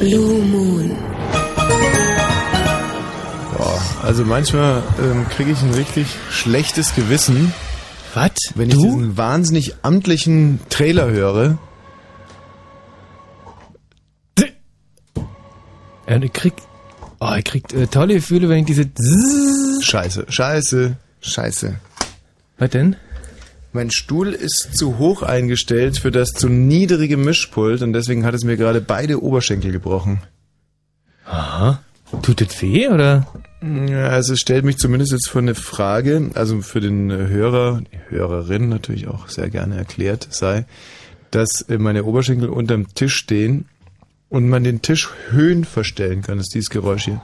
Blue 0.00 0.42
Moon. 0.46 0.90
Boah, 3.56 3.80
also 4.02 4.24
manchmal 4.24 4.82
ähm, 5.00 5.28
kriege 5.28 5.52
ich 5.52 5.62
ein 5.62 5.74
richtig 5.74 6.08
schlechtes 6.32 6.96
Gewissen, 6.96 7.54
Was? 8.14 8.32
wenn 8.56 8.70
ich 8.70 8.74
du? 8.74 8.82
diesen 8.82 9.16
wahnsinnig 9.16 9.76
amtlichen 9.82 10.58
Trailer 10.68 11.08
höre. 11.08 11.58
Ja, 16.08 16.16
ich 16.16 16.32
krieg, 16.32 16.54
oh, 17.20 17.32
ich 17.38 17.44
krieg 17.44 17.72
äh, 17.72 17.86
tolle 17.86 18.14
Gefühle, 18.14 18.48
wenn 18.48 18.58
ich 18.58 18.66
diese 18.66 18.90
Scheiße, 19.82 20.26
scheiße, 20.28 20.96
scheiße. 21.26 21.76
Was 22.58 22.70
denn? 22.70 22.96
Mein 23.72 23.90
Stuhl 23.90 24.32
ist 24.32 24.76
zu 24.76 24.98
hoch 24.98 25.22
eingestellt 25.22 25.98
für 25.98 26.10
das 26.10 26.32
zu 26.32 26.48
niedrige 26.48 27.18
Mischpult 27.18 27.82
und 27.82 27.92
deswegen 27.92 28.24
hat 28.24 28.34
es 28.34 28.44
mir 28.44 28.56
gerade 28.56 28.80
beide 28.80 29.22
Oberschenkel 29.22 29.72
gebrochen. 29.72 30.22
Aha. 31.26 31.80
Tut 32.22 32.40
das 32.40 32.62
weh, 32.62 32.88
oder? 32.88 33.26
Ja, 33.60 34.08
also 34.08 34.34
es 34.34 34.40
stellt 34.40 34.64
mich 34.64 34.78
zumindest 34.78 35.12
jetzt 35.12 35.28
vor 35.28 35.42
eine 35.42 35.54
Frage, 35.54 36.30
also 36.34 36.62
für 36.62 36.80
den 36.80 37.10
Hörer, 37.10 37.82
die 37.92 37.98
Hörerin 38.08 38.68
natürlich 38.68 39.08
auch 39.08 39.28
sehr 39.28 39.50
gerne 39.50 39.76
erklärt 39.76 40.28
sei, 40.30 40.64
dass 41.32 41.66
meine 41.68 42.04
Oberschenkel 42.04 42.48
unterm 42.48 42.94
Tisch 42.94 43.16
stehen 43.16 43.66
und 44.28 44.48
man 44.48 44.64
den 44.64 44.82
Tisch 44.82 45.10
Höhen 45.30 45.64
verstellen 45.64 46.22
kann. 46.22 46.38
Das 46.38 46.46
ist 46.46 46.54
dieses 46.54 46.70
Geräusch 46.70 47.04
hier. 47.06 47.20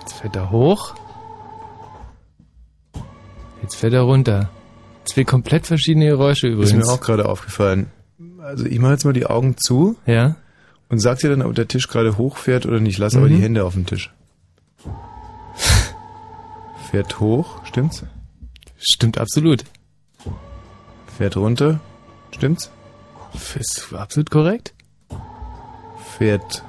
Jetzt 0.00 0.14
fährt 0.14 0.34
er 0.34 0.50
hoch. 0.50 0.94
Jetzt 3.62 3.76
fährt 3.76 3.92
er 3.94 4.02
runter. 4.02 4.50
Zwei 5.04 5.24
komplett 5.24 5.66
verschiedene 5.66 6.06
Geräusche 6.06 6.48
Ist 6.48 6.54
übrigens. 6.54 6.86
mir 6.86 6.92
auch 6.92 7.00
gerade 7.00 7.28
aufgefallen. 7.28 7.90
Also 8.40 8.66
ich 8.66 8.78
mache 8.78 8.92
jetzt 8.92 9.04
mal 9.04 9.12
die 9.12 9.26
Augen 9.26 9.56
zu 9.56 9.96
ja? 10.06 10.36
und 10.88 10.98
sag 11.00 11.18
dir 11.18 11.30
dann, 11.30 11.42
ob 11.42 11.54
der 11.54 11.68
Tisch 11.68 11.88
gerade 11.88 12.16
hochfährt 12.18 12.66
oder 12.66 12.80
nicht. 12.80 12.98
Lass 12.98 13.16
aber 13.16 13.26
Mhm. 13.26 13.36
die 13.36 13.42
Hände 13.42 13.64
auf 13.64 13.74
dem 13.74 13.86
Tisch. 13.86 14.12
Fährt 16.90 17.20
hoch, 17.20 17.64
stimmt's? 17.64 18.04
Stimmt 18.78 19.18
absolut. 19.18 19.64
Fährt 21.16 21.36
runter, 21.36 21.80
stimmt's? 22.32 22.70
Ist 23.58 23.92
absolut 23.94 24.30
korrekt. 24.30 24.74
Fährt 26.18 26.62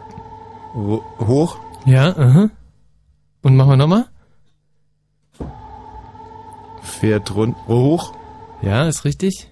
hoch, 0.74 1.60
Ja, 1.86 2.16
aha. 2.16 2.50
Und 3.42 3.58
machen 3.58 3.72
wir 3.72 3.78
nochmal? 3.78 4.06
Fährt 6.84 7.34
run 7.36 7.56
hoch, 7.68 8.14
Ja, 8.62 8.88
ist 8.88 9.06
richtig. 9.06 9.50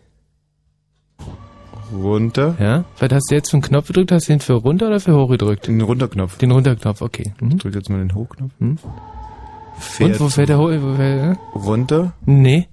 runter, 1.93 2.55
Ja. 2.59 2.85
Was 2.99 3.11
hast 3.11 3.31
du 3.31 3.35
jetzt 3.35 3.49
für 3.49 3.55
einen 3.57 3.63
Knopf 3.63 3.87
gedrückt? 3.87 4.11
Hast 4.11 4.27
du 4.29 4.33
den 4.33 4.39
für 4.39 4.53
runter 4.53 4.87
oder 4.87 4.99
für 4.99 5.15
hoch 5.15 5.29
gedrückt? 5.29 5.67
den 5.67 5.81
Runterknopf. 5.81 6.37
Den 6.37 6.51
runterknopf, 6.51 7.01
okay. 7.01 7.33
Mhm. 7.41 7.57
Drück 7.57 7.75
jetzt 7.75 7.89
mal 7.89 7.97
den 7.99 8.13
Hochknopf. 8.15 8.51
Hm. 8.59 8.77
Fährt 9.79 10.11
Und 10.11 10.19
wo 10.19 10.29
fährt 10.29 10.49
der 10.49 10.57
hoch? 10.59 10.69
Er? 10.69 11.37
runter, 11.55 12.13
Nee. 12.25 12.67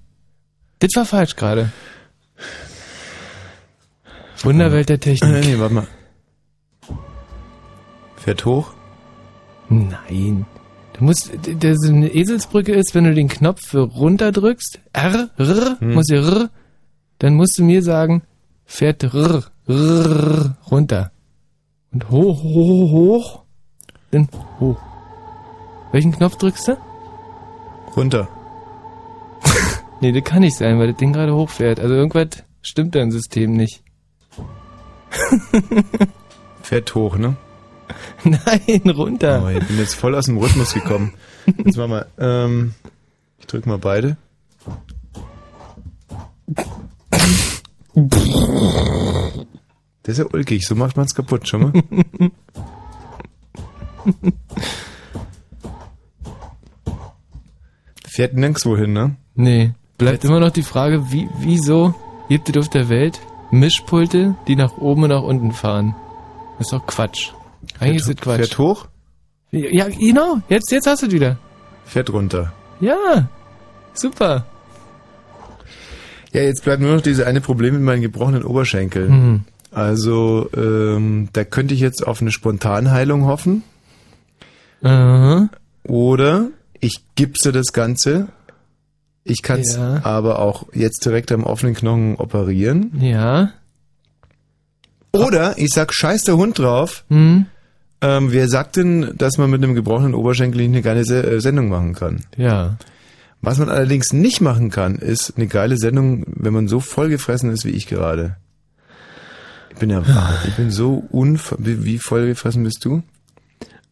Das 0.81 0.91
war 0.95 1.05
falsch 1.05 1.35
gerade. 1.35 1.73
Wunderwelt 4.43 4.89
der 4.89 4.97
äh, 4.97 5.01
Technik. 5.01 5.45
nee, 5.45 5.59
warte 5.59 5.75
mal. 5.75 5.87
Fährt 8.17 8.45
hoch, 8.45 8.71
Nein. 9.69 10.47
Du 10.99 11.05
musst, 11.05 11.31
der 11.47 11.77
so 11.77 11.93
eine 11.93 12.09
Eselsbrücke 12.13 12.73
ist, 12.75 12.95
wenn 12.95 13.05
du 13.05 13.15
den 13.15 13.29
Knopf 13.29 13.65
für 13.65 13.83
runter 13.83 14.33
drückst, 14.33 14.81
R, 14.93 15.31
R, 15.39 15.77
Hm. 15.81 15.95
muss 15.95 16.09
ja 16.09 16.17
R, 16.19 16.51
dann 17.21 17.35
musst 17.35 17.57
du 17.59 17.63
mir 17.65 17.83
sagen, 17.83 18.23
fährt 18.65 19.05
R, 19.05 19.45
R, 19.69 20.57
runter. 20.71 21.13
Und 21.93 22.11
hoch, 22.11 22.43
hoch, 22.43 22.91
hoch, 22.91 23.43
dann 24.11 24.29
hoch. 24.59 24.81
Welchen 25.93 26.13
Knopf 26.13 26.37
drückst 26.37 26.69
du? 26.69 26.77
runter. 27.97 28.29
Nee, 30.01 30.13
das 30.13 30.23
kann 30.23 30.43
nicht 30.43 30.57
sein, 30.57 30.79
weil 30.79 30.89
das 30.89 30.97
Ding 30.97 31.13
gerade 31.13 31.35
hochfährt. 31.35 31.81
Also 31.81 31.93
irgendwas 31.95 32.45
stimmt 32.63 32.95
da 32.95 33.01
im 33.01 33.11
System 33.11 33.55
nicht. 33.55 33.83
Fährt 36.63 36.95
hoch, 36.95 37.17
ne? 37.17 37.37
Nein, 38.25 38.91
runter. 38.91 39.43
Oh, 39.45 39.49
ich 39.49 39.67
bin 39.67 39.79
jetzt 39.79 39.95
voll 39.95 40.15
aus 40.15 40.27
dem 40.27 40.39
Rhythmus 40.39 40.75
gekommen. 40.75 41.15
Jetzt 41.65 41.77
mach 41.77 41.89
mal, 41.89 42.07
ähm, 42.19 42.75
ich 43.39 43.47
drück 43.47 43.67
mal 43.67 43.79
beide. 43.79 44.17
Das 50.03 50.19
ist 50.19 50.19
ja 50.19 50.27
ulkig, 50.33 50.67
so 50.67 50.75
macht 50.75 50.97
man's 50.97 51.15
kaputt, 51.15 51.47
schon 51.49 51.63
mal. 51.63 51.73
Fährt 58.07 58.35
nirgendwo 58.35 58.77
hin, 58.77 58.93
ne? 58.93 59.17
Nee. 59.35 59.73
Bleibt 59.97 60.25
immer 60.25 60.41
noch 60.41 60.51
die 60.51 60.63
Frage, 60.63 61.13
wie, 61.13 61.29
wieso 61.39 61.95
gibt 62.29 62.49
es 62.49 62.57
auf 62.57 62.69
der 62.69 62.89
Welt 62.89 63.21
Mischpulte, 63.51 64.35
die 64.47 64.57
nach 64.57 64.77
oben 64.79 65.05
und 65.05 65.11
nach 65.11 65.23
unten 65.23 65.53
fahren? 65.53 65.95
Das 66.59 66.67
ist 66.67 66.73
doch 66.73 66.87
Quatsch. 66.87 67.33
Eigentlich 67.81 67.97
ist 68.01 68.09
das 68.09 68.17
Quatsch. 68.17 68.37
Fährt 68.39 68.59
hoch, 68.59 68.87
Ja, 69.51 69.89
genau. 69.89 70.39
Jetzt, 70.49 70.71
jetzt 70.71 70.87
hast 70.87 71.03
du 71.03 71.07
es 71.07 71.13
wieder. 71.13 71.39
fährt 71.85 72.11
runter. 72.13 72.53
Ja. 72.81 73.29
Super. 73.95 74.47
Ja, 76.33 76.43
jetzt 76.43 76.65
bleibt 76.65 76.83
nur 76.83 76.95
noch 76.95 77.01
dieses 77.01 77.25
eine 77.25 77.41
Problem 77.41 77.75
mit 77.75 77.83
meinen 77.83 78.03
gebrochenen 78.03 78.45
Oberschenkeln. 78.45 79.11
Mhm. 79.11 79.41
Also, 79.71 80.49
ähm, 80.57 81.29
da 81.33 81.45
könnte 81.45 81.75
ich 81.75 81.81
jetzt 81.81 82.07
auf 82.07 82.21
eine 82.21 82.31
Spontanheilung 82.33 83.25
hoffen. 83.27 83.63
Aha. 84.83 85.49
Oder 85.85 86.49
ich 86.81 86.99
gipse 87.17 87.51
das 87.53 87.73
Ganze. 87.73 88.29
Ich 89.25 89.43
kann 89.43 89.61
es 89.61 89.77
Ja. 89.77 90.01
aber 90.05 90.39
auch 90.39 90.67
jetzt 90.73 91.05
direkt 91.05 91.33
am 91.33 91.45
offenen 91.45 91.75
Knochen 91.75 92.17
operieren. 92.17 92.93
Ja. 93.01 93.51
Oder 95.13 95.59
ich 95.59 95.71
sag, 95.71 95.93
scheiß 95.93 96.23
der 96.23 96.37
Hund 96.37 96.59
drauf. 96.59 97.05
Hm. 97.09 97.47
Ähm, 98.01 98.31
wer 98.33 98.49
sagt 98.49 98.77
denn, 98.77 99.13
dass 99.17 99.39
man 99.39 99.51
mit 99.51 99.63
einem 99.63 99.75
gebrochenen 99.75 100.15
Oberschenkel 100.15 100.61
nicht 100.61 100.69
eine 100.69 100.83
geile 100.83 101.05
Se 101.05 101.23
äh, 101.25 101.41
Sendung 101.41 101.69
machen 101.69 101.95
kann? 101.95 102.25
Ja. 102.37 102.77
Was 103.41 103.59
man 103.59 103.69
allerdings 103.69 104.13
nicht 104.13 104.41
machen 104.41 104.71
kann, 104.71 104.97
ist 104.97 105.35
eine 105.37 105.47
geile 105.47 105.77
Sendung, 105.77 106.25
wenn 106.27 106.53
man 106.53 106.69
so 106.69 106.81
vollgefressen 106.81 107.51
ist 107.51 107.65
wie 107.65 107.71
ich 107.71 107.87
gerade. 107.87 108.37
Ich 109.71 109.79
bin 109.79 109.91
ja, 109.91 110.07
wahr- 110.07 110.39
ich 110.47 110.55
bin 110.55 110.71
so 110.71 111.05
unver... 111.11 111.57
Wie, 111.59 111.85
wie 111.85 111.99
vollgefressen 111.99 112.65
bist 112.65 112.85
du? 112.85 113.03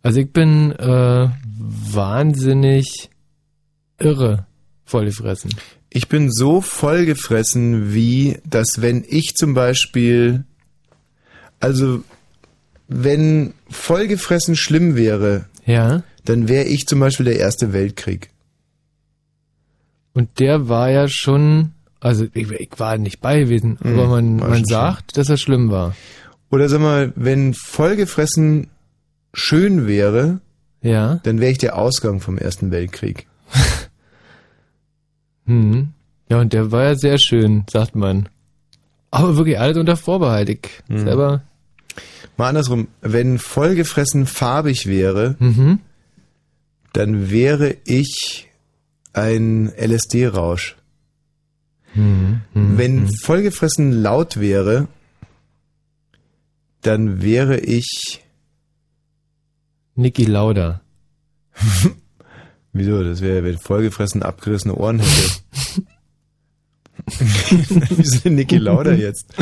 Also 0.03 0.21
ich 0.21 0.33
bin 0.33 0.73
äh, 0.73 1.29
wahnsinnig 1.59 3.11
irre 3.99 4.47
vollgefressen. 4.85 5.53
Ich 5.91 6.09
bin 6.09 6.31
so 6.31 6.61
vollgefressen, 6.61 7.93
wie 7.95 8.39
dass 8.45 8.83
wenn 8.83 9.05
ich 9.09 9.35
zum 9.35 9.55
Beispiel, 9.55 10.45
also 11.59 12.05
wenn 12.89 13.55
vollgefressen 13.69 14.57
schlimm 14.57 14.97
wäre, 14.97 15.47
Ja. 15.65 16.03
dann 16.25 16.49
wäre 16.49 16.65
ich 16.65 16.87
zum 16.87 17.01
Beispiel 17.01 17.27
der 17.27 17.39
Erste 17.39 17.73
Weltkrieg. 17.73 18.31
Und 20.15 20.39
der 20.41 20.69
war 20.69 20.91
ja 20.91 21.09
schon, 21.09 21.73
also 22.01 22.27
ich, 22.33 22.51
ich 22.51 22.71
war 22.79 22.97
nicht 22.99 23.21
bei 23.21 23.41
gewesen, 23.41 23.79
Mhm, 23.83 23.93
aber 23.99 24.07
man, 24.09 24.37
man 24.37 24.65
sagt, 24.65 25.17
dass 25.19 25.29
er 25.29 25.37
schlimm 25.37 25.71
war. 25.71 25.95
Oder 26.51 26.69
sag 26.69 26.81
mal, 26.81 27.13
wenn 27.17 27.53
vollgefressen 27.55 28.69
schön 29.35 29.87
wäre, 29.87 30.41
Ja. 30.83 31.17
dann 31.25 31.41
wäre 31.41 31.51
ich 31.53 31.59
der 31.59 31.77
Ausgang 31.77 32.21
vom 32.21 32.39
Ersten 32.39 32.71
Weltkrieg. 32.71 33.27
Hm. 35.47 35.91
Ja, 36.29 36.41
und 36.41 36.53
der 36.53 36.73
war 36.73 36.85
ja 36.85 36.95
sehr 36.97 37.19
schön, 37.19 37.65
sagt 37.71 37.95
man. 37.95 38.29
Aber 39.13 39.37
wirklich 39.37 39.59
alles 39.61 39.77
unter 39.77 39.97
Vorbehalt. 39.97 40.49
Ich 40.49 40.69
Mhm. 40.89 40.99
selber. 40.99 41.43
Mal 42.37 42.49
andersrum, 42.51 42.89
wenn 43.01 43.39
vollgefressen 43.39 44.27
farbig 44.27 44.87
wäre, 44.87 45.37
Mhm. 45.39 45.81
dann 46.93 47.31
wäre 47.31 47.77
ich 47.85 48.49
ein 49.13 49.73
LSD-Rausch. 49.77 50.77
Mhm. 51.95 52.43
Mhm. 52.53 52.79
Wenn 52.79 53.09
vollgefressen 53.23 53.93
laut 54.03 54.39
wäre, 54.39 54.89
dann 56.83 57.23
wäre 57.23 57.59
ich. 57.59 58.23
Niki 59.95 60.25
Lauda. 60.27 60.83
Wieso? 62.75 63.03
Das 63.03 63.23
wäre, 63.23 63.43
wenn 63.45 63.57
vollgefressen 63.59 64.23
abgerissene 64.23 64.75
Ohren 64.75 64.99
hätte. 65.01 65.83
Wieso 67.97 68.19
denn 68.21 68.35
Niki 68.35 68.59
Lauda 68.59 68.93
jetzt? 68.93 69.33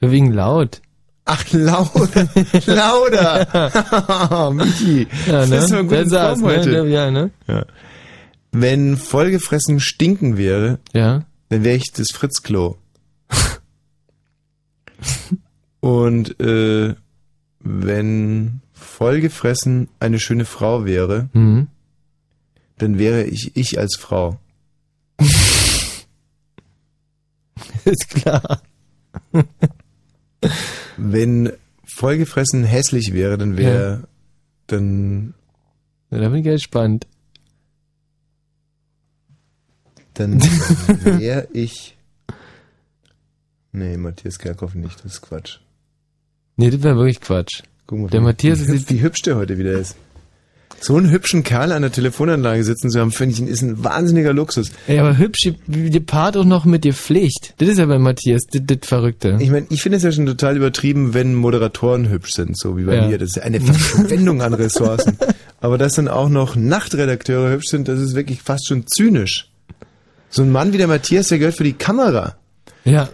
Wegen 0.00 0.32
laut. 0.32 0.82
Ach, 1.30 1.44
Lauda! 1.52 2.26
Lauda! 2.66 4.50
Michi! 4.54 5.06
Ja, 5.26 5.44
ne? 5.44 5.56
Das 5.56 5.64
ist 5.66 5.70
mal 5.72 5.82
gut 5.82 5.90
Wer 5.90 6.02
in 6.02 6.08
saß, 6.08 6.40
Form 6.40 6.50
heute. 6.50 6.70
ne? 6.70 6.88
Ja, 6.88 7.10
ne? 7.10 7.30
Ja. 7.46 7.66
Wenn 8.50 8.96
vollgefressen 8.96 9.78
stinken 9.78 10.38
wäre, 10.38 10.78
Ja. 10.94 11.24
dann 11.50 11.64
wäre 11.64 11.76
ich 11.76 11.92
das 11.92 12.08
Fritzklo. 12.12 12.78
Und 15.80 16.40
äh, 16.40 16.94
wenn 17.60 18.60
vollgefressen 18.72 19.88
eine 20.00 20.18
schöne 20.18 20.44
Frau 20.46 20.86
wäre, 20.86 21.28
Mhm. 21.34 21.68
dann 22.78 22.98
wäre 22.98 23.24
ich 23.24 23.54
ich 23.54 23.78
als 23.78 23.96
Frau. 23.96 24.38
Ist 27.84 28.08
klar. 28.10 28.62
Wenn 30.98 31.52
vollgefressen 31.84 32.64
hässlich 32.64 33.12
wäre, 33.12 33.38
dann 33.38 33.56
wäre 33.56 34.04
dann 34.66 35.34
Na, 36.10 36.18
da 36.18 36.28
bin 36.28 36.40
ich 36.40 36.46
ja 36.46 36.52
gespannt. 36.52 37.06
dann 40.14 40.40
wäre 41.04 41.48
ich 41.52 41.96
Nee, 43.72 43.96
Matthias 43.96 44.38
Kerkhoff 44.38 44.74
nicht, 44.74 45.04
das 45.04 45.14
ist 45.14 45.20
Quatsch. 45.22 45.58
Nee, 46.56 46.70
das 46.70 46.82
wäre 46.82 46.96
wirklich 46.96 47.20
Quatsch. 47.20 47.62
Guck 47.86 47.98
mal, 48.00 48.08
Der 48.10 48.20
Matthias 48.20 48.60
ist 48.60 48.68
hübsch, 48.68 48.84
wie 48.88 49.02
hübsch 49.02 49.22
der 49.22 49.36
heute 49.36 49.56
wieder 49.58 49.72
ist. 49.72 49.96
So 50.80 50.96
einen 50.96 51.10
hübschen 51.10 51.42
Kerl 51.42 51.72
an 51.72 51.82
der 51.82 51.90
Telefonanlage 51.90 52.62
sitzen 52.62 52.88
zu 52.90 53.00
haben, 53.00 53.10
finde 53.10 53.34
ich, 53.34 53.40
ist 53.42 53.62
ein 53.62 53.82
wahnsinniger 53.82 54.32
Luxus. 54.32 54.70
Ey, 54.86 54.98
aber 55.00 55.18
hübsch, 55.18 55.50
die 55.66 56.00
Part 56.00 56.36
auch 56.36 56.44
noch 56.44 56.64
mit 56.64 56.84
dir 56.84 56.94
Pflicht. 56.94 57.54
Das 57.58 57.68
ist 57.68 57.78
ja 57.78 57.86
bei 57.86 57.98
Matthias, 57.98 58.42
das, 58.50 58.62
das 58.64 58.78
Verrückte. 58.82 59.36
Ich 59.40 59.50
meine, 59.50 59.66
ich 59.70 59.82
finde 59.82 59.96
es 59.98 60.04
ja 60.04 60.12
schon 60.12 60.26
total 60.26 60.56
übertrieben, 60.56 61.14
wenn 61.14 61.34
Moderatoren 61.34 62.08
hübsch 62.08 62.32
sind, 62.32 62.56
so 62.56 62.76
wie 62.76 62.84
bei 62.84 62.94
Ja. 62.96 63.06
mir. 63.08 63.18
Das 63.18 63.30
ist 63.30 63.36
ja 63.36 63.42
eine 63.42 63.60
Verschwendung 63.60 64.40
an 64.40 64.54
Ressourcen. 64.54 65.18
Aber 65.60 65.78
dass 65.78 65.94
dann 65.94 66.06
auch 66.06 66.28
noch 66.28 66.54
Nachtredakteure 66.54 67.50
hübsch 67.50 67.66
sind, 67.68 67.88
das 67.88 67.98
ist 68.00 68.14
wirklich 68.14 68.40
fast 68.42 68.68
schon 68.68 68.86
zynisch. 68.86 69.50
So 70.30 70.42
ein 70.42 70.52
Mann 70.52 70.72
wie 70.72 70.78
der 70.78 70.86
Matthias, 70.86 71.28
der 71.28 71.38
gehört 71.38 71.56
für 71.56 71.64
die 71.64 71.72
Kamera. 71.72 72.36
Ja, 72.84 73.08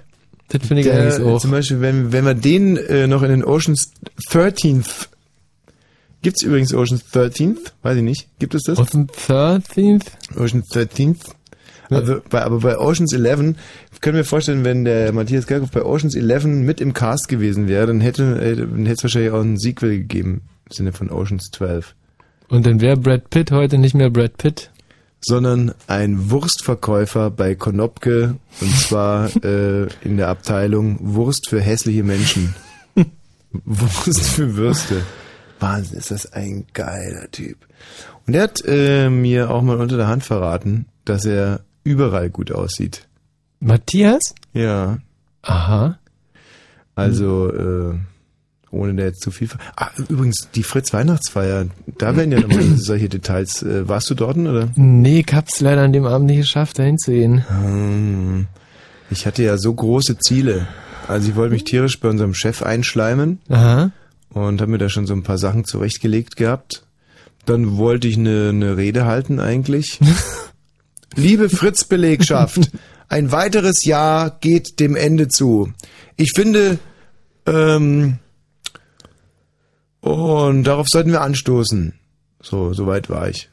das 0.49 0.67
finde 0.67 0.81
ich 0.83 0.87
Der, 0.87 1.01
eigentlich 1.01 1.23
auch. 1.27 1.41
Zum 1.41 1.51
Beispiel, 1.53 1.81
wenn, 1.81 2.13
wenn 2.13 2.27
wir 2.27 2.35
den 2.35 2.77
äh, 2.77 3.07
noch 3.07 3.23
in 3.23 3.31
den 3.31 3.43
Oceans 3.45 3.91
13th 4.31 4.85
Gibt's 6.25 6.43
übrigens 6.43 6.73
Oceans 6.73 7.05
13th? 7.13 7.73
Weiß 7.83 7.99
ich 7.99 8.03
nicht. 8.03 8.29
Gibt 8.39 8.55
es 8.55 8.63
das? 8.63 8.79
Ocean 8.79 9.09
13th? 9.09 10.07
Oceans 10.39 10.71
13th? 10.71 11.19
Also 11.91 12.23
bei, 12.31 12.43
aber 12.43 12.61
bei 12.61 12.79
Oceans 12.79 13.13
11 13.13 13.57
können 14.01 14.17
wir 14.17 14.25
vorstellen, 14.25 14.65
wenn 14.65 14.87
der 14.87 15.13
Matthias 15.13 15.47
Kerkhoff 15.47 15.71
bei 15.71 15.83
Oceans 15.83 16.15
11 16.15 16.47
mit 16.47 16.81
im 16.81 16.95
Cast 16.95 17.29
gewesen 17.29 17.69
wäre, 17.69 17.89
dann 17.89 18.01
hätte 18.01 18.41
äh, 18.41 18.91
es 18.91 19.03
wahrscheinlich 19.03 19.33
auch 19.33 19.43
ein 19.43 19.59
Sequel 19.59 19.99
gegeben 19.99 20.41
im 20.65 20.73
Sinne 20.73 20.93
von 20.95 21.11
Oceans 21.11 21.51
12. 21.53 21.95
Und 22.49 22.65
dann 22.65 22.81
wäre 22.81 22.97
Brad 22.97 23.29
Pitt 23.29 23.51
heute 23.51 23.77
nicht 23.77 23.95
mehr 23.95 24.09
Brad 24.09 24.39
Pitt. 24.39 24.71
Sondern 25.21 25.75
ein 25.89 26.31
Wurstverkäufer 26.31 27.31
bei 27.31 27.55
Konopke 27.55 28.37
und 28.63 28.79
zwar 28.79 29.29
äh, 29.45 29.89
in 30.03 30.17
der 30.17 30.29
Abteilung 30.29 30.97
Wurst 31.03 31.51
für 31.51 31.61
hässliche 31.61 32.03
Menschen. 32.03 32.55
Wurst 33.53 34.23
für 34.23 34.57
Würste. 34.57 35.03
Wahnsinn, 35.65 35.99
ist 35.99 36.11
das 36.11 36.33
ein 36.33 36.65
geiler 36.73 37.31
Typ. 37.31 37.57
Und 38.27 38.35
er 38.35 38.43
hat 38.45 38.63
äh, 38.67 39.09
mir 39.11 39.51
auch 39.51 39.63
mal 39.63 39.77
unter 39.81 39.97
der 39.97 40.09
Hand 40.09 40.25
verraten, 40.25 40.87
dass 41.05 41.25
er 41.25 41.61
überall 41.85 42.31
gut 42.31 42.53
aussieht. 42.53 43.07
Matthias? 43.61 44.21
Ja. 44.53 44.99
Aha. 45.43 45.99
Also, 46.95 47.51
äh, 47.53 47.95
ohne 48.71 48.95
da 48.95 49.05
jetzt 49.05 49.21
zu 49.23 49.31
viel. 49.31 49.49
ver- 49.49 49.59
Ah, 49.77 49.91
übrigens, 50.09 50.49
die 50.55 50.63
Fritz-Weihnachtsfeier, 50.63 51.67
da 51.99 52.17
werden 52.17 52.33
ja 52.33 52.41
nochmal 52.41 52.63
solche 52.77 53.09
Details. 53.09 53.63
Äh, 53.63 53.89
warst 53.89 54.11
du 54.11 54.15
dort, 54.15 54.37
oder? 54.37 54.69
Nee, 54.77 55.25
ich 55.27 55.35
hab's 55.35 55.61
leider 55.61 55.83
an 55.83 55.93
dem 55.93 56.05
Abend 56.07 56.27
nicht 56.27 56.39
geschafft, 56.39 56.79
dahin 56.79 56.99
zu 56.99 57.11
gehen. 57.13 57.45
Hm, 57.49 58.47
Ich 59.11 59.27
hatte 59.27 59.43
ja 59.43 59.59
so 59.59 59.73
große 59.75 60.19
Ziele. 60.19 60.67
Also 61.09 61.29
ich 61.29 61.37
wollte 61.37 61.53
mich 61.53 61.65
tierisch 61.65 62.01
bei 62.01 62.09
unserem 62.09 62.33
Chef 62.33 62.63
einschleimen 62.63 63.39
Aha. 63.51 63.91
Und 64.35 64.61
habe 64.61 64.71
mir 64.71 64.79
da 64.79 64.89
schon 64.89 65.07
so 65.07 65.15
ein 65.15 65.23
paar 65.23 65.39
Sachen 65.39 65.65
zurechtgelegt 65.65 66.37
gehabt. 66.37 66.85
Dann 67.47 67.77
wollte 67.77 68.09
ich 68.09 68.17
eine, 68.19 68.51
eine 68.51 68.77
Rede 68.77 69.07
halten 69.07 69.41
eigentlich. 69.41 70.01
Liebe 71.15 71.49
Fritz-Belegschaft, 71.49 72.71
ein 73.09 73.31
weiteres 73.31 73.85
Jahr 73.85 74.37
geht 74.41 74.81
dem 74.81 74.97
Ende 74.97 75.29
zu. 75.29 75.73
Ich 76.17 76.33
finde, 76.35 76.79
ähm, 77.47 78.19
und 80.01 80.65
darauf 80.65 80.87
sollten 80.89 81.13
wir 81.13 81.21
anstoßen. 81.21 81.95
So, 82.43 82.73
soweit 82.73 83.09
war 83.09 83.29
ich. 83.29 83.49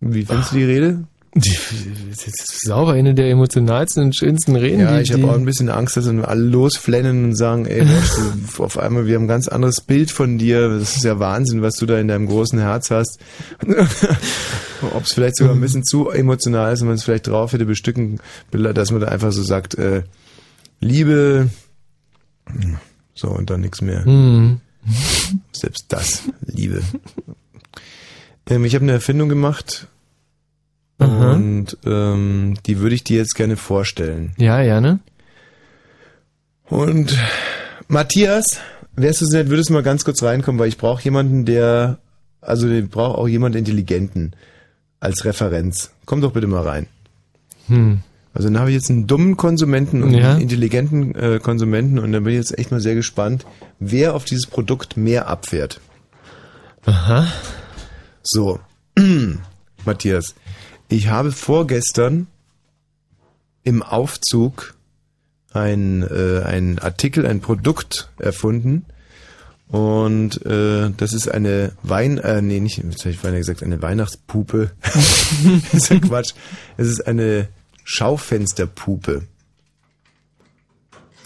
Wie 0.00 0.24
findest 0.24 0.52
du 0.52 0.56
die 0.56 0.64
Rede? 0.64 1.04
Das 1.34 2.26
ist 2.26 2.60
sauber 2.64 2.92
eine 2.92 3.14
der 3.14 3.30
emotionalsten 3.30 4.02
und 4.04 4.16
schönsten 4.16 4.56
Reden. 4.56 4.80
Ja, 4.80 4.96
die, 4.96 5.02
ich 5.02 5.12
habe 5.12 5.22
die- 5.22 5.28
auch 5.28 5.34
ein 5.34 5.44
bisschen 5.44 5.68
Angst, 5.68 5.96
dass 5.96 6.06
dann 6.06 6.24
alle 6.24 6.42
losflennen 6.42 7.24
und 7.26 7.36
sagen, 7.36 7.66
ey, 7.66 7.84
du, 7.84 8.62
auf 8.64 8.78
einmal, 8.78 9.06
wir 9.06 9.14
haben 9.16 9.24
ein 9.24 9.28
ganz 9.28 9.46
anderes 9.46 9.80
Bild 9.82 10.10
von 10.10 10.38
dir. 10.38 10.68
Das 10.78 10.96
ist 10.96 11.04
ja 11.04 11.18
Wahnsinn, 11.18 11.62
was 11.62 11.74
du 11.76 11.86
da 11.86 11.98
in 11.98 12.08
deinem 12.08 12.26
großen 12.26 12.58
Herz 12.58 12.90
hast. 12.90 13.18
Ob 14.94 15.04
es 15.04 15.12
vielleicht 15.12 15.36
sogar 15.36 15.54
ein 15.54 15.60
bisschen 15.60 15.84
zu 15.84 16.08
emotional 16.08 16.72
ist 16.72 16.80
und 16.80 16.88
man 16.88 16.96
es 16.96 17.04
vielleicht 17.04 17.26
drauf 17.26 17.52
hätte 17.52 17.66
bestücken, 17.66 18.20
dass 18.50 18.90
man 18.90 19.00
da 19.00 19.08
einfach 19.08 19.32
so 19.32 19.42
sagt, 19.42 19.74
äh, 19.74 20.02
Liebe, 20.80 21.50
so 23.14 23.28
und 23.28 23.50
dann 23.50 23.60
nichts 23.60 23.80
mehr. 23.80 24.04
Hm. 24.04 24.60
Selbst 25.52 25.86
das, 25.88 26.22
Liebe. 26.46 26.82
Ähm, 28.48 28.64
ich 28.64 28.74
habe 28.74 28.84
eine 28.84 28.92
Erfindung 28.92 29.28
gemacht 29.28 29.88
Aha. 31.00 31.32
und 31.34 31.76
ähm, 31.86 32.54
die 32.66 32.78
würde 32.80 32.94
ich 32.94 33.04
dir 33.04 33.18
jetzt 33.18 33.34
gerne 33.34 33.56
vorstellen. 33.56 34.32
Ja, 34.36 34.60
ja, 34.60 34.80
ne? 34.80 34.98
Und 36.68 37.16
Matthias, 37.86 38.44
wärst 38.96 39.20
du 39.22 39.26
so 39.26 39.36
nett, 39.36 39.48
würdest 39.48 39.70
du 39.70 39.74
mal 39.74 39.82
ganz 39.82 40.04
kurz 40.04 40.22
reinkommen, 40.22 40.58
weil 40.58 40.68
ich 40.68 40.76
brauche 40.76 41.02
jemanden, 41.02 41.44
der, 41.44 41.98
also 42.40 42.68
ich 42.68 42.88
brauche 42.90 43.16
auch 43.18 43.28
jemanden 43.28 43.58
Intelligenten 43.58 44.32
als 45.00 45.24
Referenz. 45.24 45.92
Komm 46.04 46.20
doch 46.20 46.32
bitte 46.32 46.46
mal 46.46 46.62
rein. 46.62 46.86
Hm. 47.68 48.00
Also 48.34 48.48
dann 48.48 48.58
habe 48.58 48.70
ich 48.70 48.74
jetzt 48.76 48.90
einen 48.90 49.06
dummen 49.06 49.36
Konsumenten 49.36 50.02
und 50.02 50.14
Ja. 50.14 50.32
einen 50.32 50.42
intelligenten 50.42 51.14
äh, 51.14 51.40
Konsumenten 51.42 51.98
und 51.98 52.12
dann 52.12 52.24
bin 52.24 52.32
ich 52.34 52.38
jetzt 52.38 52.58
echt 52.58 52.70
mal 52.70 52.80
sehr 52.80 52.94
gespannt, 52.94 53.46
wer 53.78 54.14
auf 54.14 54.24
dieses 54.24 54.46
Produkt 54.46 54.96
mehr 54.96 55.28
abfährt. 55.28 55.80
Aha. 56.84 57.26
So, 58.22 58.60
Matthias, 59.84 60.34
ich 60.88 61.08
habe 61.08 61.32
vorgestern 61.32 62.26
im 63.62 63.82
Aufzug 63.82 64.74
ein, 65.52 66.02
äh, 66.02 66.42
ein 66.44 66.78
Artikel, 66.78 67.26
ein 67.26 67.40
Produkt 67.40 68.10
erfunden 68.18 68.86
und 69.68 70.44
äh, 70.46 70.90
das 70.96 71.12
ist 71.12 71.28
eine 71.28 71.72
Wein, 71.82 72.16
äh, 72.18 72.40
nee, 72.40 72.60
nicht, 72.60 72.78
jetzt 72.78 73.00
habe 73.00 73.10
ich 73.10 73.18
vorhin 73.18 73.38
gesagt, 73.38 73.62
eine 73.62 73.82
Weihnachtspupe. 73.82 74.70
das 74.82 75.74
ist 75.74 75.90
ja 75.90 75.98
Quatsch. 76.00 76.32
Es 76.78 76.88
ist 76.88 77.06
eine 77.06 77.48
Schaufensterpupe. 77.84 79.24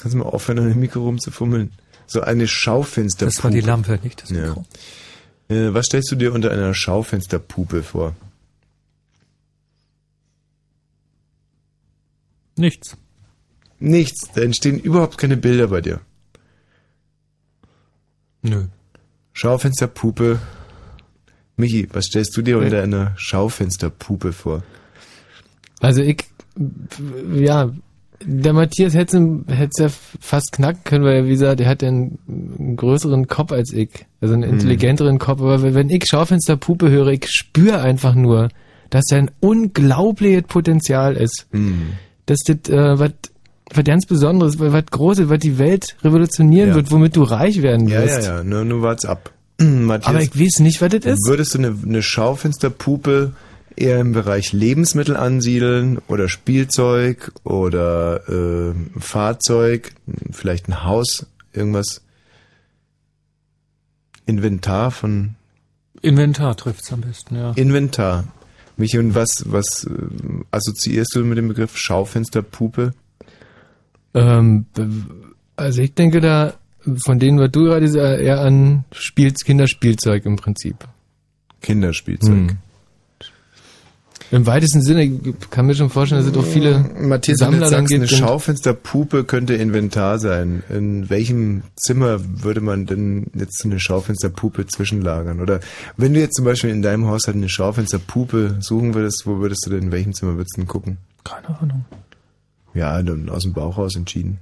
Kannst 0.00 0.14
du 0.14 0.18
mal 0.18 0.24
aufhören, 0.24 0.58
an 0.58 0.68
dem 0.70 0.80
Mikro 0.80 1.04
rumzufummeln? 1.04 1.70
So 2.06 2.20
eine 2.22 2.48
Schaufensterpupe. 2.48 3.36
Das 3.36 3.44
war 3.44 3.52
die 3.52 3.60
Lampe, 3.60 4.00
nicht 4.02 4.22
das 4.22 4.30
Ja. 4.30 4.46
Mikro. 4.48 4.64
Äh, 5.48 5.72
was 5.72 5.86
stellst 5.86 6.10
du 6.10 6.16
dir 6.16 6.32
unter 6.32 6.50
einer 6.50 6.74
Schaufensterpupe 6.74 7.84
vor? 7.84 8.16
Nichts. 12.56 12.96
Nichts, 13.78 14.30
da 14.34 14.42
entstehen 14.42 14.78
überhaupt 14.78 15.18
keine 15.18 15.36
Bilder 15.36 15.68
bei 15.68 15.80
dir. 15.80 16.00
Nö. 18.42 18.66
Schaufensterpupe. 19.32 20.38
Michi, 21.56 21.88
was 21.92 22.06
stellst 22.06 22.36
du 22.36 22.42
dir 22.42 22.58
unter 22.58 22.82
einer 22.82 23.12
Schaufensterpupe 23.16 24.32
vor? 24.32 24.62
Also 25.80 26.02
ich, 26.02 26.24
ja, 27.34 27.72
der 28.24 28.52
Matthias 28.52 28.94
hätte 28.94 29.42
es 29.48 29.78
ja 29.78 29.88
fast 30.20 30.52
knacken 30.52 30.84
können, 30.84 31.04
weil, 31.04 31.26
wie 31.26 31.30
gesagt, 31.30 31.60
er 31.60 31.68
hat 31.68 31.82
ja 31.82 31.88
einen, 31.88 32.18
einen 32.28 32.76
größeren 32.76 33.26
Kopf 33.26 33.52
als 33.52 33.72
ich. 33.72 34.06
Also 34.20 34.34
einen 34.34 34.44
intelligenteren 34.44 35.18
Kopf. 35.18 35.40
Aber 35.40 35.74
wenn 35.74 35.90
ich 35.90 36.04
Schaufensterpuppe 36.06 36.90
höre, 36.90 37.08
ich 37.08 37.28
spüre 37.28 37.80
einfach 37.80 38.14
nur, 38.14 38.48
dass 38.90 39.04
er 39.10 39.18
ein 39.18 39.30
unglaubliches 39.40 40.44
Potenzial 40.44 41.16
ist. 41.16 41.46
Hm. 41.50 41.94
Dass 42.26 42.38
das 42.46 42.68
äh, 42.70 42.98
was 42.98 43.12
was 43.74 43.84
ganz 43.84 44.04
Besonderes, 44.06 44.58
was 44.58 44.84
Großes, 44.86 45.28
was 45.30 45.38
die 45.38 45.58
Welt 45.58 45.96
revolutionieren 46.04 46.70
Ja. 46.70 46.74
wird, 46.74 46.90
womit 46.90 47.16
du 47.16 47.22
reich 47.22 47.62
werden 47.62 47.88
Ja, 47.88 48.02
wirst. 48.02 48.26
ja, 48.26 48.36
ja, 48.38 48.44
nur, 48.44 48.64
nur 48.64 48.82
wart's 48.82 49.04
ab. 49.06 49.32
Matthias, 49.60 50.08
Aber 50.08 50.20
ich 50.22 50.38
weiß 50.38 50.60
nicht, 50.60 50.80
was 50.82 50.90
das 50.90 51.04
ist. 51.06 51.26
würdest 51.26 51.54
du 51.54 51.58
eine, 51.58 51.74
eine 51.84 52.02
Schaufensterpupe 52.02 53.32
eher 53.76 53.98
im 54.00 54.12
Bereich 54.12 54.52
Lebensmittel 54.52 55.16
ansiedeln 55.16 55.98
oder 56.08 56.28
Spielzeug 56.28 57.32
oder 57.44 58.28
äh, 58.28 58.74
Fahrzeug, 59.00 59.92
vielleicht 60.30 60.68
ein 60.68 60.84
Haus, 60.84 61.24
irgendwas? 61.54 62.02
Inventar 64.26 64.90
von 64.90 65.34
Inventar 66.02 66.56
trifft's 66.56 66.92
am 66.92 67.00
besten, 67.02 67.36
ja. 67.36 67.52
Inventar. 67.52 68.24
Michi, 68.76 68.98
und 68.98 69.14
was, 69.14 69.44
was 69.46 69.84
äh, 69.84 69.90
assoziierst 70.50 71.14
du 71.14 71.24
mit 71.24 71.38
dem 71.38 71.48
Begriff 71.48 71.76
Schaufensterpuppe? 71.76 72.92
Ähm, 74.14 74.66
also 75.56 75.82
ich 75.82 75.94
denke 75.94 76.20
da, 76.20 76.54
von 77.04 77.18
denen, 77.18 77.38
was 77.38 77.50
du 77.50 77.64
gerade 77.64 77.88
sagst, 77.88 78.20
eher 78.20 78.40
an 78.40 78.84
Spiel, 78.92 79.32
Kinderspielzeug 79.32 80.24
im 80.26 80.36
Prinzip. 80.36 80.76
Kinderspielzeug. 81.60 82.50
Hm. 82.50 82.58
Im 84.32 84.46
weitesten 84.46 84.80
Sinne, 84.80 85.10
kann 85.50 85.66
mir 85.66 85.74
schon 85.74 85.90
vorstellen, 85.90 86.22
dass 86.22 86.26
es 86.28 86.32
doch 86.32 86.44
viele 86.46 86.78
Matthias, 86.98 87.38
wenn 87.40 87.50
du 87.52 87.58
Sammler 87.58 87.70
dann 87.70 87.80
eine 87.80 87.88
gibt. 87.88 88.00
und- 88.12 88.18
Schaufensterpuppe 88.18 89.24
könnte 89.24 89.54
Inventar 89.54 90.18
sein. 90.18 90.62
In 90.70 91.10
welchem 91.10 91.62
Zimmer 91.76 92.18
würde 92.42 92.62
man 92.62 92.86
denn 92.86 93.26
jetzt 93.34 93.62
eine 93.64 93.78
Schaufensterpuppe 93.78 94.66
zwischenlagern? 94.66 95.40
Oder 95.40 95.60
wenn 95.98 96.14
du 96.14 96.20
jetzt 96.20 96.36
zum 96.36 96.46
Beispiel 96.46 96.70
in 96.70 96.80
deinem 96.80 97.06
Haushalt 97.08 97.36
eine 97.36 97.50
Schaufensterpuppe 97.50 98.56
suchen 98.60 98.94
würdest, 98.94 99.24
wo 99.26 99.38
würdest 99.38 99.66
du 99.66 99.70
denn, 99.70 99.82
in 99.84 99.92
welchem 99.92 100.14
Zimmer 100.14 100.36
würdest 100.36 100.56
du 100.56 100.62
denn 100.62 100.68
gucken? 100.68 100.96
Keine 101.24 101.48
Ahnung. 101.60 101.84
Ja, 102.72 103.02
dann 103.02 103.28
aus 103.28 103.42
dem 103.42 103.52
Bauch 103.52 103.76
raus 103.76 103.94
entschieden. 103.96 104.38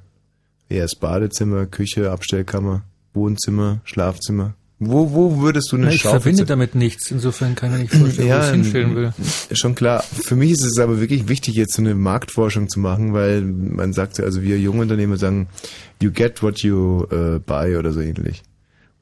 Eher 0.69 0.83
das 0.85 0.95
Badezimmer, 0.95 1.67
Küche, 1.67 2.13
Abstellkammer, 2.13 2.83
Wohnzimmer, 3.13 3.81
Schlafzimmer. 3.83 4.55
Wo, 4.83 5.13
wo 5.13 5.41
würdest 5.43 5.71
du 5.73 5.77
eine 5.77 5.87
Na, 5.87 5.93
ich 5.93 6.01
verbinde 6.01 6.21
Schaufenster... 6.21 6.47
damit 6.47 6.75
nichts. 6.75 7.11
Insofern 7.11 7.55
kann 7.55 7.75
ich 7.75 7.81
nicht 7.83 7.95
vorstellen, 7.95 8.31
wo 8.31 8.39
ich 8.39 8.51
hinstellen 8.51 8.97
will. 8.97 9.13
Schon 9.53 9.75
klar. 9.75 10.03
Für 10.03 10.37
mich 10.37 10.53
ist 10.53 10.65
es 10.65 10.79
aber 10.79 11.01
wirklich 11.01 11.29
wichtig, 11.29 11.55
jetzt 11.55 11.75
so 11.75 11.83
eine 11.83 11.95
Marktforschung 11.95 12.71
zu 12.71 12.81
machen, 12.81 13.13
weil 13.13 13.43
man 13.43 13.93
sagt 13.93 14.17
ja, 14.17 14.25
also 14.25 14.43
wir 14.43 14.59
junge 14.59 14.81
Unternehmer 14.81 15.19
sagen, 15.19 15.49
you 16.01 16.11
get 16.11 16.43
what 16.43 16.61
you 16.61 17.05
äh, 17.11 17.41
buy 17.41 17.77
oder 17.77 17.93
so 17.93 18.01
ähnlich. 18.01 18.43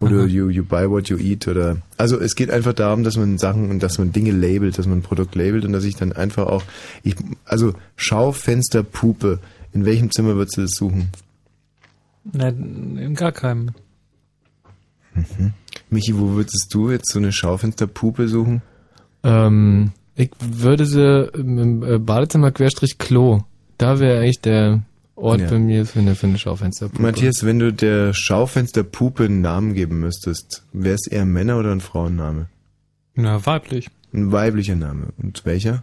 Oder 0.00 0.22
Aha. 0.22 0.26
you, 0.26 0.48
you 0.48 0.64
buy 0.64 0.90
what 0.90 1.08
you 1.08 1.16
eat 1.16 1.46
oder, 1.46 1.78
also 1.96 2.20
es 2.20 2.34
geht 2.34 2.50
einfach 2.50 2.72
darum, 2.72 3.04
dass 3.04 3.16
man 3.16 3.38
Sachen 3.38 3.70
und 3.70 3.80
dass 3.80 3.98
man 3.98 4.12
Dinge 4.12 4.32
labelt, 4.32 4.78
dass 4.78 4.86
man 4.86 4.98
ein 4.98 5.02
Produkt 5.02 5.36
labelt 5.36 5.64
und 5.64 5.72
dass 5.72 5.84
ich 5.84 5.94
dann 5.94 6.12
einfach 6.12 6.46
auch, 6.46 6.64
ich, 7.04 7.14
also 7.44 7.74
Schaufensterpuppe, 7.94 9.38
in 9.72 9.84
welchem 9.84 10.10
Zimmer 10.10 10.34
würdest 10.34 10.56
du 10.56 10.62
das 10.62 10.72
suchen? 10.72 11.08
Na, 12.32 12.48
in 12.48 13.14
gar 13.14 13.32
keinem. 13.32 13.70
Michi, 15.90 16.18
wo 16.18 16.34
würdest 16.34 16.68
du 16.72 16.90
jetzt 16.90 17.10
so 17.10 17.18
eine 17.18 17.32
Schaufensterpuppe 17.32 18.28
suchen? 18.28 18.62
Ähm, 19.22 19.92
ich 20.14 20.30
würde 20.40 20.86
sie 20.86 21.28
im 21.34 21.82
äh, 21.82 21.98
Badezimmer 21.98 22.50
Querstrich 22.50 22.98
Klo. 22.98 23.40
Da 23.78 23.98
wäre 24.00 24.20
eigentlich 24.20 24.40
der 24.40 24.82
Ort 25.14 25.40
Ja. 25.40 25.48
bei 25.50 25.58
mir 25.58 25.86
für 25.86 25.98
eine, 26.00 26.14
für 26.14 26.26
eine 26.26 26.38
Schaufensterpuppe. 26.38 27.02
Matthias, 27.02 27.44
wenn 27.44 27.58
du 27.58 27.72
der 27.72 28.12
Schaufensterpuppe 28.14 29.24
einen 29.24 29.40
Namen 29.40 29.74
geben 29.74 30.00
müsstest, 30.00 30.64
wäre 30.72 30.94
es 30.94 31.06
eher 31.06 31.22
ein 31.22 31.32
Männer- 31.32 31.58
oder 31.58 31.72
ein 31.72 31.80
Frauenname? 31.80 32.46
Na, 33.14 33.44
weiblich. 33.46 33.88
Ein 34.12 34.30
weiblicher 34.32 34.76
Name. 34.76 35.08
Und 35.18 35.44
welcher? 35.44 35.82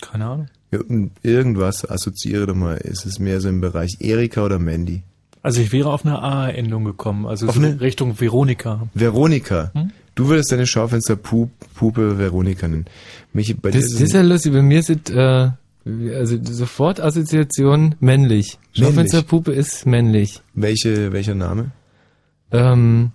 Keine 0.00 0.26
Ahnung. 0.26 0.46
Ja, 0.70 0.80
Irgendwas 1.22 1.88
assoziiere 1.88 2.46
doch 2.46 2.54
mal. 2.54 2.76
Ist 2.76 3.06
es 3.06 3.18
mehr 3.18 3.40
so 3.40 3.48
im 3.48 3.60
Bereich 3.60 3.96
Erika 4.00 4.44
oder 4.44 4.58
Mandy? 4.58 5.02
Also 5.44 5.60
ich 5.60 5.72
wäre 5.72 5.90
auf 5.92 6.06
eine 6.06 6.20
A-Endung 6.22 6.84
gekommen, 6.84 7.26
also 7.26 7.46
Auf 7.46 7.54
so 7.56 7.60
eine- 7.60 7.78
Richtung 7.78 8.18
Veronika. 8.18 8.88
Veronika. 8.94 9.70
Hm? 9.74 9.90
Du 10.14 10.28
würdest 10.28 10.50
deine 10.50 10.66
Schaufensterpuppe 10.66 12.18
Veronika 12.18 12.66
nennen. 12.66 12.86
Michi, 13.34 13.52
bei 13.52 13.70
Das, 13.70 13.84
ist 13.84 13.94
das 13.94 14.00
ist 14.00 14.14
ja 14.14 14.22
lustig, 14.22 14.52
bei 14.54 14.62
mir 14.62 14.82
sind 14.82 15.10
äh, 15.10 15.50
also 16.14 16.38
sofort 16.42 16.98
Assoziation 16.98 17.94
männlich. 18.00 18.00
Männlich. 18.00 18.58
Schaufensterpuppe 18.72 19.52
ist 19.52 19.84
männlich. 19.86 20.40
welche, 20.54 21.12
welcher 21.12 21.34
Name? 21.34 21.72
Ähm, 22.50 23.10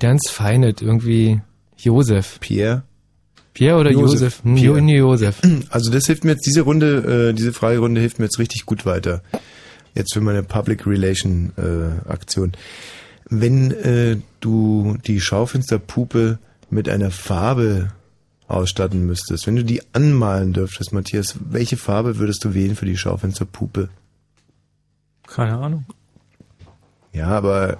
ganz 0.00 0.30
feinet, 0.30 0.80
irgendwie 0.80 1.40
Josef. 1.76 2.38
Pierre? 2.40 2.82
Pierre 3.52 3.78
oder 3.78 3.90
Josef. 3.92 4.12
Josef? 4.12 4.44
Hm, 4.44 4.54
Pierre. 4.54 4.80
Josef. 4.80 5.42
Also 5.68 5.90
das 5.90 6.06
hilft 6.06 6.24
mir 6.24 6.30
jetzt, 6.32 6.46
diese 6.46 6.62
Runde, 6.62 7.28
äh, 7.28 7.34
diese 7.34 7.52
Fragerunde 7.52 8.00
hilft 8.00 8.20
mir 8.20 8.24
jetzt 8.24 8.38
richtig 8.38 8.64
gut 8.64 8.86
weiter. 8.86 9.22
Jetzt 9.98 10.14
für 10.14 10.20
meine 10.20 10.44
Public 10.44 10.86
Relation 10.86 11.52
äh, 11.56 12.08
Aktion. 12.08 12.52
Wenn 13.28 13.72
äh, 13.72 14.16
du 14.38 14.96
die 15.04 15.20
Schaufensterpuppe 15.20 16.38
mit 16.70 16.88
einer 16.88 17.10
Farbe 17.10 17.88
ausstatten 18.46 19.04
müsstest, 19.06 19.48
wenn 19.48 19.56
du 19.56 19.64
die 19.64 19.82
anmalen 19.92 20.52
dürftest, 20.52 20.92
Matthias, 20.92 21.34
welche 21.50 21.76
Farbe 21.76 22.18
würdest 22.18 22.44
du 22.44 22.54
wählen 22.54 22.76
für 22.76 22.86
die 22.86 22.96
Schaufensterpuppe? 22.96 23.88
Keine 25.26 25.58
Ahnung. 25.58 25.84
Ja, 27.12 27.26
aber 27.26 27.78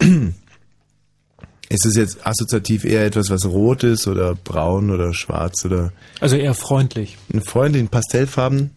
ist 1.68 1.86
es 1.86 1.94
jetzt 1.94 2.26
assoziativ 2.26 2.84
eher 2.84 3.06
etwas, 3.06 3.30
was 3.30 3.46
rot 3.46 3.84
ist 3.84 4.08
oder 4.08 4.34
braun 4.34 4.90
oder 4.90 5.14
schwarz 5.14 5.64
oder 5.64 5.92
Also 6.18 6.34
eher 6.34 6.54
freundlich. 6.54 7.16
in 7.78 7.88
Pastellfarben? 7.88 8.70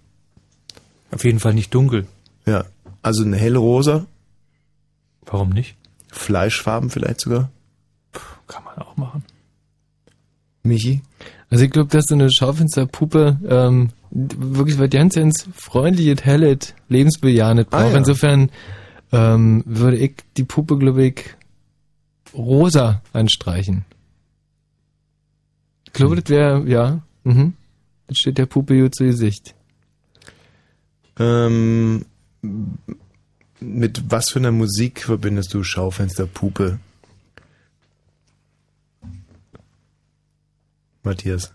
Auf 1.09 1.23
jeden 1.25 1.39
Fall 1.39 1.55
nicht 1.55 1.73
dunkel. 1.73 2.05
Ja, 2.47 2.65
also 3.03 3.23
eine 3.23 3.37
hellrosa, 3.37 4.07
Warum 5.29 5.49
nicht? 5.49 5.75
Fleischfarben 6.09 6.89
vielleicht 6.89 7.19
sogar. 7.21 7.51
Kann 8.47 8.63
man 8.63 8.77
auch 8.77 8.95
machen. 8.95 9.23
Michi? 10.63 11.01
Also 11.49 11.65
ich 11.65 11.71
glaube, 11.71 11.89
dass 11.89 12.05
so 12.05 12.15
eine 12.15 12.31
Schaufensterpuppe 12.31 13.37
ähm, 13.47 13.89
wirklich 14.11 14.79
was 14.79 14.89
ganz, 14.89 15.15
ganz 15.15 15.47
freundliches, 15.53 16.23
helles, 16.25 16.73
lebensbejahendes 16.87 17.67
Ah, 17.71 17.81
braucht. 17.81 17.91
ja. 17.91 17.97
Insofern 17.97 18.49
ähm, 19.11 19.63
würde 19.65 19.97
ich 19.97 20.15
die 20.37 20.43
Puppe, 20.45 20.77
glaube 20.77 21.05
ich, 21.07 21.23
rosa 22.33 23.01
anstreichen. 23.13 23.83
Ich 25.85 25.93
glaube, 25.93 26.15
Hm. 26.15 26.21
das 26.23 26.29
wäre, 26.29 26.69
ja, 26.69 27.01
mhm. 27.25 27.53
Das 28.07 28.17
steht 28.17 28.37
der 28.37 28.45
Puppe 28.45 28.79
gut 28.81 28.95
zu 28.95 29.03
Gesicht. 29.03 29.53
Ähm, 31.19 32.05
mit 33.59 34.03
was 34.11 34.29
für 34.29 34.39
einer 34.39 34.51
Musik 34.51 35.03
verbindest 35.03 35.53
du 35.53 35.63
Schaufensterpuppe? 35.63 36.79
Matthias. 41.03 41.53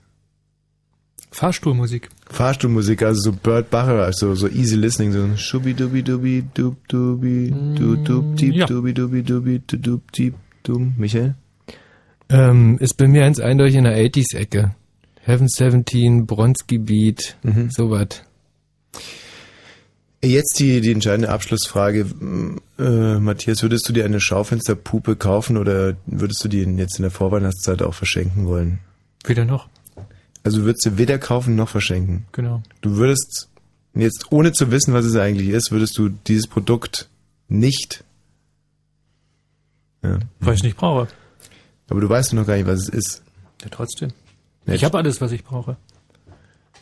Fahrstuhlmusik. 1.30 2.08
Fahrstuhlmusik, 2.28 3.02
also 3.02 3.30
so 3.30 3.32
Burt 3.32 3.70
Bacharach, 3.70 4.04
also 4.04 4.34
so 4.34 4.48
easy 4.48 4.76
listening, 4.76 5.12
so 5.12 5.36
schubi 5.36 5.72
dubi 5.72 6.02
dubi 6.02 6.44
dub 6.54 6.76
dubi 6.88 7.50
du 7.74 7.96
dub 7.96 8.36
dieb 8.36 8.54
ja. 8.54 8.66
dubi 8.66 8.92
dubi 8.92 9.22
dubi 9.22 9.62
du 9.66 9.78
dub 9.78 10.12
dieb 10.12 10.34
dum. 10.62 10.92
Michael? 10.98 11.34
Ähm, 12.28 12.76
ist 12.78 12.94
bei 12.98 13.08
mir 13.08 13.22
ganz 13.22 13.40
eindeutig 13.40 13.76
in 13.76 13.84
der 13.84 13.96
80s-Ecke. 13.96 14.74
Heaven 15.20 15.48
17, 15.48 16.26
Bronski 16.26 16.78
Beat, 16.78 17.36
Mhm. 17.42 17.70
sowas. 17.70 18.22
Jetzt 20.24 20.60
die, 20.60 20.80
die 20.80 20.92
entscheidende 20.92 21.30
Abschlussfrage. 21.30 22.06
Äh, 22.78 23.18
Matthias, 23.18 23.62
würdest 23.62 23.88
du 23.88 23.92
dir 23.92 24.04
eine 24.04 24.20
Schaufensterpuppe 24.20 25.16
kaufen 25.16 25.56
oder 25.56 25.96
würdest 26.06 26.44
du 26.44 26.48
die 26.48 26.60
jetzt 26.60 26.98
in 26.98 27.02
der 27.02 27.10
Vorweihnachtszeit 27.10 27.82
auch 27.82 27.94
verschenken 27.94 28.46
wollen? 28.46 28.78
Weder 29.24 29.44
noch. 29.44 29.68
Also 30.44 30.58
du 30.58 30.64
würdest 30.64 30.84
sie 30.84 30.96
weder 30.98 31.18
kaufen 31.18 31.56
noch 31.56 31.68
verschenken. 31.68 32.26
Genau. 32.32 32.62
Du 32.82 32.96
würdest 32.96 33.48
jetzt, 33.94 34.26
ohne 34.30 34.52
zu 34.52 34.70
wissen, 34.70 34.94
was 34.94 35.04
es 35.04 35.16
eigentlich 35.16 35.48
ist, 35.48 35.72
würdest 35.72 35.98
du 35.98 36.08
dieses 36.08 36.46
Produkt 36.46 37.08
nicht. 37.48 38.04
Ja. 40.02 40.18
Weil 40.40 40.54
ich 40.54 40.62
nicht 40.62 40.76
brauche. 40.76 41.08
Aber 41.88 42.00
du 42.00 42.08
weißt 42.08 42.32
noch 42.34 42.46
gar 42.46 42.56
nicht, 42.56 42.66
was 42.66 42.82
es 42.82 42.88
ist. 42.88 43.22
Ja, 43.62 43.68
trotzdem. 43.70 44.10
Ja, 44.66 44.74
Ich 44.74 44.84
habe 44.84 44.98
alles, 44.98 45.20
was 45.20 45.32
ich 45.32 45.44
brauche. 45.44 45.76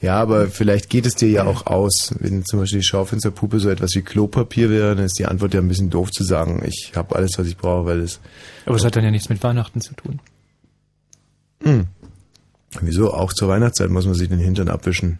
Ja, 0.00 0.18
aber 0.18 0.48
vielleicht 0.48 0.88
geht 0.88 1.04
es 1.04 1.14
dir 1.14 1.28
ja 1.28 1.44
auch 1.44 1.66
aus. 1.66 2.14
Wenn 2.18 2.44
zum 2.44 2.60
Beispiel 2.60 2.80
die 2.80 2.86
Schaufensterpuppe 2.86 3.60
so 3.60 3.68
etwas 3.68 3.94
wie 3.94 4.02
Klopapier 4.02 4.70
wäre, 4.70 4.96
dann 4.96 5.04
ist 5.04 5.18
die 5.18 5.26
Antwort 5.26 5.52
ja 5.52 5.60
ein 5.60 5.68
bisschen 5.68 5.90
doof 5.90 6.10
zu 6.10 6.24
sagen, 6.24 6.62
ich 6.66 6.92
habe 6.96 7.14
alles, 7.16 7.38
was 7.38 7.46
ich 7.46 7.56
brauche, 7.56 7.84
weil 7.84 8.00
es. 8.00 8.18
Aber 8.64 8.76
es 8.76 8.84
hat 8.84 8.96
dann 8.96 9.04
ja 9.04 9.10
nichts 9.10 9.28
mit 9.28 9.42
Weihnachten 9.42 9.82
zu 9.82 9.94
tun. 9.94 10.20
Hm. 11.62 11.86
Wieso? 12.80 13.12
Auch 13.12 13.34
zur 13.34 13.48
Weihnachtszeit 13.48 13.90
muss 13.90 14.06
man 14.06 14.14
sich 14.14 14.28
den 14.28 14.38
Hintern 14.38 14.68
abwischen. 14.68 15.18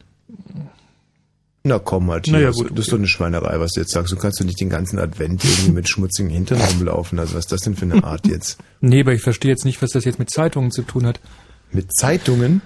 Na 1.63 1.79
komm, 1.79 2.07
Matthias, 2.07 2.33
Na 2.33 2.41
ja, 2.41 2.51
gut, 2.51 2.71
das 2.71 2.87
ist 2.87 2.93
doch 2.93 2.97
eine 2.97 3.07
Schweinerei, 3.07 3.61
was 3.61 3.73
du 3.73 3.81
jetzt 3.81 3.93
sagst. 3.93 4.11
Du 4.11 4.17
kannst 4.17 4.41
doch 4.41 4.47
nicht 4.47 4.61
den 4.61 4.71
ganzen 4.71 4.99
Advent 4.99 5.45
irgendwie 5.45 5.73
mit 5.73 5.91
schmutzigen 5.91 6.31
Hintern 6.31 6.59
rumlaufen. 6.59 7.19
Also 7.19 7.35
was 7.35 7.41
ist 7.41 7.53
das 7.53 7.61
denn 7.61 7.77
für 7.77 7.85
eine 7.85 8.03
Art 8.03 8.27
jetzt? 8.27 8.59
Nee, 8.81 9.01
aber 9.01 9.13
ich 9.13 9.21
verstehe 9.21 9.51
jetzt 9.51 9.67
nicht, 9.67 9.83
was 9.83 9.91
das 9.91 10.07
jetzt 10.07 10.19
mit 10.19 10.31
Zeitungen 10.31 10.71
zu 10.71 10.83
tun 10.83 11.05
hat. 11.05 11.21
Mit 11.71 11.95
Zeitungen? 11.95 12.63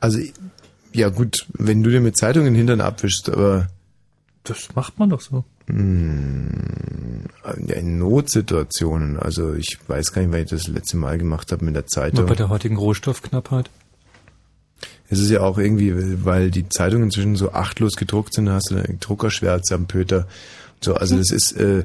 Also, 0.00 0.18
ja 0.96 1.10
gut, 1.10 1.46
wenn 1.52 1.82
du 1.82 1.90
dir 1.90 2.00
mit 2.00 2.16
Zeitungen 2.16 2.46
den 2.46 2.54
Hintern 2.54 2.80
abwischst, 2.80 3.28
aber 3.28 3.68
Das 4.44 4.74
macht 4.74 4.98
man 4.98 5.10
doch 5.10 5.20
so. 5.20 5.44
ja, 5.68 5.74
in 7.74 7.98
Notsituationen, 7.98 9.18
also 9.18 9.54
ich 9.54 9.78
weiß 9.88 10.12
gar 10.12 10.22
nicht, 10.22 10.32
weil 10.32 10.44
ich 10.44 10.50
das 10.50 10.68
letzte 10.68 10.96
Mal 10.96 11.18
gemacht 11.18 11.52
habe 11.52 11.64
mit 11.64 11.74
der 11.74 11.82
Nur 11.82 11.88
Zeitung. 11.88 12.26
bei 12.26 12.34
der 12.34 12.48
heutigen 12.48 12.76
Rohstoffknappheit. 12.76 13.70
Es 15.08 15.20
ist 15.20 15.30
ja 15.30 15.40
auch 15.40 15.58
irgendwie, 15.58 16.24
weil 16.24 16.50
die 16.50 16.68
Zeitungen 16.68 17.04
inzwischen 17.04 17.36
so 17.36 17.52
achtlos 17.52 17.96
gedruckt 17.96 18.34
sind, 18.34 18.48
hast 18.48 18.70
du 18.70 18.76
eine 18.76 18.96
Druckerschwärze 18.98 19.74
am 19.74 19.86
Pöter. 19.86 20.26
So, 20.80 20.94
also 20.94 21.16
das 21.16 21.30
ist, 21.30 21.52
äh, 21.52 21.84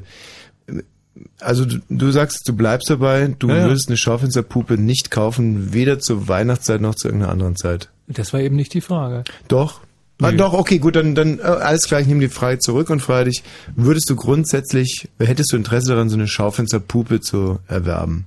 also 1.40 1.64
du, 1.64 1.78
du 1.88 2.10
sagst, 2.10 2.48
du 2.48 2.52
bleibst 2.54 2.90
dabei, 2.90 3.32
du 3.38 3.48
Ja, 3.48 3.58
ja. 3.58 3.66
würdest 3.68 3.88
eine 3.88 3.96
Schaufensterpuppe 3.96 4.76
nicht 4.76 5.10
kaufen, 5.12 5.72
weder 5.72 5.98
zur 6.00 6.26
Weihnachtszeit 6.28 6.80
noch 6.80 6.96
zu 6.96 7.08
irgendeiner 7.08 7.32
anderen 7.32 7.56
Zeit. 7.56 7.90
Das 8.08 8.32
war 8.32 8.40
eben 8.40 8.56
nicht 8.56 8.74
die 8.74 8.80
Frage. 8.80 9.24
Doch. 9.48 9.80
Ah, 10.20 10.30
doch, 10.30 10.52
okay, 10.52 10.78
gut, 10.78 10.94
dann, 10.94 11.16
dann 11.16 11.40
äh, 11.40 11.42
alles 11.42 11.86
klar, 11.88 12.00
ich 12.00 12.06
nehme 12.06 12.20
die 12.20 12.28
Frage 12.28 12.60
zurück 12.60 12.90
und 12.90 13.00
frage 13.00 13.30
dich, 13.30 13.42
würdest 13.74 14.08
du 14.08 14.14
grundsätzlich, 14.14 15.08
hättest 15.18 15.52
du 15.52 15.56
Interesse 15.56 15.88
daran, 15.92 16.08
so 16.10 16.16
eine 16.16 16.28
Schaufensterpuppe 16.28 17.20
zu 17.20 17.58
erwerben? 17.66 18.26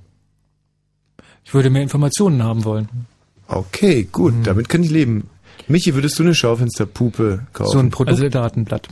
Ich 1.44 1.54
würde 1.54 1.70
mehr 1.70 1.82
Informationen 1.82 2.42
haben 2.42 2.64
wollen. 2.64 2.88
Okay, 3.48 4.06
gut, 4.10 4.34
Mhm. 4.34 4.42
damit 4.42 4.68
kann 4.68 4.82
ich 4.82 4.90
leben. 4.90 5.30
Michi, 5.68 5.94
würdest 5.94 6.18
du 6.18 6.22
eine 6.24 6.34
Schaufensterpuppe 6.34 7.46
kaufen? 7.54 7.70
So 7.72 7.78
ein 7.78 7.90
Produktdatenblatt. 7.90 8.88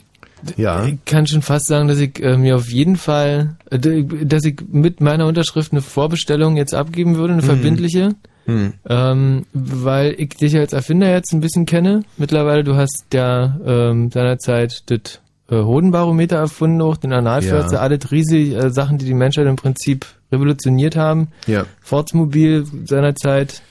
ja. 0.56 0.86
Ich 0.86 1.04
kann 1.04 1.26
schon 1.26 1.42
fast 1.42 1.66
sagen, 1.66 1.88
dass 1.88 1.98
ich 1.98 2.22
äh, 2.22 2.38
mir 2.38 2.56
auf 2.56 2.68
jeden 2.70 2.96
Fall, 2.96 3.56
äh, 3.70 3.78
dass 4.24 4.44
ich 4.44 4.60
mit 4.70 5.00
meiner 5.02 5.26
Unterschrift 5.26 5.72
eine 5.72 5.82
Vorbestellung 5.82 6.56
jetzt 6.56 6.74
abgeben 6.74 7.16
würde, 7.16 7.34
eine 7.34 7.42
verbindliche. 7.42 8.14
Hm. 8.46 8.74
Ähm, 8.88 9.46
weil 9.52 10.14
ich 10.18 10.30
dich 10.30 10.56
als 10.56 10.72
Erfinder 10.72 11.10
jetzt 11.10 11.32
ein 11.32 11.40
bisschen 11.40 11.64
kenne. 11.66 12.02
Mittlerweile, 12.18 12.62
du 12.64 12.74
hast 12.76 13.04
ja 13.12 13.58
ähm, 13.66 14.10
seinerzeit 14.10 14.82
das 14.90 15.20
äh, 15.50 15.56
Hodenbarometer 15.56 16.36
erfunden, 16.36 16.82
auch 16.82 16.96
den 16.98 17.12
Analförster, 17.12 17.74
Ja. 17.76 17.80
alles 17.80 18.10
riesig 18.10 18.52
äh, 18.54 18.70
Sachen, 18.70 18.98
die 18.98 19.06
die 19.06 19.14
Menschheit 19.14 19.46
im 19.46 19.56
Prinzip 19.56 20.06
revolutioniert 20.32 20.96
haben. 20.96 21.28
Ja. 21.46 21.64
Fortsmobil 21.80 22.66
seinerzeit. 22.86 23.62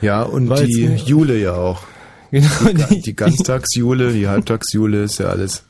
Ja, 0.00 0.22
und 0.22 0.48
War 0.48 0.60
die 0.60 0.82
jetzt- 0.82 1.08
Jule 1.08 1.38
ja 1.40 1.54
auch. 1.54 1.82
Genau, 2.34 2.48
Die, 2.90 3.00
die 3.00 3.14
Ganztagsjule, 3.14 4.12
die 4.12 4.26
Halbtagsjule 4.26 5.04
ist 5.04 5.18
ja 5.20 5.26
alles. 5.26 5.64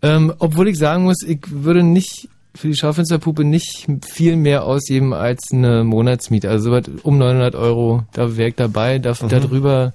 Ähm, 0.00 0.32
obwohl 0.38 0.68
ich 0.68 0.78
sagen 0.78 1.04
muss, 1.04 1.22
ich 1.22 1.40
würde 1.50 1.82
nicht 1.82 2.28
für 2.54 2.68
die 2.68 2.76
Schaufensterpuppe 2.76 3.44
nicht 3.44 3.86
viel 4.06 4.36
mehr 4.36 4.64
ausgeben 4.64 5.12
als 5.12 5.50
eine 5.52 5.84
Monatsmiete. 5.84 6.48
Also 6.48 6.64
sowas 6.70 6.84
um 7.02 7.18
900 7.18 7.54
Euro, 7.54 8.04
da 8.12 8.36
wäre 8.36 8.50
ich 8.50 8.54
dabei. 8.54 8.98
Da, 8.98 9.12
Mhm. 9.20 9.28
Darüber, 9.28 9.92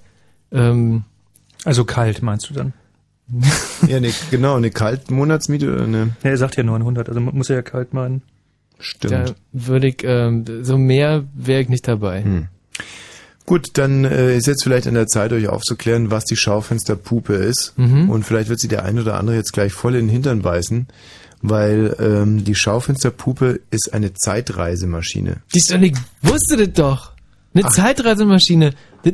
ähm, 0.51 1.03
Also 1.65 1.85
kalt, 1.85 2.21
meinst 2.21 2.49
du 2.49 2.53
dann? 2.53 2.73
Ja, 3.87 3.97
eine, 3.97 4.09
genau, 4.31 4.55
eine 4.55 4.71
Kaltmonatsmiete 4.71 5.71
oder 5.71 5.83
eine. 5.83 6.15
Ja, 6.23 6.31
er 6.31 6.37
sagt 6.37 6.55
ja 6.57 6.63
900, 6.63 7.07
also 7.09 7.21
mu- 7.21 7.31
muss 7.31 7.49
er 7.49 7.57
ja 7.57 7.61
kalt 7.61 7.93
meinen. 7.93 8.23
Stimmt. 8.81 9.13
da 9.13 9.25
würde 9.51 9.87
ich, 9.89 9.97
ähm, 10.03 10.45
so 10.63 10.77
mehr 10.77 11.25
wäre 11.35 11.61
ich 11.61 11.67
nicht 11.69 11.85
dabei. 11.87 12.23
Hm. 12.23 12.47
Gut, 13.45 13.67
dann 13.73 14.05
äh, 14.05 14.37
ist 14.37 14.47
jetzt 14.47 14.63
vielleicht 14.63 14.87
an 14.87 14.93
der 14.93 15.07
Zeit, 15.07 15.33
euch 15.33 15.47
aufzuklären, 15.49 16.11
was 16.11 16.23
die 16.25 16.35
Schaufensterpuppe 16.37 17.33
ist. 17.33 17.73
Mhm. 17.77 18.09
Und 18.09 18.23
vielleicht 18.23 18.47
wird 18.49 18.59
sie 18.59 18.67
der 18.67 18.85
ein 18.85 18.97
oder 18.99 19.15
andere 19.19 19.35
jetzt 19.35 19.51
gleich 19.53 19.73
voll 19.73 19.95
in 19.95 20.05
den 20.05 20.09
Hintern 20.09 20.41
beißen, 20.43 20.87
weil 21.41 21.95
ähm, 21.99 22.43
die 22.43 22.55
Schaufensterpuppe 22.55 23.61
ist 23.71 23.93
eine 23.93 24.13
Zeitreisemaschine. 24.13 25.37
Die 25.53 25.59
Stelle, 25.59 25.87
ich 25.87 25.95
wusste 26.21 26.57
das 26.57 26.73
doch. 26.73 27.11
Eine 27.53 27.67
Zeitreisemaschine. 27.69 28.73
Das, 29.03 29.13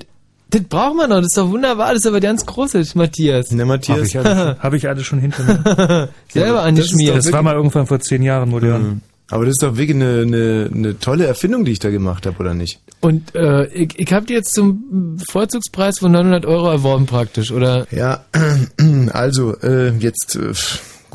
das 0.49 0.63
braucht 0.63 0.95
man 0.95 1.09
doch. 1.09 1.17
Das 1.17 1.27
ist 1.27 1.37
doch 1.37 1.49
wunderbar. 1.49 1.89
Das 1.89 1.99
ist 1.99 2.07
aber 2.07 2.19
ganz 2.19 2.45
großes, 2.45 2.95
Matthias. 2.95 3.51
Ne, 3.51 3.61
Habe 3.61 3.73
Matthias? 3.73 4.07
ich, 4.07 4.17
alles- 4.17 4.57
hab 4.59 4.73
ich 4.73 4.87
alles 4.87 5.05
schon 5.05 5.19
hinter 5.19 5.43
mir. 5.43 6.09
Selber 6.31 6.57
das 6.57 6.61
ist 6.61 6.67
angeschmiert. 6.67 7.17
Das 7.17 7.31
war 7.31 7.41
mal 7.43 7.55
irgendwann 7.55 7.87
vor 7.87 7.99
zehn 7.99 8.23
Jahren 8.23 8.49
modern. 8.49 8.83
Mhm. 8.83 9.01
Aber 9.31 9.45
das 9.45 9.53
ist 9.53 9.63
doch 9.63 9.75
wirklich 9.75 9.95
eine, 9.95 10.21
eine, 10.21 10.69
eine 10.71 10.99
tolle 10.99 11.25
Erfindung, 11.25 11.65
die 11.65 11.71
ich 11.71 11.79
da 11.79 11.89
gemacht 11.89 12.27
habe, 12.27 12.37
oder 12.37 12.53
nicht? 12.53 12.79
Und 13.01 13.33
äh, 13.33 13.65
ich, 13.67 13.97
ich 13.97 14.13
habe 14.13 14.27
die 14.27 14.33
jetzt 14.33 14.53
zum 14.53 15.17
Vorzugspreis 15.31 15.97
von 15.99 16.11
900 16.11 16.45
Euro 16.45 16.69
erworben 16.69 17.07
praktisch, 17.07 17.51
oder? 17.51 17.87
Ja, 17.91 18.23
also 19.13 19.57
äh, 19.61 19.97
jetzt 19.97 20.35
äh, 20.35 20.53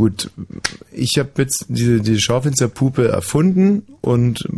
gut. 0.01 0.31
Ich 0.93 1.19
habe 1.19 1.31
jetzt 1.37 1.67
diese, 1.69 2.01
diese 2.01 2.21
Schaufensterpuppe 2.21 3.09
erfunden 3.09 3.83
und 4.01 4.49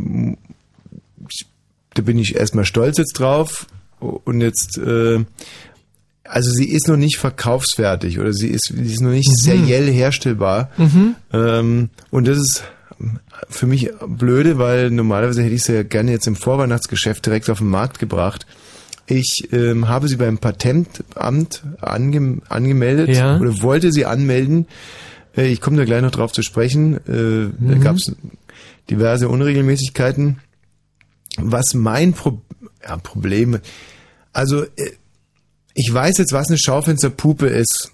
ich, 1.28 1.46
da 1.94 2.02
bin 2.02 2.18
ich 2.18 2.36
erstmal 2.36 2.64
stolz 2.64 2.98
jetzt 2.98 3.14
drauf. 3.18 3.66
Und 3.98 4.40
jetzt, 4.40 4.78
äh, 4.78 5.24
also 6.24 6.50
sie 6.50 6.68
ist 6.68 6.86
noch 6.88 6.96
nicht 6.96 7.16
verkaufsfertig 7.18 8.18
oder 8.20 8.32
sie 8.32 8.48
ist, 8.48 8.72
sie 8.74 8.92
ist 8.92 9.00
noch 9.00 9.10
nicht 9.10 9.30
seriell 9.36 9.90
herstellbar. 9.92 10.70
Ähm, 11.32 11.90
und 12.10 12.28
das 12.28 12.38
ist 12.38 12.64
für 13.48 13.66
mich 13.66 13.90
blöde, 14.06 14.58
weil 14.58 14.90
normalerweise 14.90 15.42
hätte 15.42 15.54
ich 15.54 15.64
sie 15.64 15.74
ja 15.74 15.82
gerne 15.82 16.12
jetzt 16.12 16.26
im 16.28 16.36
Vorweihnachtsgeschäft 16.36 17.26
direkt 17.26 17.50
auf 17.50 17.58
den 17.58 17.68
Markt 17.68 17.98
gebracht. 17.98 18.46
Ich 19.06 19.48
ähm, 19.52 19.88
habe 19.88 20.06
sie 20.06 20.16
beim 20.16 20.38
Patentamt 20.38 21.62
ange 21.80 22.38
angemeldet 22.48 23.08
Ja. 23.16 23.36
oder 23.38 23.60
wollte 23.60 23.90
sie 23.92 24.06
anmelden. 24.06 24.66
Äh, 25.36 25.48
ich 25.48 25.60
komme 25.60 25.76
da 25.76 25.84
gleich 25.84 26.02
noch 26.02 26.10
drauf 26.10 26.32
zu 26.32 26.42
sprechen. 26.42 26.96
Äh, 27.06 27.52
Da 27.58 27.78
gab 27.78 27.96
es 27.96 28.14
diverse 28.90 29.28
Unregelmäßigkeiten. 29.28 30.38
Was 31.38 31.74
mein 31.74 32.12
Pro 32.12 32.40
ja, 32.82 32.96
Problem, 32.98 33.58
also 34.32 34.64
äh, 34.64 34.92
ich 35.74 35.92
weiß 35.92 36.18
jetzt, 36.18 36.32
was 36.32 36.48
eine 36.48 36.58
Schaufensterpuppe 36.58 37.46
ist 37.46 37.92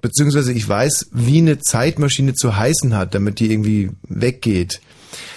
beziehungsweise 0.00 0.52
ich 0.52 0.68
weiß, 0.68 1.08
wie 1.12 1.38
eine 1.38 1.58
Zeitmaschine 1.58 2.34
zu 2.34 2.56
heißen 2.56 2.94
hat, 2.94 3.14
damit 3.14 3.40
die 3.40 3.50
irgendwie 3.50 3.90
weggeht. 4.08 4.80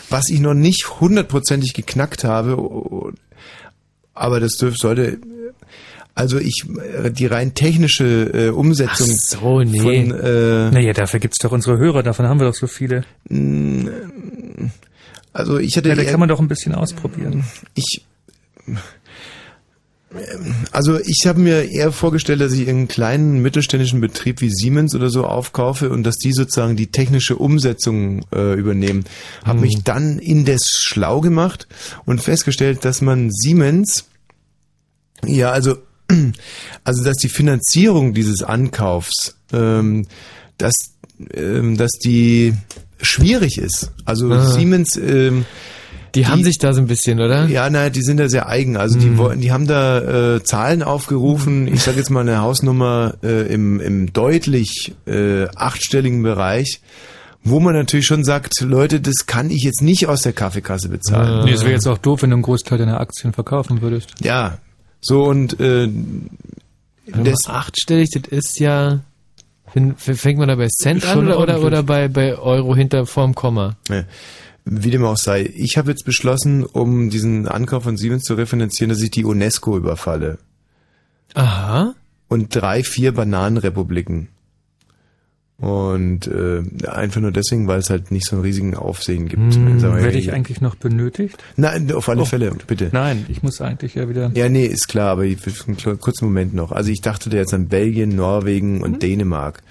Was 0.09 0.29
ich 0.29 0.39
noch 0.39 0.53
nicht 0.53 0.99
hundertprozentig 0.99 1.73
geknackt 1.73 2.23
habe, 2.23 3.13
aber 4.13 4.39
das 4.39 4.57
dürfte, 4.57 4.79
sollte, 4.79 5.19
also 6.15 6.37
ich, 6.37 6.65
die 7.11 7.25
rein 7.25 7.53
technische 7.53 8.31
äh, 8.33 8.49
Umsetzung 8.49 9.07
Ach 9.09 9.15
so, 9.17 9.61
nee. 9.61 9.79
von, 9.79 10.19
äh, 10.19 10.71
Naja, 10.71 10.93
dafür 10.93 11.19
gibt's 11.19 11.37
doch 11.39 11.51
unsere 11.51 11.77
Hörer, 11.77 12.03
davon 12.03 12.27
haben 12.27 12.39
wir 12.39 12.47
doch 12.47 12.55
so 12.55 12.67
viele. 12.67 13.05
also 15.33 15.57
ich 15.59 15.77
hatte 15.77 15.89
Ja, 15.89 15.95
da 15.95 16.03
kann 16.03 16.19
man 16.19 16.29
doch 16.29 16.39
ein 16.39 16.47
bisschen 16.47 16.75
ausprobieren. 16.75 17.43
ich 17.75 18.03
also 20.71 20.99
ich 20.99 21.27
habe 21.27 21.39
mir 21.39 21.69
eher 21.69 21.91
vorgestellt, 21.91 22.41
dass 22.41 22.53
ich 22.53 22.67
einen 22.67 22.87
kleinen 22.87 23.41
mittelständischen 23.41 24.01
Betrieb 24.01 24.41
wie 24.41 24.49
Siemens 24.49 24.95
oder 24.95 25.09
so 25.09 25.25
aufkaufe 25.25 25.89
und 25.91 26.03
dass 26.03 26.15
die 26.15 26.33
sozusagen 26.33 26.75
die 26.75 26.87
technische 26.87 27.35
Umsetzung 27.35 28.25
äh, 28.33 28.53
übernehmen. 28.55 29.05
Habe 29.45 29.59
mich 29.61 29.83
dann 29.83 30.17
indes 30.17 30.81
schlau 30.83 31.21
gemacht 31.21 31.67
und 32.05 32.21
festgestellt, 32.21 32.85
dass 32.85 33.01
man 33.01 33.29
Siemens 33.31 34.05
ja 35.25 35.51
also 35.51 35.77
also 36.83 37.03
dass 37.03 37.17
die 37.17 37.29
Finanzierung 37.29 38.13
dieses 38.13 38.43
Ankaufs 38.43 39.35
ähm, 39.53 40.07
dass 40.57 40.73
ähm, 41.33 41.77
dass 41.77 41.91
die 42.03 42.53
schwierig 43.01 43.57
ist. 43.57 43.91
Also 44.05 44.29
Ah. 44.31 44.45
Siemens 44.45 44.95
ähm, 44.97 45.45
Die, 46.15 46.25
haben 46.27 46.39
Die- 46.39 46.45
sich 46.45 46.57
da 46.57 46.73
so 46.73 46.81
ein 46.81 46.87
bisschen, 46.87 47.19
oder? 47.19 47.45
ja, 47.47 47.69
naja, 47.69 47.89
die 47.89 48.01
sind 48.01 48.17
da 48.17 48.27
sehr 48.29 48.49
eigen. 48.49 48.77
Also 48.77 48.97
die 48.99 49.17
wollten, 49.17 49.41
die 49.41 49.51
haben 49.51 49.67
da 49.67 50.35
äh, 50.37 50.43
Zahlen 50.43 50.81
aufgerufen. 50.81 51.67
Ich 51.67 51.83
sage 51.83 51.97
jetzt 51.97 52.09
mal 52.09 52.21
eine 52.21 52.41
Hausnummer 52.41 53.13
äh, 53.23 53.53
im, 53.53 53.79
im 53.79 54.11
deutlich 54.11 54.93
äh, 55.05 55.45
achtstelligen 55.55 56.23
Bereich, 56.23 56.81
wo 57.43 57.59
man 57.59 57.73
natürlich 57.75 58.05
schon 58.07 58.23
sagt, 58.23 58.59
Leute, 58.61 58.99
das 59.01 59.27
kann 59.27 59.49
ich 59.51 59.63
jetzt 59.63 59.81
nicht 59.81 60.07
aus 60.07 60.23
der 60.23 60.33
Kaffeekasse 60.33 60.89
bezahlen. 60.89 61.45
Nee, 61.45 61.51
es 61.53 61.61
wäre 61.61 61.73
jetzt 61.73 61.87
auch 61.87 61.99
doof, 61.99 62.23
wenn 62.23 62.31
du 62.31 62.35
einen 62.37 62.43
Großteil 62.43 62.77
deiner 62.79 62.99
Aktien 62.99 63.31
verkaufen 63.31 63.81
würdest. 63.81 64.13
Ja, 64.23 64.57
so 65.01 65.23
und 65.23 65.59
äh, 65.59 65.89
das, 67.05 67.47
achtstellig, 67.47 68.09
das 68.11 68.31
ist 68.31 68.59
ja. 68.59 68.99
Fängt 69.97 70.39
man 70.39 70.47
da 70.47 70.55
bei 70.55 70.67
Cent 70.67 71.05
an 71.05 71.19
oder, 71.19 71.39
oder, 71.39 71.53
ordentlich. 71.59 71.63
oder 71.63 71.83
bei, 71.83 72.07
bei 72.07 72.35
Euro 72.35 72.75
hinter 72.75 73.05
vorm 73.05 73.35
Komma? 73.35 73.77
äh, 73.89 74.03
wie 74.65 74.91
dem 74.91 75.03
auch 75.03 75.17
sei, 75.17 75.51
ich 75.55 75.77
habe 75.77 75.91
jetzt 75.91 76.05
beschlossen, 76.05 76.63
um 76.63 77.09
diesen 77.09 77.47
Ankauf 77.47 77.83
von 77.83 77.97
Siemens 77.97 78.23
zu 78.23 78.35
refinanzieren, 78.35 78.89
dass 78.89 79.01
ich 79.01 79.11
die 79.11 79.25
UNESCO 79.25 79.77
überfalle 79.77 80.37
Aha. 81.33 81.95
und 82.27 82.55
drei, 82.55 82.83
vier 82.83 83.13
Bananenrepubliken. 83.13 84.29
Und 85.61 86.27
äh, 86.27 86.63
einfach 86.87 87.19
nur 87.19 87.31
deswegen, 87.31 87.67
weil 87.67 87.79
es 87.79 87.89
halt 87.89 88.11
nicht 88.11 88.25
so 88.25 88.37
einen 88.37 88.45
riesigen 88.45 88.75
Aufsehen 88.75 89.27
gibt. 89.27 89.55
Hm, 89.55 89.81
Werde 89.81 90.17
ich 90.17 90.31
eigentlich 90.31 90.61
noch 90.61 90.75
benötigt? 90.75 91.37
Nein, 91.57 91.91
auf 91.91 92.07
alle 92.07 92.21
Oh. 92.21 92.25
Fälle, 92.25 92.53
bitte. 92.65 92.89
Nein, 92.93 93.25
ich 93.27 93.43
muss 93.43 93.59
eigentlich 93.59 93.95
ja 93.95 94.07
wieder. 94.07 94.31
Ja, 94.35 94.47
nee, 94.47 94.65
ist 94.65 94.87
klar, 94.87 95.09
aber 95.11 95.25
ich 95.25 95.45
will 95.45 95.53
einen 95.67 95.99
kurzen 95.99 96.25
Moment 96.25 96.53
noch. 96.53 96.71
Also 96.71 96.91
ich 96.91 97.01
dachte 97.01 97.29
da 97.29 97.35
jetzt 97.37 97.53
an 97.53 97.67
Belgien, 97.67 98.15
Norwegen 98.15 98.81
und 98.81 99.03
Dänemark. 99.03 99.61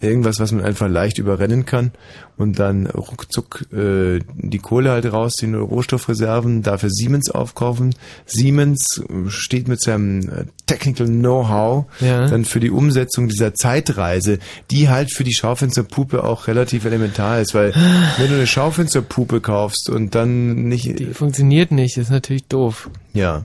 Irgendwas, 0.00 0.40
was 0.40 0.52
man 0.52 0.64
einfach 0.64 0.88
leicht 0.88 1.18
überrennen 1.18 1.64
kann 1.64 1.92
und 2.36 2.58
dann 2.58 2.86
ruckzuck 2.86 3.66
äh, 3.72 4.20
die 4.34 4.58
Kohle 4.58 4.90
halt 4.90 5.10
rausziehen 5.10 5.54
oder 5.54 5.64
Rohstoffreserven, 5.64 6.62
dafür 6.62 6.90
Siemens 6.90 7.30
aufkaufen. 7.30 7.94
Siemens 8.26 9.00
äh, 9.00 9.30
steht 9.30 9.68
mit 9.68 9.80
seinem 9.80 10.28
äh, 10.28 10.44
Technical 10.66 11.06
Know-how 11.06 11.86
Ja. 12.00 12.26
dann 12.26 12.44
für 12.44 12.60
die 12.60 12.70
Umsetzung 12.70 13.28
dieser 13.28 13.54
Zeitreise, 13.54 14.38
die 14.70 14.88
halt 14.88 15.12
für 15.12 15.24
die 15.24 15.34
Schaufensterpuppe 15.34 16.24
auch 16.24 16.46
relativ 16.46 16.84
elementar 16.84 17.40
ist, 17.40 17.54
weil 17.54 17.72
wenn 18.18 18.28
du 18.28 18.34
eine 18.34 18.46
Schaufensterpuppe 18.46 19.40
kaufst 19.40 19.88
und 19.88 20.14
dann 20.14 20.68
nicht... 20.68 20.98
Die 20.98 21.06
funktioniert 21.06 21.70
nicht, 21.70 21.96
ist 21.96 22.10
natürlich 22.10 22.46
doof. 22.46 22.90
Ja. 23.14 23.44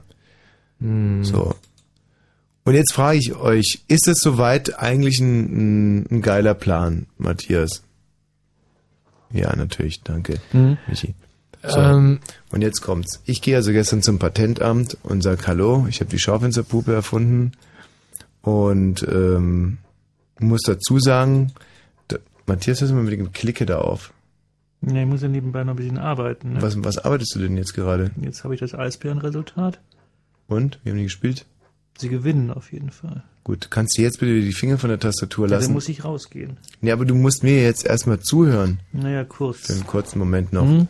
Hm. 0.81 1.23
So. 1.23 1.55
Und 2.63 2.75
jetzt 2.75 2.93
frage 2.93 3.17
ich 3.17 3.35
euch, 3.35 3.83
ist 3.87 4.07
es 4.07 4.19
soweit 4.19 4.77
eigentlich 4.79 5.19
ein, 5.19 6.05
ein, 6.11 6.21
geiler 6.21 6.53
Plan, 6.53 7.07
Matthias? 7.17 7.83
Ja, 9.31 9.55
natürlich, 9.55 10.01
danke, 10.03 10.39
Hm? 10.51 10.77
Michi. 10.87 11.15
So. 11.63 11.79
Ähm, 11.79 12.19
Und 12.49 12.61
jetzt 12.61 12.81
kommt's. 12.81 13.21
Ich 13.25 13.41
gehe 13.41 13.55
also 13.55 13.71
gestern 13.71 14.01
zum 14.01 14.17
Patentamt 14.19 14.97
und 15.03 15.21
sag 15.21 15.47
Hallo, 15.47 15.85
ich 15.89 15.99
habe 15.99 16.09
die 16.09 16.19
Schaufensterpuppe 16.19 16.91
erfunden 16.93 17.51
Und 18.41 19.03
ähm, 19.03 19.77
muss 20.39 20.61
dazu 20.65 20.99
sagen, 20.99 21.53
da, 22.07 22.17
Matthias, 22.47 22.81
hast 22.81 22.89
du 22.89 22.95
mal 22.95 23.03
mit 23.03 23.13
dem 23.13 23.31
Klicke 23.31 23.65
da 23.67 23.77
auf. 23.77 24.11
Ja, 24.81 25.01
ich 25.01 25.05
muss 25.07 25.21
ja 25.21 25.27
nebenbei 25.27 25.63
noch 25.63 25.73
ein 25.73 25.77
bisschen 25.77 25.99
arbeiten. 25.99 26.53
Ne? 26.53 26.61
Was, 26.63 26.83
was 26.83 26.97
arbeitest 26.97 27.35
du 27.35 27.39
denn 27.39 27.55
jetzt 27.57 27.75
gerade? 27.75 28.09
Jetzt 28.19 28.43
habe 28.43 28.55
ich 28.55 28.59
das 28.59 28.73
Eisbärenresultat. 28.73 29.79
Und? 30.47 30.79
Wie 30.83 30.89
haben 30.89 30.97
die 30.97 31.03
gespielt? 31.03 31.45
Sie 32.01 32.09
gewinnen 32.09 32.51
auf 32.51 32.71
jeden 32.73 32.91
Fall. 32.91 33.23
Gut, 33.43 33.71
kannst 33.71 33.97
du 33.97 34.01
jetzt 34.01 34.19
bitte 34.19 34.39
die 34.41 34.53
Finger 34.53 34.77
von 34.77 34.89
der 34.89 34.99
Tastatur 34.99 35.45
Ja, 35.45 35.51
dann 35.51 35.59
lassen? 35.61 35.73
muss 35.73 35.89
ich 35.89 36.03
rausgehen. 36.03 36.57
Ja, 36.81 36.93
aber 36.93 37.05
du 37.05 37.15
musst 37.15 37.43
mir 37.43 37.61
jetzt 37.63 37.85
erstmal 37.85 38.19
zuhören. 38.19 38.79
Naja, 38.91 39.21
Für 39.23 39.29
kurz. 39.29 39.69
einen 39.71 39.87
kurzen 39.87 40.19
Moment 40.19 40.53
noch. 40.53 40.65
Mhm. 40.65 40.87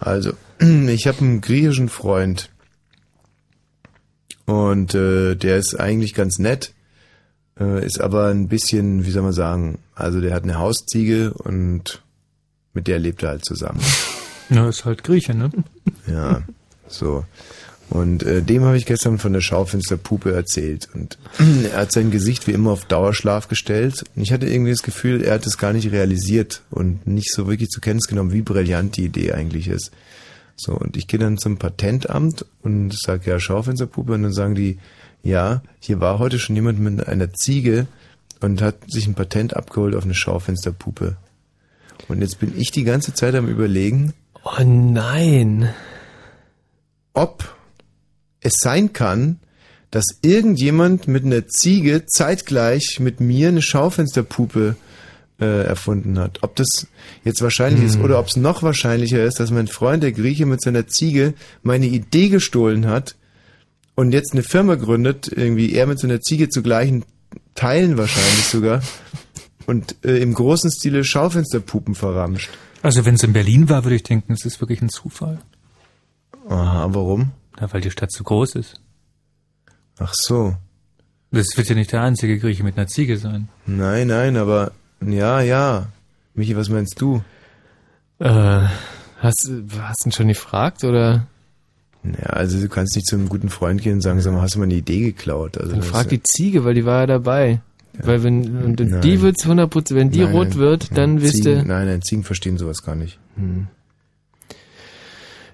Also, 0.00 0.32
ich 0.60 1.06
habe 1.06 1.18
einen 1.20 1.40
griechischen 1.40 1.88
Freund. 1.88 2.50
Und 4.46 4.94
äh, 4.94 5.34
der 5.34 5.58
ist 5.58 5.78
eigentlich 5.78 6.14
ganz 6.14 6.38
nett, 6.38 6.72
äh, 7.60 7.84
ist 7.84 8.00
aber 8.00 8.28
ein 8.28 8.48
bisschen, 8.48 9.04
wie 9.04 9.10
soll 9.10 9.22
man 9.22 9.32
sagen, 9.34 9.78
also 9.94 10.20
der 10.20 10.34
hat 10.34 10.44
eine 10.44 10.58
Hausziege 10.58 11.34
und 11.34 12.02
mit 12.72 12.86
der 12.86 12.98
lebt 12.98 13.22
er 13.22 13.30
halt 13.30 13.44
zusammen. 13.44 13.80
Na, 14.48 14.68
ist 14.68 14.86
halt 14.86 15.04
Grieche, 15.04 15.34
ne? 15.34 15.50
Ja, 16.06 16.42
so. 16.86 17.24
Und 17.90 18.22
äh, 18.22 18.42
dem 18.42 18.64
habe 18.64 18.76
ich 18.76 18.84
gestern 18.84 19.18
von 19.18 19.32
der 19.32 19.40
Schaufensterpuppe 19.40 20.32
erzählt. 20.32 20.88
Und 20.94 21.18
er 21.72 21.80
hat 21.80 21.92
sein 21.92 22.10
Gesicht 22.10 22.46
wie 22.46 22.52
immer 22.52 22.70
auf 22.70 22.84
Dauerschlaf 22.84 23.48
gestellt. 23.48 24.04
Und 24.14 24.22
ich 24.22 24.32
hatte 24.32 24.46
irgendwie 24.46 24.72
das 24.72 24.82
Gefühl, 24.82 25.22
er 25.22 25.34
hat 25.34 25.46
es 25.46 25.56
gar 25.58 25.72
nicht 25.72 25.90
realisiert 25.90 26.62
und 26.70 27.06
nicht 27.06 27.32
so 27.32 27.48
wirklich 27.48 27.70
zur 27.70 27.80
Kenntnis 27.80 28.06
genommen, 28.06 28.32
wie 28.32 28.42
brillant 28.42 28.96
die 28.96 29.06
Idee 29.06 29.32
eigentlich 29.32 29.68
ist. 29.68 29.90
So, 30.56 30.72
und 30.72 30.96
ich 30.96 31.06
gehe 31.06 31.20
dann 31.20 31.38
zum 31.38 31.58
Patentamt 31.58 32.44
und 32.62 32.92
sage, 32.92 33.30
ja, 33.30 33.40
Schaufensterpuppe. 33.40 34.12
Und 34.12 34.22
dann 34.24 34.32
sagen 34.32 34.54
die, 34.54 34.78
ja, 35.22 35.62
hier 35.80 36.00
war 36.00 36.18
heute 36.18 36.38
schon 36.38 36.56
jemand 36.56 36.80
mit 36.80 37.06
einer 37.06 37.32
Ziege 37.32 37.86
und 38.40 38.60
hat 38.60 38.76
sich 38.88 39.06
ein 39.06 39.14
Patent 39.14 39.56
abgeholt 39.56 39.94
auf 39.94 40.04
eine 40.04 40.14
Schaufensterpuppe. 40.14 41.16
Und 42.08 42.20
jetzt 42.20 42.38
bin 42.38 42.52
ich 42.56 42.70
die 42.70 42.84
ganze 42.84 43.14
Zeit 43.14 43.34
am 43.34 43.48
überlegen, 43.48 44.12
Oh 44.44 44.62
nein. 44.64 45.70
ob 47.12 47.56
es 48.40 48.54
sein 48.58 48.92
kann, 48.92 49.38
dass 49.90 50.04
irgendjemand 50.22 51.08
mit 51.08 51.24
einer 51.24 51.46
Ziege 51.48 52.04
zeitgleich 52.06 53.00
mit 53.00 53.20
mir 53.20 53.48
eine 53.48 53.62
Schaufensterpuppe 53.62 54.76
äh, 55.40 55.64
erfunden 55.64 56.18
hat. 56.18 56.42
Ob 56.42 56.56
das 56.56 56.88
jetzt 57.24 57.42
wahrscheinlich 57.42 57.84
ist 57.84 58.00
oder 58.00 58.18
ob 58.18 58.26
es 58.26 58.36
noch 58.36 58.62
wahrscheinlicher 58.62 59.24
ist, 59.24 59.40
dass 59.40 59.50
mein 59.50 59.68
Freund 59.68 60.02
der 60.02 60.12
Grieche 60.12 60.46
mit 60.46 60.60
seiner 60.60 60.86
Ziege 60.88 61.34
meine 61.62 61.86
Idee 61.86 62.28
gestohlen 62.28 62.86
hat 62.86 63.16
und 63.94 64.12
jetzt 64.12 64.32
eine 64.32 64.42
Firma 64.42 64.74
gründet, 64.74 65.30
irgendwie 65.34 65.72
er 65.72 65.86
mit 65.86 65.98
seiner 65.98 66.20
Ziege 66.20 66.48
zu 66.48 66.62
gleichen 66.62 67.04
Teilen 67.54 67.96
wahrscheinlich 67.96 68.44
sogar 68.44 68.82
und 69.66 69.96
äh, 70.04 70.18
im 70.18 70.34
großen 70.34 70.70
Stile 70.70 71.04
Schaufensterpuppen 71.04 71.94
verramscht. 71.94 72.50
Also 72.82 73.04
wenn 73.04 73.14
es 73.14 73.22
in 73.22 73.32
Berlin 73.32 73.68
war, 73.68 73.84
würde 73.84 73.96
ich 73.96 74.02
denken, 74.02 74.32
es 74.32 74.44
ist 74.44 74.60
wirklich 74.60 74.82
ein 74.82 74.88
Zufall. 74.88 75.38
Aha, 76.48 76.88
warum? 76.90 77.32
Ja, 77.60 77.72
weil 77.72 77.80
die 77.80 77.90
Stadt 77.90 78.12
zu 78.12 78.24
groß 78.24 78.54
ist. 78.54 78.80
Ach 79.98 80.14
so. 80.14 80.56
Das 81.30 81.46
wird 81.56 81.68
ja 81.68 81.74
nicht 81.74 81.92
der 81.92 82.02
einzige 82.02 82.38
Grieche 82.38 82.62
mit 82.64 82.76
einer 82.76 82.86
Ziege 82.86 83.18
sein. 83.18 83.48
Nein, 83.66 84.06
nein, 84.06 84.36
aber 84.36 84.72
ja, 85.04 85.40
ja. 85.40 85.88
Michi, 86.34 86.56
was 86.56 86.68
meinst 86.68 87.00
du? 87.00 87.22
Äh, 88.18 88.66
hast, 89.18 89.50
hast 89.80 90.04
du 90.04 90.08
ihn 90.08 90.12
schon 90.12 90.28
gefragt 90.28 90.84
oder? 90.84 91.26
Ja, 92.04 92.30
also 92.30 92.60
du 92.60 92.68
kannst 92.68 92.96
nicht 92.96 93.06
zu 93.06 93.16
einem 93.16 93.28
guten 93.28 93.48
Freund 93.48 93.82
gehen 93.82 93.94
und 93.94 94.00
sagen, 94.00 94.20
sag 94.20 94.32
mal, 94.32 94.40
hast 94.40 94.54
du 94.54 94.60
mal 94.60 94.64
eine 94.64 94.74
Idee 94.74 95.00
geklaut? 95.00 95.58
Also 95.58 95.72
Dann 95.72 95.82
frag 95.82 96.08
die 96.08 96.22
Ziege, 96.22 96.64
weil 96.64 96.74
die 96.74 96.84
war 96.84 97.00
ja 97.00 97.06
dabei. 97.06 97.60
Weil 98.00 98.22
wenn 98.22 98.64
und 98.64 98.80
Nein. 98.80 99.00
die 99.00 99.20
wird's 99.20 99.44
100%, 99.44 99.94
wenn 99.94 100.10
die 100.10 100.20
Nein, 100.20 100.32
rot 100.32 100.54
wird, 100.54 100.96
dann 100.96 101.14
nein, 101.14 101.22
wisst 101.22 101.36
Ziegen, 101.36 101.50
ihr. 101.50 101.64
Nein, 101.64 101.86
nein, 101.86 102.02
Ziegen 102.02 102.22
verstehen 102.22 102.56
sowas 102.56 102.82
gar 102.82 102.94
nicht. 102.94 103.18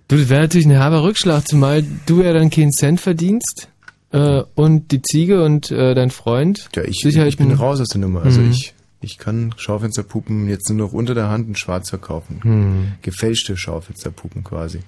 Du, 0.08 0.16
das 0.16 0.28
wäre 0.28 0.42
natürlich 0.42 0.66
ein 0.66 0.72
herber 0.72 1.02
Rückschlag, 1.02 1.46
zumal 1.48 1.84
du 2.06 2.22
ja 2.22 2.32
dann 2.32 2.50
keinen 2.50 2.72
Cent 2.72 3.00
verdienst 3.00 3.68
äh, 4.12 4.42
und 4.54 4.90
die 4.92 5.00
Ziege 5.02 5.42
und 5.42 5.70
äh, 5.70 5.94
dein 5.94 6.10
Freund. 6.10 6.68
Ja, 6.76 6.82
ich, 6.84 7.00
Sicher 7.02 7.26
ich 7.26 7.36
bin 7.36 7.50
raus 7.52 7.80
aus 7.80 7.88
der 7.88 8.00
Nummer. 8.00 8.22
Also 8.22 8.40
Mhm. 8.40 8.50
ich, 8.50 8.74
ich 9.00 9.18
kann 9.18 9.54
Schaufensterpuppen 9.56 10.48
jetzt 10.48 10.68
nur 10.70 10.86
noch 10.86 10.92
unter 10.92 11.14
der 11.14 11.28
Hand 11.30 11.48
in 11.48 11.56
schwarz 11.56 11.88
verkaufen. 11.90 12.40
Hm. 12.42 12.92
Gefälschte 13.02 13.56
Schaufensterpuppen 13.56 14.44
quasi. 14.44 14.80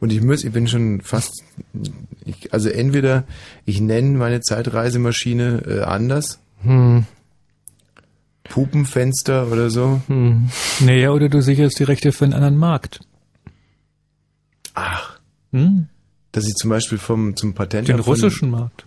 Und 0.00 0.12
ich 0.12 0.22
muss, 0.22 0.42
ich 0.44 0.52
bin 0.52 0.66
schon 0.68 1.00
fast, 1.02 1.42
ich, 2.24 2.52
also 2.52 2.68
entweder 2.68 3.24
ich 3.64 3.80
nenne 3.80 4.18
meine 4.18 4.40
Zeitreisemaschine 4.40 5.62
äh, 5.66 5.80
anders, 5.82 6.38
Hm. 6.62 7.06
Pupenfenster 8.44 9.50
oder 9.50 9.70
so. 9.70 10.00
Hm. 10.08 10.48
Naja, 10.80 11.10
oder 11.10 11.28
du 11.28 11.40
sicherst 11.42 11.78
die 11.78 11.84
Rechte 11.84 12.12
für 12.12 12.24
einen 12.24 12.34
anderen 12.34 12.56
Markt. 12.56 13.00
Ach, 14.74 15.18
Hm? 15.52 15.86
dass 16.32 16.46
ich 16.46 16.54
zum 16.54 16.70
Beispiel 16.70 16.98
vom 16.98 17.36
zum 17.36 17.54
Patent 17.54 17.88
Den 17.88 17.98
russischen 18.00 18.50
Markt. 18.50 18.86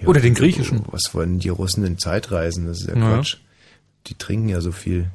Ja, 0.00 0.08
Oder 0.08 0.20
den 0.20 0.34
griechischen. 0.34 0.82
Was 0.90 1.14
wollen 1.14 1.38
die 1.38 1.48
Russen 1.48 1.82
denn 1.84 1.98
Zeitreisen? 1.98 2.66
Das 2.66 2.80
ist 2.80 2.88
ja 2.88 2.96
Ja. 2.96 3.14
Quatsch. 3.16 3.36
Die 4.08 4.14
trinken 4.14 4.48
ja 4.48 4.60
so 4.60 4.72
viel. 4.72 5.06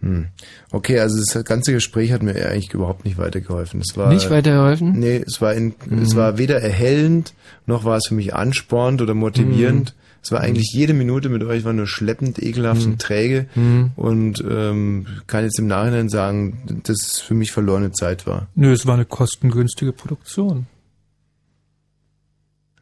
Hm. 0.00 0.26
Okay, 0.72 0.98
also 0.98 1.16
das 1.16 1.44
ganze 1.44 1.72
Gespräch 1.72 2.10
hat 2.12 2.22
mir 2.24 2.34
eigentlich 2.48 2.74
überhaupt 2.74 3.04
nicht 3.04 3.18
weitergeholfen. 3.18 3.80
Es 3.80 3.96
war 3.96 4.12
Nicht 4.12 4.30
weitergeholfen? 4.30 4.98
Nee, 4.98 5.22
es 5.24 5.40
war 5.40 5.54
in, 5.54 5.74
Mhm. 5.86 5.98
es 6.02 6.16
war 6.16 6.38
weder 6.38 6.60
erhellend, 6.60 7.34
noch 7.66 7.84
war 7.84 7.96
es 7.98 8.08
für 8.08 8.14
mich 8.14 8.34
anspornend 8.34 9.00
oder 9.00 9.14
motivierend. 9.14 9.94
Es 10.22 10.30
war 10.30 10.40
eigentlich 10.40 10.70
jede 10.72 10.94
Minute 10.94 11.28
mit 11.28 11.42
euch 11.42 11.64
war 11.64 11.72
nur 11.72 11.88
schleppend, 11.88 12.40
ekelhaft 12.40 12.84
und 12.86 13.00
träge 13.02 13.48
Mhm. 13.56 13.90
und 13.96 14.40
ähm, 14.48 15.06
kann 15.26 15.42
jetzt 15.44 15.58
im 15.58 15.66
Nachhinein 15.66 16.08
sagen, 16.08 16.80
dass 16.84 17.02
es 17.06 17.18
für 17.20 17.34
mich 17.34 17.50
verlorene 17.50 17.90
Zeit 17.92 18.24
war. 18.26 18.46
Nö, 18.54 18.72
es 18.72 18.86
war 18.86 18.94
eine 18.94 19.04
kostengünstige 19.04 19.92
Produktion. 19.92 20.66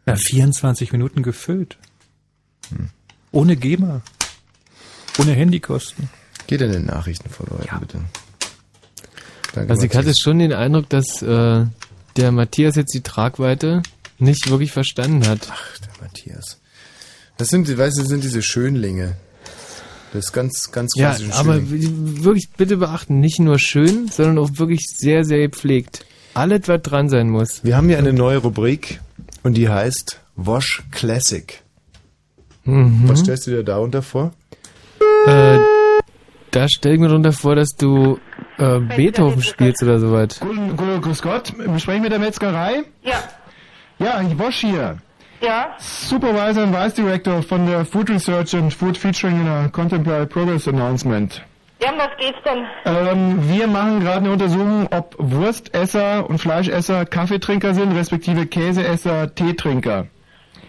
Ja, 0.06 0.16
24 0.16 0.92
Minuten 0.92 1.22
gefüllt. 1.22 1.78
Ohne 3.32 3.56
GEMA. 3.56 4.02
Ohne 5.18 5.32
Handykosten. 5.32 6.08
Geht 6.46 6.60
in 6.62 6.72
den 6.72 6.86
Nachrichten 6.86 7.28
vorläufen, 7.30 7.80
bitte. 7.80 8.00
Danke, 9.54 9.70
Also 9.72 9.86
ich 9.86 9.94
hatte 9.96 10.12
schon 10.20 10.38
den 10.38 10.52
Eindruck, 10.52 10.88
dass 10.88 11.22
äh, 11.22 11.64
der 12.16 12.32
Matthias 12.32 12.76
jetzt 12.76 12.92
die 12.94 13.02
Tragweite 13.02 13.82
nicht 14.18 14.48
wirklich 14.50 14.72
verstanden 14.72 15.26
hat. 15.26 15.48
Ach, 15.50 15.78
der 15.78 16.02
Matthias. 16.06 16.59
Das 17.40 17.48
sind, 17.48 17.66
weißt 17.66 17.96
du, 17.96 18.02
das 18.02 18.10
sind 18.10 18.22
diese 18.22 18.42
Schönlinge. 18.42 19.16
Das 20.12 20.26
ist 20.26 20.32
ganz, 20.32 20.70
ganz 20.72 20.94
Ja, 20.94 21.16
aber 21.38 21.54
Schönling. 21.54 22.22
wirklich 22.22 22.50
bitte 22.54 22.76
beachten, 22.76 23.18
nicht 23.18 23.38
nur 23.40 23.58
schön, 23.58 24.08
sondern 24.08 24.36
auch 24.38 24.50
wirklich 24.58 24.84
sehr, 24.94 25.24
sehr 25.24 25.38
gepflegt. 25.48 26.04
Alles, 26.34 26.68
was 26.68 26.82
dran 26.82 27.08
sein 27.08 27.30
muss. 27.30 27.64
Wir 27.64 27.78
haben 27.78 27.88
hier 27.88 27.96
eine 27.96 28.12
neue 28.12 28.36
Rubrik 28.38 29.00
und 29.42 29.54
die 29.54 29.70
heißt 29.70 30.20
Wash 30.36 30.82
Classic. 30.90 31.62
Mhm. 32.64 33.04
Was 33.08 33.20
stellst 33.20 33.46
du 33.46 33.52
dir 33.52 33.62
darunter 33.64 34.02
vor? 34.02 34.32
Äh, 35.26 35.58
da 36.50 36.68
stell 36.68 36.94
ich 36.94 37.00
mir 37.00 37.08
drunter 37.08 37.32
vor, 37.32 37.54
dass 37.56 37.70
du 37.74 38.18
äh, 38.58 38.80
Beethoven 38.80 39.42
spielst 39.42 39.82
oder 39.82 39.98
sowas. 39.98 40.40
Guten, 40.40 40.76
guten, 40.76 41.00
grüß 41.00 41.22
Gott, 41.22 41.54
wir 41.56 41.78
sprechen 41.78 42.02
mit 42.02 42.12
der 42.12 42.18
Metzgerei. 42.18 42.82
Ja, 43.02 43.22
Ja, 43.98 44.20
ich 44.20 44.38
Wosch 44.38 44.56
hier. 44.60 44.98
Ja, 45.40 45.74
Supervisor 45.78 46.64
und 46.64 46.74
Vice 46.74 46.94
Director 46.94 47.42
von 47.42 47.66
der 47.66 47.84
Food 47.84 48.10
Research 48.10 48.54
and 48.54 48.72
Food 48.72 48.96
Featuring 48.98 49.40
in 49.40 49.48
a 49.48 49.68
Contemporary 49.68 50.26
Progress 50.26 50.68
Announcement. 50.68 51.42
ja, 51.82 51.90
um 51.92 51.98
was 51.98 52.10
geht's 52.18 52.38
denn? 52.44 52.66
Ähm, 52.84 53.38
wir 53.48 53.66
machen 53.66 54.00
gerade 54.00 54.18
eine 54.18 54.32
Untersuchung, 54.32 54.86
ob 54.90 55.14
Wurstesser 55.18 56.28
und 56.28 56.38
Fleischesser 56.38 57.06
Kaffeetrinker 57.06 57.74
sind, 57.74 57.92
respektive 57.96 58.46
Käseesser 58.46 59.34
Teetrinker. 59.34 60.06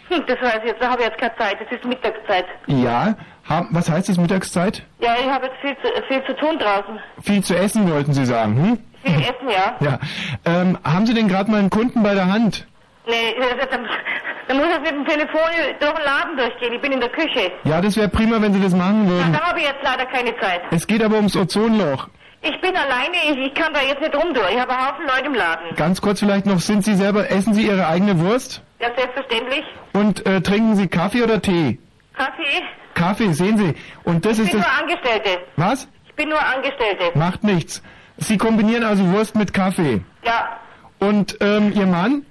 Hm, 0.10 0.24
das 0.28 0.42
weiß 0.42 0.60
ich 0.64 0.70
jetzt, 0.72 0.82
da 0.82 0.90
habe 0.92 1.02
ich 1.04 1.08
jetzt 1.10 1.20
keine 1.20 1.36
Zeit, 1.38 1.58
es 1.66 1.72
ist 1.78 1.86
Mittagszeit. 1.86 2.46
Ja, 2.68 3.16
haben, 3.48 3.68
was 3.72 3.90
heißt 3.90 4.08
das 4.10 4.18
Mittagszeit? 4.18 4.84
Ja, 5.00 5.16
ich 5.20 5.30
habe 5.30 5.48
jetzt 5.48 5.58
viel 5.62 5.76
zu, 5.82 6.04
viel 6.08 6.24
zu 6.26 6.34
tun 6.36 6.58
draußen. 6.60 7.00
Viel 7.22 7.44
zu 7.44 7.56
essen 7.58 7.90
wollten 7.92 8.14
Sie 8.14 8.26
sagen, 8.26 8.56
hm? 8.56 8.80
Viel 9.04 9.22
essen, 9.22 9.50
ja. 9.50 9.76
Ja. 9.80 10.00
Ähm, 10.46 10.78
haben 10.84 11.06
Sie 11.08 11.14
denn 11.14 11.28
gerade 11.28 11.50
mal 11.50 11.60
einen 11.60 11.70
Kunden 11.70 12.04
bei 12.04 12.14
der 12.14 12.32
Hand? 12.32 12.68
Nee, 13.08 13.36
da, 14.52 14.58
da, 14.58 14.60
da 14.60 14.66
muss 14.68 14.76
ich 14.76 14.82
mit 14.82 14.92
dem 14.92 15.06
Telefon 15.06 15.42
durch 15.80 15.94
den 15.94 16.04
Laden 16.06 16.38
durchgehen, 16.38 16.74
ich 16.74 16.82
bin 16.82 16.92
in 16.92 17.00
der 17.00 17.10
Küche. 17.10 17.52
Ja, 17.64 17.82
das 17.82 17.96
wäre 17.98 18.10
prima, 18.10 18.42
wenn 18.42 18.54
Sie 18.54 18.62
das 18.62 18.74
machen 18.74 19.10
würden. 19.10 19.34
da 19.34 19.42
habe 19.42 19.60
ich 19.60 19.66
jetzt 19.66 19.84
leider 19.84 20.06
keine 20.06 20.38
Zeit. 20.40 20.62
Es 20.72 20.86
geht 20.88 21.04
aber 21.04 21.16
ums 21.18 21.36
Ozonloch. 21.36 22.08
Ich 22.44 22.60
bin 22.60 22.76
alleine, 22.76 23.16
ich, 23.30 23.38
ich 23.48 23.54
kann 23.54 23.72
da 23.74 23.82
jetzt 23.82 24.02
nicht 24.02 24.16
rum 24.16 24.34
durch, 24.34 24.52
ich 24.52 24.60
habe 24.60 24.72
einen 24.72 24.88
Haufen 24.88 25.06
Leute 25.06 25.26
im 25.28 25.36
Laden. 25.36 25.76
Ganz 25.76 26.02
kurz 26.02 26.20
vielleicht 26.20 26.46
noch, 26.48 26.60
sind 26.60 26.84
Sie 26.84 26.96
selber, 26.96 27.30
essen 27.30 27.54
Sie 27.54 27.68
Ihre 27.68 27.86
eigene 27.88 28.20
Wurst? 28.20 28.64
Ja, 28.80 28.88
selbstverständlich. 28.98 29.64
Und 29.94 30.26
äh, 30.26 30.42
trinken 30.42 30.76
Sie 30.76 30.88
Kaffee 30.88 31.22
oder 31.22 31.40
Tee? 31.40 31.78
Kaffee? 32.18 32.64
Kaffee, 32.96 33.32
sehen 33.34 33.58
Sie. 33.60 33.76
Und 34.04 34.26
das 34.26 34.40
Ich 34.40 34.46
ist 34.46 34.52
bin 34.54 34.62
das... 34.62 34.68
nur 34.68 34.82
Angestellte. 34.82 35.44
Was? 35.56 35.88
Ich 36.08 36.16
bin 36.16 36.30
nur 36.30 36.40
Angestellte. 36.44 37.12
Macht 37.18 37.44
nichts. 37.44 37.84
Sie 38.18 38.38
kombinieren 38.38 38.84
also 38.84 39.08
Wurst 39.12 39.36
mit 39.36 39.54
Kaffee. 39.54 40.02
Ja, 40.26 40.58
Und 41.00 41.38
ähm, 41.42 41.72
Ihr 41.76 41.86
Mann? 41.86 42.26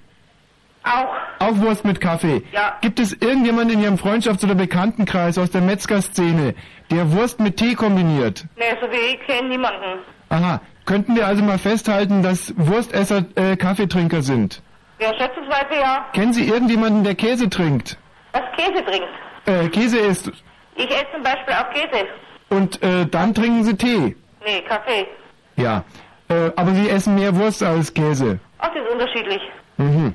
Auch. 0.83 1.13
Auch 1.47 1.57
Wurst 1.57 1.85
mit 1.85 2.01
Kaffee. 2.01 2.41
Ja. 2.51 2.77
Gibt 2.81 2.99
es 2.99 3.13
irgendjemanden 3.13 3.77
in 3.77 3.83
Ihrem 3.83 3.95
Freundschafts- 3.95 4.43
oder 4.43 4.55
Bekanntenkreis 4.55 5.37
aus 5.37 5.51
der 5.51 5.61
Metzgerszene, 5.61 6.55
der 6.89 7.11
Wurst 7.11 7.39
mit 7.39 7.57
Tee 7.57 7.75
kombiniert? 7.75 8.45
Ne, 8.57 8.63
so 8.81 8.87
wie 8.91 9.13
ich 9.15 9.19
kenne 9.27 9.49
niemanden. 9.49 9.99
Aha. 10.29 10.61
Könnten 10.85 11.15
wir 11.15 11.27
also 11.27 11.43
mal 11.43 11.59
festhalten, 11.59 12.23
dass 12.23 12.53
Wurstesser 12.57 13.25
äh, 13.35 13.55
Kaffeetrinker 13.55 14.23
sind? 14.23 14.61
Ja, 14.99 15.09
schätzungsweise 15.17 15.79
ja. 15.79 16.05
Kennen 16.13 16.33
Sie 16.33 16.47
irgendjemanden, 16.47 17.03
der 17.03 17.15
Käse 17.15 17.49
trinkt? 17.49 17.97
Was 18.33 18.41
Käse 18.57 18.83
trinkst. 18.83 19.09
Äh, 19.45 19.67
Käse 19.69 19.97
isst 19.99 20.31
Ich 20.75 20.89
esse 20.89 21.05
zum 21.13 21.23
Beispiel 21.23 21.53
auch 21.53 21.69
Käse. 21.71 22.05
und 22.49 22.81
äh, 22.81 23.05
dann 23.05 23.33
trinken 23.35 23.63
Sie 23.63 23.75
Tee. 23.75 24.15
Nee, 24.43 24.61
Kaffee. 24.67 25.05
Ja. 25.57 25.83
Äh, 26.29 26.51
aber 26.55 26.71
Sie 26.71 26.89
essen 26.89 27.15
mehr 27.15 27.35
Wurst 27.35 27.61
als 27.61 27.93
Käse. 27.93 28.39
Ach, 28.59 28.69
das 28.73 28.83
ist 28.83 28.91
unterschiedlich. 28.91 29.41
Mhm. 29.77 30.13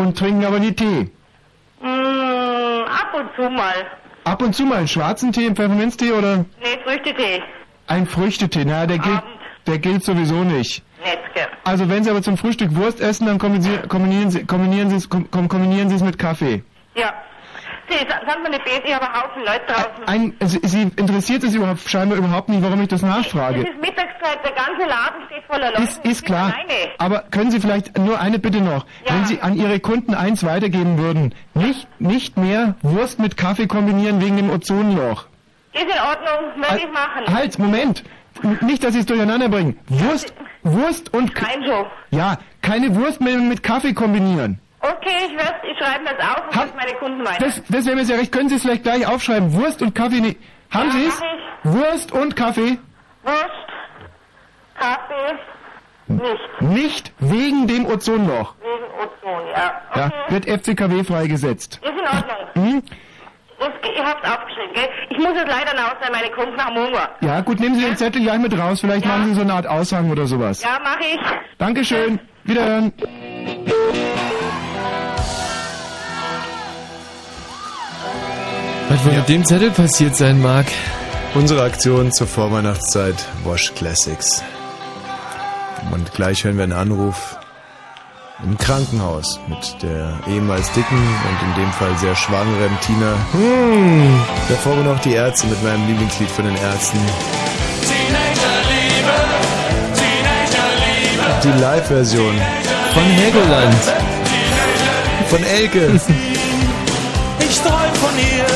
Und 0.00 0.16
trinken 0.18 0.44
aber 0.44 0.58
nie 0.58 0.72
Tee. 0.72 1.10
Mm, 1.82 1.86
ab 1.86 3.12
und 3.14 3.28
zu 3.36 3.50
mal. 3.50 3.74
Ab 4.24 4.42
und 4.42 4.54
zu 4.54 4.64
mal 4.64 4.78
einen 4.78 4.88
schwarzen 4.88 5.32
Tee, 5.32 5.46
einen 5.46 5.56
Pfefferminztee 5.56 6.12
oder 6.12 6.38
Nee, 6.62 6.78
Früchtetee. 6.84 7.42
ein 7.86 8.06
Früchtetee. 8.06 8.64
Na, 8.64 8.86
der 8.86 8.98
gilt, 8.98 9.22
der 9.66 9.78
gilt 9.78 10.04
sowieso 10.04 10.44
nicht. 10.44 10.82
Netzke. 11.02 11.48
Also 11.64 11.88
wenn 11.88 12.04
Sie 12.04 12.10
aber 12.10 12.22
zum 12.22 12.36
Frühstück 12.36 12.74
Wurst 12.76 13.00
essen, 13.00 13.26
dann 13.26 13.38
kombinieren, 13.38 13.88
kombinieren 13.88 14.30
Sie, 14.30 14.44
kombinieren 14.44 14.90
Sie, 14.90 14.96
es, 14.96 15.08
kom, 15.08 15.26
kom- 15.30 15.48
kombinieren 15.48 15.88
Sie 15.88 15.96
es 15.96 16.02
mit 16.02 16.18
Kaffee. 16.18 16.62
Ja. 16.94 17.12
Sie, 17.90 17.96
sa- 18.08 18.20
sagen 18.26 18.42
wir 18.42 18.50
nicht 18.50 18.64
böse, 18.64 18.82
ich 18.84 18.94
habe 18.94 19.06
einen 19.06 19.22
Haufen 19.22 19.42
Leute 19.44 19.66
draußen. 19.66 20.04
Ein, 20.06 20.34
Sie, 20.44 20.60
Sie 20.62 20.82
interessiert 20.96 21.42
es 21.44 21.54
überhaupt, 21.54 21.80
scheinbar 21.88 22.18
überhaupt 22.18 22.48
nicht, 22.48 22.62
warum 22.62 22.80
ich 22.82 22.88
das 22.88 23.02
Es 23.02 23.08
nachfrage. 23.08 23.60
ist 23.62 23.80
Mittagszeit, 23.80 24.38
der 24.44 24.52
ganze 24.52 24.88
Laden 24.88 25.26
steht 25.26 25.44
voller 25.48 25.70
Leute. 25.70 25.82
Ist, 25.82 26.04
ist 26.04 26.24
klar. 26.24 26.46
Alleine. 26.54 26.90
Aber 26.98 27.24
können 27.30 27.50
Sie 27.50 27.60
vielleicht 27.60 27.98
nur 27.98 28.20
eine 28.20 28.38
Bitte 28.38 28.60
noch, 28.60 28.86
Ja. 29.06 29.14
wenn 29.14 29.24
Sie 29.26 29.40
an 29.40 29.56
Ihre 29.56 29.80
Kunden 29.80 30.14
eins 30.14 30.44
weitergeben 30.44 30.98
würden, 30.98 31.34
nicht, 31.54 31.88
nicht 32.00 32.36
mehr 32.38 32.74
Wurst 32.82 33.18
mit 33.18 33.36
Kaffee 33.36 33.66
kombinieren 33.66 34.20
wegen 34.20 34.36
dem 34.36 34.50
Ozonloch. 34.50 35.26
Ist 35.72 35.82
in 35.82 35.88
Ordnung, 35.90 36.62
werde 36.62 36.78
ich 36.78 36.90
machen. 36.92 37.34
Halt, 37.34 37.58
Moment. 37.58 38.04
Nicht, 38.62 38.82
dass 38.84 38.92
Sie 38.94 39.00
es 39.00 39.06
durcheinander 39.06 39.48
bringen. 39.48 39.78
Wurst, 39.88 40.32
Wurst 40.62 41.12
und... 41.12 41.32
Nein, 41.42 41.64
so. 41.66 41.86
Ja, 42.16 42.38
keine 42.62 42.94
Wurst 42.94 43.20
mehr 43.20 43.36
mit 43.38 43.62
Kaffee 43.62 43.92
kombinieren. 43.92 44.60
Okay, 44.82 45.26
ich, 45.28 45.36
werd, 45.36 45.56
ich 45.62 45.76
schreibe 45.78 46.04
das 46.04 46.26
auf 46.26 46.42
und 46.46 46.52
gebe 46.64 46.76
meine 46.76 46.94
Kunden 46.98 47.24
weiter. 47.26 47.44
Das, 47.44 47.62
das 47.68 47.84
wäre 47.86 47.96
mir 47.96 48.04
sehr 48.04 48.18
recht. 48.18 48.32
Können 48.32 48.48
Sie 48.48 48.54
es 48.54 48.62
vielleicht 48.62 48.82
gleich 48.82 49.06
aufschreiben? 49.06 49.52
Wurst 49.52 49.82
und 49.82 49.94
Kaffee 49.94 50.20
nicht. 50.20 50.38
Haben 50.70 50.86
Ja, 50.88 50.92
Sie 50.92 51.04
es? 51.06 51.22
Wurst 51.64 52.12
und 52.12 52.36
Kaffee 52.36 52.78
Wurst, 53.22 53.50
Kaffee, 54.78 55.38
nicht. 56.08 56.60
nicht 56.62 57.12
wegen 57.18 57.66
dem 57.66 57.84
Ozonloch. 57.86 58.54
Wegen 58.60 58.84
Ozon, 58.94 59.46
ja. 59.50 59.72
Ja, 59.94 60.06
Okay, 60.06 60.32
wird 60.32 60.46
FCKW 60.48 61.04
freigesetzt. 61.04 61.80
ist 61.82 61.90
in 61.90 61.98
Ordnung. 61.98 62.46
Hm? 62.54 62.82
Das, 63.58 63.68
ihr 63.94 64.02
aufgeschrieben, 64.02 64.72
gell? 64.72 64.88
Ich 65.10 65.18
muss 65.18 65.34
jetzt 65.34 65.48
leider 65.48 65.78
raus, 65.78 65.96
weil 66.00 66.10
meine 66.10 66.30
Kunden 66.30 66.58
haben 66.64 66.74
Hunger. 66.76 67.10
Ja, 67.20 67.40
gut, 67.42 67.60
nehmen 67.60 67.74
Sie 67.74 67.84
den 67.84 67.96
Zettel 67.98 68.22
gleich 68.22 68.38
mit 68.38 68.58
raus. 68.58 68.80
Vielleicht 68.80 69.04
Ja. 69.04 69.12
machen 69.18 69.26
Sie 69.26 69.34
so 69.34 69.42
eine 69.42 69.52
Art 69.52 69.66
Aushang 69.66 70.10
oder 70.10 70.26
sowas. 70.26 70.62
Ja, 70.62 70.78
mach 70.82 70.98
ich. 71.00 71.18
Dankeschön. 71.58 72.18
Wiederhören. 72.44 72.92
Was 78.88 79.04
wohl 79.04 79.12
mit 79.12 79.28
dem 79.28 79.44
Zettel 79.44 79.70
passiert 79.70 80.16
sein 80.16 80.40
mag. 80.42 80.66
Unsere 81.34 81.62
Aktion 81.62 82.10
zur 82.10 82.26
Vorweihnachtszeit 82.26 83.14
Wash 83.44 83.72
Classics. 83.74 84.42
Und 85.92 86.12
gleich 86.12 86.44
hören 86.44 86.56
wir 86.56 86.64
einen 86.64 86.72
Anruf 86.72 87.38
im 88.42 88.56
Krankenhaus 88.58 89.38
mit 89.48 89.82
der 89.82 90.18
ehemals 90.28 90.72
dicken 90.72 90.96
und 90.96 91.48
in 91.48 91.62
dem 91.62 91.72
Fall 91.72 91.96
sehr 91.98 92.16
schwangeren 92.16 92.76
Tina. 92.80 93.14
Hm. 93.32 94.20
Davor 94.48 94.76
noch 94.76 95.00
die 95.00 95.12
Ärzte 95.12 95.46
mit 95.46 95.62
meinem 95.62 95.86
Lieblingslied 95.86 96.30
von 96.30 96.46
den 96.46 96.56
Ärzten. 96.56 96.98
Die 101.42 101.48
Live-Version 101.60 102.34
Von 102.92 103.02
Helgoland. 103.02 103.74
von 105.28 105.42
Elke. 105.44 106.00
Ich 107.40 107.58
träum 107.62 107.94
von 107.94 108.16
ihr, 108.16 108.46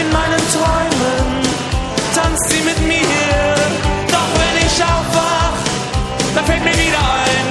in 0.00 0.06
meinen 0.12 0.42
Träumen 0.52 1.28
tanzt 2.14 2.50
sie 2.50 2.60
mit 2.62 2.78
mir. 2.86 3.54
Doch 4.08 4.30
wenn 4.40 4.66
ich 4.66 4.82
aufwach, 4.82 5.56
dann 6.34 6.44
fällt 6.44 6.62
mir 6.62 6.74
wieder 6.74 7.04
ein, 7.24 7.46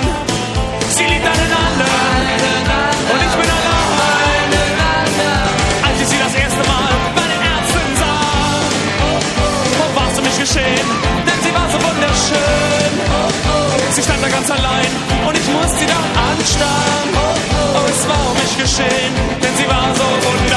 sie 0.96 1.04
liebt 1.06 1.26
einen 1.26 1.54
anderen 1.66 2.64
und 3.12 3.22
ich 3.26 3.36
bin 3.42 3.50
allein. 3.58 4.50
Als 5.88 6.02
ich 6.02 6.08
sie 6.10 6.20
das 6.20 6.36
erste 6.36 6.64
Mal 6.70 6.94
bei 7.16 7.26
den 7.34 7.42
Ärzten 7.56 7.90
sah, 7.98 8.62
oh, 9.82 9.96
war 9.96 10.12
es 10.12 10.18
um 10.20 10.24
mich 10.26 10.38
geschehen, 10.38 10.88
Sie 14.00 14.06
stand 14.06 14.24
da 14.24 14.30
ganz 14.30 14.50
allein 14.50 14.88
und 15.28 15.38
ich 15.38 15.46
musste 15.52 15.78
sie 15.78 15.86
dann 15.86 16.06
anstarren. 16.32 17.10
Oh, 17.76 17.86
es 17.90 18.08
war 18.08 18.32
um 18.32 18.38
mich 18.40 18.58
geschehen, 18.58 19.12
denn 19.44 19.54
sie 19.58 19.68
war 19.68 19.94
so 19.94 20.08
wunder, 20.24 20.49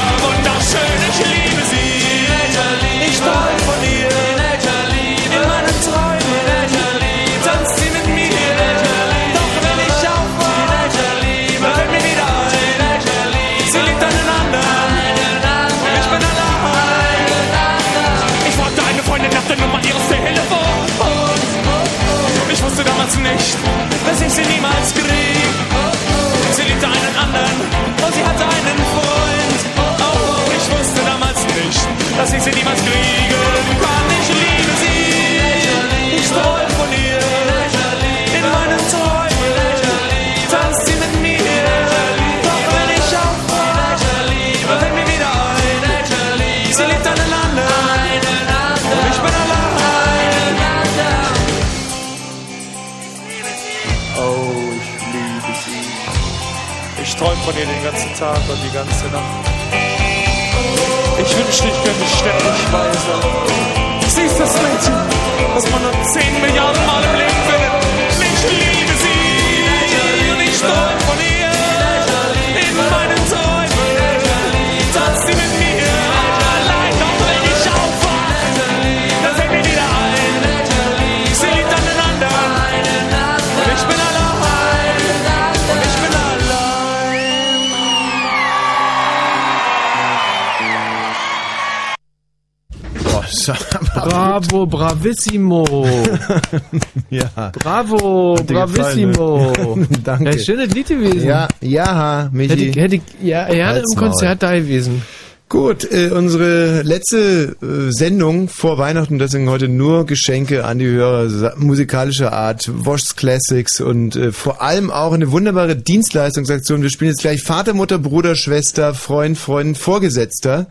bravissimo. 94.93 95.85
ja. 97.09 97.51
Bravo, 97.51 98.35
Hat 98.37 98.47
bravissimo. 98.47 99.51
gefallen, 99.51 99.79
ne? 99.79 99.87
Danke. 100.03 100.31
Ja, 100.31 100.37
schönes 100.37 100.73
Lied 100.73 100.87
gewesen. 100.87 101.27
Ja, 101.27 101.47
ja, 101.61 102.23
Hätte 102.23 102.35
Michi. 102.35 102.69
ich, 102.69 102.75
hätte 102.75 102.95
ich, 102.95 103.01
ja, 103.21 103.43
er 103.43 103.67
hat 103.67 103.75
Halt's 103.75 103.93
im. 103.93 103.99
Konzert 103.99 104.43
da 104.43 104.55
gewesen. 104.55 105.01
Gut, 105.49 105.87
äh, 105.91 106.09
unsere 106.09 106.81
letzte 106.81 107.55
äh, 107.61 107.91
Sendung 107.91 108.49
vor 108.49 108.79
Weihnachten, 108.79 109.19
deswegen 109.19 109.49
heute 109.49 109.67
nur 109.67 110.05
Geschenke 110.07 110.65
an 110.65 110.79
die 110.79 110.87
Hörer 110.87 111.53
musikalischer 111.57 112.33
Art, 112.33 112.71
Wosch's 112.73 113.15
Classics 113.15 113.79
und 113.79 114.15
äh, 114.15 114.31
vor 114.31 114.63
allem 114.63 114.89
auch 114.89 115.13
eine 115.13 115.31
wunderbare 115.31 115.75
Dienstleistungsaktion. 115.75 116.81
Wir 116.81 116.89
spielen 116.89 117.11
jetzt 117.11 117.21
gleich 117.21 117.43
Vater, 117.43 117.75
Mutter, 117.75 117.99
Bruder, 117.99 118.35
Schwester, 118.35 118.95
Freund, 118.95 119.37
Freundin, 119.37 119.75
Vorgesetzter. 119.75 120.67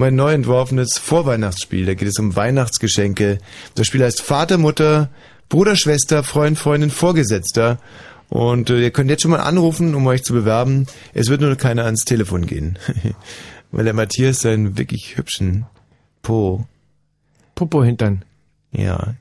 Mein 0.00 0.14
neu 0.14 0.32
entworfenes 0.32 0.96
Vorweihnachtsspiel. 0.96 1.84
Da 1.84 1.94
geht 1.94 2.06
es 2.06 2.20
um 2.20 2.36
Weihnachtsgeschenke. 2.36 3.38
Das 3.74 3.88
Spiel 3.88 4.04
heißt 4.04 4.22
Vater, 4.22 4.56
Mutter, 4.56 5.10
Bruder, 5.48 5.74
Schwester, 5.74 6.22
Freund, 6.22 6.56
Freundin, 6.56 6.90
Vorgesetzter. 6.90 7.80
Und 8.28 8.70
äh, 8.70 8.80
ihr 8.80 8.92
könnt 8.92 9.10
jetzt 9.10 9.22
schon 9.22 9.32
mal 9.32 9.40
anrufen, 9.40 9.96
um 9.96 10.06
euch 10.06 10.22
zu 10.22 10.34
bewerben. 10.34 10.86
Es 11.14 11.30
wird 11.30 11.40
nur 11.40 11.52
keiner 11.56 11.84
ans 11.84 12.04
Telefon 12.04 12.46
gehen. 12.46 12.78
Weil 13.72 13.86
der 13.86 13.92
Matthias 13.92 14.42
seinen 14.42 14.78
wirklich 14.78 15.16
hübschen 15.16 15.66
Po, 16.22 16.64
Popo 17.56 17.82
hintern. 17.82 18.24
ja, 18.70 19.14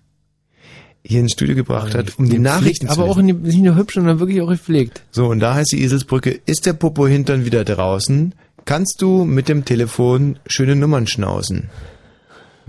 hier 1.03 1.21
ins 1.21 1.31
Studio 1.31 1.55
gebracht 1.55 1.95
hat, 1.95 2.19
um 2.19 2.29
die 2.29 2.37
Nachrichten 2.37 2.87
zu 2.87 2.91
Aber 2.93 3.05
auch 3.09 3.17
lesen. 3.17 3.41
nicht 3.41 3.57
nur 3.57 3.75
hübsch, 3.77 3.95
sondern 3.95 4.19
wirklich 4.19 4.41
auch 4.41 4.49
gepflegt. 4.49 5.01
So, 5.09 5.25
und 5.25 5.39
da 5.39 5.55
heißt 5.55 5.71
die 5.71 5.81
Eselsbrücke, 5.81 6.39
ist 6.45 6.67
der 6.67 6.73
Popo 6.73 7.07
hintern 7.07 7.45
wieder 7.45 7.63
draußen, 7.63 8.35
kannst 8.67 9.01
du 9.01 9.23
mit 9.23 9.49
dem 9.49 9.65
Telefon 9.65 10.37
schöne 10.45 10.75
Nummern 10.75 11.07
schnausen. 11.07 11.69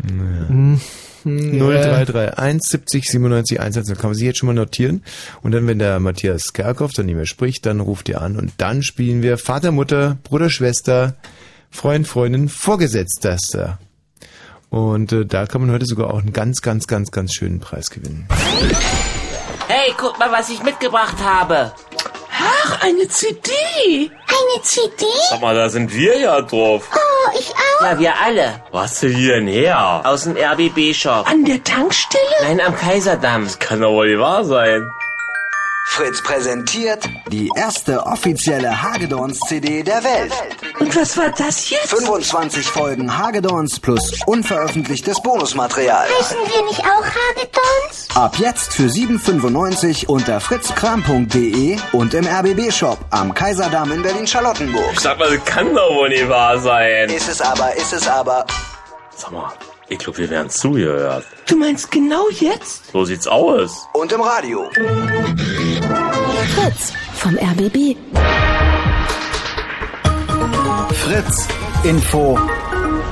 Hm, 0.00 0.80
0331 1.24 2.62
70 2.62 3.10
97 3.10 3.60
110. 3.60 3.96
Kann 3.96 4.10
man 4.10 4.14
sich 4.14 4.24
jetzt 4.24 4.38
schon 4.38 4.46
mal 4.46 4.54
notieren. 4.54 5.02
Und 5.42 5.52
dann, 5.52 5.66
wenn 5.66 5.78
der 5.78 6.00
Matthias 6.00 6.54
Kerkhoff 6.54 6.92
dann 6.92 7.06
nicht 7.06 7.16
mehr 7.16 7.26
spricht, 7.26 7.66
dann 7.66 7.80
ruft 7.80 8.08
ihr 8.08 8.22
an 8.22 8.36
und 8.36 8.52
dann 8.58 8.82
spielen 8.82 9.22
wir 9.22 9.36
Vater, 9.36 9.72
Mutter, 9.72 10.16
Bruder, 10.22 10.48
Schwester, 10.48 11.16
Freund, 11.70 12.06
Freundin, 12.06 12.48
Vorgesetzter. 12.48 13.78
Und 14.70 15.12
äh, 15.12 15.26
da 15.26 15.46
kann 15.46 15.62
man 15.62 15.72
heute 15.72 15.86
sogar 15.86 16.14
auch 16.14 16.20
einen 16.20 16.32
ganz, 16.32 16.62
ganz, 16.62 16.86
ganz, 16.86 17.10
ganz 17.10 17.34
schönen 17.34 17.58
Preis 17.58 17.90
gewinnen. 17.90 18.26
Hey, 19.66 19.92
guck 19.98 20.18
mal, 20.18 20.30
was 20.30 20.48
ich 20.48 20.62
mitgebracht 20.62 21.16
habe. 21.22 21.72
Ach, 22.32 22.82
eine 22.82 23.08
CD. 23.08 23.50
Eine 24.02 24.62
CD? 24.62 25.04
Sag 25.30 25.40
mal, 25.40 25.54
da 25.54 25.68
sind 25.68 25.92
wir 25.92 26.18
ja 26.18 26.40
drauf. 26.40 26.88
Oh, 26.94 27.30
ich 27.38 27.50
auch. 27.50 27.84
Ja, 27.84 27.98
wir 27.98 28.20
alle. 28.20 28.62
Was 28.72 28.98
für 29.00 29.08
hier 29.08 29.34
denn 29.36 29.46
her? 29.48 30.02
Aus 30.04 30.24
dem 30.24 30.36
RBB-Shop. 30.36 31.28
An 31.28 31.44
der 31.44 31.62
Tankstelle? 31.64 32.24
Nein, 32.42 32.60
am 32.60 32.76
Kaiserdamm. 32.76 33.48
Kann 33.58 33.80
doch 33.80 33.92
wohl 33.92 34.08
nicht 34.08 34.20
wahr 34.20 34.44
sein. 34.44 34.88
Fritz 35.90 36.22
präsentiert 36.22 37.08
die 37.32 37.50
erste 37.56 38.04
offizielle 38.06 38.82
Hagedorns-CD 38.82 39.82
der 39.82 40.04
Welt. 40.04 40.32
Und 40.78 40.94
was 40.94 41.16
war 41.16 41.30
das 41.30 41.70
jetzt? 41.70 41.88
25 41.88 42.66
Folgen 42.68 43.18
Hagedorns 43.18 43.80
plus 43.80 44.12
unveröffentlichtes 44.26 45.20
Bonusmaterial. 45.22 46.06
Heißen 46.06 46.36
wir 46.36 46.64
nicht 46.66 46.80
auch 46.80 47.04
Hagedorns? 47.04 48.08
Ab 48.14 48.36
jetzt 48.38 48.74
für 48.74 48.84
7,95 48.84 50.06
unter 50.06 50.40
fritzkram.de 50.40 51.78
und 51.92 52.14
im 52.14 52.26
RBB-Shop 52.28 52.98
am 53.10 53.34
Kaiserdamm 53.34 53.90
in 53.90 54.02
Berlin-Charlottenburg. 54.02 55.00
Sag 55.00 55.18
mal, 55.18 55.36
das 55.36 55.44
kann 55.46 55.74
doch 55.74 55.94
wohl 55.94 56.10
nicht 56.10 56.28
wahr 56.28 56.60
sein. 56.60 57.08
Ist 57.08 57.28
es 57.28 57.40
aber, 57.40 57.74
ist 57.74 57.92
es 57.92 58.06
aber. 58.06 58.46
Sag 59.16 59.32
mal, 59.32 59.52
ich 59.88 59.98
glaube, 59.98 60.18
wir 60.18 60.30
werden 60.30 60.50
zugehört. 60.50 61.24
Du 61.48 61.56
meinst 61.56 61.90
genau 61.90 62.28
jetzt? 62.30 62.90
So 62.92 63.04
sieht's 63.04 63.26
aus. 63.26 63.86
Und 63.94 64.12
im 64.12 64.20
Radio. 64.20 64.64
Fritz 66.54 66.92
vom 67.14 67.36
RBB. 67.36 67.96
Fritz 70.92 71.48
Info. 71.84 72.38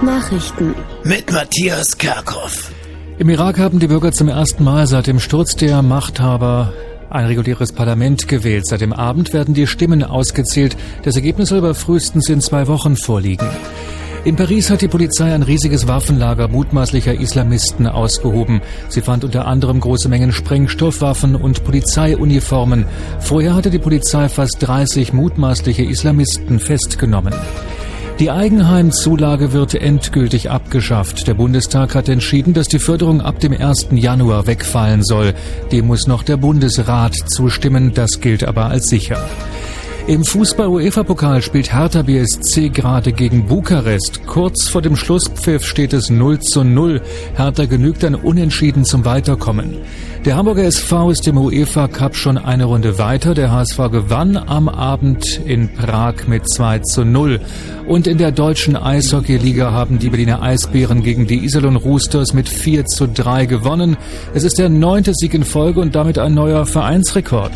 Nachrichten. 0.03 0.75
Mit 1.05 1.33
Matthias 1.33 1.97
Kerkhoff. 1.97 2.71
Im 3.19 3.31
Irak 3.31 3.59
haben 3.59 3.79
die 3.79 3.87
Bürger 3.87 4.13
zum 4.13 4.29
ersten 4.29 4.63
Mal 4.63 4.87
seit 4.87 5.07
dem 5.07 5.21
Sturz 5.21 5.57
der 5.57 5.81
Machthaber 5.81 6.75
ein 7.09 7.27
reguläres 7.27 7.73
Parlament 7.73 8.29
gewählt. 8.29 8.67
Seit 8.67 8.83
dem 8.83 8.93
Abend 8.93 9.33
werden 9.33 9.55
die 9.55 9.67
Stimmen 9.67 10.05
ausgezählt. 10.05 10.77
Das 11.05 11.17
Ergebnis 11.17 11.49
soll 11.49 11.59
aber 11.59 11.75
frühestens 11.75 12.29
in 12.29 12.43
zwei 12.43 12.67
Wochen 12.67 12.97
vorliegen. 12.97 13.49
In 14.27 14.35
Paris 14.35 14.71
hat 14.71 14.81
die 14.81 14.89
Polizei 14.89 15.33
ein 15.33 15.45
riesiges 15.45 15.87
Waffenlager 15.87 16.49
mutmaßlicher 16.49 17.15
Islamisten 17.15 17.87
ausgehoben. 17.87 18.61
Sie 18.89 19.01
fand 19.01 19.23
unter 19.23 19.47
anderem 19.47 19.79
große 19.79 20.09
Mengen 20.09 20.33
Sprengstoffwaffen 20.33 21.37
und 21.37 21.63
Polizeiuniformen. 21.63 22.87
Vorher 23.21 23.55
hatte 23.55 23.71
die 23.71 23.79
Polizei 23.79 24.29
fast 24.29 24.57
30 24.59 25.13
mutmaßliche 25.13 25.85
Islamisten 25.85 26.59
festgenommen. 26.59 27.35
Die 28.19 28.33
Eigenheimzulage 28.33 29.53
wird 29.53 29.77
endgültig 29.77 30.51
abgeschafft. 30.51 31.29
Der 31.29 31.35
Bundestag 31.35 31.95
hat 31.95 32.09
entschieden, 32.09 32.53
dass 32.53 32.67
die 32.67 32.81
Förderung 32.81 33.21
ab 33.21 33.39
dem 33.39 33.53
1. 33.53 33.91
Januar 33.93 34.49
wegfallen 34.49 35.05
soll. 35.05 35.35
Dem 35.71 35.87
muss 35.87 36.09
noch 36.09 36.25
der 36.25 36.37
Bundesrat 36.37 37.15
zustimmen. 37.15 37.95
Das 37.95 38.21
gilt 38.21 38.43
aber 38.43 38.65
als 38.65 38.89
sicher. 38.89 39.25
Im 40.09 40.25
Fußball-UEFA-Pokal 40.25 41.43
spielt 41.43 41.73
Hertha 41.73 42.03
BSC 42.03 42.69
gerade 42.69 43.13
gegen 43.13 43.47
Bukarest. 43.47 44.25
Kurz 44.25 44.69
vor 44.69 44.81
dem 44.81 44.95
Schlusspfiff 44.95 45.67
steht 45.67 45.93
es 45.93 46.11
0 46.11 46.39
zu 46.39 46.63
0. 46.63 47.03
Hertha 47.35 47.65
genügt 47.65 48.05
ein 48.05 48.15
Unentschieden 48.15 48.85
zum 48.85 49.05
Weiterkommen. 49.05 49.79
Der 50.25 50.37
Hamburger 50.37 50.63
SV 50.63 51.11
ist 51.11 51.27
im 51.27 51.39
UEFA 51.39 51.89
Cup 51.89 52.15
schon 52.15 52.39
eine 52.39 52.67
Runde 52.67 53.01
weiter. 53.01 53.35
Der 53.35 53.51
HSV 53.51 53.79
gewann 53.91 54.37
am 54.37 54.69
Abend 54.69 55.41
in 55.45 55.75
Prag 55.75 56.29
mit 56.29 56.49
2 56.49 56.79
zu 56.81 57.05
0. 57.05 57.41
Und 57.89 58.07
in 58.07 58.17
der 58.17 58.31
deutschen 58.31 58.77
Eishockeyliga 58.77 59.73
haben 59.73 59.99
die 59.99 60.11
Berliner 60.11 60.41
Eisbären 60.41 61.03
gegen 61.03 61.27
die 61.27 61.45
Iserlohn 61.45 61.75
Roosters 61.75 62.33
mit 62.33 62.49
4 62.49 62.87
zu 62.87 63.09
3 63.09 63.47
gewonnen. 63.47 63.97
Es 64.35 64.45
ist 64.45 64.61
der 64.61 64.69
neunte 64.69 65.15
Sieg 65.15 65.35
in 65.35 65.45
Folge 65.45 65.81
und 65.81 65.97
damit 65.97 66.17
ein 66.17 66.35
neuer 66.35 66.65
Vereinsrekord. 66.65 67.51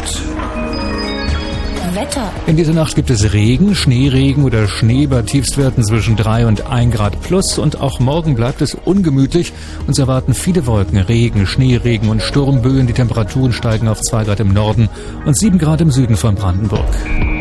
Wetter. 1.95 2.31
In 2.47 2.57
dieser 2.57 2.73
Nacht 2.73 2.95
gibt 2.95 3.11
es 3.11 3.33
Regen, 3.33 3.75
Schneeregen 3.75 4.45
oder 4.45 4.69
Schnee 4.69 5.07
bei 5.07 5.23
Tiefstwerten 5.23 5.85
zwischen 5.85 6.17
3 6.17 6.47
und 6.47 6.67
1 6.67 6.95
Grad 6.95 7.21
plus 7.23 7.59
und 7.59 7.81
auch 7.81 8.01
morgen 8.01 8.35
bleibt 8.35 8.61
es 8.63 8.75
ungemütlich. 8.75 9.53
Uns 9.87 9.99
erwarten 9.99 10.35
viele 10.35 10.67
Wolken, 10.67 10.99
Regen, 10.99 11.47
Schneeregen 11.47 12.09
und 12.09 12.23
Sturmböen. 12.23 12.87
Die 12.87 12.93
Temperaturen 12.93 13.53
steigen 13.53 13.89
auf 13.89 14.01
2 14.01 14.25
Grad 14.25 14.41
im 14.41 14.53
Norden 14.53 14.89
und 15.25 15.37
7 15.39 15.59
Grad 15.59 15.81
im 15.81 15.91
Süden 15.91 16.17
von 16.17 16.35
Brandenburg. 16.35 17.40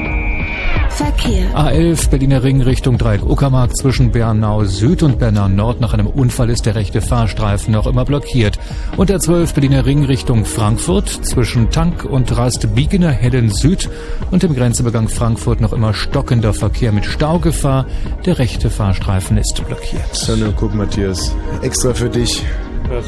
Verkehr. 0.90 1.50
A11 1.56 2.10
Berliner 2.10 2.44
Ring 2.44 2.62
Richtung 2.62 2.98
Dreieck 2.98 3.24
Uckermark 3.24 3.76
zwischen 3.78 4.12
Bernau 4.12 4.66
Süd 4.66 5.02
und 5.02 5.18
Bernau 5.18 5.48
Nord. 5.48 5.80
Nach 5.80 5.94
einem 5.94 6.08
Unfall 6.08 6.50
ist 6.50 6.66
der 6.66 6.76
rechte 6.76 7.00
Fahrstreifen 7.02 7.74
noch 7.74 7.88
immer 7.88 8.04
blockiert. 8.04 8.60
Und 8.98 9.10
der 9.10 9.20
12 9.20 9.54
Berliner 9.54 9.86
Ring 9.86 10.04
Richtung 10.04 10.46
Frankfurt 10.46 11.08
zwischen 11.08 11.70
Tank 11.70 12.04
und 12.04 12.36
Rastbiegener 12.36 13.12
Hellen 13.12 13.50
Süd 13.50 13.90
und 14.32 14.44
dem 14.44 14.56
Grenzübergang 14.56 15.08
Frankfurt 15.08 15.62
noch 15.62 15.72
immer 15.72 15.94
stockender 15.94 16.54
Verkehr 16.54 16.92
mit 16.92 17.06
Staugefahr. 17.06 17.86
Der 18.26 18.38
rechte 18.40 18.70
Fahrstreifen 18.70 19.38
ist 19.38 19.66
blockiert. 19.66 20.14
So, 20.14 20.36
nur 20.36 20.52
guck, 20.52 20.76
Matthias. 20.76 21.34
Extra 21.62 21.94
für 21.94 22.10
dich. 22.10 22.44
Was? 22.90 23.06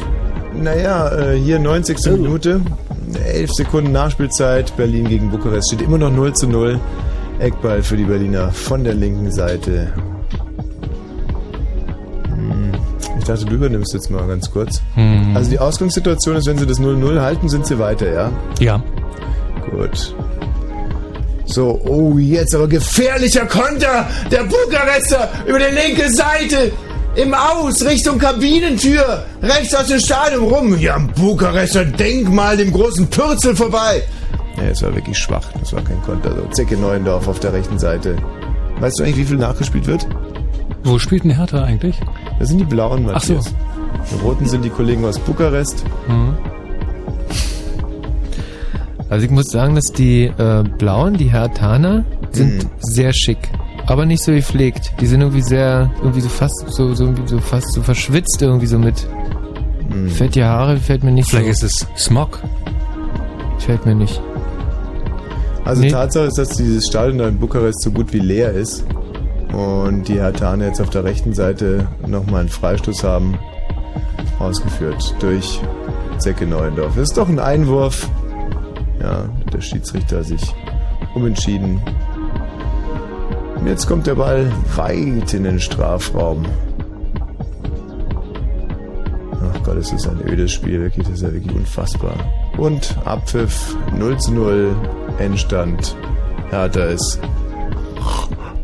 Naja, 0.56 1.10
äh, 1.10 1.38
hier 1.38 1.60
90. 1.60 1.98
Minute, 2.18 2.62
11 3.34 3.52
Sekunden 3.54 3.92
Nachspielzeit, 3.92 4.76
Berlin 4.78 5.08
gegen 5.08 5.30
Bukarest. 5.30 5.74
Steht 5.74 5.82
immer 5.82 5.98
noch 5.98 6.12
0 6.12 6.34
zu 6.34 6.48
0. 6.48 6.80
Eckball 7.42 7.82
für 7.84 7.98
die 7.98 8.04
Berliner 8.04 8.52
von 8.52 8.84
der 8.84 8.94
linken 8.94 9.32
Seite. 9.32 9.92
Hm, 12.28 12.72
Ich 13.20 13.26
dachte, 13.26 13.46
du 13.46 13.56
übernimmst 13.56 13.94
jetzt 13.94 14.10
mal 14.10 14.26
ganz 14.28 14.50
kurz. 14.52 14.82
Hm. 14.96 15.36
Also 15.36 15.50
die 15.50 15.60
Ausgangssituation 15.60 16.36
ist, 16.38 16.48
wenn 16.48 16.58
sie 16.58 16.66
das 16.66 16.80
0-0 16.80 17.20
halten, 17.22 17.50
sind 17.50 17.66
sie 17.66 17.78
weiter, 17.80 18.12
ja? 18.12 18.32
Ja. 18.60 18.84
Gut. 19.70 20.16
So, 21.46 21.82
oh, 21.86 22.18
jetzt 22.18 22.56
aber 22.56 22.68
gefährlicher 22.68 23.46
Konter 23.46 24.08
der 24.32 24.44
Bukarester 24.44 25.30
über 25.46 25.60
die 25.60 25.76
linke 25.76 26.10
Seite. 26.12 26.72
Im 27.16 27.34
Aus, 27.34 27.84
Richtung 27.86 28.18
Kabinentür, 28.18 29.26
rechts 29.44 29.76
aus 29.76 29.88
dem 29.88 30.00
Stadion 30.00 30.44
rum. 30.46 30.78
Ja, 30.80 30.96
am 30.96 31.08
Bukarester 31.10 31.84
Denkmal, 31.84 32.56
dem 32.56 32.72
großen 32.72 33.06
Pürzel 33.08 33.54
vorbei. 33.54 34.02
Ja, 34.62 34.70
es 34.70 34.82
war 34.84 34.94
wirklich 34.96 35.18
schwach. 35.18 35.50
Das 35.60 35.74
war 35.74 35.82
kein 35.82 36.02
Konter. 36.04 36.36
So, 36.36 36.46
Zecke 36.52 36.78
Neuendorf 36.78 37.28
auf 37.28 37.40
der 37.40 37.54
rechten 37.54 37.80
Seite. 37.80 38.16
Weißt 38.80 39.00
du 39.00 39.04
eigentlich, 39.04 39.18
wie 39.18 39.26
viel 39.26 39.38
nachgespielt 39.38 39.88
wird? 39.88 40.08
Wo 40.84 40.98
spielt 41.00 41.24
denn 41.24 41.32
Hertha 41.32 41.64
eigentlich? 41.64 42.00
Das 42.40 42.50
sind 42.50 42.58
die 42.60 42.66
Blauen, 42.66 43.06
Matthias. 43.06 43.46
Ach 43.48 44.06
so. 44.10 44.16
Die 44.18 44.22
Roten 44.24 44.46
sind 44.48 44.64
die 44.66 44.70
Kollegen 44.70 45.06
aus 45.06 45.20
Bukarest. 45.20 45.84
Hm. 46.08 46.36
Also 49.10 49.26
ich 49.26 49.32
muss 49.32 49.48
sagen, 49.48 49.76
dass 49.76 49.92
die 49.92 50.26
äh, 50.26 50.64
Blauen, 50.78 51.16
die 51.16 51.32
Hertaner, 51.32 52.06
sind 52.32 52.64
Mhm. 52.64 52.70
sehr 52.80 53.12
schick. 53.14 53.38
Aber 53.88 54.06
nicht 54.06 54.24
so 54.24 54.32
gepflegt. 54.32 54.94
Die 55.02 55.06
sind 55.06 55.20
irgendwie 55.22 55.42
sehr, 55.42 55.92
irgendwie 56.00 56.22
so 56.22 56.30
fast, 56.30 56.64
so, 56.70 56.94
so, 56.96 57.04
irgendwie 57.06 57.28
so 57.28 57.40
fast 57.40 57.74
so 57.74 57.82
verschwitzt 57.82 58.42
irgendwie 58.42 58.68
so 58.68 58.80
mit. 58.80 59.06
Mhm. 59.90 60.08
Fällt 60.10 60.36
die 60.36 60.44
Haare, 60.44 60.78
fällt 60.78 61.04
mir 61.04 61.12
nicht 61.12 61.30
Vielleicht 61.30 61.58
so. 61.58 61.66
ist 61.66 61.88
es 61.98 62.04
Smog. 62.06 62.40
Fällt 63.60 63.86
mir 63.86 63.96
nicht. 63.96 64.22
Also 65.66 65.82
Nee. 65.82 65.90
Tatsache 65.90 66.26
ist, 66.26 66.38
dass 66.38 66.50
dieses 66.50 66.88
Stadion 66.88 67.18
da 67.18 67.28
in 67.28 67.40
Bukarest 67.40 67.82
so 67.82 67.92
gut 67.92 68.14
wie 68.14 68.20
leer 68.20 68.52
ist. 68.52 68.86
Und 69.54 70.08
die 70.08 70.20
Hertaner 70.20 70.68
jetzt 70.68 70.82
auf 70.82 70.90
der 70.90 71.04
rechten 71.04 71.34
Seite 71.34 71.88
nochmal 72.08 72.42
einen 72.42 72.50
Freistoß 72.50 73.04
haben. 73.04 73.38
Ausgeführt 74.40 75.16
durch 75.20 75.60
Zecke 76.18 76.48
Neuendorf. 76.48 76.94
Das 76.96 77.10
ist 77.10 77.18
doch 77.18 77.28
ein 77.28 77.40
Einwurf. 77.40 78.10
Ja, 79.02 79.26
der 79.52 79.62
Schiedsrichter 79.62 80.24
sich 80.24 80.42
umentschieden. 81.16 81.82
Und 83.60 83.68
jetzt 83.68 83.88
kommt 83.88 84.08
der 84.08 84.16
Ball 84.16 84.52
weit 84.76 85.34
in 85.34 85.44
den 85.44 85.60
Strafraum. 85.60 86.46
Ach 89.34 89.64
Gott, 89.64 89.78
es 89.78 89.92
ist 89.92 90.08
ein 90.08 90.20
ödes 90.28 90.52
Spiel, 90.52 90.82
wirklich, 90.82 91.06
das 91.06 91.18
ist 91.18 91.24
ja 91.24 91.34
wirklich 91.34 91.56
unfassbar. 91.56 92.14
Und 92.58 92.96
Abpfiff 93.06 93.76
0 93.98 94.18
zu 94.18 94.34
0 94.34 94.76
Endstand. 95.20 95.96
Hertha 96.50 96.84
ist 96.86 97.20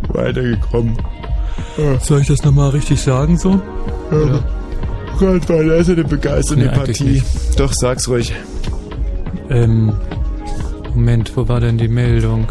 weitergekommen. 0.09 0.97
Soll 2.01 2.21
ich 2.21 2.27
das 2.27 2.43
nochmal 2.43 2.71
richtig 2.71 2.99
sagen 3.01 3.37
so? 3.37 3.61
Ja. 4.11 4.39
Gott, 5.19 5.49
war 5.49 5.63
das 5.63 5.89
eine 5.89 6.03
begeisternde 6.03 6.65
Nee, 6.65 6.71
eigentlich 6.71 7.23
Partie. 7.23 7.57
Doch, 7.57 7.73
sag's 7.73 8.07
ruhig. 8.07 8.33
Ähm, 9.49 9.93
Moment, 10.93 11.31
wo 11.35 11.47
war 11.47 11.59
denn 11.59 11.77
die 11.77 11.87
Meldung? 11.87 12.47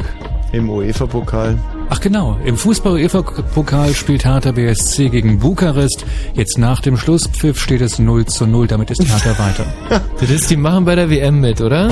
Im 0.52 0.70
UEFA-Pokal. 0.70 1.58
Ach 1.88 2.00
genau, 2.00 2.36
im 2.44 2.56
Fußball-UEFA-Pokal 2.56 3.94
spielt 3.94 4.24
Hertha 4.24 4.52
BSC 4.52 5.08
gegen 5.10 5.38
Bukarest. 5.38 6.04
Jetzt 6.34 6.58
nach 6.58 6.80
dem 6.80 6.96
Schlusspfiff 6.96 7.60
steht 7.60 7.80
es 7.80 7.98
0 7.98 8.26
zu 8.26 8.46
0, 8.46 8.66
damit 8.66 8.90
ist 8.90 9.04
Hertha 9.04 9.38
weiter. 9.38 9.66
Das 10.20 10.30
ist, 10.30 10.50
die 10.50 10.56
machen 10.56 10.84
bei 10.84 10.94
der 10.94 11.10
WM 11.10 11.40
mit, 11.40 11.60
oder? 11.60 11.90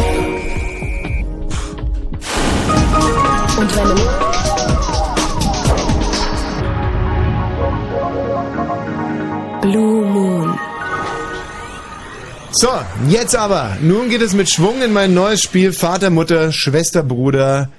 So, 12.65 12.71
jetzt 13.11 13.37
aber. 13.37 13.77
Nun 13.83 14.09
geht 14.09 14.23
es 14.23 14.33
mit 14.33 14.49
Schwung 14.49 14.81
in 14.81 14.91
mein 14.91 15.13
neues 15.13 15.43
Spiel 15.43 15.75
Vater, 15.75 16.09
Mutter, 16.09 16.51
Schwester, 16.51 17.03
Bruder, 17.03 17.71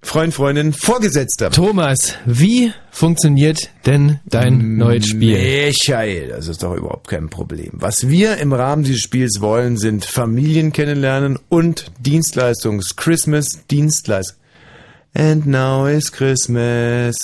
Freund, 0.00 0.32
Freundin, 0.32 0.72
Vorgesetzter. 0.72 1.50
Thomas, 1.50 2.14
wie 2.24 2.72
funktioniert 2.90 3.68
denn 3.84 4.20
dein 4.24 4.78
neues 4.78 5.08
Spiel? 5.08 5.36
Michael, 5.36 6.28
das 6.28 6.48
ist 6.48 6.62
doch 6.62 6.74
überhaupt 6.74 7.08
kein 7.08 7.28
Problem. 7.28 7.72
Was 7.74 8.08
wir 8.08 8.38
im 8.38 8.54
Rahmen 8.54 8.82
dieses 8.82 9.02
Spiels 9.02 9.42
wollen, 9.42 9.76
sind 9.76 10.06
Familien 10.06 10.72
kennenlernen 10.72 11.38
und 11.50 11.92
Dienstleistungs 11.98 12.96
Christmas 12.96 13.66
Dienstleistung. 13.70 14.38
And 15.12 15.44
now 15.44 15.86
is 15.86 16.10
Christmas. 16.10 17.14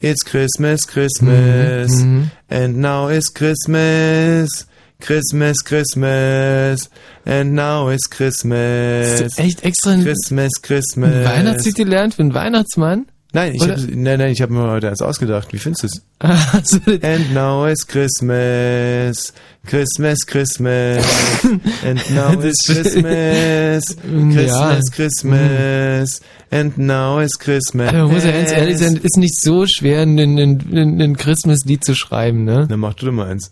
It's 0.00 0.22
Christmas, 0.22 0.86
Christmas. 0.86 1.92
Mhm. 1.92 2.30
And 2.50 2.76
now 2.76 3.08
is 3.08 3.32
Christmas. 3.32 4.66
Christmas, 5.00 5.58
Christmas. 5.64 6.90
And 7.24 7.54
now 7.54 7.88
is 7.90 8.08
Christmas. 8.08 9.34
Du 9.34 9.42
echt 9.42 9.62
extra 9.64 9.90
ein- 9.92 10.02
Christmas, 10.04 10.50
Christmas. 10.62 11.14
Ein 11.14 11.24
Weihnachtslied 11.24 11.74
gelernt 11.76 12.14
für 12.14 12.22
einen 12.22 12.34
Weihnachtsmann? 12.34 13.06
Nein, 13.32 13.54
ich 13.54 13.60
Oder- 13.62 13.76
hab, 13.76 13.80
nein, 13.90 14.18
nein, 14.18 14.30
ich 14.32 14.40
habe 14.40 14.54
mir 14.54 14.70
heute 14.70 14.88
eins 14.88 15.02
ausgedacht. 15.02 15.52
Wie 15.52 15.58
findest 15.58 15.82
du 15.82 15.86
es? 15.88 16.02
Also, 16.54 16.78
And 17.02 17.34
now 17.34 17.66
is 17.66 17.86
Christmas, 17.86 19.34
Christmas, 19.66 20.24
Christmas. 20.26 21.04
And 21.84 22.10
now 22.14 22.40
is 22.40 22.56
Christmas. 22.66 23.96
Christmas, 24.32 24.90
Christmas. 24.92 26.20
And 26.50 26.78
now 26.78 27.18
is 27.20 27.32
Christmas. 27.38 27.88
Also, 27.92 28.04
man 28.06 28.14
muss 28.14 28.24
ja 28.24 28.30
ganz 28.32 28.52
ehrlich 28.52 28.78
sein, 28.78 28.96
ist 29.02 29.18
nicht 29.18 29.38
so 29.38 29.66
schwer, 29.66 30.02
ein, 30.02 30.18
ein, 30.18 31.00
ein 31.02 31.16
Christmas-Lied 31.18 31.84
zu 31.84 31.94
schreiben, 31.94 32.44
ne? 32.44 32.66
Dann 32.66 32.80
mach 32.80 32.94
du 32.94 33.04
doch 33.06 33.12
mal 33.12 33.26
eins. 33.28 33.50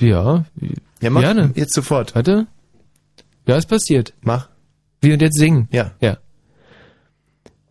Ja, 0.00 0.44
Ja, 1.00 1.10
mach 1.10 1.20
gerne. 1.22 1.52
jetzt 1.54 1.74
sofort. 1.74 2.14
Warte. 2.14 2.46
Ja, 3.46 3.56
ist 3.56 3.66
passiert. 3.68 4.12
Mach. 4.22 4.48
Wie 5.00 5.12
und 5.12 5.22
jetzt 5.22 5.38
singen? 5.38 5.68
Ja. 5.72 5.92
Ja. 6.00 6.18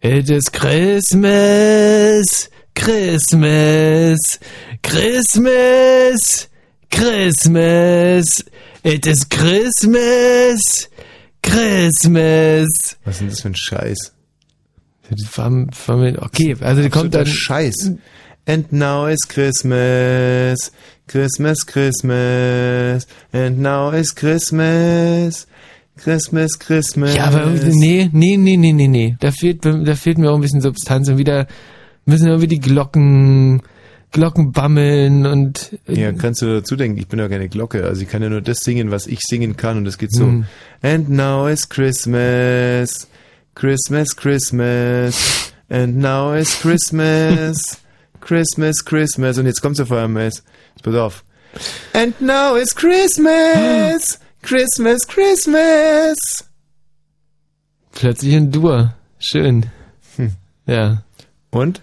It 0.02 0.30
is 0.30 0.52
Christmas, 0.52 2.50
Christmas, 2.74 4.40
Christmas, 4.82 6.50
Christmas. 6.90 8.46
It 8.84 9.06
is 9.06 9.28
Christmas, 9.28 10.90
Christmas. 11.44 12.98
Was 13.04 13.16
ist 13.16 13.22
denn 13.22 13.30
das 13.30 13.42
für 13.42 13.48
ein 13.50 13.56
Scheiß? 13.56 14.14
Okay, 15.12 16.56
also 16.62 16.82
die 16.82 16.90
kommt 16.90 17.14
dann. 17.14 17.26
Scheiß. 17.26 17.92
And 18.46 18.72
now 18.72 19.08
is 19.08 19.20
Christmas, 19.28 20.72
Christmas, 21.10 21.66
Christmas. 21.66 23.08
And 23.34 23.60
now 23.60 23.92
is 23.92 24.14
Christmas, 24.14 25.48
Christmas, 25.98 26.60
Christmas. 26.60 27.16
Ja, 27.16 27.26
aber 27.26 27.48
nee, 27.48 28.10
nee, 28.14 28.38
nee, 28.38 28.58
nee, 28.58 28.74
nee, 28.74 28.88
nee. 28.88 29.16
Da 29.20 29.32
fehlt, 29.32 29.66
da 29.66 29.96
fehlt 29.96 30.20
mir 30.20 30.30
auch 30.30 30.36
ein 30.36 30.42
bisschen 30.42 30.62
Substanz 30.62 31.10
und 31.10 31.18
wieder 31.18 31.48
müssen 32.06 32.28
irgendwie 32.28 32.48
die 32.48 32.60
Glocken, 32.60 33.64
Glocken 34.12 34.52
bammeln 34.52 35.26
und 35.26 35.80
Ja, 35.88 36.12
kannst 36.12 36.44
du 36.44 36.54
dazu 36.54 36.76
denken, 36.76 37.00
ich 37.00 37.08
bin 37.08 37.18
ja 37.18 37.28
keine 37.28 37.50
Glocke, 37.50 37.86
also 37.86 38.04
ich 38.04 38.08
kann 38.08 38.22
ja 38.22 38.30
nur 38.30 38.42
das 38.42 38.60
singen, 38.60 38.92
was 38.92 39.08
ich 39.08 39.20
singen 39.28 39.58
kann 39.58 39.78
und 39.78 39.86
das 39.86 39.98
geht 39.98 40.14
so. 40.14 40.26
Hm. 40.26 40.46
And 40.84 41.10
now 41.10 41.48
is 41.48 41.68
Christmas, 41.68 43.08
Christmas, 43.56 44.16
Christmas, 44.16 45.54
and 45.70 45.98
now 45.98 46.36
is 46.36 46.60
Christmas, 46.62 47.82
Christmas, 48.22 48.84
Christmas 48.86 49.38
und 49.38 49.46
jetzt 49.46 49.62
kommt's 49.62 49.80
auf 49.80 49.92
eurem 49.92 50.14
Mess. 50.14 50.44
Pass 50.84 50.96
auf. 50.96 51.24
And 51.94 52.20
now 52.22 52.56
is 52.56 52.76
Christmas, 52.76 54.20
Christmas, 54.42 55.08
Christmas. 55.08 56.18
plötzlich 57.94 58.36
ein 58.36 58.52
Dur. 58.52 58.94
Schön. 59.20 59.66
Hm. 60.16 60.32
Ja. 60.66 61.04
Und? 61.52 61.82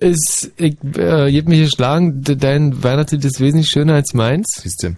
Ist, 0.00 0.50
ich, 0.56 0.76
äh, 0.96 1.30
ich 1.30 1.38
hab 1.40 1.48
mich 1.48 1.60
geschlagen, 1.70 2.20
de- 2.22 2.36
dein 2.36 2.82
Weihnachtslied 2.82 3.24
ist 3.24 3.40
wesentlich 3.40 3.70
schöner 3.70 3.94
als 3.94 4.12
meins. 4.12 4.46
Siehste. 4.62 4.96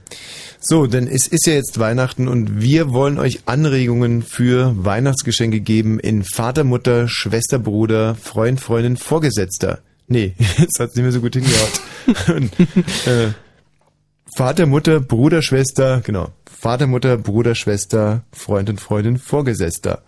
So, 0.58 0.86
denn 0.86 1.06
es 1.06 1.26
ist 1.28 1.46
ja 1.46 1.52
jetzt 1.52 1.78
Weihnachten 1.78 2.26
und 2.28 2.60
wir 2.62 2.92
wollen 2.92 3.18
euch 3.18 3.40
Anregungen 3.46 4.22
für 4.22 4.72
Weihnachtsgeschenke 4.84 5.60
geben 5.60 6.00
in 6.00 6.24
Vater, 6.24 6.64
Mutter, 6.64 7.08
Schwester, 7.08 7.58
Bruder, 7.58 8.14
Freund, 8.16 8.58
Freundin, 8.60 8.96
Vorgesetzter. 8.96 9.80
Nee, 10.08 10.34
jetzt 10.58 10.78
hat's 10.78 10.94
nicht 10.94 11.02
mehr 11.02 11.12
so 11.12 11.20
gut 11.20 11.34
hingehauen. 11.34 11.70
und, 12.36 12.60
äh, 13.06 13.32
Vater, 14.36 14.66
Mutter, 14.66 15.00
Bruder, 15.00 15.42
Schwester, 15.42 16.02
genau. 16.04 16.30
Vater, 16.44 16.86
Mutter, 16.86 17.16
Bruder, 17.16 17.54
Schwester, 17.54 18.22
Freund 18.32 18.68
und 18.68 18.80
Freundin, 18.80 19.18
Vorgesetzter. 19.18 20.02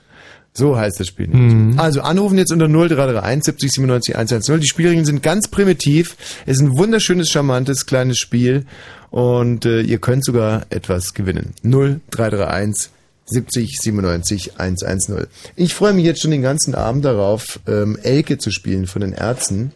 So 0.52 0.76
heißt 0.76 0.98
das 0.98 1.06
Spiel. 1.06 1.28
nämlich. 1.28 1.78
Also 1.78 2.00
anrufen 2.00 2.36
jetzt 2.36 2.52
unter 2.52 2.66
0331 2.68 3.44
70 3.44 3.70
97 3.72 4.16
110. 4.16 4.60
Die 4.60 4.66
Spielregeln 4.66 5.04
sind 5.04 5.22
ganz 5.22 5.48
primitiv. 5.48 6.16
Es 6.46 6.56
ist 6.56 6.62
ein 6.62 6.76
wunderschönes, 6.76 7.30
charmantes, 7.30 7.86
kleines 7.86 8.18
Spiel 8.18 8.66
und 9.10 9.64
äh, 9.66 9.82
ihr 9.82 9.98
könnt 9.98 10.24
sogar 10.24 10.66
etwas 10.70 11.14
gewinnen. 11.14 11.54
0331 11.62 12.90
70 13.26 13.78
97 13.80 14.58
110. 14.58 15.26
Ich 15.54 15.74
freue 15.74 15.92
mich 15.92 16.04
jetzt 16.04 16.22
schon 16.22 16.30
den 16.30 16.42
ganzen 16.42 16.74
Abend 16.74 17.04
darauf, 17.04 17.60
ähm, 17.68 17.98
Elke 18.02 18.38
zu 18.38 18.50
spielen 18.50 18.86
von 18.86 19.02
den 19.02 19.12
Ärzten. 19.12 19.72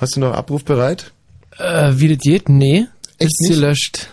Hast 0.00 0.16
du 0.16 0.20
noch 0.20 0.32
Abruf 0.34 0.64
bereit? 0.64 1.12
Äh, 1.58 1.92
wie 1.96 2.08
das 2.08 2.18
geht? 2.18 2.48
Nee. 2.48 2.86
Echt 3.18 3.30
ist 3.32 3.40
nicht? 3.42 3.52
gelöscht. 3.54 4.08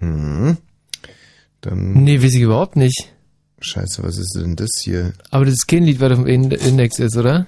Hm. 0.00 0.56
Dann. 1.62 1.92
Nee, 2.04 2.22
weiß 2.22 2.34
ich 2.34 2.40
überhaupt 2.42 2.76
nicht. 2.76 3.12
Scheiße, 3.60 4.02
was 4.02 4.18
ist 4.18 4.34
denn 4.36 4.56
das 4.56 4.70
hier? 4.82 5.12
Aber 5.30 5.44
das 5.44 5.54
ist 5.54 5.68
kein 5.68 5.84
Lied, 5.84 6.00
was 6.00 6.12
auf 6.12 6.18
dem 6.18 6.26
In- 6.26 6.50
Index 6.50 6.98
ist, 6.98 7.16
oder? 7.16 7.46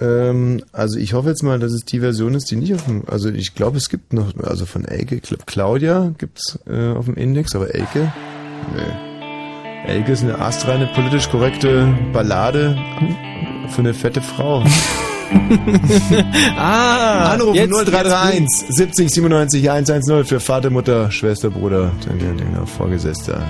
Ähm, 0.00 0.64
also 0.72 0.98
ich 0.98 1.12
hoffe 1.14 1.28
jetzt 1.28 1.42
mal, 1.44 1.60
dass 1.60 1.72
es 1.72 1.84
die 1.84 2.00
Version 2.00 2.34
ist, 2.34 2.50
die 2.50 2.56
nicht 2.56 2.74
auf 2.74 2.84
dem, 2.86 3.04
also 3.08 3.28
ich 3.28 3.54
glaube, 3.54 3.78
es 3.78 3.88
gibt 3.88 4.12
noch, 4.12 4.36
also 4.42 4.66
von 4.66 4.84
Elke, 4.84 5.20
Claudia 5.20 6.12
gibt's 6.18 6.58
äh, 6.66 6.90
auf 6.92 7.04
dem 7.04 7.14
Index, 7.14 7.54
aber 7.54 7.72
Elke, 7.72 8.12
nee. 8.74 9.86
Elke 9.86 10.12
ist 10.12 10.22
eine 10.24 10.38
astreine, 10.40 10.88
politisch 10.94 11.28
korrekte 11.28 11.96
Ballade 12.12 12.76
für 13.68 13.80
eine 13.82 13.94
fette 13.94 14.20
Frau. 14.22 14.64
ah, 16.58 17.36
jetzt- 17.54 17.70
0331 17.70 18.66
70 18.68 19.10
97 19.10 19.70
110 19.70 20.24
für 20.24 20.40
Vater, 20.40 20.70
Mutter, 20.70 21.10
Schwester, 21.10 21.50
Bruder, 21.50 21.92
Vorgesetzter. 22.76 23.40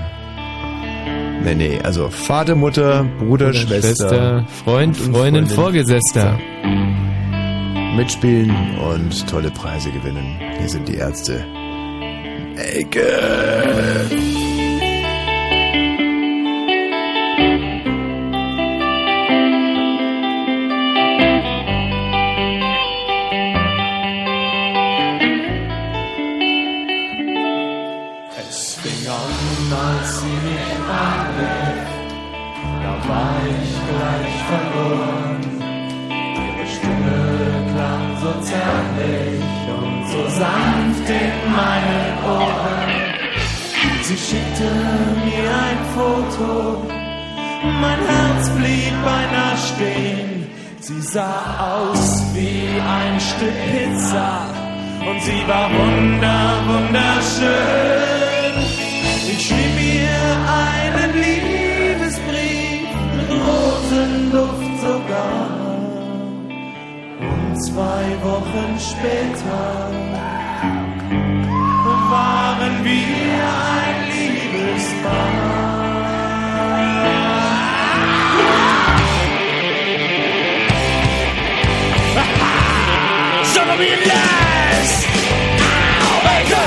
Nee, 1.45 1.55
nee, 1.55 1.79
also 1.83 2.09
Vater, 2.09 2.55
Mutter, 2.55 3.05
Bruder, 3.18 3.25
Bruder, 3.27 3.53
Schwester, 3.55 3.89
Schwester, 4.09 4.47
Freund, 4.64 4.99
und 5.01 5.14
Freundin, 5.14 5.47
Vorgesetzter. 5.47 6.39
Mitspielen 7.97 8.51
und 8.79 9.29
tolle 9.29 9.51
Preise 9.51 9.91
gewinnen. 9.91 10.37
Hier 10.59 10.68
sind 10.68 10.89
die 10.89 10.97
Ärzte. 10.97 11.45
Elke! 12.57 13.01
Foto 45.95 46.82
Mein 47.80 48.01
Herz 48.11 48.49
blieb 48.59 48.95
beinahe 49.05 49.57
stehen. 49.68 50.51
Sie 50.80 51.01
sah 51.01 51.45
aus 51.74 52.22
wie 52.34 52.66
ein 52.99 53.20
Stück 53.20 53.59
Pizza 53.70 54.30
und 55.09 55.22
sie 55.22 55.42
war 55.47 55.70
wunder, 55.70 56.40
wunderschön. 56.66 58.55
Ich 59.32 59.47
schrieb 59.47 59.76
ihr 60.01 60.26
einen 60.66 61.11
Liebesbrief 61.24 62.90
mit 63.16 63.30
Rosenduft 63.47 64.74
sogar. 64.86 65.47
Und 67.20 67.53
zwei 67.66 68.05
Wochen 68.28 68.68
später 68.90 69.64
waren 72.11 72.84
wir 72.84 73.45
ein 73.80 73.97
Liebespaar. 74.12 75.74
Sollen 83.67 83.79
wir 83.79 83.97
les? 83.97 85.07
Au, 86.05 86.19
Ecke! 86.39 86.65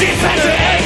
Die 0.00 0.12
fette 0.22 0.79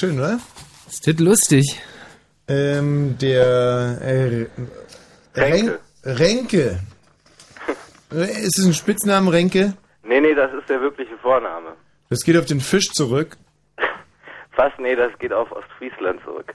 Schön, 0.00 0.18
oder? 0.18 0.40
Ist 0.88 1.06
das 1.06 1.18
lustig? 1.18 1.78
Ähm, 2.48 3.18
der 3.20 3.98
äh, 4.00 4.46
Renke. 5.38 5.78
Renke. 6.02 6.80
Ist 8.08 8.58
es 8.58 8.64
ein 8.64 8.72
Spitzname, 8.72 9.30
Renke? 9.30 9.74
Nee, 10.02 10.22
nee, 10.22 10.34
das 10.34 10.54
ist 10.54 10.70
der 10.70 10.80
wirkliche 10.80 11.18
Vorname. 11.18 11.72
Das 12.08 12.20
geht 12.20 12.38
auf 12.38 12.46
den 12.46 12.60
Fisch 12.60 12.88
zurück. 12.92 13.36
Fast, 14.52 14.78
nee, 14.78 14.96
das 14.96 15.10
geht 15.18 15.34
auf 15.34 15.52
Ostfriesland 15.52 16.22
zurück. 16.24 16.54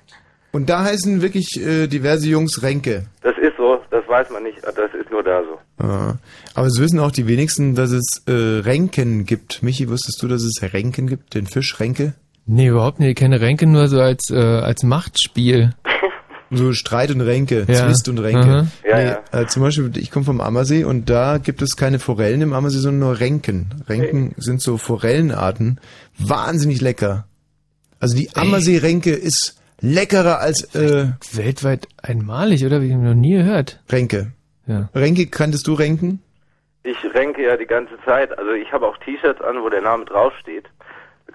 Und 0.52 0.68
da 0.68 0.84
heißen 0.84 1.22
wirklich 1.22 1.48
äh, 1.58 1.86
diverse 1.86 2.28
Jungs 2.28 2.64
Renke. 2.64 3.06
Das 3.22 3.38
ist 3.38 3.58
so, 3.58 3.80
das 3.91 4.08
weiß 4.08 4.32
man 4.32 4.41
nicht, 4.41 4.58
das 4.64 4.91
ist 5.00 5.12
nur 5.12 5.22
da 5.22 5.43
so. 5.43 5.86
Ah. 5.86 6.16
Aber 6.56 6.66
es 6.66 6.80
wissen 6.80 7.00
auch 7.00 7.12
die 7.12 7.28
wenigsten, 7.28 7.76
dass 7.76 7.91
es 7.91 8.24
äh, 8.26 8.32
Renken 8.32 9.28
gibt. 9.28 9.62
Michi, 9.62 9.88
wusstest 9.88 10.24
du, 10.24 10.28
dass 10.28 10.41
es 10.41 10.74
Renken 10.74 11.06
gibt, 11.06 11.36
den 11.36 11.46
Fisch 11.46 11.80
Renke? 11.80 12.16
Nee, 12.46 12.68
überhaupt 12.68 13.00
nicht. 13.00 13.10
Ich 13.10 13.16
kenne 13.16 13.41
Renke 13.41 13.66
nur 13.66 13.88
so 13.88 14.00
als, 14.00 14.30
äh, 14.30 14.36
als 14.38 14.84
Machtspiel. 14.84 15.74
So 16.52 16.74
Streit 16.74 17.10
und 17.10 17.22
Ränke, 17.22 17.66
Ja. 17.68 17.88
Zwist 17.88 18.08
und 18.08 18.20
Ränke. 18.20 18.68
Ja, 18.88 18.96
nee, 18.98 19.06
ja. 19.06 19.24
Äh, 19.32 19.48
zum 19.48 19.64
Beispiel, 19.64 19.91
ich 19.98 20.12
komme 20.12 20.26
vom 20.26 20.39
Ammersee 20.39 20.84
und 20.84 21.10
da 21.10 21.39
gibt 21.39 21.64
es 21.64 21.76
keine 21.76 21.98
Forellen 21.98 22.39
im 22.43 22.54
Ammersee, 22.54 22.78
sondern 22.78 23.00
nur 23.10 23.20
Renken. 23.20 23.84
Renken 23.89 24.36
sind 24.38 24.62
so 24.62 24.78
Forellenarten. 24.78 25.80
Wahnsinnig 26.20 26.82
lecker. 26.82 27.26
Also 28.00 28.16
die 28.16 28.30
Ammersee-Renke 28.36 29.10
ist 29.10 29.60
leckerer 29.82 30.39
als 30.39 30.76
äh, 30.76 31.08
Weltweit 31.34 31.88
einmalig, 32.02 32.64
oder? 32.64 32.80
Wie 32.82 32.89
ich 32.89 32.96
noch 32.96 33.16
nie 33.16 33.34
gehört. 33.38 33.82
Renke. 33.91 34.32
Ja. 34.68 34.89
Renke, 34.93 35.26
kanntest 35.26 35.66
du 35.66 35.74
Renken? 35.74 36.22
Ich 36.84 36.98
renke 37.16 37.43
ja 37.43 37.58
die 37.58 37.66
ganze 37.66 37.96
Zeit, 38.06 38.38
also 38.38 38.52
ich 38.52 38.72
habe 38.72 38.86
auch 38.86 38.98
T-Shirts 39.00 39.41
an, 39.41 39.56
wo 39.64 39.70
der 39.70 39.82
Name 39.82 40.06
draufsteht. 40.06 40.66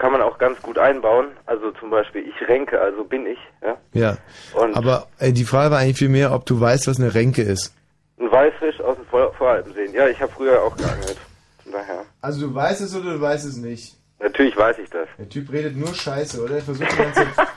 Kann 0.01 0.13
man 0.13 0.23
auch 0.23 0.39
ganz 0.39 0.61
gut 0.63 0.79
einbauen. 0.79 1.27
Also 1.45 1.73
zum 1.73 1.91
Beispiel, 1.91 2.25
ich 2.27 2.49
renke, 2.49 2.81
also 2.81 3.05
bin 3.05 3.27
ich. 3.27 3.39
Ja? 3.63 3.77
Ja. 3.93 4.17
Und 4.55 4.75
Aber 4.75 5.07
äh, 5.19 5.31
die 5.31 5.45
Frage 5.45 5.71
war 5.73 5.79
eigentlich 5.79 5.99
viel 5.99 6.09
mehr, 6.09 6.33
ob 6.33 6.47
du 6.47 6.59
weißt, 6.59 6.87
was 6.89 6.99
eine 6.99 7.13
Renke 7.15 7.43
ist. 7.43 7.75
ein 8.19 8.33
Weißfisch 8.33 8.81
aus 8.81 8.97
dem 8.97 9.05
Vor 9.05 9.31
Voralpensee. 9.35 9.91
Ja, 9.93 10.09
ich 10.09 10.19
habe 10.23 10.33
früher 10.33 10.63
auch 10.63 10.75
geangelt. 10.75 11.19
Von 11.63 11.73
daher. 11.73 12.05
Also 12.23 12.49
du 12.49 12.55
weißt 12.55 12.81
es 12.81 12.97
oder 12.97 13.13
du 13.13 13.21
weißt 13.21 13.45
es 13.45 13.59
nicht? 13.59 13.95
Natürlich 14.23 14.57
weiß 14.57 14.77
ich 14.83 14.91
das. 14.91 15.09
Der 15.19 15.29
Typ 15.29 15.51
redet 15.53 15.77
nur 15.77 15.95
Scheiße, 15.95 16.43
oder? 16.45 16.57
Er 16.57 16.63
versucht 16.63 16.93
die 16.93 16.97
ganze 16.97 17.15
Zeit 17.15 17.49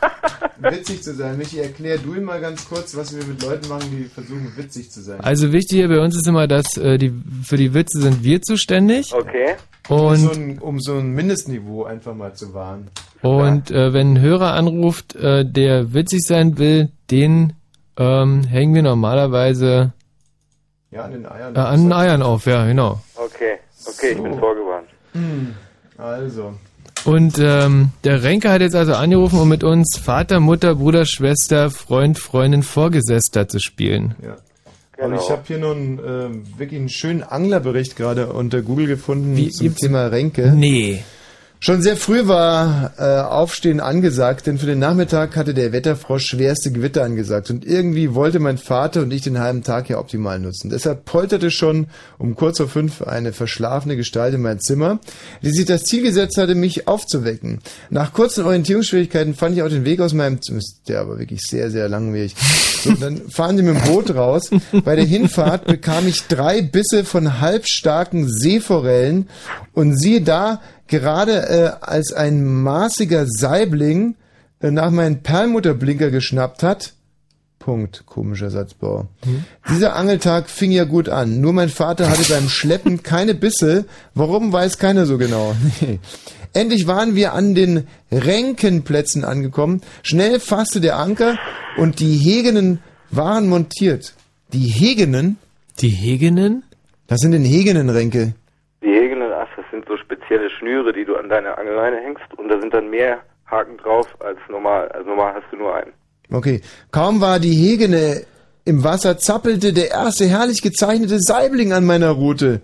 witzig 0.72 1.03
zu 1.03 1.14
sein. 1.14 1.38
Michi, 1.38 1.59
erklär 1.59 1.97
du 1.97 2.16
ihm 2.16 2.24
mal 2.24 2.39
ganz 2.39 2.68
kurz, 2.68 2.95
was 2.95 3.16
wir 3.16 3.24
mit 3.26 3.41
Leuten 3.43 3.68
machen, 3.68 3.89
die 3.91 4.05
versuchen 4.05 4.53
witzig 4.55 4.89
zu 4.91 5.01
sein. 5.01 5.20
Also 5.22 5.51
wichtig 5.51 5.78
hier 5.80 5.89
bei 5.89 5.99
uns 5.99 6.16
ist 6.16 6.26
immer, 6.28 6.47
dass 6.47 6.78
äh, 6.78 6.97
die 6.97 7.11
für 7.43 7.57
die 7.57 7.74
Witze 7.74 7.99
sind 7.99 8.24
wir 8.24 8.41
zuständig. 8.41 9.14
Okay. 9.14 9.55
um, 9.89 10.16
so 10.16 10.30
Und, 10.30 10.38
ein, 10.38 10.59
um 10.59 10.80
so 10.80 10.93
ein 10.95 11.11
Mindestniveau 11.11 11.84
einfach 11.84 12.16
mal 12.16 12.34
zu 12.34 12.53
wahren. 12.53 12.88
und 13.22 13.70
äh, 13.72 13.91
wenn 13.93 14.14
ein 14.14 14.22
Hörer 14.22 14.53
anruft, 14.53 15.16
äh, 15.16 15.43
der 15.45 15.93
witzig 15.93 16.24
sein 16.26 16.57
will, 16.57 16.89
den 17.11 17.53
ähm, 17.97 18.43
hängen 18.45 18.74
wir 18.74 18.84
normalerweise 18.84 19.91
Ja, 20.91 21.03
an 21.03 21.11
den 21.11 21.26
Eiern. 21.26 21.55
äh, 21.55 21.59
an 21.59 21.82
den 21.84 21.93
Eiern 21.93 22.22
auf, 22.22 22.45
ja, 22.45 22.66
genau. 22.66 23.01
Okay, 23.16 23.59
okay, 23.86 24.11
ich 24.14 24.22
bin 24.24 24.39
vorgewarnt. 24.39 24.88
Hm. 25.11 25.53
Also. 25.98 26.54
Und 27.06 27.38
ähm, 27.39 27.89
der 28.04 28.24
Renke 28.24 28.50
hat 28.50 28.62
jetzt 28.62 28.76
also 28.76 28.94
angerufen, 28.94 29.39
um 29.39 29.50
mit 29.50 29.64
uns 29.64 29.98
Vater, 29.98 30.39
Mutter, 30.39 30.76
Bruder, 30.76 31.06
Schwester, 31.06 31.70
Freund, 31.70 32.18
Freundin, 32.18 32.64
Vorgesetzter 32.64 33.48
zu 33.48 33.60
spielen. 33.60 34.16
Ja. 34.24 34.38
Genau. 34.96 35.08
Und 35.08 35.16
ich 35.22 35.30
habe 35.30 35.41
hier 35.46 35.58
noch 35.58 35.72
einen, 35.76 36.00
ähm, 36.06 36.44
wirklich 36.58 36.80
einen 36.80 36.89
schönen 36.89 37.24
Anglerbericht 37.24 37.96
gerade 37.98 38.28
unter 38.32 38.62
Google 38.62 38.88
gefunden 38.88 39.36
Wie- 39.36 39.50
zum 39.50 39.76
Thema 39.76 40.08
Renke. 40.08 40.54
Nee. 40.56 41.04
Schon 41.66 41.82
sehr 41.82 41.95
früh 41.95 42.28
war 42.28 42.91
äh, 42.97 43.22
Aufstehen 43.22 43.80
angesagt, 43.80 44.47
denn 44.47 44.57
für 44.57 44.66
den 44.66 44.80
Nachmittag 44.80 45.38
hatte 45.38 45.53
der 45.53 45.72
Wetterfrosch 45.72 46.26
schwerste 46.26 46.74
Gewitter 46.74 47.05
angesagt 47.05 47.49
und 47.51 47.64
irgendwie 47.66 48.14
wollte 48.14 48.41
mein 48.41 48.57
Vater 48.57 49.01
und 49.01 49.14
ich 49.14 49.22
den 49.22 49.39
halben 49.39 49.64
Tag 49.64 49.88
ja 49.88 49.97
optimal 49.97 50.39
nutzen. 50.39 50.70
Deshalb 50.70 51.05
polterte 51.05 51.51
schon 51.51 51.88
um 52.18 52.36
kurz 52.36 52.57
vor 52.57 52.68
fünf 52.68 53.01
eine 53.01 53.32
verschlafene 53.32 53.95
Gestalt 53.95 54.34
in 54.34 54.41
mein 54.41 54.59
Zimmer, 54.59 54.99
die 55.41 55.51
sich 55.51 55.64
das 55.64 55.84
Ziel 55.84 56.03
gesetzt 56.03 56.36
hatte, 56.36 56.53
mich 56.53 56.89
aufzuwecken. 56.89 57.59
Nach 57.89 58.11
kurzen 58.11 58.43
Orientierungsschwierigkeiten 58.43 59.34
fand 59.34 59.55
ich 59.55 59.64
auch 59.64 59.70
den 59.70 59.86
Weg 59.86 60.01
aus 60.01 60.14
meinem 60.14 60.41
Zimmer, 60.41 60.59
der 60.89 60.99
aber 60.99 61.18
wirklich 61.18 61.43
sehr, 61.43 61.72
sehr 61.72 61.88
langwierig. 61.88 62.36
So, 62.84 62.91
dann 62.91 63.30
fahren 63.30 63.55
sie 63.55 63.64
mit 63.64 63.78
dem 63.78 63.84
Boot 63.84 64.14
raus. 64.14 64.49
Bei 64.84 64.97
der 64.97 65.05
Hinfahrt 65.05 65.64
bekam 65.64 66.09
ich 66.09 66.28
drei 66.28 66.61
Bisse 66.61 67.05
von 67.05 67.39
halbstarken 67.39 68.28
Seeforellen 68.28 69.30
und 69.72 69.97
siehe 69.97 70.20
da, 70.20 70.59
gerade 70.88 71.49
äh, 71.49 71.71
als 71.81 72.13
ein 72.13 72.45
maßiger 72.45 73.25
Saibling 73.27 74.15
äh, 74.61 74.71
nach 74.71 74.91
meinen 74.91 75.23
Perlmutterblinker 75.23 76.11
geschnappt 76.11 76.63
hat. 76.63 76.93
Punkt, 77.59 78.03
komischer 78.05 78.49
Satzbau. 78.49 79.07
Dieser 79.69 79.95
Angeltag 79.95 80.49
fing 80.49 80.71
ja 80.71 80.84
gut 80.84 81.07
an. 81.07 81.39
Nur 81.39 81.53
mein 81.53 81.69
Vater 81.69 82.09
hatte 82.09 82.29
beim 82.34 82.49
Schleppen 82.49 83.03
keine 83.03 83.36
Bisse. 83.36 83.86
Warum 84.13 84.51
weiß 84.51 84.79
keiner 84.79 85.05
so 85.05 85.17
genau. 85.17 85.55
Endlich 86.53 86.88
waren 86.88 87.15
wir 87.15 87.34
an 87.34 87.55
den 87.55 87.88
Ränkenplätzen 88.11 89.23
angekommen. 89.23 89.81
Schnell 90.03 90.41
fasste 90.41 90.81
der 90.81 90.97
Anker 90.97 91.38
und 91.77 92.01
die 92.01 92.17
Hegenen 92.17 92.79
waren 93.11 93.47
montiert. 93.47 94.13
Die 94.51 94.67
Hegenen? 94.67 95.38
Die 95.79 95.89
Hegenen? 95.89 96.63
Was 97.07 97.19
sind 97.19 97.31
denn 97.31 97.45
Hegenen-Ränke? 97.45 98.34
Die 98.84 98.88
Hegenen, 98.88 99.31
ach, 99.31 99.47
das 99.55 99.65
sind 99.71 99.86
so 99.88 99.95
spezielle 100.34 100.49
Schnüre, 100.49 100.93
die 100.93 101.05
du 101.05 101.15
an 101.15 101.29
deine 101.29 101.57
Angelleine 101.57 101.97
hängst 101.97 102.34
und 102.38 102.49
da 102.49 102.59
sind 102.59 102.73
dann 102.73 102.89
mehr 102.89 103.19
Haken 103.45 103.77
drauf 103.77 104.07
als 104.19 104.38
normal. 104.49 104.89
Also 104.89 105.09
normal 105.09 105.36
hast 105.36 105.51
du 105.51 105.57
nur 105.57 105.75
einen. 105.75 105.93
Okay. 106.31 106.61
Kaum 106.91 107.21
war 107.21 107.39
die 107.39 107.53
Hegene 107.53 108.23
im 108.65 108.84
Wasser, 108.84 109.17
zappelte 109.17 109.73
der 109.73 109.91
erste 109.91 110.25
herrlich 110.25 110.61
gezeichnete 110.61 111.19
Saibling 111.19 111.73
an 111.73 111.86
meiner 111.86 112.11
Rute. 112.11 112.61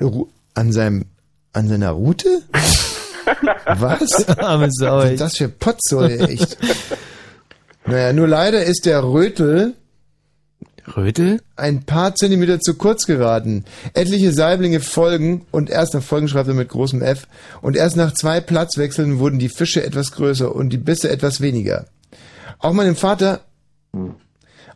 Ru 0.00 0.28
an 0.54 0.72
seinem, 0.72 1.04
an 1.52 1.68
seiner 1.68 1.90
Rute? 1.90 2.42
Was? 3.78 4.28
Arme 4.38 4.68
Sau, 4.70 4.98
Was 4.98 5.10
ist 5.12 5.20
das 5.20 5.36
für 5.36 5.48
Potzoll, 5.48 6.18
echt? 6.28 6.56
naja, 7.86 8.12
nur 8.12 8.26
leider 8.26 8.64
ist 8.64 8.86
der 8.86 9.04
Rötel 9.04 9.74
Rötel? 10.96 11.40
ein 11.56 11.82
paar 11.82 12.14
Zentimeter 12.14 12.60
zu 12.60 12.74
kurz 12.74 13.06
geraten. 13.06 13.64
Etliche 13.94 14.32
Saiblinge 14.32 14.80
folgen 14.80 15.46
und 15.50 15.70
erst 15.70 15.94
nach 15.94 16.02
Folgen 16.02 16.28
schreibt 16.28 16.48
er 16.48 16.54
mit 16.54 16.68
großem 16.68 17.02
F 17.02 17.26
und 17.60 17.76
erst 17.76 17.96
nach 17.96 18.14
zwei 18.14 18.40
Platzwechseln 18.40 19.18
wurden 19.18 19.38
die 19.38 19.48
Fische 19.48 19.84
etwas 19.84 20.12
größer 20.12 20.54
und 20.54 20.70
die 20.70 20.78
Bisse 20.78 21.10
etwas 21.10 21.40
weniger. 21.40 21.86
Auch 22.58 22.72
meinem 22.72 22.96
Vater, 22.96 23.40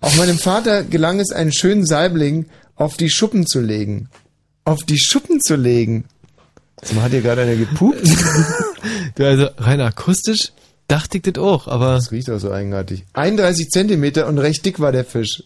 auch 0.00 0.16
meinem 0.16 0.38
Vater 0.38 0.82
gelang 0.84 1.20
es, 1.20 1.32
einen 1.32 1.52
schönen 1.52 1.86
Saibling 1.86 2.46
auf 2.74 2.96
die 2.96 3.10
Schuppen 3.10 3.46
zu 3.46 3.60
legen. 3.60 4.08
Auf 4.64 4.82
die 4.84 4.98
Schuppen 4.98 5.40
zu 5.40 5.56
legen. 5.56 6.04
Das 6.80 6.94
hat 6.94 7.12
hier 7.12 7.22
gerade 7.22 7.42
einer 7.42 7.56
gepupt. 7.56 8.02
Also 9.18 9.48
rein 9.58 9.80
akustisch 9.80 10.52
dachte 10.88 11.18
ich 11.18 11.22
das 11.22 11.38
auch, 11.40 11.68
aber. 11.68 11.94
Das 11.94 12.10
riecht 12.10 12.30
auch 12.30 12.38
so 12.38 12.50
eigenartig. 12.50 13.04
31 13.12 13.68
Zentimeter 13.68 14.26
und 14.26 14.38
recht 14.38 14.64
dick 14.64 14.80
war 14.80 14.90
der 14.90 15.04
Fisch. 15.04 15.44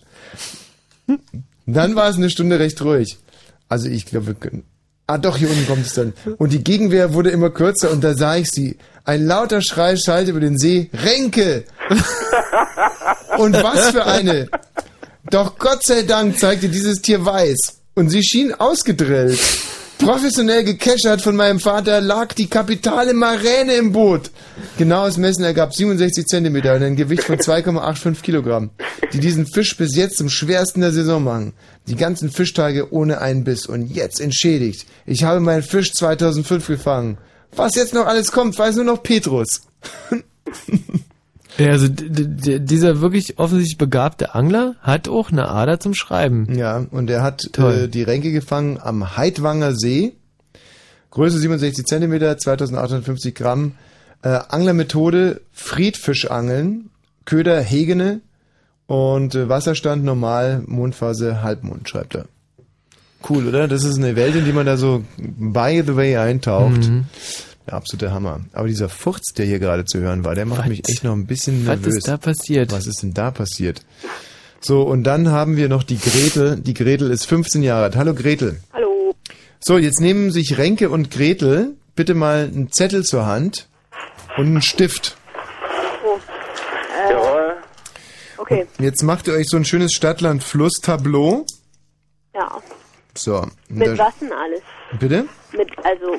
Dann 1.66 1.96
war 1.96 2.08
es 2.08 2.16
eine 2.16 2.30
Stunde 2.30 2.58
recht 2.58 2.80
ruhig. 2.82 3.18
Also 3.68 3.88
ich 3.88 4.06
glaube, 4.06 4.28
wir 4.28 4.34
können. 4.34 4.64
Ah, 5.08 5.18
doch, 5.18 5.36
hier 5.36 5.48
unten 5.48 5.66
kommt 5.66 5.86
es 5.86 5.94
dann. 5.94 6.14
Und 6.38 6.52
die 6.52 6.64
Gegenwehr 6.64 7.12
wurde 7.14 7.30
immer 7.30 7.50
kürzer 7.50 7.90
und 7.92 8.02
da 8.02 8.14
sah 8.14 8.36
ich 8.36 8.48
sie. 8.50 8.76
Ein 9.04 9.24
lauter 9.24 9.62
Schrei 9.62 9.96
schallte 9.96 10.32
über 10.32 10.40
den 10.40 10.58
See. 10.58 10.90
Renke! 10.92 11.64
Und 13.38 13.54
was 13.62 13.90
für 13.90 14.04
eine! 14.04 14.48
Doch 15.30 15.58
Gott 15.58 15.84
sei 15.84 16.02
Dank 16.02 16.38
zeigte 16.38 16.68
dieses 16.68 17.02
Tier 17.02 17.24
weiß. 17.24 17.56
Und 17.94 18.10
sie 18.10 18.24
schien 18.24 18.52
ausgedrillt. 18.52 19.38
Professionell 19.98 20.62
gekeschert 20.62 21.22
von 21.22 21.36
meinem 21.36 21.58
Vater 21.58 22.00
lag 22.00 22.34
die 22.34 22.48
kapitale 22.48 23.14
Maräne 23.14 23.74
im 23.74 23.92
Boot. 23.92 24.30
Genaues 24.76 25.16
Messen 25.16 25.42
ergab 25.42 25.74
67 25.74 26.26
Zentimeter 26.26 26.74
und 26.74 26.82
ein 26.82 26.96
Gewicht 26.96 27.24
von 27.24 27.36
2,85 27.36 28.22
Kilogramm, 28.22 28.70
die 29.12 29.20
diesen 29.20 29.46
Fisch 29.46 29.76
bis 29.76 29.96
jetzt 29.96 30.18
zum 30.18 30.28
schwersten 30.28 30.82
der 30.82 30.92
Saison 30.92 31.24
machen. 31.24 31.54
Die 31.88 31.96
ganzen 31.96 32.30
Fischtage 32.30 32.92
ohne 32.92 33.20
einen 33.20 33.44
Biss 33.44 33.66
und 33.66 33.86
jetzt 33.86 34.20
entschädigt. 34.20 34.86
Ich 35.06 35.24
habe 35.24 35.40
meinen 35.40 35.62
Fisch 35.62 35.92
2005 35.92 36.66
gefangen. 36.66 37.18
Was 37.54 37.74
jetzt 37.74 37.94
noch 37.94 38.06
alles 38.06 38.32
kommt, 38.32 38.58
weiß 38.58 38.76
nur 38.76 38.84
noch 38.84 39.02
Petrus. 39.02 39.62
Ja, 41.58 41.70
also 41.70 41.88
dieser 41.88 43.00
wirklich 43.00 43.38
offensichtlich 43.38 43.78
begabte 43.78 44.34
Angler 44.34 44.74
hat 44.80 45.08
auch 45.08 45.30
eine 45.30 45.48
Ader 45.48 45.80
zum 45.80 45.94
Schreiben. 45.94 46.54
Ja, 46.54 46.86
und 46.90 47.08
er 47.08 47.22
hat 47.22 47.56
äh, 47.58 47.88
die 47.88 48.02
Ränke 48.02 48.32
gefangen 48.32 48.78
am 48.80 49.16
Heidwanger 49.16 49.74
See. 49.74 50.12
Größe 51.10 51.38
67 51.38 51.86
Zentimeter, 51.86 52.36
2850 52.36 53.34
Gramm. 53.34 53.72
Äh, 54.22 54.40
Anglermethode 54.48 55.40
Friedfischangeln, 55.52 56.90
Köder 57.24 57.60
Hegene 57.60 58.20
und 58.86 59.34
äh, 59.34 59.48
Wasserstand 59.48 60.04
normal, 60.04 60.62
Mondphase 60.66 61.42
Halbmond, 61.42 61.88
schreibt 61.88 62.16
er. 62.16 62.26
Cool, 63.28 63.48
oder? 63.48 63.66
Das 63.66 63.84
ist 63.84 63.98
eine 63.98 64.14
Welt, 64.14 64.36
in 64.36 64.44
die 64.44 64.52
man 64.52 64.66
da 64.66 64.76
so 64.76 65.04
by 65.16 65.82
the 65.84 65.96
way 65.96 66.16
eintaucht. 66.16 66.88
Mhm. 66.88 67.06
Der 67.66 67.74
absolute 67.74 68.12
Hammer. 68.12 68.40
Aber 68.52 68.68
dieser 68.68 68.88
Furz, 68.88 69.32
der 69.32 69.44
hier 69.46 69.58
gerade 69.58 69.84
zu 69.84 69.98
hören 69.98 70.24
war, 70.24 70.34
der 70.34 70.46
macht 70.46 70.60
Was? 70.60 70.68
mich 70.68 70.88
echt 70.88 71.02
noch 71.04 71.12
ein 71.12 71.26
bisschen 71.26 71.66
Was 71.66 71.76
nervös. 71.80 71.96
ist 71.96 72.08
da 72.08 72.16
passiert? 72.16 72.72
Was 72.72 72.86
ist 72.86 73.02
denn 73.02 73.12
da 73.14 73.30
passiert? 73.30 73.80
So, 74.60 74.82
und 74.82 75.04
dann 75.04 75.30
haben 75.30 75.56
wir 75.56 75.68
noch 75.68 75.82
die 75.82 75.98
Gretel. 75.98 76.56
Die 76.60 76.74
Gretel 76.74 77.10
ist 77.10 77.26
15 77.26 77.62
Jahre 77.62 77.84
alt. 77.84 77.96
Hallo 77.96 78.14
Gretel. 78.14 78.60
Hallo. 78.72 79.14
So, 79.60 79.78
jetzt 79.78 80.00
nehmen 80.00 80.30
sich 80.30 80.58
Renke 80.58 80.90
und 80.90 81.10
Gretel 81.10 81.74
bitte 81.96 82.14
mal 82.14 82.44
einen 82.52 82.70
Zettel 82.70 83.04
zur 83.04 83.26
Hand 83.26 83.68
und 84.36 84.46
einen 84.46 84.62
Stift. 84.62 85.16
Oh. 86.04 86.18
Äh, 87.08 87.12
Jawohl. 87.12 87.54
Okay, 88.38 88.66
Jetzt 88.78 89.02
macht 89.02 89.26
ihr 89.26 89.32
euch 89.34 89.46
so 89.48 89.56
ein 89.56 89.64
schönes 89.64 89.92
Stadtland-Fluss-Tableau. 89.92 91.44
ja. 92.34 92.58
So. 93.18 93.46
Mit 93.68 93.96
was 93.96 94.12
denn 94.20 94.30
alles? 94.30 94.60
Bitte? 95.00 95.24
Mit, 95.56 95.70
also 95.78 96.16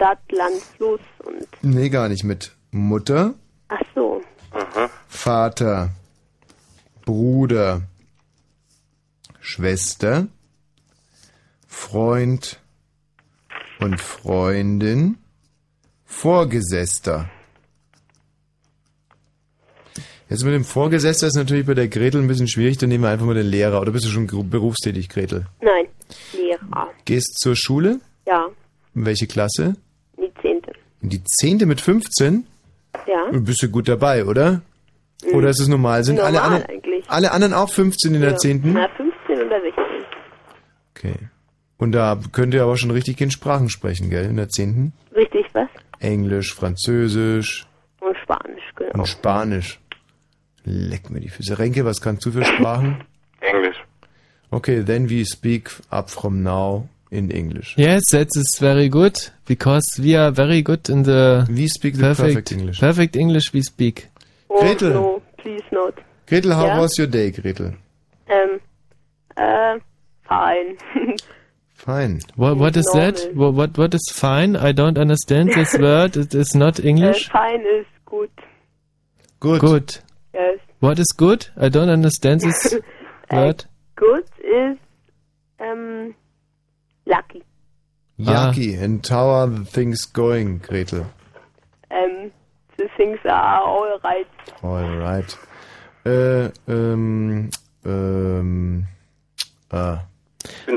Stadt, 0.00 0.18
Land, 0.32 0.56
Fluss 0.78 1.00
und. 1.26 1.46
Nee, 1.60 1.90
gar 1.90 2.08
nicht. 2.08 2.24
Mit 2.24 2.52
Mutter, 2.70 3.34
Ach 3.68 3.82
so. 3.94 4.22
Vater, 5.06 5.90
Bruder, 7.04 7.82
Schwester, 9.40 10.26
Freund 11.66 12.58
und 13.80 14.00
Freundin, 14.00 15.18
Vorgesetzter. 16.06 17.28
Jetzt 20.30 20.44
mit 20.44 20.54
dem 20.54 20.64
Vorgesetzter 20.64 21.26
ist 21.26 21.36
natürlich 21.36 21.66
bei 21.66 21.74
der 21.74 21.88
Gretel 21.88 22.22
ein 22.22 22.28
bisschen 22.28 22.48
schwierig, 22.48 22.78
dann 22.78 22.88
nehmen 22.88 23.04
wir 23.04 23.10
einfach 23.10 23.26
mal 23.26 23.34
den 23.34 23.46
Lehrer. 23.46 23.82
Oder 23.82 23.92
bist 23.92 24.06
du 24.06 24.08
schon 24.08 24.26
berufstätig, 24.48 25.10
Gretel? 25.10 25.46
Nein, 25.60 25.88
Lehrer. 26.32 26.88
Gehst 27.04 27.38
zur 27.38 27.54
Schule? 27.54 28.00
Ja, 28.26 28.46
In 28.94 29.04
welche 29.04 29.26
Klasse? 29.26 29.74
Die 31.02 31.08
Zehnte. 31.08 31.08
In 31.08 31.08
die 31.10 31.24
zehnte 31.24 31.66
mit 31.66 31.80
15? 31.80 32.46
Ja. 33.06 33.38
Bist 33.38 33.62
du 33.62 33.68
gut 33.68 33.88
dabei, 33.88 34.24
oder? 34.24 34.62
Mhm. 35.24 35.34
Oder 35.34 35.48
ist 35.50 35.60
es 35.60 35.68
normal? 35.68 36.04
Sind 36.04 36.18
alle 36.20 36.38
Normal 36.38 36.52
anderen, 36.62 36.70
eigentlich. 36.70 37.04
alle 37.08 37.30
anderen 37.32 37.54
auch 37.54 37.70
15 37.70 38.14
in 38.14 38.20
der 38.20 38.30
Ja. 38.32 38.36
zehnten? 38.36 38.72
Na, 38.72 38.88
15 38.96 39.46
oder 39.46 39.60
16. 39.60 39.84
Okay. 40.96 41.14
Und 41.78 41.92
da 41.92 42.18
könnt 42.32 42.52
ihr 42.54 42.62
aber 42.62 42.76
schon 42.76 42.90
richtig 42.90 43.20
in 43.20 43.30
Sprachen 43.30 43.70
sprechen, 43.70 44.10
gell? 44.10 44.26
In 44.26 44.36
der 44.36 44.48
zehnten? 44.50 44.92
Richtig, 45.14 45.46
was? 45.54 45.68
Englisch, 45.98 46.54
Französisch 46.54 47.66
Und 48.00 48.16
Spanisch, 48.22 48.62
genau. 48.76 48.92
und 48.94 49.06
Spanisch. 49.06 49.80
Leck 50.64 51.08
mir 51.10 51.20
die 51.20 51.28
Füße. 51.30 51.58
Renke, 51.58 51.84
was 51.86 52.00
kannst 52.02 52.24
du 52.26 52.32
für 52.32 52.44
Sprachen? 52.44 53.02
Englisch. 53.40 53.76
Okay, 54.50 54.82
then 54.84 55.08
we 55.08 55.24
speak 55.24 55.70
up 55.90 56.10
from 56.10 56.42
now 56.42 56.86
in 57.10 57.30
English. 57.30 57.74
Yes, 57.76 58.02
that 58.12 58.28
is 58.36 58.56
very 58.60 58.88
good 58.88 59.18
because 59.46 59.84
we 59.98 60.14
are 60.16 60.30
very 60.30 60.62
good 60.62 60.88
in 60.88 61.02
the 61.02 61.46
We 61.48 61.66
speak 61.68 61.94
the 61.94 62.14
perfect 62.14 62.52
English. 62.52 62.78
Perfect 62.80 63.16
English 63.16 63.52
we 63.52 63.62
speak. 63.62 64.08
Oh, 64.48 64.60
Gretel. 64.60 64.90
no, 64.92 65.22
please 65.38 65.62
not. 65.72 65.94
Gretel, 66.26 66.52
how 66.52 66.66
Ja? 66.66 66.80
was 66.80 66.96
your 66.98 67.08
day, 67.08 67.30
Gretel? 67.30 67.72
Ähm, 68.28 68.60
äh, 69.36 69.80
fine. 70.28 70.76
Fine. 71.74 72.20
What, 72.36 72.58
what 72.58 72.76
is 72.76 72.84
Normal. 72.92 73.12
that? 73.12 73.34
What, 73.34 73.54
what 73.54 73.78
what 73.78 73.94
is 73.94 74.02
fine? 74.12 74.54
I 74.54 74.70
don't 74.72 74.98
understand 74.98 75.48
this 75.54 75.72
word. 75.78 76.14
It 76.14 76.34
is 76.34 76.54
not 76.54 76.78
English. 76.78 77.30
Äh, 77.30 77.32
fine 77.32 77.62
ist 77.80 78.04
gut. 78.04 78.30
Good. 79.40 79.60
Good. 79.60 79.98
Yes. 80.34 80.60
What 80.80 80.98
is 80.98 81.06
good? 81.16 81.46
I 81.56 81.70
don't 81.70 81.88
understand 81.88 82.42
this 82.42 82.76
word. 83.32 83.64
Good 83.96 84.26
ist, 84.40 84.78
ähm, 85.58 86.14
lucky. 87.10 87.42
Yucky. 88.18 88.80
And 88.80 89.06
how 89.06 89.28
are 89.28 89.46
the 89.46 89.64
things 89.64 90.04
going, 90.04 90.58
Gretel? 90.58 91.06
Um, 91.90 92.30
the 92.76 92.88
things 92.96 93.18
are 93.24 93.62
alright. 93.62 94.28
Alright. 94.62 95.36
Äh, 96.04 96.50
ähm, 96.68 97.50
ähm, 97.84 98.84
ah. 99.72 100.00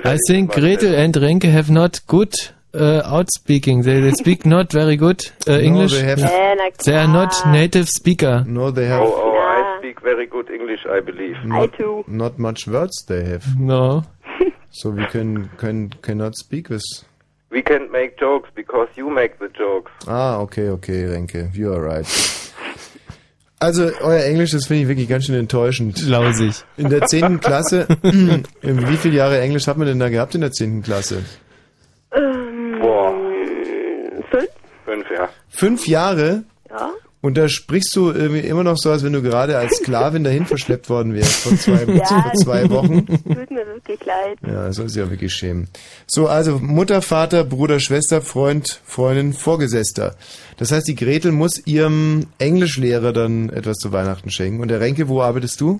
I 0.05 0.17
think 0.27 0.51
Gretel 0.51 0.93
and 0.95 1.15
Renke 1.15 1.49
have 1.51 1.69
not 1.71 2.05
good 2.07 2.33
uh, 2.73 3.01
outspeaking. 3.05 3.83
They, 3.83 3.99
they 4.01 4.11
speak 4.11 4.45
not 4.55 4.71
very 4.71 4.97
good 4.97 5.21
uh, 5.47 5.59
English. 5.59 5.91
they 5.93 6.03
have- 6.03 6.19
na 6.19 6.69
They 6.85 6.95
are 6.95 7.07
not 7.07 7.33
native 7.47 7.87
speaker. 7.89 8.43
No, 8.47 8.71
they 8.71 8.85
Oh, 8.85 8.89
have 8.89 9.01
oh, 9.03 9.37
I 9.37 9.79
speak 9.79 10.01
very 10.01 10.25
good 10.27 10.49
English, 10.49 10.81
I 10.89 10.99
believe. 10.99 11.35
not, 11.45 11.73
I 11.73 11.77
too. 11.77 12.03
not 12.07 12.39
much 12.39 12.67
words 12.67 13.05
they 13.07 13.23
have. 13.25 13.57
No. 13.59 14.03
So 14.71 14.89
we 14.89 15.05
can, 15.07 15.49
can 15.57 15.89
cannot 16.01 16.35
speak 16.35 16.69
with. 16.69 16.83
We 17.51 17.61
can't 17.61 17.91
make 17.91 18.17
jokes 18.19 18.49
because 18.55 18.89
you 18.95 19.09
make 19.09 19.37
the 19.37 19.49
jokes. 19.49 19.91
Ah, 20.07 20.37
okay, 20.39 20.69
okay, 20.69 21.05
Renke, 21.05 21.53
you 21.53 21.71
are 21.71 21.81
right. 21.81 22.07
Also, 23.59 23.91
euer 24.01 24.25
Englisch, 24.25 24.51
das 24.51 24.65
finde 24.65 24.81
ich 24.81 24.87
wirklich 24.89 25.07
ganz 25.07 25.25
schön 25.25 25.35
enttäuschend. 25.35 26.05
Lausig. 26.05 26.65
In 26.75 26.89
der 26.89 27.05
10. 27.05 27.39
Klasse, 27.39 27.87
wie 28.01 28.97
viele 28.97 29.15
Jahre 29.15 29.39
Englisch 29.39 29.67
hat 29.67 29.77
man 29.77 29.87
denn 29.87 29.99
da 29.99 30.09
gehabt 30.09 30.35
in 30.35 30.41
der 30.41 30.51
10. 30.51 30.81
Klasse? 30.81 31.23
Boah. 32.11 33.13
Fünf? 34.31 34.49
Fünf, 34.83 35.05
ja. 35.11 35.29
Fünf 35.47 35.87
Jahre? 35.87 36.43
Ja. 36.69 36.91
Und 37.23 37.37
da 37.37 37.47
sprichst 37.47 37.95
du 37.95 38.11
irgendwie 38.11 38.41
immer 38.41 38.65
noch 38.65 38.75
so, 38.77 38.91
als 38.91 39.01
wenn 39.01 39.13
du 39.13 39.21
gerade 39.21 39.57
als 39.57 39.77
Sklavin 39.77 40.25
dahin 40.25 40.45
verschleppt 40.45 40.89
worden 40.89 41.13
wärst 41.13 41.43
vor 41.47 41.55
zwei, 41.57 41.83
Ja. 41.93 42.05
vor 42.05 42.33
zwei 42.33 42.69
Wochen. 42.69 43.05
Tut 43.07 43.49
mir 43.49 43.65
wirklich 43.65 44.03
leid. 44.05 44.37
Ja, 44.45 44.73
soll 44.73 44.89
sich 44.89 45.01
ja 45.01 45.09
wirklich 45.09 45.33
schämen. 45.33 45.69
So, 46.05 46.27
also 46.27 46.59
Mutter, 46.59 47.01
Vater, 47.01 47.45
Bruder, 47.45 47.79
Schwester, 47.79 48.21
Freund, 48.21 48.81
Freundin, 48.83 49.31
Vorgesetzter. 49.31 50.17
Das 50.57 50.73
heißt, 50.73 50.85
die 50.85 50.95
Gretel 50.95 51.31
muss 51.31 51.65
ihrem 51.65 52.27
Englischlehrer 52.39 53.13
dann 53.13 53.49
etwas 53.49 53.77
zu 53.77 53.93
Weihnachten 53.93 54.29
schenken. 54.29 54.59
Und 54.61 54.67
der 54.67 54.81
Renke, 54.81 55.07
wo 55.07 55.21
arbeitest 55.21 55.61
du? 55.61 55.79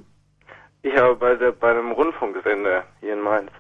Ich 0.81 0.95
habe 0.95 1.13
bei, 1.17 1.35
der, 1.35 1.51
bei 1.51 1.71
einem 1.71 1.91
Rundfunksender 1.91 2.85
hier 3.01 3.13
in 3.13 3.21
Mainz. 3.21 3.51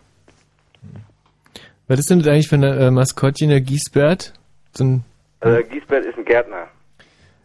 Was 1.89 1.99
ist 1.99 2.11
denn 2.11 2.21
das 2.21 2.29
eigentlich 2.29 2.49
für 2.49 2.57
ein 2.57 2.63
äh, 2.63 2.91
Maskottchen, 2.91 3.49
der 3.49 3.61
Giesbert? 3.61 4.33
So 4.77 4.85
ein, 4.85 5.05
Also 5.41 5.63
Giesbert 5.69 6.07
ist 6.07 6.17
ein 6.17 6.25
Gärtner. 6.25 6.69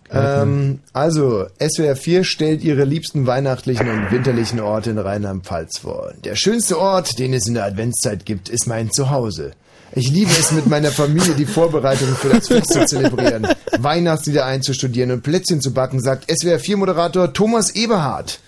Ähm, 0.09 0.79
also, 0.93 1.47
SWR 1.59 1.95
4 1.95 2.23
stellt 2.23 2.63
ihre 2.63 2.85
liebsten 2.85 3.27
weihnachtlichen 3.27 3.89
und 3.89 4.11
winterlichen 4.11 4.61
Orte 4.61 4.91
in 4.91 4.99
Rheinland-Pfalz 4.99 5.79
vor. 5.79 6.13
Der 6.23 6.35
schönste 6.35 6.79
Ort, 6.79 7.19
den 7.19 7.33
es 7.33 7.47
in 7.47 7.55
der 7.55 7.65
Adventszeit 7.65 8.25
gibt, 8.25 8.47
ist 8.47 8.67
mein 8.67 8.89
Zuhause. 8.89 9.51
Ich 9.93 10.09
liebe 10.09 10.31
es, 10.31 10.51
mit 10.51 10.67
meiner 10.67 10.91
Familie 10.91 11.33
die 11.33 11.45
Vorbereitungen 11.45 12.15
für 12.15 12.29
das 12.29 12.47
Fest 12.47 12.73
zu 12.73 12.85
zelebrieren, 12.85 13.47
Weihnachtslieder 13.79 14.45
einzustudieren 14.45 15.11
und 15.11 15.23
Plätzchen 15.23 15.61
zu 15.61 15.73
backen, 15.73 15.99
sagt 15.99 16.29
SWR 16.29 16.59
4-Moderator 16.59 17.33
Thomas 17.33 17.75
Eberhardt. 17.75 18.39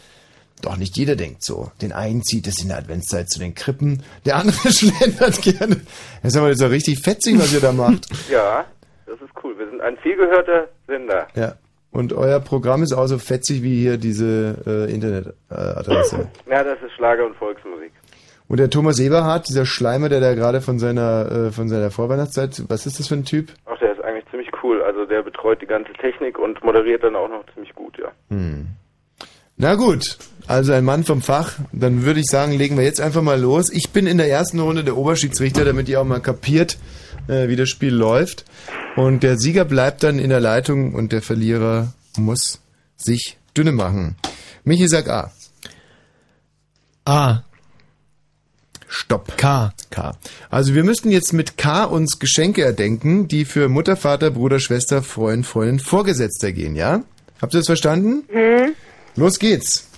Doch 0.62 0.76
nicht 0.76 0.98
jeder 0.98 1.16
denkt 1.16 1.44
so. 1.44 1.72
Den 1.82 1.94
einen 1.94 2.24
zieht 2.24 2.46
es 2.48 2.62
in 2.62 2.68
der 2.68 2.78
Adventszeit 2.80 3.30
zu 3.30 3.40
den 3.40 3.56
Krippen, 3.56 4.04
der 4.26 4.36
andere 4.36 4.70
schlendert 4.74 5.42
gerne. 5.42 5.78
Das 6.22 6.34
ist 6.34 6.38
aber 6.38 6.52
auch 6.52 6.72
richtig 6.72 7.00
fetzig, 7.00 7.40
was 7.40 7.54
ihr 7.54 7.62
da 7.62 7.72
macht. 7.72 8.08
Ja, 8.30 8.66
das 9.06 9.22
ist 9.22 9.32
cool. 9.44 9.58
Wir 9.58 9.70
sind 9.70 9.82
ein 9.82 9.98
vielgehörter 9.98 10.68
Sender. 10.88 11.28
Ja. 11.36 11.56
Und 11.92 12.14
euer 12.14 12.40
Programm 12.40 12.84
ist 12.84 12.94
auch 12.94 13.08
so 13.08 13.18
fetzig 13.18 13.64
wie 13.64 13.80
hier 13.80 13.98
diese 13.98 14.56
äh, 14.68 14.94
Internetadresse. 14.94 16.28
Ja, 16.48 16.64
das 16.64 16.78
ist 16.84 16.92
Schlager 16.96 17.26
und 17.26 17.36
Volksmusik. 17.38 17.92
Und 18.50 18.58
der 18.60 18.72
Thomas 18.72 19.00
Eberhardt, 19.00 19.48
dieser 19.48 19.66
Schleimer, 19.66 20.10
der 20.10 20.20
da 20.20 20.34
gerade 20.34 20.60
von 20.60 20.80
seiner 20.80 21.32
äh, 21.32 21.52
von 21.52 21.70
seiner 21.70 21.92
Vorweihnachtszeit, 21.92 22.64
was 22.68 22.88
ist 22.88 23.00
das 23.00 23.08
für 23.08 23.14
ein 23.14 23.24
Typ? 23.24 23.54
Ach, 23.66 23.78
der 23.78 23.94
ist 23.94 24.04
eigentlich 24.04 24.26
ziemlich 24.32 24.50
cool. 24.64 24.82
Also 24.82 25.06
der 25.06 25.22
betreut 25.22 25.62
die 25.62 25.68
ganze 25.68 25.94
Technik 25.94 26.40
und 26.40 26.62
moderiert 26.64 27.04
dann 27.04 27.16
auch 27.16 27.30
noch 27.30 27.46
ziemlich 27.54 27.74
gut, 27.76 27.98
ja. 28.00 28.12
Hm. 28.30 28.68
Na 29.56 29.76
gut, 29.76 30.18
also 30.48 30.74
ein 30.74 30.84
Mann 30.84 31.04
vom 31.04 31.22
Fach. 31.22 31.60
Dann 31.74 32.06
würde 32.06 32.22
ich 32.22 32.26
sagen, 32.26 32.54
legen 32.54 32.76
wir 32.76 32.84
jetzt 32.84 33.02
einfach 33.02 33.22
mal 33.22 33.40
los. 33.40 33.72
Ich 33.72 33.92
bin 33.92 34.08
in 34.08 34.18
der 34.18 34.30
ersten 34.30 34.60
Runde 34.60 34.84
der 34.84 34.98
Oberschiedsrichter, 34.98 35.64
damit 35.64 35.88
ihr 35.88 36.02
auch 36.02 36.06
mal 36.06 36.22
kapiert, 36.22 36.80
äh, 37.28 37.50
wie 37.50 37.56
das 37.56 37.70
Spiel 37.70 37.94
läuft. 37.94 38.46
Und 38.96 39.22
der 39.22 39.38
Sieger 39.38 39.66
bleibt 39.66 40.02
dann 40.02 40.18
in 40.18 40.32
der 40.32 40.40
Leitung 40.40 40.96
und 40.96 41.12
der 41.12 41.22
Verlierer 41.22 41.94
muss 42.18 42.62
sich 42.98 43.38
dünne 43.56 43.74
machen. 43.74 44.16
Michi 44.64 44.88
sagt 44.88 45.08
A. 45.08 45.32
A. 47.06 47.44
Stopp. 48.92 49.38
K. 49.38 49.72
K. 49.92 50.18
Also 50.50 50.74
wir 50.74 50.84
müssten 50.84 51.12
jetzt 51.12 51.32
mit 51.32 51.58
K 51.58 51.84
uns 51.84 52.18
Geschenke 52.18 52.64
erdenken, 52.64 53.28
die 53.28 53.46
für 53.46 53.70
Mutter, 53.70 53.96
Vater, 53.96 54.32
Bruder, 54.32 54.60
Schwester, 54.60 55.04
Freund, 55.04 55.46
Freundin, 55.46 55.80
Vorgesetzter 55.80 56.52
gehen, 56.52 56.76
ja? 56.76 57.04
Habt 57.40 57.54
ihr 57.54 57.60
das 57.60 57.68
verstanden? 57.68 58.24
Hm? 58.30 58.74
Los 59.16 59.38
geht's. 59.38 59.90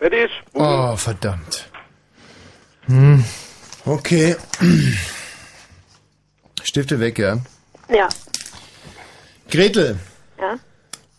Fertig? 0.00 0.30
Oh, 0.54 0.89
verdammt. 1.00 1.70
Hm. 2.86 3.24
Okay. 3.84 4.36
Stifte 6.62 7.00
weg, 7.00 7.18
ja. 7.18 7.38
Ja. 7.88 8.08
Gretel, 9.50 9.98
Ja. 10.38 10.56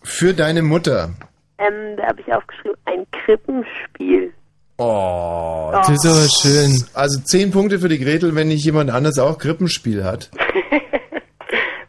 für 0.03 0.33
deine 0.33 0.61
Mutter. 0.61 1.13
Ähm, 1.57 1.97
da 1.97 2.07
habe 2.07 2.21
ich 2.21 2.33
aufgeschrieben, 2.33 2.77
ein 2.85 3.05
Krippenspiel. 3.11 4.33
Oh, 4.77 5.69
Das 5.73 5.89
ist 5.89 6.05
aber 6.05 6.27
schön. 6.41 6.83
Also 6.93 7.19
zehn 7.21 7.51
Punkte 7.51 7.79
für 7.79 7.89
die 7.89 7.99
Gretel, 7.99 8.33
wenn 8.35 8.47
nicht 8.47 8.65
jemand 8.65 8.89
anders 8.89 9.19
auch 9.19 9.37
Krippenspiel 9.37 10.03
hat. 10.03 10.29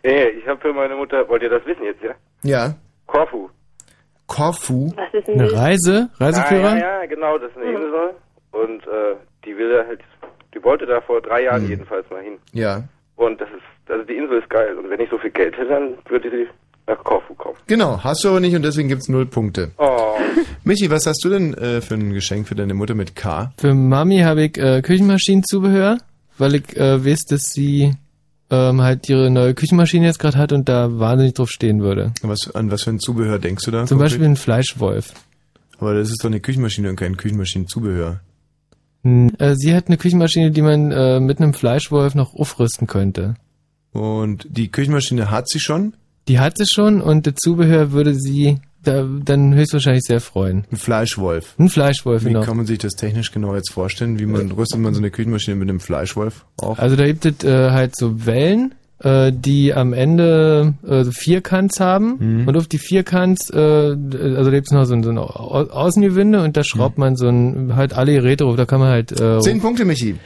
Nee, 0.05 0.25
ich 0.31 0.45
habe 0.49 0.61
für 0.61 0.73
meine 0.73 0.97
Mutter, 0.97 1.29
wollt 1.29 1.43
ihr 1.45 1.49
das 1.49 1.65
wissen 1.65 1.85
jetzt, 1.85 2.03
ja? 2.03 2.11
Ja. 2.43 2.75
Korfu. 3.07 3.49
Korfu. 4.33 4.93
Was 4.97 5.13
ist 5.13 5.29
denn 5.29 5.41
Eine? 5.41 5.53
Reise? 5.53 6.09
Reiseführer? 6.19 6.71
Ja, 6.71 6.79
ja, 6.79 7.01
ja, 7.03 7.07
genau, 7.07 7.37
das 7.39 7.51
ist 7.51 7.59
eine 7.59 7.73
Insel. 7.73 8.11
Und 8.53 8.83
äh, 8.87 9.17
die 9.45 9.57
will 9.57 9.71
da 9.71 9.87
halt, 9.87 10.01
die 10.55 10.65
wollte 10.65 10.87
da 10.87 11.01
vor 11.03 11.21
drei 11.21 11.45
Jahren 11.45 11.69
jedenfalls 11.69 12.09
mal 12.11 12.23
hin. 12.23 12.39
Ja. 12.53 12.83
Und 13.17 13.41
das 13.41 13.49
ist, 13.51 13.91
also 13.91 14.05
die 14.05 14.17
Insel 14.17 14.39
ist 14.39 14.49
geil. 14.49 14.77
Und 14.79 14.89
wenn 14.89 15.01
ich 15.01 15.11
so 15.11 15.19
viel 15.19 15.31
Geld 15.31 15.57
hätte, 15.57 15.69
dann 15.69 15.95
würde 16.09 16.31
sie 16.31 16.47
nach 16.87 17.03
Korfu 17.05 17.35
kommen. 17.35 17.57
Genau, 17.67 18.03
hast 18.03 18.25
du 18.25 18.31
aber 18.31 18.41
nicht 18.41 18.57
und 18.57 18.63
deswegen 18.65 18.89
gibt's 18.89 19.09
null 19.09 19.27
Punkte. 19.27 19.71
Oh. 19.79 20.17
Michi, 20.65 20.91
was 20.91 21.07
hast 21.07 21.23
du 21.25 21.29
denn 21.29 21.55
äh, 21.55 21.81
für 21.81 21.95
ein 21.95 22.13
Geschenk 22.13 22.49
für 22.49 22.55
deine 22.55 22.75
Mutter 22.75 22.95
mit 22.95 23.15
K? 23.15 23.53
Für 23.59 23.75
Mami 23.75 24.21
habe 24.21 24.45
ich 24.45 24.59
äh, 24.59 24.81
Küchenmaschinenzubehör, 24.81 25.99
weil 26.39 26.55
ich 26.55 26.77
äh, 26.77 27.05
weiß, 27.05 27.27
dass 27.27 27.43
sie 27.53 27.93
ähm, 28.53 28.83
halt 28.83 29.09
ihre 29.09 29.31
neue 29.31 29.55
Küchenmaschine 29.55 30.05
jetzt 30.05 30.19
gerade 30.19 30.37
hat 30.37 30.53
und 30.53 30.69
da 30.69 30.99
wahnsinnig 30.99 31.35
drauf 31.35 31.51
stehen 31.51 31.81
würde. 31.81 32.13
Was, 32.21 32.55
an 32.55 32.71
was 32.71 32.83
für 32.83 32.91
ein 32.91 33.01
Zubehör 33.01 33.39
denkst 33.39 33.65
du 33.65 33.71
da? 33.71 33.87
Zum 33.87 33.97
konkret? 33.97 34.13
Beispiel 34.13 34.27
ein 34.27 34.37
Fleischwolf. 34.37 35.15
Aber 35.79 35.95
das 35.95 36.11
ist 36.11 36.23
doch 36.23 36.29
eine 36.29 36.41
Küchenmaschine 36.41 36.91
und 36.91 36.97
kein 36.97 37.17
Küchenmaschinenzubehör. 37.17 38.21
Hm. 39.05 39.33
Äh, 39.39 39.55
sie 39.57 39.75
hat 39.75 39.89
eine 39.89 39.97
Küchenmaschine, 39.97 40.51
die 40.51 40.63
man 40.63 40.93
äh, 40.93 41.19
mit 41.19 41.41
einem 41.41 41.55
Fleischwolf 41.55 42.15
noch 42.15 42.35
aufrüsten 42.35 42.87
könnte. 42.87 43.35
Und 43.93 44.47
die 44.49 44.71
Küchenmaschine 44.71 45.31
hat 45.31 45.49
sie 45.49 45.59
schon? 45.59 45.95
Die 46.29 46.39
hat 46.39 46.59
sie 46.59 46.67
schon 46.67 47.01
und 47.01 47.27
das 47.27 47.35
Zubehör 47.37 47.93
würde 47.93 48.15
sie 48.15 48.61
da, 48.85 49.07
dann 49.25 49.55
höchstwahrscheinlich 49.55 50.03
sehr 50.05 50.21
freuen. 50.21 50.65
Ein 50.71 50.77
Fleischwolf. 50.77 51.55
Ein 51.59 51.69
Fleischwolf, 51.69 52.23
Wie 52.25 52.29
genau. 52.29 52.43
kann 52.43 52.57
man 52.57 52.67
sich 52.67 52.79
das 52.79 52.93
technisch 52.95 53.33
genau 53.33 53.55
jetzt 53.55 53.71
vorstellen? 53.73 54.19
Wie 54.19 54.27
man 54.27 54.51
rüstet 54.53 54.81
man 54.81 54.95
so 54.95 55.01
eine 55.01 55.11
Küchenmaschine 55.11 55.57
mit 55.57 55.69
einem 55.69 55.81
Fleischwolf 55.81 56.45
auf? 56.59 56.79
Also 56.79 56.97
da 56.97 57.07
gibt 57.07 57.25
es 57.25 57.45
äh, 57.45 57.71
halt 57.71 57.97
so 57.97 58.27
Wellen, 58.27 58.75
äh, 59.01 59.33
die 59.35 59.75
am 59.75 59.93
Ende 59.93 60.75
äh, 60.87 61.05
Vierkants 61.11 61.81
haben 61.81 62.17
Mhm. 62.43 62.49
und 62.49 62.57
auf 62.57 62.69
die 62.69 62.79
Vierkants, 62.79 63.51
äh, 63.51 63.57
also 63.57 64.45
da 64.45 64.51
gibt 64.51 64.69
es 64.69 64.73
noch 64.73 64.85
so 64.85 64.95
ein, 64.95 65.03
so 65.03 65.11
ein 65.11 65.19
Au- 65.19 65.27
Außengewinde 65.71 66.43
und 66.43 66.57
da 66.57 66.63
schraubt 66.65 66.99
man 66.99 67.17
so 67.17 67.29
ein, 67.29 67.75
halt 67.75 67.95
alle 67.95 68.13
Geräte 68.15 68.45
drauf, 68.45 68.57
da 68.57 68.65
kann 68.65 68.81
man 68.81 68.91
halt... 68.91 69.13
Äh, 69.21 69.41
Zehn 69.41 69.61
Punkte, 69.61 69.85
Michi. 69.85 70.17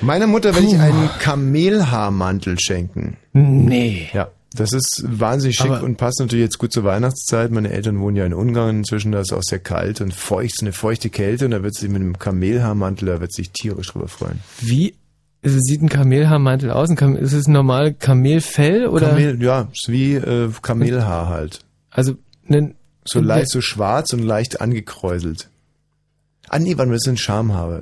Meiner 0.00 0.26
Mutter 0.26 0.54
werde 0.54 0.66
ich 0.66 0.78
einen 0.78 1.08
Kamelhaarmantel 1.20 2.58
schenken. 2.58 3.16
Nee. 3.32 4.08
Ja. 4.12 4.28
Das 4.56 4.72
ist 4.72 5.04
wahnsinnig 5.06 5.56
schick 5.56 5.70
Aber- 5.70 5.82
und 5.82 5.96
passt 5.96 6.20
natürlich 6.20 6.44
jetzt 6.44 6.58
gut 6.58 6.72
zur 6.72 6.84
Weihnachtszeit. 6.84 7.50
Meine 7.50 7.70
Eltern 7.70 7.98
wohnen 8.00 8.16
ja 8.16 8.24
in 8.24 8.34
Ungarn 8.34 8.78
inzwischen, 8.78 9.10
da 9.12 9.20
ist 9.20 9.32
es 9.32 9.36
auch 9.36 9.42
sehr 9.42 9.58
kalt 9.58 10.00
und 10.00 10.14
feucht, 10.14 10.58
eine 10.60 10.72
feuchte 10.72 11.10
Kälte 11.10 11.44
und 11.46 11.50
da 11.50 11.62
wird 11.62 11.74
sie 11.74 11.88
mit 11.88 12.02
einem 12.02 12.18
Kamelhaarmantel, 12.18 13.08
da 13.08 13.20
wird 13.20 13.32
sich 13.32 13.50
tierisch 13.50 13.88
drüber 13.88 14.08
freuen. 14.08 14.38
Wie 14.60 14.94
sieht 15.42 15.82
ein 15.82 15.88
Kamelhaarmantel 15.88 16.70
aus? 16.70 16.88
Ein 16.88 17.16
ist 17.16 17.32
es 17.32 17.48
normal 17.48 17.94
Kamelfell 17.94 18.86
oder? 18.86 19.08
Kamel, 19.10 19.42
ja, 19.42 19.68
ist 19.72 19.88
wie 19.88 20.14
äh, 20.14 20.50
Kamelhaar 20.62 21.28
halt. 21.28 21.60
Also 21.90 22.14
ne, 22.46 22.74
So 23.04 23.20
leicht, 23.20 23.50
so 23.50 23.60
schwarz 23.60 24.12
und 24.12 24.22
leicht 24.22 24.60
angekräuselt. 24.60 25.48
Ah 26.48 26.58
nee, 26.58 26.74
mal, 26.74 26.86
das 26.88 27.02
sind 27.02 27.18
Schamhaare. 27.18 27.80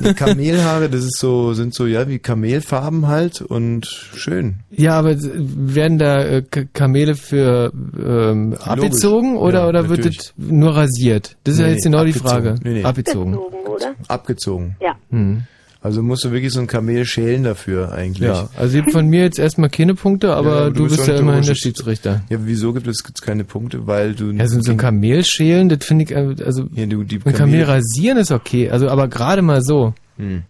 die 0.00 0.14
Kamelhaare, 0.14 0.90
das 0.90 1.02
ist 1.04 1.18
so, 1.18 1.54
sind 1.54 1.74
so, 1.74 1.86
ja, 1.86 2.08
wie 2.08 2.18
Kamelfarben 2.18 3.06
halt 3.06 3.40
und 3.40 3.86
schön. 3.86 4.56
Ja, 4.70 4.98
aber 4.98 5.16
werden 5.18 5.98
da 5.98 6.22
äh, 6.24 6.42
Kamele 6.42 7.14
für 7.14 7.72
ähm, 7.72 8.54
abgezogen 8.62 9.36
oder, 9.36 9.60
Ja, 9.60 9.68
oder 9.68 9.88
wird 9.88 10.04
das 10.06 10.34
nur 10.36 10.74
rasiert? 10.76 11.36
Das 11.44 11.54
ist 11.54 11.60
ja 11.60 11.66
Nee, 11.66 11.72
jetzt 11.74 11.84
genau 11.84 12.04
die 12.04 12.10
abgezogen. 12.14 12.28
Frage. 12.30 12.54
Nee, 12.64 12.72
nee. 12.74 12.84
Abgezogen. 12.84 13.34
oder? 13.36 13.94
Abgezogen. 14.08 14.76
Ja. 14.80 14.96
Hm. 15.10 15.44
Also 15.84 16.02
musst 16.02 16.24
du 16.24 16.32
wirklich 16.32 16.50
so 16.50 16.60
ein 16.60 16.66
Kamel 16.66 17.04
schälen 17.04 17.42
dafür 17.42 17.92
eigentlich. 17.92 18.26
Ja, 18.26 18.48
also 18.56 18.74
gibt 18.78 18.92
von 18.92 19.06
mir 19.06 19.20
jetzt 19.20 19.38
erstmal 19.38 19.68
keine 19.68 19.94
Punkte, 19.94 20.34
aber, 20.34 20.62
Ja, 20.62 20.70
du, 20.70 20.84
bist 20.84 20.98
doch 20.98 21.08
ja 21.08 21.18
immerhin 21.18 21.44
der 21.44 21.54
Schiedsrichter. 21.54 22.22
Ja, 22.30 22.38
wieso 22.40 22.72
gibt 22.72 22.86
es 22.86 23.02
keine 23.20 23.44
Punkte? 23.44 23.86
Weil 23.86 24.14
du... 24.14 24.30
Ja, 24.30 24.48
so, 24.48 24.58
ein 24.70 24.78
Kamel 24.78 25.22
schälen, 25.26 25.68
das 25.68 25.84
finde 25.84 26.04
ich, 26.06 26.12
äh, 26.12 26.42
also 26.42 26.64
Ja, 26.74 26.86
du, 26.86 27.04
die 27.04 27.20
ein 27.22 27.34
Kamel 27.34 27.64
rasieren 27.64 28.16
ist 28.16 28.30
okay, 28.30 28.70
also 28.70 28.88
aber 28.88 29.08
gerade 29.08 29.42
mal 29.42 29.60
so. 29.60 29.92
Hm. 30.16 30.44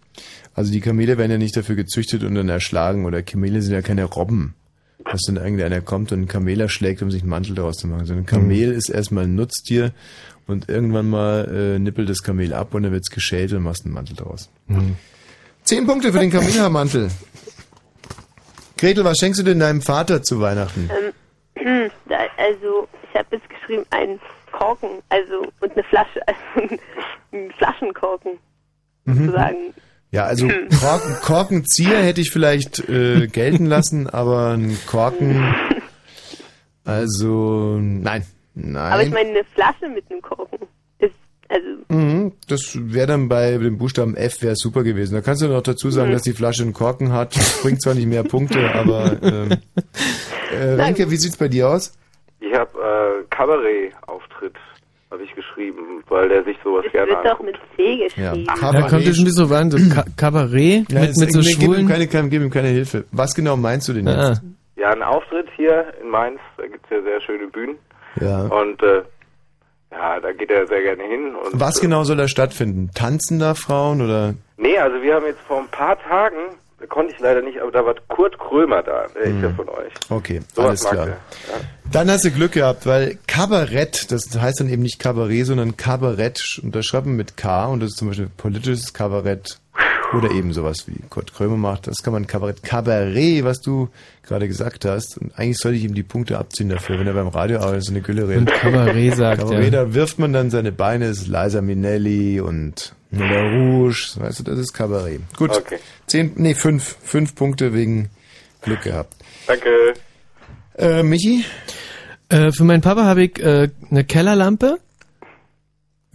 Also 0.54 0.70
die 0.70 0.78
Kamele 0.78 1.18
werden 1.18 1.32
ja 1.32 1.38
nicht 1.38 1.56
dafür 1.56 1.74
gezüchtet 1.74 2.22
und 2.22 2.36
dann 2.36 2.48
erschlagen 2.48 3.04
oder 3.04 3.20
Kamele 3.24 3.60
sind 3.60 3.72
ja 3.72 3.82
keine 3.82 4.04
Robben. 4.04 4.54
Dass 5.04 5.22
dann 5.26 5.34
irgendeiner 5.34 5.80
kommt 5.80 6.12
und 6.12 6.18
einen 6.18 6.28
Kamel 6.28 6.60
erschlägt, 6.60 7.02
um 7.02 7.10
sich 7.10 7.22
einen 7.22 7.30
Mantel 7.30 7.56
daraus 7.56 7.78
zu 7.78 7.88
machen. 7.88 8.06
So 8.06 8.14
ein 8.14 8.24
Kamel 8.24 8.70
ist 8.70 8.88
erstmal 8.88 9.24
ein 9.24 9.34
Nutztier 9.34 9.90
und 10.46 10.68
irgendwann 10.68 11.10
mal 11.10 11.74
äh, 11.74 11.78
nippelt 11.80 12.08
das 12.08 12.22
Kamel 12.22 12.54
ab 12.54 12.72
und 12.72 12.84
dann 12.84 12.92
wird's 12.92 13.10
geschält 13.10 13.52
und 13.52 13.64
machst 13.64 13.84
einen 13.84 13.94
Mantel 13.94 14.14
daraus. 14.14 14.48
Hm. 14.68 14.94
Zehn 15.64 15.86
Punkte 15.86 16.12
für 16.12 16.18
den 16.18 16.30
Kamelhaarmantel. 16.30 17.08
Gretel, 18.76 19.04
was 19.04 19.18
schenkst 19.18 19.40
du 19.40 19.44
denn 19.44 19.60
deinem 19.60 19.80
Vater 19.80 20.22
zu 20.22 20.40
Weihnachten? 20.40 20.90
Ähm, 21.56 21.90
also, 22.36 22.86
ich 23.10 23.18
habe 23.18 23.28
jetzt 23.36 23.48
geschrieben, 23.48 23.84
einen 23.90 24.20
Korken, 24.52 24.90
also, 25.08 25.46
und 25.60 25.72
eine 25.72 25.82
Flasche, 25.84 26.20
also, 26.26 26.40
ein 27.32 27.50
Flaschenkorken, 27.58 28.32
Mhm. 29.06 29.26
sozusagen. 29.26 29.74
Ja, 30.12 30.24
also 30.24 30.48
Korken, 30.80 31.16
Korkenzieher 31.22 32.02
hätte 32.02 32.20
ich 32.22 32.30
vielleicht 32.30 32.88
äh, 32.88 33.26
gelten 33.26 33.66
lassen, 33.66 34.08
aber 34.08 34.52
ein 34.54 34.78
Korken, 34.86 35.54
also 36.84 37.78
nein, 37.80 38.24
nein. 38.54 38.92
Aber 38.92 39.02
ich 39.02 39.10
meine, 39.10 39.30
eine 39.30 39.44
Flasche 39.54 39.88
mit 39.92 40.10
einem 40.10 40.22
Korken 40.22 40.60
also, 41.54 41.66
Mhm, 41.88 42.32
das 42.48 42.76
wäre 42.80 43.06
dann 43.06 43.28
bei 43.28 43.56
dem 43.58 43.78
Buchstaben 43.78 44.16
F 44.16 44.42
wäre 44.42 44.56
super 44.56 44.82
gewesen. 44.82 45.14
Da 45.14 45.20
kannst 45.20 45.42
du 45.42 45.46
noch 45.48 45.62
dazu 45.62 45.90
sagen, 45.90 46.08
Mhm. 46.10 46.14
dass 46.14 46.22
die 46.22 46.32
Flasche 46.32 46.62
einen 46.64 46.72
Korken 46.72 47.12
hat. 47.12 47.34
Bringt 47.62 47.80
zwar 47.82 47.94
nicht 47.94 48.06
mehr 48.06 48.24
Punkte, 48.24 48.58
aber 48.74 49.16
ähm, 49.22 49.50
äh, 50.52 50.64
Renke, 50.82 51.10
wie 51.10 51.16
sieht's 51.16 51.36
bei 51.36 51.48
dir 51.48 51.68
aus? 51.68 51.96
Ich 52.40 52.52
habe 52.54 52.70
äh, 52.78 53.24
Kabarett-Auftritt, 53.30 54.54
habe 55.10 55.22
ich 55.22 55.34
geschrieben, 55.34 56.02
weil 56.08 56.28
der 56.28 56.44
sich 56.44 56.56
sowas 56.64 56.84
es 56.86 56.92
gerne 56.92 57.10
wird 57.12 57.24
doch 57.24 57.40
anguckt. 57.40 57.52
mit 57.52 57.56
C 57.76 58.04
geschrieben. 58.04 58.46
Da 58.46 58.82
kommt 58.88 59.06
es 59.06 59.18
ein 59.18 59.24
bisschen 59.24 59.30
so 59.48 59.54
an, 59.54 59.70
so 59.70 59.78
Ka 59.94 60.04
Kabarett 60.16 60.90
Ja, 60.92 61.00
mit, 61.00 61.16
mit 61.16 61.32
so 61.32 61.40
nee, 61.40 61.44
gib, 61.46 61.58
ihm 61.60 61.64
schwulen... 61.64 61.88
keine, 61.88 62.06
keine, 62.08 62.28
gib 62.28 62.42
ihm 62.42 62.50
keine 62.50 62.68
Hilfe. 62.68 63.04
Was 63.12 63.34
genau 63.34 63.56
meinst 63.56 63.88
du 63.88 63.92
denn 63.92 64.08
Ah. 64.08 64.30
jetzt? 64.30 64.42
Ja, 64.76 64.90
ein 64.90 65.02
Auftritt 65.02 65.46
hier 65.56 65.86
in 66.02 66.10
Mainz, 66.10 66.40
da 66.56 66.66
gibt's 66.66 66.88
ja 66.90 67.00
sehr 67.02 67.20
schöne 67.20 67.46
Bühnen. 67.46 67.76
Ja. 68.20 68.42
Und 68.46 68.82
äh, 68.82 69.02
ja, 69.96 70.20
da 70.20 70.32
geht 70.32 70.50
er 70.50 70.66
sehr 70.66 70.82
gerne 70.82 71.02
hin. 71.04 71.34
Was 71.52 71.80
genau 71.80 72.04
soll 72.04 72.16
da 72.16 72.28
stattfinden? 72.28 72.90
Tanzen 72.94 73.38
da 73.38 73.54
Frauen 73.54 74.02
oder? 74.02 74.34
Nee, 74.56 74.78
also 74.78 75.00
wir 75.02 75.14
haben 75.14 75.26
jetzt 75.26 75.40
vor 75.40 75.60
ein 75.60 75.68
paar 75.68 75.98
Tagen, 76.00 76.36
da 76.80 76.86
konnte 76.86 77.14
ich 77.14 77.20
leider 77.20 77.42
nicht, 77.42 77.60
aber 77.60 77.70
da 77.70 77.84
war 77.84 77.94
Kurt 78.08 78.38
Krömer 78.38 78.82
da, 78.82 79.06
der 79.14 79.22
ist 79.22 79.42
ja 79.42 79.50
von 79.50 79.68
euch. 79.68 79.92
Okay, 80.10 80.40
Sowas 80.54 80.84
alles 80.84 80.84
klar. 80.84 81.06
Ja. 81.08 81.14
Dann 81.90 82.10
hast 82.10 82.24
du 82.24 82.30
Glück 82.30 82.52
gehabt, 82.52 82.86
weil 82.86 83.18
Kabarett, 83.26 84.10
das 84.10 84.36
heißt 84.36 84.60
dann 84.60 84.68
eben 84.68 84.82
nicht 84.82 84.98
Kabarett, 84.98 85.46
sondern 85.46 85.76
Kabarett, 85.76 86.60
und 86.62 86.74
das 86.74 86.86
schreibt 86.86 87.06
man 87.06 87.16
mit 87.16 87.36
K 87.36 87.66
und 87.66 87.80
das 87.80 87.90
ist 87.90 87.98
zum 87.98 88.08
Beispiel 88.08 88.28
politisches 88.36 88.92
Kabarett 88.92 89.58
oder 90.16 90.30
eben 90.30 90.52
sowas 90.52 90.86
wie 90.86 90.98
Kurt 91.10 91.34
Krömer 91.34 91.56
macht. 91.56 91.86
Das 91.86 92.02
kann 92.02 92.12
man 92.12 92.26
Kabarett, 92.26 92.62
Kabarett, 92.62 93.44
was 93.44 93.60
du 93.60 93.88
gerade 94.22 94.48
gesagt 94.48 94.84
hast. 94.84 95.18
Und 95.18 95.32
eigentlich 95.38 95.58
sollte 95.58 95.78
ich 95.78 95.84
ihm 95.84 95.94
die 95.94 96.02
Punkte 96.02 96.38
abziehen 96.38 96.68
dafür, 96.68 96.98
wenn 96.98 97.06
er 97.06 97.14
beim 97.14 97.28
Radio 97.28 97.58
arbeitet, 97.60 97.84
so 97.84 97.92
eine 97.92 98.00
Gülle 98.02 98.28
redet. 98.28 98.50
Und 98.50 98.52
Kabarett 98.52 99.16
sagt, 99.16 99.40
Kabarett, 99.40 99.72
ja. 99.72 99.84
da 99.84 99.94
wirft 99.94 100.18
man 100.18 100.32
dann 100.32 100.50
seine 100.50 100.72
Beine, 100.72 101.06
ist 101.06 101.26
Liza 101.28 101.60
Minnelli 101.60 102.40
und 102.40 102.94
Nina 103.10 103.42
Rouge, 103.42 104.14
weißt 104.16 104.40
du, 104.40 104.42
das 104.44 104.58
ist 104.58 104.72
Kabarett. 104.72 105.20
Gut, 105.36 105.50
Okay. 105.50 105.78
zehn, 106.06 106.32
nee, 106.36 106.54
fünf, 106.54 106.96
fünf 107.02 107.34
Punkte 107.34 107.72
wegen 107.72 108.10
Glück 108.62 108.82
gehabt. 108.82 109.14
Danke. 109.46 109.68
Äh, 110.76 111.02
Michi? 111.02 111.44
Äh, 112.28 112.50
für 112.50 112.64
meinen 112.64 112.80
Papa 112.80 113.04
habe 113.04 113.24
ich 113.24 113.38
äh, 113.40 113.68
eine 113.90 114.04
Kellerlampe. 114.04 114.78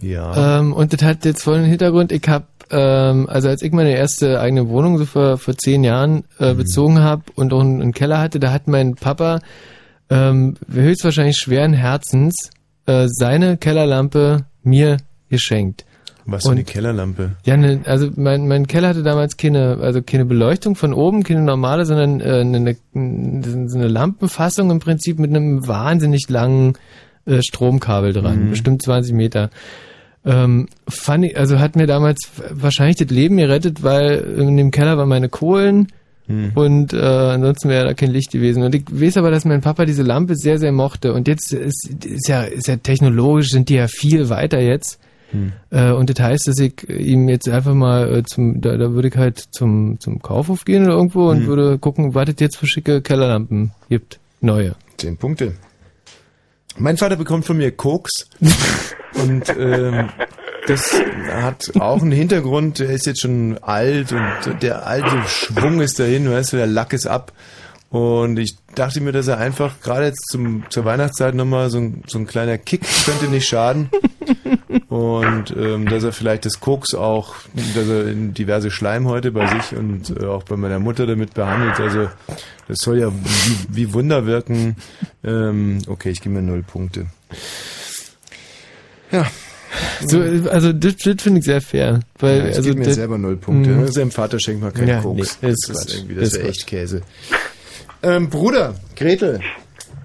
Ja. 0.02 0.58
Ähm, 0.60 0.72
und 0.72 0.92
das 0.92 1.02
hat 1.02 1.24
jetzt 1.24 1.42
vollen 1.42 1.64
Hintergrund. 1.64 2.12
Ich 2.12 2.26
habe, 2.28 2.46
ähm, 2.70 3.28
also 3.28 3.48
als 3.48 3.62
ich 3.62 3.72
meine 3.72 3.96
erste 3.96 4.40
eigene 4.40 4.68
Wohnung 4.68 4.98
so 4.98 5.04
vor, 5.04 5.38
vor 5.38 5.56
zehn 5.56 5.84
Jahren 5.84 6.24
äh, 6.38 6.54
bezogen 6.54 7.00
habe 7.00 7.22
und 7.34 7.52
auch 7.52 7.60
einen, 7.60 7.82
einen 7.82 7.92
Keller 7.92 8.18
hatte, 8.20 8.40
da 8.40 8.52
hat 8.52 8.68
mein 8.68 8.94
Papa 8.94 9.40
ähm, 10.08 10.54
höchstwahrscheinlich 10.72 11.36
schweren 11.36 11.72
Herzens 11.72 12.50
äh, 12.86 13.06
seine 13.08 13.56
Kellerlampe 13.56 14.46
mir 14.62 14.96
geschenkt. 15.28 15.84
Was 16.26 16.44
für 16.44 16.50
eine 16.52 16.64
Kellerlampe? 16.64 17.32
Ja, 17.44 17.56
ne, 17.56 17.80
also 17.86 18.10
mein, 18.14 18.46
mein 18.46 18.66
Keller 18.66 18.88
hatte 18.88 19.02
damals 19.02 19.36
keine, 19.36 19.78
also 19.80 20.02
keine 20.02 20.24
Beleuchtung 20.24 20.76
von 20.76 20.92
oben, 20.92 21.22
keine 21.24 21.40
normale, 21.42 21.86
sondern 21.86 22.20
äh, 22.20 22.40
eine, 22.40 22.76
eine 22.94 23.88
Lampenfassung 23.88 24.70
im 24.70 24.78
Prinzip 24.80 25.18
mit 25.18 25.30
einem 25.30 25.66
wahnsinnig 25.66 26.28
langen 26.28 26.74
äh, 27.26 27.40
Stromkabel 27.42 28.12
dran, 28.12 28.44
Mhm. 28.46 28.50
bestimmt 28.50 28.82
20 28.82 29.12
Meter. 29.14 29.50
Ähm, 30.24 30.68
fand 30.88 31.24
ich, 31.24 31.38
also 31.38 31.58
hat 31.58 31.76
mir 31.76 31.86
damals 31.86 32.18
wahrscheinlich 32.50 32.96
das 32.96 33.08
Leben 33.08 33.38
gerettet, 33.38 33.82
weil 33.82 34.18
in 34.38 34.56
dem 34.56 34.70
Keller 34.70 34.98
waren 34.98 35.08
meine 35.08 35.28
Kohlen 35.28 35.88
Hm. 36.26 36.52
und 36.54 36.92
äh, 36.92 36.96
ansonsten 36.98 37.68
wäre 37.70 37.86
da 37.86 37.94
kein 37.94 38.10
Licht 38.12 38.30
gewesen. 38.30 38.62
Und 38.62 38.72
ich 38.74 38.84
weiß 38.88 39.16
aber, 39.16 39.32
dass 39.32 39.44
mein 39.44 39.62
Papa 39.62 39.84
diese 39.84 40.04
Lampe 40.04 40.36
sehr, 40.36 40.58
sehr 40.58 40.70
mochte. 40.70 41.12
Und 41.12 41.26
jetzt 41.26 41.52
ist, 41.52 41.88
ist 42.04 42.28
ja, 42.28 42.42
ist 42.42 42.68
ja 42.68 42.76
technologisch, 42.76 43.48
sind 43.50 43.68
die 43.68 43.74
ja 43.74 43.88
viel 43.88 44.28
weiter 44.28 44.60
jetzt. 44.60 45.00
Hm. 45.32 45.52
Äh, 45.70 45.90
und 45.90 46.08
das 46.08 46.20
heißt, 46.24 46.46
dass 46.46 46.58
ich 46.58 46.88
ihm 46.88 47.28
jetzt 47.28 47.48
einfach 47.48 47.74
mal 47.74 48.18
äh, 48.18 48.22
zum, 48.22 48.60
da, 48.60 48.76
da 48.76 48.92
würde 48.92 49.08
ich 49.08 49.16
halt 49.16 49.38
zum, 49.50 49.98
zum 49.98 50.22
Kaufhof 50.22 50.64
gehen 50.64 50.84
oder 50.84 50.94
irgendwo 50.94 51.30
und 51.30 51.40
Hm. 51.40 51.46
würde 51.46 51.78
gucken, 51.78 52.14
was 52.14 52.28
es 52.28 52.36
jetzt 52.38 52.56
für 52.58 52.66
schicke 52.68 53.00
Kellerlampen 53.02 53.72
gibt. 53.88 54.20
Neue. 54.40 54.76
Zehn 54.98 55.16
Punkte. 55.16 55.54
Mein 56.78 56.96
Vater 56.96 57.16
bekommt 57.16 57.44
von 57.44 57.56
mir 57.56 57.72
Koks 57.72 58.28
und 59.14 59.48
ähm, 59.58 60.08
das 60.66 60.94
hat 61.32 61.72
auch 61.80 62.00
einen 62.00 62.12
Hintergrund. 62.12 62.80
Er 62.80 62.90
ist 62.90 63.06
jetzt 63.06 63.20
schon 63.20 63.58
alt 63.58 64.12
und 64.12 64.62
der 64.62 64.86
alte 64.86 65.22
Schwung 65.26 65.80
ist 65.80 65.98
dahin, 65.98 66.30
weißt 66.30 66.52
du, 66.52 66.56
der 66.58 66.66
Lack 66.66 66.92
ist 66.92 67.06
ab. 67.06 67.32
Und 67.90 68.38
ich 68.38 68.56
dachte 68.76 69.00
mir, 69.00 69.10
dass 69.10 69.26
er 69.26 69.38
einfach 69.38 69.80
gerade 69.80 70.06
jetzt 70.06 70.28
zum, 70.30 70.62
zur 70.70 70.84
Weihnachtszeit 70.84 71.34
nochmal 71.34 71.70
so 71.70 71.78
ein, 71.78 72.04
so 72.06 72.18
ein 72.18 72.26
kleiner 72.26 72.56
Kick 72.56 72.82
könnte 73.04 73.26
nicht 73.26 73.48
schaden. 73.48 73.90
Und 74.88 75.54
ähm, 75.56 75.88
dass 75.88 76.04
er 76.04 76.12
vielleicht 76.12 76.44
das 76.46 76.60
Koks 76.60 76.94
auch, 76.94 77.34
dass 77.74 77.88
er 77.88 78.06
in 78.08 78.34
diverse 78.34 78.70
Schleimhäute 78.70 79.32
bei 79.32 79.46
sich 79.48 79.76
und 79.76 80.10
äh, 80.20 80.26
auch 80.26 80.42
bei 80.44 80.56
meiner 80.56 80.78
Mutter 80.78 81.06
damit 81.06 81.34
behandelt. 81.34 81.80
Also 81.80 82.08
das 82.68 82.78
soll 82.78 82.98
ja 83.00 83.10
wie, 83.12 83.66
wie 83.70 83.92
Wunder 83.94 84.26
wirken. 84.26 84.76
Ähm, 85.24 85.78
okay, 85.88 86.10
ich 86.10 86.20
gebe 86.20 86.34
mir 86.36 86.42
null 86.42 86.62
Punkte. 86.62 87.06
Ja. 89.10 89.26
So, 90.04 90.20
also 90.50 90.72
das, 90.72 90.96
das 90.96 91.22
finde 91.22 91.40
ich 91.40 91.44
sehr 91.44 91.60
fair. 91.60 92.00
Weil, 92.18 92.38
Ja, 92.38 92.48
ich 92.48 92.56
also 92.56 92.68
gebe 92.68 92.78
mir 92.80 92.86
das- 92.86 92.94
selber 92.96 93.18
null 93.18 93.36
Punkte. 93.36 93.70
Mhm. 93.70 93.88
Seinem 93.88 94.10
Vater 94.10 94.38
schenkt 94.40 94.62
man 94.62 94.72
keinen 94.72 94.88
Ja, 94.88 95.00
Koks. 95.00 95.38
nee, 95.42 95.48
das 95.50 95.68
ist 95.68 95.94
irgendwie, 95.94 96.14
das 96.16 96.34
Ist 96.34 96.44
echt. 96.44 96.66
Käse. 96.66 97.02
Ähm, 98.02 98.28
Bruder, 98.30 98.74
Gretel. 98.96 99.40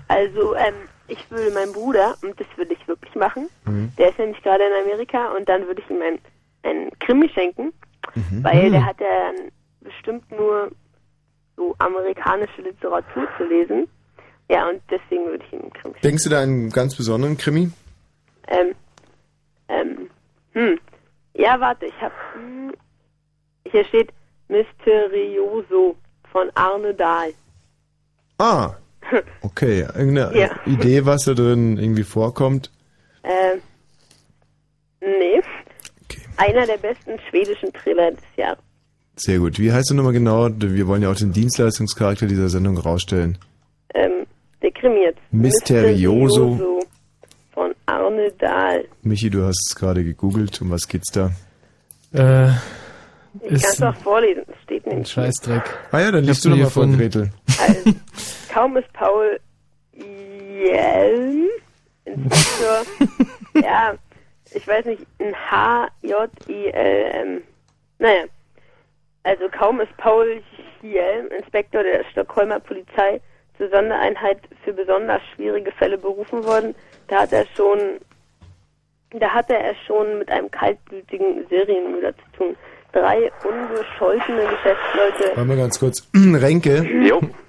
Also, 0.07 0.55
ähm, 0.55 0.73
ich 1.07 1.19
würde 1.31 1.51
meinen 1.51 1.71
Bruder, 1.71 2.17
und 2.21 2.39
das 2.39 2.47
würde 2.55 2.73
ich 2.73 2.87
wirklich 2.87 3.13
machen, 3.15 3.49
Mhm. 3.65 3.91
der 3.97 4.09
ist 4.09 4.19
nämlich 4.19 4.41
gerade 4.43 4.63
in 4.63 4.73
Amerika 4.85 5.33
und 5.35 5.47
dann 5.47 5.65
würde 5.67 5.81
ich 5.81 5.89
ihm 5.89 6.01
einen, 6.01 6.19
einen 6.63 6.91
Krimi 6.99 7.29
schenken, 7.29 7.73
weil 8.41 8.67
Mhm. 8.67 8.71
der 8.71 8.85
hat 8.85 8.99
ja 8.99 9.31
bestimmt 9.81 10.29
nur 10.31 10.71
so 11.57 11.75
amerikanische 11.79 12.61
Literatur 12.61 13.27
zu 13.37 13.43
lesen. 13.45 13.87
Ja, 14.49 14.67
und 14.69 14.81
deswegen 14.91 15.25
würde 15.25 15.43
ich 15.45 15.53
ihm 15.53 15.61
einen 15.61 15.73
Krimi 15.73 15.93
schenken. 15.93 16.01
Denkst 16.07 16.23
du 16.23 16.29
da 16.29 16.41
einen 16.41 16.69
ganz 16.69 16.95
besonderen 16.95 17.37
Krimi? 17.37 17.71
Ähm, 18.47 18.75
ähm, 19.69 20.09
hm. 20.53 20.79
Ja, 21.33 21.59
warte, 21.59 21.85
ich 21.87 22.01
hab, 22.01 22.11
hm, 22.33 22.73
hier 23.67 23.83
steht 23.85 24.11
Mysterioso 24.47 25.95
von 26.31 26.49
Arne 26.55 26.93
Dahl. 26.93 27.33
Ah, 28.37 28.75
okay. 29.41 29.81
Irgendeine 29.95 30.37
Ja. 30.37 30.49
Idee, 30.65 31.05
was 31.05 31.23
da 31.25 31.33
drin 31.33 31.77
irgendwie 31.77 32.03
vorkommt? 32.03 32.71
Ähm, 33.23 33.61
nee. 35.01 35.41
Einer 36.37 36.65
der 36.65 36.77
besten 36.77 37.11
schwedischen 37.29 37.71
Thriller 37.73 38.11
des 38.11 38.19
Jahres. 38.35 38.59
Sehr 39.15 39.39
gut. 39.39 39.57
Wie 39.59 39.71
heißt 39.71 39.89
du 39.89 39.93
nochmal 39.95 40.11
genau? 40.13 40.49
Wir 40.57 40.87
wollen 40.87 41.01
ja 41.01 41.09
auch 41.11 41.15
den 41.15 41.31
Dienstleistungscharakter 41.31 42.25
dieser 42.27 42.49
Sendung 42.49 42.77
rausstellen. 42.77 43.37
Ähm, 43.93 44.25
der 44.61 44.71
Krimi 44.71 44.99
jetzt. 45.03 45.19
Mysterioso. 45.31 46.49
Mysterioso 46.49 46.79
von 47.53 47.73
Arne 47.85 48.31
Dahl. 48.37 48.85
Michi, 49.03 49.29
du 49.29 49.43
hast 49.45 49.61
es 49.69 49.75
gerade 49.75 50.03
gegoogelt. 50.03 50.61
Um 50.61 50.71
was 50.71 50.87
geht's 50.89 51.11
da? 51.13 51.31
Äh, 52.13 52.49
Ich 53.41 53.47
kann 53.49 53.53
es 53.55 53.63
ist 53.75 53.83
auch 53.83 53.95
vorlesen, 53.95 54.43
ein 54.85 54.89
nämlich. 54.89 55.11
Scheißdreck. 55.11 55.63
Ah 55.91 55.99
ja, 55.99 56.11
dann 56.11 56.23
liest 56.23 56.45
du 56.45 56.49
nochmal 56.49 56.69
vor, 56.69 56.83
gefunden. 56.85 56.99
Gretel. 57.01 57.31
Also, 57.59 57.95
kaum 58.53 58.77
ist 58.77 58.91
Paul 58.93 59.39
Jelm, 59.93 61.49
Inspektor, 62.05 62.83
ja, 63.61 63.95
ich 64.53 64.67
weiß 64.67 64.85
nicht, 64.85 65.05
ein 65.19 65.35
H-J-I-L-M. 65.51 67.41
Naja, 67.99 68.23
also 69.23 69.49
kaum 69.49 69.81
ist 69.81 69.95
Paul 69.97 70.41
Jelm, 70.81 71.27
Inspektor 71.27 71.83
der 71.83 72.03
Stockholmer 72.11 72.59
Polizei, 72.59 73.21
zur 73.57 73.69
Sondereinheit 73.69 74.39
für 74.63 74.73
besonders 74.73 75.21
schwierige 75.33 75.71
Fälle 75.71 75.97
berufen 75.97 76.43
worden, 76.43 76.75
da 77.07 77.21
hat 77.21 77.33
er 77.33 77.45
schon, 77.55 77.79
da 79.11 79.29
hatte 79.29 79.57
er 79.57 79.75
schon 79.87 80.19
mit 80.19 80.29
einem 80.29 80.51
kaltblütigen 80.51 81.47
Serienmörder 81.49 82.13
zu 82.17 82.37
tun. 82.37 82.57
Drei 82.95 83.29
unbescholtene 83.43 84.43
Geschäftsleute 84.43 85.35
Warte 85.35 85.45
mal 85.45 85.57
ganz 85.57 85.79
kurz. 85.79 86.07
Renke, 86.15 86.87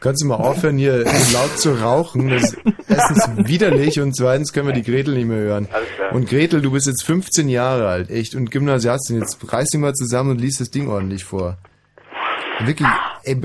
kannst 0.01 0.25
du 0.25 0.27
mal 0.27 0.35
aufhören, 0.35 0.77
hier 0.77 1.05
laut 1.33 1.57
zu 1.57 1.75
rauchen? 1.75 2.31
Das 2.31 2.43
ist 2.43 2.59
erstens 2.89 3.49
widerlich 3.49 4.01
und 4.01 4.17
zweitens 4.17 4.53
können 4.53 4.67
wir 4.67 4.75
die 4.75 4.83
Gretel 4.83 5.15
nicht 5.15 5.29
mehr 5.29 5.39
hören. 5.39 5.69
Alles 5.73 5.89
klar. 5.95 6.13
Und 6.13 6.29
Gretel, 6.29 6.63
du 6.63 6.73
bist 6.73 6.89
jetzt 6.89 7.05
15 7.05 7.49
Jahre 7.49 7.87
alt, 7.87 8.11
echt, 8.11 8.35
und 8.35 8.51
Gymnasiastin. 8.51 9.21
Jetzt 9.21 9.39
reiß 9.53 9.69
dich 9.69 9.81
mal 9.81 9.95
zusammen 9.95 10.33
und 10.33 10.41
liest 10.41 10.61
das 10.61 10.73
Ding 10.73 10.89
ordentlich 10.89 11.23
vor. 11.23 11.59
Wirklich, 12.65 12.89
ey, 13.23 13.41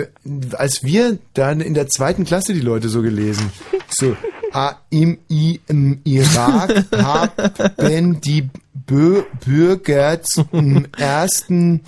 als 0.54 0.84
wir 0.84 1.20
dann 1.36 1.62
in 1.62 1.76
der 1.76 1.88
zweiten 1.88 2.26
Klasse 2.26 2.56
die 2.56 2.62
Leute 2.62 2.90
so 2.90 3.04
gelesen, 3.04 3.52
so, 3.90 4.18
ah, 4.54 4.74
im, 4.90 5.20
i, 5.30 5.60
im 5.68 6.02
Irak 6.04 6.84
haben 6.98 8.22
die 8.22 8.50
Bürger 8.86 10.22
zum 10.22 10.86
ersten 10.98 11.84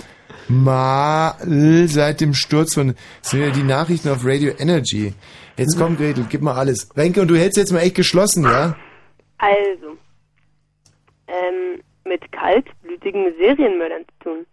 Mal 0.48 1.36
seit 1.88 2.22
dem 2.22 2.34
Sturz 2.34 2.74
von, 2.74 2.96
das 3.22 3.32
sind 3.32 3.42
ja 3.42 3.50
die 3.50 3.64
Nachrichten 3.64 4.10
auf 4.10 4.26
Radio 4.26 4.54
Energy. 4.60 5.14
Jetzt 5.58 5.78
komm, 5.78 5.98
Gretel, 5.98 6.26
gib 6.30 6.42
mal 6.42 6.56
alles. 6.56 6.90
Renke, 6.98 7.22
und 7.22 7.30
du 7.30 7.36
hältst 7.36 7.58
jetzt 7.58 7.72
mal 7.72 7.80
echt 7.80 7.96
geschlossen, 7.96 8.44
ja? 8.44 8.76
Also, 9.38 9.98
ähm, 11.28 11.82
mit 12.06 12.32
kaltblütigen 12.32 13.34
Serienmördern 13.38 14.06
zu 14.06 14.30
tun. 14.30 14.46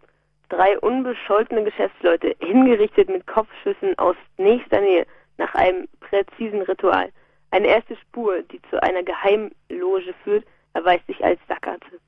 Drei 0.49 0.79
unbescholtene 0.81 1.65
Geschäftsleute, 1.65 2.37
hingerichtet 2.41 3.09
mit 3.09 3.27
Kopfschüssen 3.27 3.99
aus 3.99 4.17
nächster 4.37 4.81
Nähe, 4.81 5.07
nach 5.39 5.55
einem 5.55 5.89
präzisen 6.01 6.63
Ritual. 6.63 7.11
Eine 7.51 7.69
erste 7.69 7.97
Spur, 7.97 8.43
die 8.53 8.61
zu 8.71 8.83
einer 8.83 9.03
Geheimloge 9.03 10.15
führt, 10.23 10.45
erweist 10.75 11.07
sich 11.07 11.25
als 11.25 11.41
Sackgasse. 11.49 11.99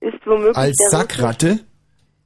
Ist 0.00 0.14
womöglich 0.26 0.56
Als 0.56 0.76
der 0.76 0.90
Sackratte? 0.98 1.60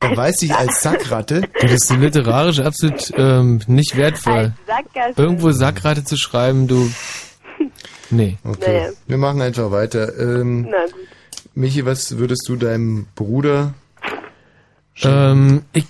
Er 0.01 0.17
weiß 0.17 0.37
sich 0.39 0.53
als 0.55 0.83
Sackratte? 0.83 1.43
Das 1.63 1.73
ist 1.73 1.97
literarisch 1.97 2.59
absolut 2.61 3.13
ähm, 3.17 3.61
nicht 3.67 3.97
wertvoll. 3.97 4.53
Sackgasse. 4.67 5.21
Irgendwo 5.23 5.53
Sackratte 5.53 6.05
zu 6.05 6.17
schreiben, 6.17 6.67
du. 6.67 6.91
Nee. 8.11 8.37
Okay, 8.45 8.79
Naja. 8.79 8.91
wir 9.07 9.17
machen 9.19 9.41
einfach 9.41 9.71
weiter. 9.71 10.19
Ähm, 10.19 10.63
Na 10.71 10.85
gut. 10.87 10.95
Michi, 11.55 11.87
was 11.87 12.19
würdest 12.19 12.47
du 12.49 12.57
deinem 12.57 13.07
Bruder 13.15 13.75
Ähm, 15.03 15.63
ich 15.73 15.87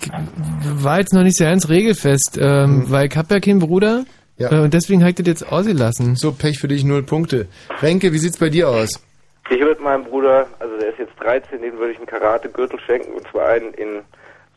war 0.75 0.99
jetzt 0.99 1.13
noch 1.13 1.23
nicht 1.23 1.37
so 1.37 1.43
ganz 1.43 1.67
regelfest, 1.69 2.37
ähm, 2.39 2.85
weil 2.89 3.07
ich 3.09 3.17
hab 3.17 3.29
ja 3.31 3.39
keinen 3.39 3.59
Bruder. 3.59 3.99
Mhm. 3.99 4.05
Ja. 4.37 4.51
Äh, 4.51 4.59
und 4.61 4.73
deswegen 4.73 5.01
habe 5.01 5.09
ich 5.11 5.15
das 5.17 5.27
jetzt 5.27 5.51
ausgelassen. 5.51 6.15
So, 6.15 6.31
Pech 6.31 6.59
für 6.59 6.67
dich, 6.67 6.83
null 6.83 7.03
Punkte. 7.03 7.47
Renke, 7.81 8.13
wie 8.13 8.17
sieht's 8.17 8.37
bei 8.37 8.49
dir 8.49 8.69
aus? 8.69 9.01
Ich 9.49 9.59
würde 9.59 9.81
meinem 9.81 10.03
Bruder, 10.05 10.47
also 10.59 10.77
der 10.77 10.89
ist 10.89 10.99
jetzt 10.99 11.13
13, 11.19 11.61
den 11.61 11.77
würde 11.77 11.91
ich 11.91 11.97
einen 11.97 12.07
Karate-Gürtel 12.07 12.79
schenken 12.79 13.13
und 13.13 13.27
zwar 13.29 13.49
einen 13.49 13.73
in 13.73 14.01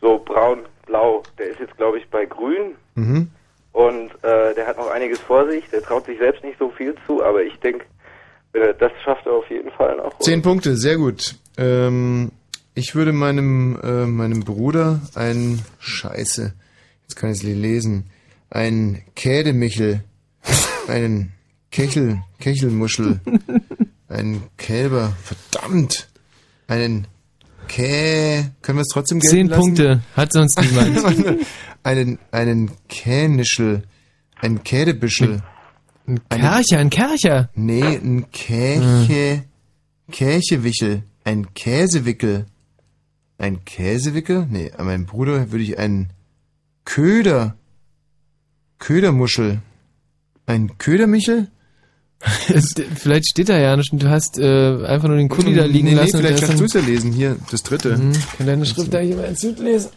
so 0.00 0.18
braun-blau. 0.24 1.22
Der 1.38 1.46
ist 1.48 1.60
jetzt, 1.60 1.76
glaube 1.76 1.98
ich, 1.98 2.08
bei 2.10 2.24
grün 2.24 2.74
Mhm. 2.94 3.28
und 3.72 4.10
äh, 4.22 4.54
der 4.54 4.66
hat 4.66 4.78
noch 4.78 4.90
einiges 4.90 5.18
vor 5.20 5.46
sich. 5.50 5.68
Der 5.70 5.82
traut 5.82 6.06
sich 6.06 6.18
selbst 6.18 6.42
nicht 6.44 6.58
so 6.58 6.70
viel 6.70 6.94
zu, 7.06 7.22
aber 7.22 7.42
ich 7.42 7.54
denke, 7.60 7.84
das 8.78 8.90
schafft, 9.04 9.26
er 9.26 9.32
auf 9.32 9.50
jeden 9.50 9.70
Fall 9.72 9.96
noch. 9.96 10.18
Zehn 10.20 10.40
Punkte, 10.40 10.76
sehr 10.76 10.96
gut. 10.96 11.34
Ähm, 11.58 12.30
ich 12.74 12.94
würde 12.94 13.12
meinem, 13.12 13.78
äh, 13.82 14.06
meinem 14.06 14.40
Bruder 14.44 15.00
ein 15.14 15.60
Scheiße, 15.78 16.54
jetzt 17.02 17.16
kann 17.16 17.30
ich 17.32 17.38
es 17.38 17.42
nicht 17.44 17.58
lesen, 17.60 18.04
ein 18.48 19.02
Kädemichel, 19.14 20.00
einen 20.88 21.32
Kechel, 21.70 22.18
Kechelmuschel, 22.40 23.20
einen 24.08 24.42
Kälber, 24.56 25.16
verdammt, 25.22 26.08
einen 26.68 27.06
Kä, 27.68 28.44
können 28.62 28.78
wir 28.78 28.82
es 28.82 28.88
trotzdem 28.92 29.18
gelten 29.18 29.36
Zehn 29.36 29.46
lassen? 29.48 29.60
Punkte, 29.60 30.02
hat 30.14 30.32
sonst 30.32 30.60
niemand. 30.60 31.46
einen, 31.82 32.18
einen 32.30 32.70
Känischel, 32.88 33.82
ein 34.40 34.62
Kädebischel. 34.62 35.42
Ein 36.06 36.20
Kercher, 36.28 36.78
ein 36.78 36.90
Kercher. 36.90 37.50
Nee, 37.54 37.82
ein 37.82 38.30
Käche, 38.30 39.44
Kächewichel, 40.10 41.02
ein 41.24 41.52
Käsewickel. 41.54 42.46
Ein 43.38 43.64
Käsewickel? 43.64 44.46
Nee, 44.48 44.72
an 44.72 44.86
meinem 44.86 45.06
Bruder 45.06 45.50
würde 45.50 45.64
ich 45.64 45.78
einen 45.78 46.10
Köder, 46.84 47.56
Ködermuschel, 48.78 49.60
ein 50.46 50.78
Ködermichel? 50.78 51.48
Vielleicht 52.18 53.30
steht 53.30 53.48
da 53.48 53.58
ja 53.58 53.76
nicht 53.76 53.92
und 53.92 54.02
du 54.02 54.08
hast 54.08 54.38
äh, 54.38 54.84
einfach 54.86 55.08
nur 55.08 55.18
den 55.18 55.28
Kuli 55.28 55.54
da 55.54 55.64
liegen 55.64 55.86
nee, 55.86 55.94
nee, 55.94 56.00
lassen. 56.00 56.16
und 56.16 56.22
vielleicht 56.22 56.44
kannst 56.44 56.60
du 56.60 56.64
es 56.64 56.72
ja 56.72 56.80
lesen. 56.80 57.12
Hier, 57.12 57.36
das 57.50 57.62
dritte. 57.62 57.96
mhm. 57.96 58.12
Kann 58.36 58.46
deine 58.46 58.66
Schrift 58.66 58.92
da 58.92 59.00
jemand 59.00 59.28
entzünd 59.28 59.58
lesen? 59.60 59.90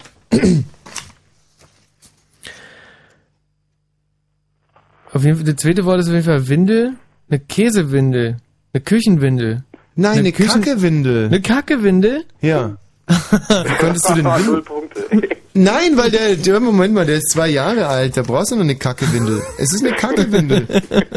Auf 5.11 5.23
jeden 5.23 5.37
Fall, 5.37 5.45
das 5.45 5.55
zweite 5.55 5.85
Wort 5.85 5.99
ist 6.01 6.07
auf 6.07 6.13
jeden 6.13 6.25
Fall 6.25 6.47
Windel, 6.47 6.93
eine 7.29 7.39
Käsewindel, 7.39 8.37
eine 8.73 8.81
Küchenwindel. 8.81 9.63
Nein, 9.95 10.19
eine 10.19 10.31
Kackewindel. 10.31 11.25
Eine 11.25 11.41
Kackewindel? 11.41 12.25
Ja. 12.41 12.77
Wie 13.09 13.75
konntest 13.79 14.09
du 14.09 14.15
Null 14.21 14.35
Windel? 14.39 14.61
Punkte. 14.61 15.05
Nein, 15.53 15.97
weil 15.97 16.11
der, 16.11 16.35
der, 16.35 16.59
Moment 16.59 16.93
mal, 16.93 17.05
der 17.05 17.17
ist 17.17 17.31
zwei 17.31 17.49
Jahre 17.49 17.87
alt, 17.87 18.15
da 18.15 18.21
brauchst 18.21 18.51
du 18.51 18.55
noch 18.55 18.63
eine 18.63 18.75
Kackewindel. 18.75 19.41
Es 19.57 19.73
ist 19.73 19.83
eine 19.83 19.95
Kackewindel. 19.95 20.67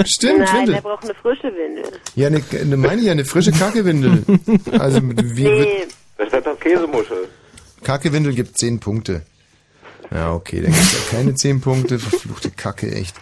Stimmt, 0.07 0.39
Nein, 0.39 0.57
Windel. 0.61 0.75
der 0.75 0.81
braucht 0.81 1.05
eine 1.05 1.15
frische 1.15 1.53
Windel. 1.55 1.85
Ja, 2.15 2.29
eine, 2.29 2.43
eine 2.61 2.77
meine 2.77 3.01
ich 3.01 3.07
ja, 3.07 3.13
eine 3.13 3.25
frische 3.25 3.53
Kackewindel. 3.53 4.25
Also, 4.79 5.01
wie 5.03 5.45
wird, 5.45 5.69
Nee, 5.69 5.85
Das 6.17 6.33
ist 6.33 6.47
doch 6.47 6.59
Käsemuschel. 6.59 7.29
Kackewindel 7.85 8.35
gibt 8.35 8.57
10 8.59 8.81
Punkte. 8.81 9.23
Ja, 10.15 10.33
okay, 10.33 10.61
dann 10.61 10.73
gibt's 10.73 10.93
ja 10.93 11.17
keine 11.17 11.35
10 11.35 11.61
Punkte. 11.61 11.99
Verfluchte 11.99 12.51
Kacke, 12.51 12.91
echt. 12.93 13.15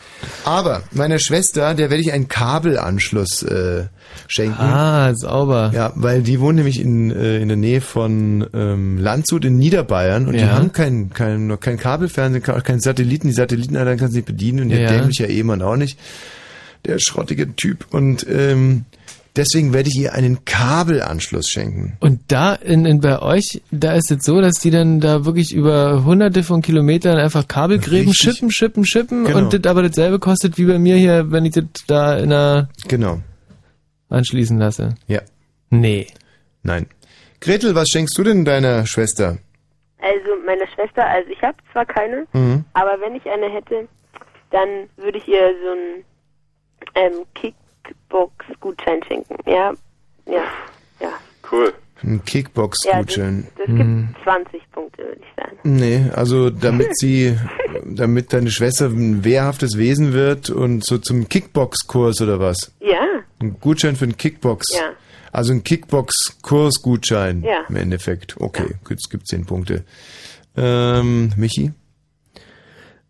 Aber 0.45 0.83
meiner 0.93 1.19
Schwester, 1.19 1.75
der 1.75 1.91
werde 1.91 2.03
ich 2.03 2.13
einen 2.13 2.27
Kabelanschluss 2.29 3.43
äh, 3.43 3.85
schenken. 4.27 4.61
Ah, 4.61 5.15
sauber. 5.15 5.71
Ja, 5.75 5.93
weil 5.95 6.23
die 6.23 6.41
wohnt 6.41 6.57
nämlich 6.57 6.81
in, 6.81 7.11
äh, 7.11 7.39
in 7.39 7.49
der 7.49 7.57
Nähe 7.57 7.81
von 7.81 8.47
ähm, 8.55 8.99
Landshut 8.99 9.45
in 9.45 9.57
Niederbayern 9.59 10.27
und 10.27 10.33
die 10.35 10.41
Ja. 10.41 10.53
haben 10.53 10.73
kein, 10.73 11.11
kein, 11.11 11.59
kein 11.61 11.77
Kabelfernsehen, 11.79 12.43
ke- 12.43 12.61
kein 12.63 12.81
Satelliten. 12.81 13.29
Die 13.29 13.35
Satellitenanlage 13.35 13.99
kann 13.99 14.11
sie 14.11 14.19
nicht 14.19 14.27
bedienen 14.27 14.61
und 14.65 14.71
ihr 14.71 14.81
Ja. 14.81 14.91
dämlicher 14.91 15.29
Ehemann 15.29 15.63
auch 15.63 15.77
nicht. 15.77 15.99
Der 16.87 16.99
schrottige 16.99 17.55
Typ. 17.55 17.87
Und 17.93 18.27
ähm, 18.29 18.85
deswegen 19.37 19.73
werde 19.73 19.89
ich 19.89 19.97
ihr 19.99 20.13
einen 20.15 20.45
Kabelanschluss 20.45 21.49
schenken. 21.49 21.97
Und 22.01 22.21
da 22.29 22.55
in, 22.55 22.85
in 22.87 23.01
bei 23.01 23.21
euch, 23.21 23.63
da 23.71 23.95
ist 23.95 24.11
es 24.11 24.25
so, 24.25 24.41
dass 24.41 24.55
die 24.61 24.71
dann 24.71 25.01
da 25.01 25.25
wirklich 25.25 25.53
über 25.55 26.05
hunderte 26.05 26.43
von 26.43 26.63
Kilometern 26.63 27.17
einfach 27.19 27.47
Kabelgräben 27.49 28.09
Richtig. 28.11 28.33
schippen, 28.35 28.51
schippen, 28.51 28.85
schippen 28.85 29.25
Genau. 29.25 29.39
und 29.39 29.53
das 29.53 29.71
aber 29.71 29.83
dasselbe 29.83 30.19
kostet 30.19 30.59
wie 30.59 30.67
bei 30.67 30.79
mir 30.79 30.97
hier, 30.97 31.31
wenn 31.31 31.45
ich 31.45 31.53
das 31.55 31.65
da 31.87 32.17
in 32.19 32.31
der 32.31 32.69
Genau. 32.89 33.21
anschließen 34.09 34.59
lasse. 34.59 34.95
Ja. 35.07 35.21
Nee. 35.71 36.07
Nein. 36.63 36.87
Gretel, 37.41 37.75
was 37.75 37.89
schenkst 37.89 38.17
du 38.19 38.23
denn 38.25 38.45
deiner 38.45 38.87
Schwester? 38.87 39.39
also 40.03 40.31
meine 40.47 40.67
Schwester, 40.75 41.05
also 41.07 41.29
ich 41.31 41.43
habe 41.43 41.59
zwar 41.73 41.85
keine, 41.85 42.27
Mhm. 42.33 42.65
aber 42.73 42.93
wenn 43.05 43.15
ich 43.17 43.27
eine 43.29 43.51
hätte, 43.53 43.87
dann 44.51 44.69
würde 44.97 45.19
ich 45.19 45.29
ihr 45.29 45.53
so 45.63 45.71
einen 47.03 47.13
ähm, 47.13 47.27
Kickbox-Gutschein 48.11 49.01
schenken. 49.07 49.37
Ja, 49.47 49.73
ja, 50.27 50.43
ja. 51.01 51.09
Cool. 51.51 51.73
Ein 52.03 52.13
Ja, 52.13 52.17
das, 52.17 52.25
Kickbox-Gutschein. 52.33 53.47
das 53.59 53.69
Mhm. 53.69 53.77
gibt 54.13 54.23
20 54.25 54.71
Punkte, 54.73 55.03
würde 55.03 55.21
ich 55.21 55.35
sagen. 55.37 55.57
Nee, 55.65 56.05
also 56.15 56.51
damit 56.51 56.89
sie, 56.99 57.37
damit 57.85 58.33
deine 58.33 58.51
Schwester 58.51 58.87
ein 58.87 59.25
wehrhaftes 59.25 59.77
Wesen 59.77 60.13
wird 60.13 60.51
und 60.51 60.85
so 60.85 60.99
zum 60.99 61.29
Kickbox-Kurs 61.29 62.21
oder 62.23 62.41
was? 62.41 62.73
Ja, 62.81 62.99
Ein 63.43 63.59
Gutschein 63.61 63.97
für 63.97 64.05
einen 64.05 64.17
Kickbox. 64.17 64.67
Ja. 64.75 64.91
Also 65.33 65.53
ein 65.53 65.63
Kickbox-Kursgutschein 65.65 67.43
Ja. 67.43 67.65
im 67.69 67.77
Endeffekt. 67.77 68.37
Okay, 68.41 68.75
gut, 68.85 68.99
es 69.03 69.09
gibt 69.09 69.27
zehn 69.29 69.47
Punkte. 69.47 69.85
Ähm, 70.57 71.33
Michi? 71.37 71.73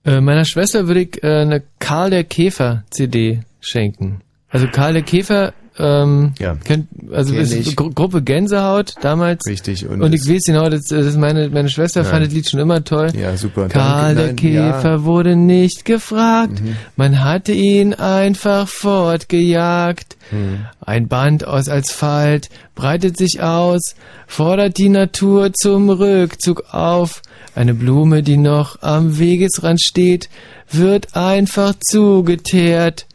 Äh, 0.05 0.21
meiner 0.21 0.45
Schwester 0.45 0.87
würde 0.87 1.01
ich 1.01 1.23
äh, 1.23 1.41
eine 1.43 1.63
Karl 1.79 2.11
der 2.11 2.25
Käfer 2.25 2.85
CD 2.91 3.41
schenken. 3.61 4.21
Also 4.51 4.67
Karl 4.67 4.95
der 4.95 5.03
Käfer, 5.03 5.53
ähm, 5.79 6.33
Ja. 6.39 6.57
kennt, 6.57 6.89
also 7.13 7.35
ist. 7.35 7.77
Gru 7.77 7.91
Gruppe 7.91 8.21
Gänsehaut 8.23 8.95
damals. 9.01 9.47
Richtig. 9.47 9.89
Und, 9.89 10.03
Und, 10.03 10.13
ich 10.13 10.29
weiß 10.29 10.43
genau, 10.45 10.69
das, 10.69 10.83
das 10.87 11.07
ist 11.07 11.17
meine, 11.17 11.49
meine 11.49 11.69
Schwester 11.69 12.03
Nein. 12.03 12.11
fand 12.11 12.27
das 12.27 12.35
Lied 12.35 12.51
schon 12.51 12.61
immer 12.61 12.83
toll. 12.85 13.09
Ja, 13.19 13.37
super. 13.37 13.69
Karl 13.69 14.15
der 14.17 14.35
Käfer 14.35 14.83
ja. 14.91 14.99
Mhm. 14.99 15.05
wurde 15.05 15.37
nicht 15.37 15.85
gefragt, 15.85 16.61
man 16.97 17.25
hatte 17.25 17.53
ihn 17.53 17.95
einfach 17.95 18.69
fortgejagt. 18.69 20.17
Hm. 20.31 20.67
Ein 20.81 21.09
Band 21.09 21.45
aus 21.47 21.69
Asphalt 21.69 22.49
breitet 22.75 23.17
sich 23.17 23.41
aus, 23.43 23.95
fordert 24.27 24.77
die 24.79 24.89
Natur 24.89 25.53
zum 25.53 25.89
Rückzug 25.91 26.65
auf. 26.73 27.23
Eine 27.55 27.75
Blume, 27.75 28.23
die 28.23 28.37
noch 28.37 28.83
am 28.83 29.19
Wegesrand 29.19 29.81
steht, 29.83 30.29
wird 30.71 31.17
einfach 31.17 31.75
zugeteert. 31.81 33.07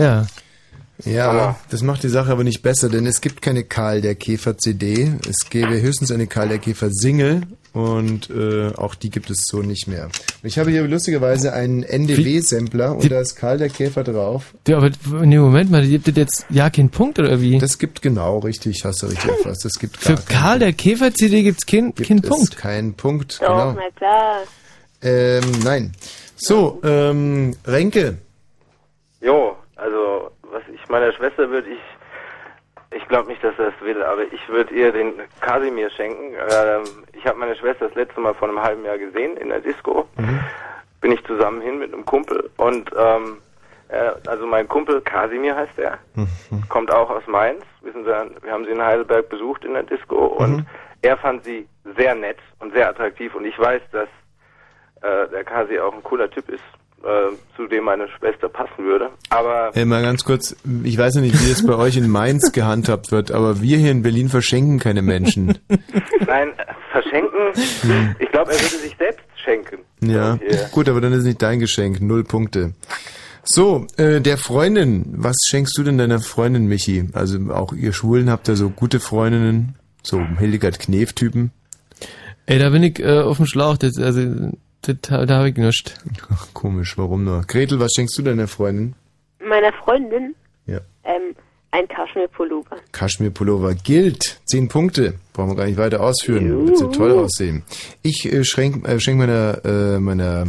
Ja. 0.00 0.26
Ja, 1.04 1.56
das 1.70 1.82
macht 1.82 2.02
die 2.02 2.08
Sache 2.08 2.30
aber 2.30 2.44
nicht 2.44 2.62
besser, 2.62 2.88
denn 2.90 3.06
es 3.06 3.20
gibt 3.20 3.40
keine 3.40 3.64
Karl 3.64 4.00
der 4.02 4.14
Käfer 4.14 4.58
CD. 4.58 5.12
Es 5.28 5.48
gäbe 5.48 5.80
höchstens 5.80 6.10
eine 6.12 6.26
Karl 6.26 6.48
der 6.48 6.58
Käfer 6.58 6.90
Single 6.90 7.42
und 7.72 8.28
äh, 8.30 8.72
auch 8.74 8.94
die 8.94 9.08
gibt 9.10 9.30
es 9.30 9.44
so 9.46 9.62
nicht 9.62 9.86
mehr. 9.86 10.04
Und 10.06 10.44
ich 10.48 10.58
habe 10.58 10.70
hier 10.70 10.82
lustigerweise 10.86 11.52
einen 11.52 11.84
NDW-Sampler 11.84 12.96
und 12.96 13.10
da 13.10 13.20
ist 13.20 13.36
Karl 13.36 13.58
der 13.58 13.70
Käfer 13.70 14.04
drauf. 14.04 14.54
Ja, 14.68 14.76
aber 14.78 14.90
nee, 15.24 15.38
Moment 15.38 15.70
mal, 15.70 15.86
gibt 15.86 16.08
das 16.08 16.16
jetzt 16.16 16.46
ja 16.50 16.68
keinen 16.68 16.90
Punkt 16.90 17.18
oder 17.18 17.40
wie? 17.40 17.58
Das 17.58 17.78
gibt 17.78 18.02
genau 18.02 18.40
richtig, 18.40 18.84
hast 18.84 19.02
du 19.02 19.06
richtig 19.06 19.30
erfasst. 19.30 19.64
Das 19.64 19.78
gibt 19.78 19.96
Für 19.96 20.14
gar 20.14 20.22
keinen 20.22 20.38
Karl 20.40 20.58
der 20.58 20.72
Käfer 20.74 21.14
CD 21.14 21.42
gibt's 21.42 21.64
keinen 21.64 21.94
keinen 21.94 22.22
es 22.22 22.28
Punkt. 22.28 22.56
keinen 22.58 22.94
Punkt, 22.94 23.38
genau. 23.38 23.72
na 23.72 23.90
klar. 23.96 24.42
Ähm, 25.02 25.44
nein. 25.64 25.92
So, 26.36 26.80
ähm, 26.84 27.56
Renke. 27.64 28.18
Jo, 29.22 29.56
also 29.80 30.30
was 30.42 30.62
ich 30.72 30.88
meiner 30.88 31.12
Schwester 31.12 31.50
würde 31.50 31.70
ich, 31.70 31.80
ich 32.96 33.06
glaube 33.08 33.28
nicht, 33.28 33.42
dass 33.42 33.58
er 33.58 33.68
es 33.68 33.80
will, 33.80 34.02
aber 34.02 34.22
ich 34.22 34.48
würde 34.48 34.74
ihr 34.74 34.92
den 34.92 35.14
Kasimir 35.40 35.90
schenken. 35.90 36.34
Ähm, 36.34 36.82
ich 37.12 37.24
habe 37.26 37.38
meine 37.38 37.56
Schwester 37.56 37.86
das 37.86 37.94
letzte 37.94 38.20
Mal 38.20 38.34
vor 38.34 38.48
einem 38.48 38.62
halben 38.62 38.84
Jahr 38.84 38.98
gesehen 38.98 39.36
in 39.36 39.48
der 39.48 39.60
Disco. 39.60 40.08
Bin 41.00 41.12
ich 41.12 41.24
zusammen 41.24 41.62
hin 41.62 41.78
mit 41.78 41.92
einem 41.92 42.04
Kumpel 42.04 42.50
und 42.56 42.90
ähm, 42.96 43.38
äh, 43.88 44.12
also 44.26 44.46
mein 44.46 44.68
Kumpel 44.68 45.00
Kasimir 45.00 45.56
heißt 45.56 45.78
er, 45.78 45.98
kommt 46.68 46.90
auch 46.92 47.10
aus 47.10 47.26
Mainz. 47.26 47.62
Wissen 47.82 48.04
Sie, 48.04 48.10
wir 48.42 48.52
haben 48.52 48.64
sie 48.64 48.72
in 48.72 48.82
Heidelberg 48.82 49.28
besucht 49.28 49.64
in 49.64 49.72
der 49.72 49.84
Disco 49.84 50.26
und 50.26 50.66
er 51.02 51.16
fand 51.16 51.44
sie 51.44 51.66
sehr 51.96 52.14
nett 52.14 52.38
und 52.58 52.74
sehr 52.74 52.88
attraktiv 52.88 53.34
und 53.34 53.44
ich 53.46 53.58
weiß, 53.58 53.80
dass 53.92 54.08
äh, 55.02 55.28
der 55.28 55.44
Kasi 55.44 55.78
auch 55.78 55.94
ein 55.94 56.02
cooler 56.02 56.30
Typ 56.30 56.48
ist, 56.50 56.62
äh, 57.04 57.34
zu 57.56 57.66
dem 57.66 57.84
meine 57.84 58.06
Schwester 58.18 58.48
passen 58.48 58.84
würde. 58.84 59.10
Aber 59.30 59.70
Hey, 59.74 59.84
mal 59.84 60.02
ganz 60.02 60.24
kurz, 60.24 60.54
ich 60.84 60.96
weiß 60.98 61.14
ja 61.16 61.20
nicht, 61.20 61.34
wie 61.44 61.50
es 61.50 61.64
bei 61.66 61.74
euch 61.76 61.96
in 61.96 62.08
Mainz 62.10 62.52
gehandhabt 62.52 63.10
wird, 63.12 63.30
aber 63.30 63.60
wir 63.62 63.78
hier 63.78 63.90
in 63.90 64.02
Berlin 64.02 64.28
verschenken 64.28 64.78
keine 64.78 65.02
Menschen. 65.02 65.58
nein, 66.26 66.52
verschenken, 66.92 67.52
ich 68.18 68.30
glaube, 68.30 68.52
er 68.52 68.58
würde 68.60 68.76
sich 68.82 68.96
selbst 68.98 69.24
schenken. 69.44 69.78
Ja, 70.02 70.34
Ja. 70.48 70.68
gut, 70.72 70.88
aber 70.88 71.00
dann 71.00 71.12
ist 71.12 71.24
nicht 71.24 71.40
dein 71.42 71.60
Geschenk. 71.60 72.00
Null 72.00 72.24
Punkte. 72.24 72.72
So, 73.42 73.86
äh, 73.96 74.20
der 74.20 74.36
Freundin. 74.36 75.06
Was 75.16 75.36
schenkst 75.48 75.76
du 75.78 75.82
denn 75.82 75.96
deiner 75.98 76.20
Freundin, 76.20 76.66
Michi? 76.66 77.08
Also 77.14 77.38
auch 77.52 77.72
ihr 77.72 77.92
Schwulen 77.94 78.30
habt 78.30 78.48
ja 78.48 78.54
so 78.54 78.68
gute 78.70 79.00
Freundinnen, 79.00 79.76
so 80.02 80.20
Hildegard 80.38 80.78
Knef-Typen. 80.78 81.50
Ey, 82.46 82.58
da 82.58 82.68
bin 82.70 82.82
ich 82.82 82.98
äh, 83.00 83.20
auf 83.20 83.38
dem 83.38 83.46
Schlauch, 83.46 83.78
das, 83.78 83.98
also, 83.98 84.50
das, 84.82 84.96
da 85.02 85.28
habe 85.28 85.50
ich 85.50 85.56
nichts. 85.56 85.94
Ach, 86.30 86.46
komisch, 86.54 86.96
warum 86.96 87.24
nur? 87.24 87.42
Gretel, 87.42 87.80
was 87.80 87.90
schenkst 87.94 88.16
du 88.18 88.22
deiner 88.22 88.48
Freundin? 88.48 88.94
Meiner 89.46 89.72
Freundin 89.72 90.34
Ja. 90.66 90.80
ähm, 91.04 91.34
ein 91.72 91.86
Kaschmir-Pullover. 91.86 92.76
Kaschmir-Pullover 92.92 93.74
gilt. 93.74 94.40
Zehn 94.44 94.68
Punkte. 94.68 95.14
Brauchen 95.32 95.50
wir 95.50 95.56
gar 95.56 95.66
nicht 95.66 95.76
weiter 95.78 96.00
ausführen. 96.00 96.66
Wird 96.66 96.78
sie 96.78 96.90
toll 96.90 97.12
aussehen. 97.12 97.62
Ich 98.02 98.24
äh, 98.30 98.42
schenk, 98.44 98.86
äh, 98.88 98.98
schenk 98.98 99.18
meiner, 99.18 99.64
äh, 99.64 100.00
meiner, 100.00 100.46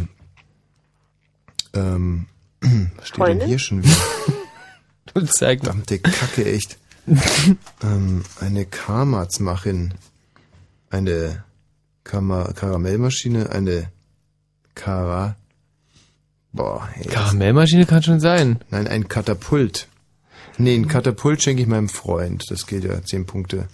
ähm, 1.74 2.26
was 2.60 3.08
steht 3.08 3.18
denn 3.18 3.24
Freundin? 3.26 3.48
hier 3.48 3.58
schon 3.58 3.82
wieder? 3.82 3.94
Du 5.14 5.20
zeig 5.26 5.58
mal. 5.62 5.66
Verdammte 5.72 5.98
Kacke, 5.98 6.46
echt. 6.50 6.78
ähm, 7.82 8.22
eine 8.40 8.64
Karmatzmachin. 8.64 9.92
Eine 10.88 11.44
Kama 12.02 12.50
Karamellmaschine, 12.54 13.50
eine 13.50 13.91
Kara. 14.74 15.36
Boah, 16.52 16.86
hey, 16.92 17.04
das- 17.04 17.12
Karamellmaschine 17.14 17.86
kann 17.86 18.02
schon 18.02 18.20
sein. 18.20 18.60
Nein, 18.70 18.86
ein 18.88 19.08
Katapult. 19.08 19.88
Nee, 20.58 20.74
ein 20.74 20.86
Katapult 20.88 21.42
schenke 21.42 21.62
ich 21.62 21.68
meinem 21.68 21.88
Freund. 21.88 22.44
Das 22.50 22.66
gilt 22.66 22.84
ja 22.84 23.02
zehn 23.02 23.24
Punkte. 23.26 23.68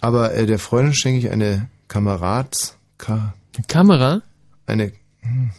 Aber 0.00 0.34
äh, 0.34 0.46
der 0.46 0.58
Freundin 0.58 0.94
schenke 0.94 1.18
ich 1.18 1.30
eine 1.30 1.68
Kamerads... 1.88 2.76
Ka 2.98 3.34
Kamera? 3.68 4.22
eine... 4.66 4.92
hm, 5.22 5.50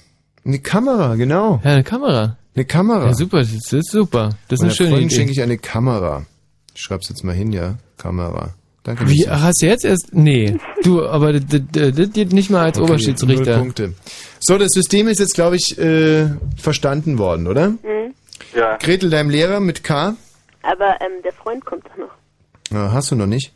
Eine 0.46 0.60
Kamera, 0.60 1.16
genau. 1.16 1.60
Ja, 1.64 1.72
eine 1.74 1.84
Kamera. 1.84 2.38
Eine 2.56 2.66
Kamera. 2.66 3.06
Ja, 3.08 3.14
super, 3.14 3.40
das 3.40 3.52
ist 3.74 3.92
super. 3.92 4.30
Das 4.48 4.60
ist 4.60 4.64
eine 4.64 4.74
schöne 4.74 4.90
Freundin 4.92 5.08
Idee. 5.10 5.16
schenke 5.16 5.32
ich 5.34 5.42
eine 5.42 5.58
Kamera. 5.58 6.26
Ich 6.74 6.82
schreib's 6.82 7.10
jetzt 7.10 7.24
mal 7.24 7.36
hin, 7.36 7.52
ja. 7.52 7.76
Kamera. 7.98 8.54
Danke. 8.84 9.08
Wie, 9.10 9.28
ach, 9.28 9.42
hast 9.42 9.62
du 9.62 9.66
jetzt 9.68 9.84
erst? 9.84 10.14
Nee. 10.14 10.58
Du, 10.84 11.06
aber 11.06 11.34
das 11.40 11.62
geht 12.14 12.32
nicht 12.32 12.50
mal 12.50 12.64
als 12.64 12.78
Okay, 12.78 12.86
Oberschiedsrichter. 12.90 13.58
null 13.58 13.60
Punkte. 13.66 13.94
So, 14.50 14.58
das 14.58 14.70
System 14.72 15.10
ist 15.10 15.20
jetzt, 15.20 15.34
glaube 15.36 15.58
ich, 15.58 15.78
äh, 15.78 16.30
verstanden 16.56 17.18
worden, 17.18 17.48
oder? 17.48 17.72
Mhm. 17.72 18.14
Ja. 18.56 18.78
Gretel, 18.78 19.10
deinem 19.10 19.30
Lehrer 19.30 19.60
mit 19.60 19.84
K? 19.84 20.16
Aber 20.62 21.02
ähm, 21.02 21.22
der 21.26 21.34
Freund 21.34 21.66
kommt 21.66 21.86
doch 21.86 21.98
noch. 21.98 22.12
Ah, 22.74 22.94
hast 22.94 23.12
du 23.12 23.16
noch 23.18 23.26
nicht? 23.26 23.52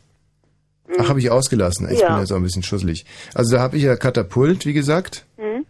Ach, 0.98 1.08
habe 1.08 1.18
ich 1.18 1.30
ausgelassen. 1.30 1.88
Ich 1.90 2.00
Ja. 2.00 2.08
bin 2.08 2.18
jetzt 2.18 2.30
auch 2.30 2.36
ein 2.36 2.42
bisschen 2.42 2.62
schusselig. 2.62 3.06
Also 3.32 3.56
da 3.56 3.62
habe 3.62 3.78
ich 3.78 3.84
ja 3.84 3.96
Katapult, 3.96 4.66
wie 4.66 4.74
gesagt. 4.74 5.24
Mhm. 5.38 5.64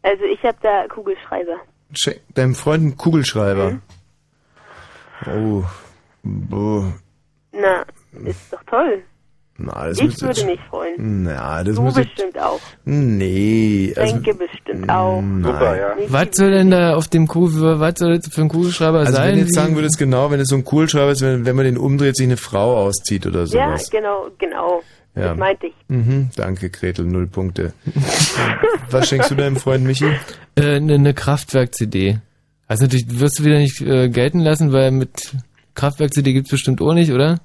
Also 0.00 0.24
ich 0.24 0.42
habe 0.42 0.56
da 0.62 0.86
Kugelschreiber. 0.88 1.56
Check, 1.92 2.22
deinem 2.32 2.54
Freund 2.54 2.82
einen 2.82 2.96
Kugelschreiber. 2.96 3.72
Mhm. 3.72 3.82
Oh. 5.26 5.64
Boah. 6.22 6.94
Na, 7.52 7.84
ist 8.24 8.50
doch 8.50 8.62
toll. 8.64 9.02
Na, 9.58 9.86
das 9.88 9.98
ich 10.00 10.20
würde 10.20 10.26
jetzt- 10.40 10.46
mich 10.46 10.60
freuen. 10.68 11.22
Na, 11.24 11.62
das 11.62 11.76
du 11.76 11.84
bestimmt 11.84 12.38
auch. 12.38 12.58
Nee, 12.84 13.92
also. 13.96 14.14
Denke 14.14 14.34
bestimmt 14.34 14.88
auch. 14.90 15.22
Super, 15.22 15.76
ja. 15.76 15.94
Was 16.08 16.28
soll 16.32 16.50
denn 16.50 16.70
da 16.70 16.94
auf 16.96 17.08
dem 17.08 17.26
Kugel, 17.28 17.78
was 17.78 17.98
soll 17.98 18.18
das 18.18 18.32
für 18.32 18.40
ein 18.40 18.48
Kugelschreiber 18.48 19.00
Also 19.00 19.12
sein? 19.12 19.28
wenn 19.28 19.34
du 19.36 19.40
jetzt 19.42 19.54
sagen 19.54 19.74
würdest, 19.76 19.98
genau, 19.98 20.30
wenn 20.30 20.40
es 20.40 20.48
so 20.48 20.56
ein 20.56 20.64
Kugelschreiber 20.64 21.10
ist, 21.12 21.20
wenn, 21.22 21.44
wenn 21.44 21.54
man 21.54 21.64
den 21.66 21.76
umdreht, 21.78 22.16
sich 22.16 22.26
eine 22.26 22.36
Frau 22.38 22.76
auszieht 22.78 23.26
oder 23.26 23.40
Ja, 23.40 23.46
sowas. 23.46 23.90
genau, 23.90 24.26
genau. 24.38 24.82
Ja. 25.14 25.28
Das 25.28 25.38
meinte 25.38 25.66
ich. 25.66 25.74
Mhm, 25.88 26.30
danke, 26.36 26.70
Gretel, 26.70 27.04
null 27.04 27.26
Punkte. 27.26 27.74
Was 28.90 29.08
schenkst 29.08 29.30
du 29.30 29.34
deinem 29.34 29.56
Freund 29.56 29.84
Michi? 29.84 30.06
Äh, 30.54 30.76
eine, 30.76 30.94
eine 30.94 31.12
Kraftwerk-CD. 31.14 32.18
Also 32.66 32.84
natürlich 32.84 33.20
wirst 33.20 33.38
du 33.38 33.44
wieder 33.44 33.58
nicht 33.58 33.80
äh, 33.82 34.08
gelten 34.08 34.40
lassen, 34.40 34.72
weil 34.72 34.90
mit 34.90 35.34
Kraftwerk-CD 35.74 36.32
gibt's 36.32 36.50
bestimmt 36.50 36.80
auch 36.80 36.94
nicht, 36.94 37.12
oder? 37.12 37.40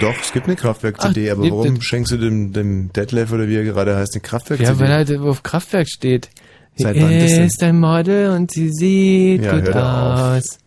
Doch, 0.00 0.14
es 0.22 0.32
gibt 0.32 0.46
eine 0.46 0.56
Kraftwerk-CD, 0.56 1.30
aber 1.30 1.42
warum 1.50 1.80
schenkst 1.80 2.12
du 2.12 2.16
dem, 2.18 2.52
dem 2.52 2.92
Detlef 2.92 3.32
oder 3.32 3.48
wie 3.48 3.56
er 3.56 3.64
gerade 3.64 3.96
heißt, 3.96 4.14
eine 4.14 4.20
Kraftwerk-CD? 4.22 4.70
Ja, 4.70 4.78
weil 4.78 4.88
halt 4.92 5.16
auf 5.18 5.42
Kraftwerk 5.42 5.88
steht. 5.88 6.28
Seit 6.76 6.94
wann 7.00 7.08
denn? 7.10 7.44
ist 7.46 7.62
ein 7.62 7.80
Model 7.80 8.30
und 8.30 8.52
sie 8.52 8.70
sieht 8.70 9.42
Ja, 9.42 9.58
gut 9.58 9.68
auf. 9.74 10.20
aus. 10.36 10.58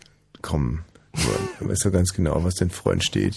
Komm, 0.42 0.80
du 1.60 1.70
weißt 1.70 1.86
doch 1.86 1.92
ganz 1.92 2.14
genau, 2.14 2.44
was 2.44 2.56
dein 2.56 2.70
Freund 2.70 3.04
steht. 3.04 3.36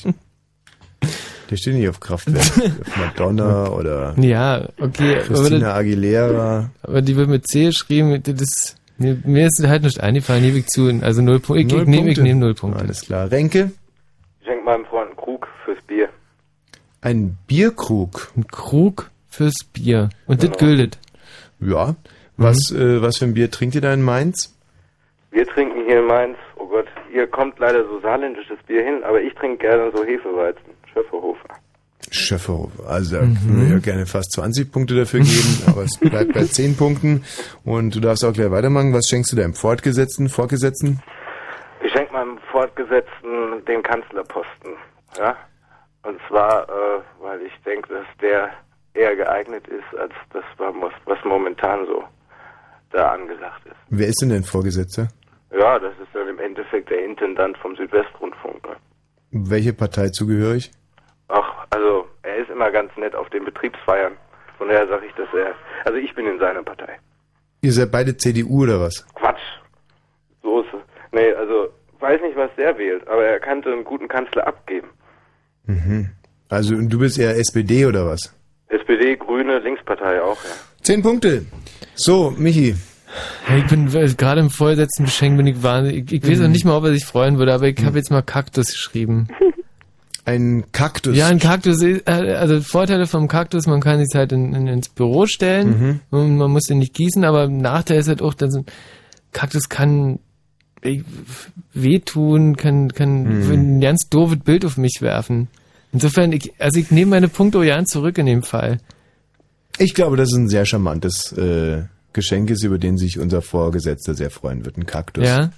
Der 1.51 1.56
steht 1.56 1.74
nicht 1.74 1.89
auf 1.89 2.01
Kraftwerk, 2.01 2.39
auf 2.40 2.97
Madonna 2.97 3.69
oder 3.69 4.15
Ja, 4.19 4.69
okay. 4.81 5.19
Christina 5.27 5.74
Aguilera. 5.74 6.70
Aber 6.82 7.02
die 7.02 7.15
wird 7.15 7.28
mit 7.28 7.47
C 7.47 7.66
geschrieben. 7.66 8.20
Das, 8.24 8.77
mir, 8.97 9.19
mir 9.24 9.47
ist 9.47 9.62
halt 9.65 9.82
nicht 9.82 10.01
eingefallen, 10.01 10.43
gebe 10.43 10.59
ich 10.59 10.66
zu. 10.66 10.89
Also 11.02 11.20
null 11.20 11.40
Punkte. 11.40 11.62
Ich, 11.66 11.73
Null 11.73 11.82
ich 11.82 11.89
nehme 11.89 12.11
ich 12.11 12.16
Punkte. 12.16 12.23
nehm 12.23 12.39
null 12.39 12.55
Punkte. 12.55 12.81
Alles 12.81 13.02
klar. 13.02 13.31
Renke? 13.31 13.70
Ich 14.45 14.51
schenke 14.51 14.65
meinem 14.66 14.85
Freund 14.85 15.09
einen 15.09 15.16
Krug 15.16 15.49
fürs 15.65 15.81
Bier. 15.87 16.11
Ein 17.01 17.39
Bierkrug. 17.47 18.31
Ein 18.37 18.47
Krug 18.47 19.11
fürs 19.31 19.55
Bier. 19.73 20.11
Und 20.27 20.41
Genau. 20.43 20.53
das 20.53 20.61
gültet. 20.61 20.99
Ja. 21.61 21.97
Was, 22.37 22.71
äh, 22.71 23.01
was 23.01 23.16
für 23.16 23.25
ein 23.25 23.33
Bier 23.33 23.51
trinkt 23.51 23.75
ihr 23.75 23.81
da 23.81 23.95
in 23.95 24.03
Mainz? 24.03 24.55
Wir 25.31 25.47
trinken 25.47 25.87
hier 25.87 26.01
in 26.01 26.07
Mainz, 26.07 26.37
oh 26.57 26.66
Gott, 26.66 26.85
hier 27.11 27.27
kommt 27.27 27.59
leider 27.59 27.87
so 27.87 28.01
saarländisches 28.01 28.59
Bier 28.66 28.85
hin, 28.85 29.03
aber 29.03 29.23
ich 29.23 29.33
trinke 29.35 29.66
gerne 29.66 29.91
so 29.97 30.05
Hefeweizen, 30.05 30.62
Schöfferhofer. 30.93 31.49
Schöfferhofer. 32.11 32.87
Also 32.87 33.16
da 33.16 33.23
würde 33.23 33.65
ich 33.65 33.71
ja 33.71 33.79
gerne 33.79 34.05
fast 34.05 34.33
20 34.33 34.71
Punkte 34.71 34.95
dafür 34.95 35.21
geben, 35.25 35.62
aber 35.69 35.85
es 35.85 35.97
bleibt 35.97 36.35
bei 36.35 36.45
10 36.45 36.77
Punkten. 36.77 37.25
Und 37.65 37.95
du 37.97 38.01
darfst 38.01 38.23
auch 38.27 38.35
gleich 38.35 38.51
weitermachen. 38.51 38.93
Was 38.93 39.07
schenkst 39.09 39.33
du 39.33 39.37
deinem 39.37 39.55
Fortgesetzten, 39.55 40.29
Vorgesetzten? 40.29 41.01
Ich 41.85 41.93
schenke 41.93 42.15
meinem 42.15 42.39
Fortgesetzten 42.51 43.62
den 43.66 43.82
Kanzlerposten, 43.82 44.73
ja. 45.19 45.36
Und 46.02 46.19
zwar, 46.28 46.66
äh, 46.69 47.02
weil 47.20 47.43
ich 47.43 47.52
denke, 47.65 47.93
dass 47.93 48.06
der 48.23 48.51
eher 48.94 49.15
geeignet 49.16 49.69
ist, 49.69 49.98
als 49.98 50.12
das, 50.32 50.44
was 50.59 51.24
momentan 51.24 51.85
so 51.86 52.05
da 52.90 53.12
angesagt 53.12 53.66
ist. 53.66 53.77
Wer 53.90 54.09
ist 54.09 54.23
denn 54.23 54.31
dein 54.31 54.44
Vorgesetzter? 54.44 55.09
Ja, 55.52 55.78
das 55.78 55.93
ist 56.01 56.09
dann 56.15 56.28
im 56.28 56.39
Endeffekt 56.39 56.89
der 56.89 57.05
Intendant 57.05 57.59
vom 57.59 57.77
Südwestrundfunk. 57.77 58.66
Ne? 58.66 58.77
Welche 59.31 59.74
Partei 59.74 60.09
zugehörig? 60.09 60.70
Ach, 61.28 61.66
also 61.70 62.06
er 62.23 62.36
ist 62.36 62.51
immer 62.51 62.70
ganz 62.70 62.97
nett 62.97 63.15
auf 63.15 63.28
den 63.28 63.44
Betriebsfeiern. 63.44 64.15
Von 64.56 64.69
daher 64.69 64.89
sage 64.89 65.06
ich, 65.06 65.15
dass 65.16 65.28
er, 65.35 65.55
also 65.85 65.98
ich 65.98 66.15
bin 66.15 66.27
in 66.27 66.39
seiner 66.39 66.62
Partei. 66.62 66.98
Ihr 67.61 67.73
seid 67.73 67.93
beide 67.93 68.16
CDU 68.16 68.62
oder 68.62 68.81
was? 68.81 69.06
Quatsch. 69.15 69.43
So 70.43 70.62
ist 70.62 70.73
es. 70.73 70.94
Nee, 71.15 71.32
also 71.39 71.69
weiß 72.01 72.20
nicht, 72.23 72.36
was 72.36 72.51
der 72.57 72.77
wählt, 72.77 73.07
aber 73.09 73.24
er 73.24 73.41
kannte 73.41 73.70
einen 73.73 73.85
guten 73.85 74.09
Kanzler 74.09 74.47
abgeben. 74.47 74.89
Mhm. 75.66 76.11
Also 76.49 76.74
du 76.77 76.99
bist 76.99 77.19
eher 77.19 77.36
SPD 77.39 77.86
oder 77.86 78.07
was? 78.07 78.35
SPD, 78.69 79.16
Grüne, 79.16 79.59
Linkspartei 79.61 80.20
auch, 80.20 80.43
ja. 80.45 80.51
Zehn 80.82 81.03
Punkte. 81.03 81.47
So, 81.95 82.32
Michi. 82.36 82.74
Ich 83.57 83.66
bin 83.69 83.86
äh, 83.95 84.09
gerade 84.16 84.41
im 84.41 84.51
vorletzten 84.51 85.05
Geschenk 85.05 85.36
bin 85.36 85.47
ich 85.47 85.62
wahnsinnig. 85.62 86.11
Ich, 86.12 86.24
ich 86.24 86.31
weiß 86.31 86.39
Mhm. 86.41 86.45
auch 86.47 86.49
nicht 86.51 86.65
mal, 86.65 86.77
ob 86.77 86.85
er 86.85 86.93
sich 86.93 87.05
freuen 87.05 87.39
würde, 87.39 87.55
aber 87.55 87.69
ich 87.69 87.85
habe 87.85 87.97
jetzt 87.97 88.11
mal 88.11 88.23
Kaktus 88.23 88.73
geschrieben. 88.73 89.28
Ein 90.27 90.65
Kaktus? 90.73 91.15
Ja, 91.16 91.28
ein 91.28 91.39
Kaktus. 91.39 91.82
äh, 91.82 92.01
Also 92.07 92.61
Vorteile 92.62 93.07
vom 93.07 93.28
Kaktus, 93.28 93.66
man 93.66 93.81
kann 93.82 93.99
sich 94.03 94.15
halt 94.19 94.32
in, 94.32 94.55
in, 94.55 94.66
ins 94.69 94.89
Büro 94.89 95.27
stellen 95.27 95.69
Mhm. 95.69 96.01
und 96.19 96.39
man 96.39 96.51
muss 96.51 96.65
den 96.65 96.78
nicht 96.78 96.95
gießen, 96.95 97.24
aber 97.24 97.47
Nachteil 97.49 97.99
ist 97.99 98.09
halt 98.09 98.23
auch, 98.23 98.32
dass 98.32 98.55
ein 98.55 98.65
Kaktus 99.32 99.69
kann 99.69 100.20
wehtun, 101.73 102.56
kann, 102.56 102.93
kann 102.93 103.44
Mhm. 103.44 103.51
ein 103.52 103.81
ganz 103.81 104.09
doofes 104.11 104.39
Bild 104.39 104.65
auf 104.65 104.77
mich 104.77 104.98
werfen. 105.01 105.48
Insofern, 105.93 106.32
ich, 106.32 106.52
also 106.59 106.78
ich 106.81 106.90
nehme 106.90 107.12
meine 107.12 107.28
Punkte 107.28 107.61
gern 107.61 107.86
zurück 107.86 108.19
in 108.19 108.27
dem 108.27 108.43
Fall. 108.43 108.78
Ich 109.78 109.94
glaube, 109.94 110.16
das 110.16 110.28
ist 110.31 110.36
ein 110.39 110.48
sehr 110.48 110.66
charmantes 110.66 111.32
äh, 111.32 111.82
Geschenk 112.12 112.51
ist, 112.51 112.62
über 112.65 112.78
den 112.78 112.97
sich 112.97 113.19
unser 113.19 113.43
Vorgesetzter 113.43 114.15
sehr 114.15 114.31
freuen 114.31 114.65
wird. 114.65 114.77
Ein 114.77 114.86
Kaktus. 114.86 115.27
Ja. 115.27 115.51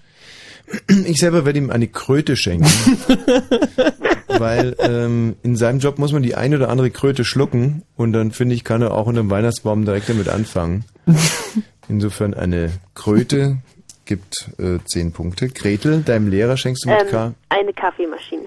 Ich 1.07 1.21
selber 1.21 1.45
werde 1.45 1.59
ihm 1.59 1.71
eine 1.71 1.87
Kröte 1.87 2.37
schenken. 2.37 2.67
weil 4.29 4.75
ähm, 4.81 5.37
in 5.43 5.57
seinem 5.57 5.79
Job 5.79 5.99
muss 5.99 6.13
man 6.13 6.23
die 6.23 6.35
eine 6.35 6.57
oder 6.57 6.69
andere 6.69 6.91
Kröte 6.91 7.25
schlucken 7.25 7.83
und 7.97 8.13
dann 8.13 8.33
finde 8.33 8.55
ich, 8.55 8.65
kann 8.65 8.83
er 8.83 8.93
auch 8.93 9.07
unter 9.07 9.23
dem 9.23 9.31
Weihnachtsbaum 9.31 9.85
direkt 9.85 10.09
damit 10.09 10.29
anfangen. 10.29 10.85
Insofern 11.89 12.35
eine 12.35 12.71
Kröte 12.95 13.59
gibt 14.07 14.49
äh, 14.59 14.79
zehn 14.87 15.13
Punkte. 15.13 15.49
Gretel, 15.49 16.03
deinem 16.03 16.29
Lehrer 16.29 16.57
schenkst 16.57 16.85
du 16.85 16.89
mit 16.89 17.09
K 17.11 17.27
Ähm, 17.27 17.35
eine 17.51 17.73
Kaffeemaschine. 17.73 18.47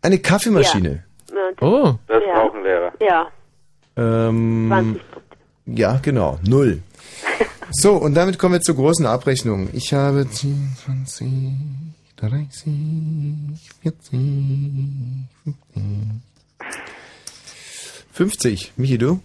eine 0.00 0.18
Kaffeemaschine. 0.18 1.04
Ja. 1.30 1.36
Oh. 1.66 1.94
Das 2.08 2.22
Ja. 2.26 2.34
brauchen 2.40 2.62
Lehrer. 2.62 2.92
Ja. 3.00 3.26
Ähm, 3.96 4.66
20 4.68 5.02
Ja, 5.66 5.98
genau. 6.02 6.38
Null. 6.46 6.82
So, 7.74 7.94
und 7.94 8.12
damit 8.14 8.38
kommen 8.38 8.52
wir 8.56 8.60
zur 8.60 8.74
großen 8.74 9.06
Abrechnung. 9.06 9.70
Ich 9.72 9.94
habe 9.94 10.28
10, 10.28 10.76
20, 10.84 11.54
30, 12.16 13.58
40, 13.82 14.10
50. 15.42 15.56
50. 18.12 18.72
Michi, 18.76 18.98
du? 18.98 19.20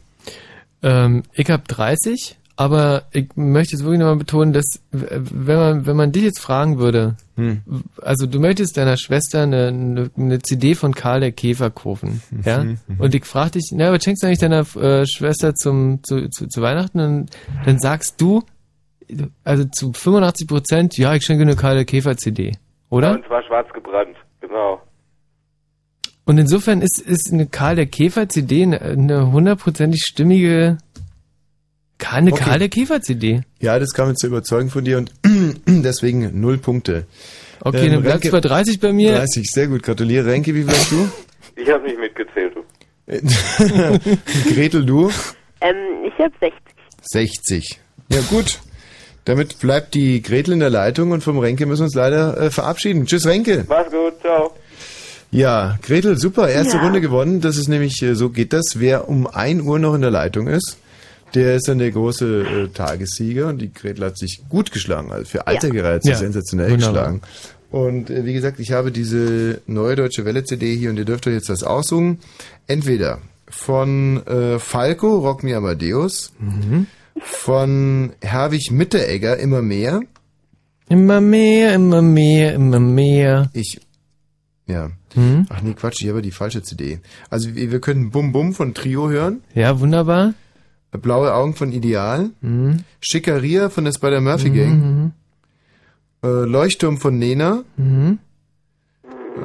Ähm, 0.82 1.24
ich 1.34 1.50
habe 1.50 1.64
30, 1.68 2.38
aber 2.58 3.04
ich 3.12 3.30
möchte 3.36 3.74
jetzt 3.74 3.84
wirklich 3.84 4.00
nochmal 4.00 4.18
betonen, 4.18 4.52
dass 4.52 4.82
wenn 4.92 5.58
man, 5.58 5.86
wenn 5.86 5.96
man 5.96 6.12
dich 6.12 6.24
jetzt 6.24 6.42
fragen 6.42 6.78
würde, 6.78 7.16
Hm. 7.38 7.62
also 8.02 8.26
du 8.26 8.40
möchtest 8.40 8.78
deiner 8.78 8.98
Schwester 8.98 9.44
eine, 9.44 9.68
eine, 9.68 10.10
eine 10.18 10.40
CD 10.40 10.74
von 10.74 10.96
Karl 10.96 11.20
der 11.20 11.32
Käfer 11.32 11.70
kaufen, 11.70 12.24
ja? 12.44 12.64
Mhm, 12.64 12.80
mhm. 12.88 13.00
Und 13.00 13.14
ich 13.14 13.26
frage 13.26 13.52
dich, 13.52 13.70
na, 13.74 13.94
was 13.94 14.04
schenkst 14.04 14.24
du 14.24 14.28
eigentlich 14.28 14.40
deiner 14.40 14.62
äh, 14.76 15.06
Schwester 15.06 15.54
zum, 15.54 16.00
zu, 16.04 16.30
zu, 16.30 16.48
zu 16.48 16.62
Weihnachten? 16.64 17.00
Und 17.00 17.30
dann 17.64 17.78
sagst 17.78 18.20
du, 18.20 18.42
also 19.44 19.66
zu 19.66 19.94
85 19.94 20.48
Prozent, 20.48 20.98
ja, 20.98 21.14
ich 21.14 21.24
schenke 21.24 21.44
eine 21.44 21.56
Karl 21.56 21.76
der 21.76 21.86
Käfer 21.86 22.18
CD, 22.18 22.54
oder? 22.90 23.12
Und 23.12 23.26
zwar 23.28 23.44
schwarz 23.44 23.72
gebrannt, 23.72 24.18
genau. 24.42 24.82
Und 26.26 26.40
insofern 26.40 26.82
ist, 26.82 27.00
ist 27.00 27.32
eine 27.32 27.46
Karl 27.46 27.76
der 27.76 27.86
Käfer 27.86 28.28
CD 28.30 28.64
eine 28.64 29.32
hundertprozentig 29.32 30.02
stimmige, 30.10 30.80
eine 32.00 32.32
Okay. 32.32 32.44
Karl 32.44 32.60
der 32.60 32.70
Käfer 32.70 33.02
CD. 33.02 33.42
Ja, 33.60 33.80
das 33.80 33.94
kam 33.94 34.10
jetzt 34.10 34.20
zu 34.22 34.28
überzeugen 34.28 34.70
von 34.70 34.86
dir 34.86 34.98
und 34.98 35.12
deswegen 35.68 36.40
null 36.40 36.58
Punkte. 36.58 37.06
Okay, 37.62 37.88
Ähm, 37.88 37.94
dann 37.94 38.02
bleibt's 38.04 38.26
Renke- 38.28 38.32
bei 38.32 38.42
30 38.42 38.80
bei 38.80 38.94
mir. 38.94 39.14
30, 39.16 39.50
sehr 39.52 39.68
gut. 39.68 39.84
Gratuliere. 39.84 40.26
Renke, 40.28 40.54
wie 40.56 40.66
hast 40.66 40.92
du? 40.92 41.10
Ich 41.60 41.68
habe 41.72 41.86
nicht 41.86 42.00
mitgezählt, 42.00 42.54
du. 42.56 42.64
Gretel, 44.54 44.86
du? 44.86 45.10
Ähm, 45.62 45.76
ich 46.06 46.14
habe 46.20 46.32
60. 46.40 46.54
60. 47.02 47.80
Ja, 48.10 48.20
gut. 48.30 48.60
Damit 49.26 49.60
bleibt 49.60 49.96
die 49.96 50.22
Gretel 50.22 50.54
in 50.54 50.60
der 50.60 50.70
Leitung 50.70 51.10
und 51.12 51.24
vom 51.24 51.40
Renke 51.40 51.66
müssen 51.66 51.82
wir 51.82 51.86
uns 51.86 51.96
leider 51.96 52.40
äh, 52.40 52.52
verabschieden. 52.52 53.08
Tschüss, 53.08 53.26
Renke. 53.26 53.66
Mach's 53.68 53.90
gut, 53.92 54.20
ciao. 54.22 54.52
Ja, 55.32 55.78
Gretel, 55.82 56.18
super. 56.18 56.48
Erste 56.48 56.78
Ja. 56.78 56.84
Runde 56.84 57.02
gewonnen. 57.02 57.42
Das 57.42 57.58
ist 57.58 57.68
nämlich, 57.68 58.02
äh, 58.04 58.14
so 58.16 58.30
geht 58.30 58.54
das. 58.54 58.74
Wer 58.76 59.10
um 59.10 59.26
1 59.26 59.64
Uhr 59.64 59.80
noch 59.80 59.96
in 59.96 60.02
der 60.02 60.12
Leitung 60.12 60.46
ist, 60.48 60.78
der 61.34 61.56
ist 61.56 61.68
dann 61.68 61.80
der 61.80 61.92
große 61.92 62.42
äh, 62.44 62.68
Tagessieger 62.70 63.48
und 63.48 63.60
die 63.62 63.72
Gretel 63.74 64.06
hat 64.06 64.18
sich 64.18 64.44
gut 64.50 64.72
geschlagen. 64.72 65.12
Also 65.12 65.26
für 65.26 65.48
Alter 65.48 65.70
gereizt, 65.70 66.08
Ja. 66.08 66.16
sensationell 66.16 66.72
Wunderbar. 66.72 66.94
geschlagen. 67.14 67.22
Und 67.70 68.10
äh, 68.10 68.24
wie 68.26 68.34
gesagt, 68.34 68.60
ich 68.60 68.72
habe 68.72 68.92
diese 68.92 69.62
neue 69.68 69.96
Deutsche 69.98 70.24
Welle 70.26 70.44
CD 70.46 70.76
hier 70.76 70.90
und 70.90 70.98
ihr 70.98 71.06
dürft 71.06 71.28
euch 71.28 71.34
jetzt 71.34 71.50
was 71.50 71.64
aussuchen. 71.64 72.20
Entweder 72.66 73.20
von 73.50 74.26
äh, 74.26 74.58
Falco, 74.60 75.18
Rock 75.20 75.44
Me 75.44 75.56
Amadeus, 75.56 76.32
von 77.20 78.12
Herwig 78.22 78.72
Mitteregger, 78.72 79.38
immer 79.38 79.62
mehr. 79.62 80.02
Immer 80.90 81.20
mehr, 81.22 81.74
immer 81.76 82.02
mehr, 82.02 82.54
immer 82.54 82.80
mehr. 82.80 83.50
Ich, 83.54 83.80
ja. 84.68 84.92
Hm? 85.14 85.46
Ach 85.50 85.62
nee, 85.62 85.74
Quatsch, 85.74 86.02
ich 86.02 86.10
habe 86.10 86.22
die 86.22 86.32
falsche 86.32 86.62
CD. 86.62 87.00
Also 87.30 87.56
wir, 87.56 87.72
wir 87.72 87.80
können 87.82 88.12
Bum 88.12 88.32
Bum 88.32 88.54
von 88.54 88.74
Trio 88.74 89.10
hören. 89.10 89.42
Ja, 89.56 89.80
wunderbar. 89.80 90.34
Blaue 90.92 91.34
Augen 91.34 91.54
von 91.54 91.72
Ideal. 91.72 92.30
Mhm. 92.42 92.84
Schickeria 93.02 93.70
von 93.70 93.84
der 93.86 93.92
Spider-Murphy 93.92 94.50
Gang. 94.52 94.74
Mhm. 94.80 95.12
Äh, 96.24 96.46
Leuchtturm 96.46 96.98
von 96.98 97.18
Nena. 97.20 97.64
Mhm. 97.76 98.20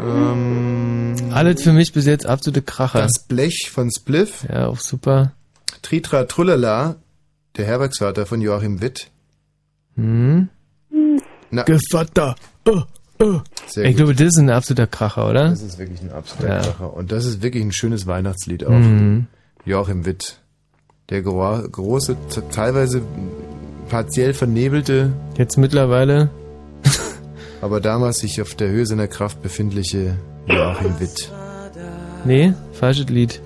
Ähm, 0.01 1.15
Alles 1.31 1.63
für 1.63 1.73
mich 1.73 1.93
bis 1.93 2.07
jetzt 2.07 2.27
absolute 2.27 2.63
Kracher. 2.63 3.03
Das 3.03 3.25
Blech 3.29 3.71
von 3.71 3.91
Spliff. 3.91 4.45
Ja, 4.49 4.69
auch 4.69 4.79
super. 4.79 5.33
Tritra 5.83 6.25
Trullala, 6.25 6.97
der 7.57 7.67
Herbergsvater 7.67 8.25
von 8.27 8.41
Joachim 8.41 8.81
Witt. 8.81 9.11
Hm. 9.97 10.49
Na, 11.51 11.63
Gevatter. 11.65 12.35
Oh, 12.67 12.83
oh. 13.21 13.41
Sehr 13.67 13.85
ich 13.85 13.91
gut. 13.91 13.97
glaube, 13.99 14.15
das 14.15 14.29
ist 14.29 14.39
ein 14.39 14.49
absoluter 14.51 14.87
Kracher, 14.87 15.29
oder? 15.29 15.51
Das 15.51 15.61
ist 15.63 15.79
wirklich 15.79 16.01
ein 16.01 16.11
absoluter 16.13 16.55
Ja. 16.55 16.61
Kracher. 16.63 16.95
Und 16.95 17.13
das 17.13 17.27
ist 17.27 17.43
wirklich 17.43 17.63
ein 17.65 17.73
schönes 17.73 18.07
Weihnachtslied 18.07 18.65
auch. 18.65 18.71
Mhm. 18.71 19.27
Joachim 19.67 20.07
Witt. 20.07 20.39
Der 21.11 21.23
gro 21.23 21.61
große, 21.71 22.17
teilweise 22.51 23.03
partiell 23.89 24.33
vernebelte, 24.35 25.13
Jetzt 25.37 25.57
mittlerweile. 25.59 26.31
aber 27.61 27.81
damals 27.81 28.19
sich 28.21 28.41
auf 28.41 28.55
der 28.55 28.69
Höhe 28.69 28.87
seiner 28.87 29.09
Kraft 29.09 29.43
befindliche 29.43 30.17
Joachim 30.47 30.99
Witt. 31.01 31.31
Nee, 32.25 32.55
falsches 32.73 33.09
Lied. 33.09 33.41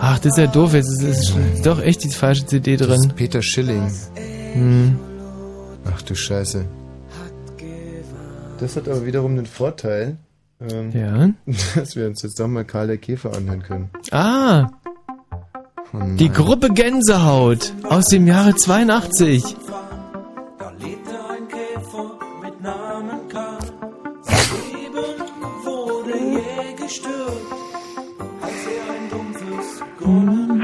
Ach, 0.00 0.18
das 0.20 0.32
ist 0.32 0.38
ja 0.38 0.46
doof. 0.46 0.74
Jetzt 0.74 1.02
ist, 1.02 1.34
ist, 1.36 1.66
doch 1.66 1.80
echt 1.80 2.04
die 2.04 2.10
falsche 2.10 2.46
CD 2.46 2.76
Das 2.76 2.86
drin. 2.86 3.00
ist 3.00 3.16
Peter 3.16 3.42
Schilling. 3.42 3.90
Hm. 4.52 4.96
Ach 5.92 6.00
du 6.02 6.14
Scheiße. 6.14 6.64
Das 8.60 8.76
hat 8.76 8.88
aber 8.88 9.04
wiederum 9.06 9.36
den 9.36 9.46
Vorteil, 9.46 10.16
ähm, 10.60 10.90
Ja. 10.92 11.30
dass 11.74 11.96
wir 11.96 12.06
uns 12.06 12.22
jetzt 12.22 12.38
doch 12.40 12.46
mal 12.48 12.64
Karl 12.64 12.86
der 12.88 12.98
Käfer 12.98 13.36
anhören 13.36 13.62
können. 13.62 13.90
Ah, 14.12 14.68
Oh 15.90 15.98
die 16.16 16.28
Gruppe 16.28 16.68
Gänsehaut 16.68 17.72
aus 17.88 18.08
dem 18.08 18.26
Jahre 18.26 18.54
82. 18.54 19.42
Da 20.58 20.70
lebte 20.78 21.14
ein 21.30 21.48
Käfer 21.48 22.10
mit 22.42 22.60
Namen 22.60 23.28
Karl. 23.30 23.58
Sein 24.20 24.36
Leben 24.70 25.08
wurde 25.64 26.18
jäh 26.18 26.74
gestört, 26.76 27.46
als 28.42 28.60
er 28.76 28.84
ein 28.94 29.10
dumpfes 29.10 29.82
Grollen 29.98 30.62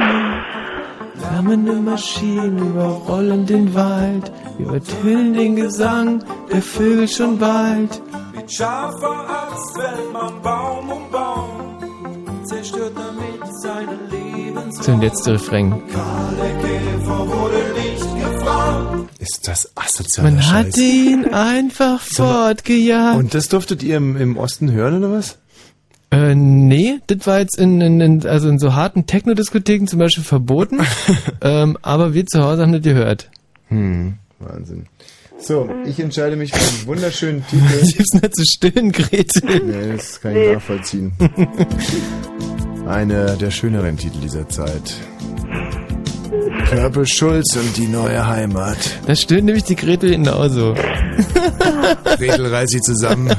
Flammende 1.17 1.73
Maschinen 1.73 2.59
überrollen 2.59 3.47
den 3.47 3.75
Wald, 3.75 4.31
übertönen 4.59 5.33
den 5.33 5.57
Gesang 5.57 6.23
der 6.53 6.61
Vögel 6.61 7.09
schon 7.09 7.39
bald. 7.39 8.03
Mit 8.35 8.53
scharfer 8.53 9.27
Axt 9.31 9.75
fällt 9.75 10.13
man 10.13 10.43
Baum 10.43 10.91
um 10.91 11.11
Baum, 11.11 12.45
zerstört 12.45 12.93
damit 12.95 13.55
seine 13.63 13.93
Lebensraum. 14.11 14.24
Zum 14.83 15.01
letzten 15.01 15.31
Refrain. 15.31 15.83
Ist 19.19 19.49
das 19.49 19.71
asozialer 19.75 20.31
Man 20.31 20.43
Scheiß. 20.43 20.67
hat 20.67 20.77
ihn 20.77 21.25
einfach 21.33 22.01
fortgejagt. 22.01 23.19
Und 23.19 23.35
das 23.35 23.49
durftet 23.49 23.83
ihr 23.83 23.97
im, 23.97 24.17
im 24.17 24.37
Osten 24.37 24.71
hören, 24.71 24.99
oder 24.99 25.13
was? 25.13 25.39
Äh, 26.11 26.35
nee, 26.35 27.01
das 27.07 27.27
war 27.27 27.41
jetzt 27.41 27.59
in, 27.59 27.81
in, 27.81 28.01
in, 28.01 28.27
also 28.27 28.49
in 28.49 28.59
so 28.59 28.75
harten 28.75 29.07
Techno-Diskotheken 29.07 29.87
zum 29.87 29.99
Beispiel 29.99 30.25
verboten. 30.25 30.79
ähm, 31.41 31.79
aber 31.83 32.15
wir 32.15 32.27
zu 32.27 32.43
Hause 32.43 32.63
haben 32.63 32.73
das 32.73 32.83
gehört. 32.83 33.31
Hm, 33.69 34.15
Wahnsinn. 34.39 34.87
So, 35.39 35.69
ich 35.85 35.99
entscheide 36.01 36.37
mich 36.37 36.53
für 36.53 36.59
einen 36.59 36.87
wunderschönen 36.87 37.45
Titel. 37.47 37.67
Sie 37.85 37.97
ist 37.97 38.15
nicht 38.15 38.37
zu 38.37 38.45
stillen, 38.45 38.93
Gretel. 38.93 39.63
Nee, 39.65 39.97
das 39.97 40.21
kann 40.21 40.37
ich 40.37 40.53
nachvollziehen. 40.55 41.13
Einer 42.87 43.37
der 43.37 43.51
schöneren 43.51 43.97
Titel 43.97 44.21
dieser 44.21 44.49
Zeit. 44.49 44.95
Purple 46.71 47.07
Schulz 47.07 47.57
und 47.57 47.77
die 47.77 47.87
neue 47.87 48.27
Heimat. 48.27 48.77
Da 49.07 49.15
stillt 49.15 49.45
nämlich 49.45 49.65
die 49.65 49.77
Gretel 49.77 50.11
genauso. 50.11 50.75
Gretel 52.19 52.47
reißt 52.47 52.73
sie 52.73 52.81
zusammen. 52.81 53.35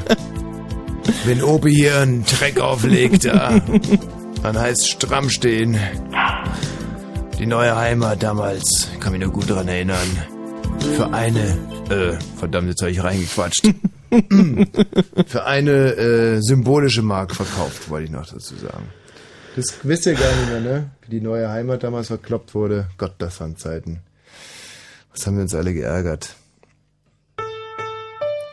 Wenn 1.24 1.42
Opi 1.42 1.72
hier 1.74 2.00
einen 2.00 2.24
Dreck 2.24 2.58
auflegt, 2.60 3.24
ja, 3.24 3.60
dann 4.42 4.58
heißt 4.58 4.88
stramm 4.88 5.30
stehen. 5.30 5.76
Die 7.38 7.46
neue 7.46 7.76
Heimat 7.76 8.22
damals, 8.22 8.88
kann 8.98 9.12
mich 9.12 9.20
nur 9.20 9.32
gut 9.32 9.50
daran 9.50 9.68
erinnern. 9.68 10.08
Für 10.96 11.12
eine, 11.12 11.58
äh, 11.90 12.18
verdammt, 12.36 12.68
jetzt 12.68 12.80
habe 12.80 12.90
ich 12.90 13.02
reingequatscht. 13.02 13.68
Für 15.26 15.44
eine 15.44 15.70
äh, 15.70 16.40
symbolische 16.40 17.02
Mark 17.02 17.34
verkauft, 17.34 17.90
wollte 17.90 18.06
ich 18.06 18.10
noch 18.10 18.26
dazu 18.26 18.54
sagen. 18.56 18.84
Das 19.56 19.78
wisst 19.84 20.04
ihr 20.04 20.12
gar 20.12 20.36
nicht 20.36 20.50
mehr, 20.50 20.60
ne? 20.60 20.90
Wie 21.00 21.18
die 21.18 21.20
neue 21.22 21.48
Heimat 21.48 21.82
damals 21.82 22.08
verkloppt 22.08 22.54
wurde. 22.54 22.88
Gott, 22.98 23.14
das 23.18 23.40
waren 23.40 23.56
Zeiten. 23.56 24.00
Was 25.12 25.26
haben 25.26 25.36
wir 25.36 25.42
uns 25.42 25.54
alle 25.54 25.72
geärgert? 25.72 26.36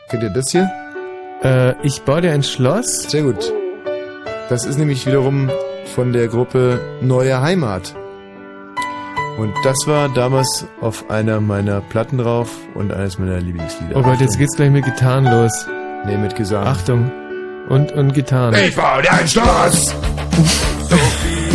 Kennt 0.08 0.22
ihr 0.22 0.30
das 0.30 0.50
hier? 0.50 0.70
Äh, 1.42 1.74
ich 1.86 2.00
baue 2.02 2.22
dir 2.22 2.32
ein 2.32 2.42
Schloss. 2.42 3.02
Sehr 3.10 3.22
gut. 3.22 3.52
Das 4.48 4.64
ist 4.64 4.78
nämlich 4.78 5.04
wiederum 5.04 5.50
von 5.94 6.14
der 6.14 6.28
Gruppe 6.28 6.80
Neue 7.02 7.38
Heimat. 7.38 7.94
Und 9.36 9.52
das 9.62 9.76
war 9.86 10.08
damals 10.08 10.64
auf 10.80 11.10
einer 11.10 11.40
meiner 11.40 11.82
Platten 11.82 12.16
drauf 12.16 12.50
und 12.74 12.92
eines 12.92 13.18
meiner 13.18 13.40
Lieblingslieder. 13.40 13.94
Oh 13.94 14.02
Gott, 14.02 14.20
jetzt 14.20 14.38
geht's 14.38 14.56
gleich 14.56 14.70
mit 14.70 14.86
Gitarren 14.86 15.24
los. 15.26 15.66
Nee, 16.06 16.16
mit 16.16 16.34
Gesang. 16.34 16.66
Achtung. 16.66 17.12
Und, 17.68 17.92
und 17.92 18.14
Gitarren. 18.14 18.54
Ich 18.54 18.74
baue 18.74 19.02
dir 19.02 19.12
ein 19.12 19.28
Schloss! 19.28 19.94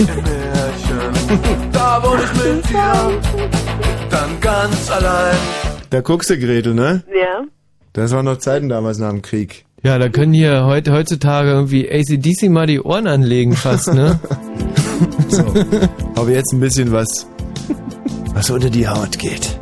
Märchen, 0.08 1.72
da 1.72 2.04
wurde 2.04 2.24
ich 2.24 2.44
mit 2.44 2.70
dir 2.70 3.20
dann 4.10 4.40
ganz 4.40 4.90
allein. 4.92 5.36
Da 5.90 6.02
guckst 6.02 6.30
du, 6.30 6.38
Gretel, 6.38 6.74
ne? 6.74 7.04
Ja. 7.10 7.44
Das 7.94 8.12
waren 8.12 8.26
noch 8.26 8.38
Zeiten 8.38 8.70
damals 8.70 8.98
nach 9.00 9.10
dem 9.10 9.22
Krieg. 9.22 9.66
Ja, 9.84 9.98
da 9.98 10.10
können 10.10 10.34
hier 10.34 10.66
heute, 10.66 10.92
heutzutage 10.92 11.50
irgendwie 11.52 11.90
ACDC 11.90 12.50
mal 12.50 12.68
die 12.68 12.82
Ohren 12.82 13.08
anlegen 13.08 13.56
fast, 13.56 13.94
ne? 13.94 14.20
So. 15.30 15.46
Aber 16.16 16.30
jetzt 16.30 16.52
ein 16.54 16.60
bisschen 16.60 16.92
was, 16.92 17.26
was 18.34 18.50
unter 18.50 18.70
die 18.70 18.86
Haut 18.88 19.18
geht. 19.18 19.58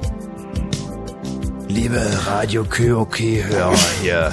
Liebe 1.68 2.02
Radio 2.26 2.64
KOK-Hörer 2.64 3.76
hier. 4.02 4.32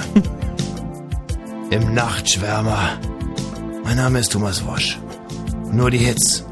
Im 1.69 1.93
Nachtschwärmer. 1.93 2.97
Mein 3.83 3.97
Name 3.97 4.19
ist 4.19 4.31
Thomas 4.31 4.65
Wosch. 4.65 4.97
Nur 5.75 5.91
die 5.91 5.97
Hits. 5.97 6.45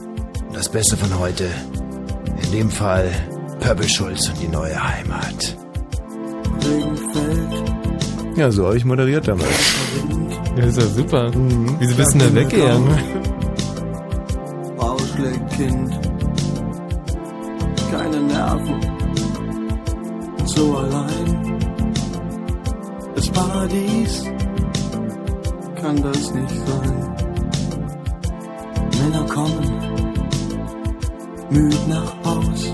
Und 0.48 0.56
das 0.56 0.68
Beste 0.68 0.98
von 0.98 1.18
heute. 1.18 1.50
In 2.44 2.52
dem 2.52 2.70
Fall 2.70 3.10
Purple 3.62 3.88
Schulz 3.88 4.28
und 4.28 4.42
die 4.42 4.50
neue 4.50 4.76
Heimat. 4.76 5.58
Ja, 8.36 8.52
so 8.52 8.66
habe 8.66 8.76
ich 8.76 8.84
moderiert 8.84 9.26
damals. 9.26 9.76
Ja, 10.58 10.66
ist 10.66 10.78
ja 10.78 10.88
super. 10.88 11.32
Wieso 11.80 11.96
bist 11.96 12.14
du 12.14 12.18
denn 12.20 12.36
da 12.36 12.42
weggegangen? 12.42 12.98
Ausschlägkind, 14.78 16.00
keine 17.92 18.20
Nerven, 18.22 18.82
so 20.46 20.78
allein. 20.78 21.60
Das 23.16 23.30
Paradies 23.30 24.26
kann 25.80 26.02
das 26.02 26.34
nicht 26.34 26.56
sein. 26.68 27.23
Männer 29.04 29.26
kommen, 29.26 29.70
müd 31.50 31.88
nach 31.90 32.14
Haus, 32.24 32.74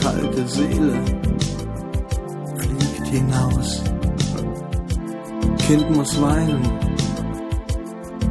kalte 0.00 0.46
Seele 0.46 0.94
fliegt 2.56 3.06
hinaus. 3.08 3.82
Kind 5.66 5.90
muss 5.90 6.20
weinen, 6.22 6.62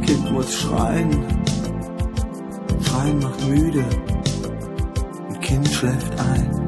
Kind 0.06 0.32
muss 0.32 0.54
schreien. 0.54 1.26
Schreien 2.82 3.20
macht 3.20 3.45
müde, 3.50 3.84
ein 5.30 5.40
Kind 5.41 5.68
schläft 5.68 6.20
ein. 6.22 6.62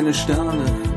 Keine 0.00 0.14
Sterne 0.14 0.89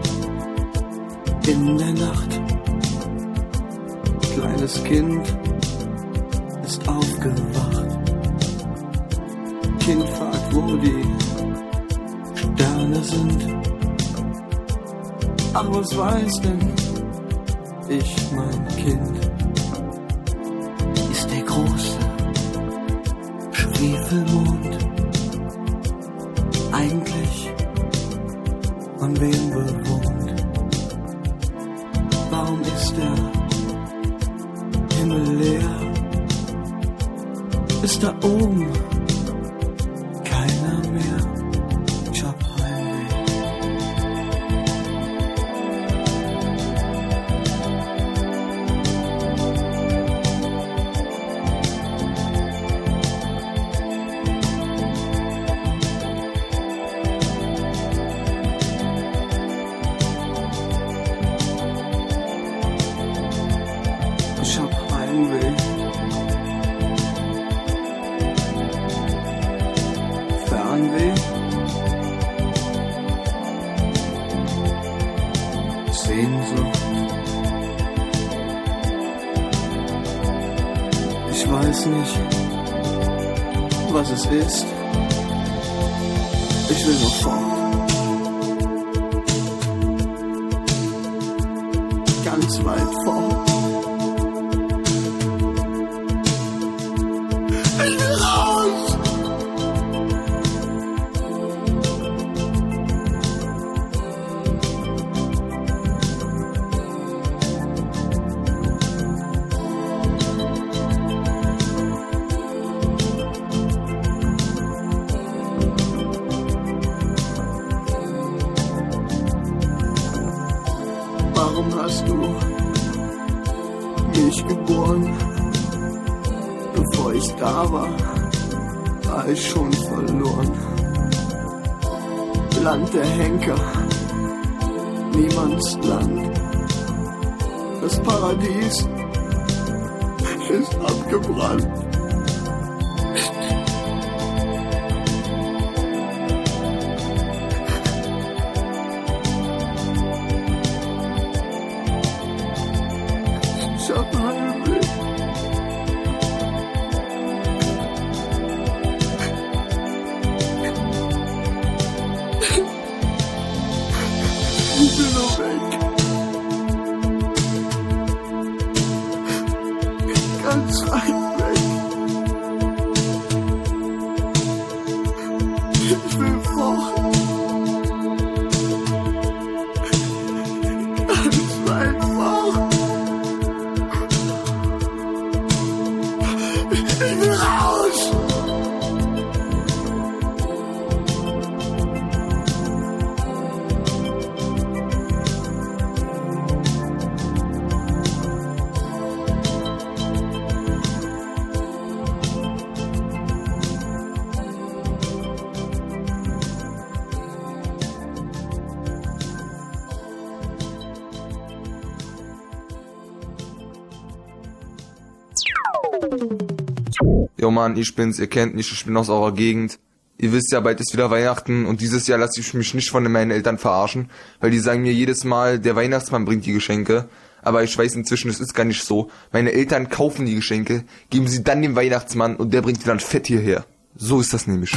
Mann, 217.64 217.78
ich 217.78 217.96
bin's, 217.96 218.20
ihr 218.20 218.28
kennt 218.28 218.56
mich, 218.56 218.74
ich 218.74 218.84
bin 218.84 218.98
aus 218.98 219.08
eurer 219.08 219.34
Gegend. 219.34 219.80
Ihr 220.18 220.34
wisst 220.34 220.52
ja, 220.52 220.60
bald 220.60 220.82
ist 220.82 220.92
wieder 220.92 221.10
Weihnachten 221.10 221.66
und 221.66 221.80
dieses 221.80 222.08
Jahr 222.08 222.20
lasse 222.20 222.42
ich 222.42 222.54
mich 222.54 222.74
nicht 222.74 222.90
von 222.90 223.10
meinen 223.10 223.32
Eltern 223.32 223.58
verarschen, 223.58 224.10
weil 224.42 224.52
die 224.52 224.60
sagen 224.60 224.82
mir 224.82 224.92
jedes 224.92 225.24
Mal, 225.24 225.60
der 225.60 225.78
Weihnachtsmann 225.78 226.26
bringt 226.26 226.46
die 226.46 226.52
Geschenke. 226.52 227.08
Aber 227.42 227.64
ich 227.64 227.78
weiß 227.78 227.96
inzwischen, 227.96 228.30
es 228.30 228.42
ist 228.42 228.54
gar 228.54 228.66
nicht 228.66 228.84
so. 228.84 229.10
Meine 229.32 229.54
Eltern 229.54 229.88
kaufen 229.88 230.26
die 230.26 230.36
Geschenke, 230.36 230.84
geben 231.10 231.30
sie 231.30 231.42
dann 231.42 231.62
dem 231.62 231.78
Weihnachtsmann 231.78 232.36
und 232.36 232.54
der 232.54 232.62
bringt 232.62 232.82
die 232.82 232.86
dann 232.86 233.00
fett 233.00 233.28
hierher. 233.28 233.66
So 233.96 234.20
ist 234.20 234.34
das 234.34 234.46
nämlich. 234.46 234.74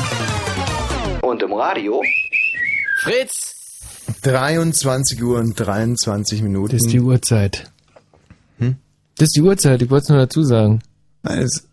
Und 1.23 1.43
im 1.43 1.53
Radio? 1.55 2.01
Fritz! 3.01 3.81
23 4.23 5.21
Uhr 5.25 5.41
und 5.41 5.55
23 5.59 6.41
Minuten. 6.43 6.77
Das 6.77 6.87
ist 6.87 6.93
die 6.93 7.01
Uhrzeit. 7.01 7.69
Hm? 8.59 8.77
Das 9.19 9.27
ist 9.27 9.37
die 9.37 9.43
Uhrzeit, 9.43 9.83
ich 9.83 9.91
wollte 9.91 10.05
es 10.05 10.09
nur 10.09 10.19
dazu 10.19 10.45
sagen. 10.45 10.81
Nein, 11.25 11.41
es, 11.41 11.67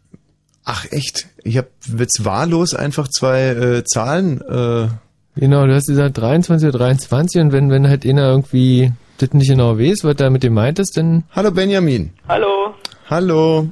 ach 0.66 0.86
echt, 0.92 1.28
ich 1.44 1.58
habe 1.58 1.70
jetzt 1.98 2.26
wahllos 2.26 2.74
einfach 2.74 3.08
zwei 3.08 3.48
äh, 3.50 3.84
Zahlen. 3.84 4.42
Äh, 4.42 4.88
Genau, 5.36 5.66
du 5.66 5.74
hast 5.74 5.88
gesagt 5.88 6.20
23 6.20 6.70
oder 6.70 6.78
23 6.78 7.42
und 7.42 7.52
wenn, 7.52 7.72
wenn 7.72 7.88
halt 7.88 8.06
einer 8.06 8.30
irgendwie 8.30 8.92
das 9.18 9.34
nicht 9.34 9.50
genau 9.50 9.80
weiß, 9.80 10.04
was 10.04 10.16
da 10.16 10.30
mit 10.30 10.44
dem 10.44 10.54
meint 10.54 10.78
ist, 10.78 10.96
dann... 10.96 11.24
Hallo 11.36 11.50
Benjamin. 11.50 12.12
Hallo, 12.30 12.76
Hallo. 13.10 13.70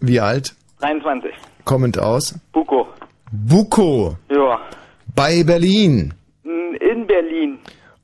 Wie 0.00 0.20
alt? 0.20 0.54
23. 0.80 1.30
Kommend 1.64 1.98
aus? 1.98 2.34
Buko. 2.52 2.86
Buko. 3.30 4.16
Ja. 4.30 4.60
Bei 5.14 5.42
Berlin. 5.44 6.14
In 6.44 7.06
Berlin. 7.06 7.58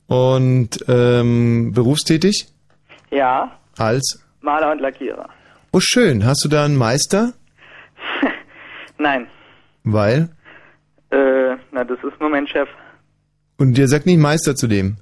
Und 0.07 0.83
ähm, 0.87 1.71
berufstätig? 1.73 2.47
Ja. 3.11 3.51
Als? 3.77 4.19
Maler 4.41 4.71
und 4.71 4.81
Lackierer. 4.81 5.27
Oh 5.71 5.79
schön. 5.79 6.25
Hast 6.25 6.43
du 6.43 6.49
da 6.49 6.65
einen 6.65 6.75
Meister? 6.75 7.33
Nein. 8.99 9.27
Weil? 9.83 10.29
Äh, 11.09 11.55
na, 11.71 11.83
das 11.83 11.97
ist 12.03 12.19
nur 12.19 12.29
mein 12.29 12.45
Chef. 12.47 12.69
Und 13.57 13.77
der 13.77 13.87
sagt 13.87 14.05
nicht 14.05 14.19
Meister 14.19 14.55
zu 14.55 14.67
dem. 14.67 14.97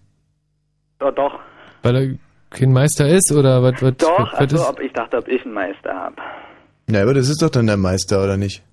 Doch, 0.99 1.13
doch. 1.13 1.39
Weil 1.83 1.95
er 1.95 2.15
kein 2.49 2.71
Meister 2.71 3.07
ist 3.07 3.31
oder 3.31 3.61
was? 3.61 3.81
was 3.81 3.97
Doch, 3.97 4.19
was, 4.19 4.31
was 4.31 4.39
also 4.39 4.55
ist? 4.57 4.69
ob 4.69 4.79
ich 4.79 4.93
dachte, 4.93 5.17
ob 5.17 5.27
ich 5.27 5.43
einen 5.43 5.53
Meister 5.53 5.93
habe. 5.93 6.15
Na, 6.87 7.01
aber 7.01 7.13
das 7.13 7.27
ist 7.27 7.41
doch 7.41 7.49
dann 7.49 7.67
der 7.67 7.77
Meister, 7.77 8.23
oder 8.23 8.37
nicht? 8.37 8.63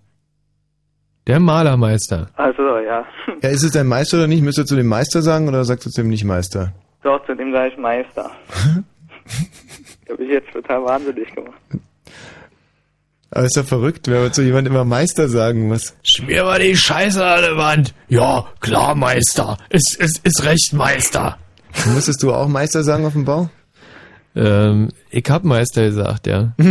Der 1.27 1.41
Malermeister. 1.41 2.29
Also, 2.37 2.79
ja. 2.79 3.05
Ja, 3.43 3.49
ist 3.49 3.65
es 3.65 3.73
dein 3.73 3.87
Meister 3.89 4.19
oder 4.19 4.27
nicht? 4.27 4.43
Müsst 4.43 4.59
ihr 4.59 4.67
zu 4.67 4.77
dem 4.77 4.87
Meister 4.87 5.23
sagen 5.23 5.49
oder 5.49 5.65
sagst 5.65 5.87
du 5.87 5.91
zu 5.91 6.03
dem 6.03 6.11
nicht 6.11 6.25
Meister? 6.25 6.73
Doch, 7.03 7.25
zu 7.27 7.35
dem 7.35 7.53
sage 7.53 7.73
ich 7.73 7.79
Meister. 7.79 8.31
Hab 10.09 10.21
ich 10.21 10.29
jetzt 10.29 10.53
total 10.53 10.85
wahnsinnig 10.85 11.35
gemacht. 11.35 11.59
Aber 13.35 13.47
ist 13.47 13.57
doch 13.57 13.65
verrückt, 13.65 14.07
wenn 14.07 14.23
man 14.23 14.33
zu 14.33 14.43
jemandem 14.43 14.75
immer 14.75 14.85
Meister 14.85 15.29
sagen 15.29 15.67
muss. 15.67 15.95
Schmier 16.05 16.45
mal 16.45 16.61
die 16.61 16.77
Scheiße 16.77 17.25
an 17.25 17.43
der 17.43 17.57
Wand. 17.57 17.93
Ja, 18.09 18.47
klar, 18.61 18.95
Meister. 18.95 19.59
Ist, 19.71 19.97
ist, 19.97 20.21
ist 20.23 20.45
recht, 20.45 20.73
Meister. 20.73 21.37
Musstest 21.93 22.23
du 22.23 22.33
auch 22.33 22.47
Meister 22.47 22.85
sagen 22.85 23.05
auf 23.05 23.15
dem 23.15 23.25
Bau? 23.25 23.51
Ähm, 24.37 24.91
ich 25.11 25.25
hab 25.29 25.43
Meister 25.43 25.83
gesagt, 25.83 26.29
ja. 26.29 26.55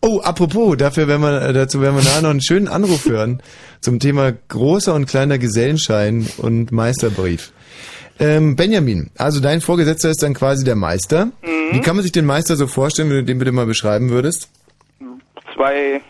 Oh, 0.00 0.20
apropos, 0.20 0.76
dafür 0.76 1.08
werden 1.08 1.22
wir, 1.22 1.42
äh, 1.42 1.52
dazu 1.52 1.82
werden 1.82 1.96
wir 1.96 2.04
nachher 2.04 2.22
noch 2.22 2.30
einen 2.30 2.40
schönen 2.40 2.68
Anruf 2.68 3.06
hören 3.06 3.42
zum 3.80 3.98
Thema 3.98 4.32
großer 4.32 4.94
und 4.94 5.06
kleiner 5.06 5.38
Gesellenschein 5.38 6.28
und 6.36 6.70
Meisterbrief. 6.70 7.50
Ähm, 8.20 8.54
Benjamin, 8.54 9.10
also 9.18 9.40
dein 9.40 9.60
Vorgesetzter 9.60 10.10
ist 10.10 10.22
dann 10.22 10.34
quasi 10.34 10.64
der 10.64 10.76
Meister. 10.76 11.26
Mhm. 11.26 11.57
Wie 11.72 11.80
kann 11.80 11.96
man 11.96 12.02
sich 12.02 12.12
den 12.12 12.26
Meister 12.26 12.56
so 12.56 12.66
vorstellen, 12.66 13.10
wenn 13.10 13.16
du 13.18 13.24
den 13.24 13.38
bitte 13.38 13.52
mal 13.52 13.66
beschreiben 13.66 14.10
würdest? 14.10 14.50
Zwei 15.54 16.00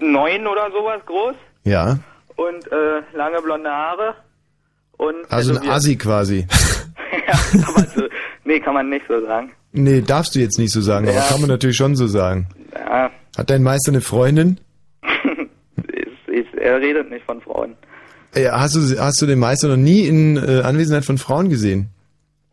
neun 0.00 0.46
oder 0.46 0.70
sowas 0.72 1.00
groß 1.06 1.34
Ja, 1.64 1.98
und 2.36 2.72
äh, 2.72 3.16
lange 3.16 3.40
blonde 3.42 3.70
Haare 3.70 4.14
und 4.98 5.14
also 5.30 5.58
ein. 5.58 5.68
Assi 5.68 5.96
quasi. 5.96 6.46
ja, 7.28 7.34
aber 7.68 7.84
so, 7.86 8.02
nee, 8.44 8.60
kann 8.60 8.74
man 8.74 8.88
nicht 8.90 9.04
so 9.08 9.24
sagen. 9.24 9.52
Nee, 9.72 10.00
darfst 10.02 10.34
du 10.34 10.40
jetzt 10.40 10.58
nicht 10.58 10.72
so 10.72 10.80
sagen, 10.80 11.08
aber 11.08 11.16
Ja. 11.16 11.24
kann 11.28 11.40
man 11.40 11.48
natürlich 11.48 11.76
schon 11.76 11.94
so 11.96 12.06
sagen. 12.06 12.48
Ja, 12.74 13.10
Hat 13.36 13.48
dein 13.50 13.62
Meister 13.62 13.90
eine 13.92 14.00
Freundin? 14.00 14.58
er 16.56 16.80
redet 16.80 17.10
nicht 17.10 17.24
von 17.24 17.40
Frauen. 17.40 17.74
Ja, 18.34 18.58
hast, 18.60 18.76
du, 18.76 18.98
hast 18.98 19.20
du 19.20 19.26
den 19.26 19.38
Meister 19.38 19.68
noch 19.68 19.76
nie 19.76 20.06
in 20.06 20.36
äh, 20.36 20.62
Anwesenheit 20.62 21.04
von 21.04 21.18
Frauen 21.18 21.48
gesehen? 21.50 21.88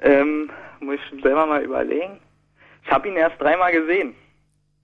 Ähm, 0.02 0.49
muss 0.90 1.00
ich 1.14 1.22
selber 1.22 1.46
mal 1.46 1.62
überlegen. 1.62 2.20
Ich 2.84 2.92
habe 2.92 3.08
ihn 3.08 3.16
erst 3.16 3.40
dreimal 3.40 3.72
gesehen. 3.72 4.16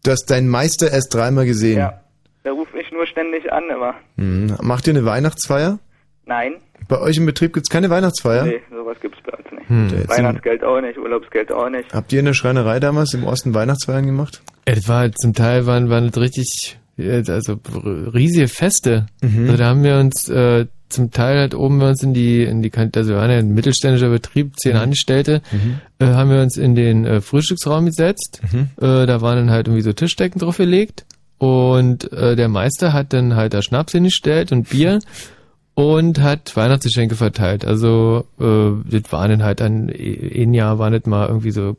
Du 0.03 0.11
hast 0.11 0.29
deinen 0.29 0.47
Meister 0.47 0.91
erst 0.91 1.13
dreimal 1.13 1.45
gesehen. 1.45 1.79
Ja. 1.79 2.01
Der 2.43 2.51
ruft 2.51 2.73
mich 2.75 2.91
nur 2.91 3.07
ständig 3.07 3.51
an 3.51 3.63
immer. 3.71 3.95
Hm. 4.17 4.55
Macht 4.61 4.85
ihr 4.87 4.93
eine 4.93 5.05
Weihnachtsfeier? 5.05 5.79
Nein. 6.25 6.55
Bei 6.87 6.99
euch 6.99 7.17
im 7.17 7.25
Betrieb 7.25 7.53
gibt's 7.53 7.69
keine 7.69 7.89
Weihnachtsfeier? 7.89 8.45
Nee, 8.45 8.61
sowas 8.69 8.97
gibt's 9.01 9.17
bei 9.25 9.35
uns 9.35 9.51
nicht. 9.51 9.69
Hm. 9.69 10.07
Weihnachtsgeld 10.09 10.63
auch 10.63 10.79
nicht, 10.79 10.97
Urlaubsgeld 10.99 11.51
auch 11.51 11.69
nicht. 11.69 11.91
Habt 11.91 12.13
ihr 12.13 12.19
in 12.19 12.25
der 12.25 12.33
Schreinerei 12.33 12.79
damals 12.79 13.15
im 13.15 13.23
Osten 13.23 13.55
Weihnachtsfeiern 13.55 14.05
gemacht? 14.05 14.43
Das 14.65 14.87
war 14.87 14.99
halt 14.99 15.17
zum 15.19 15.33
Teil 15.33 15.65
waren, 15.65 15.89
waren 15.89 16.11
das 16.11 16.21
richtig, 16.21 16.77
äh, 16.97 17.23
also 17.27 17.57
riesige 18.13 18.47
Feste. 18.47 19.07
Mhm. 19.23 19.45
Also 19.45 19.57
da 19.57 19.65
haben 19.65 19.83
wir 19.83 19.95
uns 19.97 20.29
äh, 20.29 20.67
zum 20.89 21.11
Teil 21.11 21.37
halt 21.39 21.55
oben 21.55 21.79
bei 21.79 21.89
uns 21.89 22.03
in 22.03 22.13
die, 22.13 22.43
in 22.43 22.61
die 22.61 22.71
also 22.73 23.09
wir 23.11 23.17
waren 23.17 23.31
ja 23.31 23.37
ein 23.37 23.53
mittelständischer 23.53 24.09
Betrieb, 24.09 24.59
zehn 24.59 24.75
Angestellte, 24.75 25.41
Mhm. 25.51 25.79
äh, 25.99 26.05
haben 26.05 26.29
wir 26.29 26.41
uns 26.41 26.57
in 26.57 26.75
den 26.75 27.05
äh, 27.05 27.21
Frühstücksraum 27.21 27.85
gesetzt. 27.85 28.41
Mhm. 28.51 28.69
Äh, 28.77 29.05
da 29.05 29.21
waren 29.21 29.37
dann 29.37 29.51
halt 29.51 29.67
irgendwie 29.67 29.81
so 29.83 29.93
Tischdecken 29.93 30.39
drauf 30.39 30.57
gelegt. 30.57 31.05
Und 31.37 32.11
äh, 32.13 32.35
der 32.35 32.47
Meister 32.47 32.93
hat 32.93 33.11
dann 33.13 33.35
halt 33.35 33.53
da 33.53 33.61
Schnaps 33.61 33.91
hingestellt 33.91 34.51
und 34.51 34.69
Bier 34.69 34.99
und 35.73 36.21
hat 36.21 36.55
Weihnachtsgeschenke 36.55 37.15
verteilt. 37.15 37.65
Also 37.65 38.25
äh, 38.39 38.71
das 38.99 39.11
waren 39.11 39.31
dann 39.31 39.43
halt 39.43 39.59
dann, 39.59 39.89
ein 39.89 40.53
Jahr 40.53 40.79
waren 40.79 40.93
das 40.93 41.05
mal 41.05 41.27
irgendwie 41.27 41.51
so 41.51 41.75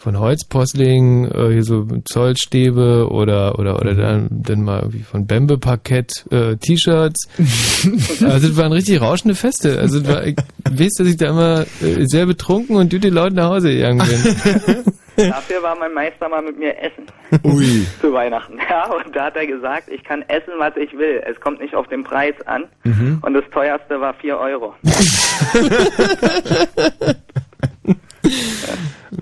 von 0.00 0.18
Holzposling, 0.18 1.26
äh, 1.26 1.52
hier 1.52 1.62
so 1.62 1.86
Zollstäbe 2.06 3.08
oder 3.10 3.58
oder 3.58 3.78
oder 3.78 3.94
dann, 3.94 4.28
dann 4.30 4.62
mal 4.62 4.78
irgendwie 4.80 5.02
von 5.02 5.26
Bembe 5.26 5.58
Parkett 5.58 6.24
äh, 6.30 6.56
T-Shirts. 6.56 7.28
also 8.24 8.48
das 8.48 8.56
waren 8.56 8.72
richtig 8.72 9.02
rauschende 9.02 9.34
Feste. 9.34 9.78
Also 9.78 10.00
das 10.00 10.08
war, 10.08 10.26
ich 10.26 10.36
weiß, 10.70 10.92
dass 10.96 11.06
ich 11.06 11.18
da 11.18 11.28
immer 11.28 11.66
äh, 11.82 12.06
sehr 12.06 12.24
betrunken 12.24 12.76
und 12.76 12.90
düte 12.90 13.10
Leute 13.10 13.36
nach 13.36 13.50
Hause 13.50 13.72
gegangen 13.72 13.98
bin. 13.98 14.84
Dafür 15.28 15.62
war 15.62 15.76
mein 15.76 15.92
Meister 15.92 16.30
mal 16.30 16.40
mit 16.40 16.58
mir 16.58 16.74
essen. 16.78 17.04
Ui. 17.44 17.86
Zu 18.00 18.12
Weihnachten. 18.12 18.58
Ja, 18.70 18.88
und 18.88 19.14
da 19.16 19.24
hat 19.24 19.36
er 19.36 19.46
gesagt, 19.48 19.88
ich 19.88 20.04
kann 20.04 20.22
essen, 20.28 20.52
was 20.58 20.76
ich 20.76 20.92
will. 20.92 21.22
Es 21.28 21.40
kommt 21.40 21.60
nicht 21.60 21.74
auf 21.74 21.88
den 21.88 22.04
Preis 22.04 22.34
an. 22.46 22.66
Mhm. 22.84 23.18
Und 23.20 23.34
das 23.34 23.42
teuerste 23.50 24.00
war 24.00 24.14
4 24.14 24.38
Euro. 24.38 24.74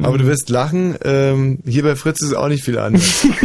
Aber 0.03 0.19
du 0.19 0.27
wirst 0.27 0.49
lachen, 0.51 0.97
ähm, 1.05 1.59
hier 1.67 1.83
bei 1.83 1.97
Fritz 1.97 2.21
ist 2.23 2.29
es 2.29 2.35
auch 2.35 2.49
nicht 2.49 2.65
viel 2.65 2.79
anders. 2.79 3.27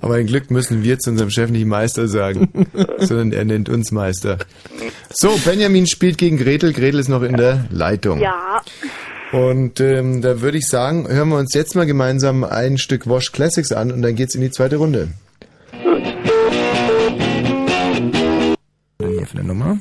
Aber 0.00 0.14
ein 0.14 0.26
Glück 0.26 0.50
müssen 0.50 0.82
wir 0.82 0.98
zu 0.98 1.10
unserem 1.10 1.30
Chef 1.30 1.50
nicht 1.50 1.66
Meister 1.66 2.08
sagen, 2.08 2.68
sondern 2.98 3.32
er 3.32 3.44
nennt 3.44 3.68
uns 3.68 3.90
Meister. 3.90 4.38
So, 5.12 5.36
Benjamin 5.44 5.86
spielt 5.86 6.18
gegen 6.18 6.36
Gretel. 6.36 6.72
Gretel 6.72 7.00
ist 7.00 7.08
noch 7.08 7.22
in 7.22 7.36
der 7.36 7.66
Leitung. 7.70 8.20
Ja. 8.20 8.62
Und 9.32 9.80
ähm, 9.80 10.22
da 10.22 10.40
würde 10.40 10.58
ich 10.58 10.66
sagen, 10.66 11.08
hören 11.08 11.28
wir 11.28 11.38
uns 11.38 11.54
jetzt 11.54 11.76
mal 11.76 11.86
gemeinsam 11.86 12.42
ein 12.44 12.78
Stück 12.78 13.06
Wash 13.08 13.32
Classics 13.32 13.72
an 13.72 13.92
und 13.92 14.02
dann 14.02 14.16
geht's 14.16 14.34
in 14.34 14.40
die 14.40 14.50
zweite 14.50 14.76
Runde. 14.76 15.08
Hier 18.98 19.26
für 19.26 19.38
eine 19.38 19.44
Nummer. 19.44 19.78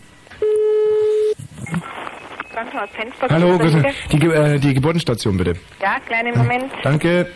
Krankenhaus 2.79 2.89
Fenster. 2.95 3.27
Hallo, 3.29 3.57
bitte. 3.57 3.81
grüße. 3.81 3.95
die, 4.11 4.27
äh, 4.27 4.59
die 4.59 4.73
Geburtenstation 4.73 5.37
bitte. 5.37 5.53
Ja, 5.81 5.99
kleinen 5.99 6.37
Moment. 6.37 6.71
Danke. 6.83 7.31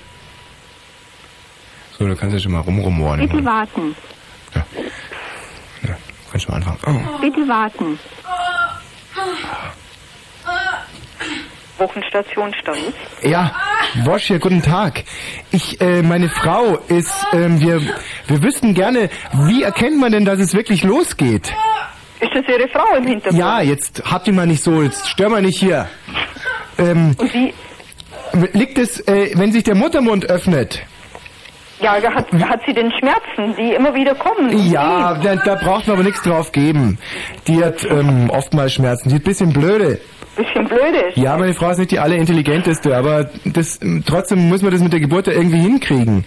So, 1.97 2.07
du 2.07 2.15
kannst 2.15 2.33
ja 2.33 2.39
schon 2.39 2.51
mal 2.53 2.61
rumrumoren. 2.61 3.19
Bitte 3.19 3.43
warten. 3.43 3.95
Kannst 6.31 6.45
schon 6.45 6.59
mal 6.59 6.67
anfangen. 6.67 7.07
Oh. 7.07 7.19
Bitte 7.19 7.47
warten. 7.47 7.99
Wochenstation 11.77 12.53
Staus. 12.53 12.77
Ja, 13.21 13.51
Wosch 14.03 14.23
hier, 14.23 14.39
guten 14.39 14.61
Tag. 14.61 15.03
Ich, 15.51 15.81
äh, 15.81 16.01
meine 16.01 16.29
Frau 16.29 16.77
ist, 16.87 17.13
ähm, 17.33 17.59
wir, 17.59 17.81
wir 18.27 18.41
wüssten 18.41 18.73
gerne, 18.73 19.09
wie 19.33 19.63
erkennt 19.63 19.99
man 19.99 20.11
denn, 20.11 20.25
dass 20.25 20.39
es 20.39 20.53
wirklich 20.53 20.83
losgeht? 20.83 21.53
Ist 22.23 22.31
das 22.33 22.43
Ihre 22.47 22.67
Frau 22.69 22.95
im 22.97 23.05
Hintergrund? 23.07 23.39
Ja, 23.39 23.61
jetzt 23.61 24.01
habt 24.09 24.27
ihr 24.27 24.33
mal 24.33 24.47
nicht 24.47 24.63
so, 24.63 24.81
jetzt 24.81 25.07
stör 25.09 25.29
mal 25.29 25.41
nicht 25.41 25.59
hier. 25.59 25.87
Ähm, 26.77 27.15
Und 27.17 27.33
wie? 27.33 27.53
Liegt 28.53 28.77
es, 28.79 28.99
äh, 29.07 29.31
wenn 29.35 29.51
sich 29.51 29.63
der 29.63 29.75
Muttermund 29.75 30.25
öffnet? 30.29 30.81
Ja, 31.79 31.99
da 31.99 32.13
hat, 32.13 32.31
hat 32.31 32.61
sie 32.65 32.73
den 32.73 32.91
Schmerzen, 32.97 33.55
die 33.57 33.73
immer 33.73 33.93
wieder 33.93 34.15
kommen? 34.15 34.71
Ja, 34.71 35.15
da, 35.21 35.35
da 35.35 35.55
braucht 35.55 35.87
man 35.87 35.97
aber 35.97 36.03
nichts 36.03 36.21
drauf 36.21 36.51
geben. 36.53 36.97
Die 37.47 37.63
hat 37.63 37.83
ähm, 37.83 38.29
oftmals 38.29 38.73
Schmerzen. 38.73 39.09
Die 39.09 39.15
ist 39.15 39.21
ein 39.21 39.25
bisschen 39.25 39.53
blöde. 39.53 39.99
Bisschen 40.35 40.65
blöde. 40.65 41.11
Ja, 41.15 41.37
meine 41.37 41.53
Frau 41.53 41.69
ist 41.71 41.77
nicht 41.79 41.91
die 41.91 41.99
allerintelligenteste, 41.99 42.95
aber 42.95 43.29
das, 43.45 43.79
trotzdem 44.05 44.47
muss 44.49 44.61
man 44.61 44.71
das 44.71 44.81
mit 44.81 44.93
der 44.93 44.99
Geburt 45.01 45.27
ja 45.27 45.33
irgendwie 45.33 45.59
hinkriegen. 45.59 46.25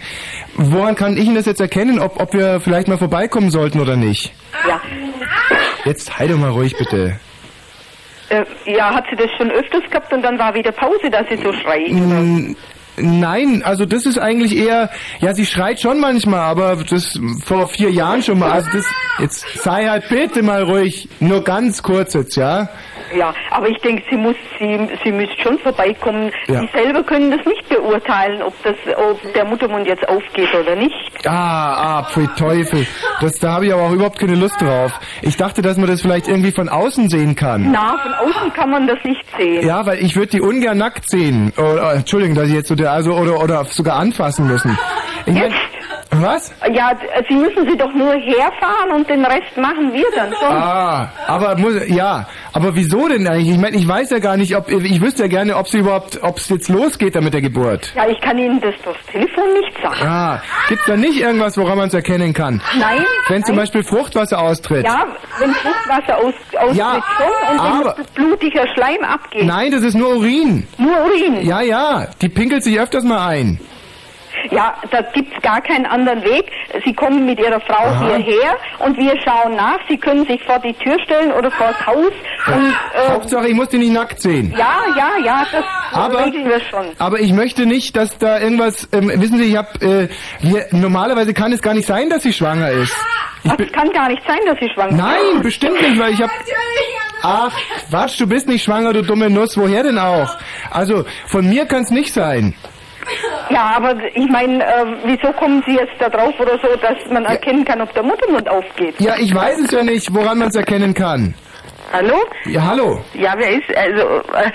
Woran 0.55 0.95
kann 0.95 1.17
ich 1.17 1.25
Ihnen 1.25 1.35
das 1.35 1.45
jetzt 1.45 1.59
erkennen, 1.59 1.99
ob, 1.99 2.21
ob 2.21 2.33
wir 2.33 2.61
vielleicht 2.61 2.87
mal 2.87 2.97
vorbeikommen 2.97 3.49
sollten 3.49 3.81
oder 3.81 3.97
nicht? 3.97 4.31
Ja. 4.67 4.79
Jetzt 5.85 6.17
halt 6.17 6.31
doch 6.31 6.37
mal 6.37 6.51
ruhig, 6.51 6.75
bitte. 6.77 7.19
Äh, 8.29 8.43
ja, 8.65 8.93
hat 8.93 9.05
sie 9.09 9.15
das 9.15 9.29
schon 9.37 9.49
öfters 9.51 9.83
gehabt 9.89 10.11
und 10.11 10.21
dann 10.21 10.37
war 10.37 10.53
wieder 10.53 10.71
Pause, 10.71 11.09
dass 11.09 11.27
sie 11.29 11.37
so 11.37 11.53
schreit? 11.53 11.91
Mm, 11.91 12.55
Nein, 12.99 13.61
also 13.63 13.85
das 13.85 14.07
ist 14.07 14.17
eigentlich 14.17 14.57
eher, 14.57 14.89
ja, 15.19 15.33
sie 15.35 15.45
schreit 15.45 15.79
schon 15.79 15.99
manchmal, 15.99 16.39
aber 16.39 16.77
das 16.89 17.19
vor 17.45 17.67
vier 17.67 17.91
Jahren 17.91 18.23
schon 18.23 18.39
mal. 18.39 18.51
Also 18.51 18.69
das, 18.73 18.85
jetzt 19.19 19.45
sei 19.61 19.87
halt 19.87 20.09
bitte 20.09 20.41
mal 20.41 20.63
ruhig, 20.63 21.07
nur 21.19 21.43
ganz 21.43 21.83
kurz 21.83 22.15
jetzt, 22.15 22.35
ja? 22.37 22.69
Ja, 23.15 23.33
aber 23.51 23.69
ich 23.69 23.77
denke, 23.79 24.03
sie 24.09 24.17
muss, 24.17 24.35
sie, 24.59 24.79
sie 25.03 25.11
müsste 25.11 25.41
schon 25.41 25.57
vorbeikommen. 25.59 26.31
Ja. 26.47 26.61
Sie 26.61 26.69
selber 26.73 27.03
können 27.03 27.31
das 27.31 27.45
nicht 27.45 27.67
beurteilen, 27.69 28.41
ob 28.41 28.53
das, 28.63 28.75
ob 28.95 29.33
der 29.33 29.45
Muttermund 29.45 29.87
jetzt 29.87 30.07
aufgeht 30.07 30.53
oder 30.53 30.75
nicht. 30.75 30.95
Ah, 31.25 31.99
ah, 31.99 32.03
pfui 32.03 32.27
Teufel. 32.37 32.85
Das, 33.21 33.39
da 33.39 33.53
habe 33.53 33.67
ich 33.67 33.73
aber 33.73 33.83
auch 33.83 33.91
überhaupt 33.91 34.19
keine 34.19 34.35
Lust 34.35 34.61
drauf. 34.61 34.91
Ich 35.21 35.37
dachte, 35.37 35.61
dass 35.61 35.77
man 35.77 35.87
das 35.87 36.01
vielleicht 36.01 36.27
irgendwie 36.27 36.51
von 36.51 36.69
außen 36.69 37.09
sehen 37.09 37.35
kann. 37.35 37.71
Na, 37.71 37.97
von 37.97 38.13
außen 38.13 38.53
kann 38.53 38.69
man 38.69 38.87
das 38.87 38.97
nicht 39.03 39.23
sehen. 39.37 39.65
Ja, 39.65 39.85
weil 39.85 39.99
ich 39.99 40.15
würde 40.15 40.31
die 40.31 40.41
ungern 40.41 40.77
nackt 40.77 41.09
sehen. 41.09 41.53
Oder, 41.57 41.93
äh, 41.93 41.97
Entschuldigung, 41.97 42.35
dass 42.35 42.47
ich 42.47 42.53
jetzt 42.53 42.67
so 42.67 42.75
der, 42.75 42.91
also, 42.91 43.13
oder, 43.13 43.41
oder 43.41 43.65
sogar 43.65 43.97
anfassen 43.97 44.47
müssen. 44.47 44.77
Ich 45.25 45.33
mein, 45.33 45.53
was? 46.11 46.51
Ja, 46.73 46.91
Sie 47.27 47.35
müssen 47.35 47.69
sie 47.69 47.77
doch 47.77 47.93
nur 47.93 48.13
herfahren 48.13 48.91
und 48.95 49.09
den 49.09 49.25
Rest 49.25 49.55
machen 49.57 49.91
wir 49.93 50.05
dann 50.15 50.29
schon. 50.33 50.51
Ah, 50.51 51.11
aber 51.27 51.57
muss, 51.57 51.73
ja, 51.87 52.27
aber 52.53 52.75
wieso 52.75 53.07
denn 53.07 53.27
eigentlich? 53.27 53.49
Ich 53.55 53.57
meine, 53.57 53.75
ich 53.77 53.87
weiß 53.87 54.09
ja 54.11 54.19
gar 54.19 54.37
nicht, 54.37 54.55
ob, 54.55 54.69
ich 54.71 55.01
wüsste 55.01 55.23
ja 55.23 55.27
gerne, 55.27 55.55
ob 55.57 55.67
sie 55.67 55.79
überhaupt, 55.79 56.19
ob 56.23 56.37
es 56.37 56.49
jetzt 56.49 56.69
losgeht 56.69 57.15
da 57.15 57.21
mit 57.21 57.33
der 57.33 57.41
Geburt. 57.41 57.91
Ja, 57.95 58.07
ich 58.07 58.19
kann 58.21 58.37
Ihnen 58.37 58.59
das 58.61 58.73
durchs 58.83 59.05
Telefon 59.07 59.43
nicht 59.61 59.73
sagen. 59.81 60.07
Ah, 60.07 60.41
gibt's 60.69 60.85
da 60.85 60.95
nicht 60.97 61.19
irgendwas, 61.19 61.57
woran 61.57 61.77
man 61.77 61.87
es 61.89 61.93
erkennen 61.93 62.33
kann? 62.33 62.61
Nein. 62.79 63.05
Wenn 63.27 63.43
zum 63.43 63.55
nein. 63.55 63.63
Beispiel 63.63 63.83
Fruchtwasser 63.83 64.39
austritt. 64.39 64.85
Ja, 64.85 65.05
wenn 65.39 65.53
Fruchtwasser 65.53 66.17
aus, 66.17 66.33
austritt 66.57 66.77
Ja, 66.77 67.03
schon 67.17 67.57
und 67.57 67.59
aber- 67.59 67.95
das 67.97 68.07
blutiger 68.07 68.67
Schleim 68.73 69.03
abgeht. 69.03 69.45
Nein, 69.45 69.71
das 69.71 69.81
ist 69.83 69.95
nur 69.95 70.15
Urin. 70.15 70.67
Nur 70.77 70.95
Urin. 71.05 71.45
Ja, 71.45 71.61
ja, 71.61 72.07
die 72.21 72.29
pinkelt 72.29 72.63
sich 72.63 72.79
öfters 72.79 73.03
mal 73.03 73.27
ein. 73.27 73.59
Ja, 74.51 74.75
da 74.91 75.01
gibt's 75.13 75.39
gar 75.41 75.61
keinen 75.61 75.85
anderen 75.85 76.23
Weg. 76.23 76.45
Sie 76.85 76.93
kommen 76.93 77.25
mit 77.25 77.39
Ihrer 77.39 77.59
Frau 77.61 77.85
Aha. 77.85 78.05
hierher 78.17 78.55
und 78.79 78.97
wir 78.97 79.13
schauen 79.21 79.55
nach. 79.55 79.79
Sie 79.89 79.97
können 79.97 80.25
sich 80.25 80.43
vor 80.43 80.59
die 80.59 80.73
Tür 80.73 80.97
stellen 81.03 81.31
oder 81.33 81.51
vor 81.51 81.67
das 81.67 81.85
Haus 81.87 82.11
und 82.47 82.69
äh, 82.93 83.11
Hauptsache, 83.11 83.47
ich 83.47 83.55
muss 83.55 83.69
die 83.69 83.77
nicht 83.77 83.91
nackt 83.93 84.21
sehen. 84.21 84.53
ja, 84.57 84.77
ja, 84.97 85.09
ja, 85.23 85.45
das 85.51 85.63
Aber- 85.93 86.25
regeln 86.25 86.47
wir 86.47 86.59
schon. 86.61 86.85
Aber 86.99 87.19
ich 87.19 87.33
möchte 87.33 87.65
nicht, 87.65 87.95
dass 87.95 88.17
da 88.17 88.39
irgendwas, 88.39 88.87
ähm, 88.91 89.11
wissen 89.15 89.37
Sie, 89.37 89.45
ich 89.45 89.57
hab, 89.57 89.81
äh, 89.83 90.07
normalerweise 90.71 91.33
kann 91.33 91.51
es 91.51 91.61
gar 91.61 91.73
nicht 91.73 91.87
sein, 91.87 92.09
dass 92.09 92.23
sie 92.23 92.33
schwanger 92.33 92.69
ist. 92.71 92.95
Ich 93.43 93.51
Ach, 93.51 93.59
es 93.59 93.71
kann 93.71 93.89
gar 93.91 94.09
nicht 94.09 94.21
sein, 94.27 94.39
dass 94.45 94.59
Sie 94.59 94.69
schwanger 94.73 94.89
sind. 94.89 94.97
Nein, 94.97 95.41
bestimmt 95.41 95.79
nicht, 95.81 95.99
weil 95.99 96.11
ich 96.13 96.21
hab... 96.21 96.29
Ach, 97.23 97.51
Quatsch, 97.89 98.19
du 98.19 98.27
bist 98.27 98.47
nicht 98.47 98.63
schwanger, 98.63 98.93
du 98.93 99.03
dumme 99.03 99.29
Nuss, 99.29 99.57
woher 99.57 99.83
denn 99.83 99.97
auch? 99.97 100.35
Also, 100.69 101.05
von 101.27 101.47
mir 101.47 101.65
kann's 101.65 101.89
nicht 101.89 102.13
sein. 102.13 102.53
Ja, 103.49 103.73
aber 103.77 103.95
ich 104.13 104.27
meine, 104.29 104.63
äh, 104.63 104.85
wieso 105.05 105.31
kommen 105.33 105.63
Sie 105.65 105.73
jetzt 105.75 105.93
da 105.99 106.09
drauf 106.09 106.33
oder 106.39 106.57
so, 106.59 106.75
dass 106.77 106.97
man 107.11 107.25
erkennen 107.25 107.63
kann, 107.65 107.81
ob 107.81 107.93
der 107.93 108.03
Muttermund 108.03 108.49
aufgeht? 108.49 108.95
Ja, 108.99 109.15
ich 109.17 109.33
weiß 109.33 109.59
es 109.59 109.71
ja 109.71 109.83
nicht, 109.83 110.13
woran 110.13 110.37
man 110.39 110.49
es 110.49 110.55
erkennen 110.55 110.93
kann. 110.93 111.33
Hallo? 111.93 112.17
Ja, 112.45 112.67
hallo. 112.67 113.01
Ja, 113.13 113.33
wer 113.37 113.49
ist, 113.51 113.75
also, 113.75 114.21
äh, 114.33 114.51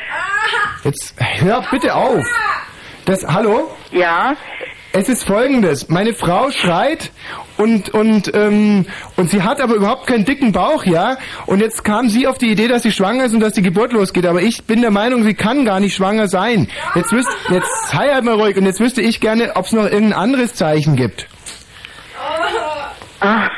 Jetzt 0.84 1.14
hör 1.40 1.62
bitte 1.70 1.94
auf. 1.94 2.24
Das, 3.06 3.24
hallo? 3.26 3.70
Ja. 3.90 4.34
Es 4.94 5.08
ist 5.08 5.24
folgendes. 5.24 5.88
Meine 5.88 6.12
Frau 6.12 6.50
schreit 6.50 7.12
und, 7.56 7.88
und, 7.94 8.30
ähm, 8.34 8.84
und 9.16 9.30
sie 9.30 9.42
hat 9.42 9.62
aber 9.62 9.74
überhaupt 9.74 10.06
keinen 10.06 10.26
dicken 10.26 10.52
Bauch, 10.52 10.84
ja? 10.84 11.16
Und 11.46 11.60
jetzt 11.60 11.82
kam 11.82 12.10
sie 12.10 12.26
auf 12.26 12.36
die 12.36 12.50
Idee, 12.50 12.68
dass 12.68 12.82
sie 12.82 12.92
schwanger 12.92 13.24
ist 13.24 13.32
und 13.32 13.40
dass 13.40 13.54
die 13.54 13.62
Geburt 13.62 13.92
losgeht. 13.94 14.26
Aber 14.26 14.42
ich 14.42 14.64
bin 14.64 14.82
der 14.82 14.90
Meinung, 14.90 15.24
sie 15.24 15.32
kann 15.32 15.64
gar 15.64 15.80
nicht 15.80 15.94
schwanger 15.94 16.28
sein. 16.28 16.68
Jetzt 16.94 17.10
wüsst, 17.10 17.30
jetzt 17.48 17.88
sei 17.88 18.12
halt 18.12 18.24
mal 18.24 18.34
ruhig 18.34 18.56
und 18.58 18.66
jetzt 18.66 18.80
wüsste 18.80 19.00
ich 19.00 19.20
gerne, 19.20 19.56
ob 19.56 19.64
es 19.64 19.72
noch 19.72 19.84
irgendein 19.84 20.12
anderes 20.12 20.54
Zeichen 20.54 20.94
gibt. 20.94 21.26
ah, 23.20 23.48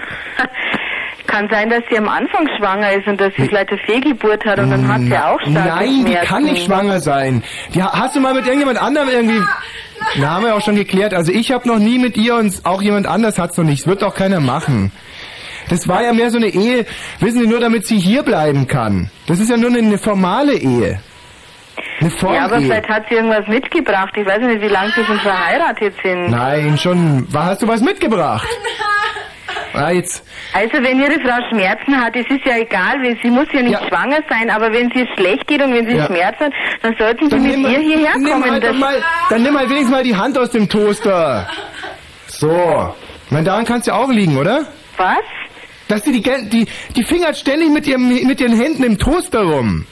kann 1.34 1.48
sein, 1.50 1.68
dass 1.68 1.82
sie 1.90 1.98
am 1.98 2.08
Anfang 2.08 2.48
schwanger 2.56 2.92
ist 2.92 3.08
und 3.08 3.20
dass 3.20 3.34
sie 3.36 3.48
vielleicht 3.48 3.70
eine 3.70 3.80
Fehlgeburt 3.80 4.44
hat 4.44 4.58
und 4.60 4.70
dann 4.70 4.86
hat 4.86 5.00
sie 5.00 5.16
auch 5.16 5.40
starke 5.40 5.68
Nein, 5.68 6.04
die 6.04 6.14
kann 6.14 6.44
nicht 6.44 6.64
schwanger 6.64 7.00
sein. 7.00 7.42
Die, 7.74 7.82
hast 7.82 8.14
du 8.14 8.20
mal 8.20 8.34
mit 8.34 8.46
irgendjemand 8.46 8.80
anderem 8.80 9.08
irgendwie... 9.08 9.40
Na, 10.16 10.32
haben 10.32 10.44
wir 10.44 10.54
auch 10.54 10.60
schon 10.60 10.76
geklärt. 10.76 11.14
Also 11.14 11.32
ich 11.32 11.50
habe 11.50 11.66
noch 11.66 11.78
nie 11.78 11.98
mit 11.98 12.16
ihr 12.16 12.36
und 12.36 12.64
auch 12.64 12.82
jemand 12.82 13.06
anders 13.06 13.38
hat's 13.38 13.56
noch 13.56 13.64
nicht. 13.64 13.82
Das 13.82 13.86
wird 13.88 14.02
doch 14.02 14.14
keiner 14.14 14.38
machen. 14.38 14.92
Das 15.70 15.88
war 15.88 16.02
ja 16.02 16.12
mehr 16.12 16.30
so 16.30 16.36
eine 16.36 16.48
Ehe, 16.48 16.84
wissen 17.20 17.40
Sie, 17.40 17.46
nur 17.46 17.58
damit 17.58 17.86
sie 17.86 17.98
hier 17.98 18.22
bleiben 18.22 18.68
kann. 18.68 19.10
Das 19.26 19.40
ist 19.40 19.50
ja 19.50 19.56
nur 19.56 19.70
eine, 19.70 19.98
formale 19.98 20.54
Ehe. 20.54 21.00
Eine 22.00 22.10
Formehe. 22.10 22.36
Ja, 22.36 22.44
aber 22.44 22.60
vielleicht 22.60 22.88
hat 22.88 23.04
sie 23.08 23.14
irgendwas 23.14 23.46
mitgebracht. 23.48 24.12
Ich 24.16 24.26
weiß 24.26 24.40
nicht, 24.40 24.60
wie 24.60 24.68
lange 24.68 24.92
sie 24.94 25.04
schon 25.04 25.18
verheiratet 25.18 25.94
sind. 26.02 26.30
Nein, 26.30 26.76
schon. 26.76 27.26
Was 27.30 27.44
hast 27.44 27.62
du 27.62 27.68
was 27.68 27.80
mitgebracht? 27.80 28.46
Ah, 29.74 29.90
jetzt. 29.90 30.22
Also 30.52 30.72
wenn 30.74 31.00
Ihre 31.00 31.20
Frau 31.20 31.36
Schmerzen 31.50 32.00
hat, 32.00 32.14
es 32.14 32.26
ist 32.30 32.44
ja 32.46 32.58
egal, 32.58 32.94
sie 33.22 33.28
muss 33.30 33.48
ja 33.52 33.60
nicht 33.62 33.78
schwanger 33.88 34.20
sein, 34.28 34.48
aber 34.50 34.72
wenn 34.72 34.90
sie 34.94 35.04
schlecht 35.16 35.46
geht 35.48 35.60
und 35.62 35.74
wenn 35.74 35.86
sie 35.88 35.96
Ja. 35.96 36.06
Schmerzen 36.06 36.44
hat, 36.44 36.52
dann 36.82 36.94
sollten 36.96 37.24
Sie 37.24 37.30
Dann 37.30 37.42
mit 37.42 37.56
ihr 37.58 37.78
hierher 37.80 38.16
nimm 38.16 38.30
kommen. 38.32 38.50
halt 38.52 38.64
doch 38.64 38.72
mal, 38.74 39.02
dann 39.30 39.42
nimm 39.42 39.58
halt 39.58 39.68
wenigstens 39.68 39.90
mal 39.90 40.04
die 40.04 40.14
Hand 40.16 40.38
aus 40.38 40.50
dem 40.50 40.68
Toaster. 40.68 41.48
So. 42.28 42.94
Ich 43.26 43.32
meine, 43.32 43.44
daran 43.44 43.64
kann's 43.64 43.86
ja 43.86 43.94
auch 43.94 44.10
liegen, 44.10 44.36
oder? 44.36 44.66
Was? 44.96 45.18
Dass 45.88 46.04
sie 46.04 46.12
die, 46.12 46.22
die, 46.48 46.66
die 46.94 47.02
fingert 47.04 47.36
ständig 47.36 47.70
mit, 47.70 47.86
ihrem, 47.86 48.08
mit 48.08 48.40
ihren 48.40 48.56
Händen 48.58 48.84
im 48.84 48.98
Toaster 48.98 49.42
rum. 49.42 49.86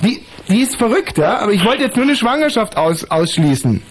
Die, 0.00 0.20
die 0.48 0.60
ist 0.62 0.76
verrückt, 0.76 1.16
ja? 1.18 1.38
Aber 1.38 1.52
ich 1.52 1.64
wollte 1.64 1.84
jetzt 1.84 1.96
nur 1.96 2.04
eine 2.04 2.16
Schwangerschaft 2.16 2.76
aus, 2.76 3.08
ausschließen. 3.10 3.82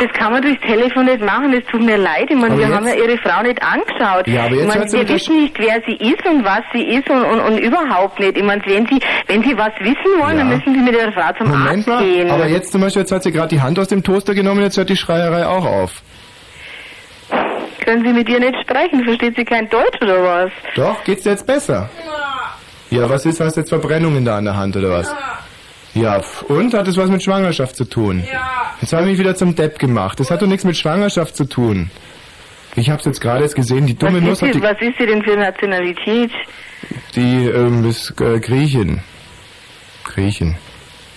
Das 0.00 0.12
kann 0.12 0.32
man 0.32 0.42
durchs 0.42 0.60
Telefon 0.60 1.06
nicht 1.06 1.20
machen, 1.20 1.50
das 1.52 1.64
tut 1.70 1.82
mir 1.82 1.96
leid. 1.96 2.26
Ich 2.28 2.36
meine, 2.36 2.52
Aber 2.54 2.58
wir 2.58 2.66
jetzt- 2.68 2.76
haben 2.76 2.86
ja 2.86 2.94
Ihre 2.94 3.18
Frau 3.18 3.42
nicht 3.42 3.60
angeschaut. 3.62 4.28
Ja, 4.28 4.44
aber 4.44 4.54
jetzt 4.54 4.62
ich 4.62 4.68
meine, 4.78 4.92
wir 4.92 5.08
wissen 5.08 5.36
nicht, 5.42 5.58
wer 5.58 5.82
sie 5.86 5.94
ist 5.96 6.24
und 6.26 6.44
was 6.44 6.60
sie 6.72 6.82
ist 6.82 7.10
und, 7.10 7.24
und, 7.24 7.40
und 7.40 7.58
überhaupt 7.58 8.20
nicht. 8.20 8.36
Ich 8.36 8.44
meine, 8.44 8.62
wenn 8.66 8.86
Sie, 8.86 9.00
wenn 9.26 9.42
Sie 9.42 9.56
was 9.58 9.72
wissen 9.80 10.20
wollen, 10.20 10.36
dann 10.38 10.50
Ja. 10.50 10.56
müssen 10.56 10.74
Sie 10.74 10.80
mit 10.80 10.94
Ihrer 10.94 11.10
Frau 11.12 11.32
zum 11.36 11.48
Moment 11.48 11.78
Arzt 11.78 11.88
mal. 11.88 12.02
gehen. 12.04 12.30
Aber 12.30 12.46
jetzt 12.46 12.70
zum 12.72 12.80
Beispiel, 12.80 13.02
jetzt 13.02 13.12
hat 13.12 13.22
sie 13.24 13.32
gerade 13.32 13.48
die 13.48 13.60
Hand 13.60 13.78
aus 13.78 13.88
dem 13.88 14.02
Toaster 14.04 14.34
genommen, 14.34 14.62
jetzt 14.62 14.76
hört 14.76 14.88
die 14.88 14.96
Schreierei 14.96 15.46
auch 15.46 15.64
auf. 15.64 16.02
Können 17.84 18.04
Sie 18.04 18.12
mit 18.12 18.28
ihr 18.28 18.40
nicht 18.40 18.56
sprechen? 18.62 19.02
Versteht 19.04 19.36
sie 19.36 19.44
kein 19.44 19.68
Deutsch 19.68 20.00
oder 20.02 20.22
was? 20.22 20.50
Doch, 20.74 21.02
geht's 21.04 21.22
dir 21.24 21.30
jetzt 21.30 21.46
besser? 21.46 21.88
Ja, 22.90 23.08
was 23.08 23.24
ist, 23.26 23.40
hast 23.40 23.56
jetzt 23.56 23.68
Verbrennungen 23.70 24.24
da 24.24 24.38
an 24.38 24.44
der 24.44 24.56
Hand 24.56 24.76
oder 24.76 24.90
was? 24.90 25.08
Ja, 25.10 25.16
pf, 26.20 26.42
und? 26.42 26.74
Hat 26.74 26.88
es 26.88 26.96
was 26.96 27.10
mit 27.10 27.22
Schwangerschaft 27.22 27.76
zu 27.76 27.84
tun? 27.84 28.24
Ja. 28.30 28.72
Jetzt 28.80 28.92
habe 28.92 29.04
ich 29.04 29.10
mich 29.10 29.18
wieder 29.18 29.34
zum 29.34 29.54
Depp 29.54 29.78
gemacht. 29.78 30.20
Das 30.20 30.30
hat 30.30 30.42
doch 30.42 30.46
nichts 30.46 30.64
mit 30.64 30.76
Schwangerschaft 30.76 31.36
zu 31.36 31.44
tun. 31.44 31.90
Ich 32.76 32.90
hab's 32.90 33.04
jetzt 33.04 33.20
gerade 33.20 33.42
erst 33.42 33.56
gesehen, 33.56 33.86
die 33.86 33.96
dumme 33.96 34.18
Was 34.18 34.22
Nuss 34.22 34.42
ist, 34.42 34.48
hat 34.48 34.54
die, 34.54 34.62
was 34.62 34.80
ist 34.80 34.98
sie 34.98 35.06
denn 35.06 35.22
für 35.22 35.36
Nationalität? 35.36 36.30
die 37.14 37.46
ähm, 37.46 37.84
ist 37.88 38.20
äh, 38.20 38.38
Griechin. 38.40 39.00
Griechin. 40.04 40.56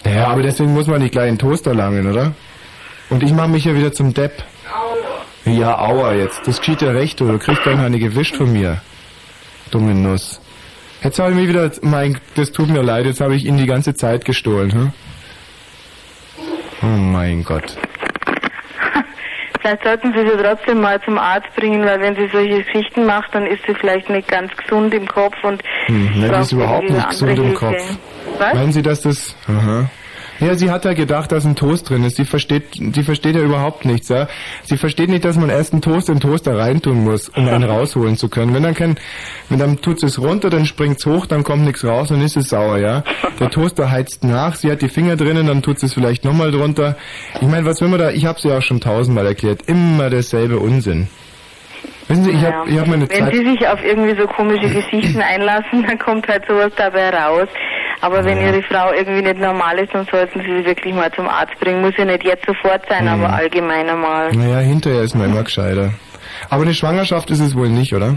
Ja, 0.05 0.27
aber 0.27 0.41
deswegen 0.41 0.73
muss 0.73 0.87
man 0.87 1.01
nicht 1.01 1.11
gleich 1.11 1.29
in 1.29 1.37
Toaster 1.37 1.75
langen, 1.75 2.09
oder? 2.09 2.33
Und 3.09 3.23
ich 3.23 3.33
mache 3.33 3.49
mich 3.49 3.65
ja 3.65 3.75
wieder 3.75 3.93
zum 3.93 4.13
Depp. 4.13 4.43
Ja, 5.45 5.77
aua 5.79 6.13
jetzt. 6.13 6.47
Das 6.47 6.59
geschieht 6.59 6.81
ja 6.81 6.91
recht, 6.91 7.19
du 7.19 7.37
kriegst 7.37 7.65
dann 7.65 7.79
eine 7.79 7.99
gewischt 7.99 8.35
von 8.35 8.51
mir. 8.51 8.81
Dumme 9.69 9.93
Nuss. 9.93 10.40
Jetzt 11.03 11.17
habe 11.19 11.31
ich 11.31 11.35
mich 11.35 11.47
wieder, 11.49 11.71
mein, 11.81 12.17
das 12.35 12.51
tut 12.51 12.69
mir 12.69 12.81
leid, 12.83 13.05
jetzt 13.05 13.21
habe 13.21 13.35
ich 13.35 13.45
Ihnen 13.45 13.57
die 13.57 13.65
ganze 13.65 13.95
Zeit 13.95 14.23
gestohlen, 14.23 14.71
hm? 14.71 14.93
Oh 16.83 16.85
mein 16.85 17.43
Gott. 17.43 17.75
Vielleicht 19.61 19.83
sollten 19.83 20.13
Sie 20.13 20.19
sie 20.19 20.37
trotzdem 20.43 20.81
mal 20.81 21.01
zum 21.03 21.17
Arzt 21.17 21.47
bringen, 21.55 21.83
weil 21.85 21.99
wenn 22.01 22.15
sie 22.15 22.27
solche 22.31 22.63
Geschichten 22.63 23.05
macht, 23.05 23.33
dann 23.33 23.45
ist 23.45 23.61
sie 23.67 23.75
vielleicht 23.75 24.09
nicht 24.09 24.27
ganz 24.27 24.51
gesund 24.55 24.93
im 24.93 25.07
Kopf 25.07 25.35
und 25.43 25.61
Hm, 25.85 26.11
nein, 26.19 26.31
die 26.33 26.39
ist 26.39 26.51
überhaupt 26.51 26.89
nicht 26.89 27.09
gesund 27.09 27.37
im. 27.37 27.53
Kopf. 27.53 27.97
Was? 28.39 28.53
Meinen 28.53 28.71
Sie, 28.71 28.81
dass 28.81 29.01
das... 29.01 29.35
Aha. 29.47 29.89
Ja, 30.41 30.55
sie 30.55 30.71
hat 30.71 30.85
ja 30.85 30.93
gedacht, 30.93 31.31
dass 31.31 31.45
ein 31.45 31.55
Toast 31.55 31.87
drin 31.87 32.03
ist. 32.03 32.15
Sie 32.15 32.25
versteht, 32.25 32.63
sie 32.73 33.03
versteht 33.03 33.35
ja 33.35 33.43
überhaupt 33.43 33.85
nichts, 33.85 34.09
ja. 34.09 34.27
Sie 34.63 34.75
versteht 34.75 35.09
nicht, 35.09 35.23
dass 35.23 35.37
man 35.37 35.51
erst 35.51 35.71
einen 35.71 35.83
Toast 35.83 36.09
in 36.09 36.15
den 36.15 36.21
Toaster 36.21 36.57
reintun 36.57 37.03
muss, 37.03 37.29
um 37.29 37.47
einen 37.47 37.63
rausholen 37.69 38.17
zu 38.17 38.27
können. 38.27 38.53
Wenn 38.55 38.63
dann 38.63 38.73
kein, 38.73 38.95
wenn 39.49 39.59
dann 39.59 39.81
tut 39.81 40.01
es 40.01 40.19
runter, 40.19 40.49
dann 40.49 40.65
springt's 40.65 41.05
hoch, 41.05 41.27
dann 41.27 41.43
kommt 41.43 41.63
nichts 41.63 41.85
raus, 41.85 42.07
dann 42.09 42.21
ist 42.21 42.37
es 42.37 42.49
sauer, 42.49 42.79
ja. 42.79 43.03
Der 43.39 43.51
Toaster 43.51 43.91
heizt 43.91 44.23
nach, 44.23 44.55
sie 44.55 44.71
hat 44.71 44.81
die 44.81 44.89
Finger 44.89 45.15
drinnen, 45.15 45.45
dann 45.45 45.61
tut 45.61 45.81
es 45.83 45.93
vielleicht 45.93 46.25
nochmal 46.25 46.51
drunter. 46.51 46.97
Ich 47.39 47.47
meine, 47.47 47.65
was 47.67 47.79
will 47.79 47.89
man 47.89 47.99
da, 47.99 48.09
ich 48.09 48.25
hab's 48.25 48.43
ja 48.43 48.57
auch 48.57 48.63
schon 48.63 48.81
tausendmal 48.81 49.27
erklärt, 49.27 49.61
immer 49.67 50.09
derselbe 50.09 50.57
Unsinn. 50.57 51.07
Wissen 52.07 52.23
Sie, 52.23 52.31
ich 52.31 52.41
Ja. 52.41 52.51
hab, 52.53 52.67
ich 52.67 52.77
hab 52.79 52.87
meine 52.87 53.09
Wenn 53.09 53.17
Zeit... 53.25 53.33
Sie 53.33 53.45
sich 53.45 53.67
auf 53.67 53.83
irgendwie 53.83 54.19
so 54.19 54.27
komische 54.27 54.69
Geschichten 54.69 55.21
einlassen, 55.33 55.85
dann 55.85 55.97
kommt 55.99 56.27
halt 56.27 56.43
sowas 56.47 56.71
dabei 56.75 57.09
raus. 57.09 57.47
Aber 58.01 58.25
wenn 58.25 58.39
Ihre 58.41 58.63
Frau 58.63 58.91
irgendwie 58.93 59.21
nicht 59.21 59.37
normal 59.39 59.77
ist, 59.79 59.93
dann 59.93 60.05
sollten 60.09 60.39
Sie 60.41 60.57
sie 60.57 60.65
wirklich 60.65 60.93
mal 60.93 61.11
zum 61.11 61.27
Arzt 61.29 61.57
bringen. 61.59 61.81
Muss 61.81 61.93
ja 61.97 62.05
nicht 62.05 62.23
jetzt 62.23 62.45
sofort 62.47 62.81
sein, 62.89 63.03
Mhm. 63.03 63.09
aber 63.23 63.33
allgemein 63.33 63.87
einmal. 63.89 64.31
Naja, 64.31 64.57
hinterher 64.59 65.01
ist 65.03 65.15
man 65.15 65.29
immer 65.31 65.43
gescheiter. 65.43 65.93
Aber 66.49 66.63
eine 66.63 66.73
Schwangerschaft 66.73 67.29
ist 67.29 67.39
es 67.41 67.55
wohl 67.55 67.69
nicht, 67.69 67.93
oder? 67.93 68.15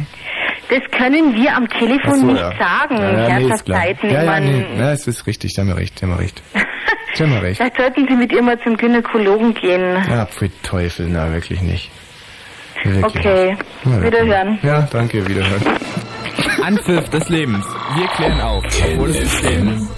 Das 0.70 0.80
können 0.98 1.34
wir 1.34 1.54
am 1.54 1.68
Telefon 1.68 2.14
so, 2.14 2.26
nicht 2.26 2.40
ja. 2.40 2.52
sagen. 2.58 2.96
Ja, 2.96 3.28
ja, 3.28 3.38
nee, 3.38 3.44
ist 3.52 3.64
klar. 3.66 3.80
Herzhaftheiten, 3.80 4.10
Ja, 4.10 4.22
ja, 4.24 4.40
nee, 4.40 4.64
ja, 4.78 4.92
es 4.92 5.06
ist 5.06 5.26
richtig, 5.26 5.52
Sie 5.54 5.60
haben 5.60 5.68
ja 5.68 5.74
recht, 5.74 5.98
Sie 5.98 6.06
haben 6.06 6.12
ja 6.12 6.16
recht. 6.18 6.42
Sie 7.12 7.22
haben 7.22 7.32
ja 7.32 7.38
recht. 7.40 7.56
Vielleicht 7.60 7.76
sollten 7.76 8.06
Sie 8.08 8.14
mit 8.16 8.32
ihr 8.32 8.40
mal 8.42 8.58
zum 8.60 8.76
Gynäkologen 8.78 9.52
gehen. 9.52 9.96
Ja, 10.08 10.24
pfui 10.24 10.50
Teufel, 10.62 11.08
na, 11.10 11.30
wirklich 11.32 11.60
nicht. 11.60 11.90
Wirklich 12.84 13.26
Okay, 13.26 13.56
wiederhören. 13.84 14.58
Ja, 14.62 14.88
danke, 14.90 15.26
wiederhören. 15.26 15.62
Anpfiff 16.62 17.08
des 17.10 17.28
Lebens. 17.28 17.64
Wir 17.96 18.06
klären 18.08 18.40
auf, 18.40 18.64
obwohl 18.64 19.10
es 19.10 19.20
System 19.20 19.88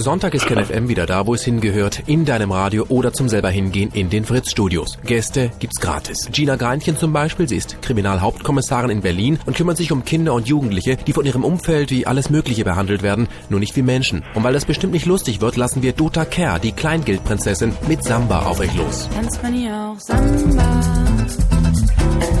Sonntag 0.00 0.34
ist 0.34 0.46
KenFM 0.46 0.88
wieder 0.88 1.06
da, 1.06 1.26
wo 1.26 1.34
es 1.34 1.42
hingehört, 1.42 2.04
in 2.06 2.24
deinem 2.24 2.52
Radio 2.52 2.86
oder 2.88 3.12
zum 3.12 3.28
selber 3.28 3.50
hingehen 3.50 3.90
in 3.92 4.08
den 4.08 4.24
Fritz-Studios. 4.24 4.96
Gäste 5.04 5.50
gibt's 5.58 5.80
gratis. 5.80 6.28
Gina 6.30 6.54
Greinchen 6.54 6.96
zum 6.96 7.12
Beispiel, 7.12 7.48
sie 7.48 7.56
ist 7.56 7.82
Kriminalhauptkommissarin 7.82 8.90
in 8.90 9.00
Berlin 9.00 9.40
und 9.44 9.56
kümmert 9.56 9.76
sich 9.76 9.90
um 9.90 10.04
Kinder 10.04 10.34
und 10.34 10.46
Jugendliche, 10.46 10.96
die 10.96 11.12
von 11.12 11.26
ihrem 11.26 11.44
Umfeld 11.44 11.90
wie 11.90 12.06
alles 12.06 12.30
Mögliche 12.30 12.62
behandelt 12.62 13.02
werden, 13.02 13.26
nur 13.48 13.58
nicht 13.58 13.74
wie 13.74 13.82
Menschen. 13.82 14.22
Und 14.34 14.44
weil 14.44 14.52
das 14.52 14.66
bestimmt 14.66 14.92
nicht 14.92 15.06
lustig 15.06 15.40
wird, 15.40 15.56
lassen 15.56 15.82
wir 15.82 15.92
Dota 15.92 16.24
Kerr, 16.24 16.60
die 16.60 16.72
Kleingeldprinzessin, 16.72 17.74
mit 17.88 18.04
Samba 18.04 18.46
auf 18.46 18.60
euch 18.60 18.74
los. 18.76 19.08
Tanzt 19.12 19.42
man 19.42 19.52
hier 19.52 19.74
auch 19.74 19.98
Samba? 19.98 20.80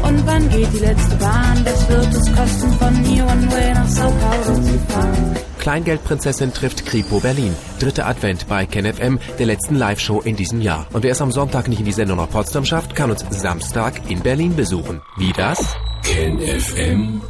Und 0.04 0.26
wann 0.26 0.48
geht 0.50 0.72
die 0.72 0.78
letzte 0.78 1.16
Bahn? 1.16 1.64
Was 1.64 1.88
wird 1.88 2.14
es 2.14 2.36
kosten, 2.36 2.72
von 2.78 2.94
hier 3.04 3.24
One 3.24 3.50
Way 3.50 3.74
nach 3.74 3.88
Sao 3.88 4.12
Paulo 4.12 4.62
zu 4.62 4.78
fahren? 4.88 5.47
Kleingeldprinzessin 5.58 6.52
trifft 6.52 6.86
Kripo 6.86 7.20
Berlin. 7.20 7.54
Dritter 7.78 8.06
Advent 8.06 8.48
bei 8.48 8.66
KenFM, 8.66 9.18
der 9.38 9.46
letzten 9.46 9.74
Live-Show 9.76 10.20
in 10.20 10.36
diesem 10.36 10.60
Jahr. 10.60 10.86
Und 10.92 11.02
wer 11.02 11.12
es 11.12 11.20
am 11.20 11.32
Sonntag 11.32 11.68
nicht 11.68 11.80
in 11.80 11.86
die 11.86 11.92
Sendung 11.92 12.18
nach 12.18 12.30
Potsdam 12.30 12.64
schafft, 12.64 12.94
kann 12.94 13.10
uns 13.10 13.24
Samstag 13.30 14.08
in 14.08 14.20
Berlin 14.20 14.56
besuchen. 14.56 15.02
Wie 15.16 15.32
das? 15.32 15.76
kenfm.de 16.02 17.28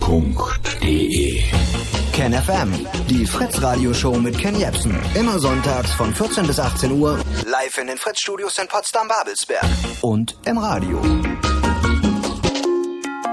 KenFM, 2.13 2.87
die 3.09 3.25
Fritz-Radio-Show 3.27 4.15
mit 4.15 4.37
Ken 4.39 4.59
Jebsen. 4.59 4.99
Immer 5.15 5.39
sonntags 5.39 5.93
von 5.93 6.13
14 6.13 6.49
bis 6.49 6.59
18 6.59 6.91
Uhr. 6.93 7.17
Live 7.47 7.79
in 7.79 7.87
den 7.87 7.97
Fritz-Studios 7.97 8.59
in 8.59 8.67
Potsdam-Babelsberg. 8.67 9.65
Und 10.01 10.37
im 10.45 10.59
Radio. 10.59 11.01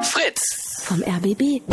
Fritz. 0.04 0.84
Vom 0.84 1.02
RBB. 1.02 1.64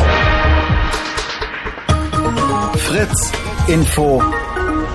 Fritz, 2.77 3.31
Info. 3.67 4.21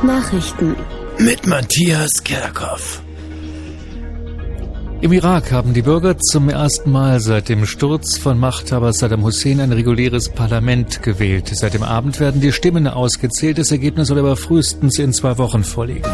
Nachrichten. 0.02 0.76
Mit 1.18 1.46
Matthias 1.46 2.22
Kerkhoff. 2.22 3.02
Im 5.00 5.12
Irak 5.12 5.52
haben 5.52 5.74
die 5.74 5.82
Bürger 5.82 6.18
zum 6.18 6.48
ersten 6.48 6.90
Mal 6.90 7.20
seit 7.20 7.48
dem 7.48 7.66
Sturz 7.66 8.18
von 8.18 8.38
Machthaber 8.38 8.92
Saddam 8.92 9.24
Hussein 9.24 9.60
ein 9.60 9.72
reguläres 9.72 10.28
Parlament 10.28 11.02
gewählt. 11.02 11.50
Seit 11.52 11.74
dem 11.74 11.82
Abend 11.82 12.18
werden 12.18 12.40
die 12.40 12.52
Stimmen 12.52 12.88
ausgezählt. 12.88 13.58
Das 13.58 13.70
Ergebnis 13.70 14.08
soll 14.08 14.18
aber 14.18 14.36
frühestens 14.36 14.98
in 14.98 15.12
zwei 15.12 15.38
Wochen 15.38 15.64
vorliegen. 15.64 16.10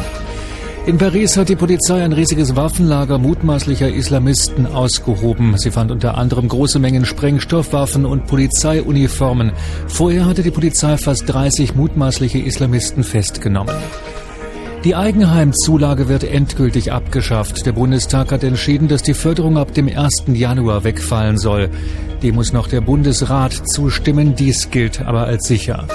In 0.86 0.98
Paris 0.98 1.38
hat 1.38 1.48
die 1.48 1.56
Polizei 1.56 2.04
ein 2.04 2.12
riesiges 2.12 2.56
Waffenlager 2.56 3.16
mutmaßlicher 3.16 3.88
Islamisten 3.88 4.66
ausgehoben. 4.66 5.56
Sie 5.56 5.70
fand 5.70 5.90
unter 5.90 6.18
anderem 6.18 6.46
große 6.46 6.78
Mengen 6.78 7.06
Sprengstoffwaffen 7.06 8.04
und 8.04 8.26
Polizeiuniformen. 8.26 9.52
Vorher 9.86 10.26
hatte 10.26 10.42
die 10.42 10.50
Polizei 10.50 10.98
fast 10.98 11.24
30 11.26 11.74
mutmaßliche 11.74 12.38
Islamisten 12.38 13.02
festgenommen. 13.02 13.74
Die 14.84 14.94
Eigenheimzulage 14.94 16.10
wird 16.10 16.24
endgültig 16.24 16.92
abgeschafft. 16.92 17.64
Der 17.64 17.72
Bundestag 17.72 18.30
hat 18.30 18.44
entschieden, 18.44 18.86
dass 18.86 19.02
die 19.02 19.14
Förderung 19.14 19.56
ab 19.56 19.72
dem 19.72 19.88
1. 19.88 20.24
Januar 20.34 20.84
wegfallen 20.84 21.38
soll. 21.38 21.70
Dem 22.22 22.34
muss 22.34 22.52
noch 22.52 22.68
der 22.68 22.82
Bundesrat 22.82 23.54
zustimmen. 23.72 24.34
Dies 24.34 24.70
gilt 24.70 25.00
aber 25.00 25.24
als 25.24 25.48
sicher. 25.48 25.86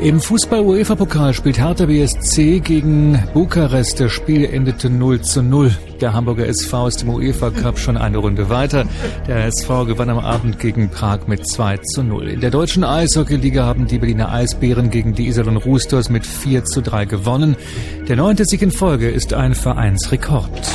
Im 0.00 0.20
Fußball-UEFA-Pokal 0.20 1.34
spielt 1.34 1.58
Hertha 1.58 1.86
BSC 1.86 2.60
gegen 2.60 3.20
Bukarest. 3.34 3.98
Das 3.98 4.12
Spiel 4.12 4.44
endete 4.44 4.88
0 4.90 5.22
zu 5.22 5.42
0. 5.42 5.76
Der 6.00 6.12
Hamburger 6.12 6.46
SV 6.46 6.86
ist 6.86 7.02
im 7.02 7.08
UEFA-Cup 7.08 7.80
schon 7.80 7.96
eine 7.96 8.18
Runde 8.18 8.48
weiter. 8.48 8.84
Der 9.26 9.46
SV 9.46 9.86
gewann 9.86 10.08
am 10.08 10.20
Abend 10.20 10.60
gegen 10.60 10.88
Prag 10.88 11.26
mit 11.26 11.48
2 11.48 11.78
zu 11.78 12.04
0. 12.04 12.28
In 12.28 12.40
der 12.40 12.52
deutschen 12.52 12.84
Eishockey-Liga 12.84 13.64
haben 13.64 13.88
die 13.88 13.98
Berliner 13.98 14.32
Eisbären 14.32 14.90
gegen 14.90 15.14
die 15.14 15.26
Iserlohn 15.26 15.56
Roosters 15.56 16.10
mit 16.10 16.24
4 16.24 16.64
zu 16.64 16.80
3 16.80 17.04
gewonnen. 17.06 17.56
Der 18.06 18.14
neunte 18.14 18.44
Sieg 18.44 18.62
in 18.62 18.70
Folge 18.70 19.10
ist 19.10 19.34
ein 19.34 19.56
Vereinsrekord. 19.56 20.70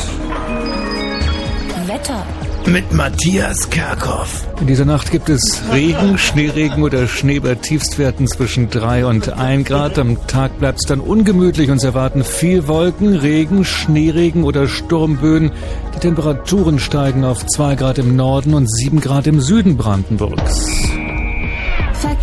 Wetter. 1.87 2.25
Mit 2.65 2.93
Matthias 2.93 3.69
Kerkhoff. 3.69 4.47
In 4.61 4.67
dieser 4.67 4.85
Nacht 4.85 5.11
gibt 5.11 5.27
es 5.27 5.61
Regen, 5.73 6.17
Schneeregen 6.17 6.81
oder 6.81 7.07
Schnee 7.07 7.39
bei 7.39 7.55
Tiefstwerten 7.55 8.25
zwischen 8.27 8.69
3 8.69 9.05
und 9.05 9.33
1 9.33 9.67
Grad. 9.67 9.99
Am 9.99 10.25
Tag 10.27 10.57
bleibt 10.59 10.79
es 10.79 10.85
dann 10.87 11.01
ungemütlich. 11.01 11.69
Uns 11.69 11.83
erwarten 11.83 12.23
viel 12.23 12.67
Wolken, 12.67 13.15
Regen, 13.15 13.65
Schneeregen 13.65 14.45
oder 14.45 14.67
Sturmböen. 14.67 15.51
Die 15.95 15.99
Temperaturen 15.99 16.79
steigen 16.79 17.25
auf 17.25 17.45
2 17.45 17.75
Grad 17.75 17.97
im 17.97 18.15
Norden 18.15 18.53
und 18.53 18.71
7 18.71 19.01
Grad 19.01 19.27
im 19.27 19.41
Süden 19.41 19.75
Brandenburgs. 19.75 21.02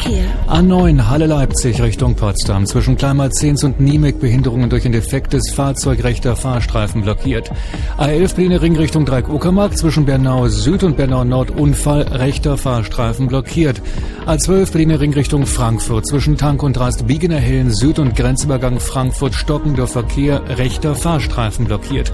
Verkehr. 0.01 0.25
A9 0.49 1.09
Halle 1.09 1.27
Leipzig 1.27 1.81
Richtung 1.81 2.15
Potsdam. 2.15 2.67
Zwischen 2.67 2.97
Kleinmalzens 2.97 3.65
und 3.65 3.81
Niemek 3.81 4.21
Behinderungen 4.21 4.71
durch 4.71 4.85
ein 4.87 4.93
defektes 4.93 5.51
Fahrzeug 5.53 6.03
rechter 6.05 6.37
Fahrstreifen 6.37 7.03
blockiert. 7.03 7.51
A11 7.99 8.35
Berliner 8.35 8.63
Ring 8.63 8.77
Richtung 8.77 9.05
Dreieck 9.05 9.29
Uckermark. 9.29 9.77
Zwischen 9.77 10.07
Bernau 10.07 10.49
Süd 10.49 10.83
und 10.85 10.97
Bernau 10.97 11.25
Nord 11.25 11.51
Unfall 11.51 12.03
rechter 12.03 12.57
Fahrstreifen 12.57 13.29
blockiert. 13.29 13.81
A12 14.27 14.73
Berliner 14.73 15.01
Ring 15.01 15.13
Richtung 15.13 15.47
Frankfurt. 15.47 16.07
Zwischen 16.07 16.37
Tank 16.37 16.63
und 16.63 16.79
Rast 16.79 17.07
Biegener 17.07 17.39
Hellen 17.39 17.73
Süd 17.73 17.99
und 17.99 18.17
Grenzübergang 18.17 18.81
Frankfurt 18.81 19.35
stockender 19.35 19.87
Verkehr 19.87 20.43
rechter 20.59 20.95
Fahrstreifen 20.95 21.67
blockiert. 21.67 22.13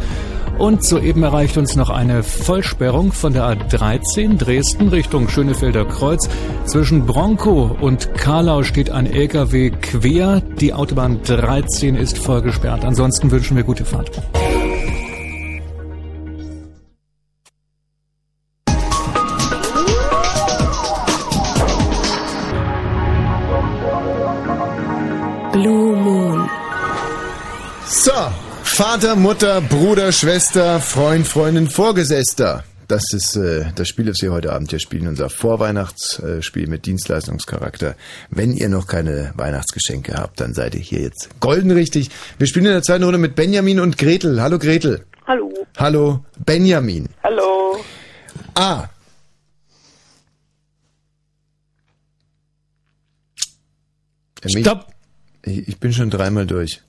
Und 0.59 0.85
soeben 0.85 1.23
erreicht 1.23 1.59
uns 1.59 1.77
noch 1.77 1.91
eine 1.91 2.23
Vollsperrung 2.23 3.13
von 3.13 3.35
der 3.35 3.45
A13 3.45 4.39
Dresden 4.39 4.89
Richtung 4.89 5.29
Schönefelder 5.29 5.85
Kreuz. 5.85 6.29
Zwischen 6.65 7.05
Bronco 7.05 7.77
und 7.81 8.15
Karlau 8.15 8.63
steht 8.63 8.91
ein 8.91 9.07
LKW 9.07 9.71
quer. 9.71 10.41
Die 10.59 10.73
Autobahn 10.73 11.21
13 11.23 11.95
ist 11.95 12.19
voll 12.19 12.41
gesperrt. 12.41 12.85
Ansonsten 12.85 13.31
wünschen 13.31 13.57
wir 13.57 13.65
gute 13.65 13.85
Fahrt. 13.85 14.11
Vater, 28.77 29.17
Mutter, 29.17 29.63
Bruder, 29.63 30.13
Schwester, 30.13 30.81
Freund, 30.81 31.27
Freundin, 31.27 31.67
Vorgesetzter. 31.67 32.63
Das 32.89 33.05
ist 33.15 33.35
äh, 33.35 33.73
das 33.75 33.89
Spiel, 33.89 34.05
das 34.05 34.21
wir 34.21 34.33
heute 34.33 34.53
Abend 34.53 34.69
hier 34.69 34.81
spielen, 34.81 35.09
unser 35.09 35.31
Vorweihnachtsspiel 35.31 36.67
mit 36.67 36.85
Dienstleistungscharakter. 36.85 37.97
Wenn 38.29 38.53
ihr 38.53 38.69
noch 38.69 38.87
keine 38.87 39.33
Weihnachtsgeschenke 39.35 40.13
habt, 40.17 40.43
dann 40.43 40.53
seid 40.53 40.75
ihr 40.75 40.83
hier 40.83 41.01
jetzt 41.01 41.41
golden 41.41 41.71
richtig. 41.71 42.11
Wir 42.37 42.47
spielen 42.47 42.67
in 42.67 42.73
der 42.73 42.83
zweiten 42.83 43.05
Runde 43.05 43.17
mit 43.17 43.35
Benjamin 43.35 43.81
und 43.81 43.97
Gretel. 43.97 44.43
Hallo 44.43 44.59
Gretel. 44.59 45.07
Hallo. 45.27 45.55
Hallo 45.79 46.23
Benjamin. 46.45 47.09
Hallo. 47.23 47.79
A. 48.57 48.91
Stopp! 54.45 54.89
Ich, 55.47 55.67
ich 55.67 55.81
bin 55.81 55.95
schon 55.95 56.11
dreimal 56.11 56.45
durch. 56.45 56.83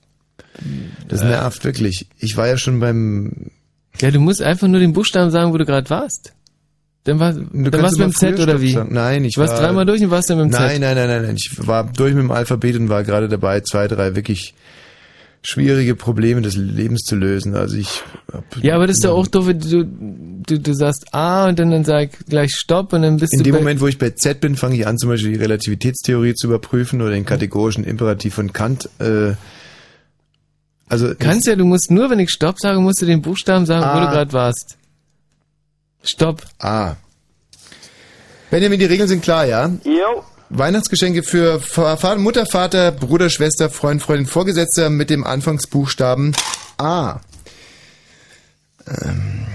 Das 1.08 1.22
nervt 1.22 1.64
wirklich. 1.64 2.06
Ich 2.18 2.36
war 2.36 2.46
ja 2.48 2.56
schon 2.56 2.80
beim. 2.80 3.50
Ja, 4.00 4.10
du 4.10 4.20
musst 4.20 4.42
einfach 4.42 4.68
nur 4.68 4.80
den 4.80 4.92
Buchstaben 4.92 5.30
sagen, 5.30 5.52
wo 5.52 5.58
du 5.58 5.64
gerade 5.64 5.88
warst. 5.90 6.32
Dann, 7.04 7.18
war, 7.20 7.32
Du 7.32 7.70
dann 7.70 7.82
warst 7.82 7.96
du 7.98 8.04
mit 8.04 8.12
dem 8.12 8.14
Z 8.14 8.38
oder 8.40 8.60
wie? 8.60 8.72
Sagen. 8.72 8.92
Nein, 8.92 9.24
ich 9.24 9.34
Du 9.34 9.40
warst 9.40 9.54
war- 9.54 9.60
dreimal 9.60 9.86
durch 9.86 10.02
und 10.02 10.10
warst 10.10 10.28
dann 10.30 10.38
mit 10.38 10.46
dem 10.46 10.50
Nein, 10.52 10.70
Z. 10.72 10.80
nein, 10.80 10.96
nein, 10.96 11.08
nein, 11.08 11.22
nein. 11.22 11.36
Ich 11.38 11.66
war 11.66 11.84
durch 11.84 12.12
mit 12.12 12.22
dem 12.22 12.30
Alphabet 12.30 12.76
und 12.76 12.88
war 12.90 13.02
gerade 13.02 13.28
dabei, 13.28 13.60
zwei, 13.60 13.88
drei 13.88 14.14
wirklich 14.14 14.54
schwierige 15.42 15.94
Probleme 15.94 16.42
des 16.42 16.56
Lebens 16.56 17.02
zu 17.02 17.14
lösen. 17.16 17.54
Also 17.54 17.76
ich. 17.76 18.02
Ja, 18.60 18.74
aber 18.74 18.86
das 18.86 18.96
ist 18.96 19.04
doch 19.04 19.12
auch 19.16 19.26
doof, 19.28 19.46
wenn 19.46 19.60
du, 19.60 19.84
du, 19.84 20.58
du 20.60 20.74
sagst 20.74 21.06
A 21.14 21.48
und 21.48 21.58
dann, 21.58 21.70
dann 21.70 21.84
sag 21.84 22.10
gleich 22.28 22.52
Stopp 22.54 22.92
und 22.92 23.02
dann 23.02 23.16
bist 23.18 23.32
In 23.32 23.38
du 23.38 23.44
dem 23.44 23.52
bei, 23.54 23.58
Moment, 23.60 23.80
wo 23.80 23.86
ich 23.86 23.98
bei 23.98 24.10
Z 24.10 24.40
bin, 24.40 24.56
fange 24.56 24.74
ich 24.76 24.86
an, 24.86 24.98
zum 24.98 25.08
Beispiel 25.10 25.32
die 25.32 25.38
Relativitätstheorie 25.38 26.34
zu 26.34 26.48
überprüfen 26.48 27.00
oder 27.00 27.12
den 27.12 27.24
kategorischen 27.24 27.84
Imperativ 27.84 28.34
von 28.34 28.52
Kant. 28.52 28.88
Äh, 28.98 29.32
also 30.88 31.14
Kannst 31.18 31.46
ja, 31.46 31.56
du 31.56 31.64
musst 31.64 31.90
nur, 31.90 32.10
wenn 32.10 32.18
ich 32.18 32.30
Stopp 32.30 32.58
sage, 32.58 32.80
musst 32.80 33.02
du 33.02 33.06
den 33.06 33.22
Buchstaben 33.22 33.66
sagen, 33.66 33.82
wo 33.82 34.00
A. 34.00 34.06
du 34.06 34.12
gerade 34.12 34.32
warst. 34.32 34.76
Stopp. 36.02 36.42
A. 36.58 36.96
Benjamin, 38.50 38.78
die 38.78 38.86
Regeln 38.86 39.08
sind 39.08 39.22
klar, 39.22 39.44
ja? 39.44 39.70
Jo. 39.84 40.24
Weihnachtsgeschenke 40.50 41.22
für 41.22 41.60
Vater, 41.60 42.16
Mutter, 42.16 42.46
Vater, 42.46 42.92
Bruder, 42.92 43.28
Schwester, 43.28 43.68
Freund, 43.68 44.02
Freundin, 44.02 44.26
Vorgesetzter 44.26 44.88
mit 44.88 45.10
dem 45.10 45.24
Anfangsbuchstaben 45.24 46.34
A. 46.78 47.20
Ähm. 48.86 49.46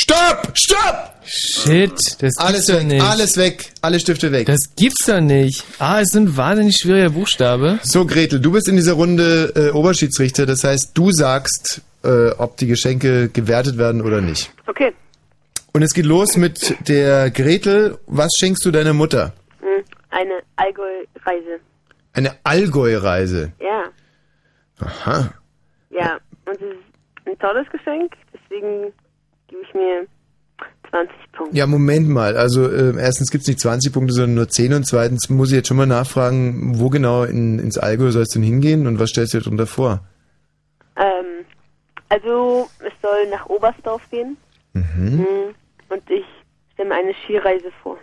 Stopp! 0.00 0.52
Stopp! 0.56 1.12
Shit, 1.24 1.92
das 2.22 2.38
Alles 2.38 2.66
gibt's 2.66 2.66
doch 2.68 2.78
weg, 2.78 2.86
nicht. 2.86 3.02
alles 3.02 3.36
weg, 3.36 3.70
alle 3.82 3.98
Stifte 3.98 4.30
weg. 4.30 4.46
Das 4.46 4.60
gibt's 4.76 5.06
doch 5.06 5.20
nicht. 5.20 5.64
A 5.80 5.98
ist 5.98 6.14
ein 6.16 6.36
wahnsinnig 6.36 6.76
schwieriger 6.76 7.10
Buchstabe. 7.10 7.80
So, 7.82 8.06
Gretel, 8.06 8.38
du 8.38 8.52
bist 8.52 8.68
in 8.68 8.76
dieser 8.76 8.92
Runde 8.92 9.52
äh, 9.56 9.70
Oberschiedsrichter, 9.70 10.46
das 10.46 10.62
heißt, 10.62 10.92
du 10.94 11.10
sagst, 11.10 11.82
äh, 12.04 12.28
ob 12.38 12.56
die 12.58 12.68
Geschenke 12.68 13.28
gewertet 13.28 13.76
werden 13.76 14.00
oder 14.00 14.20
nicht. 14.20 14.52
Okay. 14.68 14.92
Und 15.72 15.82
es 15.82 15.92
geht 15.92 16.06
los 16.06 16.36
mit 16.36 16.76
der 16.88 17.30
Gretel. 17.32 17.98
Was 18.06 18.30
schenkst 18.38 18.64
du 18.64 18.70
deiner 18.70 18.92
Mutter? 18.94 19.32
Hm, 19.60 19.82
Eine 20.10 20.34
Allgäu-Reise. 20.54 21.58
Eine 22.12 22.36
Allgäu-Reise. 22.44 23.50
Ja. 23.60 23.84
Aha. 24.78 25.34
Ja. 25.90 26.18
Und 26.46 26.54
es 26.54 26.62
ist 26.62 27.26
ein 27.26 27.38
tolles 27.40 27.66
Geschenk, 27.72 28.12
deswegen 28.32 28.92
gebe 29.58 29.68
ich 29.68 29.74
mir 29.74 30.06
20 30.90 31.32
Punkte. 31.32 31.56
Ja, 31.56 31.66
Moment 31.66 32.08
mal. 32.08 32.36
Also 32.36 32.68
äh, 32.70 32.94
erstens 32.98 33.30
gibt's 33.30 33.46
nicht 33.46 33.60
20 33.60 33.92
Punkte, 33.92 34.12
sondern 34.14 34.34
nur 34.34 34.48
10 34.48 34.72
und 34.74 34.84
zweitens 34.86 35.28
muss 35.28 35.50
ich 35.50 35.56
jetzt 35.56 35.68
schon 35.68 35.76
mal 35.76 35.86
nachfragen, 35.86 36.78
wo 36.78 36.88
genau 36.90 37.24
in, 37.24 37.58
ins 37.58 37.78
Allgäu 37.78 38.10
sollst 38.10 38.34
du 38.34 38.38
denn 38.40 38.48
hingehen 38.48 38.86
und 38.86 38.98
was 38.98 39.10
stellst 39.10 39.34
du 39.34 39.38
dir 39.38 39.44
darunter 39.44 39.66
vor? 39.66 40.00
Ähm, 40.96 41.44
also, 42.08 42.68
es 42.80 42.92
soll 43.02 43.28
nach 43.30 43.46
Oberstdorf 43.46 44.02
gehen. 44.10 44.36
Mhm. 44.72 44.84
Hm, 45.18 45.26
Und 45.90 46.02
ich 46.10 46.24
stelle 46.74 46.88
mir 46.90 46.94
eine 46.96 47.12
Skireise 47.24 47.70
vor. 47.82 47.98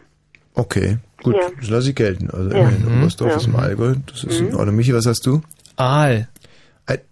Okay, 0.54 0.98
gut, 1.22 1.36
Ja. 1.36 1.50
das 1.60 1.70
lasse 1.70 1.90
ich 1.90 1.96
gelten. 1.96 2.30
Also 2.30 2.50
Ja. 2.52 2.58
immerhin, 2.62 2.86
Mhm. 2.86 3.00
Oberstdorf 3.02 3.32
Ja. 3.32 3.38
ist 3.38 3.48
im 3.48 3.56
Allgäu, 3.58 3.96
das 4.06 4.24
ist 4.24 4.40
in 4.40 4.50
Mhm. 4.50 4.56
Ordnung. 4.56 4.76
Michi, 4.78 4.94
was 4.94 5.06
hast 5.06 5.26
du? 5.26 5.42
Aal. 5.76 6.28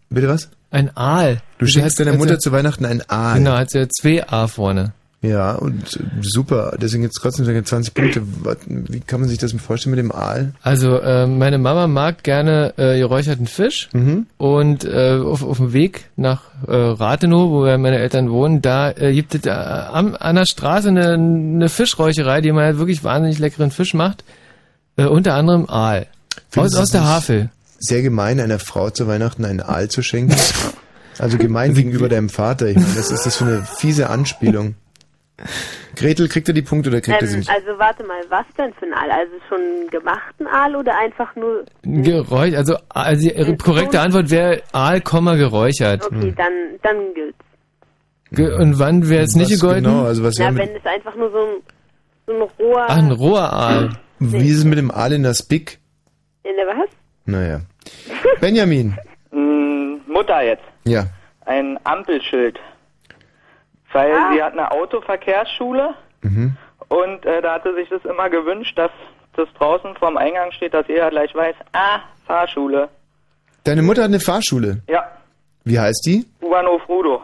Bitte 0.09 0.27
was? 0.29 0.51
Ein 0.73 0.89
Aal. 0.97 1.37
Du 1.59 1.67
schenkst 1.67 1.99
deiner 1.99 2.13
Mutter 2.13 2.39
zu 2.39 2.51
Weihnachten 2.51 2.83
ein 2.85 3.07
Aal. 3.07 3.37
Genau, 3.37 3.51
hat 3.51 3.73
ja 3.73 3.87
zwei 3.87 4.27
A 4.27 4.47
vorne. 4.47 4.91
Ja, 5.21 5.53
und 5.53 5.95
äh, 5.95 5.99
super. 6.21 6.75
Deswegen 6.81 7.03
jetzt 7.03 7.13
trotzdem 7.21 7.45
sagen 7.45 7.63
20 7.63 7.93
Punkte. 7.93 8.23
Wie 8.67 8.99
kann 8.99 9.21
man 9.21 9.29
sich 9.29 9.37
das 9.37 9.53
vorstellen 9.53 9.91
mit 9.95 9.99
dem 10.03 10.11
Aal? 10.11 10.51
Also 10.63 10.97
äh, 10.99 11.27
meine 11.27 11.59
Mama 11.59 11.87
mag 11.87 12.23
gerne 12.23 12.73
äh, 12.77 12.97
geräucherten 12.99 13.47
Fisch 13.47 13.87
Mhm. 13.93 14.25
und 14.37 14.83
äh, 14.83 15.19
auf, 15.23 15.41
auf 15.43 15.57
dem 15.57 15.71
Weg 15.71 16.09
nach 16.17 16.41
äh, 16.67 16.73
Rathenow, 16.75 17.49
wo 17.51 17.61
meine 17.77 17.99
Eltern 17.99 18.31
wohnen, 18.31 18.61
da 18.61 18.89
äh, 18.91 19.13
gibt 19.13 19.35
es 19.35 19.45
äh, 19.45 19.51
am, 19.51 20.15
an 20.19 20.35
der 20.35 20.45
Straße 20.45 20.89
eine, 20.89 21.13
eine 21.13 21.69
Fischräucherei, 21.69 22.41
die 22.41 22.51
mal 22.51 22.77
wirklich 22.77 23.03
wahnsinnig 23.05 23.39
leckeren 23.39 23.71
Fisch 23.71 23.93
macht. 23.93 24.25
Äh, 24.97 25.05
unter 25.05 25.35
anderem 25.35 25.69
Aal. 25.69 26.07
Findest 26.49 26.75
Aus, 26.75 26.81
aus 26.81 26.89
der 26.89 27.03
Havel. 27.05 27.49
Sehr 27.85 28.01
gemein, 28.01 28.39
einer 28.39 28.59
Frau 28.59 28.91
zu 28.91 29.07
Weihnachten 29.09 29.43
einen 29.43 29.59
Aal 29.59 29.89
zu 29.89 30.01
schenken. 30.01 30.35
Also 31.19 31.37
gemein 31.37 31.75
gegenüber 31.75 32.09
deinem 32.09 32.27
Vater. 32.29 32.65
Ich 32.69 32.75
meine, 32.75 32.87
was 32.97 33.11
ist 33.11 33.23
das 33.27 33.37
für 33.37 33.43
eine 33.45 33.61
fiese 33.61 34.09
Anspielung? 34.09 34.73
Gretel, 35.95 36.27
kriegt 36.27 36.47
er 36.47 36.55
die 36.55 36.63
Punkte 36.63 36.89
oder 36.89 37.01
kriegt 37.01 37.21
er 37.21 37.27
sie 37.27 37.33
Ähm, 37.35 37.39
nicht? 37.41 37.51
also 37.51 37.77
warte 37.77 38.03
mal, 38.03 38.19
was 38.29 38.45
denn 38.57 38.73
für 38.79 38.85
ein 38.87 38.93
Aal? 38.93 39.11
Also 39.11 39.33
schon 39.47 39.59
einen 39.59 39.89
gemachten 39.91 40.47
Aal 40.47 40.75
oder 40.75 40.97
einfach 40.97 41.35
nur... 41.35 41.65
Geräuch, 41.83 42.57
also, 42.57 42.77
also 42.89 43.29
die 43.29 43.57
korrekte 43.57 43.99
Antwort 43.99 44.31
wäre 44.31 44.63
Aal, 44.71 45.01
Komma, 45.01 45.35
geräuchert. 45.35 46.03
Okay, 46.03 46.33
dann, 46.35 46.51
dann 46.81 47.13
gilt's. 47.13 47.37
Ge 48.31 48.51
und 48.55 48.79
wann 48.79 49.07
wäre 49.07 49.23
es 49.25 49.35
nicht 49.35 49.51
gegolten? 49.51 49.83
genau? 49.83 50.05
Also 50.05 50.23
was 50.23 50.37
Na, 50.39 50.55
wenn 50.55 50.75
es 50.75 50.83
einfach 50.83 51.15
nur 51.15 51.29
so 51.29 51.37
ein, 51.37 51.61
so 52.25 52.33
ein 52.33 52.41
roher... 52.59 52.85
Ach, 52.87 52.97
ein 52.97 53.11
roher 53.11 53.53
Aal. 53.53 53.89
wie 54.17 54.49
ist 54.49 54.57
es 54.57 54.63
mit 54.63 54.79
dem 54.79 54.89
Aal 54.89 55.13
in 55.13 55.21
der 55.21 55.35
Spick? 55.35 55.77
In 56.41 56.55
der 56.55 56.65
was? 56.75 56.89
Naja. 57.25 57.61
Benjamin. 58.39 58.97
Mm, 59.31 59.95
Mutter 60.11 60.41
jetzt. 60.41 60.63
Ja. 60.85 61.05
Ein 61.45 61.79
Ampelschild. 61.83 62.59
Weil 63.91 64.11
sie 64.33 64.41
hat 64.41 64.53
eine 64.53 64.71
Autoverkehrsschule 64.71 65.93
Mhm. 66.21 66.55
und 66.87 67.25
äh, 67.25 67.41
da 67.41 67.55
hatte 67.55 67.73
sich 67.75 67.89
das 67.89 68.03
immer 68.05 68.29
gewünscht, 68.29 68.77
dass 68.77 68.91
das 69.35 69.47
draußen 69.59 69.93
vorm 69.95 70.15
Eingang 70.17 70.51
steht, 70.53 70.73
dass 70.73 70.87
jeder 70.87 71.09
gleich 71.09 71.35
weiß, 71.35 71.55
ah, 71.73 71.99
Fahrschule. 72.25 72.87
Deine 73.65 73.81
Mutter 73.81 74.03
hat 74.03 74.07
eine 74.09 74.19
Fahrschule. 74.21 74.81
Ja, 74.87 75.03
Wie 75.65 75.77
heißt 75.79 76.05
die? 76.05 76.25
U-Bahnhof 76.41 76.87
Rudo. 76.87 77.21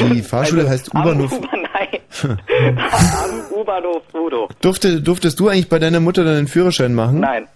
Die 0.00 0.22
Fahrschule 0.22 0.68
heißt 0.68 0.94
U-Bahnhof. 0.94 1.32
Nein. 1.50 2.00
Am 2.22 3.40
U-Bahnhof 3.58 4.02
Rudo. 4.14 4.48
Durfte, 4.60 5.00
durftest 5.00 5.40
du 5.40 5.48
eigentlich 5.48 5.68
bei 5.70 5.78
deiner 5.78 6.00
Mutter 6.00 6.24
dann 6.24 6.36
einen 6.36 6.48
Führerschein 6.48 6.94
machen? 6.94 7.20
Nein. 7.20 7.48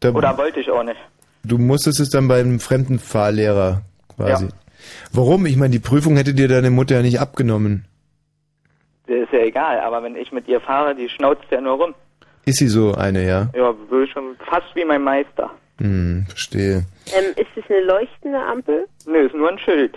Da, 0.00 0.10
Oder 0.10 0.36
wollte 0.38 0.60
ich 0.60 0.70
auch 0.70 0.82
nicht. 0.82 0.98
Du 1.44 1.58
musstest 1.58 2.00
es 2.00 2.10
dann 2.10 2.28
beim 2.28 2.60
fremden 2.60 2.98
Fahrlehrer 2.98 3.82
quasi. 4.14 4.46
Ja. 4.46 4.52
Warum? 5.12 5.46
Ich 5.46 5.56
meine, 5.56 5.70
die 5.70 5.78
Prüfung 5.78 6.16
hätte 6.16 6.34
dir 6.34 6.48
deine 6.48 6.70
Mutter 6.70 6.96
ja 6.96 7.02
nicht 7.02 7.20
abgenommen. 7.20 7.86
Das 9.06 9.16
ist 9.16 9.32
ja 9.32 9.40
egal, 9.40 9.80
aber 9.80 10.02
wenn 10.02 10.16
ich 10.16 10.32
mit 10.32 10.48
ihr 10.48 10.60
fahre, 10.60 10.94
die 10.94 11.08
schnauzt 11.08 11.44
ja 11.50 11.60
nur 11.60 11.74
rum. 11.74 11.94
Ist 12.46 12.58
sie 12.58 12.68
so 12.68 12.94
eine, 12.94 13.26
ja? 13.26 13.50
Ja, 13.54 13.74
schon 14.12 14.36
fast 14.50 14.74
wie 14.74 14.84
mein 14.84 15.02
Meister. 15.02 15.50
Hm, 15.78 16.26
verstehe. 16.28 16.84
Ähm, 17.06 17.32
ist 17.36 17.48
es 17.56 17.64
eine 17.70 17.84
leuchtende 17.84 18.38
Ampel? 18.38 18.86
Nö, 19.06 19.26
ist 19.26 19.34
nur 19.34 19.50
ein 19.50 19.58
Schild. 19.58 19.96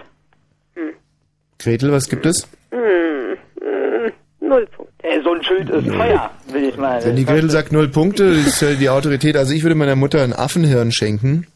Gretel, 1.59 1.91
was 1.91 2.07
gibt 2.07 2.25
es? 2.25 2.47
Hm, 2.71 3.37
hm, 3.61 4.11
null 4.47 4.67
Punkt. 4.67 4.91
Ey, 5.03 5.21
so 5.23 5.33
ein 5.33 5.43
Schild 5.43 5.69
ist 5.69 5.87
teuer, 5.87 6.31
will 6.51 6.63
ich 6.63 6.77
mal. 6.77 7.03
Wenn 7.03 7.15
die 7.15 7.25
Gretel 7.25 7.49
sagt 7.49 7.71
null 7.71 7.89
Punkte, 7.89 8.23
ist 8.23 8.61
ja 8.61 8.73
die 8.73 8.89
Autorität. 8.89 9.37
Also 9.37 9.53
ich 9.53 9.63
würde 9.63 9.75
meiner 9.75 9.95
Mutter 9.95 10.23
ein 10.23 10.33
Affenhirn 10.33 10.91
schenken. 10.91 11.47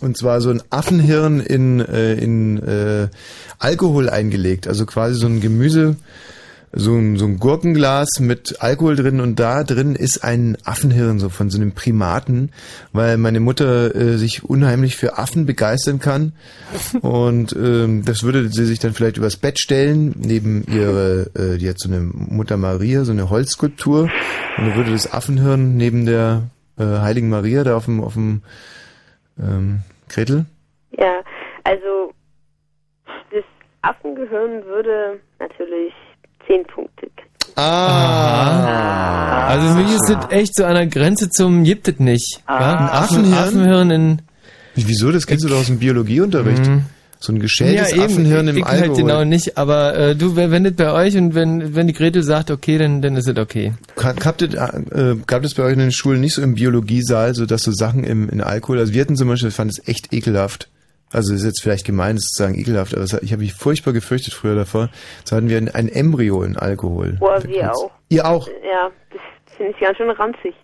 Und 0.00 0.16
zwar 0.16 0.40
so 0.40 0.50
ein 0.50 0.62
Affenhirn 0.70 1.40
in, 1.40 1.80
äh, 1.80 2.14
in 2.14 2.58
äh, 2.58 3.08
Alkohol 3.58 4.08
eingelegt. 4.08 4.68
Also 4.68 4.86
quasi 4.86 5.16
so 5.16 5.26
ein 5.26 5.40
Gemüse, 5.40 5.96
so 6.72 6.94
ein, 6.94 7.16
so 7.16 7.24
ein 7.24 7.38
Gurkenglas 7.38 8.20
mit 8.20 8.56
Alkohol 8.60 8.96
drin 8.96 9.20
und 9.20 9.40
da 9.40 9.64
drin 9.64 9.94
ist 9.94 10.22
ein 10.22 10.56
Affenhirn, 10.64 11.18
so 11.18 11.28
von 11.28 11.50
so 11.50 11.58
einem 11.58 11.72
Primaten, 11.72 12.52
weil 12.92 13.16
meine 13.16 13.40
Mutter 13.40 13.94
äh, 13.94 14.16
sich 14.16 14.44
unheimlich 14.44 14.96
für 14.96 15.18
Affen 15.18 15.46
begeistern 15.46 15.98
kann. 15.98 16.32
Und 17.00 17.54
ähm, 17.56 18.04
das 18.04 18.22
würde 18.22 18.48
sie 18.48 18.66
sich 18.66 18.78
dann 18.78 18.92
vielleicht 18.92 19.16
übers 19.16 19.36
Bett 19.36 19.58
stellen, 19.58 20.14
neben 20.18 20.64
ihre, 20.64 21.30
äh, 21.34 21.58
die 21.58 21.68
hat 21.68 21.78
so 21.78 21.88
eine 21.88 22.00
Mutter 22.00 22.56
Maria, 22.56 23.04
so 23.04 23.12
eine 23.12 23.30
Holzskulptur. 23.30 24.02
Und 24.02 24.66
dann 24.66 24.76
würde 24.76 24.92
das 24.92 25.12
Affenhirn 25.12 25.76
neben 25.76 26.04
der 26.04 26.50
äh, 26.78 26.84
Heiligen 26.84 27.28
Maria 27.28 27.64
da 27.64 27.76
auf 27.76 27.86
dem, 27.86 28.02
auf 28.02 28.14
dem 28.14 28.42
ähm, 29.40 29.80
Gretel? 30.08 30.46
Ja, 30.90 31.22
also 31.64 32.12
das 33.30 33.44
Affengehirn 33.82 34.64
würde 34.64 35.20
natürlich 35.38 35.92
zehn 36.48 36.64
Punkte 36.64 37.06
kriegen. 37.16 37.28
Ah. 37.54 39.48
Also 39.48 39.68
für 39.68 39.82
mich 39.82 39.92
ist 39.92 40.08
das 40.08 40.30
echt 40.30 40.56
so 40.56 40.64
an 40.64 40.74
der 40.74 40.86
Grenze 40.86 41.30
zum 41.30 41.64
gibt 41.64 41.88
es 41.88 41.98
nicht. 41.98 42.40
Ah. 42.46 42.60
Ja? 42.60 42.76
Ein 42.78 42.88
Affenhirn? 42.88 43.34
Affenhirn 43.34 43.90
in... 43.90 44.22
Wieso? 44.74 45.10
Das 45.10 45.26
kennst 45.26 45.44
du 45.44 45.48
doch 45.48 45.58
aus 45.58 45.66
dem 45.66 45.78
Biologieunterricht. 45.78 46.70
So 47.20 47.32
ein 47.32 47.40
geschältes 47.40 47.92
eben, 47.92 48.02
Affenhirn 48.02 48.46
im 48.46 48.58
ich 48.58 48.64
halt 48.64 48.82
Alkohol. 48.82 49.02
genau 49.02 49.24
nicht, 49.24 49.58
aber 49.58 49.96
äh, 49.96 50.14
du, 50.14 50.36
wenn 50.36 50.62
das 50.62 50.74
bei 50.74 50.92
euch 50.92 51.16
und 51.16 51.34
wenn, 51.34 51.74
wenn 51.74 51.88
die 51.88 51.92
Gretel 51.92 52.22
sagt, 52.22 52.52
okay, 52.52 52.78
dann, 52.78 53.02
dann 53.02 53.16
ist 53.16 53.26
es 53.26 53.36
okay. 53.36 53.72
Äh, 53.96 55.16
gab 55.26 55.44
es 55.44 55.54
bei 55.54 55.64
euch 55.64 55.72
in 55.72 55.80
den 55.80 55.90
Schulen 55.90 56.20
nicht 56.20 56.34
so 56.34 56.42
im 56.42 56.54
Biologiesaal, 56.54 57.34
so 57.34 57.44
dass 57.44 57.62
so 57.62 57.72
Sachen 57.72 58.04
im, 58.04 58.28
in 58.28 58.40
Alkohol, 58.40 58.78
also 58.78 58.92
wir 58.92 59.00
hatten 59.00 59.16
zum 59.16 59.26
Beispiel, 59.26 59.48
ich 59.48 59.54
fand 59.56 59.72
es 59.72 59.88
echt 59.88 60.12
ekelhaft. 60.12 60.68
Also 61.12 61.32
ist 61.34 61.44
jetzt 61.44 61.62
vielleicht 61.62 61.84
gemein, 61.86 62.16
das 62.16 62.24
zu 62.26 62.42
sagen 62.42 62.58
ekelhaft, 62.58 62.94
aber 62.94 63.04
es 63.04 63.12
hat- 63.12 63.22
ich 63.22 63.32
habe 63.32 63.42
mich 63.42 63.54
furchtbar 63.54 63.92
gefürchtet 63.92 64.34
früher 64.34 64.54
davor. 64.54 64.90
So 65.24 65.36
hatten 65.36 65.48
wir 65.48 65.56
ein, 65.56 65.68
ein 65.68 65.88
Embryo 65.88 66.42
in 66.42 66.56
Alkohol. 66.56 67.16
Boah, 67.18 67.42
wir 67.44 67.72
auch. 67.72 67.90
Ihr 68.08 68.26
auch? 68.26 68.46
Ja, 68.48 68.90
das 69.10 69.56
finde 69.56 69.72
ich 69.72 69.80
ganz 69.80 69.96
schön 69.96 70.10
ranzig. 70.10 70.54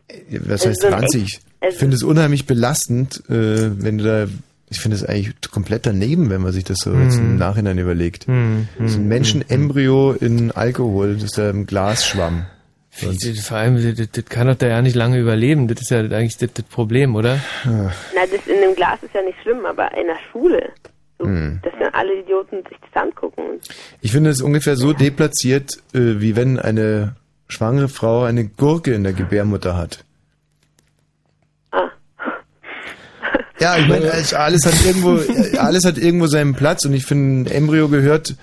Was 0.46 0.66
heißt 0.66 0.66
Also 0.66 0.80
so 0.82 0.86
ein 0.88 0.94
ranzig? 0.94 1.24
Ich 1.24 1.40
also- 1.60 1.78
finde 1.78 1.96
es 1.96 2.02
unheimlich 2.02 2.46
belastend, 2.46 3.22
äh, 3.30 3.82
wenn 3.82 3.98
du 3.98 4.04
da, 4.04 4.26
ich 4.70 4.80
finde 4.80 4.96
es 4.96 5.04
eigentlich 5.04 5.34
komplett 5.50 5.86
daneben, 5.86 6.28
wenn 6.30 6.42
man 6.42 6.52
sich 6.52 6.64
das 6.64 6.78
so 6.82 6.92
jetzt 6.94 7.16
im. 7.18 7.36
Nachhinein 7.38 7.78
überlegt. 7.78 8.28
Mhm. 8.28 8.68
So 8.84 8.98
ein 8.98 9.08
Menschenembryo 9.08 10.12
in 10.12 10.50
Alkohol, 10.50 11.16
das 11.16 11.30
da 11.32 11.48
im 11.50 11.66
Glas 11.66 12.04
schwamm. 12.06 12.46
Das- 13.00 13.46
Vor 13.46 13.56
allem, 13.56 13.96
das, 13.96 14.10
das 14.10 14.24
kann 14.26 14.46
doch 14.46 14.54
da 14.56 14.66
ja 14.68 14.80
nicht 14.82 14.94
lange 14.94 15.18
überleben. 15.18 15.66
Das 15.68 15.80
ist 15.82 15.90
ja 15.90 15.98
eigentlich 16.00 16.36
das, 16.38 16.52
das 16.54 16.64
Problem, 16.66 17.16
oder? 17.16 17.40
Na, 17.64 17.90
das 18.30 18.46
in 18.46 18.60
dem 18.60 18.74
Glas 18.76 19.02
ist 19.02 19.14
ja 19.14 19.22
nicht 19.22 19.38
schlimm, 19.42 19.66
aber 19.66 19.92
in 19.96 20.06
der 20.06 20.18
Schule, 20.30 20.70
Hm. 21.20 21.60
dass 21.62 21.72
dann 21.80 21.92
alle 21.94 22.12
Idioten 22.20 22.58
sich 22.68 22.76
das 22.92 23.02
angucken. 23.02 23.42
Ich 24.00 24.12
finde 24.12 24.30
es 24.30 24.40
ungefähr 24.42 24.76
so 24.76 24.92
deplatziert, 24.92 25.72
äh, 25.94 26.20
wie 26.20 26.34
wenn 26.36 26.58
eine 26.58 27.14
schwangere 27.48 27.88
Frau 27.88 28.22
eine 28.24 28.44
Gurke 28.46 28.92
in 28.94 29.04
der 29.04 29.12
Gebärmutter 29.12 29.76
hat. 29.76 30.04
Ah. 31.70 31.88
Ja, 33.60 33.76
ich 33.78 33.86
meine, 33.88 34.06
es- 34.06 34.34
alles 34.34 34.66
hat 34.66 34.84
irgendwo, 34.84 35.16
äh, 35.16 35.56
alles 35.58 35.84
hat 35.84 35.98
irgendwo 35.98 36.26
seinen 36.26 36.54
Platz 36.54 36.84
und 36.84 36.92
ich 36.94 37.06
finde, 37.06 37.50
ein 37.50 37.54
Embryo 37.56 37.88
gehört 37.88 38.34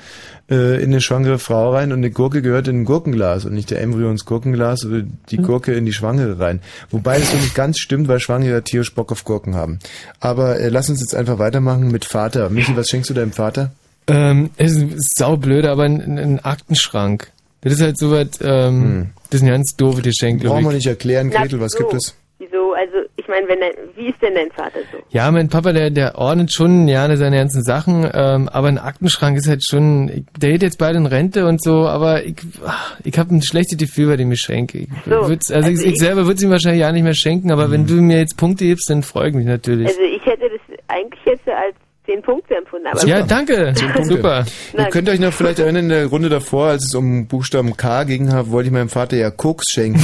äh, 0.51 0.75
in 0.75 0.91
eine 0.91 1.01
schwangere 1.01 1.39
Frau 1.39 1.71
rein 1.73 1.91
und 1.91 1.99
eine 1.99 2.11
Gurke 2.11 2.41
gehört 2.41 2.67
in 2.67 2.81
ein 2.81 2.85
Gurkenglas 2.85 3.45
und 3.45 3.53
nicht 3.53 3.71
der 3.71 3.81
Embryo 3.81 4.11
ins 4.11 4.25
Gurkenglas 4.25 4.85
oder 4.85 5.01
die 5.29 5.37
Gurke 5.37 5.73
in 5.73 5.85
die 5.85 5.93
Schwangere 5.93 6.39
rein. 6.39 6.59
Wobei 6.89 7.17
das 7.17 7.31
so 7.31 7.37
nicht 7.37 7.55
ganz 7.55 7.79
stimmt, 7.79 8.07
weil 8.07 8.19
Schwangere 8.19 8.61
tierisch 8.61 8.93
Bock 8.93 9.11
auf 9.11 9.23
Gurken 9.23 9.55
haben. 9.55 9.79
Aber 10.19 10.59
äh, 10.59 10.69
lass 10.69 10.89
uns 10.89 10.99
jetzt 10.99 11.15
einfach 11.15 11.39
weitermachen 11.39 11.89
mit 11.89 12.05
Vater. 12.05 12.49
Michi, 12.49 12.75
was 12.75 12.89
schenkst 12.89 13.09
du 13.09 13.13
deinem 13.13 13.31
Vater? 13.31 13.71
Ähm, 14.07 14.49
es 14.57 14.73
ist 14.75 15.17
saublöd, 15.17 15.65
aber 15.65 15.83
ein, 15.83 16.17
ein 16.17 16.39
Aktenschrank. 16.39 17.31
Das 17.61 17.73
ist 17.73 17.81
halt 17.81 17.97
so 17.97 18.11
was, 18.11 18.27
ähm, 18.41 19.11
das 19.29 19.39
ist 19.39 19.47
ein 19.47 19.51
ganz 19.51 19.75
doofe 19.75 20.01
Geschenk, 20.01 20.41
glaube 20.41 20.55
Brauchen 20.55 20.65
ich. 20.65 20.69
wir 20.71 20.75
nicht 20.77 20.87
erklären, 20.87 21.29
Gretel, 21.29 21.59
was 21.59 21.73
so. 21.73 21.77
gibt 21.77 21.93
es? 21.93 22.15
Meine, 23.31 23.47
wenn 23.47 23.59
dein, 23.61 23.71
wie 23.95 24.09
ist 24.09 24.21
denn 24.21 24.35
dein 24.35 24.51
Vater 24.51 24.79
so? 24.91 24.99
Ja, 25.09 25.31
mein 25.31 25.49
Papa, 25.49 25.71
der, 25.73 25.89
der 25.89 26.17
ordnet 26.17 26.51
schon 26.53 26.85
gerne 26.85 27.17
seine 27.17 27.37
ganzen 27.37 27.63
Sachen, 27.63 28.07
ähm, 28.13 28.47
aber 28.49 28.67
ein 28.67 28.77
Aktenschrank 28.77 29.37
ist 29.37 29.47
halt 29.47 29.63
schon, 29.67 30.25
der 30.37 30.51
geht 30.51 30.61
jetzt 30.61 30.77
bald 30.77 30.95
in 30.95 31.05
Rente 31.05 31.47
und 31.47 31.63
so, 31.63 31.87
aber 31.87 32.23
ich, 32.25 32.35
ach, 32.65 32.97
ich 33.03 33.17
habe 33.17 33.33
ein 33.33 33.41
schlechtes 33.41 33.77
Gefühl 33.77 34.07
bei 34.09 34.17
dem 34.17 34.29
Geschenk. 34.29 34.75
Ich 34.75 34.87
So, 35.05 35.27
würd's, 35.29 35.49
also, 35.51 35.69
also 35.69 35.81
ich, 35.81 35.87
ich 35.87 35.93
ich- 35.93 35.99
selber 35.99 36.23
würde 36.25 36.35
es 36.35 36.43
ihm 36.43 36.51
wahrscheinlich 36.51 36.81
ja 36.81 36.91
nicht 36.91 37.03
mehr 37.03 37.15
schenken, 37.15 37.51
aber 37.51 37.71
wenn 37.71 37.87
du 37.87 37.95
mir 37.95 38.17
jetzt 38.19 38.37
Punkte 38.37 38.65
gibst, 38.65 38.89
dann 38.89 39.01
freue 39.01 39.29
ich 39.29 39.33
mich 39.35 39.45
natürlich. 39.47 39.87
Also, 39.87 40.01
ich 40.01 40.25
hätte 40.25 40.43
das 40.49 40.77
eigentlich 40.89 41.21
jetzt 41.25 41.47
als 41.47 41.75
zehn 42.11 42.21
Punkte 42.21 42.55
empfunden. 42.55 42.87
Aber 42.87 43.05
ja, 43.05 43.23
danke. 43.23 43.73
Super. 44.03 44.45
Ihr 44.77 44.85
könnt 44.85 45.09
euch 45.09 45.19
noch 45.19 45.33
vielleicht 45.33 45.59
erinnern, 45.59 45.83
in 45.83 45.89
der 45.89 46.05
Runde 46.07 46.29
davor, 46.29 46.67
als 46.67 46.85
es 46.85 46.95
um 46.95 47.27
Buchstaben 47.27 47.77
K 47.77 48.03
ging, 48.03 48.31
wollte 48.49 48.67
ich 48.67 48.73
meinem 48.73 48.89
Vater 48.89 49.17
ja 49.17 49.31
Koks 49.31 49.71
schenken. 49.71 50.01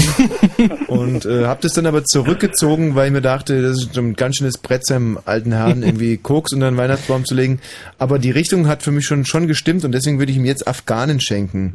und 0.88 1.26
äh, 1.26 1.46
hab 1.46 1.62
das 1.62 1.74
dann 1.74 1.86
aber 1.86 2.04
zurückgezogen, 2.04 2.96
weil 2.96 3.08
ich 3.08 3.14
mir 3.14 3.22
dachte, 3.22 3.62
das 3.62 3.78
ist 3.78 3.98
ein 3.98 4.16
ganz 4.16 4.38
schönes 4.38 4.58
Brett 4.58 4.86
seinem 4.86 5.20
alten 5.26 5.52
Herrn, 5.52 5.84
irgendwie 5.84 6.18
Koks 6.22 6.54
unter 6.54 6.70
den 6.70 6.78
Weihnachtsbaum 6.78 7.26
zu 7.26 7.36
legen. 7.36 7.60
Aber 7.98 8.20
die 8.20 8.32
Richtung 8.32 8.68
hat 8.68 8.84
für 8.84 8.92
mich 8.92 9.06
schon, 9.06 9.26
schon 9.26 9.48
gestimmt 9.48 9.84
und 9.86 9.92
deswegen 9.92 10.20
würde 10.20 10.32
ich 10.32 10.38
ihm 10.38 10.46
jetzt 10.46 10.68
Afghanen 10.68 11.20
schenken. 11.20 11.74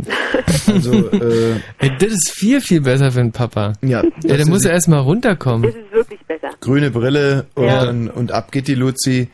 Also, 0.67 0.93
äh, 1.11 1.61
das 1.99 2.13
ist 2.13 2.31
viel, 2.31 2.61
viel 2.61 2.81
besser 2.81 3.13
für 3.13 3.21
den 3.21 3.33
Papa. 3.33 3.75
Ja. 3.83 4.03
Ja, 4.25 4.37
der 4.37 4.47
muss 4.47 4.65
ja 4.65 4.71
erstmal 4.71 5.01
runterkommen. 5.01 5.63
Das 5.63 5.75
ist 5.75 5.93
wirklich 5.93 6.21
besser. 6.27 6.51
grüne 6.61 6.91
Brille 6.91 7.47
und, 7.55 7.65
Ja. 7.65 7.89
und 7.91 8.33
ab 8.33 8.53
geht 8.53 8.69
die 8.69 8.75
Luzi. 8.75 9.29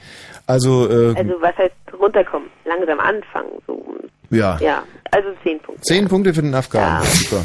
Also, 0.49 0.89
äh, 0.91 1.15
Also, 1.16 1.41
was 1.41 1.57
heißt 1.59 1.75
runterkommen? 2.01 2.49
Langsam 2.65 2.99
anfangen, 3.01 3.51
so. 3.66 3.95
ja. 4.31 4.57
Ja, 4.61 4.83
Also 5.12 5.29
zehn 5.45 5.61
Punkte. 5.61 5.83
Zehn 5.83 6.09
Punkte 6.09 6.35
für 6.35 6.43
den 6.43 6.55
Afghanen. 6.55 7.03
Super. 7.05 7.45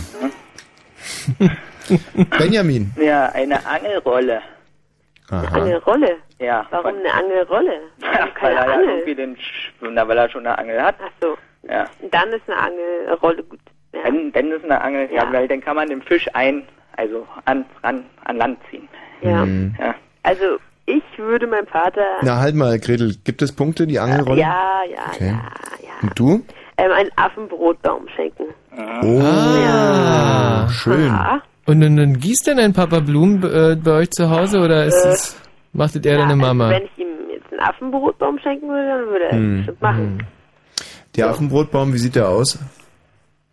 Benjamin. 2.40 2.92
Ja, 2.98 3.26
eine 3.34 3.66
Angelrolle. 3.66 4.42
Aha. 5.30 5.58
Angelrolle? 5.60 6.16
Ja. 6.40 6.66
Warum 6.72 6.96
eine 6.96 7.14
Angelrolle? 7.14 7.74
Ja, 8.02 8.28
weil 8.42 8.56
er 8.56 8.66
ja 8.68 8.74
Angel. 8.74 8.90
irgendwie 8.90 9.16
den, 9.16 9.36
Sch- 9.36 9.72
na, 9.92 10.08
weil 10.08 10.18
er 10.18 10.30
schon 10.30 10.46
eine 10.46 10.58
Angel 10.58 10.82
hat. 10.82 10.96
Ach 11.04 11.12
so. 11.22 11.38
Ja. 11.70 11.86
Dann 12.12 12.30
ist 12.30 12.42
eine 12.50 12.58
Angelrolle 12.58 13.44
gut. 13.44 13.60
Ja. 13.94 14.04
Dann, 14.06 14.32
dann 14.32 14.52
ist 14.52 14.64
eine 14.64 14.82
Angel, 14.82 15.10
ja. 15.14 15.32
weil 15.32 15.48
dann 15.48 15.62
kann 15.62 15.76
man 15.76 15.90
den 15.90 16.02
Fisch 16.02 16.28
ein, 16.34 16.64
also 16.98 17.28
an, 17.46 17.66
an, 17.82 18.06
an 18.26 18.38
Land 18.38 18.60
ziehen. 18.70 18.88
Ja. 19.22 19.42
Hm. 19.44 19.76
Ja. 19.80 19.96
Also 20.24 20.58
ich 20.86 21.04
würde 21.18 21.48
meinem 21.48 21.68
Vater 21.68 22.02
Na, 22.22 22.40
halt 22.40 22.56
mal, 22.56 22.78
Gretel, 22.80 23.16
gibt 23.24 23.42
es 23.42 23.52
Punkte, 23.52 23.88
die 23.88 24.00
Angelrolle? 24.00 24.42
ja, 24.42 24.82
ja, 24.90 25.00
Okay. 25.14 25.34
Und 26.02 26.20
du? 26.20 26.44
ähm, 26.78 26.92
einen 26.92 27.10
Affenbrotbaum 27.16 28.08
schenken. 28.16 28.46
Oh, 29.04 29.22
Ah. 29.22 30.68
schön. 30.70 31.08
Ja. 31.08 31.42
Und 31.66 31.80
dann, 31.82 31.96
dann 31.96 32.18
gießt 32.20 32.48
denn 32.48 32.60
ein 32.60 32.74
Papa 32.74 33.00
Blumen 33.00 33.42
äh, 33.44 33.76
bei 33.76 33.92
euch 34.00 34.12
zu 34.12 34.30
Hause 34.30 34.60
oder 34.60 34.86
ist 34.86 35.06
Äh, 35.06 35.10
es, 35.10 35.42
macht 35.72 35.96
es 35.96 36.04
eher 36.06 36.18
deine 36.18 36.36
Mama? 36.36 36.68
Also 36.68 36.76
wenn 36.82 36.86
ich 36.88 36.98
ihm 36.98 37.30
jetzt 37.32 37.52
einen 37.52 37.62
Affenbrotbaum 37.62 38.40
schenken 38.40 38.68
würde, 38.68 38.88
dann 38.88 39.06
würde 39.08 39.24
er 39.26 39.30
es 39.30 39.36
Hm. 39.38 39.58
bestimmt 39.58 39.82
machen. 39.82 40.28
Der 41.16 41.30
Affenbrotbaum, 41.30 41.94
wie 41.94 41.98
sieht 42.00 42.16
der 42.16 42.28
aus? 42.28 42.60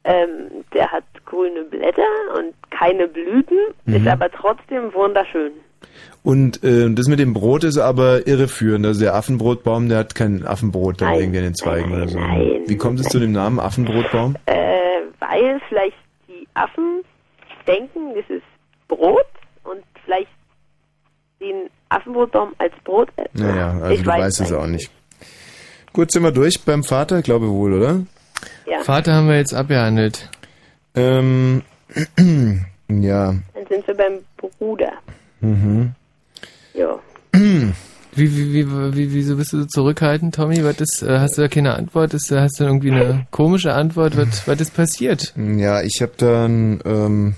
Ähm, 0.03 0.65
der 0.75 0.91
hat 0.91 1.05
grüne 1.27 1.63
Blätter 1.65 2.03
und 2.39 2.55
keine 2.71 3.07
Blüten, 3.07 3.59
Mhm. 3.85 3.95
ist 3.95 4.09
aber 4.09 4.31
trotzdem 4.31 4.93
wunderschön. 4.95 5.53
Und 6.23 6.63
äh, 6.63 6.91
das 6.91 7.09
mit 7.09 7.19
dem 7.19 7.33
Brot 7.33 7.65
ist 7.65 7.79
aber 7.79 8.27
irreführend. 8.27 8.85
Also 8.85 9.01
der 9.01 9.15
Affenbrotbaum, 9.15 9.89
der 9.89 9.99
hat 9.99 10.15
kein 10.15 10.47
Affenbrot 10.47 11.01
dann 11.01 11.09
Nein. 11.11 11.21
irgendwie 11.21 11.39
in 11.39 11.45
den 11.45 11.55
Zweigen 11.55 11.93
oder 11.93 12.09
so. 12.09 12.19
nein, 12.19 12.63
Wie 12.67 12.77
kommt 12.77 13.01
es 13.01 13.07
zu 13.07 13.19
dem 13.19 13.33
Namen 13.33 13.59
Affenbrotbaum? 13.59 14.37
Äh, 14.47 14.55
weil 15.19 15.61
vielleicht 15.69 15.97
die 16.29 16.47
Affen 16.55 17.03
denken, 17.67 18.15
das 18.15 18.29
ist 18.37 18.45
Brot 18.89 19.25
und 19.65 19.83
vielleicht 20.05 20.29
den 21.41 21.71
Affenbrotbaum 21.89 22.53
als 22.59 22.75
Brot 22.85 23.09
essen. 23.17 23.47
Naja, 23.47 23.71
also 23.81 23.95
ich 23.95 24.03
du 24.03 24.07
weiß 24.07 24.21
weißt 24.21 24.41
es 24.43 24.53
auch 24.53 24.67
nicht. 24.67 24.91
Gut, 25.93 26.13
sind 26.13 26.23
wir 26.23 26.33
durch 26.33 26.63
beim 26.65 26.85
Vater? 26.85 27.19
Ich 27.19 27.25
glaube 27.25 27.49
wohl, 27.49 27.73
oder? 27.73 28.01
Ja. 28.67 28.81
Vater 28.85 29.15
haben 29.15 29.29
wir 29.29 29.37
jetzt 29.37 29.55
abgehandelt. 29.55 30.29
Ähm, 30.95 31.63
ja. 32.89 33.35
Dann 33.55 33.67
sind 33.69 33.87
wir 33.87 33.97
beim 33.97 34.19
Bruder. 34.37 34.93
Mhm. 35.41 35.95
Ja. 36.75 36.99
Wie, 38.13 38.37
wie, 38.37 38.53
wie, 38.53 38.97
wie, 38.97 39.15
wieso 39.15 39.37
bist 39.37 39.53
du 39.53 39.61
so 39.61 39.67
zurückhaltend, 39.67 40.35
Tommy? 40.35 40.65
Was 40.65 40.81
ist, 40.81 41.03
äh, 41.03 41.21
hast 41.21 41.39
du 41.39 41.43
da 41.43 41.49
keine 41.49 41.75
Antwort? 41.75 42.13
Ist, 42.13 42.33
hast 42.33 42.59
du 42.59 42.65
irgendwie 42.65 42.91
eine 42.91 43.29
komische 43.31 43.73
Antwort? 43.73 44.17
Was, 44.17 44.49
was 44.49 44.61
ist 44.61 44.75
passiert? 44.75 45.33
Ja, 45.37 45.81
ich 45.83 46.03
habe 46.03 46.13
dann, 46.17 46.81
ähm, 46.85 47.35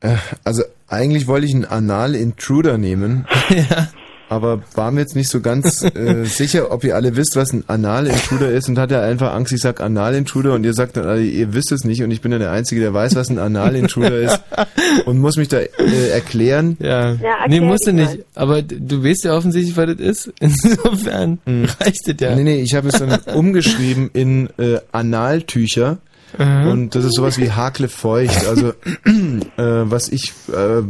äh, 0.00 0.16
also 0.44 0.62
eigentlich 0.88 1.26
wollte 1.26 1.46
ich 1.46 1.54
einen 1.54 1.64
Anal-Intruder 1.64 2.76
nehmen, 2.76 3.26
aber 4.28 4.62
war 4.74 4.90
mir 4.90 5.00
jetzt 5.00 5.16
nicht 5.16 5.28
so 5.28 5.40
ganz 5.40 5.82
äh, 5.94 6.24
sicher, 6.24 6.70
ob 6.72 6.84
ihr 6.84 6.96
alle 6.96 7.16
wisst, 7.16 7.36
was 7.36 7.52
ein 7.52 7.64
Anal-Intruder 7.66 8.50
ist 8.50 8.68
und 8.68 8.78
hatte 8.78 9.00
einfach 9.00 9.34
Angst, 9.34 9.52
ich 9.52 9.60
sag 9.60 9.80
Anal-Intruder 9.80 10.54
und 10.54 10.64
ihr 10.64 10.74
sagt 10.74 10.96
dann 10.96 11.06
alle, 11.06 11.22
ihr 11.22 11.54
wisst 11.54 11.72
es 11.72 11.84
nicht 11.84 12.02
und 12.02 12.10
ich 12.10 12.20
bin 12.20 12.32
ja 12.32 12.38
der 12.38 12.52
Einzige, 12.52 12.80
der 12.80 12.92
weiß, 12.92 13.14
was 13.14 13.30
ein 13.30 13.38
Anal-Intruder 13.38 14.20
ist 14.20 14.40
und 15.06 15.18
muss 15.18 15.36
mich 15.36 15.48
da 15.48 15.58
äh, 15.58 16.08
erklären. 16.10 16.76
Ja. 16.80 17.12
Ja, 17.12 17.46
nee, 17.48 17.60
musst 17.60 17.86
du 17.86 17.92
nicht. 17.92 18.24
Aber 18.34 18.62
du 18.62 19.04
weißt 19.04 19.24
ja 19.24 19.36
offensichtlich, 19.36 19.76
was 19.76 19.86
das 19.86 19.98
ist. 19.98 20.32
Insofern 20.40 21.38
reicht 21.46 22.08
es 22.08 22.14
ja. 22.20 22.34
Nee, 22.34 22.44
nee, 22.44 22.60
ich 22.60 22.74
habe 22.74 22.88
es 22.88 22.98
dann 22.98 23.18
umgeschrieben 23.34 24.10
in 24.12 24.48
äh, 24.58 24.80
Analtücher. 24.92 25.98
Mhm. 26.38 26.68
Und 26.68 26.94
das 26.94 27.04
ist 27.04 27.14
sowas 27.16 27.38
wie 27.38 27.50
Hakle 27.50 27.88
feucht. 27.88 28.46
Also 28.46 28.68
äh, 28.68 29.52
was 29.56 30.08
ich 30.08 30.32
äh, 30.52 30.82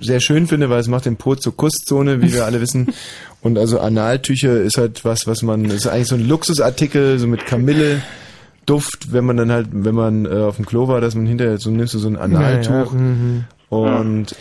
sehr 0.00 0.20
schön 0.20 0.46
finde, 0.46 0.70
weil 0.70 0.80
es 0.80 0.88
macht 0.88 1.06
den 1.06 1.16
Po 1.16 1.34
zur 1.34 1.56
Kusszone, 1.56 2.22
wie 2.22 2.32
wir 2.32 2.44
alle 2.44 2.60
wissen. 2.60 2.88
Und 3.40 3.58
also 3.58 3.80
Analtücher 3.80 4.60
ist 4.60 4.78
halt 4.78 5.04
was, 5.04 5.26
was 5.26 5.42
man, 5.42 5.64
ist 5.66 5.86
eigentlich 5.86 6.08
so 6.08 6.14
ein 6.14 6.26
Luxusartikel, 6.26 7.18
so 7.18 7.26
mit 7.26 7.46
Kamille. 7.46 8.02
Duft, 8.66 9.12
wenn 9.12 9.26
man 9.26 9.36
dann 9.36 9.52
halt, 9.52 9.68
wenn 9.72 9.94
man 9.94 10.24
äh, 10.24 10.30
auf 10.30 10.56
dem 10.56 10.64
Klo 10.64 10.88
war, 10.88 11.02
dass 11.02 11.14
man 11.14 11.26
hinterher 11.26 11.58
so 11.58 11.70
nimmst 11.70 11.92
du 11.92 11.98
so 11.98 12.08
ein 12.08 12.16
Analtuch 12.16 12.70
Ja, 12.70 12.84
ja, 12.84 12.90
mhm. 12.92 13.44
und 13.68 14.34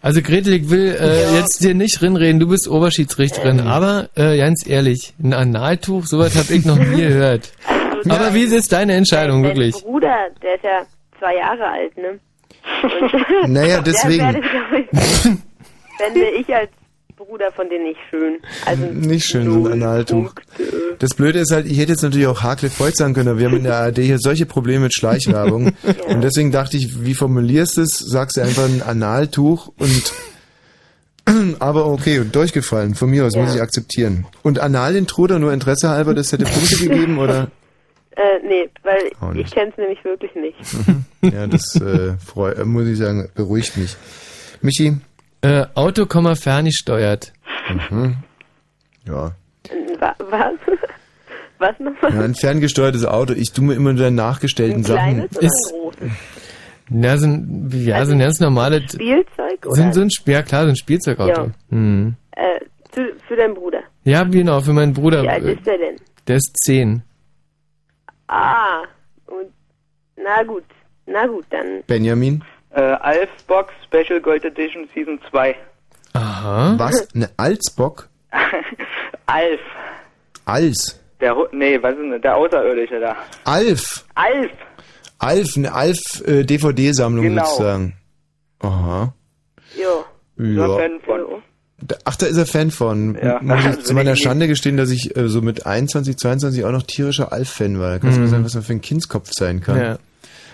Also 0.00 0.22
Gretel, 0.22 0.54
ich 0.54 0.70
will 0.70 0.96
äh, 0.98 1.34
jetzt 1.36 1.62
dir 1.62 1.74
nicht 1.74 2.00
rinreden, 2.00 2.40
du 2.40 2.48
bist 2.48 2.68
Oberschiedsrichterin, 2.68 3.60
aber 3.60 4.08
äh, 4.14 4.38
ganz 4.38 4.66
ehrlich, 4.66 5.14
ein 5.22 5.32
Analtuch, 5.32 6.06
sowas 6.06 6.36
habe 6.36 6.54
ich 6.54 6.64
noch 6.64 6.78
nie 6.78 7.02
gehört. 7.02 7.52
Aber 8.14 8.34
wie 8.34 8.42
ist 8.42 8.52
jetzt 8.52 8.72
deine 8.72 8.94
Entscheidung, 8.94 9.42
Dein 9.42 9.50
wirklich? 9.56 9.82
Bruder, 9.82 10.16
der 10.42 10.54
ist 10.56 10.64
ja 10.64 10.82
zwei 11.18 11.36
Jahre 11.36 11.66
alt, 11.66 11.96
ne? 11.96 12.18
Und 13.44 13.52
Naja, 13.52 13.80
der 13.80 13.92
deswegen. 13.94 14.24
wäre, 14.24 14.42
Fände 15.98 16.30
ich 16.38 16.54
als 16.54 16.70
Bruder 17.16 17.50
von 17.52 17.68
denen 17.70 17.84
nicht 17.84 17.98
schön. 18.10 18.38
Also 18.66 18.84
Nicht 18.84 19.26
schön, 19.26 19.50
so 19.50 19.66
ein 19.66 19.82
Analtuch. 19.82 20.34
Das 20.98 21.10
Blöde 21.14 21.38
ist 21.38 21.50
halt, 21.50 21.66
ich 21.66 21.78
hätte 21.78 21.92
jetzt 21.92 22.02
natürlich 22.02 22.26
auch 22.26 22.42
Hakle 22.42 22.68
Feucht 22.68 22.98
sagen 22.98 23.14
können, 23.14 23.28
aber 23.28 23.38
wir 23.38 23.46
haben 23.46 23.56
in 23.56 23.64
der 23.64 23.76
ARD 23.76 23.98
hier 23.98 24.18
solche 24.18 24.44
Probleme 24.44 24.80
mit 24.84 24.94
Schleichwerbung. 24.94 25.72
Und 26.08 26.20
deswegen 26.22 26.52
dachte 26.52 26.76
ich, 26.76 27.02
wie 27.04 27.14
formulierst 27.14 27.78
du 27.78 27.82
es? 27.82 27.98
Sagst 27.98 28.36
du 28.36 28.42
einfach 28.42 28.64
ein 28.66 28.82
Analtuch 28.82 29.68
und 29.78 30.12
aber 31.58 31.86
okay, 31.86 32.22
durchgefallen. 32.30 32.94
Von 32.94 33.08
mir 33.10 33.24
aus 33.24 33.34
Ja. 33.34 33.42
muss 33.42 33.54
ich 33.54 33.62
akzeptieren. 33.62 34.26
Und 34.42 34.58
Analintruder 34.60 35.38
nur 35.38 35.52
Interesse 35.54 35.88
halber, 35.88 36.12
das 36.14 36.32
hätte 36.32 36.44
Punkte 36.44 36.76
gegeben, 36.76 37.18
oder? 37.18 37.50
Äh, 38.16 38.40
nee, 38.46 38.68
weil 38.82 39.10
Auch 39.20 39.30
ich 39.32 39.36
nicht. 39.44 39.54
kenn's 39.54 39.76
nämlich 39.76 40.02
wirklich 40.04 40.34
nicht. 40.34 40.56
Ja, 41.22 41.46
das 41.48 41.74
äh, 41.80 42.14
freu, 42.24 42.50
äh, 42.52 42.64
muss 42.64 42.86
ich 42.86 42.98
sagen, 42.98 43.28
beruhigt 43.34 43.76
mich. 43.76 43.96
Michi? 44.62 44.96
Äh, 45.42 45.66
Auto, 45.74 46.06
ferngesteuert. 46.36 47.32
Mhm. 47.90 48.16
Ja. 49.06 49.32
Wa- 49.98 50.14
Was? 50.18 50.52
Was 51.58 51.80
nochmal? 51.80 52.14
ja. 52.14 52.20
Ein 52.22 52.34
ferngesteuertes 52.36 53.04
Auto. 53.04 53.32
Ich 53.32 53.52
tue 53.52 53.64
mir 53.64 53.74
immer 53.74 53.92
nur 53.92 54.10
nachgestellten 54.10 54.78
Ein 54.80 54.84
Sachen. 54.84 55.28
kleines 55.28 55.30
oder 55.36 55.42
ein 55.42 55.48
großes? 55.80 56.12
Ja, 56.90 57.18
so 57.18 57.26
ein, 57.26 57.70
ja, 57.72 58.06
so 58.06 58.12
ein 58.12 58.18
ganz 58.20 58.38
normales... 58.40 58.92
Spielzeug 58.92 59.66
oder? 59.66 59.74
Sind 59.74 59.94
so 59.94 60.00
ein, 60.02 60.10
ja 60.26 60.42
klar, 60.42 60.62
so 60.64 60.68
ein 60.68 60.76
Spielzeugauto. 60.76 61.42
Ja. 61.46 61.50
Hm. 61.70 62.14
äh, 62.32 62.60
zu, 62.92 63.00
für 63.26 63.34
deinen 63.36 63.54
Bruder. 63.54 63.80
Ja, 64.04 64.22
genau, 64.22 64.60
für 64.60 64.72
meinen 64.72 64.92
Bruder. 64.92 65.22
Wie 65.24 65.28
alt 65.28 65.42
ist 65.44 65.66
der 65.66 65.78
denn? 65.78 65.96
Der 66.28 66.36
ist 66.36 66.56
zehn. 66.62 67.02
Ah, 68.28 68.82
und 69.26 69.52
na 70.16 70.42
gut, 70.42 70.64
na 71.06 71.26
gut, 71.26 71.44
dann 71.50 71.82
Benjamin? 71.86 72.42
Äh, 72.70 72.80
Alf 72.80 73.30
Box 73.46 73.72
Special 73.84 74.20
Gold 74.20 74.44
Edition 74.44 74.88
Season 74.94 75.20
2. 75.30 75.54
Aha. 76.14 76.74
Was? 76.78 77.08
Eine 77.14 77.30
Alsbock? 77.36 78.08
Alf. 79.26 79.60
Als? 80.44 81.00
Der, 81.20 81.34
nee, 81.52 81.82
was 81.82 81.92
ist 81.92 81.98
denn, 82.00 82.20
der 82.22 82.36
Außerirdische 82.36 83.00
da. 83.00 83.16
Alf? 83.44 84.04
Alf. 84.14 84.50
Alf, 85.18 85.56
eine 85.56 85.72
Alf-DVD-Sammlung 85.72 87.24
Genau. 87.24 87.44
sozusagen. 87.44 87.94
Aha. 88.60 89.14
Jo. 89.76 90.04
Ja. 90.44 90.76
Fan 90.76 91.00
von. 91.00 91.42
Ach, 92.04 92.16
da 92.16 92.26
ist 92.26 92.36
er 92.38 92.46
Fan 92.46 92.70
von. 92.70 93.16
Ja. 93.22 93.38
Muss 93.42 93.60
ich 93.60 93.66
Also 93.66 93.82
zu 93.82 93.94
meiner 93.94 94.16
Schande 94.16 94.48
gestehen, 94.48 94.76
dass 94.76 94.90
ich 94.90 95.14
äh, 95.16 95.28
so 95.28 95.42
mit 95.42 95.66
21, 95.66 96.16
22 96.16 96.64
auch 96.64 96.72
noch 96.72 96.82
tierischer 96.84 97.32
Alf-Fan 97.32 97.78
war. 97.78 97.90
Da 97.90 97.98
kannst 97.98 98.16
du 98.16 98.20
Mhm. 98.20 98.24
mir 98.26 98.30
sagen, 98.30 98.44
was 98.44 98.54
man 98.54 98.62
für 98.64 98.72
ein 98.72 98.80
Kindskopf 98.80 99.30
sein 99.32 99.60
kann. 99.60 99.76
Ja. 99.80 99.98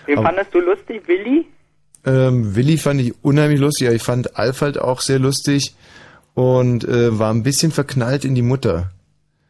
Wen 0.05 0.17
Aber- 0.17 0.27
fandest 0.27 0.53
du 0.53 0.59
lustig, 0.59 1.01
Willi? 1.07 1.45
Ähm, 2.05 2.53
Willi 2.55 2.77
fand 2.77 2.99
ich 2.99 3.13
unheimlich 3.23 3.61
lustig, 3.61 3.87
aber 3.87 3.95
ich 3.95 4.03
fand 4.03 4.35
Alf 4.37 4.59
halt 4.61 4.77
auch 4.77 4.99
sehr 4.99 5.19
lustig 5.19 5.73
und 6.33 6.83
äh, 6.83 7.17
war 7.17 7.33
ein 7.33 7.43
bisschen 7.43 7.71
verknallt 7.71 8.25
in 8.25 8.35
die 8.35 8.41
Mutter. 8.41 8.91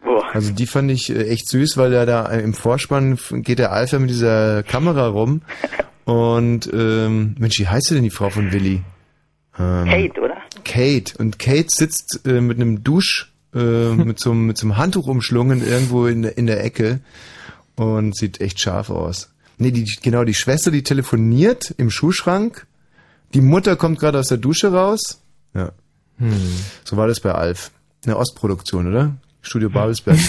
Boah. 0.04 0.24
Also 0.34 0.52
die 0.54 0.68
fand 0.68 0.91
ich 0.91 1.10
äh, 1.10 1.24
echt 1.30 1.50
süß, 1.50 1.78
weil 1.78 1.90
der 1.90 2.06
da 2.06 2.28
im 2.28 2.54
Vorspann 2.54 3.18
geht 3.41 3.58
der 3.58 3.72
Alf 3.72 3.94
ja 3.94 3.98
mit 4.00 4.12
dieser 4.12 4.62
Kamera 4.62 5.08
rum 5.08 5.41
und 6.06 6.70
ähm, 6.72 7.36
Mensch, 7.40 7.58
wie 7.60 7.68
heißt 7.68 7.90
denn 7.90 8.04
die 8.04 8.12
Frau 8.12 8.30
von 8.30 8.52
Willi? 8.52 8.84
Ähm, 9.58 9.86
Kate, 9.86 10.22
oder? 10.22 10.23
Kate. 10.64 11.14
Und 11.18 11.40
Kate 11.40 11.68
sitzt 11.69 12.22
äh, 12.26 12.41
mit 12.41 12.57
einem 12.60 12.84
Dusch, 12.84 13.31
äh, 13.53 13.60
mit, 13.95 14.19
so, 14.19 14.31
einem- 14.31 14.48
mit 14.48 14.57
so 14.57 14.65
einem 14.68 14.77
Handtuch 14.77 15.07
umschlungen 15.07 15.65
irgendwo 15.65 16.07
in, 16.07 16.22
der- 16.23 16.38
in 16.38 16.48
der 16.48 16.64
Ecke 16.64 16.99
und 17.76 18.15
sieht 18.15 18.41
echt 18.41 18.60
scharf 18.60 18.90
aus. 18.90 19.30
Nee, 19.57 19.72
die, 19.72 19.85
genau, 20.02 20.23
die 20.23 20.34
Schwester, 20.34 20.72
die 20.72 20.84
telefoniert 20.84 21.73
im 21.77 21.90
Schuhschrank. 21.91 22.65
Die 23.34 23.41
Mutter 23.41 23.76
kommt 23.76 23.99
gerade 23.99 24.19
aus 24.19 24.27
der 24.27 24.38
Dusche 24.38 24.72
raus. 24.72 25.19
Ja. 25.53 25.72
Hm. 26.18 26.31
So 26.84 26.98
war 26.98 27.07
das 27.07 27.19
bei 27.19 27.31
Alf. 27.31 27.72
Eine 28.06 28.18
Ostproduktion, 28.18 28.88
oder? 28.88 29.15
Studio 29.41 29.69
Babelsberg. 29.69 30.18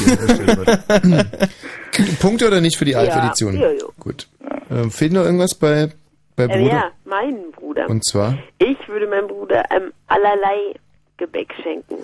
wird. 1.02 1.38
Punkte 2.20 2.46
oder 2.46 2.60
nicht 2.60 2.76
für 2.76 2.84
die 2.84 2.92
Ja, 2.92 2.98
Alf-Edition? 3.00 3.54
ja, 3.56 3.70
ja. 3.70 3.84
Gut. 3.98 4.28
Ähm, 4.70 4.90
fehlt 4.90 5.12
noch 5.12 5.22
irgendwas 5.24 5.54
bei, 5.54 5.92
bei 6.36 6.44
äh, 6.44 6.48
Bruder? 6.48 6.62
ja, 6.72 6.90
mein 7.04 7.50
Bruder. 7.52 7.88
Und 7.88 8.04
zwar? 8.04 8.36
Ich 8.58 8.76
würde 8.88 9.06
meinem 9.06 9.28
Bruder 9.28 9.64
ähm, 9.70 9.92
allerlei 10.08 10.74
Gebäck 11.16 11.52
schenken. 11.62 11.94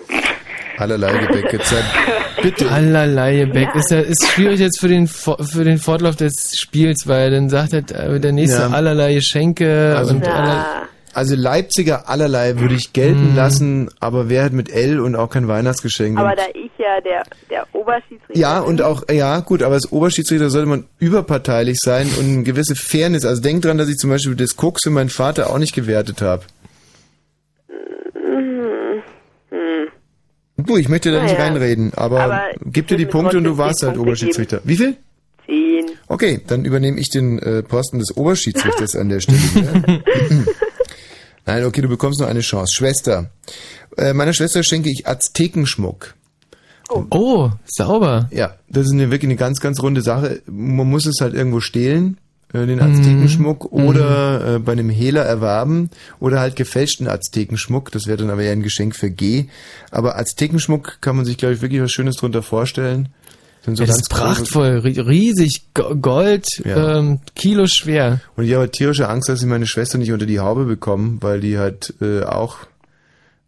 Allerlei 0.77 1.17
Gebäck. 1.25 1.51
Jetzt 1.51 1.67
sei, 1.69 1.81
bitte. 2.41 2.71
Allerlei 2.71 3.37
Gebäck. 3.39 3.69
Ja. 3.73 3.79
Ist, 3.79 3.91
ja, 3.91 3.99
ist 3.99 4.25
schwierig 4.27 4.59
jetzt 4.61 4.79
für 4.79 4.87
den, 4.87 5.07
für 5.07 5.63
den 5.65 5.77
Fortlauf 5.77 6.15
des 6.15 6.55
Spiels, 6.55 7.07
weil 7.07 7.29
dann 7.31 7.49
sagt 7.49 7.73
halt 7.73 7.91
der 7.91 8.31
nächste 8.31 8.61
Ja. 8.61 8.69
allerlei 8.69 9.13
Geschenke 9.15 9.95
Also- 9.97 10.15
und 10.15 10.27
aller, 10.27 10.83
Also 11.13 11.35
Leipziger 11.35 12.07
allerlei 12.09 12.57
würde 12.59 12.75
ich 12.75 12.93
gelten 12.93 13.31
Mhm. 13.31 13.35
lassen, 13.35 13.89
aber 13.99 14.29
wer 14.29 14.43
hat 14.45 14.53
mit 14.53 14.69
L 14.71 14.99
und 14.99 15.15
auch 15.15 15.29
kein 15.29 15.47
Weihnachtsgeschenk? 15.47 16.17
Aber 16.17 16.35
da 16.35 16.43
ich 16.53 16.71
ja 16.77 17.01
der, 17.01 17.23
der 17.49 17.67
Oberschiedsrichter 17.73 18.37
ja, 18.39 18.59
und 18.59 18.81
auch, 18.81 19.03
ja, 19.11 19.39
gut, 19.41 19.61
aber 19.61 19.73
als 19.75 19.91
Oberschiedsrichter 19.91 20.49
sollte 20.49 20.67
man 20.69 20.85
überparteilich 20.99 21.77
sein 21.81 22.07
und 22.19 22.25
eine 22.25 22.43
gewisse 22.43 22.75
Fairness. 22.75 23.25
Also 23.25 23.41
denk 23.41 23.61
dran, 23.61 23.77
dass 23.77 23.89
ich 23.89 23.97
zum 23.97 24.09
Beispiel 24.09 24.35
das 24.35 24.55
Koks 24.55 24.83
für 24.83 24.89
meinen 24.89 25.09
Vater 25.09 25.49
auch 25.49 25.57
nicht 25.57 25.73
gewertet 25.75 26.21
habe. 26.21 26.43
Mhm. 28.15 29.01
Hm. 29.49 30.65
Du, 30.65 30.77
ich 30.77 30.89
möchte 30.89 31.11
da 31.11 31.21
nicht 31.23 31.33
Naja. 31.33 31.45
reinreden, 31.45 31.91
aber, 31.95 32.21
Aber 32.21 32.41
gib 32.65 32.87
dir 32.87 32.97
die 32.97 33.05
Punkte 33.05 33.37
und 33.37 33.43
du 33.43 33.57
warst 33.57 33.81
halt 33.83 33.93
Punkte 33.95 34.01
Oberschiedsrichter. 34.09 34.61
Wie 34.63 34.75
viel? 34.77 34.95
Zehn. 35.45 35.85
Okay, 36.07 36.39
dann 36.47 36.65
übernehme 36.65 36.99
ich 36.99 37.09
den 37.09 37.39
äh, 37.39 37.63
Posten 37.63 37.99
des 37.99 38.15
Oberschiedsrichters 38.15 38.95
an 38.95 39.09
der 39.09 39.19
Stelle. 39.21 39.39
Ne? 41.45 41.53
Nein, 41.53 41.65
okay, 41.65 41.81
du 41.81 41.87
bekommst 41.87 42.19
noch 42.19 42.27
eine 42.27 42.41
Chance. 42.41 42.73
Schwester. 42.73 43.29
Äh, 43.97 44.13
meiner 44.13 44.33
Schwester 44.33 44.63
schenke 44.63 44.89
ich 44.89 45.07
Aztekenschmuck. 45.07 46.13
Oh, 47.09 47.49
sauber. 47.65 48.27
Ja, 48.31 48.55
das 48.69 48.85
ist 48.87 48.91
eine, 48.91 49.11
wirklich 49.11 49.29
eine 49.29 49.37
ganz, 49.37 49.61
ganz 49.61 49.81
runde 49.81 50.01
Sache. 50.01 50.41
Man 50.45 50.89
muss 50.89 51.05
es 51.05 51.21
halt 51.21 51.33
irgendwo 51.33 51.61
stehlen, 51.61 52.17
äh, 52.53 52.65
den 52.65 52.81
Aztekenschmuck, 52.81 53.71
Mhm. 53.71 53.85
oder 53.87 54.55
äh, 54.55 54.59
bei 54.59 54.73
einem 54.73 54.89
Hehler 54.89 55.21
erwerben, 55.23 55.89
oder 56.19 56.41
halt 56.41 56.57
gefälschten 56.57 57.07
Aztekenschmuck. 57.07 57.91
Das 57.93 58.07
wäre 58.07 58.17
dann 58.17 58.29
aber 58.29 58.43
eher 58.43 58.51
ein 58.51 58.61
Geschenk 58.63 58.95
für 58.97 59.09
G. 59.09 59.45
Aber 59.89 60.17
Aztekenschmuck 60.17 60.97
kann 60.99 61.15
man 61.15 61.23
sich, 61.23 61.37
glaube 61.37 61.53
ich, 61.55 61.61
wirklich 61.61 61.81
was 61.81 61.91
Schönes 61.93 62.17
drunter 62.17 62.43
vorstellen. 62.43 63.07
Sind 63.63 63.75
so 63.77 63.83
das 63.85 63.89
ganz 63.95 64.01
ist 64.01 64.09
prachtvoll, 64.09 64.81
ri- 64.83 65.05
riesig, 65.07 65.67
Go- 65.75 65.95
Gold, 65.95 66.47
Ja. 66.65 66.97
ähm, 66.97 67.19
Kilo 67.35 67.67
schwer. 67.67 68.19
Und 68.35 68.45
ich 68.45 68.53
habe 68.55 68.71
tierische 68.71 69.07
Angst, 69.07 69.29
dass 69.29 69.41
ich 69.41 69.47
meine 69.47 69.67
Schwester 69.67 69.97
nicht 69.99 70.11
unter 70.11 70.25
die 70.25 70.39
Haube 70.39 70.65
bekomme, 70.65 71.17
weil 71.21 71.41
die 71.41 71.59
halt 71.59 71.93
äh, 72.01 72.23
auch 72.23 72.57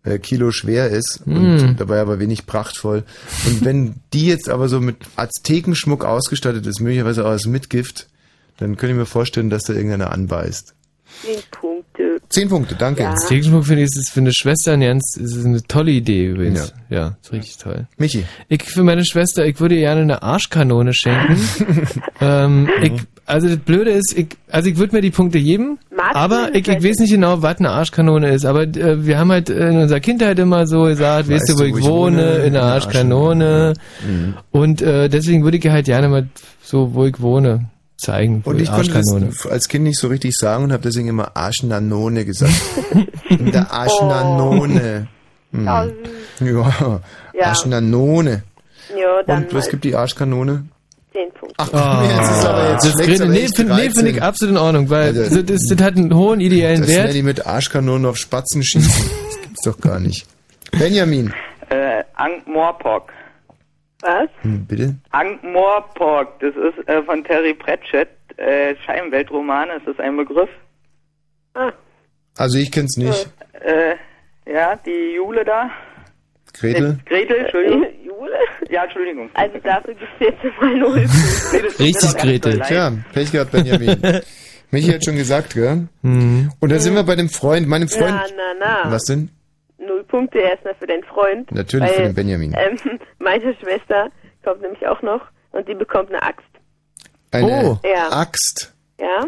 äh, 0.03 0.19
Kilo 0.19 0.51
schwer 0.51 0.89
ist 0.89 1.21
und 1.25 1.55
Mm. 1.73 1.75
dabei 1.77 1.99
aber 2.01 2.19
wenig 2.19 2.45
prachtvoll. 2.45 3.03
Und 3.47 3.65
wenn 3.65 3.95
die 4.13 4.27
jetzt 4.27 4.49
aber 4.49 4.69
so 4.69 4.79
mit 4.81 4.97
Aztekenschmuck 5.15 6.05
ausgestattet 6.05 6.67
ist, 6.67 6.79
möglicherweise 6.81 7.25
auch 7.25 7.29
als 7.31 7.45
Mitgift, 7.47 8.07
dann 8.57 8.77
könnte 8.77 8.93
ich 8.93 8.99
mir 8.99 9.05
vorstellen, 9.07 9.49
dass 9.49 9.63
da 9.63 9.73
irgendeiner 9.73 10.11
anbeißt. 10.11 10.75
Punkte. 11.51 12.12
Zehn 12.33 12.49
Punkte, 12.49 12.73
danke. 12.73 13.03
Ja. 13.03 13.15
Stegenschmuck 13.23 13.63
finde 13.63 13.83
ich, 13.83 13.89
ist 13.95 14.09
für 14.09 14.19
eine 14.19 14.33
Schwester 14.33 14.71
ein 14.73 14.81
ganz, 14.81 15.17
ist 15.17 15.45
eine 15.45 15.61
tolle 15.61 15.91
Idee 15.91 16.29
übrigens. 16.29 16.73
Ja, 16.89 17.15
ist 17.21 17.31
richtig 17.31 17.57
toll. 17.57 17.85
Michi. 17.97 18.25
Ich 18.49 18.63
für 18.63 18.81
meine 18.81 19.05
Schwester, 19.05 19.45
ich 19.45 19.59
würde 19.59 19.75
ihr 19.75 19.81
gerne 19.81 20.01
eine 20.01 20.23
Arschkanone 20.23 20.95
schenken. 20.95 21.37
ähm, 22.21 22.69
ich, 22.81 22.93
also 23.27 23.47
das 23.47 23.57
Blöde 23.57 23.91
ist, 23.91 24.17
ich, 24.17 24.29
also 24.49 24.67
ich 24.67 24.77
würde 24.77 24.95
mir 24.95 25.03
die 25.03 25.11
Punkte 25.11 25.39
geben, 25.39 25.77
du 25.91 25.97
aber 26.15 26.47
das 26.47 26.55
ich, 26.55 26.67
ich 26.67 26.83
weiß 26.83 26.97
nicht 27.01 27.11
genau, 27.11 27.43
was 27.43 27.59
eine 27.59 27.69
Arschkanone 27.69 28.29
ist. 28.29 28.45
Aber 28.45 28.63
äh, 28.63 29.05
wir 29.05 29.19
haben 29.19 29.31
halt 29.31 29.51
in 29.51 29.77
unserer 29.77 29.99
Kindheit 29.99 30.39
immer 30.39 30.65
so 30.65 30.85
gesagt, 30.85 31.29
weißt, 31.29 31.49
du, 31.49 31.59
wo 31.59 31.63
ich, 31.65 31.83
wohne, 31.83 32.37
in 32.37 32.55
einer 32.55 32.65
Arschkanone. 32.65 33.75
Mhm. 34.03 34.33
Und 34.49 34.81
äh, 34.81 35.07
deswegen 35.07 35.43
würde 35.43 35.57
ich 35.57 35.65
ihr 35.65 35.71
halt 35.71 35.85
gerne 35.85 36.09
mal 36.09 36.27
so, 36.63 36.95
wo 36.95 37.05
ich 37.05 37.21
wohne, 37.21 37.69
zeigen. 38.03 38.41
Und 38.45 38.57
die 38.57 38.63
ich 38.63 38.71
konnte 38.71 38.91
das 38.91 39.45
als 39.47 39.67
Kind 39.67 39.85
nicht 39.85 39.97
so 39.99 40.07
richtig 40.07 40.33
sagen 40.35 40.65
und 40.65 40.71
habe 40.73 40.83
deswegen 40.83 41.07
immer 41.07 41.35
Arschnanone 41.35 42.25
gesagt. 42.25 42.53
In 43.29 43.51
der 43.51 43.71
Arschnanone. 43.71 45.07
Hm. 45.51 45.65
Ja, 45.65 45.85
Ja, 46.39 46.99
Ja. 47.33 47.45
Arschnanone. 47.47 48.43
Ja, 48.95 49.23
dann 49.25 49.43
Und 49.45 49.53
was 49.53 49.69
gibt 49.69 49.83
die 49.85 49.95
Arschkanone? 49.95 50.65
zehn 51.13 51.31
Punkte. 51.31 51.55
Ach, 51.57 51.69
komm, 51.71 52.09
jetzt 52.09 52.31
ist 52.31 52.45
aber 52.45 52.71
jetzt 52.71 52.85
das 52.85 53.21
aber 53.21 53.31
nee, 53.31 53.47
finde 53.55 53.75
nee, 53.75 53.89
find 53.91 54.07
ich 54.09 54.15
13. 54.17 54.21
absolut 54.23 54.55
in 54.55 54.57
Ordnung, 54.61 54.89
weil 54.89 55.07
Also- 55.17 55.41
das, 55.41 55.45
das, 55.45 55.61
das 55.69 55.81
hat 55.85 55.95
einen 55.95 56.13
hohen 56.13 56.41
ideellen 56.41 56.81
Das 56.81 56.89
Wert. 56.89 57.13
ich 57.13 57.23
mit 57.23 57.45
Arschkanonen 57.45 58.05
auf 58.07 58.17
Spatzen 58.17 58.63
schießen. 58.63 58.91
Das 59.29 59.41
gibt's 59.41 59.61
doch 59.63 59.79
gar 59.79 59.99
nicht. 59.99 60.25
Benjamin. 60.71 61.31
Äh, 61.69 62.03
Ankh-Morpork. 62.15 63.11
Was? 64.03 64.29
Hm, 64.41 64.65
bitte? 64.65 64.95
Ankh-Morpork, 65.11 66.39
das 66.39 66.53
ist 66.55 66.87
äh, 66.89 67.01
von 67.03 67.23
Terry 67.23 67.53
Pratchett, 67.53 68.09
äh, 68.37 68.75
Scheibenweltroman, 68.85 69.69
ist 69.77 69.87
das 69.87 69.97
ein 69.99 70.17
Begriff? 70.17 70.49
Also 72.37 72.57
ich 72.57 72.71
kenn's 72.71 72.97
nicht. 72.97 73.29
Äh, 73.53 73.95
ja, 74.51 74.75
die 74.75 75.15
Jule 75.15 75.45
da. 75.45 75.69
Gretel? 76.53 76.97
Äh, 77.05 77.09
Gretel, 77.09 77.37
Entschuldigung. 77.37 77.85
Jule? 78.03 78.39
Ja, 78.69 78.83
Entschuldigung. 78.83 79.29
Also 79.35 79.57
dafür 79.59 79.93
gibt's 79.93 80.13
jetzt 80.19 80.43
mal 80.61 80.75
null 80.79 81.05
Richtig, 81.79 82.17
Gretel. 82.17 82.59
Tja, 82.59 82.91
Pech 83.13 83.31
gehabt, 83.31 83.51
Benjamin. 83.51 84.01
Michi 84.71 84.91
hat 84.91 85.05
schon 85.05 85.15
gesagt, 85.15 85.53
gell? 85.53 85.87
Mhm. 86.01 86.51
Und 86.59 86.71
da 86.71 86.79
sind 86.79 86.95
wir 86.95 87.03
bei 87.03 87.15
dem 87.15 87.29
Freund, 87.29 87.67
meinem 87.67 87.87
Freund. 87.87 88.11
Na, 88.11 88.25
na, 88.59 88.81
na. 88.85 88.91
Was 88.91 89.03
denn? 89.03 89.29
Null 89.87 90.03
Punkte 90.03 90.39
erstmal 90.39 90.75
für 90.75 90.87
deinen 90.87 91.03
Freund. 91.03 91.51
Natürlich 91.51 91.89
für 91.91 92.03
den 92.03 92.13
Benjamin. 92.15 92.53
Ähm, 92.57 92.77
meine 93.19 93.53
Schwester 93.55 94.09
kommt 94.43 94.61
nämlich 94.61 94.85
auch 94.87 95.01
noch 95.01 95.21
und 95.51 95.67
die 95.67 95.75
bekommt 95.75 96.09
eine 96.09 96.21
Axt. 96.23 96.45
Eine 97.31 97.47
Oh. 97.47 97.79
Ja. 97.87 98.09
Axt. 98.11 98.73
Ja? 98.99 99.25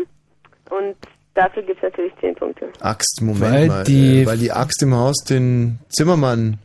Und 0.69 0.95
dafür 1.34 1.64
gibt's 1.64 1.82
natürlich 1.84 2.14
zehn 2.19 2.36
Punkte. 2.36 2.69
Axt, 2.82 3.22
Moment 3.22 3.41
Weil 3.41 3.68
mal. 3.68 3.84
die- 3.84 4.22
äh, 4.22 4.26
weil 4.26 4.38
die 4.38 4.52
Axt 4.52 4.82
im 4.84 4.94
Haus 4.95 5.23
den 5.23 5.80
Zimmermann. 5.90 6.57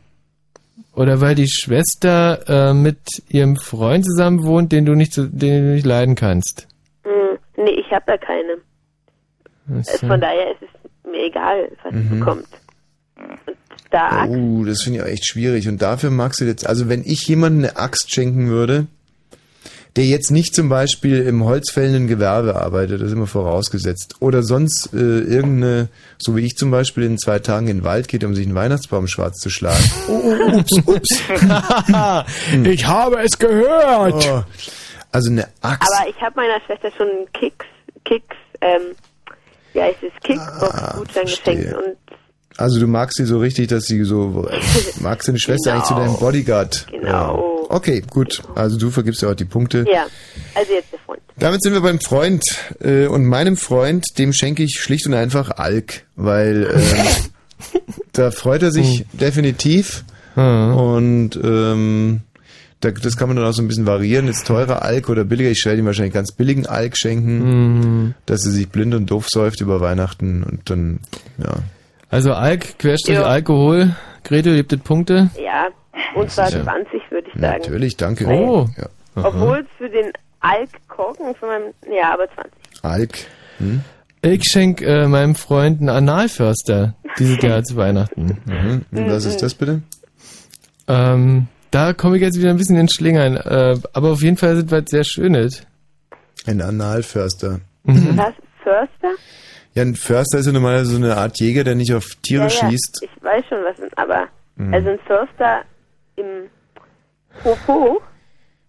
Oder 0.93 1.21
weil 1.21 1.35
die 1.35 1.47
Schwester 1.47 2.69
äh, 2.71 2.73
mit 2.73 2.97
ihrem 3.29 3.55
Freund 3.55 4.05
zusammen 4.05 4.43
wohnt, 4.43 4.71
den 4.73 4.85
du 4.85 4.93
nicht, 4.93 5.15
den 5.15 5.29
du 5.29 5.73
nicht 5.73 5.85
leiden 5.85 6.15
kannst. 6.15 6.67
Hm, 7.03 7.37
nee, 7.57 7.71
ich 7.71 7.89
habe 7.91 8.03
da 8.07 8.17
keine. 8.17 8.57
Ist, 9.79 9.99
Von 10.01 10.19
daher 10.19 10.51
ist 10.51 10.61
es 10.63 11.09
mir 11.09 11.23
egal, 11.27 11.71
was 11.83 11.93
sie 11.93 11.99
Mhm. 11.99 12.19
bekommt. 12.19 12.47
Und 13.15 13.55
Axt, 13.93 14.33
Oh, 14.33 14.63
das 14.65 14.81
finde 14.83 14.99
ich 14.99 15.05
auch 15.05 15.09
echt 15.09 15.25
schwierig. 15.25 15.67
Und 15.67 15.81
dafür 15.81 16.09
magst 16.09 16.41
du 16.41 16.45
jetzt, 16.45 16.65
also 16.67 16.89
wenn 16.89 17.03
ich 17.03 17.27
jemandem 17.27 17.65
eine 17.65 17.77
Axt 17.77 18.13
schenken 18.13 18.47
würde, 18.47 18.87
der 19.95 20.05
jetzt 20.05 20.31
nicht 20.31 20.55
zum 20.55 20.69
Beispiel 20.69 21.21
im 21.23 21.43
holzfällenden 21.43 22.07
Gewerbe 22.07 22.55
arbeitet, 22.55 23.01
das 23.01 23.07
ist 23.07 23.13
immer 23.13 23.27
vorausgesetzt, 23.27 24.15
oder 24.19 24.41
sonst 24.41 24.93
äh, 24.93 24.97
irgendeine, 24.97 25.89
so 26.17 26.35
wie 26.37 26.45
ich 26.45 26.55
zum 26.55 26.71
Beispiel 26.71 27.03
in 27.03 27.17
zwei 27.17 27.39
Tagen 27.39 27.67
in 27.67 27.79
den 27.79 27.83
Wald 27.83 28.07
geht, 28.07 28.23
um 28.23 28.33
sich 28.33 28.45
einen 28.45 28.55
Weihnachtsbaum 28.55 29.07
schwarz 29.07 29.37
zu 29.39 29.49
schlagen. 29.49 29.83
Oh, 30.07 30.21
oh, 30.23 30.57
ups, 30.57 30.87
ups. 30.87 31.21
ich 32.63 32.85
habe 32.85 33.19
es 33.21 33.37
gehört. 33.37 34.25
Oh. 34.25 34.43
Also 35.11 35.29
eine 35.29 35.47
Axt. 35.61 35.91
aber 35.91 36.09
ich 36.09 36.21
habe 36.21 36.35
meiner 36.35 36.59
Schwester 36.65 36.89
schon 36.95 37.07
einen 37.09 37.31
Kicks, 37.33 37.65
Kicks, 38.05 38.35
ähm, 38.61 38.95
heißt 39.75 40.03
es, 40.03 40.11
Kickbox-Gutschein 40.23 41.25
geschenkt 41.25 41.73
und 41.73 41.97
Also 42.61 42.79
du 42.79 42.87
magst 42.87 43.17
sie 43.17 43.25
so 43.25 43.39
richtig, 43.39 43.67
dass 43.69 43.85
sie 43.85 44.03
so, 44.03 44.47
magst 45.01 45.27
deine 45.27 45.39
Schwester 45.39 45.73
eigentlich 45.73 45.85
zu 45.85 45.95
deinem 45.95 46.15
Bodyguard. 46.17 46.87
Genau. 46.91 47.05
Ja. 47.67 47.75
Okay, 47.75 48.01
gut. 48.09 48.41
Also 48.55 48.77
du 48.77 48.89
vergibst 48.91 49.21
ja 49.21 49.29
auch 49.31 49.35
die 49.35 49.45
Punkte. 49.45 49.85
ja, 49.91 50.05
also 50.55 50.73
jetzt 50.73 50.91
der 50.91 50.99
Freund. 50.99 51.21
Damit 51.37 51.63
sind 51.63 51.73
wir 51.73 51.81
beim 51.81 51.99
Freund. 51.99 52.43
Äh, 52.81 53.07
und 53.07 53.25
meinem 53.25 53.55
Freund, 53.57 54.05
dem 54.17 54.33
schenke 54.33 54.63
ich 54.63 54.79
schlicht 54.79 55.07
und 55.07 55.13
einfach 55.13 55.51
Alk, 55.51 56.03
weil 56.15 56.69
ähm, 56.73 57.81
da 58.13 58.31
freut 58.31 58.61
er 58.63 58.71
sich 58.71 59.05
definitiv. 59.13 60.03
Und 60.35 61.31
ähm, 61.43 62.21
da, 62.79 62.91
das 62.91 63.17
kann 63.17 63.27
man 63.27 63.37
dann 63.37 63.45
auch 63.45 63.53
so 63.53 63.61
ein 63.61 63.67
bisschen 63.67 63.85
variieren. 63.85 64.27
Jetzt 64.27 64.47
teurer 64.47 64.81
Alk 64.81 65.09
oder 65.09 65.23
billiger. 65.23 65.49
Ich 65.51 65.65
werde 65.65 65.79
ihm 65.79 65.85
wahrscheinlich 65.85 66.13
ganz 66.13 66.31
billigen 66.31 66.65
Alk 66.67 66.97
schenken, 66.97 67.39
Mhm. 68.03 68.13
dass 68.25 68.45
er 68.45 68.51
sich 68.51 68.69
blind 68.69 68.93
und 68.95 69.09
doof 69.11 69.27
säuft 69.29 69.61
über 69.61 69.81
Weihnachten 69.81 70.43
und 70.43 70.69
dann, 70.69 70.99
ja. 71.37 71.55
Also 72.11 72.33
Alk, 72.33 72.77
Querstrich 72.77 73.15
Ja. 73.15 73.23
Alkohol. 73.23 73.95
Gretel 74.23 74.55
gibt 74.55 74.73
es 74.73 74.79
Punkte. 74.81 75.29
Ja, 75.41 75.67
und 76.15 76.29
zwar 76.29 76.49
Ja. 76.51 76.63
20 76.63 77.01
würde 77.09 77.27
ich 77.33 77.41
sagen. 77.41 77.59
Natürlich, 77.59 77.97
danke. 77.97 78.27
Oh. 78.27 78.67
Ja. 78.77 78.89
Obwohl 79.23 79.59
es 79.59 79.65
für 79.77 79.89
den 79.89 80.11
Alk-Korken 80.41 81.33
von 81.35 81.49
meinem, 81.49 81.73
ja, 81.91 82.13
aber 82.13 82.27
20. 82.33 82.51
Alk. 82.83 83.17
Hm? 83.57 83.81
Ich 84.23 84.43
schenke 84.43 84.85
äh, 84.85 85.07
meinem 85.07 85.35
Freund 85.35 85.79
einen 85.79 85.89
Analförster 85.89 86.93
dieses 87.17 87.37
Jahr 87.41 87.63
zu 87.63 87.75
Weihnachten. 87.75 88.37
Mhm. 88.45 88.85
Und 88.91 89.09
was 89.09 89.25
ist 89.25 89.41
das 89.41 89.55
bitte? 89.55 89.81
Ähm, 90.87 91.47
da 91.71 91.93
komme 91.93 92.17
ich 92.17 92.21
jetzt 92.21 92.37
wieder 92.37 92.49
ein 92.51 92.57
bisschen 92.57 92.77
in 92.77 92.89
Schlingern. 92.89 93.37
Äh, 93.37 93.77
aber 93.93 94.11
auf 94.11 94.21
jeden 94.21 94.37
Fall 94.37 94.55
sind 94.57 94.71
was 94.71 94.83
sehr 94.87 95.03
Schönes. 95.03 95.63
Ein 96.45 96.61
Analförster. 96.61 97.61
Mhm. 97.83 98.17
Was? 98.17 98.33
Förster? 98.63 99.11
Ja, 99.73 99.83
ein 99.83 99.95
Förster 99.95 100.39
ist 100.39 100.45
ja 100.47 100.51
normalerweise 100.51 100.91
so 100.91 100.97
eine 100.97 101.15
Art 101.17 101.39
Jäger, 101.39 101.63
der 101.63 101.75
nicht 101.75 101.93
auf 101.93 102.05
Tiere 102.21 102.43
ja, 102.43 102.49
ja, 102.49 102.69
schießt. 102.69 102.99
Ich 103.03 103.23
weiß 103.23 103.43
schon, 103.47 103.59
was, 103.63 103.75
aber, 103.97 104.27
Mhm. 104.57 104.73
also 104.73 104.89
ein 104.89 104.99
Förster 105.07 105.61
im 106.17 106.25
Popo, 107.41 108.01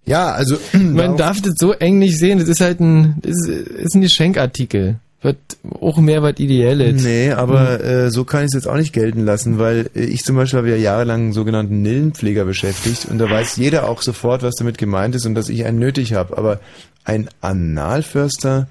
Ja, 0.05 0.33
also 0.33 0.57
Man 0.73 1.17
darf 1.17 1.41
das 1.43 1.55
so 1.57 1.73
eng 1.73 1.99
nicht 1.99 2.19
sehen. 2.19 2.39
Das 2.39 2.49
ist 2.49 2.61
halt 2.61 2.79
ein, 2.81 3.17
das 3.23 3.33
ist, 3.33 3.49
ist 3.49 3.95
ein 3.95 4.01
Geschenkartikel 4.03 4.97
wird 5.25 5.37
auch 5.81 5.99
mehr 5.99 6.21
was 6.25 6.41
Ideelles. 6.41 7.01
Nee, 7.05 7.31
aber 7.31 7.79
Hm. 7.79 7.85
äh, 7.85 8.11
so 8.11 8.25
kann 8.25 8.41
ich 8.41 8.47
es 8.47 8.55
jetzt 8.55 8.67
auch 8.67 8.75
nicht 8.77 8.93
gelten 8.93 9.25
lassen, 9.25 9.61
weil 9.61 9.89
äh, 9.95 10.01
ich 10.03 10.25
zum 10.25 10.35
Beispiel 10.35 10.59
habe 10.59 10.71
ja 10.71 10.77
jahrelang 10.77 11.21
einen 11.21 11.33
sogenannten 11.33 11.81
Nillenpfleger 11.81 12.45
beschäftigt 12.45 13.07
und 13.09 13.19
da 13.19 13.31
weiß 13.31 13.55
jeder 13.57 13.89
auch 13.89 14.03
sofort, 14.03 14.43
was 14.43 14.57
damit 14.57 14.79
gemeint 14.79 15.15
ist 15.15 15.25
und 15.25 15.37
dass 15.37 15.49
ich 15.49 15.65
einen 15.65 15.79
nötig 15.79 16.15
habe. 16.15 16.37
Aber 16.37 16.59
ein 17.05 17.29
Analförster. 17.41 18.67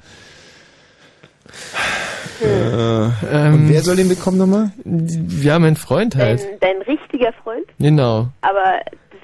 Äh, 2.41 3.09
Ähm, 3.31 3.53
und 3.53 3.69
wer 3.69 3.81
soll 3.81 3.95
den 3.95 4.09
bekommen 4.09 4.37
nochmal? 4.37 4.71
Ja, 5.41 5.59
mein 5.59 5.75
Freund 5.75 6.15
Dein, 6.15 6.21
halt. 6.21 6.41
dein 6.59 6.81
richtiger 6.83 7.31
Freund? 7.43 7.65
Genau. 7.79 8.29
Aber 8.41 8.79
das, 9.11 9.19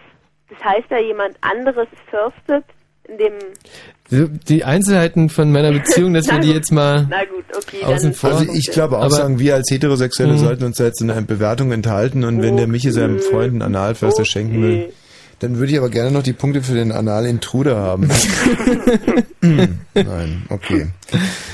das 0.50 0.64
heißt 0.64 0.86
ja, 0.92 1.00
jemand 1.00 1.36
anderes 1.42 1.88
firstet 2.10 2.64
in 3.10 3.18
dem... 3.18 3.34
Die 4.48 4.64
Einzelheiten 4.64 5.30
von 5.30 5.52
meiner 5.52 5.72
Beziehung, 5.72 6.14
dass 6.14 6.28
wir 6.32 6.40
die 6.40 6.52
jetzt 6.52 6.72
mal 6.72 7.06
Na 7.10 7.24
gut, 7.26 7.46
okay, 7.56 7.84
außen 7.84 8.14
vor. 8.14 8.32
Also 8.32 8.52
ich 8.54 8.70
glaube 8.72 8.98
auch 8.98 9.04
Aber- 9.04 9.10
sagen, 9.16 9.40
wir 9.40 9.56
als 9.56 9.70
Heterosexuelle 9.72 10.34
Mhm. 10.34 10.38
sollten 10.38 10.64
uns 10.66 10.78
da 10.78 10.86
jetzt 10.86 11.02
in 11.02 11.10
einer 11.12 11.22
Bewertung 11.22 11.72
enthalten 11.72 12.24
und 12.24 12.42
wenn 12.42 12.56
der 12.58 12.68
Michi 12.68 12.92
seinem 12.92 13.20
Freund 13.20 13.52
einen 13.54 13.62
Analförster 13.62 14.26
schenken 14.26 14.62
will, 14.62 14.94
dann 15.40 15.58
würde 15.58 15.72
ich 15.72 15.78
aber 15.78 15.90
gerne 15.90 16.12
noch 16.12 16.24
die 16.24 16.34
Punkte 16.34 16.62
für 16.62 16.74
den 16.74 16.92
Anal-Intruder 16.92 17.78
haben. 17.78 18.10
Hm, 19.40 19.80
Nein, 19.94 20.46
okay. 20.50 20.88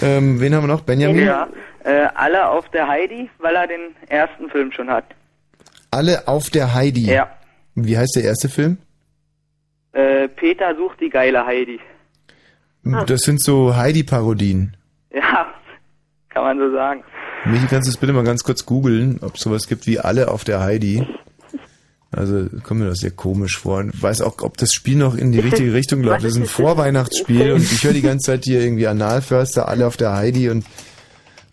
Ähm, 0.01 0.39
wen 0.39 0.55
haben 0.55 0.63
wir 0.63 0.67
noch? 0.67 0.81
Benjamin? 0.81 1.25
Ja, 1.25 1.49
äh, 1.83 2.07
alle 2.15 2.47
auf 2.49 2.69
der 2.69 2.87
Heidi, 2.87 3.29
weil 3.39 3.55
er 3.55 3.67
den 3.67 3.93
ersten 4.07 4.49
Film 4.49 4.71
schon 4.71 4.89
hat. 4.89 5.03
Alle 5.91 6.27
auf 6.27 6.49
der 6.49 6.73
Heidi. 6.73 7.11
Ja. 7.11 7.29
Wie 7.75 7.97
heißt 7.97 8.15
der 8.15 8.23
erste 8.23 8.47
Film? 8.47 8.77
Äh, 9.91 10.29
Peter 10.29 10.75
sucht 10.75 11.01
die 11.01 11.09
geile 11.09 11.45
Heidi. 11.45 11.79
Ah. 12.85 13.03
Das 13.05 13.21
sind 13.21 13.41
so 13.41 13.75
Heidi-Parodien. 13.75 14.75
Ja, 15.13 15.53
kann 16.29 16.43
man 16.43 16.57
so 16.57 16.71
sagen. 16.71 17.03
Michi, 17.45 17.67
kannst 17.67 17.87
du 17.87 17.91
es 17.91 17.97
bitte 17.97 18.13
mal 18.13 18.23
ganz 18.23 18.43
kurz 18.43 18.65
googeln, 18.65 19.19
ob 19.21 19.35
es 19.35 19.41
sowas 19.41 19.67
gibt 19.67 19.85
wie 19.85 19.99
alle 19.99 20.29
auf 20.29 20.43
der 20.45 20.61
Heidi? 20.61 21.05
Also 22.15 22.47
kommt 22.63 22.79
mir 22.81 22.87
das 22.87 22.99
sehr 22.99 23.11
komisch 23.11 23.57
vor. 23.57 23.83
Ich 23.91 24.01
weiß 24.01 24.21
auch, 24.21 24.41
ob 24.41 24.57
das 24.57 24.71
Spiel 24.73 24.97
noch 24.97 25.15
in 25.15 25.31
die 25.31 25.39
richtige 25.47 25.73
Richtung 25.73 26.01
läuft. 26.03 26.23
Das 26.23 26.31
ist 26.31 26.37
ein 26.37 26.45
Vorweihnachtsspiel 26.45 27.51
und 27.53 27.61
ich 27.63 27.83
höre 27.83 27.93
die 27.93 28.01
ganze 28.01 28.27
Zeit 28.31 28.43
hier 28.45 28.61
irgendwie 28.61 28.87
Analförster, 28.87 29.67
alle 29.67 29.87
auf 29.87 29.97
der 29.97 30.13
Heidi 30.13 30.49
und 30.49 30.65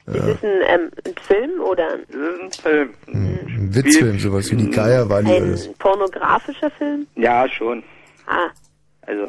Ist 0.07 0.15
äh, 0.15 0.19
es 0.33 0.43
ein, 0.43 0.51
ähm, 0.69 0.91
ein 1.07 1.15
Film 1.27 1.61
oder 1.61 1.85
ein, 1.95 2.01
Das 2.49 2.59
ist 2.59 2.67
ein 2.67 2.89
Film. 3.07 3.39
ein 3.47 3.75
Witzfilm, 3.75 4.19
sowas 4.19 4.51
wie 4.51 4.57
die 4.57 4.71
Geierwalli 4.71 5.31
oder 5.33 5.57
so. 5.57 5.69
ein 5.71 5.75
pornografischer 5.79 6.71
Film? 6.73 7.07
Ja, 7.17 7.49
schon. 7.49 7.83
Ah, 8.27 8.51
Also. 9.03 9.27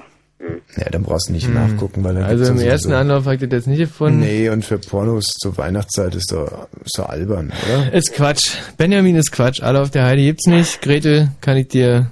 Ja, 0.77 0.89
dann 0.89 1.03
brauchst 1.03 1.29
du 1.29 1.33
nicht 1.33 1.47
nachgucken, 1.53 2.03
weil 2.03 2.15
dann 2.15 2.23
Also 2.23 2.51
im 2.51 2.57
ja 2.59 2.65
ersten 2.65 2.89
sowieso- 2.89 2.99
Anlauf 3.01 3.25
habe 3.25 3.35
ich 3.35 3.41
das 3.41 3.49
jetzt 3.51 3.67
nicht 3.67 3.79
gefunden. 3.79 4.19
Nee, 4.21 4.49
und 4.49 4.63
für 4.65 4.77
Pornos 4.79 5.25
zur 5.39 5.57
Weihnachtszeit 5.57 6.15
ist 6.15 6.31
doch, 6.31 6.67
ist 6.83 6.97
doch 6.97 7.09
albern, 7.09 7.51
oder? 7.67 7.93
Ist 7.93 8.13
Quatsch. 8.13 8.55
Benjamin 8.77 9.15
ist 9.15 9.31
Quatsch. 9.31 9.61
Alle 9.61 9.81
auf 9.81 9.91
der 9.91 10.05
Heidi 10.05 10.23
gibt's 10.25 10.47
nicht. 10.47 10.81
Gretel 10.81 11.29
kann 11.41 11.57
ich 11.57 11.67
dir 11.67 12.11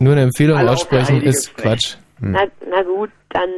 nur 0.00 0.12
eine 0.12 0.22
Empfehlung 0.22 0.58
Alle 0.58 0.72
aussprechen. 0.72 1.22
Ist 1.22 1.56
Quatsch. 1.56 1.94
na, 2.20 2.40
na 2.70 2.82
gut, 2.82 3.10
dann 3.30 3.48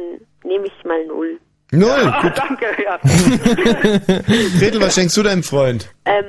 nehme 0.45 0.65
ich 0.67 0.85
mal 0.85 1.05
null. 1.07 1.39
Null! 1.71 1.89
Ah, 1.89 2.29
danke, 2.29 2.65
ja. 2.85 2.97
Gretel, 4.59 4.79
was 4.81 4.95
schenkst 4.95 5.17
du 5.17 5.23
deinem 5.23 5.43
Freund? 5.43 5.89
Ähm, 6.05 6.23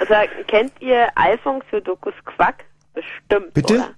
also, 0.00 0.14
kennt 0.48 0.72
ihr 0.80 1.06
Alphonse 1.14 1.64
Jodokus 1.72 2.14
Quack? 2.24 2.64
Bestimmt, 2.94 3.54
Bitte? 3.54 3.74
oder? 3.74 3.90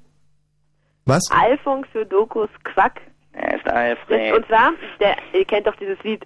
Was? 1.07 1.23
Alphonse 1.31 1.89
Jodokus 1.95 2.51
Quack. 2.65 3.01
Er 3.33 3.57
ist 3.57 3.69
Alfred. 3.69 4.35
und 4.35 4.47
zwar, 4.47 4.73
der, 5.01 5.16
ihr 5.33 5.45
kennt 5.45 5.66
doch 5.66 5.77
dieses 5.77 6.03
Lied, 6.03 6.24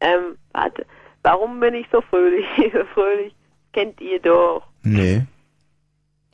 ähm, 0.00 0.36
warte, 0.52 0.86
warum 1.22 1.58
bin 1.58 1.74
ich 1.74 1.86
so 1.90 2.00
fröhlich, 2.02 2.46
so 2.72 2.84
fröhlich? 2.94 3.34
Kennt 3.72 4.00
ihr 4.00 4.20
doch. 4.20 4.62
Nee. 4.82 5.22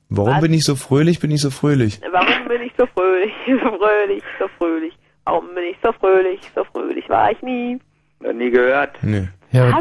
Warum 0.09 0.35
Was? 0.35 0.41
bin 0.41 0.53
ich 0.53 0.63
so 0.65 0.77
fröhlich, 0.77 1.21
bin 1.21 1.31
ich 1.31 1.41
so 1.41 1.51
fröhlich? 1.51 2.01
Warum 2.13 2.49
bin 2.49 2.63
ich 2.63 2.73
so 2.79 2.87
fröhlich, 2.87 3.33
so 3.47 3.79
fröhlich, 3.79 4.23
so 4.39 4.49
fröhlich? 4.59 4.99
Warum 5.25 5.55
bin 5.55 5.65
ich 5.65 5.77
so 5.83 5.93
fröhlich, 5.93 6.41
so 6.55 6.65
fröhlich 6.65 7.09
war 7.09 7.33
ich 7.33 7.43
nie? 7.43 7.81
Noch 8.21 8.33
nie 8.33 8.51
gehört. 8.51 8.97
Nee. 9.03 9.29
Ja, 9.53 9.79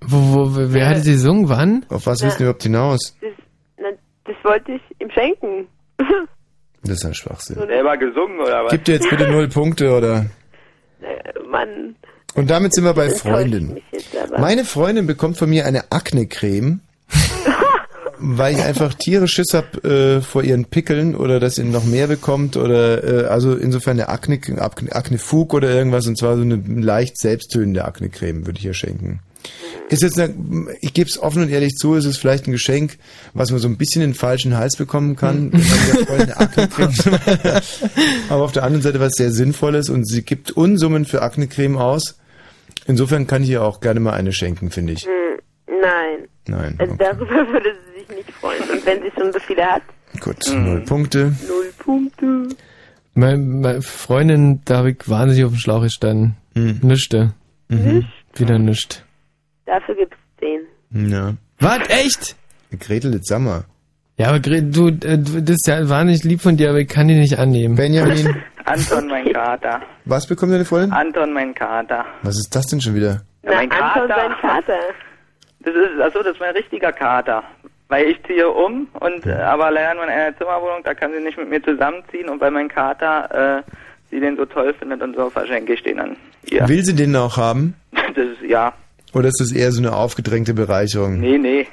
wo, 0.00 0.16
wo, 0.16 0.72
wer 0.72 0.88
hat 0.88 0.98
sie 0.98 1.12
gesungen? 1.12 1.48
Wann? 1.48 1.84
Auf 1.90 2.06
was 2.06 2.22
willst 2.22 2.38
du 2.38 2.44
überhaupt 2.44 2.62
hinaus? 2.62 3.16
Das, 3.20 3.32
na, 3.78 3.88
das 4.24 4.36
wollte 4.44 4.72
ich 4.72 4.82
ihm 5.00 5.10
schenken. 5.10 5.68
Das 6.84 6.98
ist 6.98 7.04
ein 7.04 7.14
Schwachsinn. 7.14 7.56
Selber 7.56 7.96
gesungen 7.96 8.40
oder 8.40 8.64
was? 8.64 8.72
Gib 8.72 8.84
dir 8.84 8.94
jetzt 8.94 9.10
bitte 9.10 9.30
null 9.30 9.48
Punkte, 9.48 9.92
oder? 9.96 10.26
Äh, 11.00 11.32
Mann, 11.48 11.94
Und 12.34 12.50
damit 12.50 12.74
sind 12.74 12.82
wir 12.82 12.92
bei 12.92 13.08
Freundin. 13.10 13.80
Meine 14.36 14.64
Freundin 14.64 15.06
bekommt 15.06 15.36
von 15.36 15.48
mir 15.48 15.64
eine 15.64 15.92
Akne-Creme, 15.92 16.80
weil 18.18 18.54
ich 18.56 18.62
einfach 18.64 18.94
Tiere 18.94 19.28
Schiss 19.28 19.54
hab 19.54 19.84
äh, 19.84 20.20
vor 20.20 20.42
ihren 20.42 20.64
Pickeln 20.64 21.14
oder 21.14 21.38
dass 21.38 21.54
sie 21.54 21.62
noch 21.62 21.84
mehr 21.84 22.08
bekommt 22.08 22.56
oder 22.56 23.04
äh, 23.04 23.26
also 23.26 23.54
insofern 23.54 23.92
eine 23.92 24.08
Akne, 24.08 24.40
Akne, 24.58 24.90
Akne-Fug 24.92 25.54
oder 25.54 25.70
irgendwas 25.70 26.08
und 26.08 26.18
zwar 26.18 26.34
so 26.34 26.42
eine 26.42 26.56
leicht 26.56 27.16
selbsttönende 27.16 27.84
Akne-Creme 27.84 28.44
würde 28.46 28.58
ich 28.58 28.64
ihr 28.66 28.74
schenken. 28.74 29.20
Ist 29.90 30.02
jetzt 30.02 30.18
eine, 30.20 30.34
ich 30.80 30.92
gebe 30.92 31.08
es 31.08 31.18
offen 31.18 31.42
und 31.42 31.48
ehrlich 31.48 31.74
zu, 31.76 31.94
es 31.94 32.04
ist 32.04 32.18
vielleicht 32.18 32.46
ein 32.46 32.52
Geschenk, 32.52 32.98
was 33.32 33.50
man 33.50 33.58
so 33.58 33.68
ein 33.68 33.78
bisschen 33.78 34.02
in 34.02 34.10
den 34.10 34.14
falschen 34.14 34.56
Hals 34.56 34.76
bekommen 34.76 35.16
kann, 35.16 35.50
Akne-Creme 36.36 36.92
aber 38.28 38.44
auf 38.44 38.52
der 38.52 38.64
anderen 38.64 38.82
Seite 38.82 39.00
was 39.00 39.12
sehr 39.14 39.30
Sinnvolles 39.30 39.88
und 39.88 40.06
sie 40.06 40.22
gibt 40.22 40.50
Unsummen 40.50 41.04
für 41.06 41.22
Akne-Creme 41.22 41.76
aus. 41.78 42.18
Insofern 42.86 43.26
kann 43.26 43.42
ich 43.42 43.50
ihr 43.50 43.62
auch 43.62 43.80
gerne 43.80 44.00
mal 44.00 44.12
eine 44.12 44.32
schenken, 44.32 44.70
finde 44.70 44.92
ich. 44.94 45.04
Hm, 45.04 45.10
nein, 45.80 46.28
Nein. 46.46 46.76
also 46.78 46.94
darüber 46.96 47.30
würde 47.52 47.72
sie 47.94 48.00
sich 48.00 48.08
nicht 48.16 48.30
freuen. 48.32 48.62
Und 48.70 48.84
wenn 48.86 49.02
sie 49.02 49.10
schon 49.18 49.32
so 49.32 49.38
viele 49.40 49.64
hat, 49.64 49.82
Gut, 50.20 50.36
null 50.54 50.80
Punkte. 50.82 51.34
null 51.46 51.72
Punkte. 51.78 52.48
Meine, 53.14 53.38
meine 53.38 53.82
Freundin, 53.82 54.60
da 54.64 54.78
habe 54.78 54.90
ich 54.92 55.08
wahnsinnig 55.08 55.44
auf 55.44 55.52
dem 55.52 55.58
Schlauch 55.58 55.82
gestanden. 55.82 56.36
Hm. 56.54 56.80
Nischte. 56.82 57.34
Mhm. 57.68 58.06
Wieder 58.34 58.58
nischt. 58.58 59.04
Dafür 59.68 59.94
gibt's 59.96 60.16
den. 60.40 61.10
Ja. 61.10 61.34
Was? 61.60 61.88
Echt? 61.90 62.36
Gretel, 62.80 63.12
jetzt 63.14 63.28
sag 63.28 63.40
mal. 63.40 63.64
Ja, 64.16 64.28
aber 64.30 64.40
Gre 64.40 64.62
du, 64.62 64.88
äh, 64.88 65.18
du, 65.18 65.40
das 65.42 65.56
ist 65.60 65.66
ja 65.68 65.88
wahnsinnig 65.88 66.24
lieb 66.24 66.40
von 66.40 66.56
dir, 66.56 66.70
aber 66.70 66.80
ich 66.80 66.88
kann 66.88 67.06
die 67.06 67.14
nicht 67.14 67.38
annehmen. 67.38 67.76
Benjamin, 67.76 68.34
Anton, 68.64 69.06
mein 69.08 69.32
Kater. 69.32 69.80
was 70.06 70.26
bekommt 70.26 70.52
deine 70.52 70.64
Freundin? 70.64 70.92
Anton, 70.92 71.32
mein 71.32 71.54
Kater. 71.54 72.04
Was 72.22 72.36
ist 72.36 72.48
das 72.54 72.64
denn 72.66 72.80
schon 72.80 72.94
wieder? 72.94 73.20
Ja, 73.44 73.52
mein 73.54 73.70
Anton, 73.70 74.08
Kater. 74.08 74.14
sein 74.16 74.32
Vater. 74.40 74.78
Das 75.60 75.74
ist, 75.74 76.00
achso, 76.00 76.22
das 76.22 76.32
ist 76.32 76.40
mein 76.40 76.54
richtiger 76.56 76.92
Kater. 76.92 77.42
Weil 77.88 78.06
ich 78.06 78.22
ziehe 78.26 78.48
um 78.48 78.86
und 79.00 79.24
äh, 79.26 79.32
aber 79.34 79.70
leider 79.70 79.94
nur 79.94 80.04
in 80.04 80.10
einer 80.10 80.36
Zimmerwohnung, 80.36 80.82
da 80.84 80.94
kann 80.94 81.12
sie 81.12 81.22
nicht 81.22 81.38
mit 81.38 81.48
mir 81.48 81.62
zusammenziehen 81.62 82.28
und 82.28 82.40
weil 82.40 82.50
mein 82.50 82.68
Kater 82.68 83.58
äh, 83.58 83.62
sie 84.10 84.20
den 84.20 84.36
so 84.36 84.44
toll 84.46 84.74
findet 84.78 85.00
und 85.02 85.14
so 85.16 85.30
verschenke 85.30 85.72
ich 85.74 85.82
den 85.82 85.98
an 86.00 86.16
ihr. 86.50 86.68
Will 86.68 86.82
sie 86.84 86.94
den 86.94 87.14
auch 87.16 87.36
haben? 87.36 87.74
Das 88.14 88.26
ist 88.26 88.42
ja. 88.48 88.72
Oder 89.18 89.28
ist 89.30 89.40
das 89.40 89.50
eher 89.50 89.72
so 89.72 89.80
eine 89.80 89.96
aufgedrängte 89.96 90.54
Bereicherung? 90.54 91.18
Nee, 91.18 91.38
nee. 91.38 91.66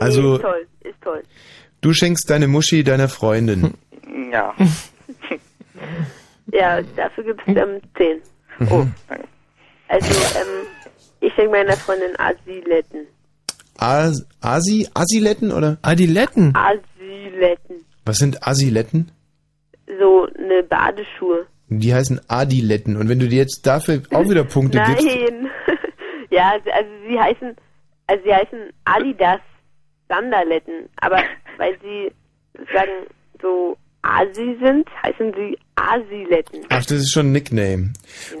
Also, 0.00 0.34
Ist 0.34 0.42
toll, 0.42 0.66
ist 0.80 1.00
toll. 1.00 1.22
du 1.80 1.92
schenkst 1.92 2.28
deine 2.28 2.48
Muschi 2.48 2.82
deiner 2.82 3.08
Freundin. 3.08 3.74
Ja. 4.32 4.54
Ja, 6.52 6.80
dafür 6.96 7.24
gibt's 7.24 7.44
ähm, 7.46 7.80
zehn. 7.96 8.20
Oh, 8.70 8.86
danke. 9.08 9.28
Also, 9.88 10.08
ähm, 10.38 10.66
ich 11.20 11.32
schenke 11.34 11.50
meiner 11.50 11.76
Freundin 11.76 12.18
Asiletten. 12.18 13.06
As 13.76 14.26
Asi? 14.40 14.88
Asiletten 14.94 15.52
oder? 15.52 15.78
Adiletten? 15.82 16.54
Asiletten. 16.56 17.76
Was 18.06 18.16
sind 18.16 18.46
Asiletten? 18.46 19.10
So 20.00 20.26
eine 20.38 20.62
Badeschuhe. 20.62 21.46
Die 21.68 21.92
heißen 21.94 22.20
Adiletten. 22.28 22.96
Und 22.96 23.08
wenn 23.10 23.18
du 23.18 23.28
dir 23.28 23.36
jetzt 23.36 23.66
dafür 23.66 24.02
auch 24.12 24.28
wieder 24.28 24.44
Punkte 24.44 24.82
gibst. 24.86 25.04
Nein. 25.04 25.50
Ja, 26.30 26.52
also 26.52 26.90
sie 27.08 27.18
heißen, 27.18 27.56
also 28.06 28.24
sie 28.24 28.34
heißen 28.34 28.58
Adidas 28.84 29.40
Sandaletten. 30.08 30.88
Aber 30.96 31.16
weil 31.58 31.76
sie 31.82 32.10
sagen 32.74 33.06
so 33.40 33.76
Asi 34.02 34.56
sind, 34.62 34.88
heißen 35.02 35.32
sie 35.34 35.58
Asiletten. 35.74 36.60
Ach, 36.70 36.84
das 36.84 36.98
ist 36.98 37.12
schon 37.12 37.26
ein 37.26 37.32
Nickname. 37.32 37.92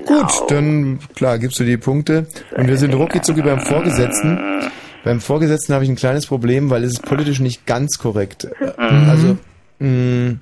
Gut, 0.06 0.50
dann 0.50 0.98
klar, 1.14 1.38
gibst 1.38 1.58
du 1.60 1.64
die 1.64 1.76
Punkte. 1.76 2.26
Und 2.56 2.68
wir 2.68 2.76
sind 2.76 2.94
rucki 2.94 3.20
beim 3.42 3.60
Vorgesetzten. 3.60 4.70
Beim 5.04 5.20
Vorgesetzten 5.20 5.74
habe 5.74 5.84
ich 5.84 5.90
ein 5.90 5.96
kleines 5.96 6.26
Problem, 6.26 6.70
weil 6.70 6.84
es 6.84 6.92
ist 6.92 7.02
politisch 7.02 7.40
nicht 7.40 7.66
ganz 7.66 7.98
korrekt. 7.98 8.44
Äh, 8.60 8.72
Also, 8.80 9.36
mh, 9.78 10.38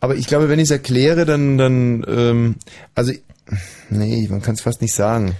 aber 0.00 0.14
ich 0.16 0.26
glaube, 0.26 0.48
wenn 0.48 0.58
ich 0.58 0.64
es 0.66 0.70
erkläre, 0.70 1.24
dann, 1.24 1.58
dann, 1.58 2.04
ähm, 2.08 2.54
also, 2.94 3.12
nee, 3.90 4.26
man 4.30 4.42
kann 4.42 4.54
es 4.54 4.60
fast 4.60 4.80
nicht 4.80 4.94
sagen. 4.94 5.34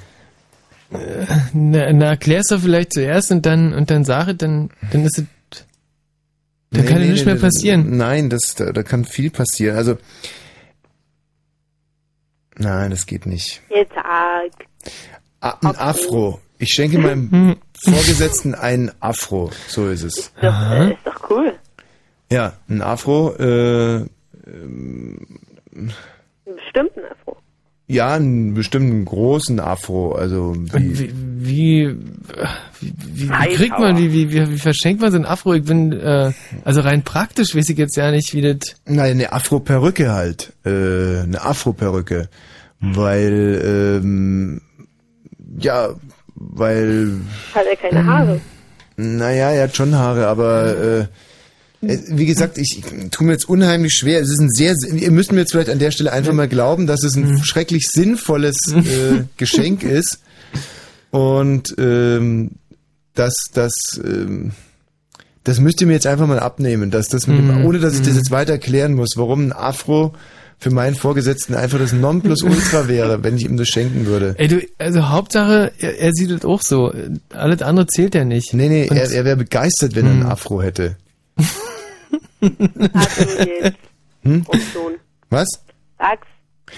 Na, 0.90 1.92
na 1.92 2.06
erklär's 2.06 2.46
doch 2.48 2.60
vielleicht 2.60 2.94
zuerst 2.94 3.30
und 3.30 3.44
dann 3.44 3.74
und 3.74 3.90
dann 3.90 4.04
sag 4.04 4.28
es, 4.28 4.36
dann, 4.38 4.70
dann 4.90 5.04
ist 5.04 5.18
es. 5.18 5.24
Dann 6.70 6.82
Nee, 6.82 6.86
kann 6.86 6.96
ja 6.98 7.04
nee, 7.04 7.10
nichts 7.12 7.26
nee, 7.26 7.32
mehr 7.32 7.40
passieren. 7.40 7.96
Nein, 7.96 8.28
das, 8.30 8.54
da, 8.54 8.72
da 8.72 8.82
kann 8.82 9.04
viel 9.06 9.30
passieren. 9.30 9.76
Also, 9.76 9.96
nein, 12.56 12.90
das 12.90 13.06
geht 13.06 13.24
nicht. 13.26 13.62
Jetzt 13.70 13.96
arg. 13.96 14.52
A, 15.40 15.50
ein 15.66 15.76
Afro. 15.76 16.40
Ich 16.58 16.70
schenke 16.70 16.98
meinem 16.98 17.56
Vorgesetzten 17.84 18.54
einen 18.54 18.90
Afro. 19.00 19.50
So 19.68 19.88
ist 19.88 20.02
es. 20.02 20.32
Doch, 20.42 20.70
äh, 20.72 20.90
ist 20.92 20.98
doch 21.04 21.30
cool. 21.30 21.54
Ja, 22.30 22.54
ein 22.68 22.82
Afro. 22.82 23.34
Äh, 23.36 24.04
Einen 24.46 25.26
bestimmten 26.44 27.00
Afro. 27.00 27.17
Ja, 27.88 28.14
einen 28.14 28.54
bestimmten 28.54 29.04
großen 29.04 29.58
Afro. 29.60 30.12
Also 30.12 30.54
wie, 30.56 31.10
Wie, 31.40 31.88
wie, 31.90 31.96
wie, 32.80 32.92
wie, 33.14 33.30
wie 33.30 33.54
kriegt 33.54 33.78
man, 33.78 33.96
wie, 33.96 34.12
wie, 34.12 34.30
wie, 34.30 34.50
wie 34.50 34.58
verschenkt 34.58 35.00
man 35.00 35.10
so 35.10 35.16
ein 35.18 35.24
Afro? 35.24 35.54
Ich 35.54 35.64
bin, 35.64 35.92
äh, 35.92 36.32
also 36.64 36.82
rein 36.82 37.02
praktisch 37.02 37.54
weiß 37.56 37.68
ich 37.70 37.78
jetzt 37.78 37.96
ja 37.96 38.10
nicht, 38.10 38.34
wie 38.34 38.42
das... 38.42 38.76
Nein, 38.86 39.12
eine 39.12 39.32
Afro-Perücke 39.32 40.12
halt. 40.12 40.52
Äh, 40.64 41.22
eine 41.22 41.40
Afro-Perücke. 41.42 42.28
Weil, 42.80 44.00
ähm, 44.02 44.60
ja, 45.58 45.88
weil, 46.34 47.12
Hat 47.54 47.64
er 47.68 47.76
keine 47.76 48.04
Haare. 48.06 48.40
naja, 48.96 49.50
er 49.50 49.64
hat 49.64 49.76
schon 49.76 49.94
Haare, 49.94 50.28
aber 50.28 50.76
äh, 51.00 51.06
wie 51.80 52.26
gesagt, 52.26 52.58
ich, 52.58 52.82
ich 52.82 53.10
tue 53.10 53.26
mir 53.26 53.32
jetzt 53.32 53.48
unheimlich 53.48 53.94
schwer. 53.94 54.20
Es 54.20 54.30
ist 54.30 54.40
ein 54.40 54.50
sehr, 54.50 54.74
ihr 54.92 55.10
müsst 55.10 55.30
mir 55.32 55.40
jetzt 55.40 55.52
vielleicht 55.52 55.70
an 55.70 55.78
der 55.78 55.90
Stelle 55.92 56.12
einfach 56.12 56.32
mal 56.32 56.48
glauben, 56.48 56.86
dass 56.86 57.04
es 57.04 57.14
ein 57.16 57.42
schrecklich 57.44 57.88
sinnvolles 57.88 58.56
äh, 58.74 59.24
Geschenk 59.36 59.84
ist 59.84 60.20
und 61.10 61.74
ähm, 61.78 62.52
dass 63.14 63.34
das 63.54 63.72
ähm, 64.04 64.52
das 65.44 65.60
müsst 65.60 65.80
ihr 65.80 65.86
mir 65.86 65.94
jetzt 65.94 66.06
einfach 66.06 66.26
mal 66.26 66.40
abnehmen, 66.40 66.90
dass 66.90 67.08
das 67.08 67.26
mit 67.26 67.38
dem, 67.38 67.64
ohne 67.64 67.78
dass 67.78 67.94
ich 67.94 68.02
das 68.02 68.16
jetzt 68.16 68.30
weiter 68.30 68.52
erklären 68.52 68.92
muss, 68.94 69.10
warum 69.16 69.46
ein 69.46 69.52
Afro 69.52 70.12
für 70.58 70.70
meinen 70.70 70.94
Vorgesetzten 70.94 71.54
einfach 71.54 71.78
das 71.78 71.92
Nonplusultra 71.94 72.86
wäre, 72.88 73.22
wenn 73.24 73.36
ich 73.36 73.44
ihm 73.44 73.56
das 73.56 73.68
schenken 73.68 74.04
würde. 74.06 74.34
Ey, 74.36 74.48
du, 74.48 74.60
also 74.76 75.08
Hauptsache, 75.08 75.72
er, 75.78 75.98
er 76.00 76.12
sieht 76.12 76.30
es 76.32 76.44
auch 76.44 76.60
so. 76.60 76.92
Alles 77.30 77.62
andere 77.62 77.86
zählt 77.86 78.14
ja 78.14 78.24
nicht. 78.24 78.52
Nee, 78.52 78.68
nee, 78.68 78.88
Und- 78.90 78.96
er, 78.96 79.10
er 79.10 79.24
wäre 79.24 79.36
begeistert, 79.36 79.94
wenn 79.94 80.04
er 80.06 80.12
einen 80.12 80.26
Afro 80.26 80.60
hätte. 80.60 80.96
Hm? 84.22 84.44
Was? 85.30 85.48
Sag's. 85.98 86.26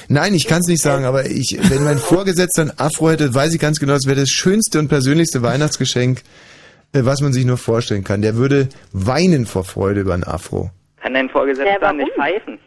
Nein, 0.09 0.35
ich 0.35 0.47
kann 0.47 0.61
es 0.61 0.69
nicht 0.69 0.82
sagen, 0.82 1.05
aber 1.05 1.27
ich, 1.27 1.59
wenn 1.69 1.82
mein 1.82 1.98
Vorgesetzter 1.98 2.62
ein 2.62 2.78
Afro 2.78 3.11
hätte, 3.11 3.35
weiß 3.35 3.52
ich 3.55 3.61
ganz 3.61 3.81
genau, 3.81 3.94
das 3.94 4.07
wäre 4.07 4.20
das 4.20 4.28
schönste 4.31 4.78
und 4.78 4.89
persönlichste 4.89 5.43
Weihnachtsgeschenk, 5.43 6.23
äh, 6.93 7.05
was 7.05 7.20
man 7.20 7.32
sich 7.32 7.44
nur 7.44 7.57
vorstellen 7.57 8.05
kann. 8.05 8.23
Der 8.23 8.36
würde 8.36 8.69
weinen 8.93 9.47
vor 9.47 9.65
Freude 9.65 10.01
über 10.02 10.15
ein 10.15 10.23
Afro. 10.23 10.70
Kann 11.02 11.15
dein 11.15 11.28
Vorgesetzter 11.28 11.93
nicht 11.93 12.12
pfeifen? 12.15 12.59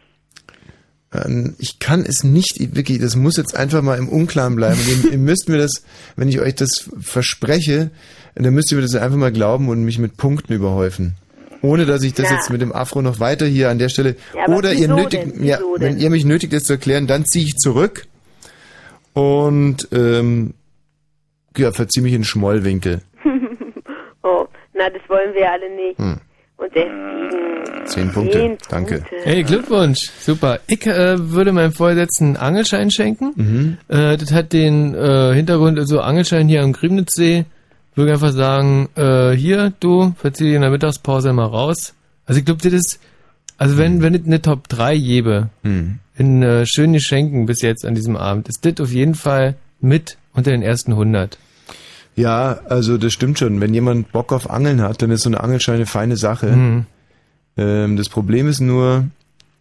Ähm, 1.14 1.54
Ich 1.58 1.78
kann 1.78 2.04
es 2.04 2.24
nicht, 2.24 2.60
ich- 2.60 2.74
wirklich, 2.76 2.98
das 3.00 3.16
muss 3.16 3.36
jetzt 3.38 3.56
einfach 3.56 3.80
mal 3.80 3.96
im 3.98 4.08
Unklaren 4.10 4.54
bleiben. 4.56 4.78
ihr, 5.04 5.12
ihr 5.12 5.18
müsst 5.18 5.48
mir 5.48 5.56
das, 5.58 5.82
wenn 6.16 6.28
ich 6.28 6.40
euch 6.40 6.56
das 6.56 6.90
verspreche, 7.00 7.90
dann 8.34 8.52
müsst 8.52 8.70
ihr 8.70 8.76
mir 8.76 8.82
das 8.82 8.96
einfach 8.96 9.16
mal 9.16 9.32
glauben 9.32 9.68
und 9.70 9.82
mich 9.84 9.98
mit 9.98 10.16
Punkten 10.18 10.52
überhäufen. 10.52 11.14
Ohne 11.64 11.86
dass 11.86 12.02
ich 12.02 12.12
das 12.14 12.30
Ja. 12.30 12.36
jetzt 12.36 12.50
mit 12.50 12.60
dem 12.60 12.72
Afro 12.72 13.00
noch 13.02 13.20
weiter 13.20 13.46
hier 13.46 13.70
an 13.70 13.78
der 13.78 13.88
Stelle. 13.88 14.16
Ja, 14.34 14.54
oder 14.54 14.72
ihr 14.72 14.88
nötigt, 14.88 15.36
denn? 15.36 15.44
ja, 15.44 15.58
wenn 15.78 15.98
ihr 15.98 16.10
mich 16.10 16.24
nötigt, 16.24 16.52
das 16.52 16.64
zu 16.64 16.74
erklären, 16.74 17.06
dann 17.06 17.24
ziehe 17.24 17.44
ich 17.44 17.56
zurück 17.56 18.06
und 19.14 19.88
ähm, 19.92 20.54
ja, 21.56 21.72
verziehe 21.72 22.02
mich 22.02 22.12
in 22.12 22.20
den 22.20 22.24
Schmollwinkel. 22.24 23.00
oh, 24.22 24.46
na, 24.74 24.90
das 24.90 25.02
wollen 25.08 25.34
wir 25.34 25.50
alle 25.50 25.74
nicht. 25.74 25.98
Hm. 25.98 26.20
Und 26.56 26.70
deswegen. 26.74 27.86
Zehn 27.86 28.12
Punkte, 28.12 28.38
Zehn 28.38 28.58
danke. 28.70 28.94
Punkte. 28.98 29.16
Hey, 29.24 29.42
Glückwunsch, 29.42 30.10
super. 30.20 30.60
Ich 30.68 30.86
äh, 30.86 31.16
würde 31.18 31.52
meinem 31.52 31.72
Vorgesetzten 31.72 32.28
einen 32.28 32.36
Angelschein 32.36 32.90
schenken. 32.90 33.32
Mhm. 33.36 33.78
Äh, 33.88 34.16
das 34.16 34.32
hat 34.32 34.52
den 34.52 34.94
äh, 34.94 35.34
Hintergrund, 35.34 35.78
also 35.78 36.00
Angelschein 36.00 36.48
hier 36.48 36.62
am 36.62 36.72
Griebnitzsee. 36.72 37.44
Würde 37.94 38.12
einfach 38.12 38.32
sagen, 38.32 38.88
äh, 38.96 39.32
hier, 39.32 39.72
du, 39.80 40.14
verzieh 40.18 40.44
dich 40.44 40.54
in 40.54 40.62
der 40.62 40.70
Mittagspause 40.70 41.32
mal 41.32 41.44
raus. 41.46 41.94
Also 42.26 42.38
ich 42.40 42.44
glaube, 42.44 42.62
das 42.62 42.72
ist, 42.72 43.00
also 43.58 43.78
wenn, 43.78 44.02
wenn 44.02 44.14
es 44.14 44.26
eine 44.26 44.42
Top 44.42 44.68
3 44.68 44.96
gäbe, 44.98 45.50
Hm. 45.62 45.98
in 46.16 46.42
äh, 46.42 46.66
schönen 46.66 46.94
Geschenken 46.94 47.46
bis 47.46 47.62
jetzt 47.62 47.84
an 47.84 47.94
diesem 47.94 48.16
Abend, 48.16 48.48
ist 48.48 48.64
das 48.64 48.80
auf 48.80 48.90
jeden 48.92 49.14
Fall 49.14 49.54
mit 49.80 50.16
unter 50.32 50.50
den 50.50 50.62
ersten 50.62 50.92
100. 50.92 51.38
Ja, 52.16 52.60
also 52.68 52.96
das 52.98 53.12
stimmt 53.12 53.38
schon. 53.38 53.60
Wenn 53.60 53.74
jemand 53.74 54.12
Bock 54.12 54.32
auf 54.32 54.48
Angeln 54.50 54.80
hat, 54.82 55.02
dann 55.02 55.10
ist 55.10 55.22
so 55.22 55.28
eine 55.28 55.40
Angelschein 55.40 55.76
eine 55.76 55.86
feine 55.86 56.16
Sache. 56.16 56.46
Mhm. 56.48 56.86
Ähm, 57.56 57.96
das 57.96 58.08
Problem 58.08 58.48
ist 58.48 58.60
nur, 58.60 59.06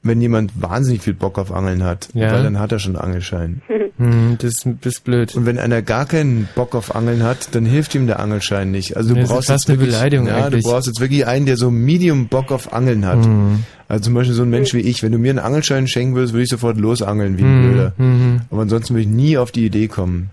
wenn 0.03 0.19
jemand 0.21 0.51
wahnsinnig 0.61 1.01
viel 1.01 1.13
Bock 1.13 1.38
auf 1.39 1.51
Angeln 1.51 1.84
hat, 1.84 2.09
Ja. 2.13 2.31
weil 2.34 2.43
dann 2.43 2.59
hat 2.59 2.71
er 2.71 2.80
schon 2.80 2.95
einen 2.95 3.05
Angelschein. 3.05 3.61
Hm, 3.99 4.39
das, 4.41 4.55
das 4.81 4.93
ist 4.95 5.03
blöd. 5.03 5.35
Und 5.35 5.45
wenn 5.45 5.59
einer 5.59 5.84
gar 5.84 6.07
keinen 6.07 6.49
Bock 6.55 6.73
auf 6.73 6.95
Angeln 6.95 7.21
hat, 7.21 7.53
dann 7.53 7.63
hilft 7.63 7.93
ihm 7.93 8.07
der 8.07 8.19
Angelschein 8.19 8.71
nicht. 8.71 8.97
Also 8.97 9.09
du 9.09 9.15
Das 9.19 9.25
ist 9.25 9.30
brauchst 9.30 9.47
fast 9.49 9.67
jetzt 9.67 9.69
eine 9.69 9.80
wirklich, 9.80 9.95
Beleidigung 9.95 10.27
ja, 10.27 10.45
eigentlich. 10.45 10.63
du 10.63 10.71
brauchst 10.71 10.88
jetzt 10.88 10.99
wirklich 10.99 11.27
einen, 11.27 11.45
der 11.45 11.57
so 11.57 11.69
Medium 11.69 12.27
Bock 12.27 12.51
auf 12.51 12.73
Angeln 12.73 13.05
hat. 13.05 13.19
Mhm. 13.19 13.63
Also 13.88 14.05
zum 14.05 14.15
Beispiel 14.15 14.34
so 14.34 14.41
ein 14.41 14.49
Mensch 14.49 14.73
wie 14.73 14.80
ich. 14.80 15.03
Wenn 15.03 15.11
du 15.11 15.19
mir 15.19 15.30
einen 15.30 15.38
Angelschein 15.39 15.85
schenken 15.88 16.15
würdest, 16.15 16.34
würde 16.34 16.43
ich 16.43 16.49
sofort 16.49 16.77
losangeln 16.77 17.38
wie 17.38 17.43
ein 17.43 17.55
Mhm, 17.55 17.69
Blöder. 17.71 17.93
mhm. 17.97 18.41
Aber 18.49 18.61
ansonsten 18.63 18.95
würde 18.95 19.01
ich 19.03 19.07
nie 19.13 19.38
auf 19.38 19.51
die 19.51 19.67
Idee 19.67 19.88
kommen. 19.88 20.31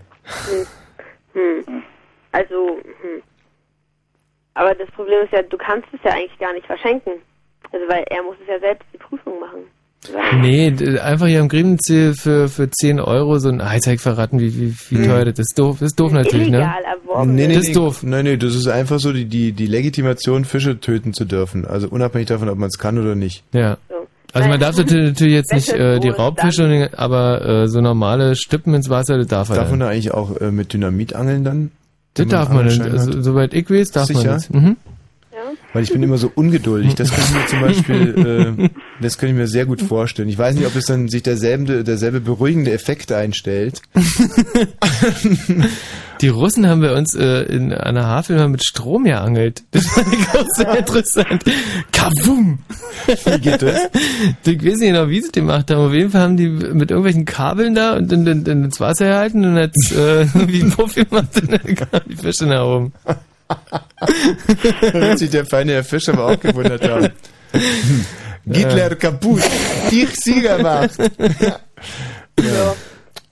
Hm. 1.33 1.83
Also, 2.31 2.55
hm. 2.83 3.21
Aber 4.55 4.73
das 4.73 4.89
Problem 4.91 5.19
ist 5.23 5.33
ja, 5.33 5.43
du 5.43 5.57
kannst 5.57 5.87
es 5.93 5.99
ja 6.03 6.11
eigentlich 6.13 6.39
gar 6.39 6.53
nicht 6.53 6.65
verschenken. 6.65 7.13
Also, 7.73 7.85
weil 7.89 8.03
er 8.09 8.23
muss 8.23 8.35
es 8.41 8.47
ja 8.47 8.59
selbst 8.59 8.85
die 8.93 8.97
Prüfung 8.97 9.39
machen. 9.39 9.59
Nee, 10.41 10.73
einfach 10.99 11.27
hier 11.27 11.41
am 11.41 11.47
Griebnitzsee 11.47 12.13
für, 12.13 12.47
für 12.47 12.69
10 12.71 12.99
Euro 12.99 13.37
so 13.37 13.49
ein 13.49 13.61
Eisheik 13.61 13.99
verraten, 14.01 14.39
wie, 14.39 14.55
wie, 14.59 14.75
wie 14.89 14.95
Mhm. 14.97 15.03
teuer 15.05 15.25
das 15.25 15.37
ist. 15.39 15.59
Doof, 15.59 15.77
das 15.79 15.87
ist 15.91 15.99
doof 15.99 16.11
natürlich, 16.11 16.49
ne? 16.49 16.57
Erworben. 16.83 17.35
Nee, 17.35 17.47
nee, 17.47 17.53
Das 17.53 17.63
nee, 17.65 17.69
ist 17.69 17.75
doof. 17.77 18.01
Nein, 18.03 18.23
nee, 18.25 18.37
das 18.37 18.55
ist 18.55 18.67
einfach 18.67 18.99
so 18.99 19.13
die, 19.13 19.25
die, 19.25 19.51
die 19.51 19.67
Legitimation, 19.67 20.43
Fische 20.43 20.79
töten 20.79 21.13
zu 21.13 21.25
dürfen. 21.25 21.65
Also 21.65 21.87
unabhängig 21.87 22.27
davon, 22.29 22.49
ob 22.49 22.57
man 22.57 22.69
es 22.69 22.79
kann 22.79 22.97
oder 22.97 23.13
nicht. 23.13 23.43
Ja. 23.53 23.77
Also 24.33 24.47
man 24.49 24.59
darf 24.59 24.75
natürlich 24.77 25.09
natürlich 25.09 25.33
jetzt 25.33 25.53
nicht 25.53 25.69
äh, 25.73 25.99
die 25.99 26.09
Raubfische, 26.09 26.67
den- 26.67 26.93
aber 26.95 27.45
äh, 27.45 27.67
so 27.67 27.79
normale 27.81 28.35
Stippen 28.35 28.73
ins 28.73 28.89
Wasser, 28.89 29.17
das 29.17 29.27
darf 29.27 29.49
er 29.49 29.55
Darf 29.57 29.69
man 29.71 29.81
da 29.81 29.89
eigentlich 29.89 30.13
auch 30.13 30.39
äh, 30.41 30.51
mit 30.51 30.73
Dynamit 30.73 31.13
angeln 31.13 31.43
dann? 31.43 31.71
Das 32.13 32.27
darf 32.27 32.49
man, 32.49 32.67
dann, 32.67 32.81
also, 32.91 33.21
soweit 33.21 33.53
ich 33.53 33.69
weiß, 33.69 33.91
darf 33.91 34.05
Sicher? 34.07 34.19
man 34.19 34.27
das. 34.27 34.49
Mhm. 34.49 34.77
Weil 35.73 35.83
ich 35.83 35.91
bin 35.91 36.03
immer 36.03 36.17
so 36.17 36.31
ungeduldig. 36.33 36.95
Das 36.95 37.11
könnte 37.11 37.29
ich 37.29 37.35
mir 37.35 37.47
zum 37.47 37.61
Beispiel, 37.61 38.57
äh, 38.59 38.69
das 39.01 39.17
könnte 39.17 39.33
ich 39.33 39.39
mir 39.39 39.47
sehr 39.47 39.65
gut 39.65 39.81
vorstellen. 39.81 40.27
Ich 40.27 40.37
weiß 40.37 40.55
nicht, 40.55 40.67
ob 40.67 40.75
es 40.75 40.85
dann 40.85 41.07
sich 41.07 41.23
derselbe, 41.23 41.83
derselbe 41.83 42.19
beruhigende 42.19 42.71
Effekt 42.71 43.11
einstellt. 43.11 43.81
Die 46.21 46.27
Russen 46.27 46.67
haben 46.67 46.81
bei 46.81 46.95
uns 46.95 47.15
äh, 47.15 47.43
in 47.43 47.73
einer 47.73 48.05
Havel 48.05 48.37
mal 48.37 48.49
mit 48.49 48.63
Strom 48.63 49.05
geangelt. 49.05 49.63
Das 49.71 49.87
fand 49.87 50.13
ich 50.13 50.29
auch 50.29 50.45
sehr 50.55 50.77
interessant. 50.77 51.43
Kavum! 51.91 52.59
Wie 53.25 53.39
geht 53.39 53.61
das? 53.61 53.89
Ich 54.45 54.63
weiß 54.63 54.79
nicht 54.79 54.89
genau, 54.89 55.09
wie 55.09 55.21
sie 55.21 55.27
das 55.27 55.31
gemacht 55.31 55.71
haben. 55.71 55.87
Auf 55.87 55.93
jeden 55.93 56.11
Fall 56.11 56.21
haben 56.21 56.37
die 56.37 56.47
mit 56.47 56.91
irgendwelchen 56.91 57.25
Kabeln 57.25 57.73
da 57.73 57.95
und 57.95 58.11
dann, 58.11 58.25
dann, 58.25 58.43
dann 58.43 58.65
ins 58.65 58.79
Wasser 58.79 59.05
gehalten 59.05 59.45
und 59.45 59.55
hat 59.55 59.73
äh, 59.91 60.25
wie 60.47 60.61
ein 60.61 60.71
Puff 60.71 60.93
gemacht 60.93 61.41
und 61.41 61.51
dann 61.51 61.75
kamen 61.75 62.03
die 62.07 62.17
Fische 62.17 62.45
nach 62.45 62.65
oben. 62.65 62.93
Da 63.99 64.93
wird 64.93 65.19
sich 65.19 65.29
der 65.29 65.45
feine 65.45 65.73
Herr 65.73 65.83
Fischer 65.83 66.13
aber 66.13 66.27
auch 66.27 66.39
gewundert 66.39 66.87
haben. 66.87 67.09
Hitler 68.45 68.95
kaputt, 68.95 69.41
ich 69.91 70.09
Sieger 70.15 70.57
macht. 70.59 70.93
So. 70.95 72.75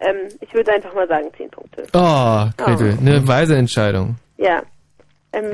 Ähm, 0.02 0.16
ich 0.40 0.54
würde 0.54 0.72
einfach 0.74 0.94
mal 0.94 1.08
sagen 1.08 1.26
10 1.36 1.50
Punkte. 1.52 1.84
Oh, 1.94 2.46
Gretel, 2.58 2.96
Oh. 2.98 3.02
eine 3.02 3.28
weise 3.28 3.56
Entscheidung. 3.58 4.16
Ja. 4.38 4.62
Ähm, 5.34 5.52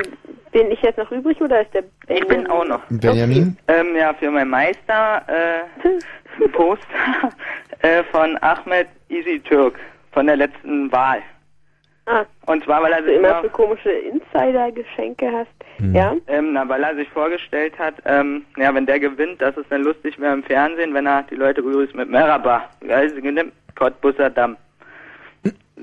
bin 0.52 0.72
ich 0.72 0.82
jetzt 0.82 0.98
noch 0.98 1.12
übrig 1.12 1.42
oder 1.42 1.62
ist 1.62 1.74
der 1.74 1.84
Benjamin? 2.08 2.24
Ich 2.24 2.28
bin 2.28 2.48
auch 2.48 2.66
noch. 2.66 2.80
Benjamin? 2.90 3.58
Ähm, 3.68 3.88
ja, 3.98 4.14
für 4.14 4.30
meinen 4.32 4.50
Meister 4.52 5.22
äh, 5.28 5.88
ein 5.88 6.52
Poster 6.52 7.32
äh, 7.80 8.04
von 8.12 8.38
Ahmed 8.42 8.88
Easy 9.10 9.40
Türk 9.40 9.76
von 10.12 10.28
der 10.28 10.38
letzten 10.38 10.92
Wahl. 10.92 11.20
Ah. 12.08 12.24
Und 12.46 12.64
zwar, 12.64 12.84
weil 12.84 12.94
er 12.94 13.04
sich 13.04 13.16
immer 13.16 13.42
so 13.42 13.50
komische 13.50 13.90
Insider-Geschenke 13.90 15.26
hast. 15.32 15.50
Hm. 15.78 15.96
Ja? 15.96 16.16
ähm, 16.28 16.54
na, 16.54 16.70
weil 16.70 16.84
er 16.84 16.96
sich 16.96 17.10
vorgestellt 17.10 17.74
hat, 17.80 17.96
ähm, 18.06 18.46
ja, 18.58 18.74
wenn 18.76 18.86
der 18.86 19.00
gewinnt, 19.00 19.42
das 19.42 19.58
ist 19.58 19.66
dann 19.72 19.82
lustig 19.84 20.20
mehr 20.20 20.34
im 20.34 20.44
Fernsehen, 20.44 20.94
wenn 20.94 21.08
er 21.08 21.24
die 21.24 21.36
Leute 21.36 21.64
begrüßt 21.64 21.96
mit 21.96 22.10
Merhaba. 22.10 22.70
Genimmt 22.82 23.54
Cottbusser 23.76 24.30
Damm. 24.30 24.56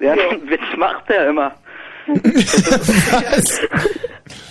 Ja, 0.00 0.14
den 0.14 0.48
Witz 0.50 0.62
macht 0.76 1.10
er 1.10 1.28
immer. 1.28 1.52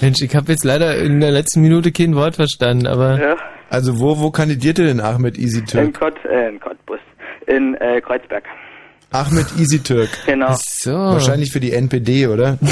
Mensch, 0.02 0.22
ich 0.22 0.36
habe 0.36 0.52
jetzt 0.52 0.64
leider 0.64 0.98
in 0.98 1.20
der 1.20 1.32
letzten 1.32 1.62
Minute 1.62 1.92
kein 1.92 2.16
Wort 2.16 2.36
verstanden, 2.36 2.88
aber 2.88 3.20
Ja. 3.20 3.36
Also 3.70 4.00
wo, 4.02 4.20
wo 4.20 4.32
kandidierte 4.32 4.86
denn 4.86 5.00
Ahmed 5.00 5.38
Easy 5.38 5.60
In, 5.60 5.66
Türk? 5.66 5.98
Kott, 5.98 6.26
äh, 6.26 6.50
in 6.50 6.60
Cottbus. 6.60 7.00
In 7.48 7.76
äh, 7.76 8.02
Kreuzberg. 8.02 8.44
Ahmed 9.12 9.46
Easy 9.60 9.80
Türk. 9.84 10.10
Genau. 10.26 10.56
so. 10.58 10.92
Wahrscheinlich 10.94 11.52
für 11.52 11.60
die 11.60 11.74
NPD, 11.74 12.28
oder? 12.28 12.58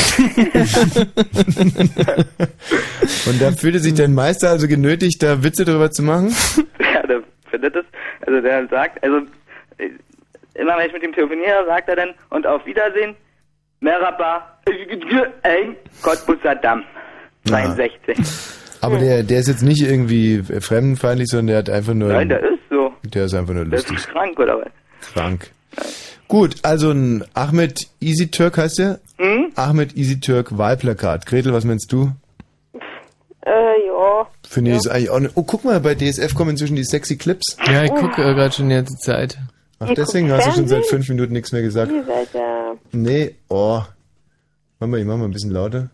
Und 3.28 3.42
da 3.42 3.52
fühlte 3.52 3.80
sich 3.80 3.94
dein 3.94 4.14
Meister 4.14 4.50
also 4.50 4.68
genötigt, 4.68 5.22
da 5.22 5.44
Witze 5.44 5.66
drüber 5.66 5.92
zu 5.92 6.02
machen? 6.04 6.34
Ja, 6.94 7.06
der 7.06 7.22
findet 7.52 7.76
es. 7.76 7.86
Also 8.26 8.42
der 8.42 8.68
sagt, 8.68 9.04
also 9.04 9.18
äh, 9.78 9.90
immer 10.56 10.78
wenn 10.78 10.88
ich 10.88 10.94
mit 10.94 11.04
ihm 11.04 11.14
telefoniere, 11.14 11.66
sagt 11.68 11.88
er 11.90 11.96
dann 11.98 12.10
und 12.30 12.48
auf 12.48 12.66
Wiedersehen, 12.66 13.16
Merhaba, 13.82 14.58
Ein 15.44 15.76
Cottbusser 16.02 16.56
Damm. 16.56 16.84
62. 17.48 18.18
Aber 18.82 18.98
der, 18.98 19.24
der 19.24 19.40
ist 19.40 19.48
jetzt 19.48 19.62
nicht 19.64 19.82
irgendwie 19.82 20.42
fremdenfeindlich, 20.62 21.28
sondern 21.30 21.48
der 21.48 21.58
hat 21.58 21.70
einfach 21.70 21.94
nur. 21.94 22.10
Nein, 22.14 22.30
der 22.30 22.40
ist 22.42 22.60
so. 22.70 22.94
Der 23.04 23.26
ist 23.26 23.34
einfach 23.34 23.54
nur 23.54 23.66
Der 23.66 23.80
ist 23.80 23.90
lustig. 23.90 24.12
krank, 24.12 24.40
oder 24.40 24.58
was? 24.60 25.14
Krank. 25.14 25.52
Gut, 26.30 26.58
also 26.62 26.92
ein 26.92 27.26
Ahmed 27.34 27.88
Easy 28.00 28.28
Turk 28.30 28.58
heißt 28.60 28.78
der? 28.80 29.00
Hm? 29.18 29.52
Ahmed 29.56 29.98
Easy 29.98 30.20
Turk 30.20 30.58
Wahlplakat. 30.58 31.26
Gretel, 31.26 31.52
was 31.54 31.66
meinst 31.66 31.92
du? 31.92 32.12
Äh, 33.46 33.50
ja. 33.52 34.28
Finde 34.48 34.72
ich 34.72 34.78
ist 34.78 34.88
eigentlich 34.88 35.10
auch 35.10 35.20
ne 35.20 35.32
Oh, 35.34 35.42
guck 35.44 35.66
mal, 35.66 35.80
bei 35.80 35.96
DSF 35.96 36.36
kommen 36.36 36.52
inzwischen 36.52 36.76
die 36.76 36.84
sexy 36.84 37.18
Clips. 37.18 37.58
Ja, 37.66 37.84
ich 37.84 37.90
gucke 37.92 38.22
äh, 38.22 38.36
gerade 38.36 38.54
schon 38.54 38.70
die 38.70 38.76
ganze 38.76 38.96
Zeit. 38.98 39.40
Ach, 39.80 39.90
Ihr 39.90 39.96
deswegen 39.96 40.32
hast 40.32 40.46
du 40.48 40.52
schon 40.52 40.68
seit 40.68 40.86
fünf 40.86 41.10
Minuten 41.10 41.34
nichts 41.34 41.52
mehr 41.52 41.64
gesagt. 41.64 41.92
Ihr 41.92 42.04
seid 42.06 42.28
ja... 42.34 42.74
Nee, 42.92 43.36
oh. 43.50 43.82
Mach 44.80 44.88
mal, 44.88 45.00
ich 45.00 45.06
mach 45.06 45.18
mal 45.18 45.26
ein 45.26 45.32
bisschen 45.32 45.52
lauter. 45.52 45.90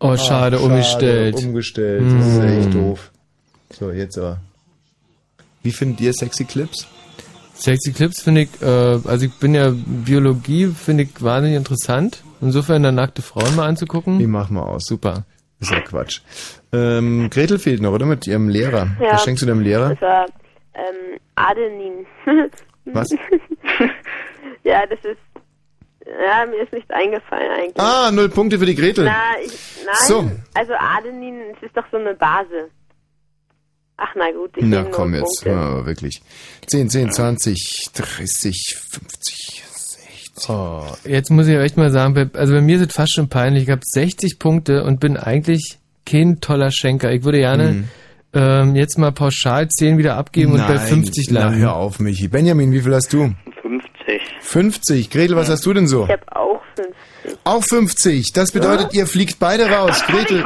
Oh, 0.00 0.06
Ah, 0.08 0.16
schade, 0.16 0.58
umgestellt. 0.60 1.34
Umgestellt, 1.36 2.02
das 2.18 2.26
ist 2.26 2.40
Hm. 2.40 2.58
echt 2.60 2.74
doof. 2.74 3.10
So, 3.78 3.90
jetzt 3.90 4.16
aber. 4.16 4.40
Wie 5.68 5.72
findet 5.72 6.00
ihr 6.00 6.14
sexy 6.14 6.46
Clips? 6.46 6.86
Sexy 7.52 7.92
Clips 7.92 8.22
finde 8.22 8.40
ich, 8.40 8.48
äh, 8.62 8.64
also 8.64 9.26
ich 9.26 9.34
bin 9.34 9.54
ja 9.54 9.70
Biologie, 9.74 10.68
finde 10.68 11.02
ich 11.02 11.22
wahnsinnig 11.22 11.58
interessant. 11.58 12.22
Insofern 12.40 12.82
da 12.82 12.90
nackte 12.90 13.20
Frauen 13.20 13.54
mal 13.54 13.66
anzugucken. 13.68 14.18
Die 14.18 14.26
machen 14.26 14.56
wir 14.56 14.66
aus. 14.66 14.84
Super. 14.86 15.26
Ist 15.60 15.70
ja 15.70 15.80
Quatsch. 15.82 16.20
Ähm, 16.72 17.28
Gretel 17.28 17.58
fehlt 17.58 17.82
noch, 17.82 17.92
oder? 17.92 18.06
Mit 18.06 18.26
ihrem 18.26 18.48
Lehrer. 18.48 18.88
Ja. 18.98 19.12
Was 19.12 19.24
schenkst 19.24 19.42
du 19.42 19.46
deinem 19.46 19.60
Lehrer? 19.60 19.90
Das 19.90 20.00
war 20.00 20.24
ähm, 20.72 21.18
Adenin. 21.34 22.06
Was? 22.86 23.10
ja, 24.64 24.86
das 24.86 25.00
ist... 25.00 25.18
Ja, 26.06 26.46
mir 26.46 26.62
ist 26.62 26.72
nichts 26.72 26.90
eingefallen 26.90 27.50
eigentlich. 27.50 27.78
Ah, 27.78 28.10
null 28.10 28.30
Punkte 28.30 28.58
für 28.58 28.64
die 28.64 28.74
Gretel. 28.74 29.04
Na, 29.04 29.38
ich, 29.44 29.52
nein, 29.84 29.94
So. 30.06 30.30
also 30.54 30.72
Adenin, 30.72 31.42
es 31.54 31.62
ist 31.62 31.76
doch 31.76 31.84
so 31.92 31.98
eine 31.98 32.14
Base. 32.14 32.70
Ach 34.00 34.14
na 34.16 34.30
gut, 34.30 34.50
ich 34.56 34.64
Na 34.64 34.84
komm 34.84 35.14
jetzt, 35.14 35.42
ja, 35.44 35.54
aber 35.56 35.86
wirklich. 35.86 36.22
10, 36.66 36.88
10, 36.88 37.10
20, 37.12 37.90
30, 37.94 38.76
50, 38.90 39.64
60. 40.36 40.48
Oh, 40.48 40.84
jetzt 41.04 41.30
muss 41.30 41.48
ich 41.48 41.56
echt 41.56 41.76
mal 41.76 41.90
sagen, 41.90 42.14
bei- 42.14 42.30
also 42.38 42.52
bei 42.54 42.60
mir 42.60 42.76
ist 42.80 42.88
es 42.90 42.94
fast 42.94 43.12
schon 43.14 43.28
peinlich. 43.28 43.64
Ich 43.64 43.70
habe 43.70 43.80
60 43.84 44.38
Punkte 44.38 44.84
und 44.84 45.00
bin 45.00 45.16
eigentlich 45.16 45.78
kein 46.06 46.40
toller 46.40 46.70
Schenker. 46.70 47.10
Ich 47.12 47.24
würde 47.24 47.38
gerne 47.38 47.72
Mhm. 47.72 47.88
ähm, 48.34 48.76
jetzt 48.76 48.98
mal 48.98 49.10
pauschal 49.10 49.68
10 49.68 49.98
wieder 49.98 50.16
abgeben 50.16 50.52
und 50.52 50.64
bei 50.66 50.74
Nein, 50.74 50.86
50 50.86 51.30
na, 51.32 51.40
landen. 51.40 51.58
hör 51.60 51.74
auf, 51.74 51.98
Michi. 51.98 52.28
Benjamin, 52.28 52.70
wie 52.70 52.80
viel 52.80 52.94
hast 52.94 53.12
du? 53.12 53.34
50. 53.62 54.22
50. 54.42 55.10
Gretel, 55.10 55.34
was 55.34 55.48
hast 55.50 55.66
du 55.66 55.72
denn 55.74 55.88
so? 55.88 56.04
Ich 56.04 56.10
habe 56.12 56.22
auch 56.36 56.62
50. 56.76 57.38
Auch 57.44 57.64
50. 57.64 58.32
Das 58.32 58.52
bedeutet, 58.52 58.94
ihr 58.94 59.06
fliegt 59.08 59.40
beide 59.40 59.68
raus. 59.68 60.02
Gretel. 60.06 60.44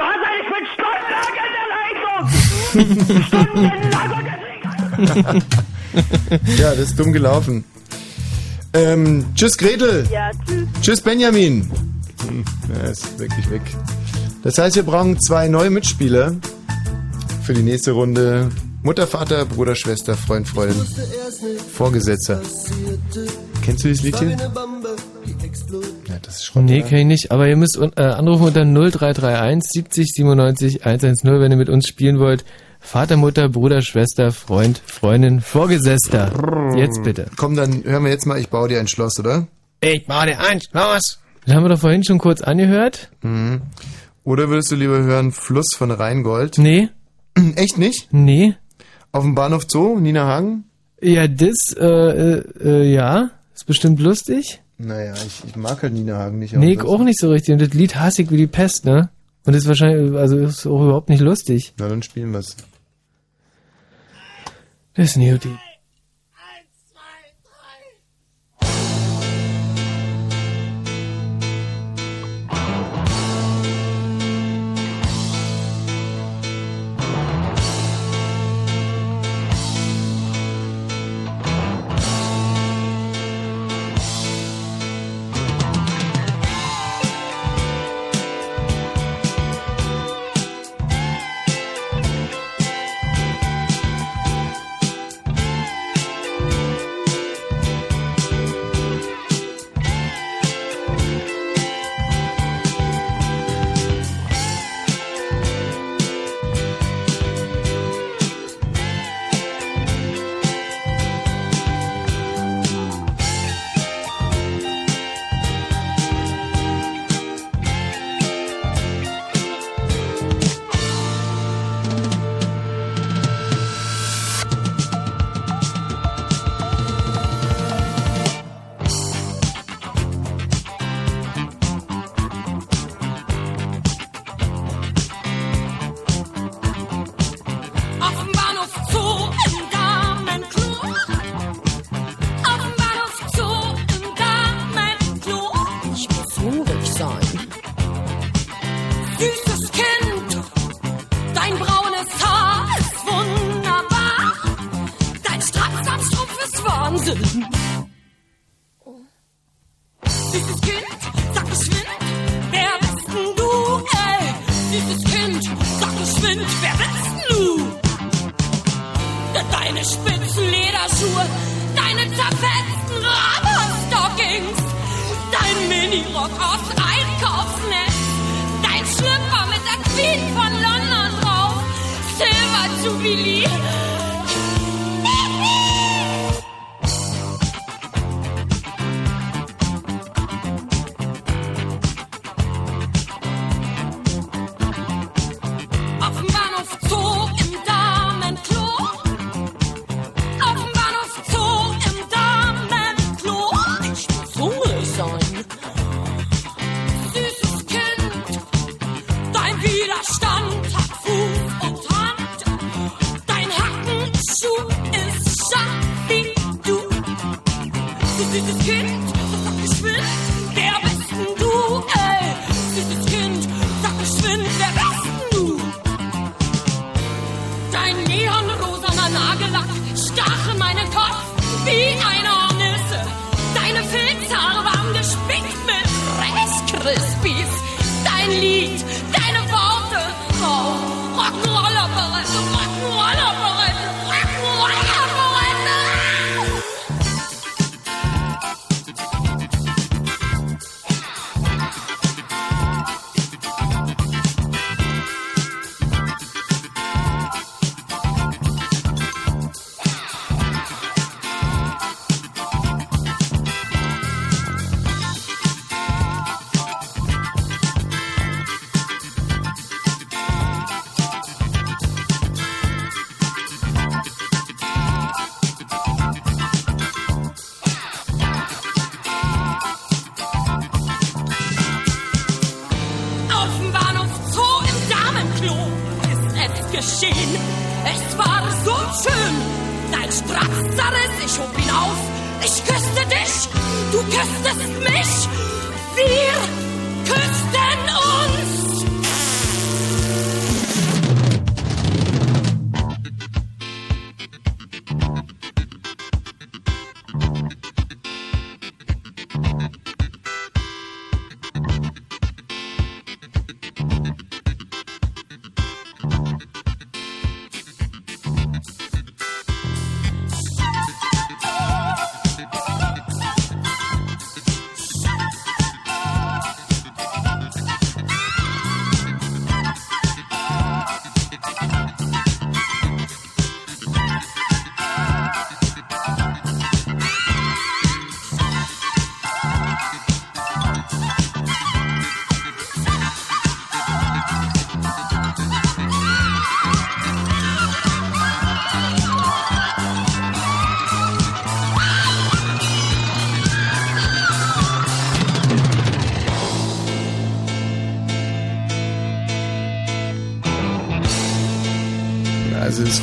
ja, 6.58 6.70
das 6.70 6.78
ist 6.78 6.98
dumm 6.98 7.12
gelaufen. 7.12 7.64
Ähm, 8.74 9.26
tschüss 9.34 9.56
Gretel. 9.58 10.06
Ja, 10.10 10.30
tschüss. 10.46 10.66
Tschüss 10.80 11.00
Benjamin. 11.00 11.70
Hm, 12.26 12.44
Er 12.82 12.90
ist 12.90 13.18
wirklich 13.18 13.50
weg. 13.50 13.62
Das 14.42 14.58
heißt, 14.58 14.76
wir 14.76 14.82
brauchen 14.82 15.18
zwei 15.20 15.48
neue 15.48 15.70
Mitspieler 15.70 16.34
für 17.42 17.54
die 17.54 17.62
nächste 17.62 17.92
Runde. 17.92 18.48
Mutter, 18.82 19.06
Vater, 19.06 19.44
Bruder, 19.44 19.74
Schwester, 19.76 20.16
Freund, 20.16 20.48
Freundin, 20.48 20.84
Vorgesetzter. 21.72 22.40
Kennst 23.62 23.84
du 23.84 23.88
dieses 23.88 24.02
Lied 24.02 24.18
hier? 24.18 24.36
Das 26.22 26.36
ist 26.36 26.44
Schrott. 26.44 26.64
Nee, 26.64 26.82
kann 26.82 26.98
ich 26.98 27.04
nicht. 27.04 27.30
Aber 27.30 27.48
ihr 27.48 27.56
müsst 27.56 27.78
äh, 27.78 28.02
anrufen 28.02 28.46
unter 28.46 28.64
0331 28.64 29.70
70 29.70 30.08
97 30.14 30.86
110, 30.86 31.40
wenn 31.40 31.50
ihr 31.52 31.56
mit 31.56 31.68
uns 31.68 31.86
spielen 31.86 32.18
wollt. 32.18 32.44
Vater, 32.80 33.16
Mutter, 33.16 33.48
Bruder, 33.48 33.80
Schwester, 33.80 34.32
Freund, 34.32 34.82
Freundin, 34.84 35.40
Vorgesetzter. 35.40 36.74
Jetzt 36.76 37.02
bitte. 37.04 37.26
Komm, 37.36 37.54
dann 37.54 37.84
hören 37.84 38.04
wir 38.04 38.10
jetzt 38.10 38.26
mal, 38.26 38.38
ich 38.38 38.48
baue 38.48 38.68
dir 38.68 38.80
ein 38.80 38.88
Schloss, 38.88 39.18
oder? 39.20 39.46
Ich 39.80 40.06
baue 40.06 40.26
dir 40.26 40.40
ein 40.40 40.60
Schloss. 40.60 41.20
Das 41.44 41.54
haben 41.54 41.64
wir 41.64 41.68
doch 41.70 41.78
vorhin 41.78 42.04
schon 42.04 42.18
kurz 42.18 42.42
angehört. 42.42 43.10
Mhm. 43.22 43.62
Oder 44.24 44.48
würdest 44.48 44.70
du 44.70 44.76
lieber 44.76 45.00
hören 45.02 45.32
Fluss 45.32 45.74
von 45.76 45.90
Rheingold? 45.90 46.58
Nee. 46.58 46.88
Echt 47.56 47.78
nicht? 47.78 48.12
Nee. 48.12 48.54
Auf 49.10 49.24
dem 49.24 49.34
Bahnhof 49.34 49.64
Zoo, 49.68 49.98
Nina 49.98 50.26
Hagen? 50.26 50.64
Ja, 51.00 51.26
das, 51.26 51.74
äh, 51.76 51.84
äh, 51.84 52.42
äh, 52.62 52.92
ja, 52.92 53.30
ist 53.54 53.66
bestimmt 53.66 54.00
lustig. 54.00 54.60
Naja, 54.84 55.14
ich, 55.24 55.44
ich 55.46 55.54
mag 55.56 55.82
halt 55.82 55.92
Nina 55.92 56.18
Hagen 56.18 56.38
nicht. 56.40 56.54
Nee, 56.54 56.78
auch 56.80 57.02
nicht 57.02 57.20
so 57.20 57.30
richtig. 57.30 57.52
Und 57.52 57.62
das 57.62 57.72
Lied 57.72 57.94
hasse 57.94 58.22
ich 58.22 58.30
wie 58.30 58.36
die 58.36 58.46
Pest, 58.48 58.84
ne? 58.84 59.10
Und 59.44 59.54
das 59.54 59.62
ist 59.62 59.68
wahrscheinlich, 59.68 60.16
also 60.16 60.38
ist 60.38 60.66
auch 60.66 60.82
überhaupt 60.82 61.08
nicht 61.08 61.20
lustig. 61.20 61.72
Na, 61.78 61.88
dann 61.88 62.02
spielen 62.02 62.32
wir's. 62.32 62.56
Das 64.94 65.10
ist 65.10 65.16
ein 65.16 65.22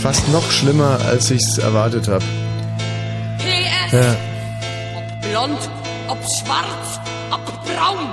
fast 0.01 0.29
noch 0.29 0.49
schlimmer, 0.49 0.99
als 1.05 1.29
ich 1.29 1.41
es 1.41 1.57
erwartet 1.57 2.07
habe. 2.07 2.23
PS. 3.37 3.91
Ja. 3.91 4.15
Ob 4.95 5.21
blond, 5.21 5.69
ob 6.07 6.17
schwarz, 6.23 6.99
ob 7.31 7.45
braun. 7.65 8.07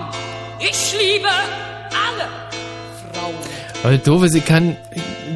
Ich 0.58 0.94
liebe 0.98 1.28
alle 1.28 2.28
Frauen. 3.12 3.34
Aber 3.84 3.98
doof 3.98 4.24
ich 4.34 4.44
kann 4.44 4.76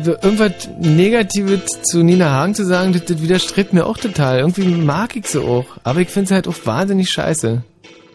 irgendwas 0.05 0.69
Negatives 0.81 1.83
zu 1.83 2.03
Nina 2.03 2.31
Hagen 2.31 2.55
zu 2.55 2.65
sagen, 2.65 2.93
das, 2.93 3.05
das 3.05 3.23
widerstrebt 3.23 3.73
mir 3.73 3.87
auch 3.87 3.99
total. 3.99 4.41
Irgendwie 4.41 4.67
mag 4.67 5.15
ich 5.15 5.27
sie 5.27 5.43
auch. 5.43 5.67
Aber 5.85 6.01
ich 6.01 6.09
finde 6.09 6.29
sie 6.29 6.35
halt 6.35 6.49
auch 6.49 6.57
wahnsinnig 6.65 7.11
scheiße. 7.11 7.63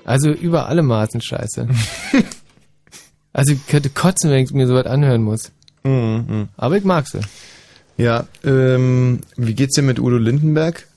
Also 0.03 0.29
über 0.29 0.67
alle 0.67 0.83
Maßen 0.83 1.21
scheiße. 1.21 1.67
also 3.33 3.53
ich 3.53 3.65
könnte 3.67 3.89
kotzen, 3.89 4.29
wenn 4.29 4.43
ich 4.43 4.51
mir 4.51 4.67
sowas 4.67 4.87
anhören 4.87 5.23
muss. 5.23 5.51
Mhm. 5.83 6.49
Aber 6.57 6.77
ich 6.77 6.83
mag 6.83 7.07
sie. 7.07 7.19
Ja, 7.97 8.27
ähm, 8.43 9.21
wie 9.37 9.53
geht's 9.53 9.75
dir 9.75 9.81
mit 9.81 9.99
Udo 9.99 10.17
Lindenberg? 10.17 10.87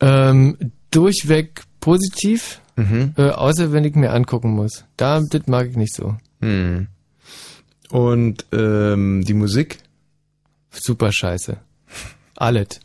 Ähm, 0.00 0.56
durchweg 0.90 1.62
positiv, 1.80 2.60
Mhm. 2.76 3.14
äh, 3.16 3.30
außer 3.30 3.72
wenn 3.72 3.84
ich 3.84 3.94
mir 3.94 4.12
angucken 4.12 4.50
muss. 4.50 4.84
Da, 4.96 5.20
das 5.30 5.46
mag 5.46 5.68
ich 5.68 5.76
nicht 5.76 5.94
so. 5.94 6.16
Hm. 6.40 6.88
Und 7.90 8.44
ähm, 8.52 9.24
die 9.24 9.34
Musik? 9.34 9.78
Super 10.70 11.10
scheiße. 11.12 11.56
Alles. 12.36 12.80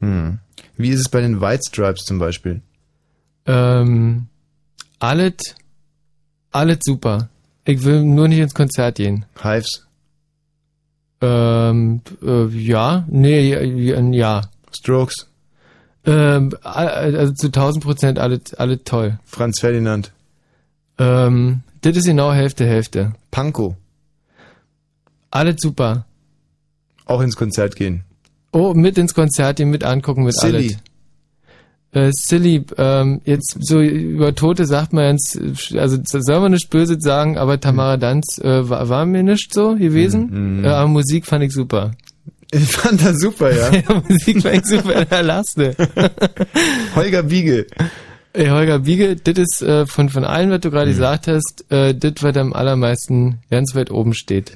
Hm. 0.00 0.38
Wie 0.76 0.88
ist 0.90 1.00
es 1.00 1.08
bei 1.08 1.20
den 1.20 1.40
White 1.40 1.62
Stripes 1.68 2.04
zum 2.04 2.18
Beispiel? 2.18 2.60
Ähm, 3.46 4.26
alles, 4.98 5.34
alles 6.50 6.78
super. 6.82 7.28
Ich 7.64 7.84
will 7.84 8.02
nur 8.02 8.26
nicht 8.28 8.38
ins 8.40 8.54
Konzert 8.54 8.96
gehen. 8.96 9.26
Hives? 9.42 9.86
Ähm, 11.20 12.00
äh, 12.22 12.46
ja, 12.46 13.04
nee, 13.08 13.50
ja, 13.50 14.00
ja. 14.00 14.40
Strokes? 14.72 15.26
Ähm, 16.06 16.52
also 16.62 17.34
zu 17.34 17.48
1000 17.48 17.84
Prozent 17.84 18.18
alles, 18.18 18.54
alles 18.54 18.80
toll. 18.84 19.18
Franz 19.24 19.60
Ferdinand? 19.60 20.12
Ähm, 20.98 21.60
das 21.82 21.96
ist 21.96 22.06
genau 22.06 22.32
Hälfte, 22.32 22.66
Hälfte. 22.66 23.12
Panko? 23.30 23.76
Alles 25.30 25.56
super. 25.58 26.06
Auch 27.04 27.20
ins 27.20 27.36
Konzert 27.36 27.76
gehen? 27.76 28.04
Oh, 28.52 28.74
mit 28.74 28.98
ins 28.98 29.14
Konzert 29.14 29.56
gehen, 29.58 29.70
mit 29.70 29.84
angucken, 29.84 30.24
mit 30.24 30.34
Silly? 30.36 30.56
alles. 30.56 30.76
Äh, 31.92 32.10
silly, 32.12 32.64
ähm, 32.78 33.20
jetzt 33.24 33.56
so 33.60 33.80
über 33.80 34.32
Tote 34.34 34.64
sagt 34.66 34.92
man 34.92 35.04
ganz, 35.06 35.36
also 35.76 35.98
soll 36.04 36.40
man 36.40 36.52
nicht 36.52 36.70
böse 36.70 36.96
sagen, 37.00 37.36
aber 37.36 37.58
Tamara 37.58 37.96
Danz 37.96 38.38
äh, 38.38 38.68
war, 38.68 38.88
war 38.88 39.06
mir 39.06 39.24
nicht 39.24 39.52
so 39.52 39.74
gewesen. 39.74 40.58
Mhm. 40.58 40.64
Äh, 40.64 40.68
aber 40.68 40.88
Musik 40.88 41.26
fand 41.26 41.42
ich 41.44 41.52
super. 41.52 41.90
Ich 42.52 42.66
fand 42.66 43.04
das 43.04 43.18
super, 43.20 43.52
ja. 43.54 43.70
ja 43.72 44.02
Musik 44.08 44.42
fand 44.42 44.56
ich 44.56 44.66
super, 44.66 45.22
lachst 45.22 45.56
du. 45.58 45.74
Holger 46.94 47.24
Biege. 47.24 47.66
Ey, 48.32 48.46
Holger 48.46 48.78
Biege, 48.78 49.16
das 49.16 49.38
ist 49.38 49.60
äh, 49.62 49.86
von, 49.86 50.08
von 50.08 50.22
allen, 50.22 50.50
was 50.50 50.60
du 50.60 50.68
Mhm. 50.68 50.72
gerade 50.72 50.90
gesagt 50.90 51.26
hast, 51.26 51.64
äh, 51.70 51.92
das, 51.96 52.12
was 52.20 52.36
am 52.36 52.52
allermeisten 52.52 53.38
ganz 53.50 53.74
weit 53.74 53.90
oben 53.90 54.14
steht. 54.14 54.52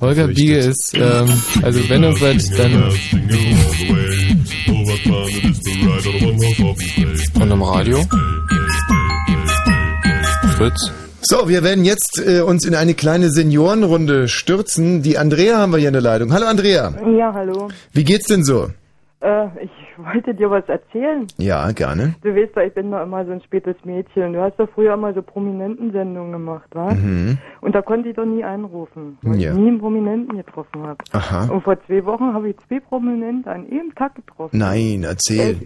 Holger 0.00 0.26
befürchtet. 0.28 0.36
Biege 0.36 0.56
ist, 0.56 0.92
ähm, 0.94 1.28
also 1.62 1.86
wenn 1.90 2.02
irgendwas, 2.02 2.48
dann 2.56 2.84
Und 7.34 7.50
im 7.50 7.62
Radio? 7.62 7.98
Fritz? 10.56 10.92
So, 11.22 11.48
wir 11.48 11.62
werden 11.62 11.84
jetzt 11.84 12.22
äh, 12.26 12.40
uns 12.40 12.64
in 12.66 12.74
eine 12.74 12.94
kleine 12.94 13.30
Seniorenrunde 13.30 14.28
stürzen. 14.28 15.02
Die 15.02 15.16
Andrea 15.18 15.58
haben 15.58 15.72
wir 15.72 15.78
hier 15.78 15.88
in 15.88 15.94
der 15.94 16.02
Leitung. 16.02 16.32
Hallo 16.32 16.46
Andrea. 16.46 16.92
Ja, 17.16 17.32
hallo. 17.32 17.68
Wie 17.92 18.04
geht's 18.04 18.26
denn 18.26 18.44
so? 18.44 18.70
Äh, 19.20 19.46
ich 19.62 19.70
wollte 20.04 20.34
dir 20.34 20.50
was 20.50 20.68
erzählen. 20.68 21.26
Ja, 21.38 21.70
gerne. 21.72 22.14
Du 22.22 22.34
weißt 22.34 22.56
doch, 22.56 22.62
ich 22.62 22.72
bin 22.74 22.90
doch 22.90 23.02
immer 23.02 23.24
so 23.24 23.32
ein 23.32 23.40
spätes 23.42 23.76
Mädchen. 23.84 24.32
Du 24.32 24.40
hast 24.40 24.56
doch 24.58 24.68
früher 24.74 24.94
immer 24.94 25.12
so 25.14 25.22
Prominentensendungen 25.22 26.32
gemacht, 26.32 26.68
wa? 26.72 26.92
Mhm. 26.94 27.38
Und 27.60 27.74
da 27.74 27.82
konnte 27.82 28.08
ich 28.10 28.16
doch 28.16 28.24
nie 28.26 28.42
anrufen, 28.44 29.18
weil 29.22 29.40
Ja. 29.40 29.52
ich 29.52 29.58
nie 29.58 29.68
einen 29.68 29.78
Prominenten 29.78 30.36
getroffen 30.36 30.82
habe. 30.82 30.98
Aha. 31.12 31.44
Und 31.52 31.62
vor 31.62 31.76
zwei 31.86 32.04
Wochen 32.04 32.32
habe 32.34 32.50
ich 32.50 32.56
zwei 32.68 32.80
Prominente 32.80 33.50
an 33.50 33.66
einem 33.70 33.94
Tag 33.94 34.14
getroffen. 34.14 34.58
Nein, 34.58 35.04
erzähl. 35.04 35.56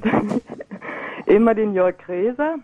Immer 1.27 1.55
den 1.55 1.73
Jörg 1.74 1.97
Gräser. 1.98 2.56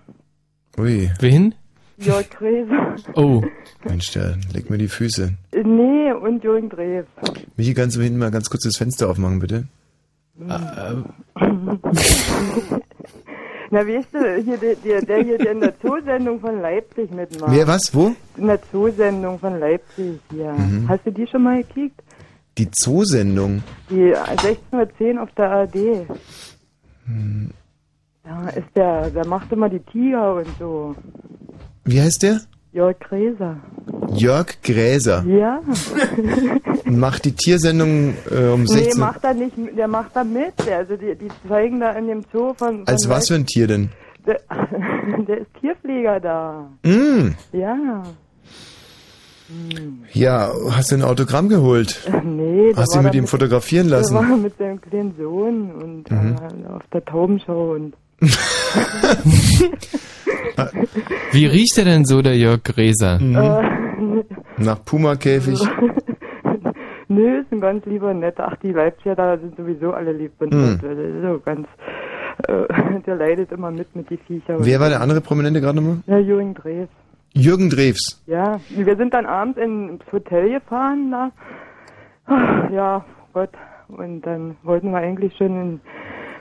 Ui. 0.79 1.11
Wen? 1.21 1.55
Jörg 1.99 2.29
Gräser. 2.31 2.97
Oh. 3.15 3.43
Mensch, 3.85 4.13
der 4.13 4.37
leg 4.55 4.71
mir 4.71 4.79
die 4.79 4.89
Füße. 4.89 5.33
Nee, 5.65 6.13
und 6.13 6.43
Jürgen 6.45 6.69
Drews. 6.71 7.05
Michi, 7.57 7.75
kannst 7.75 7.97
du 7.97 8.01
hinten 8.03 8.19
mal 8.19 8.31
ganz 8.31 8.49
kurz 8.51 8.65
das 8.65 8.77
Fenster 8.77 9.09
aufmachen, 9.11 9.39
bitte? 9.39 9.65
Na, 13.73 13.87
weißt 13.87 14.09
du, 14.13 14.43
hier, 14.43 14.57
der, 14.57 14.75
der, 14.77 15.03
der 15.03 15.23
hier, 15.23 15.39
der 15.39 15.53
in 15.53 15.61
der 15.61 15.79
Zoosendung 15.81 16.41
von 16.41 16.61
Leipzig 16.61 17.11
mitmacht. 17.13 17.53
Wer, 17.53 17.69
was, 17.69 17.95
wo? 17.95 18.17
In 18.37 18.47
der 18.49 18.61
Zoosendung 18.71 19.39
von 19.39 19.61
Leipzig, 19.61 20.19
ja. 20.37 20.53
Mhm. 20.53 20.89
Hast 20.89 21.07
du 21.07 21.13
die 21.13 21.27
schon 21.27 21.45
mal 21.45 21.63
gekickt? 21.63 22.03
Die 22.59 22.71
Zoosendung. 22.71 23.63
Die 23.89 24.13
16.10 24.13 25.15
Uhr 25.15 25.23
auf 25.23 25.31
der 25.37 25.51
ARD. 25.51 25.75
Hm. 27.07 27.51
Ja, 28.25 28.49
ist 28.49 28.69
der, 28.75 29.11
der 29.11 29.27
macht 29.27 29.53
immer 29.53 29.69
die 29.69 29.81
Tiger 29.81 30.35
und 30.35 30.49
so. 30.59 30.95
Wie 31.85 32.01
heißt 32.01 32.23
der? 32.23 32.41
Jörg 32.73 32.99
Gräser. 33.01 33.57
Jörg 34.15 34.47
Gräser. 34.63 35.25
Ja. 35.27 35.61
Macht 36.85 37.25
die 37.25 37.33
Tiersendung 37.33 38.15
äh, 38.31 38.49
um 38.49 38.61
nee, 38.63 38.67
16 38.67 39.01
macht 39.01 39.25
er 39.25 39.35
nicht, 39.35 39.55
der 39.77 39.89
macht 39.89 40.15
da 40.15 40.23
mit. 40.25 40.55
Also 40.71 40.97
die, 40.97 41.15
die 41.17 41.29
zeigen 41.49 41.81
da 41.81 41.93
in 41.93 42.07
dem 42.07 42.23
Zoo 42.33 42.55
von... 42.55 42.79
von 42.79 42.89
Als 42.89 43.09
was 43.09 43.29
für 43.29 43.35
ein 43.35 43.47
Tier 43.47 43.67
denn? 43.67 43.91
Der, 44.27 44.41
der 45.29 45.39
ist 45.39 45.49
Tierpfleger 45.61 46.21
da. 46.21 46.69
Mm. 46.85 47.31
Ja. 47.53 48.03
Ja, 50.13 50.53
hast 50.71 50.93
du 50.93 50.97
ein 50.97 51.03
Autogramm 51.03 51.49
geholt? 51.49 52.09
Nee, 52.25 52.73
Hast 52.77 52.95
du 52.95 53.03
mit 53.03 53.15
ihm 53.15 53.27
fotografieren 53.27 53.89
lassen? 53.89 54.15
war 54.15 54.37
mit 54.37 54.57
seinem 54.59 54.81
kleinen 54.81 55.15
Sohn 55.19 55.73
und 55.73 56.11
Mhm. 56.11 56.37
äh, 56.65 56.69
auf 56.73 56.83
der 56.93 57.05
Taubenschau 57.05 57.73
und... 57.73 57.95
Wie 61.33 61.47
riecht 61.47 61.79
er 61.79 61.85
denn 61.85 62.05
so, 62.05 62.23
der 62.23 62.37
Jörg 62.37 62.63
Gräser? 62.65 63.19
Mhm. 63.21 63.37
Äh, 63.37 64.25
Nach 64.59 64.85
Puma-Käfig. 64.85 65.61
Nö, 67.09 67.41
ist 67.41 67.51
ein 67.53 67.61
ganz 67.61 67.85
lieber, 67.87 68.13
netter. 68.15 68.49
Ach, 68.53 68.57
die 68.63 68.71
Leipziger 68.73 69.15
da 69.17 69.37
sind 69.39 69.57
sowieso 69.57 69.93
alle 69.93 70.13
lieb 70.13 70.33
und 70.39 70.53
Hm. 70.55 70.75
ist 70.75 70.81
so 71.23 71.41
ganz... 71.45 71.67
Äh, 72.47 73.01
der 73.07 73.17
leidet 73.17 73.51
immer 73.53 73.71
mit 73.71 73.95
mit 73.97 74.09
die 74.11 74.17
Viecher. 74.17 74.57
Wer 74.59 74.81
war 74.81 74.89
der 74.89 75.01
andere 75.01 75.21
Prominente 75.21 75.61
gerade 75.61 75.77
nochmal? 75.77 75.99
Ja, 76.07 76.19
Jürgen 76.19 76.55
Drews. 76.55 76.89
Jürgen 77.33 77.71
Drews. 77.71 78.23
Ja, 78.27 78.61
wir 78.71 78.97
sind 78.97 79.15
dann 79.15 79.27
abends 79.27 79.59
ins 79.59 80.03
Hotel 80.13 80.51
gefahren 80.51 81.11
da. 81.11 81.31
Ja, 82.73 83.05
Gott. 83.33 83.51
Und 83.89 84.23
dann 84.23 84.57
wollten 84.63 84.91
wir 84.93 84.99
eigentlich 84.99 85.37
schon 85.37 85.47
in, 85.61 85.81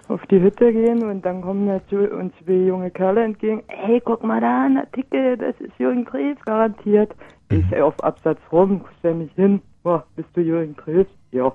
auf 0.09 0.25
die 0.25 0.41
Hütte 0.41 0.73
gehen 0.73 1.03
und 1.03 1.23
dann 1.23 1.41
kommen 1.41 1.69
uns 1.69 2.33
zwei 2.43 2.53
junge 2.53 2.89
Kerle 2.91 3.23
entgegen. 3.23 3.63
Hey, 3.67 4.01
guck 4.03 4.23
mal 4.23 4.41
da, 4.41 4.65
ein 4.65 4.77
Artikel, 4.77 5.37
das 5.37 5.55
ist 5.59 5.71
Jürgen 5.77 6.05
Drews 6.05 6.37
garantiert. 6.45 7.11
Ich 7.51 7.81
auf 7.81 7.99
Absatz 8.03 8.39
rum, 8.51 8.81
stell 8.99 9.15
mich 9.15 9.31
hin. 9.35 9.61
Boah, 9.83 10.03
bist 10.15 10.29
du 10.33 10.41
Jürgen 10.41 10.75
Drews? 10.75 11.07
Ja. 11.31 11.51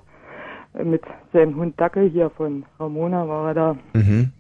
Äh, 0.79 0.85
Mit 0.85 1.03
seinem 1.33 1.57
Hund 1.57 1.81
Dackel 1.81 2.09
hier 2.09 2.31
von 2.31 2.65
Ramona 2.79 3.29
war 3.29 3.49
er 3.49 3.55
da. 3.55 3.77
Mhm. 3.93 4.31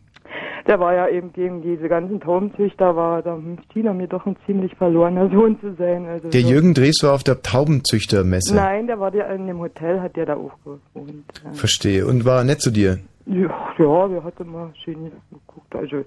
Der 0.66 0.81
war 0.81 0.95
ja 0.95 1.09
eben 1.09 1.32
gegen 1.32 1.61
diese 1.61 1.89
ganzen 1.89 2.20
Taubenzüchter, 2.20 2.97
war 2.97 3.20
da 3.20 3.39
schien 3.73 3.86
er 3.86 3.93
mir 3.93 4.07
doch 4.09 4.24
ein 4.27 4.36
ziemlich 4.47 4.74
verlorener 4.77 5.28
Sohn 5.28 5.61
zu 5.61 5.74
sein. 5.74 6.07
Also 6.07 6.31
Der 6.31 6.41
so. 6.41 6.49
Jürgen 6.49 6.73
Drews 6.73 7.03
war 7.03 7.12
auf 7.15 7.23
der 7.23 7.43
Taubenzüchtermesse. 7.43 8.55
Nein, 8.55 8.86
der 8.86 8.99
war 8.99 9.11
der 9.11 9.28
in 9.35 9.47
dem 9.47 9.59
Hotel, 9.59 10.01
hat 10.01 10.16
der 10.16 10.27
da 10.27 10.36
auch 10.36 10.57
gewohnt. 10.65 11.24
Ja, 11.45 11.53
Verstehe. 11.53 12.07
Und 12.07 12.24
war 12.24 12.43
nett 12.45 12.62
zu 12.62 12.70
dir? 12.70 12.99
Ja, 13.26 13.74
ja 13.78 14.09
der 14.09 14.24
hat 14.24 14.40
immer 14.40 14.72
schön 14.84 15.10
geguckt. 15.30 15.74
Also 15.74 15.98
ich 15.98 16.06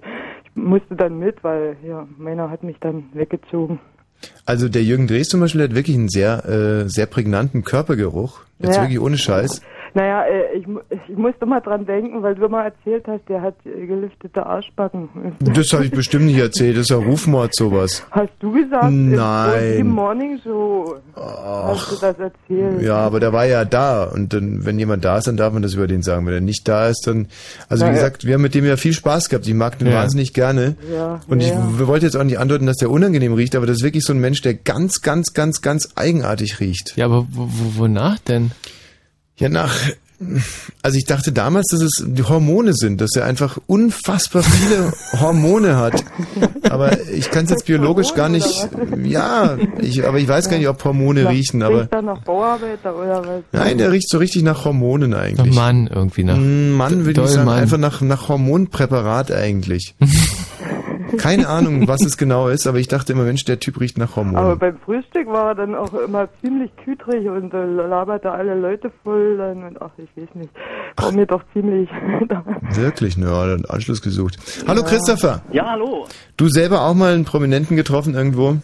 musste 0.54 0.96
dann 0.96 1.18
mit, 1.18 1.42
weil 1.42 1.76
ja, 1.82 2.06
meiner 2.16 2.50
hat 2.50 2.62
mich 2.62 2.76
dann 2.80 3.04
weggezogen. 3.12 3.80
Also 4.44 4.68
der 4.68 4.82
Jürgen 4.82 5.06
Drews 5.06 5.28
zum 5.28 5.40
Beispiel 5.40 5.62
hat 5.62 5.74
wirklich 5.74 5.96
einen 5.96 6.08
sehr, 6.08 6.44
äh, 6.44 6.88
sehr 6.88 7.06
prägnanten 7.06 7.62
Körpergeruch. 7.62 8.40
Jetzt 8.58 8.76
Ja. 8.76 8.82
wirklich 8.82 9.00
ohne 9.00 9.16
Scheiß. 9.16 9.62
Naja, 9.98 10.22
äh, 10.26 10.58
ich, 10.58 10.66
ich 11.08 11.16
musste 11.16 11.44
mal 11.44 11.58
dran 11.60 11.84
denken, 11.84 12.22
weil 12.22 12.36
du 12.36 12.48
mal 12.48 12.66
erzählt 12.66 13.04
hast, 13.08 13.28
der 13.28 13.42
hat 13.42 13.54
äh, 13.66 13.84
geliftete 13.84 14.46
Arschbacken. 14.46 15.08
Das 15.40 15.72
habe 15.72 15.86
ich 15.86 15.90
bestimmt 15.90 16.26
nicht 16.26 16.38
erzählt. 16.38 16.76
Das 16.76 16.82
ist 16.82 16.90
ja 16.90 16.98
Rufmord 16.98 17.52
sowas. 17.56 18.06
Hast 18.12 18.30
du 18.38 18.52
gesagt? 18.52 18.92
Nein. 18.92 19.74
Im 19.78 19.88
Morning 19.90 20.38
Show 20.44 20.96
hast 21.16 21.90
du 21.90 21.96
das 21.96 22.16
erzählt. 22.18 22.80
Ja, 22.82 22.96
aber 22.98 23.18
der 23.18 23.32
war 23.32 23.44
ja 23.46 23.64
da. 23.64 24.04
Und 24.04 24.32
dann, 24.32 24.64
wenn 24.64 24.78
jemand 24.78 25.04
da 25.04 25.18
ist, 25.18 25.26
dann 25.26 25.36
darf 25.36 25.52
man 25.52 25.62
das 25.62 25.74
über 25.74 25.88
den 25.88 26.02
sagen. 26.02 26.26
Wenn 26.26 26.34
er 26.34 26.40
nicht 26.40 26.68
da 26.68 26.88
ist, 26.88 27.06
dann. 27.06 27.26
Also 27.68 27.84
wie 27.84 27.90
Na 27.90 27.96
ja. 27.96 28.02
gesagt, 28.02 28.24
wir 28.24 28.34
haben 28.34 28.42
mit 28.42 28.54
dem 28.54 28.64
ja 28.66 28.76
viel 28.76 28.92
Spaß 28.92 29.28
gehabt. 29.30 29.48
Ich 29.48 29.54
mag 29.54 29.78
den 29.80 29.88
Ja. 29.88 29.94
wahnsinnig 29.94 30.32
gerne. 30.32 30.76
Ja, 30.94 31.20
Und 31.28 31.40
ich 31.40 31.48
ja. 31.48 31.56
w- 31.76 31.86
wollte 31.88 32.06
jetzt 32.06 32.14
auch 32.16 32.22
nicht 32.24 32.38
andeuten, 32.38 32.66
dass 32.66 32.76
der 32.76 32.90
unangenehm 32.90 33.32
riecht, 33.32 33.56
aber 33.56 33.66
das 33.66 33.78
ist 33.78 33.82
wirklich 33.84 34.04
so 34.04 34.12
ein 34.12 34.20
Mensch, 34.20 34.42
der 34.42 34.54
ganz, 34.54 35.00
ganz, 35.00 35.32
ganz, 35.34 35.60
ganz 35.60 35.88
eigenartig 35.96 36.60
riecht. 36.60 36.96
Ja, 36.96 37.06
aber 37.06 37.26
wo, 37.30 37.48
wo, 37.48 37.80
wonach 37.82 38.18
denn? 38.20 38.52
Ja, 39.38 39.48
nach. 39.48 39.74
Also 40.82 40.98
ich 40.98 41.04
dachte 41.04 41.30
damals, 41.30 41.68
dass 41.70 41.80
es 41.80 42.04
die 42.04 42.24
Hormone 42.24 42.74
sind, 42.74 43.00
dass 43.00 43.10
er 43.14 43.24
einfach 43.24 43.56
unfassbar 43.68 44.42
viele 44.42 44.92
Hormone 45.20 45.76
hat. 45.76 46.02
Aber 46.68 47.08
ich 47.10 47.30
kann 47.30 47.44
es 47.44 47.50
jetzt 47.50 47.66
biologisch 47.66 48.14
gar 48.14 48.28
nicht. 48.28 48.68
Ja, 49.04 49.56
ich, 49.80 50.04
aber 50.04 50.18
ich 50.18 50.26
weiß 50.26 50.48
gar 50.50 50.58
nicht, 50.58 50.66
ob 50.66 50.82
Hormone 50.82 51.22
Na, 51.22 51.30
riechen. 51.30 51.62
Aber 51.62 51.82
Riecht 51.82 51.92
er 51.92 52.02
nach 52.02 52.20
Bauarbeiter 52.22 52.96
oder 52.96 53.22
was? 53.24 53.42
nein, 53.52 53.78
der 53.78 53.92
riecht 53.92 54.08
so 54.10 54.18
richtig 54.18 54.42
nach 54.42 54.64
Hormonen 54.64 55.14
eigentlich. 55.14 55.54
Nach 55.54 55.54
Mann 55.54 55.86
irgendwie 55.86 56.24
nach. 56.24 56.36
Mm, 56.36 56.70
Mann, 56.72 57.04
würde 57.04 57.22
ich 57.22 57.28
sagen, 57.28 57.46
Mann. 57.46 57.60
einfach 57.60 57.78
nach, 57.78 58.00
nach 58.00 58.28
Hormonpräparat 58.28 59.30
eigentlich. 59.30 59.94
Keine 61.16 61.48
Ahnung, 61.48 61.88
was 61.88 62.04
es 62.04 62.16
genau 62.16 62.48
ist, 62.48 62.66
aber 62.66 62.78
ich 62.78 62.88
dachte 62.88 63.12
immer, 63.12 63.24
Mensch, 63.24 63.44
der 63.44 63.58
Typ 63.60 63.80
riecht 63.80 63.96
nach 63.98 64.16
Aber 64.16 64.30
Hormonen. 64.32 64.58
beim 64.58 64.78
Frühstück 64.84 65.26
war 65.28 65.48
er 65.48 65.54
dann 65.54 65.74
auch 65.74 65.92
immer 65.94 66.28
ziemlich 66.40 66.70
kütrig 66.84 67.26
und 67.28 67.54
äh, 67.54 67.64
laberte 67.64 68.30
alle 68.30 68.54
Leute 68.60 68.90
voll 69.02 69.36
dann 69.38 69.64
und 69.64 69.80
ach, 69.80 69.90
ich 69.96 70.08
weiß 70.22 70.34
nicht. 70.34 70.50
War 70.96 71.12
mir 71.12 71.26
doch 71.26 71.42
ziemlich. 71.52 71.88
Wirklich, 72.74 73.16
ne, 73.16 73.26
hat 73.28 73.50
einen 73.50 73.64
Anschluss 73.66 74.02
gesucht. 74.02 74.36
Hallo 74.66 74.82
Christopher. 74.82 75.42
Ja, 75.52 75.66
hallo. 75.70 76.06
Du 76.36 76.48
selber 76.48 76.82
auch 76.82 76.94
mal 76.94 77.14
einen 77.14 77.24
Prominenten 77.24 77.76
getroffen 77.76 78.14
irgendwo? 78.14 78.56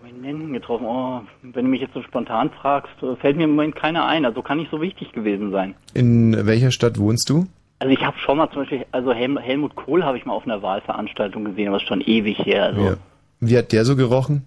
Prominenten 0.00 0.52
getroffen. 0.52 0.86
Oh, 0.86 1.20
wenn 1.42 1.64
du 1.64 1.70
mich 1.70 1.80
jetzt 1.80 1.94
so 1.94 2.02
spontan 2.02 2.50
fragst, 2.50 2.92
fällt 3.20 3.36
mir 3.36 3.44
im 3.44 3.50
Moment 3.50 3.74
keiner 3.76 4.06
ein. 4.06 4.24
Also 4.24 4.42
kann 4.42 4.58
nicht 4.58 4.70
so 4.70 4.80
wichtig 4.80 5.12
gewesen 5.12 5.50
sein. 5.50 5.74
In 5.94 6.46
welcher 6.46 6.70
Stadt 6.70 6.98
wohnst 6.98 7.28
du? 7.28 7.46
Also 7.82 7.94
ich 7.94 8.06
habe 8.06 8.16
schon 8.16 8.36
mal 8.36 8.48
zum 8.48 8.62
Beispiel, 8.62 8.86
also 8.92 9.12
Helm, 9.12 9.36
Helmut 9.36 9.74
Kohl 9.74 10.04
habe 10.04 10.16
ich 10.16 10.24
mal 10.24 10.34
auf 10.34 10.44
einer 10.44 10.62
Wahlveranstaltung 10.62 11.44
gesehen, 11.44 11.66
aber 11.66 11.78
ist 11.78 11.88
schon 11.88 12.00
ewig 12.00 12.38
her. 12.38 12.66
Also 12.66 12.80
Ja. 12.80 12.94
Wie 13.40 13.58
hat 13.58 13.72
der 13.72 13.84
so 13.84 13.96
gerochen? 13.96 14.46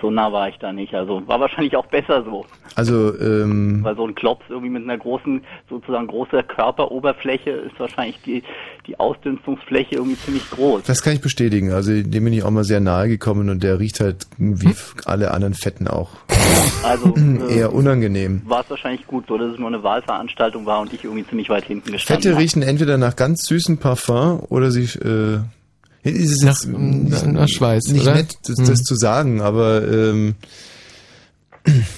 So 0.00 0.10
nah 0.10 0.30
war 0.32 0.48
ich 0.48 0.56
da 0.58 0.72
nicht. 0.72 0.94
Also 0.94 1.26
war 1.26 1.40
wahrscheinlich 1.40 1.74
auch 1.76 1.86
besser 1.86 2.22
so. 2.24 2.44
Also, 2.76 3.18
ähm, 3.18 3.80
Weil 3.82 3.96
so 3.96 4.06
ein 4.06 4.14
Klops 4.14 4.44
irgendwie 4.48 4.68
mit 4.70 4.82
einer 4.84 4.96
großen, 4.98 5.42
sozusagen 5.68 6.06
großer 6.06 6.42
Körperoberfläche 6.42 7.50
ist 7.50 7.78
wahrscheinlich 7.80 8.20
die, 8.24 8.42
die 8.86 8.98
Ausdünstungsfläche 9.00 9.96
irgendwie 9.96 10.16
ziemlich 10.18 10.48
groß. 10.50 10.82
das 10.84 11.02
kann 11.02 11.14
ich 11.14 11.20
bestätigen. 11.20 11.72
Also 11.72 11.90
dem 12.02 12.24
bin 12.24 12.32
ich 12.32 12.42
auch 12.44 12.50
mal 12.50 12.64
sehr 12.64 12.80
nahe 12.80 13.08
gekommen 13.08 13.48
und 13.48 13.62
der 13.62 13.78
riecht 13.80 14.00
halt 14.00 14.26
wie 14.38 14.70
f- 14.70 14.94
alle 15.04 15.30
anderen 15.32 15.54
Fetten 15.54 15.88
auch. 15.88 16.10
Also 16.84 17.14
äh, 17.48 17.58
Eher 17.58 17.72
unangenehm. 17.72 18.42
war 18.44 18.60
es 18.62 18.70
wahrscheinlich 18.70 19.06
gut 19.06 19.24
so, 19.28 19.36
dass 19.38 19.52
es 19.52 19.58
nur 19.58 19.68
eine 19.68 19.82
Wahlveranstaltung 19.82 20.66
war 20.66 20.80
und 20.80 20.92
ich 20.92 21.04
irgendwie 21.04 21.26
ziemlich 21.26 21.48
weit 21.50 21.64
hinten 21.64 21.92
gestanden 21.92 22.22
Fette 22.22 22.38
riechen 22.38 22.62
entweder 22.62 22.98
nach 22.98 23.16
ganz 23.16 23.46
süßem 23.46 23.78
Parfum 23.78 24.40
oder 24.48 24.70
sie 24.70 24.84
äh, 25.00 25.40
ist 26.02 26.30
es 26.32 26.42
jetzt 26.42 26.66
Nach- 26.68 27.26
nach 27.26 27.48
Schweiß, 27.48 27.84
nicht 27.88 28.02
oder? 28.02 28.14
nett, 28.14 28.38
das, 28.46 28.56
das 28.56 28.68
Hm. 28.80 28.84
zu 28.84 28.94
sagen, 28.96 29.40
aber 29.40 29.86
ähm, 29.86 30.34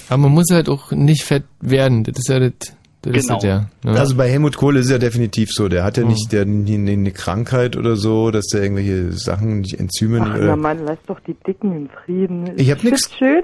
Aber 0.09 0.23
man 0.23 0.31
muss 0.33 0.47
halt 0.51 0.67
auch 0.69 0.91
nicht 0.91 1.23
fett 1.23 1.45
werden. 1.61 2.03
Das 2.03 2.17
ist 2.17 2.27
ja 2.27 2.39
das, 2.39 2.51
das 3.03 3.15
ist 3.15 3.27
Genau. 3.27 3.35
das 3.35 3.43
ja. 3.43 3.65
ne? 3.83 3.99
Also 3.99 4.15
bei 4.15 4.29
Helmut 4.29 4.57
Kohl 4.57 4.77
ist 4.77 4.85
es 4.85 4.91
ja 4.91 4.97
definitiv 4.97 5.49
so. 5.51 5.67
Der 5.69 5.83
hat 5.83 5.97
ja 5.97 6.03
Oh. 6.03 6.07
nicht 6.07 6.31
der, 6.31 6.41
eine 6.43 7.11
Krankheit 7.11 7.75
oder 7.77 7.95
so, 7.95 8.31
dass 8.31 8.47
der 8.47 8.63
irgendwelche 8.63 9.11
Sachen, 9.11 9.61
nicht 9.61 9.79
Enzyme 9.79 10.19
Ach 10.21 10.25
nicht, 10.27 10.37
na 10.37 10.43
oder 10.43 10.55
Mann, 10.55 10.79
lass 10.85 10.97
doch 11.07 11.19
die 11.21 11.35
Dicken 11.45 11.71
in 11.75 11.89
Frieden. 12.05 12.51
Ich 12.57 12.71
hab 12.71 12.79
find's 12.79 13.09
schön, 13.17 13.41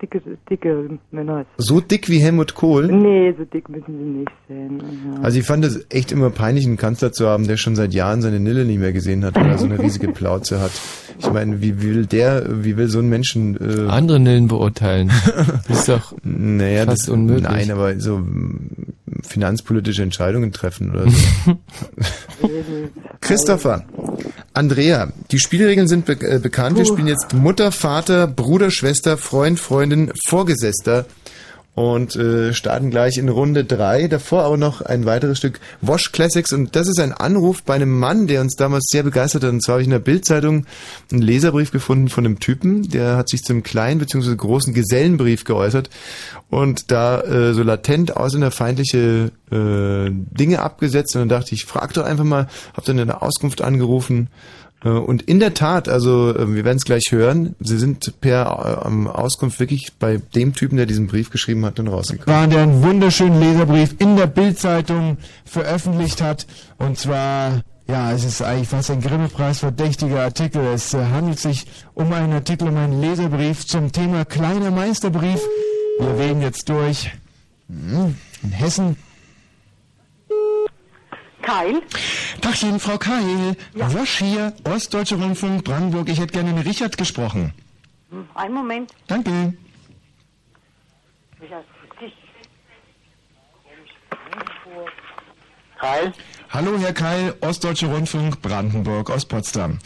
dicke, 0.00 0.20
dicke 0.48 0.88
Männer. 1.10 1.44
so 1.58 1.80
dick 1.80 2.08
wie 2.08 2.18
Helmut 2.18 2.54
Kohl. 2.54 2.86
Nee, 2.86 3.34
so 3.36 3.44
dick 3.44 3.68
müssen 3.68 3.86
sie 3.98 4.18
nicht 4.20 4.30
sein. 4.48 4.82
Ja. 5.16 5.22
Also 5.22 5.38
ich 5.38 5.46
fand 5.46 5.64
es 5.64 5.84
echt 5.90 6.12
immer 6.12 6.30
peinlich, 6.30 6.64
einen 6.66 6.76
Kanzler 6.76 7.12
zu 7.12 7.26
haben, 7.28 7.46
der 7.46 7.56
schon 7.56 7.76
seit 7.76 7.92
Jahren 7.94 8.22
seine 8.22 8.40
Nille 8.40 8.64
nicht 8.64 8.78
mehr 8.80 8.92
gesehen 8.92 9.24
hat, 9.24 9.34
weil 9.36 9.46
er 9.50 9.58
so 9.58 9.66
eine 9.66 9.78
riesige 9.78 10.08
Plauze 10.08 10.60
hat. 10.60 10.72
Ich 11.18 11.30
meine, 11.32 11.60
wie 11.60 11.82
will 11.82 12.06
der, 12.06 12.46
wie 12.64 12.76
will 12.76 12.88
so 12.88 12.98
ein 13.00 13.08
Menschen 13.08 13.56
äh, 13.60 13.88
Andere 13.90 14.18
Nillen 14.20 14.48
beurteilen. 14.48 15.10
Das 15.68 15.78
ist 15.80 15.88
doch 15.88 16.14
naja, 16.22 16.84
fast 16.86 17.02
das, 17.02 17.08
unmöglich. 17.08 17.42
Nein, 17.48 17.70
aber 17.70 17.98
so 18.00 18.22
finanzpolitische 19.22 20.02
Entscheidungen 20.02 20.52
treffen 20.52 20.90
oder 20.90 21.10
so. 21.10 21.58
Christopher, 23.20 23.84
Andrea, 24.52 25.12
die 25.30 25.38
Spielregeln 25.38 25.88
sind 25.88 26.06
be 26.06 26.12
äh, 26.20 26.38
bekannt. 26.38 26.76
Wir 26.76 26.84
spielen 26.84 27.08
jetzt 27.08 27.34
Mutter, 27.34 27.72
Vater, 27.72 28.26
Bruder, 28.26 28.70
Schwester, 28.70 29.16
Freund, 29.16 29.58
Freundin, 29.58 30.12
Vorgesetzter 30.26 31.06
und 31.74 32.16
äh, 32.16 32.52
starten 32.52 32.90
gleich 32.90 33.16
in 33.16 33.28
Runde 33.28 33.64
drei. 33.64 34.06
Davor 34.06 34.42
aber 34.42 34.56
noch 34.56 34.82
ein 34.82 35.06
weiteres 35.06 35.38
Stück 35.38 35.58
Wash 35.80 36.12
Classics 36.12 36.52
und 36.52 36.76
das 36.76 36.88
ist 36.88 37.00
ein 37.00 37.12
Anruf 37.12 37.62
bei 37.62 37.74
einem 37.74 37.98
Mann, 37.98 38.26
der 38.26 38.42
uns 38.42 38.56
damals 38.56 38.86
sehr 38.90 39.02
begeistert 39.02 39.44
hat. 39.44 39.50
Und 39.50 39.62
zwar 39.62 39.74
habe 39.74 39.82
ich 39.82 39.86
in 39.86 39.92
der 39.92 39.98
Bildzeitung 39.98 40.66
einen 41.10 41.22
Leserbrief 41.22 41.70
gefunden 41.70 42.08
von 42.08 42.26
einem 42.26 42.40
Typen, 42.40 42.88
der 42.90 43.16
hat 43.16 43.28
sich 43.30 43.42
zum 43.42 43.62
kleinen 43.62 44.00
bzw. 44.00 44.36
großen 44.36 44.74
Gesellenbrief 44.74 45.44
geäußert 45.44 45.88
und 46.50 46.90
da 46.90 47.22
äh, 47.22 47.54
so 47.54 47.62
latent 47.62 48.16
ausländerfeindliche 48.16 49.32
äh, 49.50 50.10
Dinge 50.10 50.60
abgesetzt. 50.60 51.16
Und 51.16 51.22
dann 51.22 51.28
dachte 51.30 51.54
ich, 51.54 51.64
frag 51.64 51.94
doch 51.94 52.04
einfach 52.04 52.24
mal, 52.24 52.48
hab 52.74 52.84
dann 52.84 52.98
eine 52.98 53.22
Auskunft 53.22 53.62
angerufen. 53.62 54.28
Äh, 54.84 54.88
Und 54.88 55.22
in 55.22 55.40
der 55.40 55.54
Tat, 55.54 55.88
also 55.88 56.34
äh, 56.34 56.54
wir 56.54 56.64
werden 56.64 56.76
es 56.78 56.84
gleich 56.84 57.04
hören, 57.10 57.54
sie 57.60 57.78
sind 57.78 58.20
per 58.20 58.84
äh, 58.86 59.08
Auskunft 59.08 59.60
wirklich 59.60 59.92
bei 59.98 60.18
dem 60.34 60.54
Typen, 60.54 60.76
der 60.76 60.86
diesen 60.86 61.06
Brief 61.06 61.30
geschrieben 61.30 61.64
hat, 61.64 61.78
dann 61.78 61.88
rausgekommen. 61.88 62.40
war, 62.40 62.46
der 62.46 62.62
einen 62.62 62.82
wunderschönen 62.82 63.38
Leserbrief 63.40 63.94
in 63.98 64.16
der 64.16 64.26
Bildzeitung 64.26 65.18
veröffentlicht 65.44 66.20
hat. 66.22 66.46
Und 66.78 66.98
zwar 66.98 67.62
Ja, 67.88 68.12
es 68.12 68.24
ist 68.24 68.40
eigentlich 68.42 68.68
fast 68.68 68.90
ein 68.90 69.00
Grimme-Preis 69.00 69.58
verdächtiger 69.58 70.22
Artikel. 70.22 70.62
Es 70.72 70.94
handelt 70.94 71.38
sich 71.40 71.66
um 71.94 72.12
einen 72.12 72.32
Artikel, 72.32 72.68
um 72.68 72.76
einen 72.76 73.00
Leserbrief 73.00 73.66
zum 73.66 73.90
Thema 73.92 74.24
kleiner 74.24 74.70
Meisterbrief. 74.70 75.40
Wir 75.98 76.18
wählen 76.18 76.40
jetzt 76.40 76.68
durch. 76.68 77.10
Hm, 77.68 78.14
In 78.44 78.50
Hessen. 78.52 78.96
Keil? 81.42 81.82
Tagchen, 82.40 82.80
Frau 82.80 82.98
Keil. 82.98 83.56
Wosch 83.74 84.18
hier, 84.18 84.52
Ostdeutsche 84.64 85.16
Rundfunk, 85.16 85.64
Brandenburg. 85.64 86.08
Ich 86.08 86.18
hätte 86.18 86.32
gerne 86.32 86.52
mit 86.52 86.66
Richard 86.66 86.96
gesprochen. 86.96 87.52
Einen 88.34 88.54
Moment. 88.54 88.92
Danke. 89.06 89.54
Keil? 95.80 96.12
Hallo, 96.50 96.78
Herr 96.78 96.92
Keil, 96.92 97.34
Ostdeutsche 97.40 97.86
Rundfunk, 97.86 98.40
Brandenburg, 98.40 99.10
aus 99.10 99.24
Potsdam. 99.24 99.78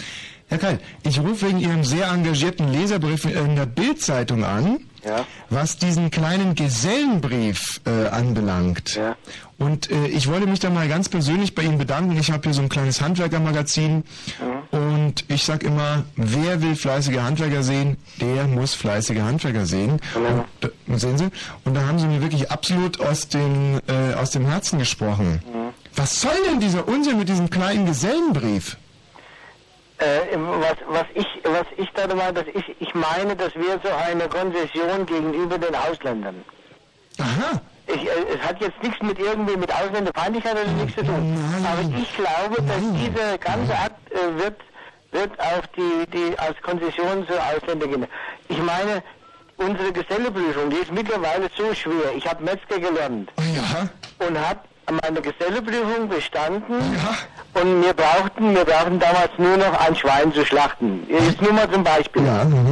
Herr 0.48 0.58
Keil, 0.58 0.80
ich 1.02 1.18
rufe 1.18 1.46
wegen 1.46 1.58
Ihrem 1.58 1.84
sehr 1.84 2.08
engagierten 2.08 2.70
Leserbrief 2.70 3.24
in 3.24 3.56
der 3.56 3.66
Bildzeitung 3.66 4.44
an, 4.44 4.80
Ja. 5.06 5.24
was 5.50 5.78
diesen 5.78 6.10
kleinen 6.10 6.54
Gesellenbrief 6.54 7.80
äh, 7.86 8.08
anbelangt. 8.08 8.96
Ja. 8.96 9.16
Und 9.58 9.90
äh, 9.90 10.08
ich 10.08 10.28
wollte 10.28 10.46
mich 10.46 10.58
da 10.60 10.68
mal 10.68 10.88
ganz 10.88 11.08
persönlich 11.08 11.54
bei 11.54 11.62
Ihnen 11.62 11.78
bedanken. 11.78 12.16
Ich 12.18 12.30
habe 12.30 12.42
hier 12.44 12.54
so 12.54 12.60
ein 12.62 12.68
kleines 12.68 13.00
Handwerkermagazin 13.00 14.04
und 14.70 15.24
ich 15.28 15.44
sag 15.44 15.62
immer, 15.62 16.04
wer 16.16 16.60
will 16.60 16.76
fleißige 16.76 17.18
Handwerker 17.18 17.62
sehen, 17.62 17.96
der 18.20 18.46
muss 18.48 18.74
fleißige 18.74 19.20
Handwerker 19.20 19.64
sehen. 19.64 20.00
Und, 20.14 20.68
äh, 20.68 20.98
sehen 20.98 21.16
Sie? 21.18 21.28
Und 21.64 21.74
da 21.74 21.86
haben 21.86 21.98
Sie 21.98 22.06
mir 22.06 22.20
wirklich 22.20 22.50
absolut 22.50 23.00
aus 23.00 23.28
dem, 23.28 23.80
äh, 23.86 24.14
aus 24.14 24.30
dem 24.32 24.44
Herzen 24.46 24.78
gesprochen. 24.78 25.40
Was 25.94 26.20
soll 26.20 26.36
denn 26.50 26.60
dieser 26.60 26.86
Unsinn 26.88 27.18
mit 27.18 27.28
diesem 27.28 27.48
kleinen 27.48 27.86
Gesellenbrief? 27.86 28.76
Äh, 29.98 30.36
was, 30.36 30.76
was 30.88 31.06
ich, 31.14 31.26
was 31.44 31.64
ich 31.76 31.90
da 31.92 32.06
meine, 32.14 32.34
dass 32.34 32.46
ich, 32.54 32.76
ich 32.80 32.94
meine, 32.94 33.34
das 33.34 33.54
wäre 33.54 33.80
so 33.82 33.88
eine 33.88 34.28
Konzession 34.28 35.06
gegenüber 35.06 35.56
den 35.56 35.74
Ausländern. 35.74 36.44
Aha. 37.18 37.60
Ich, 37.86 38.04
äh, 38.04 38.34
es 38.34 38.46
hat 38.46 38.60
jetzt 38.60 38.82
nichts 38.82 39.00
mit 39.02 39.18
irgendwie 39.18 39.56
mit 39.56 39.72
Ausländerfeindlichkeit 39.72 40.52
oder 40.52 40.70
nichts 40.72 40.96
zu 40.96 41.04
tun. 41.04 41.38
Aber 41.64 41.80
ich 41.98 42.14
glaube, 42.14 42.62
dass 42.62 42.82
dieser 43.00 43.38
ganze 43.38 43.72
Akt 43.72 44.12
äh, 44.12 44.38
wird, 44.38 44.60
wird 45.12 45.40
auf 45.40 45.66
die, 45.76 46.06
die 46.10 46.38
als 46.38 46.60
Konzession 46.60 47.26
für 47.26 47.40
Ausländer 47.42 47.86
gehen. 47.86 48.06
Ich 48.48 48.58
meine, 48.58 49.02
unsere 49.56 49.92
Geselleprüfung, 49.92 50.68
die 50.68 50.76
ist 50.76 50.92
mittlerweile 50.92 51.48
so 51.56 51.72
schwer. 51.74 52.14
Ich 52.14 52.26
habe 52.26 52.44
Metzger 52.44 52.78
gelernt 52.78 53.32
und 54.18 54.38
habe 54.38 54.60
meine 54.90 55.20
Geselleprüfung 55.20 56.08
bestanden 56.08 56.74
und 57.54 57.82
wir 57.82 57.92
brauchten, 57.92 58.54
wir 58.54 58.64
brauchten 58.64 58.98
damals 58.98 59.30
nur 59.38 59.56
noch 59.56 59.80
ein 59.86 59.96
Schwein 59.96 60.32
zu 60.32 60.44
schlachten. 60.44 61.06
Jetzt 61.08 61.42
nur 61.42 61.52
mal 61.52 61.70
zum 61.70 61.82
Beispiel. 61.82 62.22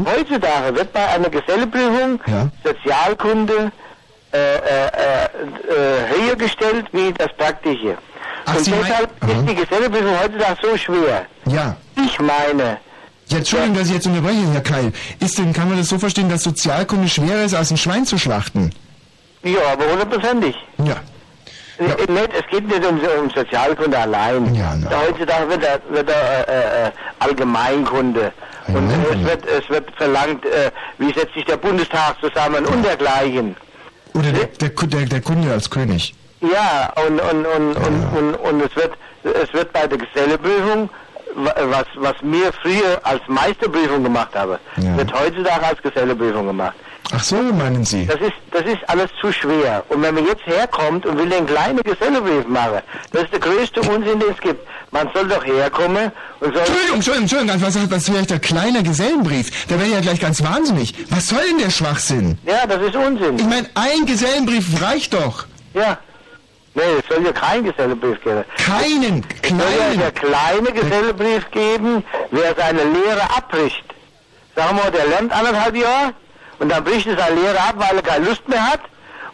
Heutzutage 0.06 0.76
wird 0.76 0.92
bei 0.92 1.06
einer 1.08 1.28
Geselleprüfung 1.28 2.20
Sozialkunde 2.62 3.72
äh, 4.32 4.36
äh, 4.36 4.58
äh, 4.58 5.28
höher 6.16 6.36
gestellt 6.36 6.86
wie 6.92 7.12
das 7.12 7.32
Praktische. 7.36 7.96
und 8.46 8.66
deshalb 8.66 9.10
ist 9.28 9.48
die 9.48 9.54
Geselleprüfung 9.54 10.20
heutzutage 10.20 10.58
so 10.62 10.76
schwer. 10.76 11.26
Ja. 11.46 11.76
Ich 11.96 12.18
meine, 12.20 12.78
Ja, 13.28 13.38
Entschuldigung, 13.38 13.76
dass 13.76 13.88
ich 13.88 13.94
jetzt 13.94 14.06
unterbreche, 14.06 14.52
Herr 14.52 14.60
Keil. 14.60 14.92
Ist 15.20 15.38
denn, 15.38 15.52
kann 15.52 15.68
man 15.68 15.78
das 15.78 15.88
so 15.88 15.98
verstehen, 15.98 16.28
dass 16.28 16.42
Sozialkunde 16.42 17.08
schwerer 17.08 17.44
ist, 17.44 17.54
als 17.54 17.70
ein 17.70 17.76
Schwein 17.76 18.04
zu 18.04 18.18
schlachten? 18.18 18.70
ja, 19.42 19.58
aber 19.72 19.84
hundertprozentig. 19.90 20.54
Ja. 20.78 20.96
Äh, 21.78 22.12
Nicht, 22.12 22.30
es 22.38 22.46
geht 22.50 22.66
nicht 22.68 22.84
um, 22.86 23.00
um 23.20 23.30
Sozialkunde 23.30 23.98
allein. 23.98 24.46
Heutzutage 25.08 25.48
wird 25.50 25.62
da, 25.64 25.78
wird 25.90 26.08
da 26.08 26.12
äh, 26.12 26.86
äh, 26.88 26.90
Allgemeinkunde. 27.18 28.32
Und 28.68 28.90
es 28.90 29.24
wird, 29.24 29.46
es 29.46 29.68
wird 29.68 29.90
verlangt, 29.96 30.44
äh, 30.46 30.70
wie 30.98 31.12
setzt 31.12 31.34
sich 31.34 31.44
der 31.44 31.56
Bundestag 31.56 32.16
zusammen 32.20 32.64
und 32.66 32.82
dergleichen. 32.84 33.56
Oder 34.14 34.30
der, 34.32 34.46
der, 34.46 34.68
der, 34.70 35.06
der 35.06 35.20
Kunde 35.20 35.52
als 35.52 35.68
König. 35.68 36.14
Ja, 36.40 36.92
und, 37.06 37.20
und, 37.20 37.46
und, 37.46 37.76
und, 37.76 38.04
und, 38.18 38.34
und 38.36 38.60
es 38.62 38.74
wird 38.76 38.92
es 39.24 39.52
wird 39.54 39.72
bei 39.72 39.86
der 39.86 39.96
Geselleprüfung, 39.96 40.90
wa- 41.34 41.54
was, 41.70 41.86
was 41.96 42.14
mir 42.22 42.52
früher 42.62 43.00
als 43.02 43.22
Meisterprüfung 43.26 44.02
gemacht 44.04 44.34
habe, 44.34 44.58
wird 44.76 45.10
heutzutage 45.18 45.66
als 45.66 45.80
Geselleprüfung 45.82 46.46
gemacht. 46.46 46.74
Ach 47.12 47.22
so, 47.22 47.36
meinen 47.36 47.84
Sie? 47.84 48.06
Das 48.06 48.20
ist, 48.20 48.32
das 48.50 48.62
ist 48.62 48.88
alles 48.88 49.10
zu 49.20 49.30
schwer. 49.30 49.84
Und 49.88 50.02
wenn 50.02 50.14
man 50.14 50.26
jetzt 50.26 50.46
herkommt 50.46 51.04
und 51.04 51.18
will 51.18 51.28
den 51.28 51.46
kleinen 51.46 51.82
Gesellebrief 51.82 52.46
machen, 52.46 52.80
das 53.12 53.24
ist 53.24 53.32
der 53.32 53.40
größte 53.40 53.80
Unsinn, 53.82 54.20
den 54.20 54.30
es 54.30 54.40
gibt. 54.40 54.66
Man 54.90 55.08
soll 55.12 55.28
doch 55.28 55.44
herkommen 55.44 56.10
und 56.40 56.54
soll... 56.54 56.60
Entschuldigung, 56.60 56.94
Entschuldigung, 56.96 57.22
Entschuldigung, 57.22 57.62
was, 57.62 57.90
was 57.90 58.12
wäre 58.12 58.24
der 58.24 58.38
kleine 58.38 58.82
Gesellenbrief? 58.82 59.66
Da 59.66 59.74
wäre 59.74 59.86
ich 59.86 59.94
ja 59.94 60.00
gleich 60.00 60.20
ganz 60.20 60.42
wahnsinnig. 60.42 60.94
Was 61.10 61.28
soll 61.28 61.44
denn 61.46 61.58
der 61.58 61.70
Schwachsinn? 61.70 62.38
Ja, 62.46 62.66
das 62.66 62.80
ist 62.80 62.96
Unsinn. 62.96 63.38
Ich 63.38 63.44
meine, 63.46 63.68
ein 63.74 64.06
Gesellenbrief 64.06 64.80
reicht 64.82 65.12
doch. 65.12 65.46
Ja. 65.74 65.98
Nee, 66.74 66.82
es 66.98 67.14
soll 67.14 67.24
ja 67.24 67.32
keinen 67.32 67.64
Gesellebrief 67.64 68.20
geben. 68.24 68.44
Keinen 68.56 69.24
Es 69.42 69.48
soll 69.50 69.58
ja 69.60 69.96
der 69.96 70.12
kleine 70.12 70.72
Gesellebrief 70.72 71.50
geben, 71.50 72.02
wer 72.30 72.54
seine 72.56 72.82
Lehre 72.82 73.22
abbricht. 73.36 73.84
Sagen 74.56 74.80
wir, 74.82 74.90
der 74.90 75.06
lernt 75.06 75.32
anderthalb 75.32 75.76
Jahre 75.76 76.14
und 76.58 76.68
dann 76.70 76.82
bricht 76.84 77.06
er 77.06 77.16
seine 77.16 77.40
Lehre 77.40 77.58
ab, 77.58 77.74
weil 77.76 77.96
er 77.96 78.02
keine 78.02 78.26
Lust 78.26 78.48
mehr 78.48 78.62
hat. 78.64 78.80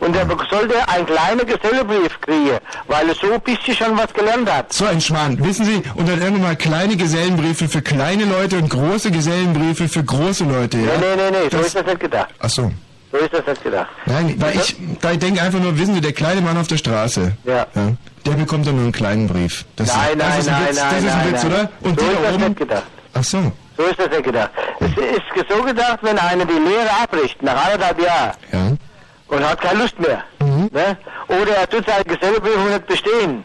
Und 0.01 0.17
dann 0.17 0.29
sollte 0.51 0.77
er 0.77 0.89
einen 0.89 1.05
kleinen 1.05 1.47
Gesellebrief 1.47 2.19
kriegen, 2.23 2.57
weil 2.89 3.07
er 3.11 3.15
so 3.15 3.35
ein 3.35 3.41
bisschen 3.43 3.77
schon 3.77 3.99
was 3.99 4.11
gelernt 4.15 4.51
hat. 4.51 4.73
So 4.73 4.87
ein 4.87 4.99
Schmarrn. 4.99 5.39
Wissen 5.45 5.67
Sie, 5.67 5.83
und 5.95 6.09
dann 6.09 6.23
irgendwann 6.23 6.43
mal 6.43 6.57
kleine 6.57 6.97
Gesellenbriefe 6.97 7.69
für 7.69 7.83
kleine 7.83 8.25
Leute 8.25 8.57
und 8.57 8.71
große 8.71 9.11
Gesellenbriefe 9.11 9.89
für 9.91 10.03
große 10.03 10.45
Leute, 10.45 10.79
ja? 10.79 10.85
Nee, 10.99 11.17
nee, 11.17 11.31
nee, 11.31 11.31
nee, 11.43 11.49
so 11.51 11.59
Das- 11.59 11.67
ist 11.67 11.77
das 11.77 11.85
nicht 11.85 12.01
gedacht. 12.01 12.29
Ach 12.39 12.49
so. 12.49 12.73
So 13.13 13.19
ist 13.19 13.33
das 13.35 13.45
nicht 13.47 13.63
gedacht. 13.63 13.89
Nein, 14.07 14.37
weil 14.39 14.55
ich, 14.57 14.75
da 15.03 15.11
ich 15.13 15.19
denke 15.19 15.43
einfach 15.43 15.59
nur, 15.61 15.77
wissen 15.79 15.95
Sie, 15.95 16.01
der 16.01 16.13
kleine 16.15 16.41
Mann 16.41 16.57
auf 16.57 16.69
der 16.69 16.79
Straße, 16.79 17.33
Ja. 17.45 17.67
der 18.25 18.33
bekommt 18.33 18.67
dann 18.69 18.77
nur 18.77 18.85
einen 18.85 18.93
kleinen 18.93 19.27
Brief. 19.29 19.67
Das 19.77 19.89
nein, 19.89 20.13
ist, 20.13 20.17
nein, 20.17 20.29
das 20.31 20.39
ist 20.39 20.49
ein 20.49 20.55
nein, 20.55 20.69
Witz, 20.71 20.77
nein, 20.81 20.91
das 20.95 21.05
ist 21.05 21.11
ein 21.13 21.33
Witz, 21.33 21.43
nein. 21.43 21.53
oder? 21.53 21.71
Und 21.83 22.01
so 22.01 22.07
die 22.07 22.13
ist 22.13 22.19
da 22.19 22.25
das 22.27 22.35
oben, 22.37 22.45
nicht 22.45 22.57
gedacht. 22.59 22.83
ach 23.13 23.25
so, 23.25 23.53
So 23.81 23.87
ist 23.87 23.99
das 23.99 24.11
nicht 24.11 24.25
gedacht. 24.25 24.51
Es 24.79 24.91
ist 24.91 25.49
so 25.49 25.63
gedacht, 25.63 26.01
wenn 26.03 26.19
einer 26.19 26.45
die 26.45 26.53
Lehre 26.53 26.91
abbricht, 27.03 27.43
nach 27.43 27.65
anderthalb 27.65 27.99
Jahren, 28.03 28.33
ja. 28.53 28.59
Mhm. 28.59 28.79
und 29.29 29.49
hat 29.49 29.59
keine 29.63 29.79
Lust 29.81 29.99
mehr, 29.99 30.23
ne? 30.39 30.99
oder 31.29 31.57
er 31.57 31.67
tut 31.67 31.87
seine 31.87 32.05
Geselleprüfung 32.05 32.69
nicht 32.69 32.87
bestehen, 32.87 33.45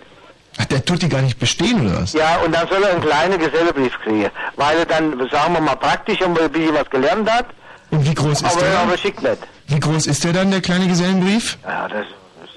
Ach, 0.58 0.66
der 0.66 0.84
tut 0.84 1.02
die 1.02 1.08
gar 1.08 1.22
nicht 1.22 1.40
bestehen, 1.40 1.88
oder 1.88 2.02
was? 2.02 2.12
ja, 2.12 2.38
und 2.44 2.54
dann 2.54 2.68
soll 2.68 2.84
er 2.84 2.92
einen 2.92 3.02
kleinen 3.02 3.40
Gesellebrief 3.40 3.98
kriegen, 4.04 4.30
weil 4.58 4.78
er 4.80 4.86
dann, 4.86 5.18
sagen 5.32 5.54
wir 5.54 5.62
mal, 5.62 5.76
praktisch 5.76 6.22
und 6.22 6.38
ein 6.38 6.52
bisschen 6.52 6.76
was 6.76 6.90
gelernt 6.90 7.32
hat, 7.32 7.46
Und 7.92 8.06
wie 8.06 8.14
groß 8.14 8.42
ist 8.42 8.46
aber, 8.46 8.62
der 8.66 8.80
aber 8.80 8.98
schickt 8.98 9.24
nicht. 9.24 9.38
Wie 9.68 9.80
groß 9.80 10.06
ist 10.08 10.22
der 10.26 10.34
dann, 10.34 10.52
der 10.52 10.60
kleine 10.60 10.88
Gesellenbrief? 10.88 11.58
Ja, 11.64 11.88
das, 11.88 12.08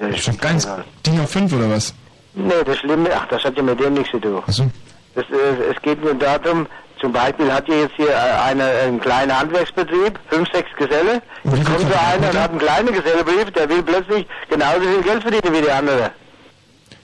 das 0.00 0.10
ist 0.16 0.24
Schon 0.24 0.38
ganz 0.38 0.66
DIN 1.06 1.20
A5 1.20 1.54
oder 1.54 1.70
was? 1.70 1.94
Nee, 2.34 2.54
das 2.66 2.78
Schlimme, 2.78 3.08
ach, 3.14 3.28
das 3.28 3.44
hat 3.44 3.56
ja 3.56 3.62
mit 3.62 3.78
dem 3.78 3.94
nichts 3.94 4.10
zu 4.10 4.18
tun. 4.18 4.42
Ach 4.44 4.52
so. 4.52 4.68
Das, 5.14 5.24
äh, 5.30 5.72
es 5.74 5.82
geht 5.82 6.02
nur 6.02 6.14
darum, 6.14 6.66
zum 7.00 7.12
Beispiel 7.12 7.52
hat 7.52 7.68
ihr 7.68 7.80
jetzt 7.82 7.94
hier 7.96 8.10
äh, 8.10 8.14
eine, 8.14 8.64
einen 8.64 9.00
kleinen 9.00 9.38
Handwerksbetrieb, 9.38 10.18
fünf, 10.28 10.48
sechs 10.52 10.68
Geselle. 10.76 11.22
Jetzt 11.44 11.64
kommt 11.64 11.80
so 11.80 11.98
einer 11.98 12.28
und 12.28 12.38
hat 12.38 12.50
einen 12.50 12.58
kleinen 12.58 12.92
Gesellebrief, 12.92 13.50
der 13.52 13.68
will 13.68 13.82
plötzlich 13.82 14.26
genauso 14.48 14.80
viel 14.80 15.02
Geld 15.02 15.22
verdienen 15.22 15.54
wie 15.54 15.62
die 15.62 15.70
andere. 15.70 16.10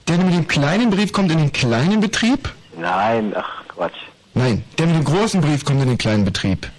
Der 0.09 0.19
mit 0.19 0.35
dem 0.35 0.47
kleinen 0.47 0.91
Brief 0.91 1.13
kommt 1.13 1.33
in 1.33 1.39
den 1.39 1.53
kleinen 1.53 2.01
Betrieb? 2.01 2.53
Nein, 2.77 3.33
ach 3.37 3.65
Quatsch. 3.69 3.97
Nein, 4.35 4.65
der 4.79 4.87
mit 4.87 4.97
dem 4.97 5.05
großen 5.05 5.41
Brief 5.41 5.65
kommt 5.65 5.83
in 5.83 5.89
den 5.89 5.99
kleinen 5.99 6.25
Betrieb. 6.25 6.71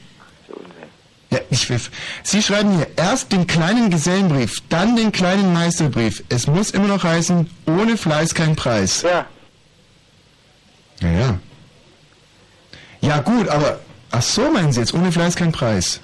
Ja, 1.32 1.40
ich 1.50 1.70
will. 1.70 1.80
Sie 2.24 2.42
schreiben 2.42 2.76
hier 2.78 2.88
erst 2.96 3.32
den 3.32 3.48
kleinen 3.48 3.90
Gesellenbrief, 3.90 4.62
dann 4.70 4.96
den 4.96 5.12
kleinen 5.12 5.54
Meisterbrief. 5.54 6.24
Es 6.30 6.48
muss 6.48 6.72
immer 6.72 6.88
noch 6.88 7.04
heißen, 7.04 7.50
ohne 7.66 7.98
Fleiß 7.98 8.36
kein 8.36 8.56
Preis. 8.56 9.02
Ja. 9.02 9.26
Ja, 11.02 11.10
ja. 11.10 11.40
Ja, 13.06 13.20
gut, 13.20 13.48
aber. 13.50 13.80
Ach 14.12 14.22
so, 14.22 14.50
meinen 14.52 14.72
Sie 14.72 14.80
jetzt, 14.80 14.94
ohne 14.94 15.12
Fleiß 15.12 15.36
kein 15.36 15.52
Preis. 15.52 16.00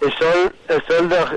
Es 0.00 0.12
soll, 0.18 0.52
es 0.68 0.82
soll 0.88 1.08
doch, 1.08 1.32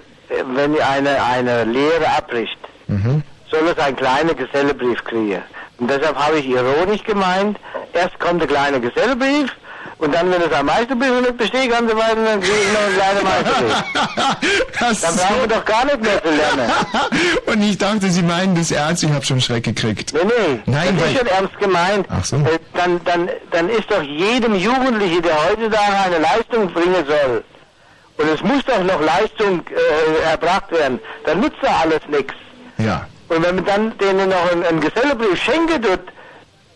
wenn 0.55 0.79
eine, 0.81 1.23
eine 1.23 1.63
Lehre 1.65 2.07
abbricht, 2.17 2.57
Mhm. 2.87 3.23
soll 3.49 3.67
es 3.67 3.77
einen 3.79 3.95
kleinen 3.95 4.35
Gesellebrief 4.35 5.03
kriegen. 5.03 5.41
Und 5.79 5.89
deshalb 5.89 6.15
habe 6.15 6.37
ich 6.39 6.45
ironisch 6.47 7.03
gemeint, 7.03 7.57
erst 7.93 8.17
kommt 8.19 8.41
der 8.41 8.47
kleine 8.47 8.79
Gesellebrief 8.79 9.49
und 9.97 10.13
dann, 10.13 10.29
wenn 10.29 10.41
es 10.41 10.51
am 10.51 10.65
Meisterbrief 10.65 11.21
nicht 11.21 11.37
besteht, 11.37 11.69
ganz 11.71 11.89
so 11.89 11.97
weiter, 11.97 12.15
dann 12.23 12.41
kriege 12.41 12.57
ich 12.57 12.73
noch 12.73 12.81
einen 12.81 12.95
kleinen 12.95 13.23
Meisterbrief. 13.23 15.01
dann 15.01 15.15
brauchen 15.15 15.41
wir 15.41 15.47
doch 15.47 15.65
gar 15.65 15.85
nicht 15.85 16.01
mehr 16.01 16.23
zu 16.23 16.29
lernen. 16.29 16.71
Und 17.45 17.61
ich 17.61 17.77
dachte, 17.77 18.09
Sie 18.09 18.21
meinen 18.21 18.55
das 18.55 18.71
ernst, 18.71 19.03
ich 19.03 19.11
habe 19.11 19.25
schon 19.25 19.39
Schreck 19.39 19.63
gekriegt. 19.63 20.13
Nee, 20.13 20.19
nee, 20.25 20.61
Nein, 20.65 20.97
das 20.97 21.11
ist 21.11 21.17
schon 21.17 21.27
ernst 21.27 21.57
gemeint. 21.59 22.07
Ach 22.09 22.25
so. 22.25 22.35
Äh, 22.37 22.59
Dann, 22.73 23.01
dann, 23.05 23.29
dann 23.51 23.69
ist 23.69 23.89
doch 23.89 24.01
jedem 24.01 24.55
Jugendlichen, 24.55 25.21
der 25.21 25.35
heutzutage 25.49 25.97
eine 26.05 26.19
Leistung 26.19 26.73
bringen 26.73 27.05
soll, 27.07 27.43
und 28.17 28.29
es 28.29 28.41
muss 28.43 28.63
doch 28.65 28.81
noch 28.83 29.01
Leistung 29.01 29.61
äh, 29.67 30.29
erbracht 30.29 30.71
werden, 30.71 30.99
dann 31.25 31.41
nutzt 31.41 31.57
doch 31.61 31.81
alles 31.81 31.99
nichts. 32.09 32.33
Ja. 32.77 33.07
Und 33.27 33.43
wenn 33.45 33.55
man 33.55 33.65
dann 33.65 33.97
denen 33.97 34.29
noch 34.29 34.51
einen, 34.51 34.63
einen 34.63 34.79
Gesellebrief 34.79 35.41
schenken 35.41 35.81
tut, 35.81 35.99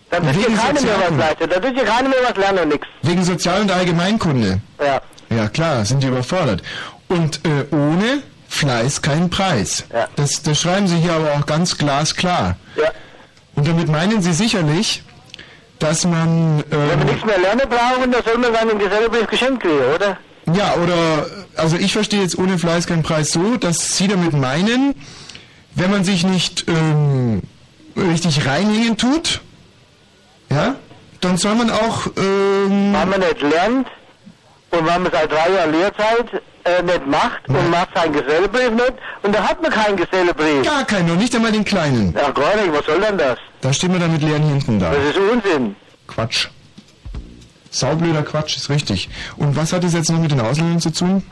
Dann 0.09 0.23
tut 0.23 0.35
Wegen 0.35 0.53
dir 0.53 0.57
keiner 0.57 0.81
mehr 0.81 0.95
was 1.09 1.17
leisten. 1.17 1.49
Da 1.49 1.59
tut 1.59 1.77
dir 1.77 1.85
keiner 1.85 2.09
mehr 2.09 2.19
was 2.27 2.37
lernen 2.37 2.59
und 2.59 2.69
nix. 2.69 2.87
Wegen 3.03 3.23
Sozial- 3.23 3.61
und 3.61 3.71
Allgemeinkunde. 3.71 4.59
Ja. 4.79 5.01
Ja, 5.35 5.47
klar, 5.47 5.85
sind 5.85 6.01
die 6.01 6.07
überfordert. 6.07 6.63
Und 7.07 7.41
äh, 7.45 7.65
ohne 7.75 8.23
Fleiß 8.47 9.01
keinen 9.03 9.29
Preis. 9.29 9.83
Ja. 9.93 10.07
Das, 10.15 10.41
das 10.41 10.59
schreiben 10.59 10.87
Sie 10.87 10.97
hier 10.97 11.13
aber 11.13 11.33
auch 11.33 11.45
ganz 11.45 11.77
glasklar. 11.77 12.55
Ja. 12.75 12.91
Und 13.55 13.67
damit 13.67 13.87
meinen 13.89 14.21
Sie 14.21 14.33
sicherlich, 14.33 15.03
dass 15.77 16.05
man... 16.05 16.63
Wenn 16.69 16.79
wir 16.79 16.93
Ähm, 16.93 17.05
nichts 17.05 17.25
mehr 17.25 17.37
lernen 17.39 17.69
brauchen, 17.69 18.11
dann 18.11 18.23
soll 18.23 18.37
man 18.39 18.53
seinen 18.53 18.79
Gesellebrief 18.79 19.27
geschenkt 19.27 19.61
kriegen, 19.61 19.79
oder? 19.95 20.17
ja, 20.53 20.73
oder... 20.75 21.27
Also 21.55 21.75
ich 21.77 21.93
verstehe 21.93 22.21
jetzt 22.21 22.37
ohne 22.37 22.57
Fleiß 22.57 22.87
keinen 22.87 23.03
Preis 23.03 23.31
so, 23.31 23.57
dass 23.57 23.97
Sie 23.97 24.07
damit 24.07 24.33
meinen, 24.33 24.95
wenn 25.75 25.91
man 25.91 26.03
sich 26.03 26.25
nicht 26.25 26.65
ähm, 26.67 27.41
richtig 27.95 28.45
reinhängen 28.47 28.97
tut, 28.97 29.41
ja, 30.49 30.75
dann 31.21 31.37
soll 31.37 31.55
man 31.55 31.69
auch... 31.69 32.07
Ähm, 32.17 32.93
Wenn 32.93 33.09
man 33.09 33.19
nicht 33.19 33.41
lernt 33.41 33.87
und 34.71 34.85
wenn 34.85 35.03
man 35.03 35.11
seit 35.11 35.31
drei 35.31 35.51
Jahren 35.53 35.71
Lehrzeit 35.71 36.41
äh, 36.63 36.83
nicht 36.83 37.07
macht 37.07 37.47
und 37.47 37.69
macht 37.69 37.89
seinen 37.95 38.13
Gesellebrief 38.13 38.71
nicht 38.71 38.93
und 39.23 39.33
dann 39.35 39.47
hat 39.47 39.61
man 39.61 39.71
keinen 39.71 39.97
Gesellebrief. 39.97 40.63
Gar 40.63 40.85
keinen, 40.85 41.07
noch 41.07 41.15
nicht 41.15 41.35
einmal 41.35 41.51
den 41.51 41.65
kleinen. 41.65 42.15
Ach 42.15 42.33
gar 42.33 42.55
nicht, 42.55 42.71
was 42.71 42.85
soll 42.85 42.99
denn 43.01 43.17
das? 43.17 43.37
Da 43.61 43.73
stehen 43.73 43.93
wir 43.93 43.99
dann 43.99 44.11
mit 44.11 44.21
leeren 44.21 44.43
Hinten 44.43 44.79
da. 44.79 44.91
Das 44.91 45.03
ist 45.03 45.17
Unsinn. 45.17 45.75
Quatsch. 46.07 46.47
Saublöder 47.71 48.23
Quatsch, 48.23 48.57
ist 48.57 48.69
richtig. 48.69 49.09
Und 49.37 49.55
was 49.55 49.73
hat 49.73 49.83
das 49.83 49.93
jetzt 49.93 50.09
noch 50.09 50.19
mit 50.19 50.31
den 50.31 50.41
Ausländern 50.41 50.79
zu 50.79 50.91
tun? 50.91 51.23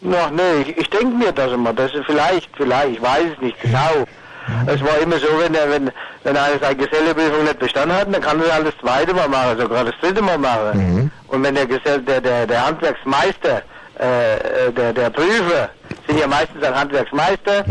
Noch 0.00 0.30
nee, 0.30 0.62
ich, 0.62 0.76
ich 0.78 0.90
denke 0.90 1.14
mir 1.16 1.32
das 1.32 1.52
immer. 1.52 1.72
Das 1.72 1.92
ist 1.94 2.06
vielleicht, 2.06 2.48
vielleicht, 2.56 2.96
ich 2.96 3.02
weiß 3.02 3.24
es 3.36 3.42
nicht 3.42 3.60
genau. 3.60 4.06
Es 4.66 4.80
war 4.82 4.98
immer 4.98 5.18
so, 5.18 5.26
wenn 5.38 5.54
er, 5.54 5.70
wenn, 5.70 5.90
wenn 6.24 6.36
einer 6.36 6.58
seine 6.60 6.76
Geselleprüfung 6.76 7.44
nicht 7.44 7.58
bestanden 7.58 7.96
hat, 7.96 8.12
dann 8.12 8.20
kann 8.20 8.40
er 8.42 8.54
alles 8.54 8.74
zweite 8.80 9.14
Mal 9.14 9.28
machen, 9.28 9.58
sogar 9.58 9.84
das 9.84 9.94
dritte 10.00 10.22
Mal 10.22 10.38
machen. 10.38 11.10
Und 11.28 11.42
wenn 11.42 11.54
der 11.54 11.66
Gesell, 11.66 12.00
der, 12.02 12.20
der, 12.20 12.46
der 12.46 12.66
Handwerksmeister, 12.66 13.62
äh, 14.00 14.36
äh, 14.68 14.72
der, 14.72 14.92
der 14.92 15.10
Prüfer, 15.10 15.70
sind 16.06 16.18
ja 16.18 16.26
meistens 16.26 16.62
ein 16.62 16.74
Handwerksmeister, 16.74 17.64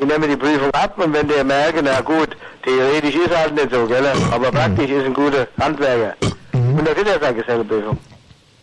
die 0.00 0.04
nehmen 0.04 0.30
die 0.30 0.36
Prüfung 0.36 0.70
ab 0.72 0.94
und 0.98 1.12
wenn 1.12 1.28
der 1.28 1.44
merken, 1.44 1.80
na 1.84 2.00
gut, 2.00 2.30
theoretisch 2.64 3.14
ist 3.14 3.30
er 3.30 3.40
halt 3.40 3.54
nicht 3.54 3.70
so, 3.72 3.86
gell, 3.86 4.06
aber 4.32 4.50
praktisch 4.50 4.90
ist 4.90 5.06
ein 5.06 5.14
guter 5.14 5.46
Handwerker. 5.60 6.14
Und 6.52 6.86
da 6.86 6.94
kriegt 6.94 7.08
er 7.08 7.20
seine 7.20 7.36
Geselleprüfung. 7.36 7.98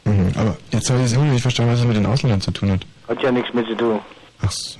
Mhm, 0.05 0.31
aber 0.37 0.55
jetzt 0.71 0.89
habe 0.89 0.99
ich 0.99 1.05
es 1.07 1.13
immer 1.13 1.25
noch 1.25 1.33
nicht 1.33 1.41
verstanden, 1.41 1.71
was 1.73 1.79
es 1.79 1.85
mit 1.85 1.95
den 1.97 2.05
Ausländern 2.05 2.41
zu 2.41 2.51
tun 2.51 2.71
hat. 2.71 2.81
Hat 3.07 3.21
ja 3.21 3.31
nichts 3.31 3.53
mit 3.53 3.65
zu 3.67 3.75
tun. 3.75 3.99
Ach 4.45 4.51
so. 4.51 4.77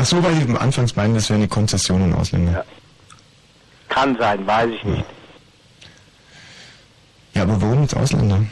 Ach 0.00 0.06
so, 0.06 0.22
weil 0.22 0.32
Sie 0.36 0.56
anfangs 0.56 0.94
meinen, 0.94 1.14
das 1.14 1.28
wäre 1.28 1.38
eine 1.38 1.48
Konzession 1.48 2.00
an 2.02 2.14
Ausländer. 2.14 2.64
Kann 3.88 4.16
sein, 4.16 4.46
weiß 4.46 4.70
ich 4.70 4.84
nicht. 4.84 5.04
Ja, 7.34 7.42
aber 7.42 7.60
warum 7.60 7.82
jetzt 7.82 7.96
Ausländer? 7.96 8.44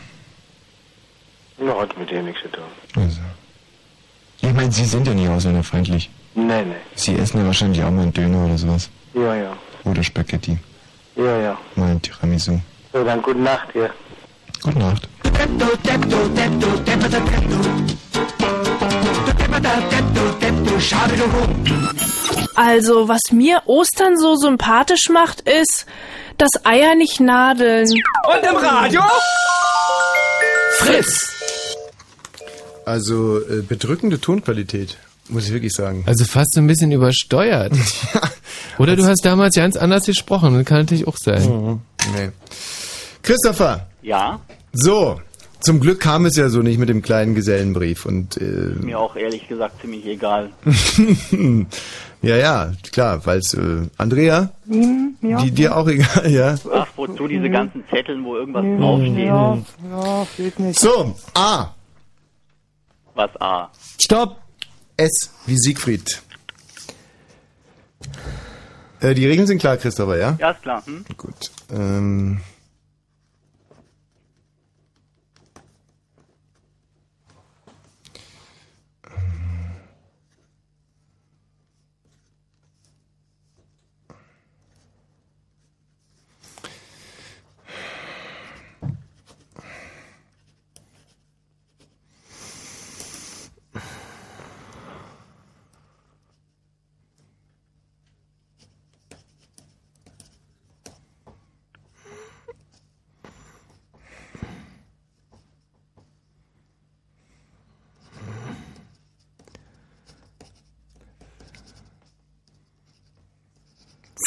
Ja, 1.59 1.81
hat 1.81 1.97
mit 1.97 2.11
dem 2.11 2.25
nichts 2.25 2.43
zu 2.43 2.49
tun. 2.49 2.65
Also. 2.97 3.21
Ich 4.41 4.53
meine, 4.53 4.73
Sie 4.73 4.85
sind 4.85 5.07
ja 5.07 5.15
nicht 5.15 5.29
ausländerfeindlich. 5.29 6.11
Nee, 6.35 6.65
nee. 6.65 6.75
Sie 6.97 7.15
essen 7.17 7.39
ja 7.39 7.47
wahrscheinlich 7.47 7.81
auch 7.85 7.93
mal 7.93 8.03
einen 8.03 8.13
Döner 8.13 8.45
oder 8.45 8.59
sowas. 8.59 8.91
Ja, 9.15 9.37
ja. 9.37 9.57
Oder 9.85 10.03
Spaghetti. 10.03 10.59
Ja, 11.15 11.39
ja. 11.39 11.59
Mal 11.77 11.93
ein 11.93 12.03
Tiramisu. 12.03 12.61
So, 12.93 13.05
dann 13.05 13.23
gute 13.23 13.39
Nacht 13.39 13.69
hier. 13.73 13.91
Gute 14.63 14.79
Nacht. 14.81 15.09
Also, 22.55 23.09
was 23.09 23.21
mir 23.33 23.63
Ostern 23.67 24.19
so 24.19 24.37
sympathisch 24.37 25.09
macht, 25.11 25.41
ist, 25.43 25.87
dass 26.39 26.51
Eier 26.65 26.95
nicht 26.95 27.21
nadeln. 27.21 27.89
Und 27.91 28.49
im 28.49 28.57
Radio? 28.57 29.03
Fritz! 30.79 31.33
Also 32.85 33.41
äh, 33.41 33.63
bedrückende 33.63 34.21
Tonqualität, 34.21 34.97
muss 35.29 35.47
ich 35.47 35.53
wirklich 35.53 35.73
sagen. 35.73 36.05
Also 36.07 36.25
fast 36.25 36.55
so 36.55 36.61
ein 36.61 36.67
bisschen 36.67 36.93
übersteuert. 36.93 37.73
Oder 38.79 38.95
du 38.95 39.05
hast 39.05 39.25
damals 39.25 39.57
ganz 39.57 39.77
anders 39.77 40.07
gesprochen, 40.07 40.55
das 40.55 40.65
kann 40.65 40.79
natürlich 40.79 41.09
auch 41.09 41.17
sein. 41.17 41.43
Mhm. 41.43 41.81
Nee. 42.15 42.31
Christopher, 43.23 43.89
Ja, 44.03 44.39
so, 44.73 45.21
zum 45.61 45.81
Glück 45.81 46.01
kam 46.01 46.27
es 46.27 46.37
ja 46.37 46.49
so 46.49 46.61
nicht 46.63 46.79
mit 46.79 46.89
dem 46.89 47.03
kleinen 47.03 47.35
Gesellenbrief 47.35 48.07
und 48.07 48.37
äh, 48.37 48.45
mir 48.81 48.99
auch 48.99 49.17
ehrlich 49.17 49.49
gesagt 49.49 49.81
ziemlich 49.81 50.05
egal. 50.07 50.51
ja, 52.23 52.37
ja, 52.37 52.73
klar, 52.93 53.25
weil 53.27 53.39
es 53.39 53.55
äh, 53.55 53.89
Andrea, 53.97 54.51
Hm, 54.69 55.17
ja. 55.23 55.43
die 55.43 55.51
dir 55.51 55.77
auch 55.77 55.89
egal, 55.89 56.31
ja. 56.31 56.55
Ach, 56.73 56.87
wozu 56.97 57.27
diese 57.29 57.49
ganzen 57.51 57.85
Zetteln, 57.91 58.25
wo 58.25 58.37
irgendwas 58.37 58.65
draufsteht? 58.65 59.27
Ja, 59.27 59.59
ja, 59.91 60.27
geht 60.37 60.59
nicht. 60.59 60.79
So, 60.79 61.15
A, 61.35 61.75
Was 63.15 63.31
A? 63.41 63.71
Stopp! 64.03 64.37
S 64.99 65.31
wie 65.47 65.57
Siegfried. 65.59 66.23
Äh, 69.01 69.15
die 69.15 69.27
Regeln 69.27 69.47
sind 69.47 69.59
klar, 69.59 69.77
Christopher, 69.77 70.17
ja? 70.19 70.37
Ja, 70.39 70.51
ist 70.53 70.63
klar. 70.63 70.83
Hm? 70.87 71.05
Gut. 71.17 71.51
Ähm, 71.71 72.41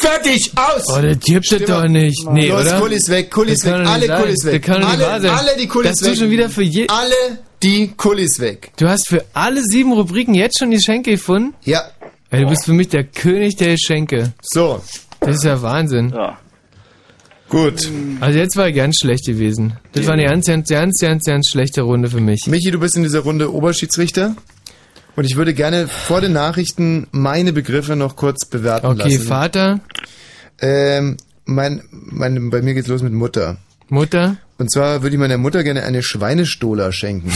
Fertig, 0.00 0.50
aus! 0.56 0.84
Oh, 0.86 1.02
das 1.02 1.18
gibt 1.20 1.52
es 1.52 1.64
doch 1.66 1.86
nicht. 1.86 2.26
Nee, 2.30 2.48
Los, 2.48 2.62
oder? 2.62 2.80
Kulis 2.80 3.08
weg, 3.10 3.30
Kulis 3.30 3.64
weg, 3.66 3.74
alle. 3.74 4.06
Kulis 4.08 4.44
weg. 4.44 4.62
Das 4.62 4.74
kann 4.74 4.80
doch 4.80 4.88
nicht 4.88 4.98
alle, 4.98 5.06
wahr 5.06 5.20
sein. 5.20 5.30
alle 5.30 5.56
die 5.58 5.66
Kulis 5.66 6.02
weg. 6.02 6.08
du 6.08 6.16
schon 6.16 6.30
wieder 6.30 6.48
für 6.48 6.62
je 6.62 6.86
Alle 6.88 7.38
die 7.62 7.88
Kulis 7.88 8.40
weg. 8.40 8.72
Du 8.78 8.88
hast 8.88 9.08
für 9.08 9.22
alle 9.34 9.62
sieben 9.62 9.92
Rubriken 9.92 10.34
jetzt 10.34 10.58
schon 10.58 10.70
Geschenke 10.70 11.10
gefunden? 11.10 11.54
Ja. 11.64 11.82
Ey, 12.30 12.44
du 12.44 12.48
bist 12.48 12.64
für 12.64 12.72
mich 12.72 12.88
der 12.88 13.04
König 13.04 13.56
der 13.56 13.72
Geschenke. 13.72 14.32
So. 14.40 14.82
Das 15.20 15.36
ist 15.36 15.44
ja 15.44 15.60
Wahnsinn. 15.60 16.14
Ja. 16.14 16.38
Gut. 17.50 17.90
Also 18.20 18.38
jetzt 18.38 18.56
war 18.56 18.72
ganz 18.72 18.96
schlecht 19.00 19.26
gewesen. 19.26 19.76
Das 19.92 20.06
war 20.06 20.14
eine 20.14 20.24
ganz, 20.24 20.46
ganz, 20.46 20.68
ganz, 20.68 20.98
ganz, 20.98 21.24
ganz 21.24 21.50
schlechte 21.50 21.82
Runde 21.82 22.08
für 22.08 22.20
mich. 22.20 22.46
Michi, 22.46 22.70
du 22.70 22.78
bist 22.78 22.96
in 22.96 23.02
dieser 23.02 23.20
Runde 23.20 23.52
Oberschiedsrichter. 23.52 24.34
Und 25.20 25.26
ich 25.26 25.36
würde 25.36 25.52
gerne 25.52 25.86
vor 25.86 26.22
den 26.22 26.32
Nachrichten 26.32 27.06
meine 27.10 27.52
Begriffe 27.52 27.94
noch 27.94 28.16
kurz 28.16 28.46
bewerten 28.46 28.86
Okay, 28.86 29.02
lassen. 29.16 29.20
Vater, 29.20 29.80
Ähm, 30.62 31.18
mein, 31.44 31.82
mein, 31.90 32.48
bei 32.48 32.62
mir 32.62 32.72
geht's 32.72 32.88
los 32.88 33.02
mit 33.02 33.12
Mutter. 33.12 33.58
Mutter. 33.90 34.38
Und 34.56 34.72
zwar 34.72 35.02
würde 35.02 35.14
ich 35.16 35.20
meiner 35.20 35.36
Mutter 35.36 35.62
gerne 35.62 35.82
eine 35.82 36.02
Schweinestola 36.02 36.90
schenken. 36.90 37.30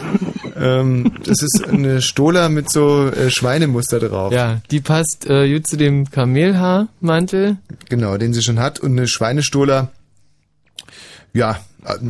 ähm, 0.56 1.10
das 1.24 1.42
ist 1.42 1.66
eine 1.68 2.02
Stola 2.02 2.48
mit 2.48 2.70
so 2.70 3.08
äh, 3.08 3.30
Schweinemuster 3.30 3.98
drauf. 3.98 4.32
Ja, 4.32 4.60
die 4.70 4.80
passt 4.80 5.28
äh, 5.28 5.52
gut 5.52 5.66
zu 5.66 5.76
dem 5.76 6.08
Kamelhaarmantel. 6.08 7.56
Genau, 7.88 8.16
den 8.16 8.32
sie 8.32 8.42
schon 8.42 8.60
hat. 8.60 8.78
Und 8.78 8.92
eine 8.92 9.08
Schweinestola, 9.08 9.90
ja, 11.32 11.58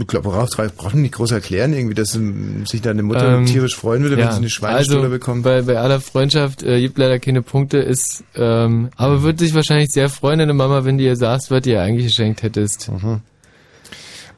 ich 0.00 0.06
glaube, 0.06 0.30
braucht, 0.30 0.58
man 0.58 1.02
nicht 1.02 1.14
groß 1.14 1.32
erklären, 1.32 1.72
irgendwie, 1.72 1.94
dass 1.94 2.14
ähm, 2.14 2.64
sich 2.66 2.80
deine 2.80 3.02
Mutter 3.02 3.38
Ähm, 3.38 3.46
tierisch 3.46 3.74
freuen 3.74 4.02
würde, 4.02 4.16
wenn 4.16 4.26
ja, 4.26 4.32
sie 4.32 4.38
eine 4.38 4.50
Schweinestola 4.50 5.00
also, 5.00 5.10
bekommt. 5.10 5.42
Bei, 5.42 5.62
bei 5.62 5.78
aller 5.78 6.00
Freundschaft 6.00 6.62
äh, 6.62 6.80
gibt 6.80 6.96
leider 6.98 7.18
keine 7.18 7.42
Punkte, 7.42 7.78
ist, 7.78 8.22
ähm, 8.36 8.90
aber 8.96 9.22
würde 9.22 9.44
sich 9.44 9.54
wahrscheinlich 9.54 9.90
sehr 9.90 10.08
freuen, 10.08 10.38
deine 10.38 10.54
Mama, 10.54 10.84
wenn 10.84 10.98
du 10.98 11.04
ihr 11.04 11.16
sagst, 11.16 11.50
was 11.50 11.62
du 11.62 11.70
ihr 11.70 11.82
eigentlich 11.82 12.06
geschenkt 12.06 12.42
hättest. 12.42 12.90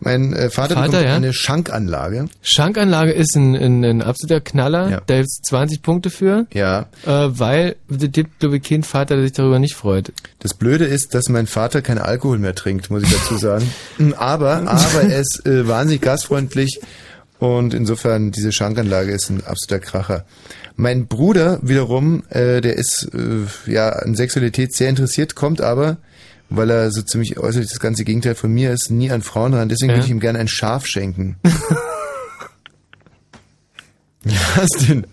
Mein 0.01 0.33
äh, 0.33 0.51
Vater, 0.51 0.75
Vater, 0.75 0.89
bekommt 0.89 1.05
ja? 1.05 1.15
eine 1.15 1.33
Schankanlage. 1.33 2.27
Schankanlage 2.43 3.13
ist 3.13 3.37
ein, 3.37 3.55
ein, 3.55 3.85
ein 3.85 4.03
absoluter 4.03 4.41
Knaller. 4.41 4.91
Ja. 4.91 5.03
Da 5.07 5.17
gibt's 5.17 5.41
20 5.43 5.83
Punkte 5.83 6.11
für. 6.11 6.47
Ja. 6.53 6.87
Äh, 7.05 7.09
weil 7.09 7.77
es 7.89 8.11
gibt, 8.13 8.41
glaube 8.41 8.59
ich, 8.59 8.63
keinen 8.63 8.83
Vater, 8.83 9.17
der 9.17 9.25
sich 9.25 9.33
darüber 9.33 9.59
nicht 9.59 9.75
freut. 9.75 10.13
Das 10.41 10.55
Blöde 10.55 10.85
ist, 10.85 11.15
dass 11.15 11.29
mein 11.29 11.47
Vater 11.47 11.83
keinen 11.83 11.99
Alkohol 11.99 12.39
mehr 12.39 12.55
trinkt, 12.55 12.91
muss 12.91 13.03
ich 13.03 13.11
dazu 13.11 13.37
sagen. 13.39 13.71
aber, 14.17 14.63
aber 14.67 15.03
er 15.03 15.21
ist 15.21 15.47
äh, 15.47 15.67
wahnsinnig 15.67 16.03
gastfreundlich 16.03 16.81
und 17.39 17.75
insofern 17.75 18.31
diese 18.31 18.53
Schankanlage 18.53 19.13
ist 19.13 19.31
ein 19.31 19.45
absoluter 19.45 19.79
Kracher. 19.79 20.25
Mein 20.77 21.07
Bruder 21.07 21.59
wiederum, 21.63 22.23
äh, 22.31 22.61
der 22.61 22.77
ist 22.77 23.09
äh, 23.15 23.71
ja 23.71 23.91
an 23.91 24.15
Sexualität 24.15 24.75
sehr 24.75 24.89
interessiert, 24.89 25.35
kommt 25.35 25.61
aber 25.61 25.99
weil 26.51 26.71
er 26.71 26.91
so 26.91 27.03
ziemlich 27.03 27.39
äußerlich 27.39 27.69
das 27.69 27.81
ganze 27.81 28.05
Gegenteil 28.05 28.35
von 28.35 28.53
mir 28.53 28.71
ist, 28.73 28.91
nie 28.91 29.11
an 29.11 29.23
Frauen 29.23 29.55
ran. 29.55 29.69
Deswegen 29.69 29.91
Ja. 29.91 29.97
würde 29.97 30.07
ich 30.07 30.11
ihm 30.13 30.21
gerne 30.21 30.39
ein 30.39 30.49
Schaf 30.49 30.87
schenken. 30.87 31.37
Was 34.57 34.87
denn? 34.87 35.07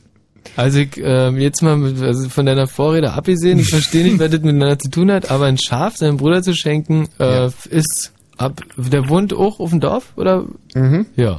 Also 0.55 0.79
ich, 0.79 0.97
ähm, 0.97 1.37
jetzt 1.37 1.61
mal 1.61 1.77
mit, 1.77 2.01
also 2.01 2.29
von 2.29 2.45
deiner 2.45 2.67
Vorrede 2.67 3.13
abgesehen, 3.13 3.59
ich 3.59 3.69
verstehe 3.69 4.03
nicht, 4.03 4.19
was 4.19 4.29
das 4.31 4.41
miteinander 4.41 4.77
zu 4.77 4.89
tun 4.89 5.11
hat, 5.11 5.31
aber 5.31 5.45
ein 5.45 5.57
Schaf 5.57 5.97
seinem 5.97 6.17
Bruder 6.17 6.43
zu 6.43 6.53
schenken, 6.53 7.07
äh, 7.19 7.49
ist 7.69 8.11
ab, 8.37 8.61
der 8.77 9.09
wohnt 9.09 9.33
auch 9.33 9.59
auf 9.59 9.71
dem 9.71 9.79
Dorf, 9.79 10.13
oder? 10.15 10.45
Mhm. 10.75 11.05
Ja. 11.15 11.37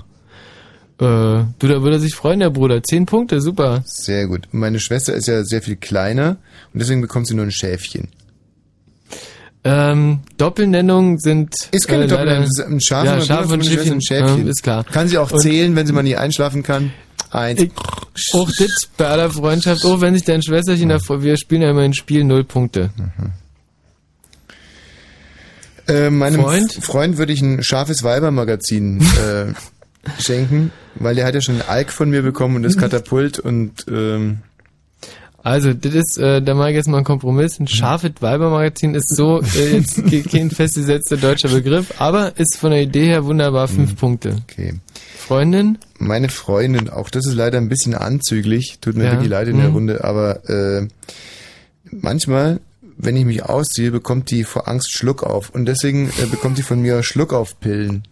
Äh, 0.99 1.45
du, 1.59 1.69
da 1.69 1.83
würde 1.83 1.97
er 1.97 2.01
sich 2.01 2.15
freuen, 2.15 2.41
der 2.41 2.51
Bruder. 2.51 2.83
Zehn 2.83 3.07
Punkte, 3.07 3.41
super. 3.41 3.83
Sehr 3.85 4.27
gut. 4.27 4.49
Meine 4.53 4.81
Schwester 4.81 5.15
ist 5.15 5.27
ja 5.29 5.45
sehr 5.45 5.63
viel 5.63 5.77
kleiner 5.77 6.37
und 6.73 6.81
deswegen 6.81 7.01
bekommt 7.01 7.27
sie 7.29 7.35
nur 7.35 7.45
ein 7.45 7.53
Schäfchen. 7.53 8.09
Ähm, 9.67 10.21
Doppelnennungen 10.37 11.19
sind. 11.19 11.55
Ist 11.71 11.89
keine 11.89 12.05
äh, 12.05 12.07
Doppelnennung, 12.09 12.43
leider- 12.43 12.65
ist 12.67 12.73
ein 12.73 12.81
Schaf 12.81 13.05
ja, 13.07 13.15
und 13.15 13.25
Schaf 13.25 13.51
und 13.51 13.65
Schäfchen. 13.65 13.93
ein 13.95 14.03
Schäfchen. 14.03 14.45
Ja, 14.45 14.51
ist 14.51 14.63
klar. 14.63 14.85
Kann 14.85 15.09
sie 15.09 15.17
auch 15.19 15.31
Und- 15.31 15.41
zählen, 15.41 15.75
wenn 15.75 15.87
sie 15.87 15.93
mal 15.95 16.03
nie 16.03 16.17
einschlafen 16.17 16.63
kann. 16.63 16.93
Eins. 17.31 17.63
Auch 18.35 18.51
das 18.59 18.89
bei 18.97 19.07
aller 19.09 19.31
Freundschaft, 19.31 19.85
auch 19.85 20.01
wenn 20.01 20.15
sich 20.15 20.23
dein 20.25 20.41
Schwesterchen 20.43 20.91
davor, 20.91 21.23
wir 21.23 21.37
spielen 21.37 21.63
ja 21.63 21.71
immer 21.71 21.81
ein 21.81 21.95
Spiel, 21.95 22.23
null 22.25 22.45
Punkte. 22.45 22.91
Äh, 25.89 26.11
meinem 26.11 26.41
Freund? 26.43 26.73
Freund? 26.81 27.19
Würde 27.19 27.33
ich 27.33 27.43
ein 27.43 27.63
scharfes 27.63 28.03
Weibermagazin 28.03 29.01
äh, 29.01 29.53
schenken, 30.23 30.71
weil 30.95 31.15
der 31.15 31.27
hat 31.27 31.35
ja 31.35 31.41
schon 31.41 31.57
ein 31.57 31.69
Alk 31.69 31.91
von 31.91 32.09
mir 32.11 32.23
bekommen 32.23 32.57
und 32.57 32.63
das 32.63 32.77
Katapult 32.79 33.39
und 33.39 33.85
ähm, 33.89 34.39
Also, 35.45 35.75
das 35.75 35.95
ist, 35.95 36.19
äh, 36.19 36.41
da 36.43 36.55
mache 36.55 36.71
ich 36.71 36.77
jetzt 36.77 36.89
mal 36.89 36.97
einen 36.97 37.05
Kompromiss. 37.05 37.61
Ein 37.61 37.69
scharfes 37.69 38.13
Weibermagazin 38.21 38.95
ist 38.95 39.15
so 39.15 39.43
äh, 39.43 39.77
jetzt 39.77 40.05
ke- 40.11 40.23
kein 40.23 40.51
festgesetzter 40.51 41.19
deutscher 41.19 41.51
Begriff, 41.51 42.01
aber 42.01 42.33
ist 42.39 42.57
von 42.57 42.71
der 42.71 42.81
Idee 42.83 43.05
her 43.07 43.27
wunderbar 43.27 43.69
fünf 43.69 43.95
Punkte. 43.97 44.37
Okay. 44.51 44.75
Freundin? 45.19 45.79
meine 45.99 46.29
Freundin, 46.31 46.89
auch 46.91 47.09
das 47.11 47.27
ist 47.27 47.35
leider 47.35 47.59
ein 47.59 47.69
bisschen 47.69 47.95
anzüglich, 47.95 48.79
tut 48.81 48.97
mir 48.97 49.05
Ja. 49.05 49.11
wirklich 49.13 49.31
leid 49.31 49.49
in 49.49 49.59
der 49.59 49.69
Mhm. 49.69 49.75
Runde, 49.75 50.05
aber 50.05 50.49
äh, 50.51 50.89
manchmal, 51.91 52.61
wenn 52.97 53.17
ich 53.17 53.25
mich 53.25 53.43
ausziehe, 53.45 53.91
bekommt 53.91 54.31
die 54.31 54.45
vor 54.45 54.67
Angst 54.69 54.93
Schluck 54.93 55.23
auf 55.23 55.51
und 55.51 55.67
deswegen 55.67 56.09
äh, 56.23 56.27
bekommt 56.31 56.57
die 56.59 56.63
von 56.63 56.81
mir 56.81 57.03
Schluck 57.03 57.33
auf 57.35 57.59
Pillen. 57.61 58.03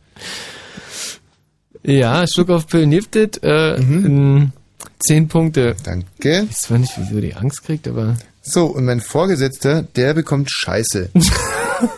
Ja, 1.83 2.27
Schluck 2.27 2.51
auf 2.51 2.67
Pillen 2.67 2.91
gibt 2.91 3.17
es. 3.17 3.39
Äh, 3.43 3.75
in 3.77 4.53
zehn 4.99 5.29
Punkte. 5.29 5.77
Danke. 5.85 6.47
Ich 6.51 6.71
weiß 6.71 6.79
nicht, 6.79 6.93
wieso 6.97 7.21
die 7.21 7.35
Angst 7.35 7.65
kriegt, 7.65 7.89
aber. 7.89 8.17
So, 8.43 8.67
und 8.67 8.85
mein 8.85 9.01
Vorgesetzter, 9.01 9.83
der 9.83 10.15
bekommt 10.15 10.51
Scheiße. 10.51 11.11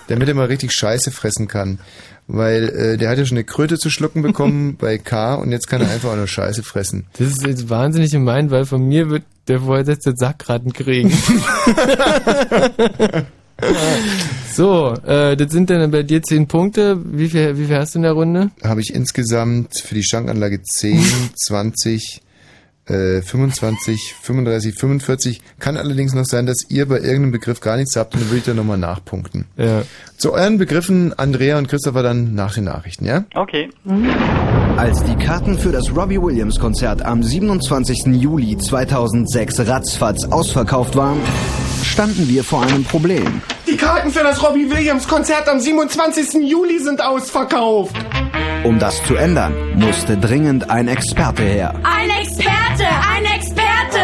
damit 0.09 0.29
er 0.29 0.35
mal 0.35 0.47
richtig 0.47 0.73
Scheiße 0.73 1.11
fressen 1.11 1.49
kann. 1.49 1.79
Weil 2.27 2.71
äh, 2.71 2.97
der 2.97 3.11
hat 3.11 3.19
ja 3.19 3.27
schon 3.27 3.37
eine 3.37 3.45
Kröte 3.45 3.79
zu 3.79 3.91
schlucken 3.91 4.23
bekommen 4.23 4.77
bei 4.81 4.97
K 4.99 5.35
und 5.35 5.53
jetzt 5.53 5.69
kann 5.69 5.83
er 5.83 5.91
einfach 5.91 6.11
auch 6.11 6.17
nur 6.17 6.27
Scheiße 6.27 6.63
fressen. 6.63 7.05
Das 7.19 7.29
ist 7.29 7.47
jetzt 7.47 7.69
wahnsinnig 7.69 8.13
gemein, 8.13 8.51
weil 8.51 8.65
von 8.65 8.87
mir 8.87 9.11
wird 9.11 9.25
der 9.47 9.61
Vorgesetzte 9.61 10.15
Sackratten 10.17 10.73
kriegen. 10.73 11.11
so, 14.55 14.95
äh, 15.05 15.37
das 15.37 15.53
sind 15.53 15.69
dann 15.69 15.91
bei 15.91 16.03
dir 16.03 16.23
zehn 16.23 16.49
Punkte. 16.49 16.99
Wie 17.05 17.29
viel, 17.29 17.59
wie 17.59 17.67
viel 17.67 17.77
hast 17.77 17.95
du 17.95 17.99
in 17.99 18.05
der 18.05 18.13
Runde? 18.13 18.53
Habe 18.63 18.81
ich 18.81 18.95
insgesamt 18.95 19.79
für 19.79 19.95
die 19.95 20.03
Schankanlage 20.03 20.63
10, 20.63 21.05
20, 21.37 22.23
äh, 22.87 23.23
25, 23.23 24.15
35, 24.21 24.75
45. 24.75 25.41
Kann 25.59 25.77
allerdings 25.77 26.15
noch 26.15 26.25
sein, 26.25 26.47
dass 26.47 26.69
ihr 26.69 26.87
bei 26.87 26.97
irgendeinem 26.97 27.33
Begriff 27.33 27.61
gar 27.61 27.77
nichts 27.77 27.97
habt 27.97 28.15
und 28.15 28.23
dann 28.23 28.29
würde 28.29 28.39
ich 28.39 28.45
da 28.45 28.55
nochmal 28.55 28.79
nachpunkten. 28.79 29.47
Ja. 29.57 29.83
Zu 30.17 30.33
euren 30.33 30.59
Begriffen, 30.59 31.13
Andrea 31.19 31.59
und 31.59 31.69
Christopher, 31.69 32.03
dann 32.03 32.35
nach 32.35 32.55
den 32.55 32.65
Nachrichten, 32.65 33.05
ja? 33.05 33.25
Okay. 33.35 33.71
Als 34.77 35.03
die 35.05 35.17
Karten 35.17 35.59
für 35.59 35.73
das 35.73 35.95
Robbie 35.95 36.21
Williams 36.21 36.59
Konzert 36.59 37.03
am 37.03 37.23
27. 37.23 38.07
Juli 38.21 38.57
2006 38.57 39.67
ratzfatz 39.67 40.25
ausverkauft 40.25 40.97
waren, 40.97 41.19
standen 41.85 42.29
wir 42.29 42.45
vor 42.45 42.63
einem 42.63 42.85
Problem. 42.85 43.43
Die 43.67 43.77
Karten 43.77 44.11
für 44.11 44.23
das 44.23 44.43
Robbie 44.43 44.71
Williams 44.71 45.07
Konzert 45.07 45.49
am 45.49 45.61
27. 45.61 46.43
Juli 46.43 46.79
sind 46.79 47.03
ausverkauft. 47.03 47.95
Um 48.65 48.79
das 48.79 49.03
zu 49.05 49.15
ändern, 49.15 49.55
musste 49.77 50.17
dringend 50.17 50.71
ein 50.71 50.89
Experte 50.89 51.43
her. 51.43 51.75
Ein 51.83 52.11
Experte, 52.11 52.87
ein 53.13 53.25
Experte! 53.37 54.01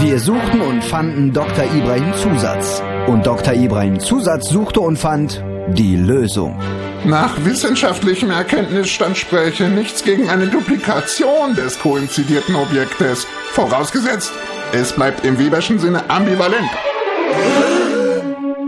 Wir 0.00 0.18
suchten 0.18 0.60
und 0.60 0.84
fanden 0.84 1.32
Dr. 1.32 1.64
Ibrahim 1.64 2.12
Zusatz. 2.14 2.82
Und 3.06 3.26
Dr. 3.26 3.54
Ibrahim 3.54 3.98
Zusatz 3.98 4.50
suchte 4.50 4.80
und 4.80 4.98
fand 4.98 5.42
die 5.68 5.96
Lösung. 5.96 6.58
Nach 7.04 7.32
wissenschaftlichem 7.44 8.30
Erkenntnisstand 8.30 9.16
spräche 9.16 9.64
nichts 9.64 10.04
gegen 10.04 10.28
eine 10.28 10.46
Duplikation 10.46 11.54
des 11.54 11.78
koinzidierten 11.78 12.54
Objektes. 12.54 13.26
Vorausgesetzt, 13.52 14.32
es 14.72 14.92
bleibt 14.92 15.24
im 15.24 15.38
Weberschen 15.38 15.78
Sinne 15.78 16.08
ambivalent. 16.08 16.70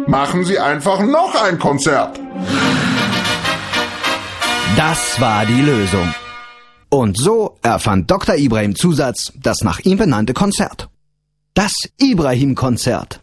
Machen 0.07 0.44
Sie 0.44 0.59
einfach 0.59 1.01
noch 1.01 1.34
ein 1.43 1.59
Konzert. 1.59 2.20
Das 4.76 5.20
war 5.20 5.47
die 5.47 5.60
Lösung. 5.60 6.15
Und 6.89 7.18
so 7.18 7.59
erfand 7.62 8.10
Dr. 8.10 8.36
Ibrahim 8.36 8.76
Zusatz 8.76 9.33
das 9.34 9.62
nach 9.62 9.81
ihm 9.81 9.99
benannte 9.99 10.34
Konzert. 10.34 10.89
Das 11.55 11.73
Ibrahim-Konzert. 11.99 13.20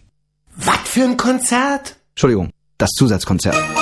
Was 0.56 0.80
für 0.86 1.04
ein 1.04 1.18
Konzert? 1.18 1.98
Entschuldigung, 2.12 2.50
das 2.78 2.92
Zusatzkonzert. 2.92 3.81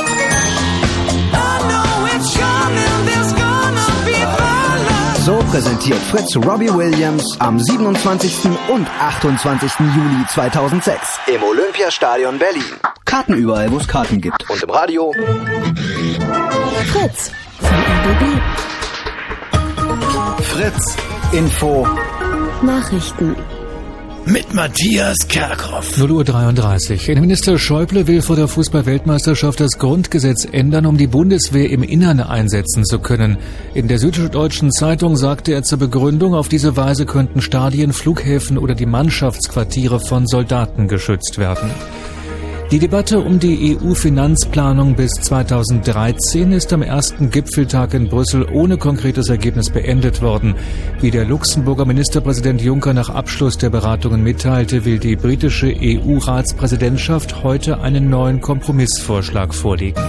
So 5.29 5.37
präsentiert 5.51 5.99
Fritz 6.09 6.35
Robbie 6.37 6.73
Williams 6.73 7.39
am 7.39 7.59
27. 7.59 8.45
und 8.67 8.87
28. 8.99 9.71
Juli 9.79 10.25
2006 10.27 11.19
im 11.27 11.43
Olympiastadion 11.43 12.39
Berlin. 12.39 12.63
Karten 13.05 13.35
überall, 13.35 13.71
wo 13.71 13.77
es 13.77 13.87
Karten 13.87 14.19
gibt. 14.21 14.49
Und 14.49 14.63
im 14.63 14.69
Radio 14.71 15.13
Fritz 16.87 17.31
von 17.59 17.77
RBB. 18.07 18.41
Fritz 20.41 20.95
Info 21.31 21.87
Nachrichten. 22.63 23.35
Mit 24.31 24.53
Matthias 24.53 25.17
Kerkhoff. 25.27 25.97
0 25.97 26.11
Uhr 26.11 26.23
33. 26.23 27.09
Innenminister 27.09 27.57
Schäuble 27.57 28.05
will 28.05 28.21
vor 28.21 28.35
der 28.35 28.47
Fußball-Weltmeisterschaft 28.47 29.59
das 29.59 29.79
Grundgesetz 29.79 30.45
ändern, 30.45 30.85
um 30.85 30.97
die 30.97 31.07
Bundeswehr 31.07 31.71
im 31.71 31.81
Innern 31.81 32.19
einsetzen 32.19 32.85
zu 32.85 32.99
können. 32.99 33.37
In 33.73 33.87
der 33.87 33.97
Süddeutschen 33.97 34.71
Zeitung 34.71 35.17
sagte 35.17 35.53
er 35.53 35.63
zur 35.63 35.79
Begründung, 35.79 36.35
auf 36.35 36.47
diese 36.47 36.77
Weise 36.77 37.07
könnten 37.07 37.41
Stadien, 37.41 37.91
Flughäfen 37.91 38.59
oder 38.59 38.75
die 38.75 38.85
Mannschaftsquartiere 38.85 39.99
von 39.99 40.27
Soldaten 40.27 40.87
geschützt 40.87 41.39
werden. 41.39 41.71
Die 42.71 42.77
Debatte 42.77 43.19
um 43.19 43.39
die 43.39 43.75
EU-Finanzplanung 43.75 44.95
bis 44.95 45.09
2013 45.13 46.51
ist 46.51 46.71
am 46.71 46.83
ersten 46.83 47.31
Gipfeltag 47.31 47.95
in 47.95 48.07
Brüssel 48.07 48.45
ohne 48.53 48.77
konkretes 48.77 49.29
Ergebnis 49.29 49.71
beendet 49.71 50.21
worden. 50.21 50.53
Wie 51.01 51.09
der 51.09 51.25
Luxemburger 51.25 51.85
Ministerpräsident 51.85 52.61
Juncker 52.61 52.93
nach 52.93 53.09
Abschluss 53.09 53.57
der 53.57 53.71
Beratungen 53.71 54.21
mitteilte, 54.21 54.85
will 54.85 54.99
die 54.99 55.15
britische 55.15 55.73
EU-Ratspräsidentschaft 55.81 57.43
heute 57.43 57.81
einen 57.81 58.07
neuen 58.07 58.39
Kompromissvorschlag 58.39 59.55
vorlegen. 59.55 60.03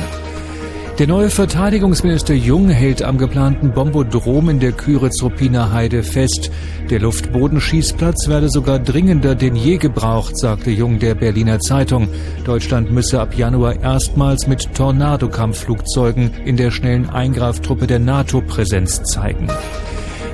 Der 1.01 1.07
neue 1.07 1.31
Verteidigungsminister 1.31 2.35
Jung 2.35 2.69
hält 2.69 3.03
am 3.03 3.17
geplanten 3.17 3.73
Bombodrom 3.73 4.51
in 4.51 4.61
der 4.61 4.73
Küritz-Ruppiner 4.73 5.73
Heide 5.73 6.03
fest. 6.03 6.51
Der 6.91 7.01
Luftbodenschießplatz 7.01 8.29
werde 8.29 8.51
sogar 8.51 8.79
dringender 8.79 9.35
denn 9.35 9.57
je 9.57 9.79
gebraucht, 9.79 10.37
sagte 10.37 10.71
Jung 10.71 10.99
der 10.99 11.15
Berliner 11.15 11.59
Zeitung. 11.59 12.07
Deutschland 12.45 12.93
müsse 12.93 13.19
ab 13.19 13.35
Januar 13.35 13.81
erstmals 13.83 14.47
mit 14.47 14.75
Tornado-Kampfflugzeugen 14.75 16.33
in 16.45 16.59
der 16.59 16.71
schnellen 16.71 17.09
Eingreiftruppe 17.09 17.87
der 17.87 17.99
NATO 17.99 18.43
Präsenz 18.43 19.03
zeigen. 19.03 19.49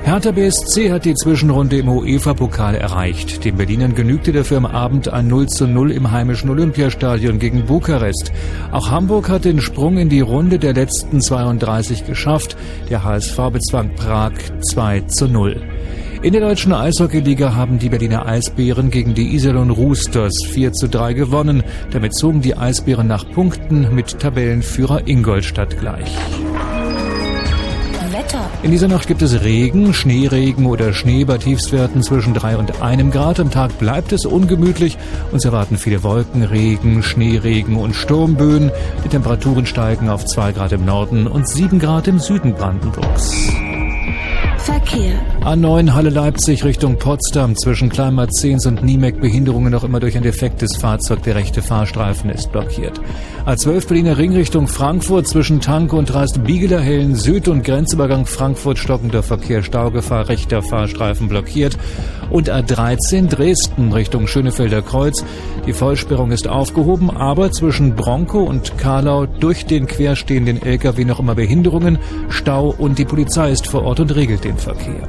Hertha 0.07 0.31
BSC 0.31 0.89
hat 0.89 1.03
die 1.03 1.15
Zwischenrunde 1.15 1.79
im 1.79 1.89
UEFA-Pokal 1.89 2.75
erreicht. 2.75 3.43
Den 3.43 3.57
Berlinern 3.57 3.93
genügte 3.93 4.31
dafür 4.31 4.55
am 4.55 4.65
Abend 4.65 5.09
ein 5.09 5.27
0 5.27 5.47
zu 5.47 5.67
0 5.67 5.91
im 5.91 6.11
heimischen 6.11 6.49
Olympiastadion 6.49 7.39
gegen 7.39 7.65
Bukarest. 7.65 8.31
Auch 8.71 8.89
Hamburg 8.89 9.27
hat 9.27 9.43
den 9.43 9.59
Sprung 9.59 9.97
in 9.97 10.07
die 10.07 10.21
Runde 10.21 10.59
der 10.59 10.73
letzten 10.73 11.19
32 11.19 12.05
geschafft. 12.05 12.55
Der 12.89 13.03
HSV 13.03 13.35
bezwang 13.51 13.95
Prag 13.95 14.31
2 14.71 15.01
zu 15.01 15.27
0. 15.27 15.61
In 16.21 16.31
der 16.31 16.41
deutschen 16.41 16.71
Eishockeyliga 16.71 17.53
haben 17.53 17.77
die 17.77 17.89
Berliner 17.89 18.25
Eisbären 18.25 18.91
gegen 18.91 19.13
die 19.13 19.35
Iserlohn 19.35 19.71
Roosters 19.71 20.35
4 20.49 20.71
zu 20.71 20.87
3 20.87 21.11
gewonnen. 21.15 21.63
Damit 21.91 22.15
zogen 22.15 22.39
die 22.39 22.55
Eisbären 22.55 23.07
nach 23.07 23.29
Punkten 23.29 23.93
mit 23.93 24.17
Tabellenführer 24.19 25.05
Ingolstadt 25.05 25.77
gleich. 25.77 26.15
Wetter. 28.27 28.49
In 28.63 28.71
dieser 28.71 28.87
Nacht 28.87 29.07
gibt 29.07 29.21
es 29.21 29.43
Regen, 29.43 29.93
Schneeregen 29.93 30.65
oder 30.65 30.93
Schnee 30.93 31.23
bei 31.23 31.37
Tiefstwerten 31.37 32.03
zwischen 32.03 32.33
3 32.33 32.57
und 32.57 32.81
1 32.81 33.13
Grad. 33.13 33.39
Am 33.39 33.51
Tag 33.51 33.77
bleibt 33.79 34.11
es 34.11 34.25
ungemütlich. 34.25 34.97
Uns 35.31 35.45
erwarten 35.45 35.77
viele 35.77 36.03
Wolken, 36.03 36.43
Regen, 36.43 37.03
Schneeregen 37.03 37.77
und 37.77 37.95
Sturmböen. 37.95 38.71
Die 39.03 39.09
Temperaturen 39.09 39.65
steigen 39.65 40.09
auf 40.09 40.25
2 40.25 40.51
Grad 40.53 40.71
im 40.73 40.85
Norden 40.85 41.27
und 41.27 41.47
7 41.47 41.79
Grad 41.79 42.07
im 42.07 42.19
Süden 42.19 42.53
Brandenburgs. 42.53 43.31
Verkehr. 44.67 45.13
A9 45.45 45.93
Halle 45.93 46.09
Leipzig 46.09 46.65
Richtung 46.65 46.99
Potsdam 46.99 47.55
zwischen 47.55 47.87
Kleinmazens 47.87 48.65
und 48.65 48.83
Niemek 48.83 49.21
Behinderungen 49.21 49.71
noch 49.71 49.85
immer 49.85 50.01
durch 50.01 50.17
ein 50.17 50.23
defektes 50.23 50.75
Fahrzeug. 50.75 51.23
Der 51.23 51.35
rechte 51.35 51.61
Fahrstreifen 51.61 52.29
ist 52.29 52.51
blockiert. 52.51 52.99
A12 53.45 53.87
Berliner 53.87 54.17
Ring 54.17 54.33
Richtung 54.33 54.67
Frankfurt 54.67 55.25
zwischen 55.25 55.61
Tanke 55.61 55.95
und 55.95 56.11
Dreist 56.11 56.43
Biegeler 56.43 56.81
Hellen 56.81 57.15
Süd 57.15 57.47
und 57.47 57.63
Grenzübergang 57.63 58.25
Frankfurt 58.25 58.77
stockender 58.77 59.23
Verkehr 59.23 59.63
Staugefahr 59.63 60.27
rechter 60.27 60.61
Fahrstreifen 60.61 61.29
blockiert. 61.29 61.77
Und 62.29 62.51
A13 62.51 63.29
Dresden 63.29 63.93
Richtung 63.93 64.27
Schönefelder 64.27 64.81
Kreuz. 64.81 65.23
Die 65.65 65.71
Vollsperrung 65.71 66.31
ist 66.31 66.49
aufgehoben, 66.49 67.09
aber 67.09 67.53
zwischen 67.53 67.95
Bronco 67.95 68.43
und 68.43 68.77
Karlau 68.77 69.27
durch 69.27 69.65
den 69.65 69.87
querstehenden 69.87 70.61
LKW 70.61 71.05
noch 71.05 71.21
immer 71.21 71.35
Behinderungen, 71.35 71.99
Stau 72.27 72.75
und 72.77 72.99
die 72.99 73.05
Polizei 73.05 73.51
ist 73.51 73.67
vor 73.67 73.83
Ort 73.83 74.01
und 74.01 74.13
regelt 74.13 74.43
den 74.43 74.56
Verkehr. 74.57 75.07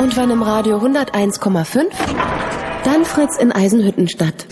Und 0.00 0.16
wenn 0.16 0.30
im 0.30 0.42
Radio 0.42 0.78
101,5, 0.78 1.84
dann 2.84 3.04
Fritz 3.04 3.36
in 3.38 3.52
Eisenhüttenstadt. 3.52 4.46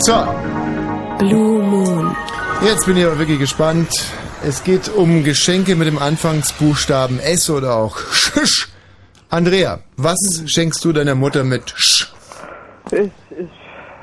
So, 0.00 0.14
Blue 1.18 1.62
Moon. 1.62 2.16
jetzt 2.64 2.86
bin 2.86 2.96
ich 2.96 3.04
aber 3.04 3.18
wirklich 3.18 3.38
gespannt. 3.38 3.88
Es 4.44 4.62
geht 4.62 4.88
um 4.88 5.24
Geschenke 5.24 5.74
mit 5.74 5.88
dem 5.88 5.98
Anfangsbuchstaben 5.98 7.18
S 7.18 7.50
oder 7.50 7.74
auch 7.74 7.98
Sch. 8.12 8.68
Andrea, 9.30 9.80
was 9.96 10.42
schenkst 10.46 10.84
du 10.84 10.92
deiner 10.92 11.14
Mutter 11.14 11.44
mit 11.44 11.72
Sch? 11.76 12.12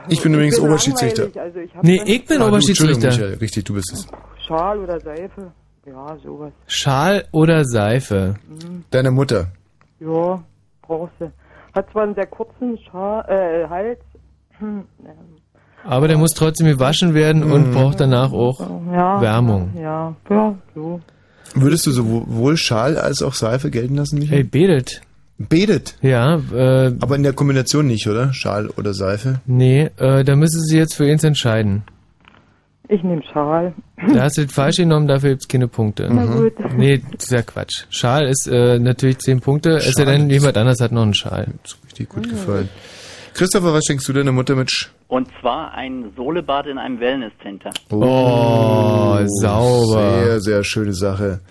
Ich, 0.09 0.21
bin 0.21 0.33
übrigens 0.33 0.55
bin 0.57 0.65
Oberschiedsrichter. 0.65 1.29
Also 1.39 1.59
ich 1.59 1.71
Nee, 1.81 2.01
ich 2.05 2.25
bin 2.25 2.37
Ah, 2.37 2.45
du, 2.45 2.47
Oberschiedsrichter. 2.49 3.07
Michael, 3.07 3.33
richtig, 3.35 3.65
du 3.65 3.73
bist 3.73 3.91
es. 3.93 4.07
Schal 4.47 4.79
oder 4.79 4.99
Seife. 4.99 5.51
Ja, 5.85 6.17
sowas. 6.23 6.51
Schal 6.67 7.25
oder 7.31 7.63
Seife? 7.65 8.35
Deine 8.91 9.11
Mutter. 9.11 9.47
Ja, 9.99 10.43
brauchst 10.81 11.13
du. 11.19 11.31
Hat 11.73 11.91
zwar 11.91 12.03
einen 12.03 12.15
sehr 12.15 12.27
kurzen 12.27 12.77
Schal, 12.89 13.25
äh, 13.29 13.67
Hals. 13.69 13.99
Hm, 14.59 14.83
Aber 15.83 16.07
der 16.07 16.17
muss 16.17 16.33
trotzdem 16.33 16.65
gewaschen 16.67 17.13
werden 17.13 17.43
und 17.43 17.71
braucht 17.71 17.99
danach 17.99 18.31
auch 18.31 18.59
Ja. 18.91 19.21
Wärmung. 19.21 19.71
Ja, 19.79 20.15
ja, 20.29 20.55
so. 20.73 20.99
Würdest 21.53 21.85
du 21.85 21.91
sowohl 21.91 22.57
Schal 22.57 22.97
als 22.97 23.21
auch 23.21 23.33
Seife 23.33 23.69
gelten 23.69 23.95
lassen, 23.95 24.17
Michael? 24.19 24.39
Ey, 24.39 24.43
betet. 24.43 25.01
Betet? 25.37 25.95
Ja, 26.01 26.39
äh, 26.53 26.93
Aber 27.01 27.15
in 27.15 27.23
der 27.23 27.33
Kombination 27.33 27.87
nicht, 27.87 28.07
oder? 28.07 28.31
Schal 28.33 28.69
oder 28.77 28.93
Seife? 28.93 29.41
nee, 29.45 29.89
äh, 29.97 30.23
da 30.23 30.35
müssen 30.35 30.61
Sie 30.61 30.77
jetzt 30.77 30.95
für 30.95 31.11
uns 31.11 31.23
entscheiden. 31.23 31.83
Ich 32.87 33.01
nehme 33.03 33.21
Schal. 33.33 33.73
Da 34.13 34.21
hast 34.23 34.37
du 34.37 34.43
das 34.45 34.53
falsch 34.53 34.77
genommen, 34.77 35.07
dafür 35.07 35.31
gibt's 35.31 35.47
keine 35.47 35.67
Punkte. 35.67 36.07
Na 36.11 36.25
gut. 36.25 36.53
Nee, 36.77 37.01
das 37.13 37.25
ist 37.25 37.31
ja 37.31 37.41
Quatsch. 37.41 37.85
Schal 37.89 38.27
ist 38.27 38.47
äh, 38.47 38.77
natürlich 38.79 39.17
10 39.19 39.41
Punkte, 39.41 39.77
es 39.77 39.91
sei 39.93 40.03
Schal 40.03 40.17
denn, 40.19 40.29
jemand 40.29 40.55
anders 40.55 40.79
hat 40.79 40.91
noch 40.91 41.01
einen 41.01 41.15
Schal. 41.15 41.47
Richtig 41.85 42.09
gut 42.09 42.29
gefallen. 42.29 42.69
Christopher, 43.33 43.73
was 43.73 43.83
schenkst 43.85 44.07
du 44.07 44.13
deiner 44.13 44.31
Mutter 44.31 44.55
mit 44.55 44.69
Sch? 44.71 44.91
Und 45.07 45.27
zwar 45.41 45.73
ein 45.73 46.11
Sohlebad 46.15 46.67
in 46.67 46.77
einem 46.77 46.99
Wellnesscenter. 46.99 47.71
Oh, 47.89 49.17
sauber. 49.25 50.23
Sehr, 50.23 50.41
sehr 50.41 50.63
schöne 50.63 50.93
Sache. 50.93 51.41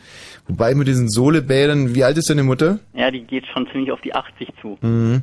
Wobei 0.47 0.75
mit 0.75 0.87
diesen 0.89 1.09
Sohlebädern, 1.09 1.95
wie 1.95 2.05
alt 2.05 2.19
ist 2.19 2.29
deine 2.29 2.43
Mutter? 2.43 2.79
Ja, 2.93 3.11
die 3.11 3.23
geht 3.23 3.47
schon 3.47 3.67
ziemlich 3.73 3.91
auf 3.91 4.01
die 4.03 4.15
80 4.15 4.49
zu. 4.61 4.77
Mhm. 4.83 5.23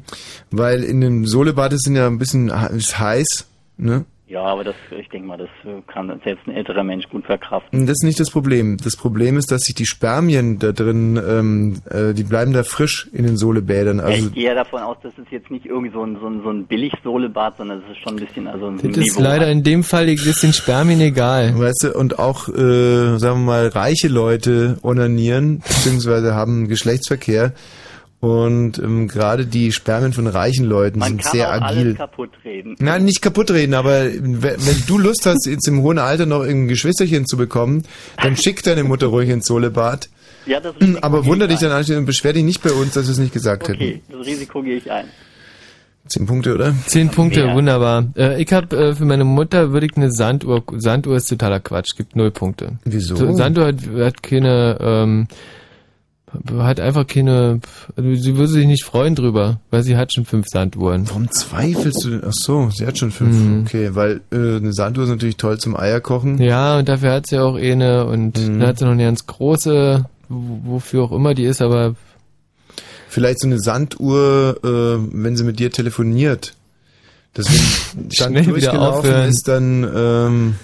Weil 0.50 0.83
in 0.83 1.00
dem 1.01 1.25
Sohlebad 1.27 1.74
ist 1.74 1.88
ja 1.88 2.08
ein 2.08 2.17
bisschen 2.17 2.50
he- 2.59 2.75
ist 2.75 2.98
heiß, 2.98 3.48
ne? 3.77 4.06
Ja, 4.32 4.43
aber 4.43 4.64
das, 4.64 4.76
ich 4.98 5.10
denke 5.10 5.27
mal, 5.27 5.38
das 5.38 5.50
äh, 5.66 5.82
kann 5.92 6.08
selbst 6.24 6.48
ein 6.48 6.56
älterer 6.56 6.85
Mensch 6.85 7.10
gut 7.10 7.26
verkraften. 7.26 7.85
Das 7.85 7.98
ist 7.98 8.06
nicht 8.06 8.18
das 8.18 8.32
Problem. 8.32 8.77
Das 8.82 8.95
Problem 8.95 9.35
ist, 9.35 9.51
dass 9.51 9.64
sich 9.64 9.76
die 9.76 9.85
Spermien 9.85 10.58
da 10.58 10.72
drin, 10.72 11.18
ähm, 11.18 11.82
äh, 11.90 12.14
die 12.14 12.24
bleiben 12.24 12.53
da 12.53 12.64
frisch 12.64 13.10
in 13.11 13.26
den 13.26 13.35
Sohlebädern. 13.35 14.00
Also 14.00 14.27
ich 14.27 14.34
gehe 14.34 14.45
ja 14.45 14.56
davon 14.56 14.84
aus, 14.84 14.95
dass 15.03 15.11
es 15.18 15.30
jetzt 15.32 15.51
nicht 15.51 15.66
irgendwie 15.66 15.92
so 15.92 16.01
ein, 16.06 16.18
so 16.22 16.27
ein, 16.27 16.43
so 16.43 16.50
ein 16.50 16.66
Billig-Sohlebad, 16.66 17.58
sondern 17.58 17.80
es 17.80 17.92
ist 17.92 18.01
schon 18.03 18.14
ein 18.18 18.26
bisschen, 18.26 18.48
also 18.48 18.68
ein 18.68 18.77
Das 18.77 19.06
ist 19.06 19.19
leider 19.19 19.50
in 19.51 19.64
dem 19.64 19.84
Fall 19.84 20.08
ist 20.08 20.43
den 20.43 20.53
Spermien 20.53 21.01
egal. 21.01 21.60
Weißt 21.60 21.84
du, 21.84 22.00
und 22.00 22.18
auch, 22.18 22.48
äh, 22.48 23.18
sagen 23.18 23.42
wir 23.42 23.45
mal, 23.48 23.68
reiche 23.68 24.08
Leute 24.08 24.77
onanieren, 24.82 25.60
beziehungsweise 25.60 26.35
haben 26.35 26.69
Geschlechtsverkehr. 26.69 27.51
Und 28.22 28.77
ähm, 28.77 29.08
gerade 29.08 29.48
die 29.48 29.72
Spermien 29.72 30.14
von 30.14 30.27
reichen 30.27 30.66
Leuten 30.66 31.00
Man 31.00 31.09
sind 31.09 31.24
kann 31.24 31.32
sehr 31.32 31.50
auch 31.50 31.61
agil. 31.61 31.77
alles 31.80 31.98
kaputt 31.98 32.30
reden. 32.45 32.75
Nein, 32.77 33.03
nicht 33.03 33.22
kaputt 33.24 33.50
reden, 33.50 33.74
aber 33.74 34.03
wenn, 34.06 34.43
wenn 34.43 34.83
du 34.85 34.98
Lust 35.00 35.25
hast, 35.25 35.48
jetzt 35.48 35.67
im 35.67 35.82
hohen 35.82 35.98
Alter 35.98 36.27
noch 36.27 36.43
ein 36.43 36.67
Geschwisterchen 36.67 37.25
zu 37.25 37.35
bekommen, 37.35 37.83
dann 38.22 38.38
schick 38.38 38.61
deine 38.61 38.83
Mutter 38.83 39.08
ruhig 39.08 39.27
ins 39.30 39.48
Sohlebad. 39.48 40.08
Ja, 40.45 40.59
das 40.59 40.75
Risiko 40.80 41.00
Aber 41.01 41.25
wunder 41.25 41.45
ich 41.45 41.51
dich 41.53 41.59
dann 41.61 41.72
anschließend 41.72 42.00
und 42.01 42.06
beschwer 42.06 42.33
dich 42.33 42.43
nicht 42.43 42.61
bei 42.61 42.72
uns, 42.72 42.93
dass 42.93 43.08
wir 43.08 43.11
es 43.14 43.17
nicht 43.17 43.33
gesagt 43.33 43.67
hätten. 43.67 43.82
Okay, 43.82 44.01
das 44.09 44.25
Risiko 44.27 44.61
gehe 44.61 44.77
ich 44.77 44.91
ein. 44.91 45.06
Zehn 46.08 46.25
Punkte, 46.27 46.53
oder? 46.56 46.75
Zehn 46.88 47.09
Punkte, 47.09 47.45
Mehr. 47.45 47.56
wunderbar. 47.56 48.06
Äh, 48.16 48.41
ich 48.41 48.51
habe 48.53 48.75
äh, 48.75 48.95
für 48.95 49.06
meine 49.06 49.24
Mutter 49.24 49.72
würde 49.72 49.85
ich 49.88 49.95
eine 49.98 50.11
Sanduhr. 50.11 50.64
Sanduhr 50.77 51.17
ist 51.17 51.27
totaler 51.27 51.59
Quatsch, 51.59 51.95
gibt 51.95 52.16
null 52.16 52.32
Punkte. 52.32 52.74
Wieso? 52.85 53.16
So, 53.16 53.33
Sanduhr 53.33 53.67
hat, 53.67 53.77
hat 53.98 54.22
keine, 54.24 54.77
ähm, 54.80 55.27
hat 56.58 56.80
einfach 56.80 57.06
keine, 57.08 57.60
also 57.95 58.16
sie 58.16 58.35
würde 58.38 58.48
sich 58.51 58.66
nicht 58.66 58.84
freuen 58.85 59.16
drüber, 59.16 59.60
weil 59.69 59.84
sie 59.84 59.98
hat 59.98 60.14
schon 60.14 60.26
fünf 60.26 60.48
Sanduhren. 60.48 61.08
Warum 61.10 61.30
zweifelst 61.32 62.03
du? 62.06 62.22
Ach 62.26 62.32
so, 62.34 62.69
sie 62.74 62.85
hat 62.88 62.98
schon 62.98 63.11
fünf. 63.11 63.35
Mhm. 63.35 63.64
Okay, 63.66 63.90
weil 63.93 64.22
äh, 64.32 64.58
eine 64.58 64.72
Sanduhr 64.74 65.03
ist 65.03 65.10
natürlich 65.10 65.38
toll 65.38 65.58
zum 65.60 65.76
Eierkochen. 65.77 66.42
Ja, 66.42 66.77
und 66.77 66.88
dafür 66.90 67.11
hat 67.11 67.27
sie 67.27 67.38
auch 67.40 67.56
eine 67.56 68.06
und 68.06 68.38
Mhm. 68.38 68.60
dann 68.60 68.68
hat 68.68 68.80
sie 68.80 68.85
noch 68.85 68.92
eine 68.93 69.03
ganz 69.03 69.26
große, 69.27 70.06
wofür 70.30 71.03
auch 71.03 71.11
immer 71.11 71.34
die 71.34 71.43
ist, 71.45 71.61
aber 71.61 71.95
Vielleicht 73.10 73.42
so 73.42 73.48
eine 73.48 73.60
Sanduhr, 73.60 74.58
äh, 74.64 74.68
wenn 75.11 75.35
sie 75.35 75.43
mit 75.43 75.60
dir 75.60 75.69
telefoniert. 75.69 76.53
Wenn 77.35 77.45
dann 78.18 78.32
Schnell 78.43 78.56
wieder 78.56 78.82
aufhören. 78.82 79.30
ist, 79.30 79.48
dann 79.50 79.85
ähm, 79.93 80.56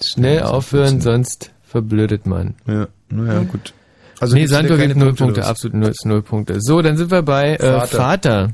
schnell 0.00 0.42
aufhören, 0.42 1.00
sonst 1.00 1.50
verblödet 1.64 2.24
man. 2.24 2.54
Ja, 2.68 2.86
naja, 3.10 3.42
gut. 3.42 3.72
Also 4.20 4.34
nee, 4.36 4.44
wieder 4.44 4.62
gibt 4.62 4.78
keine 4.80 4.94
null 4.96 5.14
Punkte 5.14 5.44
absolut 5.46 5.74
null, 5.76 5.92
null 6.04 6.22
Punkte. 6.22 6.56
So, 6.60 6.82
dann 6.82 6.96
sind 6.96 7.10
wir 7.10 7.22
bei 7.22 7.54
äh, 7.54 7.58
Vater. 7.58 7.86
Vater. 7.96 8.48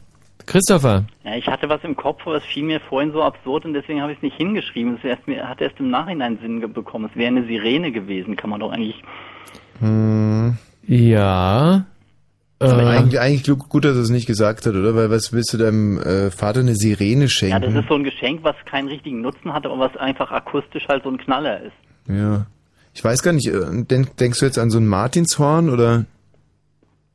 Christopher. 0.47 1.05
Ja, 1.25 1.36
ich 1.36 1.47
hatte 1.47 1.68
was 1.70 1.83
im 1.84 1.97
Kopf, 1.97 2.20
aber 2.26 2.36
es 2.36 2.44
fiel 2.44 2.65
mir 2.65 2.78
vorhin 2.81 3.12
so 3.12 3.23
absurd 3.23 3.65
und 3.65 3.73
deswegen 3.73 4.02
habe 4.02 4.12
ich 4.12 4.18
es 4.18 4.23
nicht 4.23 4.36
hingeschrieben. 4.36 4.99
Es 5.02 5.43
hat 5.43 5.60
erst 5.62 5.81
im 5.81 5.89
Nachhinein 5.91 6.39
Sinn 6.43 6.60
bekommen. 6.73 7.09
Es 7.10 7.17
wäre 7.17 7.28
eine 7.28 7.47
Sirene 7.47 7.93
gewesen, 7.93 8.36
kann 8.36 8.51
man 8.51 8.60
doch 8.60 8.70
eigentlich. 8.70 9.02
Hm. 9.81 10.59
Ja. 10.86 11.86
Aber 12.60 12.83
Äh, 12.83 12.86
eigentlich, 12.99 13.20
eigentlich 13.20 13.59
gut- 13.68 13.84
dass 13.84 13.97
er 13.97 14.02
es 14.02 14.10
nicht 14.10 14.26
gesagt 14.26 14.67
hat, 14.67 14.75
oder? 14.75 14.94
Weil 14.94 15.10
was 15.10 15.33
willst 15.33 15.52
du 15.55 15.59
deinem 15.59 15.99
äh, 15.99 16.31
Vater 16.31 16.60
eine 16.60 16.75
Sirene 16.76 17.23
Ja, 17.25 17.28
schenken? 17.28 17.62
das 17.62 17.75
ist 17.75 17.89
so 17.89 17.94
ein 17.94 18.05
Geschenk, 18.05 18.41
was 18.43 18.55
keinen 18.70 18.89
richtigen 18.89 19.23
Nutzen 19.23 19.52
hat, 19.52 19.65
aber 19.67 19.78
was 19.78 19.97
einfach 19.97 20.31
akustisch 20.31 20.86
halt 20.89 21.02
so 21.05 21.10
ein 21.10 21.18
Knaller 21.18 21.60
ist. 21.62 21.73
Ja. 22.09 22.47
Ich 22.95 23.05
weiß 23.05 23.23
gar 23.23 23.33
nicht, 23.33 23.49
äh, 23.49 23.61
denk, 23.85 24.17
denkst 24.17 24.39
du 24.41 24.47
jetzt 24.47 24.59
an 24.59 24.71
so 24.71 24.79
ein 24.79 24.87
Martinshorn 24.87 25.69
oder? 25.69 26.07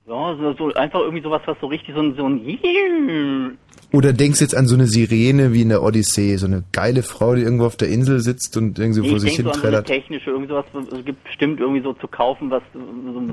So, 0.05 0.35
so, 0.39 0.53
so 0.53 0.73
einfach 0.73 0.99
irgendwie 1.01 1.23
sowas, 1.23 1.41
was 1.45 1.57
so 1.61 1.67
richtig 1.67 1.95
so 1.95 2.01
ein, 2.01 2.15
so 2.15 2.25
ein 2.27 3.57
Oder 3.91 4.13
denkst 4.13 4.37
du 4.39 4.45
jetzt 4.45 4.55
an 4.55 4.67
so 4.67 4.75
eine 4.75 4.85
Sirene 4.85 5.51
wie 5.53 5.61
in 5.63 5.69
der 5.69 5.81
Odyssee, 5.81 6.35
so 6.35 6.45
eine 6.45 6.63
geile 6.73 7.01
Frau, 7.01 7.33
die 7.33 7.41
irgendwo 7.41 7.65
auf 7.65 7.75
der 7.75 7.89
Insel 7.89 8.19
sitzt 8.19 8.55
und 8.57 8.77
irgendwie 8.77 9.01
Nee, 9.01 9.07
vor 9.07 9.17
ich 9.17 9.23
sich 9.23 9.35
hin 9.35 9.45
so 9.45 9.49
an 9.51 9.55
so 9.55 9.61
trällert? 9.61 9.87
technische, 9.87 10.29
irgendwie 10.29 10.49
sowas, 10.49 10.65
es 10.91 11.05
gibt 11.05 11.23
bestimmt 11.23 11.59
irgendwie 11.59 11.81
so 11.81 11.93
zu 11.93 12.07
kaufen, 12.07 12.51
was 12.51 12.61
so, 12.73 12.79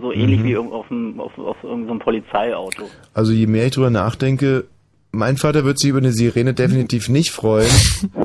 so 0.01 0.13
ähnlich 0.13 0.41
Mhm. 0.41 0.45
wie 0.45 0.57
auf, 0.57 0.91
einem, 0.91 1.21
auf, 1.21 1.37
auf 1.39 1.57
irgendeinem 1.63 1.99
Polizeiauto. 1.99 2.85
Also 3.13 3.33
je 3.33 3.47
mehr 3.47 3.67
ich 3.67 3.73
drüber 3.73 3.91
nachdenke, 3.91 4.65
mein 5.17 5.37
Vater 5.37 5.65
wird 5.65 5.79
sich 5.79 5.91
über 5.91 5.99
eine 5.99 6.13
Sirene 6.13 6.55
definitiv 6.55 7.09
nicht 7.11 7.31
freuen. 7.31 7.71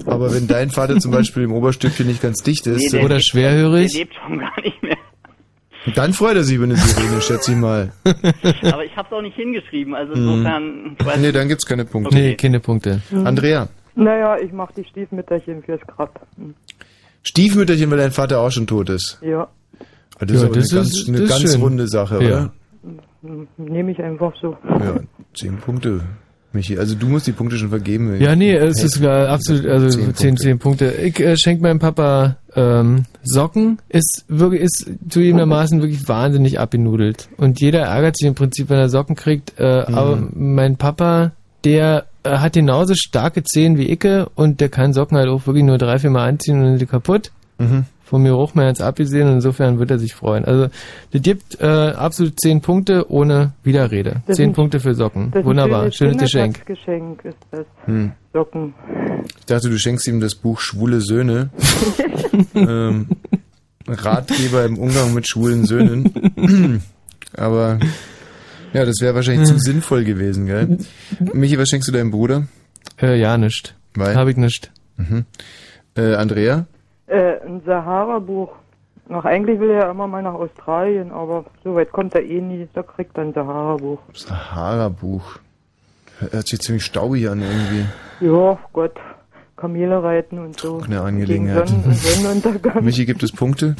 aber 0.06 0.34
wenn 0.34 0.48
dein 0.48 0.70
Vater 0.70 0.98
zum 1.00 1.12
Beispiel 1.12 1.44
im 1.44 1.54
Oberstückchen 1.54 2.06
nicht 2.08 2.22
ganz 2.22 2.44
dicht 2.44 2.68
ist, 2.68 2.94
Nee, 2.94 3.00
der 3.00 3.10
dann- 3.10 3.18
lebt- 3.20 3.34
Der 3.34 4.00
lebt 4.00 4.14
schon 4.16 4.40
gar 4.40 4.62
nicht 4.62 4.84
mehr. 4.84 4.98
dann 5.96 6.14
freut 6.14 6.36
er 6.36 6.44
sich 6.44 6.56
über 6.58 6.66
eine 6.66 6.76
Sirene, 6.76 7.22
schätze 7.22 7.52
ich 7.54 7.58
mal. 7.58 7.92
Aber 8.72 8.86
ich 8.86 8.96
habe 8.96 9.08
es 9.10 9.14
auch 9.14 9.22
nicht 9.22 9.36
hingeschrieben, 9.36 9.96
also 9.96 10.14
insofern... 10.14 10.96
ich 11.00 11.06
weiß 11.06 11.18
nee, 11.20 11.32
dann 11.32 11.48
gibt's 11.48 11.66
keine 11.66 11.86
Punkte. 11.86 12.14
Nee, 12.16 12.36
keine 12.36 12.60
Punkte. 12.60 13.02
Andrea, 13.24 13.68
Naja, 13.96 14.38
ich 14.38 14.52
mach 14.54 14.72
die 14.74 14.84
Stiefmütterchen 14.84 15.64
fürs 15.64 15.82
Grab. 15.88 16.28
Stiefmütterchen, 17.24 17.90
weil 17.92 17.98
dein 17.98 18.12
Vater 18.12 18.40
auch 18.40 18.52
schon 18.52 18.68
tot 18.68 18.90
ist. 18.90 19.20
Ja, 19.22 19.48
Das 20.20 20.32
ist 20.32 20.42
Ja, 20.42 20.48
aber 20.48 20.56
das 20.56 20.72
eine 20.72 20.82
ist- 20.82 20.94
ganz, 20.96 21.08
eine 21.08 21.18
das 21.28 21.38
ist 21.44 21.44
ganz 21.54 21.64
runde 21.64 21.88
Sache, 21.88 22.16
Ja. 22.24 22.28
oder? 22.30 22.54
hm, 23.24 23.48
nehme 23.58 23.92
ich 23.92 24.02
einfach 24.02 24.34
so. 24.42 24.58
Ja, 24.68 25.00
zehn 25.36 25.58
Punkte. 25.58 26.02
Michi, 26.54 26.78
also 26.78 26.96
du 26.96 27.08
musst 27.08 27.28
die 27.28 27.32
Punkte 27.32 27.58
schon 27.58 27.70
vergeben. 27.70 28.20
Ja, 28.20 28.36
nee, 28.36 28.54
es 28.54 28.84
ist 28.84 29.02
gar 29.02 29.30
absolut, 29.30 29.66
also 29.66 29.90
Zehn 29.90 30.14
10, 30.16 30.38
10 30.38 30.60
Punkte. 30.60 30.92
Ich 30.92 31.20
äh, 31.20 31.38
schenke 31.38 31.64
meinem 31.64 31.80
Papa 31.80 32.36
ähm, 32.56 33.06
Socken, 33.24 33.80
ist 33.88 34.26
wirklich, 34.28 34.62
ist 34.62 34.86
zugegebenermaßen 35.10 35.82
wirklich 35.82 36.08
wahnsinnig 36.10 36.60
abgenudelt. 36.60 37.30
Und 37.38 37.62
jeder 37.62 37.84
ärgert 37.84 38.18
sich 38.18 38.28
im 38.28 38.36
Prinzip, 38.36 38.70
wenn 38.70 38.80
er 38.80 38.90
Socken 38.90 39.16
kriegt. 39.16 39.54
Äh, 39.58 39.86
Mhm. 39.88 39.96
Aber 39.96 40.24
mein 40.34 40.76
Papa, 40.76 41.32
der 41.64 42.06
äh, 42.24 42.38
hat 42.38 42.54
genauso 42.54 42.94
starke 42.96 43.44
Zehen 43.44 43.78
wie 43.78 43.90
Icke 43.90 44.30
und 44.36 44.60
der 44.60 44.70
kann 44.70 44.94
Socken 44.94 45.18
halt 45.18 45.30
auch 45.30 45.48
wirklich 45.48 45.64
nur 45.64 45.78
drei, 45.78 46.00
vier 46.00 46.10
Mal 46.10 46.28
anziehen 46.28 46.60
und 46.60 46.66
sind 46.72 46.82
die 46.82 46.86
kaputt. 46.86 47.32
Mhm. 47.60 47.86
Von 48.12 48.24
mir 48.24 48.36
hoch 48.36 48.56
mal 48.56 48.66
ganz 48.66 48.82
abgesehen 48.82 49.26
und 49.30 49.36
insofern 49.36 49.80
wird 49.80 49.90
er 49.90 49.98
sich 49.98 50.14
freuen. 50.14 50.44
Also, 50.44 50.68
das 51.12 51.22
gibt 51.22 51.62
äh, 51.62 51.66
absolut 51.66 52.38
10 52.42 52.60
Punkte 52.60 53.10
ohne 53.10 53.54
Widerrede. 53.64 54.22
Das 54.28 54.36
10 54.36 54.48
sind- 54.48 54.54
Punkte 54.54 54.82
für 54.82 54.94
Socken. 54.96 55.32
Ein 55.34 55.46
Wunderbar, 55.46 55.90
schönes 55.94 56.18
Geschenk. 56.18 56.66
Kindertagsgeschenk 56.66 57.24
ist 57.24 57.38
das. 57.52 57.66
Hm. 57.86 58.12
Socken. 58.34 58.74
Ich 59.40 59.46
dachte, 59.46 59.70
du 59.70 59.80
schenkst 59.80 60.06
ihm 60.10 60.20
das 60.20 60.36
Buch 60.36 60.60
Schwule 60.60 61.00
Söhne. 61.00 61.52
ähm, 62.54 63.08
Ratgeber 63.88 64.66
im 64.66 64.78
Umgang 64.78 65.14
mit 65.14 65.30
schwulen 65.30 65.66
Söhnen. 65.66 66.12
Aber 67.38 67.80
ja, 68.74 68.84
das 68.84 68.96
wäre 69.00 69.16
wahrscheinlich 69.16 69.48
zu 69.48 69.58
sinnvoll 69.58 70.04
gewesen, 70.04 70.48
gell? 70.48 70.80
Michi, 71.32 71.58
was 71.58 71.70
schenkst 71.70 71.88
du 71.88 71.94
deinem 71.94 72.12
Bruder? 72.12 72.46
Äh, 73.02 73.18
ja, 73.22 73.38
nicht. 73.38 73.74
Weil? 73.96 74.16
Hab 74.18 74.28
ich 74.28 74.36
nicht. 74.36 74.70
Mhm. 74.98 75.24
Äh, 75.96 76.16
Andrea? 76.16 76.66
Äh, 77.12 77.46
ein 77.46 77.62
Sahara-Buch. 77.66 78.54
Ach, 79.10 79.26
eigentlich 79.26 79.60
will 79.60 79.72
er 79.72 79.80
ja 79.80 79.92
immer 79.92 80.08
mal 80.08 80.24
nach 80.24 80.34
Australien, 80.34 81.12
aber 81.12 81.44
so 81.64 81.76
weit 81.76 81.92
kommt 81.92 82.16
er 82.16 82.24
eh 82.24 82.40
nie. 82.40 82.70
Da 82.74 82.84
kriegt 82.84 83.18
er 83.18 83.24
ein 83.24 83.34
Sahara-Buch. 83.34 84.00
Sahara-Buch. 84.14 85.40
Hört 86.20 86.48
sich 86.48 86.60
ziemlich 86.62 86.86
staubig 86.86 87.28
an 87.28 87.42
irgendwie. 87.42 87.86
Ja, 88.22 88.58
Gott. 88.72 88.94
Kamele 89.58 90.02
reiten 90.02 90.40
und 90.40 90.58
so. 90.58 90.80
Eine 90.86 91.02
Angelegenheit. 91.02 91.66
Gegen 91.68 91.84
Sonnen 91.84 91.94
Sonnenuntergang. 91.98 92.84
Michi, 92.86 93.06
gibt 93.06 93.24
es 93.24 93.34
Punkte? 93.34 93.76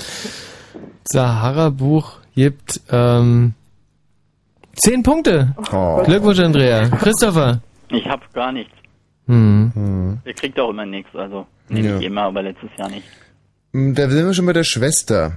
Sahara-Buch 1.06 2.18
gibt 2.36 2.82
ähm, 2.92 3.54
10 4.76 5.04
Punkte. 5.04 5.56
Oh. 5.72 6.04
Glückwunsch, 6.04 6.40
Andrea. 6.40 6.90
Christopher. 6.90 7.62
Ich 7.90 8.06
hab 8.08 8.34
gar 8.34 8.52
nichts. 8.52 8.74
Hm. 9.28 10.18
Ihr 10.26 10.34
kriegt 10.34 10.60
auch 10.60 10.70
immer 10.70 10.86
nichts, 10.86 11.16
also 11.16 11.46
nee, 11.70 11.82
Ja. 11.82 12.00
immer, 12.00 12.24
aber 12.24 12.44
letztes 12.44 12.70
Jahr 12.78 12.90
nicht. 12.90 13.06
Hm, 13.74 13.96
Da 13.96 14.10
sind 14.10 14.26
wir 14.26 14.34
schon 14.34 14.46
bei 14.46 14.54
der 14.54 14.64
Schwester. 14.64 15.34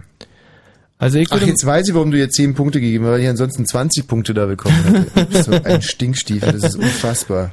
Also 0.99 1.19
ich 1.19 1.29
Ach, 1.33 1.41
jetzt 1.43 1.65
weiß 1.67 1.89
ich, 1.89 1.95
warum 1.95 2.11
du 2.11 2.19
jetzt 2.19 2.35
10 2.37 2.55
Punkte 2.55 2.81
gegeben 2.81 3.05
hast, 3.05 3.13
weil 3.13 3.21
ich 3.21 3.29
ansonsten 3.29 3.67
20 3.67 4.07
Punkte 4.09 4.33
da 4.33 4.47
bekommen 4.47 5.07
hätte. 5.15 5.43
so 5.43 5.53
ein 5.53 5.83
Stinkstiefel, 5.83 6.53
das 6.53 6.63
ist 6.65 6.77
unfassbar. 6.77 7.51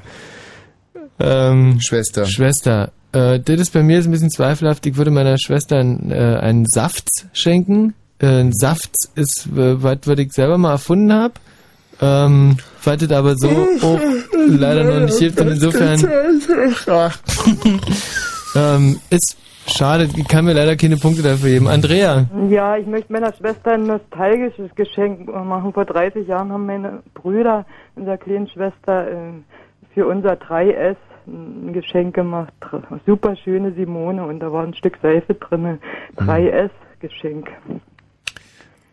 Ähm, 1.19 1.79
Schwester. 1.81 2.25
Schwester. 2.25 2.91
Äh, 3.11 3.39
das 3.39 3.59
ist 3.59 3.73
bei 3.73 3.83
mir 3.83 3.97
jetzt 3.97 4.05
ein 4.05 4.11
bisschen 4.11 4.31
zweifelhaft. 4.31 4.85
Ich 4.85 4.95
würde 4.95 5.11
meiner 5.11 5.37
Schwester 5.37 5.77
einen, 5.77 6.11
äh, 6.11 6.39
einen 6.41 6.65
Saft 6.65 7.07
schenken. 7.33 7.93
Äh, 8.19 8.27
ein 8.41 8.53
Saft 8.53 8.91
ist, 9.15 9.47
äh, 9.47 9.83
was, 9.83 9.97
was 10.05 10.19
ich 10.19 10.31
selber 10.31 10.57
mal 10.57 10.71
erfunden 10.71 11.11
habe. 11.13 11.33
Ähm, 11.99 12.57
das 12.85 13.11
aber 13.11 13.35
so 13.35 13.49
auch 13.81 13.99
leider 14.47 14.83
noch 14.83 14.99
nicht 15.05 15.17
hilft. 15.17 15.39
Und 15.39 15.49
insofern 15.49 15.99
ähm, 18.55 18.99
ist 19.09 19.37
schade. 19.67 20.09
Ich 20.15 20.27
kann 20.27 20.45
mir 20.45 20.53
leider 20.53 20.75
keine 20.75 20.97
Punkte 20.97 21.21
dafür 21.21 21.49
geben. 21.49 21.67
Andrea. 21.67 22.25
Ja, 22.49 22.77
ich 22.77 22.87
möchte 22.87 23.13
meiner 23.13 23.33
Schwester 23.33 23.73
ein 23.73 23.85
nostalgisches 23.85 24.73
Geschenk 24.75 25.27
machen. 25.27 25.73
Vor 25.73 25.85
30 25.85 26.27
Jahren 26.27 26.51
haben 26.51 26.65
meine 26.65 27.03
Brüder 27.13 27.65
unserer 27.95 28.17
kleinen 28.17 28.47
Schwester 28.47 29.07
äh, 29.07 29.31
für 29.93 30.07
unser 30.07 30.33
3S 30.33 30.97
ein 31.27 31.73
Geschenk 31.73 32.15
gemacht. 32.15 32.53
Super 33.05 33.35
schöne 33.35 33.73
Simone 33.73 34.25
und 34.25 34.39
da 34.39 34.51
war 34.51 34.63
ein 34.63 34.73
Stück 34.73 34.97
Seife 35.01 35.35
drin. 35.35 35.79
3S-Geschenk. 36.17 37.47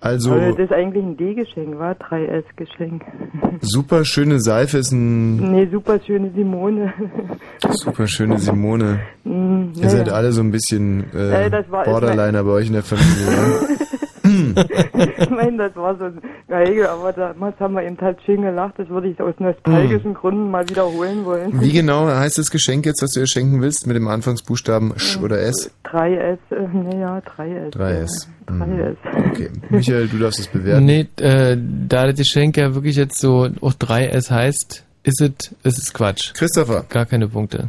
Also, 0.01 0.39
das 0.39 0.59
ist 0.59 0.73
eigentlich 0.73 1.02
ein 1.05 1.17
D-Geschenk, 1.17 1.77
war 1.78 1.93
3S-Geschenk. 1.94 3.02
super 3.60 4.05
schöne 4.05 4.39
Seife 4.39 4.78
ist 4.78 4.93
ein 4.93 5.36
nee, 5.52 5.67
super 5.73 5.99
schöne 5.99 6.31
Simone. 6.36 6.93
super 7.73 8.07
schöne 8.07 8.39
Simone. 8.39 9.01
Mm, 9.25 9.70
Ihr 9.75 9.91
seid 9.91 10.07
naja. 10.07 10.12
alle 10.17 10.33
so 10.33 10.41
ein 10.41 10.52
bisschen 10.52 11.05
äh, 11.12 11.47
Äh, 11.47 11.65
Borderliner 11.68 12.44
bei 12.44 12.51
euch 12.51 12.68
in 12.68 12.75
der 12.75 12.85
Familie. 12.85 13.77
ich 14.39 15.31
meine, 15.31 15.57
das 15.58 15.76
war 15.76 15.97
so 15.97 16.05
ein 16.05 16.20
Geige, 16.49 16.91
aber 16.91 17.12
damals 17.12 17.58
haben 17.60 17.75
wir 17.75 17.83
eben 17.83 17.99
halt 18.00 18.18
schön 18.25 18.42
gelacht. 18.42 18.75
Das 18.78 18.89
würde 18.89 19.08
ich 19.08 19.20
aus 19.20 19.34
nostalgischen 19.39 20.15
Gründen 20.15 20.50
mal 20.50 20.68
wiederholen 20.68 21.25
wollen. 21.25 21.60
Wie 21.60 21.73
genau 21.73 22.07
heißt 22.07 22.39
das 22.39 22.50
Geschenk 22.50 22.86
jetzt, 22.86 23.02
was 23.02 23.12
du 23.12 23.20
ihr 23.20 23.26
schenken 23.26 23.60
willst, 23.60 23.86
mit 23.86 23.97
dem 23.97 24.08
Anfangsbuchstaben 24.08 24.99
Sch 24.99 25.18
oder 25.18 25.41
S? 25.41 25.70
3S, 25.84 26.39
äh, 26.50 26.68
naja, 26.73 27.18
3S. 27.36 27.73
3S. 27.73 28.28
Ja, 28.49 28.55
3S. 28.55 28.97
Okay. 29.31 29.50
Michael, 29.70 30.08
du 30.08 30.18
darfst 30.18 30.41
es 30.41 30.47
bewerten. 30.49 30.84
Nee, 30.86 31.07
äh, 31.20 31.57
da 31.89 32.07
das 32.07 32.17
Geschenk 32.17 32.57
ja 32.57 32.75
wirklich 32.75 32.97
jetzt 32.97 33.18
so 33.18 33.49
auch 33.60 33.73
3S 33.75 34.31
heißt, 34.31 34.84
ist 35.05 35.20
es, 35.20 35.55
ist 35.65 35.78
es 35.78 35.92
Quatsch. 35.92 36.33
Christopher. 36.34 36.84
Gar 36.89 37.07
keine 37.07 37.28
Punkte. 37.28 37.68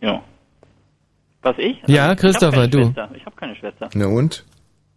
Ja. 0.00 0.22
Was 1.42 1.56
ich? 1.58 1.76
Ja, 1.86 2.08
Also, 2.10 2.20
Christopher, 2.22 2.64
ich 2.64 2.70
hab 2.70 2.70
keine 2.72 2.84
du. 2.84 2.84
Schwester. 2.86 3.10
Ich 3.16 3.26
habe 3.26 3.36
keine 3.36 3.56
Schwester. 3.56 3.88
Na 3.94 4.06
und? 4.06 4.44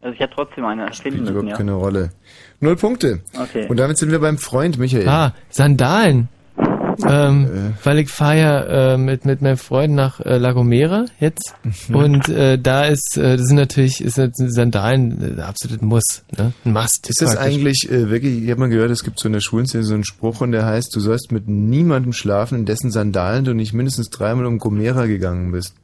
Also 0.02 0.14
ich 0.14 0.20
hätte 0.20 0.34
trotzdem 0.36 0.66
eine 0.66 0.94
Spielt 0.94 1.16
finden 1.16 1.30
überhaupt 1.30 1.50
ja. 1.50 1.58
keine 1.58 1.74
Rolle. 1.74 2.12
Null 2.60 2.76
Punkte. 2.76 3.22
Okay. 3.40 3.68
Und 3.68 3.78
damit 3.78 3.98
sind 3.98 4.12
wir 4.12 4.20
beim 4.20 4.38
Freund 4.38 4.78
Michael. 4.78 5.08
Ah, 5.08 5.34
Sandalen. 5.50 6.30
Ähm, 7.06 7.76
weil 7.84 8.00
ich 8.00 8.10
fahre 8.10 8.40
ja 8.40 8.94
äh, 8.94 8.98
mit, 8.98 9.24
mit 9.26 9.42
meinem 9.44 9.58
Freund 9.58 9.94
nach 9.94 10.20
äh, 10.20 10.38
La 10.38 10.54
Gomera 10.54 11.06
jetzt 11.20 11.54
Mhm. 11.90 11.96
und 11.96 12.30
äh, 12.30 12.58
da 12.58 12.86
ist, 12.86 13.18
äh, 13.18 13.38
das 13.38 13.46
sind 13.46 13.58
natürlich, 13.58 14.04
ist 14.04 14.18
das 14.18 14.32
Sandalen 14.36 15.38
äh, 15.38 15.42
absolut 15.42 15.82
ein 15.84 15.86
Muss, 15.86 16.24
ne? 16.36 16.54
ein 16.66 16.74
Must. 16.74 17.08
Ist 17.08 17.22
das 17.22 17.38
eigentlich 17.38 17.88
äh, 17.92 18.10
wirklich, 18.10 18.44
ich 18.44 18.50
habe 18.50 18.62
mal 18.62 18.70
gehört, 18.70 18.90
es 18.90 19.04
gibt 19.04 19.20
so 19.20 19.28
in 19.28 19.34
der 19.34 19.42
Schwulenszene 19.42 19.84
so 19.84 19.94
einen 19.94 20.06
Spruch 20.06 20.42
und 20.42 20.54
der 20.54 20.66
heißt, 20.66 20.96
du 20.96 21.00
sollst 21.00 21.32
mit 21.32 21.48
niemandem 21.48 22.14
schlafen, 22.14 22.58
in 22.58 22.66
dessen 22.66 22.90
Sandalen 22.90 23.46
du 23.46 23.54
nicht 23.54 23.74
mindestens 23.74 24.10
dreimal 24.10 24.48
um 24.48 24.58
Gomera 24.58 25.06
gegangen 25.06 25.52
bist. 25.52 25.76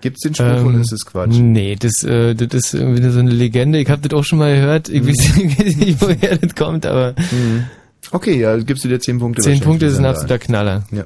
Gibt's 0.00 0.20
den 0.20 0.34
Spruch 0.34 0.46
Ähm, 0.46 0.66
oder 0.66 0.78
ist 0.80 0.92
das 0.92 1.06
Quatsch? 1.06 1.30
Nee, 1.38 1.76
das, 1.78 2.02
äh, 2.04 2.34
das 2.34 2.48
ist 2.52 2.74
irgendwie 2.74 3.02
so 3.08 3.18
eine 3.18 3.30
Legende. 3.30 3.78
Ich 3.78 3.88
habe 3.90 4.06
das 4.06 4.18
auch 4.18 4.24
schon 4.24 4.38
mal 4.38 4.54
gehört. 4.54 4.88
Ich 4.88 5.06
weiß 5.06 5.36
nicht, 5.78 6.00
woher 6.00 6.36
das 6.36 6.54
kommt, 6.54 6.84
aber 6.86 7.14
Mhm. 7.32 7.64
Okay, 8.12 8.38
ja, 8.38 8.56
gibst 8.58 8.84
du 8.84 8.88
dir 8.88 9.00
zehn 9.00 9.18
Punkte. 9.18 9.42
zehn 9.42 9.58
Punkte 9.60 9.86
ist 9.86 9.98
ein 9.98 10.04
absoluter 10.04 10.38
Knaller. 10.38 10.84
Ja. 10.92 11.04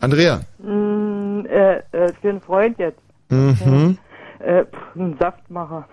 Andrea. 0.00 0.40
Mm, 0.60 1.46
äh, 1.46 1.76
äh, 1.92 2.12
für 2.20 2.30
einen 2.30 2.40
Freund 2.40 2.78
jetzt. 2.78 3.00
Mhm. 3.28 3.96
Äh, 4.40 4.64
pff, 4.64 4.96
ein 4.96 5.16
Saftmacher. 5.20 5.86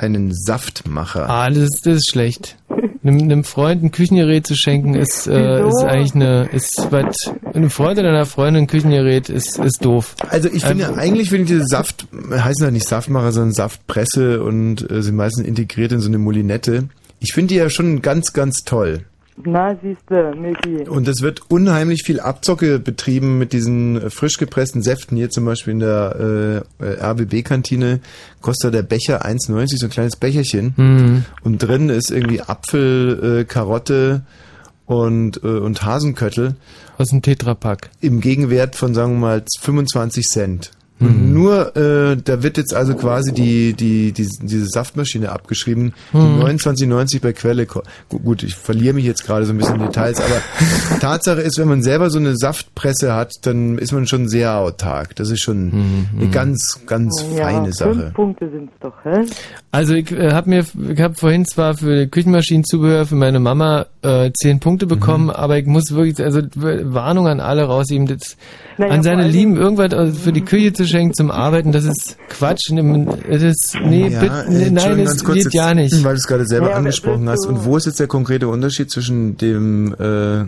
Einen 0.00 0.32
Saftmacher. 0.34 1.28
Ah, 1.28 1.48
das 1.50 1.58
ist, 1.58 1.82
das 1.84 1.96
ist 1.98 2.10
schlecht. 2.10 2.56
Einem, 3.02 3.20
einem 3.20 3.44
Freund 3.44 3.82
ein 3.82 3.90
Küchengerät 3.90 4.46
zu 4.46 4.54
schenken 4.54 4.94
ist, 4.94 5.26
äh, 5.26 5.66
ist 5.66 5.82
eigentlich 5.84 6.14
eine, 6.14 6.48
ist 6.52 6.86
was, 6.90 7.30
einem 7.54 7.70
Freund 7.70 7.98
oder 7.98 8.08
einer 8.08 8.26
Freundin 8.26 8.64
ein 8.64 8.66
Küchengerät 8.66 9.28
ist, 9.28 9.58
ist 9.58 9.84
doof. 9.84 10.14
Also 10.28 10.48
ich 10.50 10.64
finde, 10.64 10.84
Ähm, 10.84 10.98
eigentlich 10.98 11.28
finde 11.30 11.44
ich 11.44 11.48
diese 11.50 11.66
Saft, 11.66 12.06
heißen 12.30 12.64
ja 12.64 12.70
nicht 12.70 12.88
Saftmacher, 12.88 13.32
sondern 13.32 13.52
Saftpresse 13.52 14.42
und 14.42 14.90
äh, 14.90 15.02
sind 15.02 15.16
meistens 15.16 15.46
integriert 15.46 15.92
in 15.92 16.00
so 16.00 16.08
eine 16.08 16.18
Molinette. 16.18 16.88
Ich 17.20 17.32
finde 17.34 17.48
die 17.48 17.56
ja 17.56 17.68
schon 17.68 18.00
ganz, 18.00 18.32
ganz 18.32 18.64
toll. 18.64 19.04
Na, 19.46 19.76
siehste, 19.82 20.34
Micky. 20.36 20.88
Und 20.88 21.08
es 21.08 21.22
wird 21.22 21.50
unheimlich 21.50 22.02
viel 22.04 22.20
Abzocke 22.20 22.78
betrieben 22.78 23.38
mit 23.38 23.52
diesen 23.52 24.00
äh, 24.00 24.10
frisch 24.10 24.38
gepressten 24.38 24.82
Säften. 24.82 25.16
Hier 25.16 25.30
zum 25.30 25.44
Beispiel 25.44 25.72
in 25.72 25.80
der 25.80 26.64
äh, 26.80 26.84
äh, 26.84 27.00
RBB-Kantine 27.00 28.00
kostet 28.40 28.74
der 28.74 28.82
Becher 28.82 29.24
1,90, 29.24 29.78
so 29.78 29.86
ein 29.86 29.90
kleines 29.90 30.16
Becherchen. 30.16 30.74
Mhm. 30.76 31.24
Und 31.42 31.58
drin 31.58 31.88
ist 31.88 32.10
irgendwie 32.10 32.40
Apfel, 32.40 33.40
äh, 33.40 33.44
Karotte 33.44 34.22
und, 34.86 35.42
äh, 35.44 35.46
und 35.46 35.84
Hasenköttel. 35.84 36.56
Aus 36.98 37.08
dem 37.08 37.22
Tetrapack. 37.22 37.90
Im 38.00 38.20
Gegenwert 38.20 38.76
von, 38.76 38.94
sagen 38.94 39.14
wir 39.14 39.20
mal, 39.20 39.44
25 39.60 40.26
Cent. 40.26 40.72
Mhm. 41.00 41.06
Und 41.06 41.32
nur, 41.32 41.76
äh, 41.76 42.16
da 42.22 42.42
wird 42.42 42.56
jetzt 42.58 42.74
also 42.74 42.94
quasi 42.94 43.32
die, 43.32 43.72
die, 43.72 44.12
die, 44.12 44.28
diese 44.42 44.66
Saftmaschine 44.66 45.32
abgeschrieben, 45.32 45.92
die 46.12 46.16
Mhm. 46.18 46.42
29,90 46.42 47.20
bei 47.22 47.32
Quelle. 47.32 47.66
Gut, 47.66 48.42
ich 48.42 48.54
verliere 48.54 48.94
mich 48.94 49.04
jetzt 49.06 49.24
gerade 49.26 49.44
so 49.46 49.52
ein 49.52 49.58
bisschen 49.58 49.76
in 49.76 49.82
Details, 49.86 50.20
aber 50.20 50.40
Tatsache 51.00 51.40
ist, 51.40 51.58
wenn 51.58 51.68
man 51.68 51.82
selber 51.82 52.10
so 52.10 52.18
eine 52.18 52.36
Saftpresse 52.36 53.14
hat, 53.14 53.32
dann 53.42 53.78
ist 53.78 53.92
man 53.92 54.06
schon 54.06 54.28
sehr 54.28 54.56
autark. 54.58 55.16
Das 55.16 55.30
ist 55.30 55.40
schon 55.42 55.66
Mhm. 55.70 56.06
eine 56.18 56.28
ganz, 56.28 56.80
ganz 56.86 57.24
ja, 57.36 57.44
feine 57.44 57.72
Sache. 57.72 57.94
fünf 57.94 58.14
Punkte 58.14 58.50
sind's 58.50 58.72
doch, 58.80 58.92
hä? 59.04 59.22
Also 59.72 59.94
ich 59.94 60.10
äh, 60.12 60.32
habe 60.32 60.50
mir, 60.50 60.64
ich 60.92 61.00
habe 61.00 61.14
vorhin 61.14 61.44
zwar 61.46 61.74
für 61.74 62.06
Küchenmaschinenzubehör 62.08 63.06
für 63.06 63.14
meine 63.16 63.40
Mama 63.40 63.86
äh, 64.02 64.30
zehn 64.32 64.60
Punkte 64.60 64.86
bekommen, 64.86 65.24
Mhm. 65.24 65.30
aber 65.30 65.58
ich 65.58 65.66
muss 65.66 65.92
wirklich, 65.92 66.20
also 66.24 66.40
Warnung 66.54 67.26
an 67.28 67.40
alle 67.40 67.64
rausgeben, 67.64 68.06
das, 68.06 68.36
Naja, 68.78 68.92
an 68.92 69.02
seine 69.02 69.28
Lieben 69.28 69.56
irgendwas 69.56 69.92
also 69.92 70.18
für 70.18 70.32
die 70.32 70.40
Küche 70.44 70.72
zu 70.72 70.86
schenken 70.90 71.14
zum 71.14 71.30
Arbeiten, 71.30 71.72
das 71.72 71.84
ist 71.84 72.16
Quatsch. 72.28 72.70
Das 72.70 73.42
ist, 73.42 73.78
nee, 73.82 74.08
Ja, 74.08 74.20
bitte, 74.20 74.34
äh, 74.46 74.50
nee, 74.50 74.58
nein, 74.58 74.66
Entschuldigung, 74.76 75.04
das 75.06 75.24
geht 75.24 75.36
jetzt, 75.44 75.54
ja 75.54 75.74
nicht. 75.74 76.04
Weil 76.04 76.14
du 76.14 76.18
es 76.18 76.26
gerade 76.26 76.46
selber 76.46 76.70
Ja, 76.70 76.76
angesprochen 76.76 77.28
hast. 77.28 77.46
Und 77.46 77.64
wo 77.64 77.76
ist 77.76 77.86
jetzt 77.86 78.00
der 78.00 78.06
konkrete 78.08 78.48
Unterschied 78.48 78.90
zwischen 78.90 79.36
dem 79.38 79.94
äh, 79.98 80.44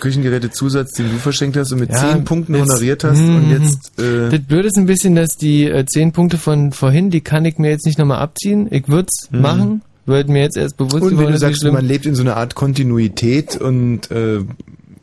Küchengerätezusatz, 0.00 0.92
den 0.94 1.10
du 1.10 1.16
verschenkt 1.18 1.56
hast 1.56 1.72
und 1.72 1.80
mit 1.80 1.90
Ja, 1.90 2.12
10 2.12 2.24
Punkten 2.24 2.54
jetzt- 2.54 2.68
honoriert 2.70 3.04
hast 3.04 3.18
und 3.20 3.44
Mhm. 3.46 3.50
jetzt 3.52 3.98
äh, 4.00 4.30
Das 4.30 4.40
Blöde 4.40 4.68
ist 4.68 4.76
ein 4.76 4.86
bisschen, 4.86 5.14
dass 5.14 5.28
die 5.40 5.64
äh, 5.64 5.84
10 5.86 6.12
Punkte 6.12 6.38
von 6.38 6.72
vorhin, 6.72 7.10
die 7.10 7.20
kann 7.20 7.44
ich 7.44 7.58
mir 7.58 7.70
jetzt 7.70 7.86
nicht 7.86 7.98
nochmal 7.98 8.18
abziehen. 8.18 8.66
Ich 8.70 8.88
würde 8.88 9.08
es 9.10 9.30
Mhm. 9.30 9.40
machen, 9.40 9.82
wird 10.06 10.28
mir 10.28 10.42
jetzt 10.42 10.56
erst 10.56 10.76
bewusst 10.76 11.02
und 11.02 11.18
wenn 11.18 11.26
du 11.26 11.32
dass 11.32 11.40
sagst, 11.40 11.64
man 11.64 11.84
lebt 11.84 12.06
in 12.06 12.14
so 12.14 12.22
einer 12.22 12.36
Art 12.36 12.54
Kontinuität 12.54 13.56
und 13.60 14.10
äh, 14.10 14.40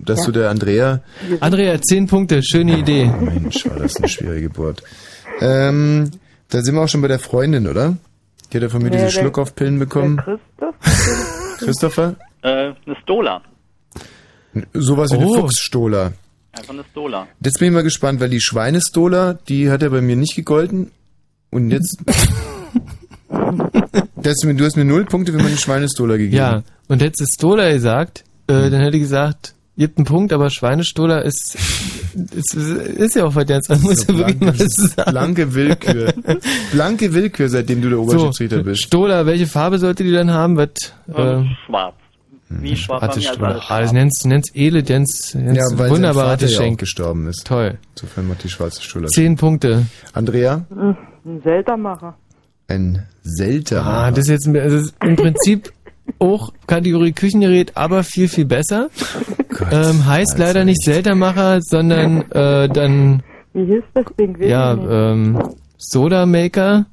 dass 0.05 0.19
Ja. 0.19 0.25
du 0.25 0.31
der 0.31 0.49
Andrea 0.49 1.01
Andrea, 1.39 1.81
10 1.81 2.07
Punkte, 2.07 2.41
schöne 2.43 2.77
Idee. 2.79 3.05
Mensch, 3.05 3.65
war 3.67 3.77
das 3.79 3.97
eine 3.97 4.07
schwere 4.07 4.41
Geburt. 4.41 4.83
Ähm, 5.41 6.11
da 6.49 6.61
sind 6.61 6.75
wir 6.75 6.81
auch 6.81 6.87
schon 6.87 7.01
bei 7.01 7.07
der 7.07 7.19
Freundin, 7.19 7.67
oder? 7.67 7.97
Die 8.51 8.57
hat 8.57 8.63
ja 8.63 8.69
von 8.69 8.81
mir 8.83 8.91
Ja, 8.93 9.05
diese 9.05 9.19
Schluckaufpillen 9.19 9.79
bekommen. 9.79 10.17
Der 10.17 10.37
Christoph? 10.77 11.57
Christopher? 11.59 12.15
Äh, 12.43 12.47
eine 12.85 12.95
Stola. 13.01 13.41
Sowas 14.73 15.11
wie 15.11 15.15
eine 15.15 15.25
Oh. 15.27 15.35
Fuchsstola. 15.41 16.11
Einfach 16.51 16.73
eine 16.73 16.83
Stola. 16.91 17.27
Jetzt 17.43 17.57
bin 17.57 17.69
ich 17.69 17.73
mal 17.73 17.81
gespannt, 17.83 18.19
weil 18.19 18.29
die 18.29 18.41
Schweinestola, 18.41 19.33
die 19.47 19.71
hat 19.71 19.81
ja 19.81 19.89
bei 19.89 20.01
mir 20.01 20.15
nicht 20.15 20.35
gegolten. 20.35 20.91
Und 21.49 21.71
jetzt. 21.71 21.97
das, 24.15 24.35
du 24.43 24.63
hast 24.65 24.77
mir 24.77 24.85
null 24.85 25.05
Punkte 25.05 25.31
für 25.31 25.39
meine 25.41 25.57
Schweinestola 25.57 26.17
gegeben. 26.17 26.35
Ja, 26.35 26.63
und 26.87 27.01
hättest 27.01 27.21
du 27.21 27.25
Stola 27.33 27.71
gesagt, 27.71 28.23
äh, 28.47 28.69
dann 28.69 28.81
hätte 28.81 28.97
ich 28.97 29.03
gesagt, 29.03 29.55
gibt 29.77 29.97
einen 29.97 30.05
Punkt, 30.05 30.31
aber 30.33 30.49
Schweinestola 30.49 31.19
ist, 31.19 31.55
ist, 32.35 32.53
ist 32.55 33.15
ja 33.15 33.25
auch 33.25 33.35
was 33.35 33.49
anderes. 33.49 33.81
muss 33.81 34.07
ja 34.07 34.15
wirklich 34.17 34.39
mal 34.39 34.55
sagen. 34.69 35.11
Blanke 35.11 35.53
Willkür. 35.55 36.13
Blanke 36.71 37.13
Willkür, 37.13 37.49
seitdem 37.49 37.81
du 37.81 37.89
der 37.89 37.99
Oberschiedsrichter 37.99 38.57
so, 38.57 38.63
bist. 38.63 38.83
Stola, 38.83 39.25
welche 39.25 39.47
Farbe 39.47 39.79
sollte 39.79 40.03
die 40.03 40.11
dann 40.11 40.31
haben? 40.31 40.57
Was, 40.57 40.69
äh, 41.07 41.43
Schwarz. 41.65 41.95
Wie 42.49 42.75
schwarz 42.75 43.15
wir 43.15 43.21
Stola. 43.23 43.47
alles 43.49 43.63
Ah, 43.69 43.81
das 43.81 43.93
nennst, 43.93 44.25
nennst 44.27 44.55
edel, 44.55 44.83
nennst, 44.83 45.33
nennst 45.33 45.57
Ja, 45.71 45.77
weil 45.79 45.89
wunderbarer 45.89 46.37
Vater 46.37 46.47
ja 46.47 46.75
gestorben 46.75 47.27
ist. 47.27 47.47
Toll. 47.47 47.79
Insofern 47.95 48.27
macht 48.27 48.43
die 48.43 48.49
schwarze 48.49 48.81
Stola. 48.83 49.07
Zehn 49.07 49.35
Punkte. 49.37 49.87
Andrea? 50.13 50.65
Hm, 50.69 50.95
Ein 51.25 51.41
Zelda-Macher. 51.41 52.15
Ein 52.67 53.03
seltener. 53.23 53.83
Ah, 53.85 54.11
das 54.11 54.25
ist 54.25 54.29
jetzt 54.29 54.47
ein- 54.47 54.55
es 54.55 54.73
ist 54.73 54.93
im 55.03 55.15
Prinzip 55.15 55.71
auch 56.19 56.51
Kategorie 56.67 57.11
Küchengerät, 57.13 57.75
aber 57.75 58.03
viel, 58.03 58.27
viel 58.27 58.45
besser. 58.45 58.89
ähm, 59.71 60.05
heißt 60.05 60.37
leider 60.37 60.65
nicht 60.65 60.81
Zelda-Macher, 60.83 61.59
sondern 61.61 62.29
äh, 62.31 62.67
dann 62.69 63.23
Wie 63.53 63.65
hieß 63.65 63.83
das 63.93 64.05
Ding? 64.19 64.37
Ja 64.41 64.73
ähm, 64.73 65.41
Soda 65.77 66.25
Maker. 66.25 66.85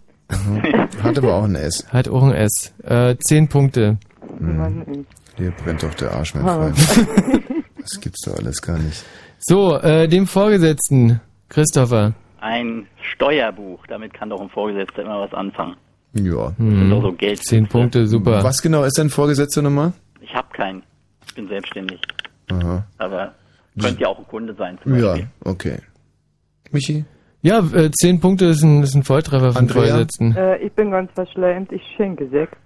Hat 1.02 1.18
aber 1.18 1.34
auch 1.34 1.44
ein 1.44 1.54
S. 1.56 1.86
Hat 1.92 2.08
auch 2.08 2.22
ein 2.22 2.32
S. 2.34 2.72
Äh, 2.84 3.16
zehn 3.18 3.48
Punkte. 3.48 3.98
Ey. 4.40 5.04
Hier 5.36 5.50
brennt 5.52 5.82
doch 5.82 5.94
der 5.94 6.12
Arsch, 6.12 6.34
mein 6.34 6.44
Ah. 6.46 6.72
Freund. 6.72 6.76
Das 7.80 7.98
gibt's 7.98 8.20
doch 8.26 8.36
alles 8.36 8.60
gar 8.60 8.78
nicht. 8.78 9.02
So, 9.38 9.74
äh, 9.78 10.06
dem 10.06 10.26
Vorgesetzten, 10.26 11.18
Christopher. 11.48 12.12
Ein 12.40 12.86
Steuerbuch. 13.14 13.86
Damit 13.88 14.12
kann 14.12 14.28
doch 14.28 14.40
ein 14.40 14.50
Vorgesetzter 14.50 15.00
immer 15.02 15.18
was 15.20 15.32
anfangen. 15.32 15.76
Ja. 16.12 16.52
Hm. 16.56 16.90
doch 16.90 17.02
so 17.02 17.12
Geld. 17.12 17.38
Zehn 17.44 17.68
Punkte, 17.68 18.06
super. 18.06 18.42
Was 18.42 18.60
genau 18.62 18.82
ist 18.84 18.98
dein 18.98 19.10
Vorgesetzter 19.10 19.62
nochmal? 19.62 19.92
Ich 20.20 20.34
habe 20.34 20.48
keinen. 20.52 20.82
Ich 21.26 21.34
bin 21.34 21.48
selbstständig. 21.48 22.00
Aha. 22.50 22.84
Aber 22.98 23.32
könnte 23.80 24.00
ja 24.02 24.08
auch 24.08 24.18
ein 24.18 24.26
Kunde 24.26 24.54
sein. 24.54 24.78
Zum 24.82 24.98
Ja, 24.98 25.16
okay. 25.44 25.78
Michi? 26.72 27.04
Ja, 27.42 27.60
äh, 27.72 27.90
zehn 27.92 28.20
Punkte 28.20 28.46
ist 28.46 28.62
ein, 28.62 28.82
ist 28.82 28.94
ein 28.94 29.02
Volltreffer 29.04 29.56
Andrea? 29.56 29.82
Vorgesetzten. 29.84 30.36
Äh, 30.36 30.58
ich 30.58 30.72
bin 30.72 30.90
ganz 30.90 31.10
verschleimt, 31.14 31.72
ich 31.72 31.82
schenke 31.96 32.28
Sekt. 32.28 32.58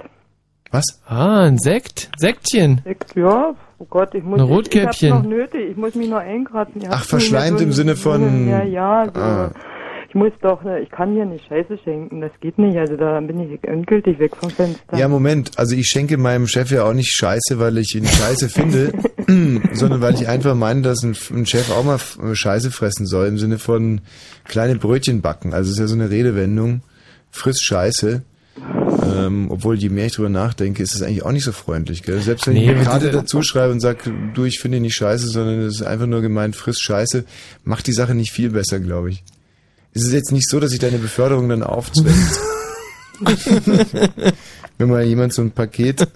Was? 0.73 1.01
Ah, 1.07 1.43
ein 1.45 1.59
Sekt? 1.59 2.11
Sektchen. 2.17 2.81
Sekt, 2.83 3.15
ja, 3.15 3.55
oh 3.79 3.85
Gott, 3.89 4.13
ich 4.15 4.25
muss... 4.25 4.41
Ein 4.41 4.47
Ich, 4.47 4.51
Rotkäppchen. 4.51 5.09
ich 5.09 5.15
hab's 5.15 5.23
noch 5.23 5.31
nötig, 5.31 5.71
ich 5.71 5.77
muss 5.77 5.95
mich 5.95 6.09
noch 6.09 6.19
einkratzen. 6.19 6.83
Ach, 6.91 7.05
verschleimt 7.05 7.59
so 7.59 7.65
im 7.65 7.73
Sinne 7.73 7.95
von- 7.95 8.49
Ja, 8.49 8.65
ja, 8.65 9.05
so. 9.15 9.21
Ah. 9.21 9.53
Ich 10.15 10.21
muss 10.21 10.33
doch, 10.43 10.63
ne, 10.63 10.79
ich 10.79 10.91
kann 10.91 11.13
hier 11.13 11.25
nicht 11.25 11.45
Scheiße 11.49 11.77
schenken, 11.83 12.21
das 12.21 12.31
geht 12.41 12.57
nicht, 12.57 12.79
also 12.79 12.97
da 12.97 13.19
bin 13.19 13.41
ich 13.41 13.59
endgültig 13.65 14.21
weg 14.21 14.37
vom 14.37 14.49
Fenster. 14.49 14.97
Ja, 14.97 15.09
Moment. 15.09 15.51
Also 15.57 15.75
ich 15.75 15.89
schenke 15.89 16.19
meinem 16.19 16.47
Chef 16.47 16.71
ja 16.71 16.85
auch 16.85 16.93
nicht 16.93 17.11
Scheiße, 17.11 17.59
weil 17.59 17.79
ich 17.79 17.97
ihn 17.97 18.07
Scheiße 18.07 18.49
finde, 18.49 18.93
sondern 19.73 20.01
weil 20.03 20.15
ich 20.15 20.29
einfach 20.29 20.55
meine, 20.55 20.83
dass 20.83 21.03
ein, 21.03 21.17
ein 21.33 21.47
Chef 21.47 21.69
auch 21.73 21.83
mal 21.83 21.99
Scheiße 21.99 22.71
fressen 22.71 23.07
soll, 23.07 23.27
im 23.27 23.39
Sinne 23.39 23.59
von 23.59 24.03
kleine 24.45 24.77
Brötchen 24.77 25.21
backen. 25.21 25.53
Also 25.53 25.71
es 25.71 25.79
ist 25.79 25.81
ja 25.81 25.89
so 25.89 25.97
eine 25.97 26.11
Redewendung, 26.11 26.83
friss 27.33 27.61
Scheiße. 27.61 28.23
Ähm, 29.17 29.49
obwohl, 29.51 29.75
je 29.75 29.89
mehr 29.89 30.07
ich 30.07 30.13
drüber 30.13 30.29
nachdenke, 30.29 30.81
ist 30.81 30.95
es 30.95 31.03
eigentlich 31.03 31.25
auch 31.25 31.33
nicht 31.33 31.43
so 31.43 31.51
freundlich, 31.51 32.05
gell? 32.05 32.21
Selbst 32.21 32.47
wenn 32.47 32.55
Nee, 32.55 32.67
ich 32.67 32.71
eine 32.71 32.85
Karte 32.85 33.11
dazu 33.11 33.43
schreibe 33.43 33.73
und 33.73 33.81
sage, 33.81 34.13
du, 34.33 34.45
ich 34.45 34.61
finde 34.61 34.77
ihn 34.77 34.85
nicht 34.85 34.95
scheiße, 34.95 35.27
sondern 35.27 35.59
es 35.63 35.81
ist 35.81 35.83
einfach 35.83 36.07
nur 36.07 36.21
gemeint, 36.21 36.55
friss 36.55 36.79
Scheiße, 36.79 37.25
macht 37.65 37.89
die 37.89 37.93
Sache 37.93 38.15
nicht 38.15 38.31
viel 38.31 38.51
besser, 38.51 38.79
glaube 38.79 39.11
ich. 39.11 39.25
Es 39.95 40.03
ist 40.03 40.13
jetzt 40.13 40.33
nicht 40.33 40.49
so, 40.49 40.61
dass 40.61 40.71
sich 40.71 40.81
deine 40.81 40.99
Beförderung 40.99 41.49
dann 41.49 41.63
aufzwängt. 41.63 42.39
Wenn 44.79 44.89
mal 44.89 45.05
jemand 45.05 45.33
so 45.33 45.43
ein 45.43 45.53
Paket 45.53 46.09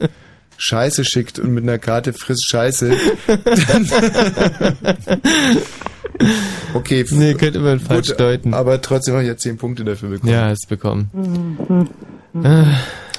Scheiße 0.58 1.04
schickt 1.04 1.38
und 1.38 1.52
mit 1.52 1.62
einer 1.62 1.78
Karte 1.78 2.12
friss 2.12 2.40
Scheiße. 2.44 2.92
Dann 3.26 3.88
okay. 6.74 7.04
Nee, 7.10 7.34
könnte 7.34 7.60
man 7.60 7.78
falsch 7.78 8.08
deuten. 8.16 8.54
Aber 8.54 8.80
trotzdem 8.82 9.14
habe 9.14 9.22
ich 9.22 9.28
ja 9.28 9.36
10 9.36 9.56
Punkte 9.56 9.84
dafür 9.84 10.10
bekommen. 10.10 10.32
Ja, 10.32 10.48
hast 10.48 10.68
bekommen. 10.68 11.08
Mhm. 12.32 12.44
Äh, 12.44 12.64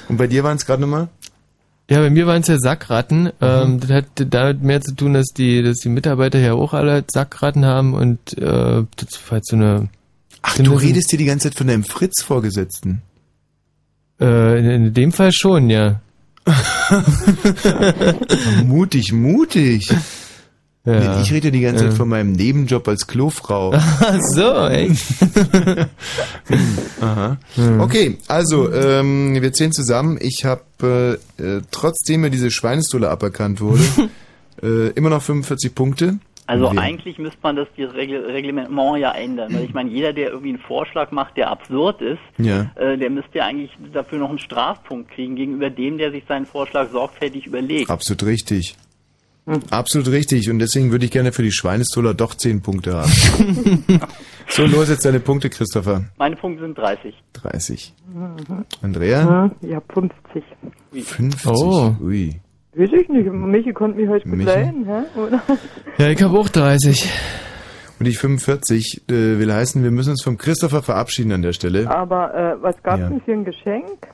Und 0.08 0.18
bei 0.18 0.26
dir 0.26 0.44
waren 0.44 0.58
es 0.58 0.66
gerade 0.66 0.82
nochmal? 0.82 1.08
Ja, 1.88 2.00
bei 2.00 2.10
mir 2.10 2.26
waren 2.26 2.42
es 2.42 2.48
ja 2.48 2.58
Sackratten. 2.58 3.32
Ähm, 3.40 3.80
das 3.80 3.90
hat 3.90 4.04
damit 4.16 4.62
mehr 4.62 4.82
zu 4.82 4.94
tun, 4.94 5.14
dass 5.14 5.28
die, 5.28 5.62
dass 5.62 5.78
die 5.78 5.88
Mitarbeiter 5.88 6.38
ja 6.38 6.52
auch 6.52 6.74
alle 6.74 7.02
Sackratten 7.10 7.64
haben 7.64 7.94
und 7.94 8.36
äh, 8.38 8.84
das 8.96 9.18
war 9.26 9.30
halt 9.32 9.46
so 9.46 9.56
eine. 9.56 9.88
Ach, 10.42 10.56
du 10.58 10.74
redest 10.74 11.12
dir 11.12 11.18
die 11.18 11.26
ganze 11.26 11.48
Zeit 11.48 11.58
von 11.58 11.66
deinem 11.66 11.84
Fritz-Vorgesetzten. 11.84 13.02
Äh, 14.20 14.58
in, 14.58 14.86
in 14.86 14.94
dem 14.94 15.12
Fall 15.12 15.32
schon, 15.32 15.70
ja. 15.70 16.00
mutig, 18.64 19.12
mutig. 19.12 19.92
Ja. 20.84 21.16
Nee, 21.16 21.22
ich 21.22 21.32
rede 21.32 21.50
die 21.50 21.60
ganze 21.60 21.84
Zeit 21.84 21.94
von 21.94 22.08
meinem 22.08 22.32
Nebenjob 22.32 22.88
als 22.88 23.06
Klofrau. 23.06 23.72
Ach 23.74 24.18
so, 24.34 24.66
echt? 24.66 25.04
Aha. 27.00 27.36
Hm. 27.54 27.80
Okay, 27.80 28.16
also 28.28 28.72
ähm, 28.72 29.40
wir 29.40 29.52
zählen 29.52 29.72
zusammen. 29.72 30.18
Ich 30.20 30.46
habe, 30.46 31.20
äh, 31.38 31.42
äh, 31.42 31.60
trotzdem 31.70 32.22
mir 32.22 32.30
diese 32.30 32.50
Schweinestolle 32.50 33.10
aberkannt 33.10 33.60
wurde, 33.60 33.82
äh, 34.62 34.88
immer 34.92 35.10
noch 35.10 35.22
45 35.22 35.74
Punkte. 35.74 36.18
Also 36.50 36.72
Wir- 36.72 36.80
eigentlich 36.80 37.18
müsste 37.18 37.38
man 37.42 37.56
das 37.56 37.68
Reglement 37.76 38.68
ja 38.98 39.12
ändern. 39.12 39.54
Weil 39.54 39.64
ich 39.64 39.72
meine, 39.74 39.90
jeder, 39.90 40.12
der 40.12 40.30
irgendwie 40.30 40.50
einen 40.50 40.58
Vorschlag 40.58 41.10
macht, 41.12 41.36
der 41.36 41.50
absurd 41.50 42.00
ist, 42.02 42.18
Ja. 42.38 42.70
äh, 42.74 42.98
der 42.98 43.10
müsste 43.10 43.38
ja 43.38 43.46
eigentlich 43.46 43.70
dafür 43.92 44.18
noch 44.18 44.30
einen 44.30 44.38
Strafpunkt 44.38 45.10
kriegen 45.12 45.36
gegenüber 45.36 45.70
dem, 45.70 45.98
der 45.98 46.10
sich 46.10 46.24
seinen 46.28 46.46
Vorschlag 46.46 46.90
sorgfältig 46.90 47.46
überlegt. 47.46 47.90
Absolut 47.90 48.24
richtig. 48.24 48.76
Absolut 49.70 50.08
richtig. 50.10 50.48
Und 50.50 50.58
deswegen 50.60 50.92
würde 50.92 51.04
ich 51.06 51.10
gerne 51.10 51.32
für 51.32 51.42
die 51.42 51.50
Schweinestoller 51.50 52.14
doch 52.14 52.34
10 52.34 52.62
Punkte 52.62 52.94
haben. 52.94 53.10
so, 54.48 54.64
los 54.66 54.88
jetzt 54.88 55.04
deine 55.04 55.18
Punkte, 55.18 55.50
Christopher. 55.50 56.04
Meine 56.18 56.36
Punkte 56.36 56.62
sind 56.62 56.76
30. 56.78 57.14
30. 57.32 57.92
Mhm. 58.12 58.64
Andrea? 58.82 59.50
Ja, 59.62 59.80
50. 59.92 60.44
50. 60.92 61.50
Oh. 61.50 61.94
Ui. 62.00 62.40
Weiß 62.74 62.90
ich 62.92 63.08
nicht, 63.08 63.30
Michi 63.32 63.72
konnte 63.72 63.98
mich 64.00 64.08
heute 64.08 64.28
begleiten, 64.28 64.86
hä? 64.86 65.18
oder? 65.20 65.42
Ja, 65.98 66.08
ich 66.08 66.22
habe 66.22 66.38
auch 66.38 66.48
30. 66.48 67.10
Und 67.98 68.06
ich 68.06 68.18
45 68.18 69.02
äh, 69.08 69.12
will 69.38 69.52
heißen, 69.52 69.82
wir 69.82 69.90
müssen 69.90 70.10
uns 70.10 70.22
vom 70.22 70.38
Christopher 70.38 70.80
verabschieden 70.82 71.32
an 71.32 71.42
der 71.42 71.52
Stelle. 71.52 71.90
Aber 71.90 72.32
äh, 72.34 72.62
was 72.62 72.80
gab's 72.82 73.00
Ja. 73.00 73.08
denn 73.08 73.20
für 73.20 73.32
ein 73.32 73.44
Geschenk? 73.44 74.06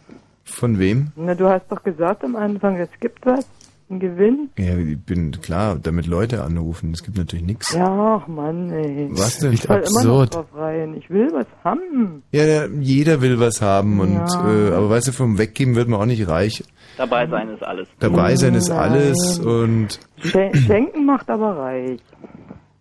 Von 0.44 0.78
wem? 0.78 1.08
Na, 1.16 1.34
du 1.34 1.48
hast 1.48 1.66
doch 1.70 1.82
gesagt 1.82 2.24
am 2.24 2.34
Anfang, 2.34 2.76
es 2.78 2.88
gibt 3.00 3.24
was, 3.26 3.46
ein 3.90 4.00
Gewinn. 4.00 4.48
Ja, 4.58 4.76
ich 4.76 4.98
bin 4.98 5.30
klar, 5.42 5.76
damit 5.80 6.06
Leute 6.06 6.42
anrufen. 6.42 6.92
Es 6.92 7.02
gibt 7.04 7.18
natürlich 7.18 7.44
nichts. 7.44 7.72
Ja, 7.74 8.20
ach 8.22 8.26
Mann, 8.26 8.70
ey. 8.72 9.08
Was 9.12 9.38
denn? 9.38 9.52
Ich 9.52 9.62
fall 9.62 9.82
immer 9.88 10.02
noch 10.04 10.26
drauf 10.26 10.46
rein. 10.54 10.94
Ich 10.96 11.08
will 11.10 11.28
was 11.32 11.46
haben. 11.62 12.22
Ja, 12.32 12.44
ja, 12.44 12.66
jeder 12.80 13.20
will 13.20 13.38
was 13.38 13.60
haben 13.60 14.00
und 14.00 14.14
Ja. 14.14 14.48
äh, 14.50 14.72
aber 14.72 14.90
weißt 14.90 15.08
du, 15.08 15.12
vom 15.12 15.38
Weggeben 15.38 15.76
wird 15.76 15.88
man 15.88 16.00
auch 16.00 16.06
nicht 16.06 16.26
reich. 16.26 16.64
Dabei 16.96 17.26
sein 17.26 17.50
ist 17.50 17.62
alles. 17.62 17.88
Dabei 18.00 18.36
sein 18.36 18.54
ist 18.54 18.70
alles 18.70 19.38
und 19.38 20.00
Schen 20.22 20.54
Schenken 20.54 21.04
macht 21.04 21.28
aber 21.28 21.56
reich. 21.58 22.00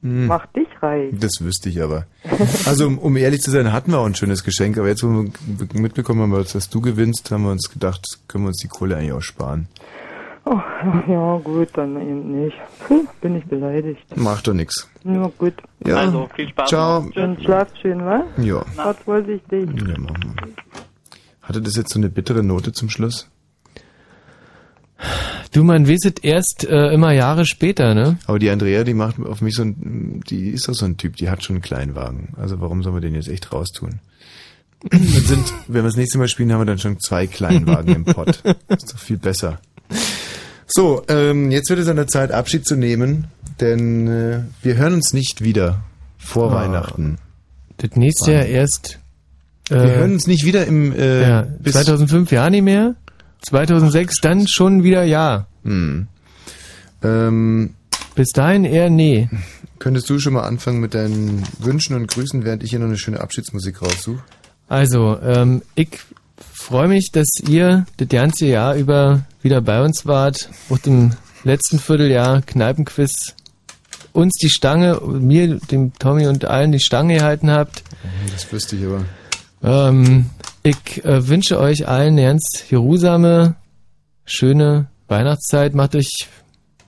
hm, 0.01 0.27
Macht 0.27 0.55
dich 0.55 0.67
reich. 0.81 1.13
das 1.19 1.41
wüsste 1.41 1.69
ich 1.69 1.81
aber. 1.81 2.05
Also 2.65 2.87
um, 2.87 2.97
um 2.97 3.17
ehrlich 3.17 3.41
zu 3.41 3.51
sein, 3.51 3.73
hatten 3.73 3.91
wir 3.91 3.99
auch 3.99 4.05
ein 4.05 4.15
schönes 4.15 4.43
Geschenk, 4.43 4.77
aber 4.77 4.87
jetzt, 4.87 5.03
wo 5.03 5.09
wir 5.09 5.81
mitbekommen 5.81 6.21
haben, 6.21 6.43
dass 6.51 6.69
du 6.69 6.79
gewinnst, 6.81 7.29
haben 7.31 7.43
wir 7.43 7.51
uns 7.51 7.69
gedacht, 7.69 8.05
können 8.27 8.45
wir 8.45 8.49
uns 8.49 8.59
die 8.61 8.67
Kohle 8.69 8.95
eigentlich 8.97 9.11
auch 9.13 9.21
sparen. 9.21 9.67
Oh, 10.47 10.59
ja, 11.07 11.37
gut, 11.43 11.69
dann 11.73 11.99
eben 11.99 12.43
nicht. 12.43 12.55
Puh, 12.87 13.03
bin 13.19 13.35
ich 13.35 13.45
beleidigt. 13.45 14.15
Macht 14.15 14.47
doch 14.47 14.53
nix. 14.53 14.87
Nur 15.03 15.31
gut. 15.39 15.55
Ja. 15.85 15.95
Also, 15.97 16.29
viel 16.35 16.47
Spaß. 16.49 16.69
Ciao. 16.69 17.01
noch. 17.01 17.11
Dann 17.13 17.41
schlaft 17.41 17.75
schön, 17.81 18.05
wa? 18.05 18.23
Ja. 18.37 18.61
Fahrt 18.75 18.99
vorsichtig. 18.99 19.67
Ja, 19.75 19.97
machen 19.99 20.35
wir. 20.35 20.53
Hatte 21.41 21.61
das 21.63 21.75
jetzt 21.75 21.91
so 21.93 21.99
eine 21.99 22.09
bittere 22.09 22.43
Note 22.43 22.71
zum 22.73 22.89
Schluss? 22.91 23.27
Du, 25.51 25.63
man 25.63 25.87
es 25.87 26.05
erst 26.23 26.65
äh, 26.65 26.91
immer 26.93 27.11
Jahre 27.13 27.45
später, 27.45 27.93
ne? 27.93 28.17
Aber 28.27 28.39
die 28.39 28.49
Andrea, 28.49 28.83
die 28.83 28.93
macht 28.93 29.19
auf 29.19 29.41
mich 29.41 29.55
so 29.55 29.63
ein, 29.63 30.21
die 30.29 30.49
ist 30.49 30.67
doch 30.67 30.73
so 30.73 30.85
ein 30.85 30.97
Typ, 30.97 31.15
die 31.17 31.29
hat 31.29 31.43
schon 31.43 31.55
einen 31.57 31.63
Kleinwagen. 31.63 32.29
Also 32.37 32.59
warum 32.61 32.83
sollen 32.83 32.95
wir 32.95 33.01
den 33.01 33.15
jetzt 33.15 33.27
echt 33.29 33.51
raustun? 33.53 33.99
Dann 34.89 35.01
sind, 35.01 35.53
wenn 35.67 35.83
wir 35.83 35.89
das 35.89 35.95
nächste 35.97 36.17
Mal 36.17 36.27
spielen, 36.27 36.51
haben 36.51 36.61
wir 36.61 36.65
dann 36.65 36.79
schon 36.79 36.99
zwei 36.99 37.27
Kleinwagen 37.27 37.95
im 37.95 38.05
Pott. 38.05 38.41
Ist 38.67 38.93
doch 38.93 38.99
viel 38.99 39.17
besser. 39.17 39.59
So, 40.67 41.03
ähm, 41.07 41.51
jetzt 41.51 41.69
wird 41.69 41.79
es 41.79 41.87
an 41.87 41.95
der 41.95 42.07
Zeit, 42.07 42.31
Abschied 42.31 42.65
zu 42.65 42.75
nehmen, 42.75 43.27
denn 43.59 44.07
äh, 44.07 44.39
wir 44.61 44.75
hören 44.77 44.93
uns 44.93 45.13
nicht 45.13 45.41
wieder 45.43 45.83
vor 46.17 46.51
Ah. 46.51 46.55
Weihnachten. 46.55 47.17
Das 47.77 47.91
nächste 47.95 48.31
Jahr 48.33 48.45
erst. 48.45 48.99
Wir 49.69 49.79
hören 49.79 50.13
uns 50.13 50.27
nicht 50.27 50.45
wieder 50.45 50.65
im 50.67 50.93
äh, 50.93 51.21
ja, 51.27 51.41
bis 51.59 51.73
2005 51.73 52.31
ja 52.31 52.49
nicht 52.49 52.61
mehr. 52.63 52.95
2006 53.41 54.21
dann 54.21 54.47
schon 54.47 54.83
wieder 54.83 55.03
ja. 55.03 55.47
Hm. 55.63 56.07
Ähm, 57.03 57.75
Bis 58.15 58.31
dahin 58.31 58.63
eher 58.63 58.89
nee. 58.89 59.29
Könntest 59.77 60.09
du 60.09 60.19
schon 60.19 60.33
mal 60.33 60.43
anfangen 60.43 60.79
mit 60.79 60.93
deinen 60.93 61.43
Wünschen 61.59 61.95
und 61.95 62.07
Grüßen, 62.07 62.45
während 62.45 62.63
ich 62.63 62.69
hier 62.69 62.79
noch 62.79 62.87
eine 62.87 62.97
schöne 62.97 63.19
Abschiedsmusik 63.19 63.81
raussuche? 63.81 64.23
Also, 64.69 65.19
ähm, 65.21 65.61
ich 65.75 65.89
freue 66.53 66.87
mich, 66.87 67.11
dass 67.11 67.27
ihr 67.47 67.85
das 67.97 68.07
ganze 68.07 68.45
Jahr 68.45 68.75
über 68.75 69.25
wieder 69.41 69.61
bei 69.61 69.83
uns 69.83 70.05
wart. 70.05 70.49
Auch 70.69 70.77
dem 70.77 71.11
letzten 71.43 71.77
Vierteljahr 71.77 72.41
Kneipenquiz 72.41 73.35
uns 74.13 74.33
die 74.41 74.49
Stange, 74.49 75.01
mir, 75.05 75.59
dem 75.71 75.93
Tommy 75.99 76.27
und 76.27 76.45
allen 76.45 76.71
die 76.71 76.79
Stange 76.79 77.15
gehalten 77.15 77.51
habt. 77.51 77.83
Das 78.31 78.49
wüsste 78.51 78.77
ich 78.77 78.85
aber. 78.85 79.03
Ähm, 79.61 80.29
ich 80.65 81.05
äh, 81.05 81.27
wünsche 81.27 81.59
euch 81.59 81.87
allen 81.87 82.13
eine 82.13 82.23
ganz 82.23 82.63
geruhsame, 82.69 83.55
schöne 84.25 84.87
Weihnachtszeit. 85.07 85.75
Macht 85.75 85.95
euch 85.95 86.27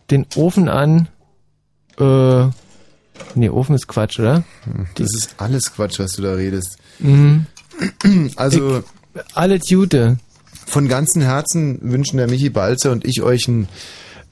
den 0.09 0.25
Ofen 0.35 0.67
an. 0.67 1.07
Äh, 1.99 2.47
nee, 3.35 3.49
Ofen 3.49 3.75
ist 3.75 3.88
Quatsch, 3.88 4.19
oder? 4.19 4.43
Das 4.95 5.14
ist 5.14 5.35
alles 5.38 5.73
Quatsch, 5.73 5.99
was 5.99 6.14
du 6.14 6.23
da 6.23 6.33
redest. 6.33 6.77
Mhm. 6.99 7.45
Also, 8.35 8.83
alles 9.35 9.61
Gute. 9.69 10.17
Von 10.65 10.88
ganzem 10.88 11.22
Herzen 11.22 11.77
wünschen 11.81 12.17
der 12.17 12.27
Michi 12.27 12.49
Balzer 12.49 12.91
und 12.91 13.06
ich 13.06 13.22
euch 13.22 13.47
ein, 13.47 13.67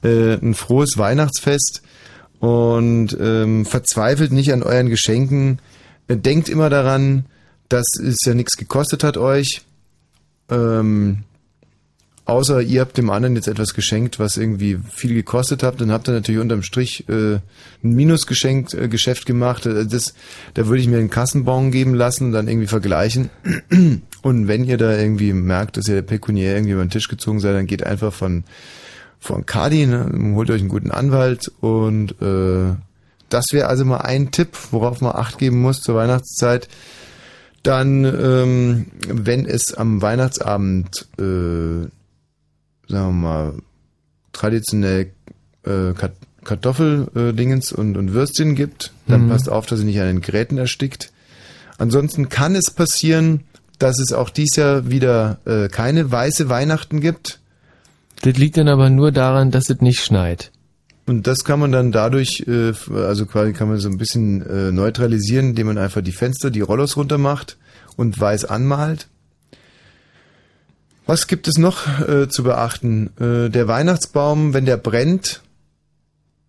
äh, 0.02 0.34
ein 0.34 0.54
frohes 0.54 0.98
Weihnachtsfest 0.98 1.82
und 2.40 3.16
ähm, 3.20 3.64
verzweifelt 3.64 4.32
nicht 4.32 4.52
an 4.52 4.64
euren 4.64 4.88
Geschenken. 4.88 5.60
Äh, 6.08 6.16
denkt 6.16 6.48
immer 6.48 6.68
daran, 6.68 7.26
dass 7.68 7.86
es 8.02 8.18
ja 8.24 8.34
nichts 8.34 8.56
gekostet 8.56 9.04
hat 9.04 9.16
euch. 9.16 9.62
Ähm, 10.48 11.24
außer 12.24 12.60
ihr 12.62 12.80
habt 12.80 12.98
dem 12.98 13.10
anderen 13.10 13.36
jetzt 13.36 13.48
etwas 13.48 13.74
geschenkt, 13.74 14.18
was 14.18 14.36
irgendwie 14.36 14.78
viel 14.90 15.14
gekostet 15.14 15.62
hat, 15.62 15.80
dann 15.80 15.90
habt 15.90 16.08
ihr 16.08 16.14
natürlich 16.14 16.40
unterm 16.40 16.62
Strich 16.62 17.08
äh, 17.08 17.34
ein 17.34 17.42
Minusgeschenk 17.82 18.74
äh, 18.74 18.88
gemacht. 18.88 19.66
Äh, 19.66 19.86
Das, 19.86 20.14
da 20.54 20.66
würde 20.66 20.80
ich 20.80 20.88
mir 20.88 20.98
einen 20.98 21.10
Kassenbon 21.10 21.70
geben 21.70 21.94
lassen 21.94 22.26
und 22.26 22.32
dann 22.32 22.48
irgendwie 22.48 22.68
vergleichen. 22.68 23.30
Und 24.22 24.48
wenn 24.48 24.64
ihr 24.64 24.76
da 24.76 24.96
irgendwie 24.98 25.32
merkt, 25.32 25.76
dass 25.76 25.86
ihr 25.86 26.02
pekuniär 26.02 26.56
irgendwie 26.56 26.72
über 26.72 26.84
den 26.84 26.90
Tisch 26.90 27.06
gezogen 27.06 27.38
seid, 27.38 27.54
dann 27.54 27.68
geht 27.68 27.84
einfach 27.84 28.12
von 28.12 28.42
von 29.26 29.46
Cardi, 29.46 29.86
ne, 29.86 30.10
holt 30.34 30.50
euch 30.50 30.60
einen 30.60 30.68
guten 30.68 30.90
Anwalt 30.90 31.50
und 31.60 32.20
äh, 32.22 32.74
das 33.28 33.46
wäre 33.52 33.68
also 33.68 33.84
mal 33.84 33.98
ein 33.98 34.30
Tipp, 34.30 34.56
worauf 34.70 35.00
man 35.00 35.16
Acht 35.16 35.38
geben 35.38 35.60
muss 35.60 35.80
zur 35.80 35.96
Weihnachtszeit. 35.96 36.68
Dann, 37.66 38.04
ähm, 38.04 38.86
wenn 39.08 39.44
es 39.44 39.74
am 39.74 40.00
Weihnachtsabend, 40.00 41.06
äh, 41.18 41.22
sagen 41.22 41.90
wir 42.88 43.10
mal, 43.12 43.54
traditionell 44.32 45.10
äh, 45.64 45.92
Kat- 45.94 46.12
Kartoffeldingens 46.44 47.72
und, 47.72 47.96
und 47.96 48.12
Würstchen 48.12 48.54
gibt, 48.54 48.92
dann 49.08 49.24
Mhm. 49.24 49.28
passt 49.30 49.48
auf, 49.48 49.66
dass 49.66 49.80
ihr 49.80 49.86
nicht 49.86 50.00
an 50.00 50.06
den 50.06 50.20
Geräten 50.20 50.58
erstickt. 50.58 51.10
Ansonsten 51.78 52.28
kann 52.28 52.54
es 52.54 52.70
passieren, 52.70 53.40
dass 53.80 53.98
es 53.98 54.12
auch 54.12 54.30
dies 54.30 54.54
Jahr 54.56 54.88
wieder 54.88 55.38
äh, 55.44 55.68
keine 55.68 56.10
weiße 56.10 56.48
Weihnachten 56.48 57.00
gibt. 57.00 57.40
Das 58.22 58.36
liegt 58.36 58.56
dann 58.56 58.68
aber 58.68 58.90
nur 58.90 59.10
daran, 59.10 59.50
dass 59.50 59.68
es 59.70 59.80
nicht 59.80 60.00
schneit. 60.04 60.52
Und 61.06 61.28
das 61.28 61.44
kann 61.44 61.60
man 61.60 61.70
dann 61.70 61.92
dadurch, 61.92 62.44
äh, 62.48 62.72
also 62.92 63.26
quasi 63.26 63.52
kann 63.52 63.68
man 63.68 63.78
so 63.78 63.88
ein 63.88 63.98
bisschen 63.98 64.42
äh, 64.42 64.72
neutralisieren, 64.72 65.50
indem 65.50 65.68
man 65.68 65.78
einfach 65.78 66.02
die 66.02 66.12
Fenster, 66.12 66.50
die 66.50 66.60
Rollos 66.60 66.96
runter 66.96 67.16
macht 67.18 67.56
und 67.96 68.18
weiß 68.18 68.44
anmalt. 68.46 69.08
Was 71.06 71.28
gibt 71.28 71.46
es 71.46 71.58
noch 71.58 72.00
äh, 72.08 72.28
zu 72.28 72.42
beachten? 72.42 73.10
Äh, 73.20 73.48
der 73.50 73.68
Weihnachtsbaum, 73.68 74.52
wenn 74.52 74.66
der 74.66 74.76
brennt, 74.76 75.42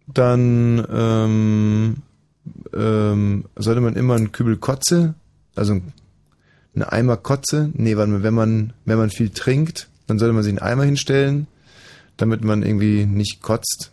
dann 0.08 0.84
ähm, 0.92 1.98
ähm, 2.74 3.46
sollte 3.56 3.82
man 3.82 3.96
immer 3.96 4.16
einen 4.16 4.32
Kübel 4.32 4.58
Kotze, 4.58 5.14
also 5.56 5.74
einen 5.74 6.84
Eimer 6.84 7.18
Kotze, 7.18 7.70
nee, 7.74 7.96
wenn 7.98 8.34
man, 8.34 8.74
wenn 8.86 8.98
man 8.98 9.10
viel 9.12 9.30
trinkt, 9.30 9.90
dann 10.08 10.18
sollte 10.18 10.34
man 10.34 10.44
sich 10.44 10.52
einen 10.52 10.60
Eimer 10.60 10.84
hinstellen, 10.86 11.46
damit 12.16 12.44
man 12.44 12.64
irgendwie 12.64 13.06
nicht 13.06 13.44
kotzt. 13.44 13.92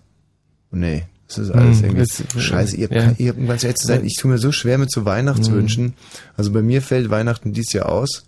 Nee, 0.74 1.04
das 1.28 1.38
ist 1.38 1.50
alles 1.50 1.78
Hm, 1.78 1.84
irgendwie 1.96 2.06
das- 2.06 2.42
scheiße. 2.42 2.76
Ihr, 2.76 2.90
ja. 2.90 3.12
ihr, 3.18 3.36
um 3.36 3.46
ganz 3.46 3.64
ehrlich 3.64 3.78
zu 3.78 3.86
sein, 3.86 4.04
ich 4.04 4.16
tue 4.18 4.30
mir 4.30 4.38
so 4.38 4.52
schwer 4.52 4.78
mit 4.78 4.90
so 4.90 5.04
Weihnachtswünschen. 5.04 5.94
Also 6.36 6.52
bei 6.52 6.62
mir 6.62 6.82
fällt 6.82 7.10
Weihnachten 7.10 7.52
dies 7.52 7.72
Jahr 7.72 7.88
aus. 7.90 8.24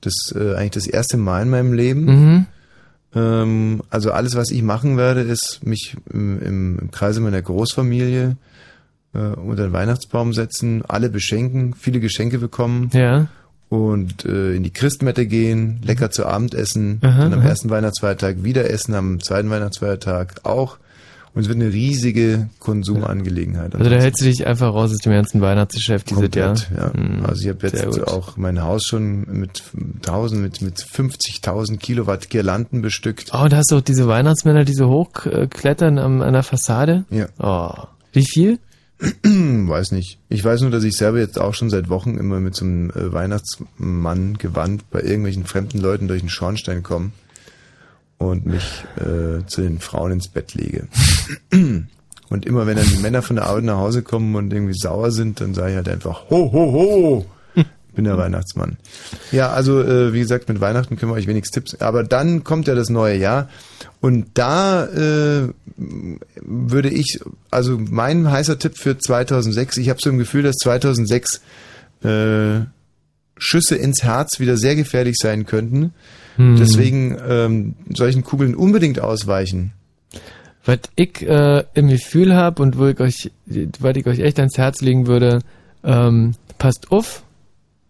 Das 0.00 0.14
ist 0.14 0.36
äh, 0.36 0.54
eigentlich 0.54 0.70
das 0.72 0.86
erste 0.86 1.16
Mal 1.16 1.42
in 1.42 1.48
meinem 1.50 1.72
Leben. 1.72 2.04
Mhm. 2.04 2.46
Ähm, 3.14 3.82
also 3.90 4.12
alles, 4.12 4.36
was 4.36 4.50
ich 4.50 4.62
machen 4.62 4.96
werde, 4.96 5.22
ist 5.22 5.60
mich 5.64 5.96
im, 6.12 6.40
im, 6.42 6.78
im 6.78 6.90
Kreise 6.90 7.20
meiner 7.20 7.40
Großfamilie 7.42 8.36
äh, 9.14 9.18
unter 9.18 9.64
den 9.64 9.72
Weihnachtsbaum 9.72 10.32
setzen, 10.34 10.82
alle 10.86 11.08
beschenken, 11.08 11.74
viele 11.74 12.00
Geschenke 12.00 12.38
bekommen. 12.38 12.90
Ja. 12.92 13.28
Und 13.70 14.24
äh, 14.24 14.54
in 14.54 14.62
die 14.62 14.70
Christmette 14.72 15.26
gehen, 15.26 15.80
lecker 15.84 16.10
zu 16.10 16.24
Abend 16.26 16.54
essen, 16.54 17.00
Aha, 17.02 17.24
dann 17.24 17.34
am 17.34 17.40
aha. 17.40 17.48
ersten 17.48 17.68
Weihnachtsfeiertag 17.70 18.42
wieder 18.44 18.70
essen, 18.70 18.94
am 18.94 19.20
zweiten 19.20 19.50
Weihnachtsfeiertag 19.50 20.44
auch. 20.44 20.78
Und 21.38 21.42
es 21.42 21.48
wird 21.48 21.60
eine 21.60 21.72
riesige 21.72 22.48
Konsumangelegenheit. 22.58 23.72
Also 23.76 23.88
da 23.88 23.94
hältst 23.94 24.20
du 24.22 24.24
dich 24.24 24.44
einfach 24.48 24.74
raus 24.74 24.90
aus 24.90 24.98
dem 24.98 25.12
ganzen 25.12 25.40
Weihnachtsgeschäft 25.40 26.10
dieses 26.10 26.34
Jahr. 26.34 26.56
Ja. 26.76 26.92
Hm, 26.92 27.24
Also 27.24 27.42
ich 27.42 27.48
habe 27.48 27.64
jetzt 27.64 28.08
auch 28.08 28.36
mein 28.36 28.60
Haus 28.60 28.82
schon 28.84 29.24
mit 29.38 29.62
1000, 29.98 30.42
mit, 30.42 30.62
mit 30.62 30.78
50.000 30.78 31.76
Kilowatt 31.76 32.28
Girlanden 32.28 32.82
bestückt. 32.82 33.30
Oh, 33.32 33.46
da 33.48 33.58
hast 33.58 33.70
du 33.70 33.76
auch 33.76 33.80
diese 33.82 34.08
Weihnachtsmänner, 34.08 34.64
die 34.64 34.74
so 34.74 34.88
hochklettern 34.88 36.00
am, 36.00 36.22
an 36.22 36.32
der 36.32 36.42
Fassade. 36.42 37.04
Ja. 37.10 37.28
Oh. 37.38 37.86
Wie 38.12 38.26
viel? 38.26 38.58
weiß 39.22 39.92
nicht. 39.92 40.18
Ich 40.28 40.44
weiß 40.44 40.62
nur, 40.62 40.72
dass 40.72 40.82
ich 40.82 40.96
selber 40.96 41.20
jetzt 41.20 41.40
auch 41.40 41.54
schon 41.54 41.70
seit 41.70 41.88
Wochen 41.88 42.16
immer 42.16 42.40
mit 42.40 42.56
so 42.56 42.64
einem 42.64 42.90
äh, 42.90 43.12
Weihnachtsmann 43.12 44.38
gewandt 44.38 44.90
bei 44.90 45.02
irgendwelchen 45.02 45.44
fremden 45.44 45.78
Leuten 45.78 46.08
durch 46.08 46.18
den 46.18 46.30
Schornstein 46.30 46.82
komme 46.82 47.12
und 48.18 48.46
mich 48.46 48.84
äh, 48.96 49.46
zu 49.46 49.62
den 49.62 49.78
Frauen 49.78 50.12
ins 50.12 50.28
Bett 50.28 50.54
lege. 50.54 50.88
Und 52.30 52.44
immer 52.44 52.66
wenn 52.66 52.76
dann 52.76 52.86
die 52.86 53.00
Männer 53.00 53.22
von 53.22 53.36
der 53.36 53.46
Arbeit 53.46 53.64
nach 53.64 53.78
Hause 53.78 54.02
kommen 54.02 54.34
und 54.34 54.52
irgendwie 54.52 54.74
sauer 54.74 55.10
sind, 55.12 55.40
dann 55.40 55.54
sage 55.54 55.70
ich 55.70 55.76
halt 55.76 55.88
einfach 55.88 56.28
ho 56.28 56.52
ho 56.52 56.72
ho. 56.72 57.26
Ich 57.54 57.94
bin 57.94 58.04
der 58.04 58.18
Weihnachtsmann. 58.18 58.76
Ja, 59.32 59.50
also 59.50 59.82
äh, 59.82 60.12
wie 60.12 60.20
gesagt, 60.20 60.48
mit 60.48 60.60
Weihnachten 60.60 60.96
können 60.96 61.10
wir 61.10 61.16
euch 61.16 61.26
wenig 61.26 61.44
Tipps. 61.44 61.76
Aber 61.76 62.04
dann 62.04 62.44
kommt 62.44 62.68
ja 62.68 62.74
das 62.74 62.90
neue 62.90 63.16
Jahr 63.16 63.48
und 64.02 64.26
da 64.34 64.84
äh, 64.84 65.48
würde 65.76 66.90
ich, 66.90 67.20
also 67.50 67.78
mein 67.78 68.30
heißer 68.30 68.58
Tipp 68.58 68.76
für 68.76 68.98
2006, 68.98 69.78
ich 69.78 69.88
habe 69.88 70.00
so 70.02 70.10
im 70.10 70.18
Gefühl, 70.18 70.42
dass 70.42 70.56
2006 70.56 71.40
äh, 72.02 72.60
Schüsse 73.38 73.76
ins 73.76 74.02
Herz 74.02 74.38
wieder 74.38 74.56
sehr 74.56 74.76
gefährlich 74.76 75.16
sein 75.18 75.46
könnten. 75.46 75.94
Hm. 76.38 76.56
Deswegen 76.56 77.18
ähm, 77.28 77.74
solchen 77.94 78.24
Kugeln 78.24 78.54
unbedingt 78.54 79.00
ausweichen. 79.00 79.72
Was 80.64 80.78
ich 80.96 81.22
äh, 81.22 81.64
im 81.74 81.88
Gefühl 81.88 82.34
habe 82.34 82.62
und 82.62 82.78
wo 82.78 82.86
ich 82.86 83.00
euch, 83.00 83.30
was 83.80 83.96
ich 83.96 84.06
euch 84.06 84.20
echt 84.20 84.38
ans 84.38 84.56
Herz 84.56 84.80
legen 84.80 85.06
würde, 85.06 85.40
ähm, 85.84 86.34
passt 86.58 86.90
auf, 86.90 87.22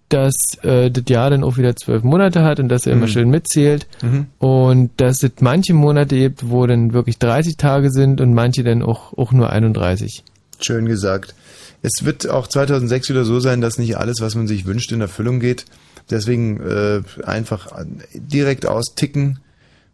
dass 0.08 0.34
äh, 0.62 0.90
das 0.90 1.04
Jahr 1.08 1.28
dann 1.30 1.44
auch 1.44 1.58
wieder 1.58 1.76
zwölf 1.76 2.02
Monate 2.02 2.42
hat 2.42 2.60
und 2.60 2.68
dass 2.68 2.86
er 2.86 2.94
immer 2.94 3.06
Mhm. 3.06 3.10
schön 3.10 3.30
mitzählt 3.30 3.86
Mhm. 4.02 4.26
und 4.38 4.90
dass 4.96 5.22
es 5.22 5.32
manche 5.40 5.74
Monate 5.74 6.16
gibt, 6.16 6.48
wo 6.48 6.66
dann 6.66 6.92
wirklich 6.94 7.18
30 7.18 7.56
Tage 7.58 7.90
sind 7.90 8.20
und 8.20 8.32
manche 8.32 8.64
dann 8.64 8.82
auch, 8.82 9.12
auch 9.18 9.32
nur 9.32 9.50
31. 9.50 10.24
Schön 10.60 10.86
gesagt. 10.86 11.34
Es 11.82 12.04
wird 12.04 12.28
auch 12.28 12.46
2006 12.46 13.10
wieder 13.10 13.24
so 13.24 13.38
sein, 13.38 13.60
dass 13.60 13.78
nicht 13.78 13.98
alles, 13.98 14.20
was 14.20 14.34
man 14.34 14.46
sich 14.48 14.64
wünscht, 14.66 14.90
in 14.92 15.00
Erfüllung 15.00 15.40
geht. 15.40 15.66
Deswegen 16.10 16.60
äh, 16.60 17.02
einfach 17.24 17.84
direkt 18.14 18.66
austicken, 18.66 19.40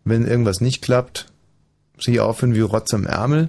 wenn 0.04 0.26
irgendwas 0.26 0.60
nicht 0.60 0.82
klappt, 0.82 1.26
sich 1.98 2.20
aufhören 2.20 2.54
wie 2.54 2.60
Rotz 2.60 2.92
am 2.94 3.06
Ärmel. 3.06 3.48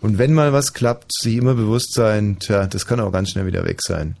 Und 0.00 0.18
wenn 0.18 0.32
mal 0.32 0.52
was 0.52 0.72
klappt, 0.72 1.12
sich 1.12 1.36
immer 1.36 1.54
bewusst 1.54 1.92
sein, 1.92 2.38
tja, 2.38 2.66
das 2.66 2.86
kann 2.86 3.00
auch 3.00 3.12
ganz 3.12 3.30
schnell 3.30 3.46
wieder 3.46 3.64
weg 3.64 3.80
sein. 3.82 4.16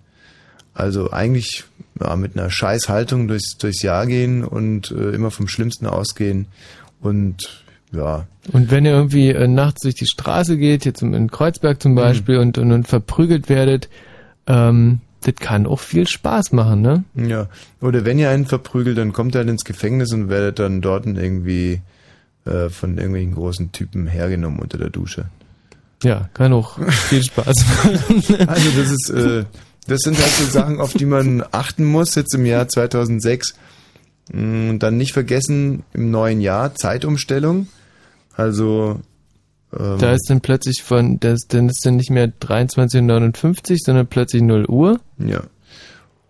Also 0.74 1.10
eigentlich 1.10 1.64
ja, 2.00 2.16
mit 2.16 2.36
einer 2.36 2.50
scheiß 2.50 2.88
Haltung 2.88 3.28
durchs, 3.28 3.56
durchs 3.58 3.82
Jahr 3.82 4.06
gehen 4.06 4.44
und 4.44 4.90
äh, 4.90 5.10
immer 5.10 5.30
vom 5.30 5.48
Schlimmsten 5.48 5.86
ausgehen 5.86 6.46
und 7.00 7.64
Ja. 7.92 8.26
Und 8.52 8.70
wenn 8.70 8.84
ihr 8.84 8.92
irgendwie 8.92 9.30
äh, 9.30 9.48
nachts 9.48 9.82
durch 9.82 9.96
die 9.96 10.06
Straße 10.06 10.56
geht, 10.56 10.84
jetzt 10.84 11.02
in 11.02 11.30
Kreuzberg 11.30 11.78
Mhm. 11.78 11.80
zum 11.80 11.94
Beispiel, 11.96 12.38
und, 12.38 12.56
und, 12.58 12.70
und 12.72 12.86
verprügelt 12.86 13.48
werdet, 13.48 13.88
ähm, 14.46 15.00
das 15.22 15.34
kann 15.34 15.66
auch 15.66 15.80
viel 15.80 16.06
Spaß 16.06 16.52
machen, 16.52 16.80
ne? 16.80 17.04
Ja. 17.14 17.48
Oder 17.80 18.04
wenn 18.04 18.18
ihr 18.18 18.30
einen 18.30 18.46
verprügelt, 18.46 18.96
dann 18.98 19.12
kommt 19.12 19.34
er 19.34 19.40
halt 19.40 19.50
ins 19.50 19.64
Gefängnis 19.64 20.12
und 20.12 20.28
werdet 20.28 20.58
dann 20.58 20.80
dort 20.80 21.06
irgendwie 21.06 21.80
äh, 22.46 22.70
von 22.70 22.96
irgendwelchen 22.96 23.34
großen 23.34 23.72
Typen 23.72 24.06
hergenommen 24.06 24.60
unter 24.60 24.78
der 24.78 24.90
Dusche. 24.90 25.26
Ja, 26.02 26.30
kann 26.32 26.52
auch 26.52 26.78
viel 26.88 27.22
Spaß 27.22 27.54
machen. 27.84 28.48
Also 28.48 28.70
das 28.70 28.90
ist, 28.90 29.10
äh, 29.10 29.44
das 29.86 30.00
sind 30.00 30.18
halt 30.18 30.30
so 30.30 30.44
Sachen, 30.44 30.80
auf 30.80 30.94
die 30.94 31.04
man 31.04 31.44
achten 31.50 31.84
muss 31.84 32.14
jetzt 32.14 32.34
im 32.34 32.46
Jahr 32.46 32.68
2006. 32.68 33.54
Und 34.32 34.78
dann 34.78 34.96
nicht 34.96 35.12
vergessen, 35.12 35.82
im 35.92 36.10
neuen 36.10 36.40
Jahr 36.40 36.74
Zeitumstellung. 36.74 37.66
Also 38.36 39.00
ähm, 39.78 39.98
Da 39.98 40.12
ist 40.12 40.28
dann 40.28 40.40
plötzlich 40.40 40.82
von, 40.82 41.20
das, 41.20 41.46
dann 41.48 41.68
ist 41.68 41.84
dann 41.84 41.96
nicht 41.96 42.10
mehr 42.10 42.28
23.59 42.28 43.78
sondern 43.84 44.06
plötzlich 44.06 44.42
0 44.42 44.66
Uhr. 44.66 45.00
Ja. 45.18 45.42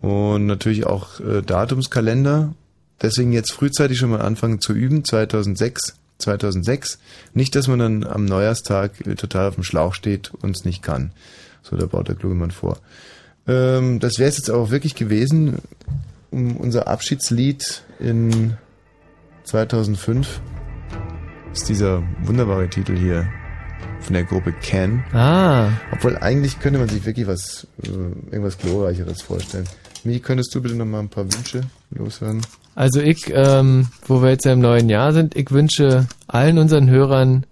Und 0.01 0.47
natürlich 0.47 0.85
auch 0.85 1.19
äh, 1.19 1.41
Datumskalender. 1.41 2.53
Deswegen 3.01 3.31
jetzt 3.31 3.51
frühzeitig 3.51 3.97
schon 3.97 4.11
mal 4.11 4.21
anfangen 4.21 4.61
zu 4.61 4.73
üben, 4.73 5.03
2006, 5.03 5.95
2006. 6.19 6.99
Nicht, 7.33 7.55
dass 7.55 7.67
man 7.67 7.79
dann 7.79 8.03
am 8.03 8.25
Neujahrstag 8.25 9.05
äh, 9.05 9.15
total 9.15 9.49
auf 9.49 9.55
dem 9.55 9.63
Schlauch 9.63 9.93
steht 9.93 10.31
und 10.41 10.55
es 10.55 10.65
nicht 10.65 10.83
kann. 10.83 11.11
So, 11.63 11.77
da 11.77 11.85
baut 11.85 12.07
der 12.07 12.15
kluge 12.15 12.35
Mann 12.35 12.51
vor. 12.51 12.77
Ähm, 13.47 13.99
das 13.99 14.17
wäre 14.19 14.29
es 14.29 14.37
jetzt 14.37 14.49
auch 14.49 14.71
wirklich 14.71 14.95
gewesen. 14.95 15.57
Um 16.29 16.57
unser 16.57 16.87
Abschiedslied 16.87 17.83
in 17.99 18.55
2005 19.43 20.39
ist 21.53 21.67
dieser 21.67 22.03
wunderbare 22.23 22.69
Titel 22.69 22.97
hier 22.97 23.27
von 23.99 24.13
der 24.13 24.23
Gruppe 24.23 24.53
Can. 24.61 25.03
Ah. 25.13 25.69
Obwohl 25.91 26.17
eigentlich 26.17 26.59
könnte 26.59 26.79
man 26.79 26.89
sich 26.89 27.05
wirklich 27.05 27.27
was, 27.27 27.67
äh, 27.83 27.89
irgendwas 28.31 28.57
glorreicheres 28.57 29.21
vorstellen. 29.21 29.65
Wie 30.03 30.19
könntest 30.19 30.53
du 30.55 30.61
bitte 30.61 30.75
noch 30.75 30.85
mal 30.85 30.99
ein 30.99 31.09
paar 31.09 31.25
Wünsche 31.25 31.61
loswerden? 31.91 32.41
Also 32.73 33.01
ich, 33.01 33.31
ähm, 33.33 33.87
wo 34.07 34.21
wir 34.21 34.29
jetzt 34.29 34.45
ja 34.45 34.53
im 34.53 34.61
neuen 34.61 34.89
Jahr 34.89 35.13
sind, 35.13 35.35
ich 35.35 35.51
wünsche 35.51 36.07
allen 36.27 36.57
unseren 36.57 36.89
Hörern, 36.89 37.45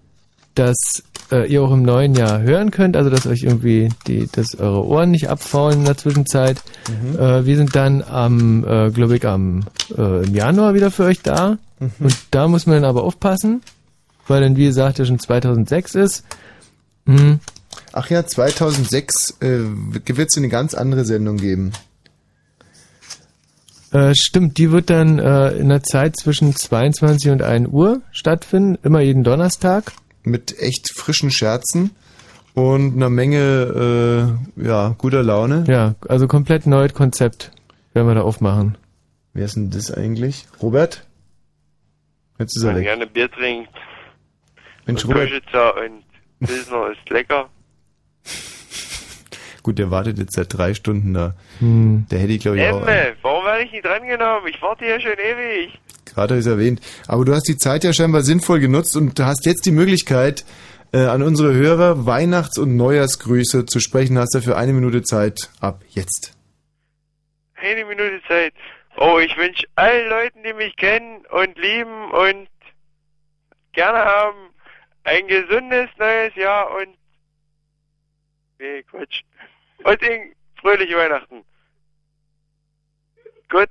dass 0.55 1.03
äh, 1.31 1.51
ihr 1.51 1.61
auch 1.61 1.71
im 1.71 1.83
neuen 1.83 2.15
Jahr 2.15 2.41
hören 2.41 2.71
könnt, 2.71 2.97
also 2.97 3.09
dass 3.09 3.27
euch 3.27 3.43
irgendwie 3.43 3.89
die, 4.07 4.27
dass 4.31 4.55
eure 4.55 4.85
Ohren 4.85 5.11
nicht 5.11 5.29
abfaulen 5.29 5.79
in 5.79 5.85
der 5.85 5.97
Zwischenzeit. 5.97 6.61
Mhm. 6.87 7.19
Äh, 7.19 7.45
wir 7.45 7.57
sind 7.57 7.75
dann 7.75 8.01
am, 8.01 8.65
äh, 8.65 8.89
glaube 8.91 9.17
ich, 9.17 9.27
am 9.27 9.65
äh, 9.95 10.25
im 10.25 10.33
Januar 10.33 10.73
wieder 10.73 10.89
für 10.89 11.03
euch 11.03 11.21
da. 11.21 11.57
Mhm. 11.79 11.91
Und 11.99 12.15
da 12.31 12.47
muss 12.47 12.65
man 12.65 12.77
dann 12.77 12.85
aber 12.85 13.03
aufpassen, 13.03 13.61
weil 14.29 14.41
dann, 14.41 14.55
wie 14.55 14.65
gesagt, 14.65 14.99
ja 14.99 15.05
schon 15.05 15.19
2006 15.19 15.95
ist. 15.95 16.25
Mhm. 17.05 17.39
Ach 17.93 18.09
ja, 18.09 18.25
2006 18.25 19.37
äh, 19.41 19.59
wird 20.05 20.29
es 20.31 20.37
eine 20.37 20.49
ganz 20.49 20.73
andere 20.73 21.05
Sendung 21.05 21.37
geben. 21.37 21.71
Äh, 23.91 24.13
stimmt, 24.13 24.57
die 24.57 24.71
wird 24.71 24.89
dann 24.91 25.17
äh, 25.17 25.49
in 25.53 25.69
der 25.69 25.81
Zeit 25.81 26.15
zwischen 26.15 26.55
22 26.55 27.31
und 27.31 27.41
1 27.41 27.69
Uhr 27.69 28.01
stattfinden, 28.11 28.77
immer 28.83 28.99
jeden 28.99 29.23
Donnerstag. 29.23 29.91
Mit 30.23 30.59
echt 30.59 30.91
frischen 30.93 31.31
Scherzen 31.31 31.91
und 32.53 32.95
einer 32.95 33.09
Menge 33.09 34.37
äh, 34.57 34.67
ja, 34.67 34.95
guter 34.97 35.23
Laune. 35.23 35.63
Ja, 35.67 35.95
also 36.07 36.27
komplett 36.27 36.67
neues 36.67 36.93
Konzept 36.93 37.51
werden 37.93 38.07
wir 38.07 38.15
da 38.15 38.21
aufmachen. 38.21 38.77
Wer 39.33 39.45
ist 39.45 39.55
denn 39.55 39.71
das 39.71 39.91
eigentlich? 39.91 40.45
Robert? 40.61 41.05
Jetzt 42.37 42.55
ist 42.55 42.63
er 42.63 42.69
Wenn 42.69 42.77
weg. 42.77 42.83
gerne 42.83 43.07
Bier 43.07 43.31
trinkt. 43.31 43.69
Mensch, 44.89 45.05
und 45.05 45.15
Robert. 45.15 45.31
Und 45.31 46.47
Pilsner 46.47 46.91
ist 46.91 47.09
lecker. 47.09 47.49
Gut, 49.63 49.77
der 49.77 49.91
wartet 49.91 50.17
jetzt 50.17 50.33
seit 50.33 50.57
drei 50.57 50.73
Stunden 50.73 51.13
da. 51.13 51.35
Hm. 51.59 52.05
Der 52.09 52.19
hätte 52.19 52.33
ich, 52.33 52.41
glaube 52.41 52.59
ich, 52.59 52.67
auch 52.69 52.81
Emme, 52.81 53.15
warum 53.21 53.45
werde 53.45 53.63
ich 53.63 53.71
nicht 53.71 53.85
drangenommen? 53.85 54.47
Ich 54.47 54.61
warte 54.61 54.85
hier 54.85 54.99
schon 54.99 55.11
ewig. 55.11 55.79
gerade 56.05 56.35
ist 56.35 56.45
erwähnt. 56.45 56.81
Aber 57.07 57.25
du 57.25 57.33
hast 57.33 57.47
die 57.47 57.57
Zeit 57.57 57.83
ja 57.83 57.93
scheinbar 57.93 58.21
sinnvoll 58.21 58.59
genutzt 58.59 58.95
und 58.95 59.19
hast 59.19 59.45
jetzt 59.45 59.65
die 59.65 59.71
Möglichkeit, 59.71 60.45
äh, 60.91 60.99
an 61.05 61.21
unsere 61.21 61.53
Hörer 61.53 62.05
Weihnachts- 62.05 62.57
und 62.57 62.75
Neujahrsgrüße 62.75 63.65
zu 63.65 63.79
sprechen. 63.79 64.17
Hast 64.17 64.33
dafür 64.33 64.57
eine 64.57 64.73
Minute 64.73 65.03
Zeit 65.03 65.49
ab 65.59 65.81
jetzt. 65.89 66.33
Eine 67.55 67.85
Minute 67.85 68.21
Zeit. 68.27 68.53
Oh, 68.97 69.19
ich 69.19 69.35
wünsche 69.37 69.65
allen 69.75 70.09
Leuten, 70.09 70.39
die 70.43 70.53
mich 70.53 70.75
kennen 70.77 71.23
und 71.31 71.57
lieben 71.57 72.11
und 72.11 72.47
gerne 73.73 73.99
haben, 73.99 74.48
ein 75.09 75.27
gesundes 75.27 75.89
neues 75.97 76.35
Jahr 76.35 76.69
und 76.69 76.95
nee, 78.59 78.83
Quatsch. 78.83 79.23
Und 79.83 80.03
ein 80.03 80.35
fröhliche 80.61 80.95
Weihnachten. 80.95 81.43
Gut. 83.49 83.69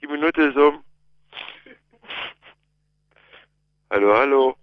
Die 0.00 0.08
Minute 0.08 0.42
ist 0.42 0.56
um. 0.56 0.84
Hallo, 3.90 4.12
hallo. 4.12 4.56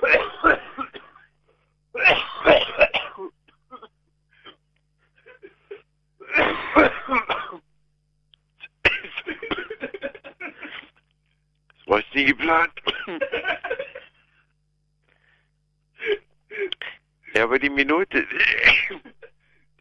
Das 0.00 0.10
war 11.86 12.02
nie 12.14 12.24
geplant. 12.24 12.72
Ja, 17.34 17.44
aber 17.44 17.58
die 17.58 17.70
Minute, 17.70 18.26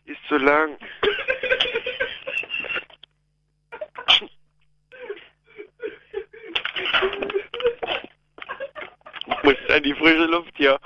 ist 0.05 0.23
zu 0.27 0.37
lang 0.37 0.77
muss 9.49 9.69
an 9.69 9.83
die 9.83 9.95
frische 9.95 10.25
Luft 10.25 10.53
hier. 10.55 10.79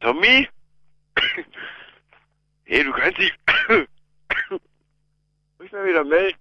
Tommy? 0.00 0.48
Hey, 2.64 2.84
du 2.84 2.92
kannst 2.92 3.18
dich. 3.18 3.32
muss 5.58 5.72
mal 5.72 5.86
wieder 5.86 6.04
melden. 6.04 6.38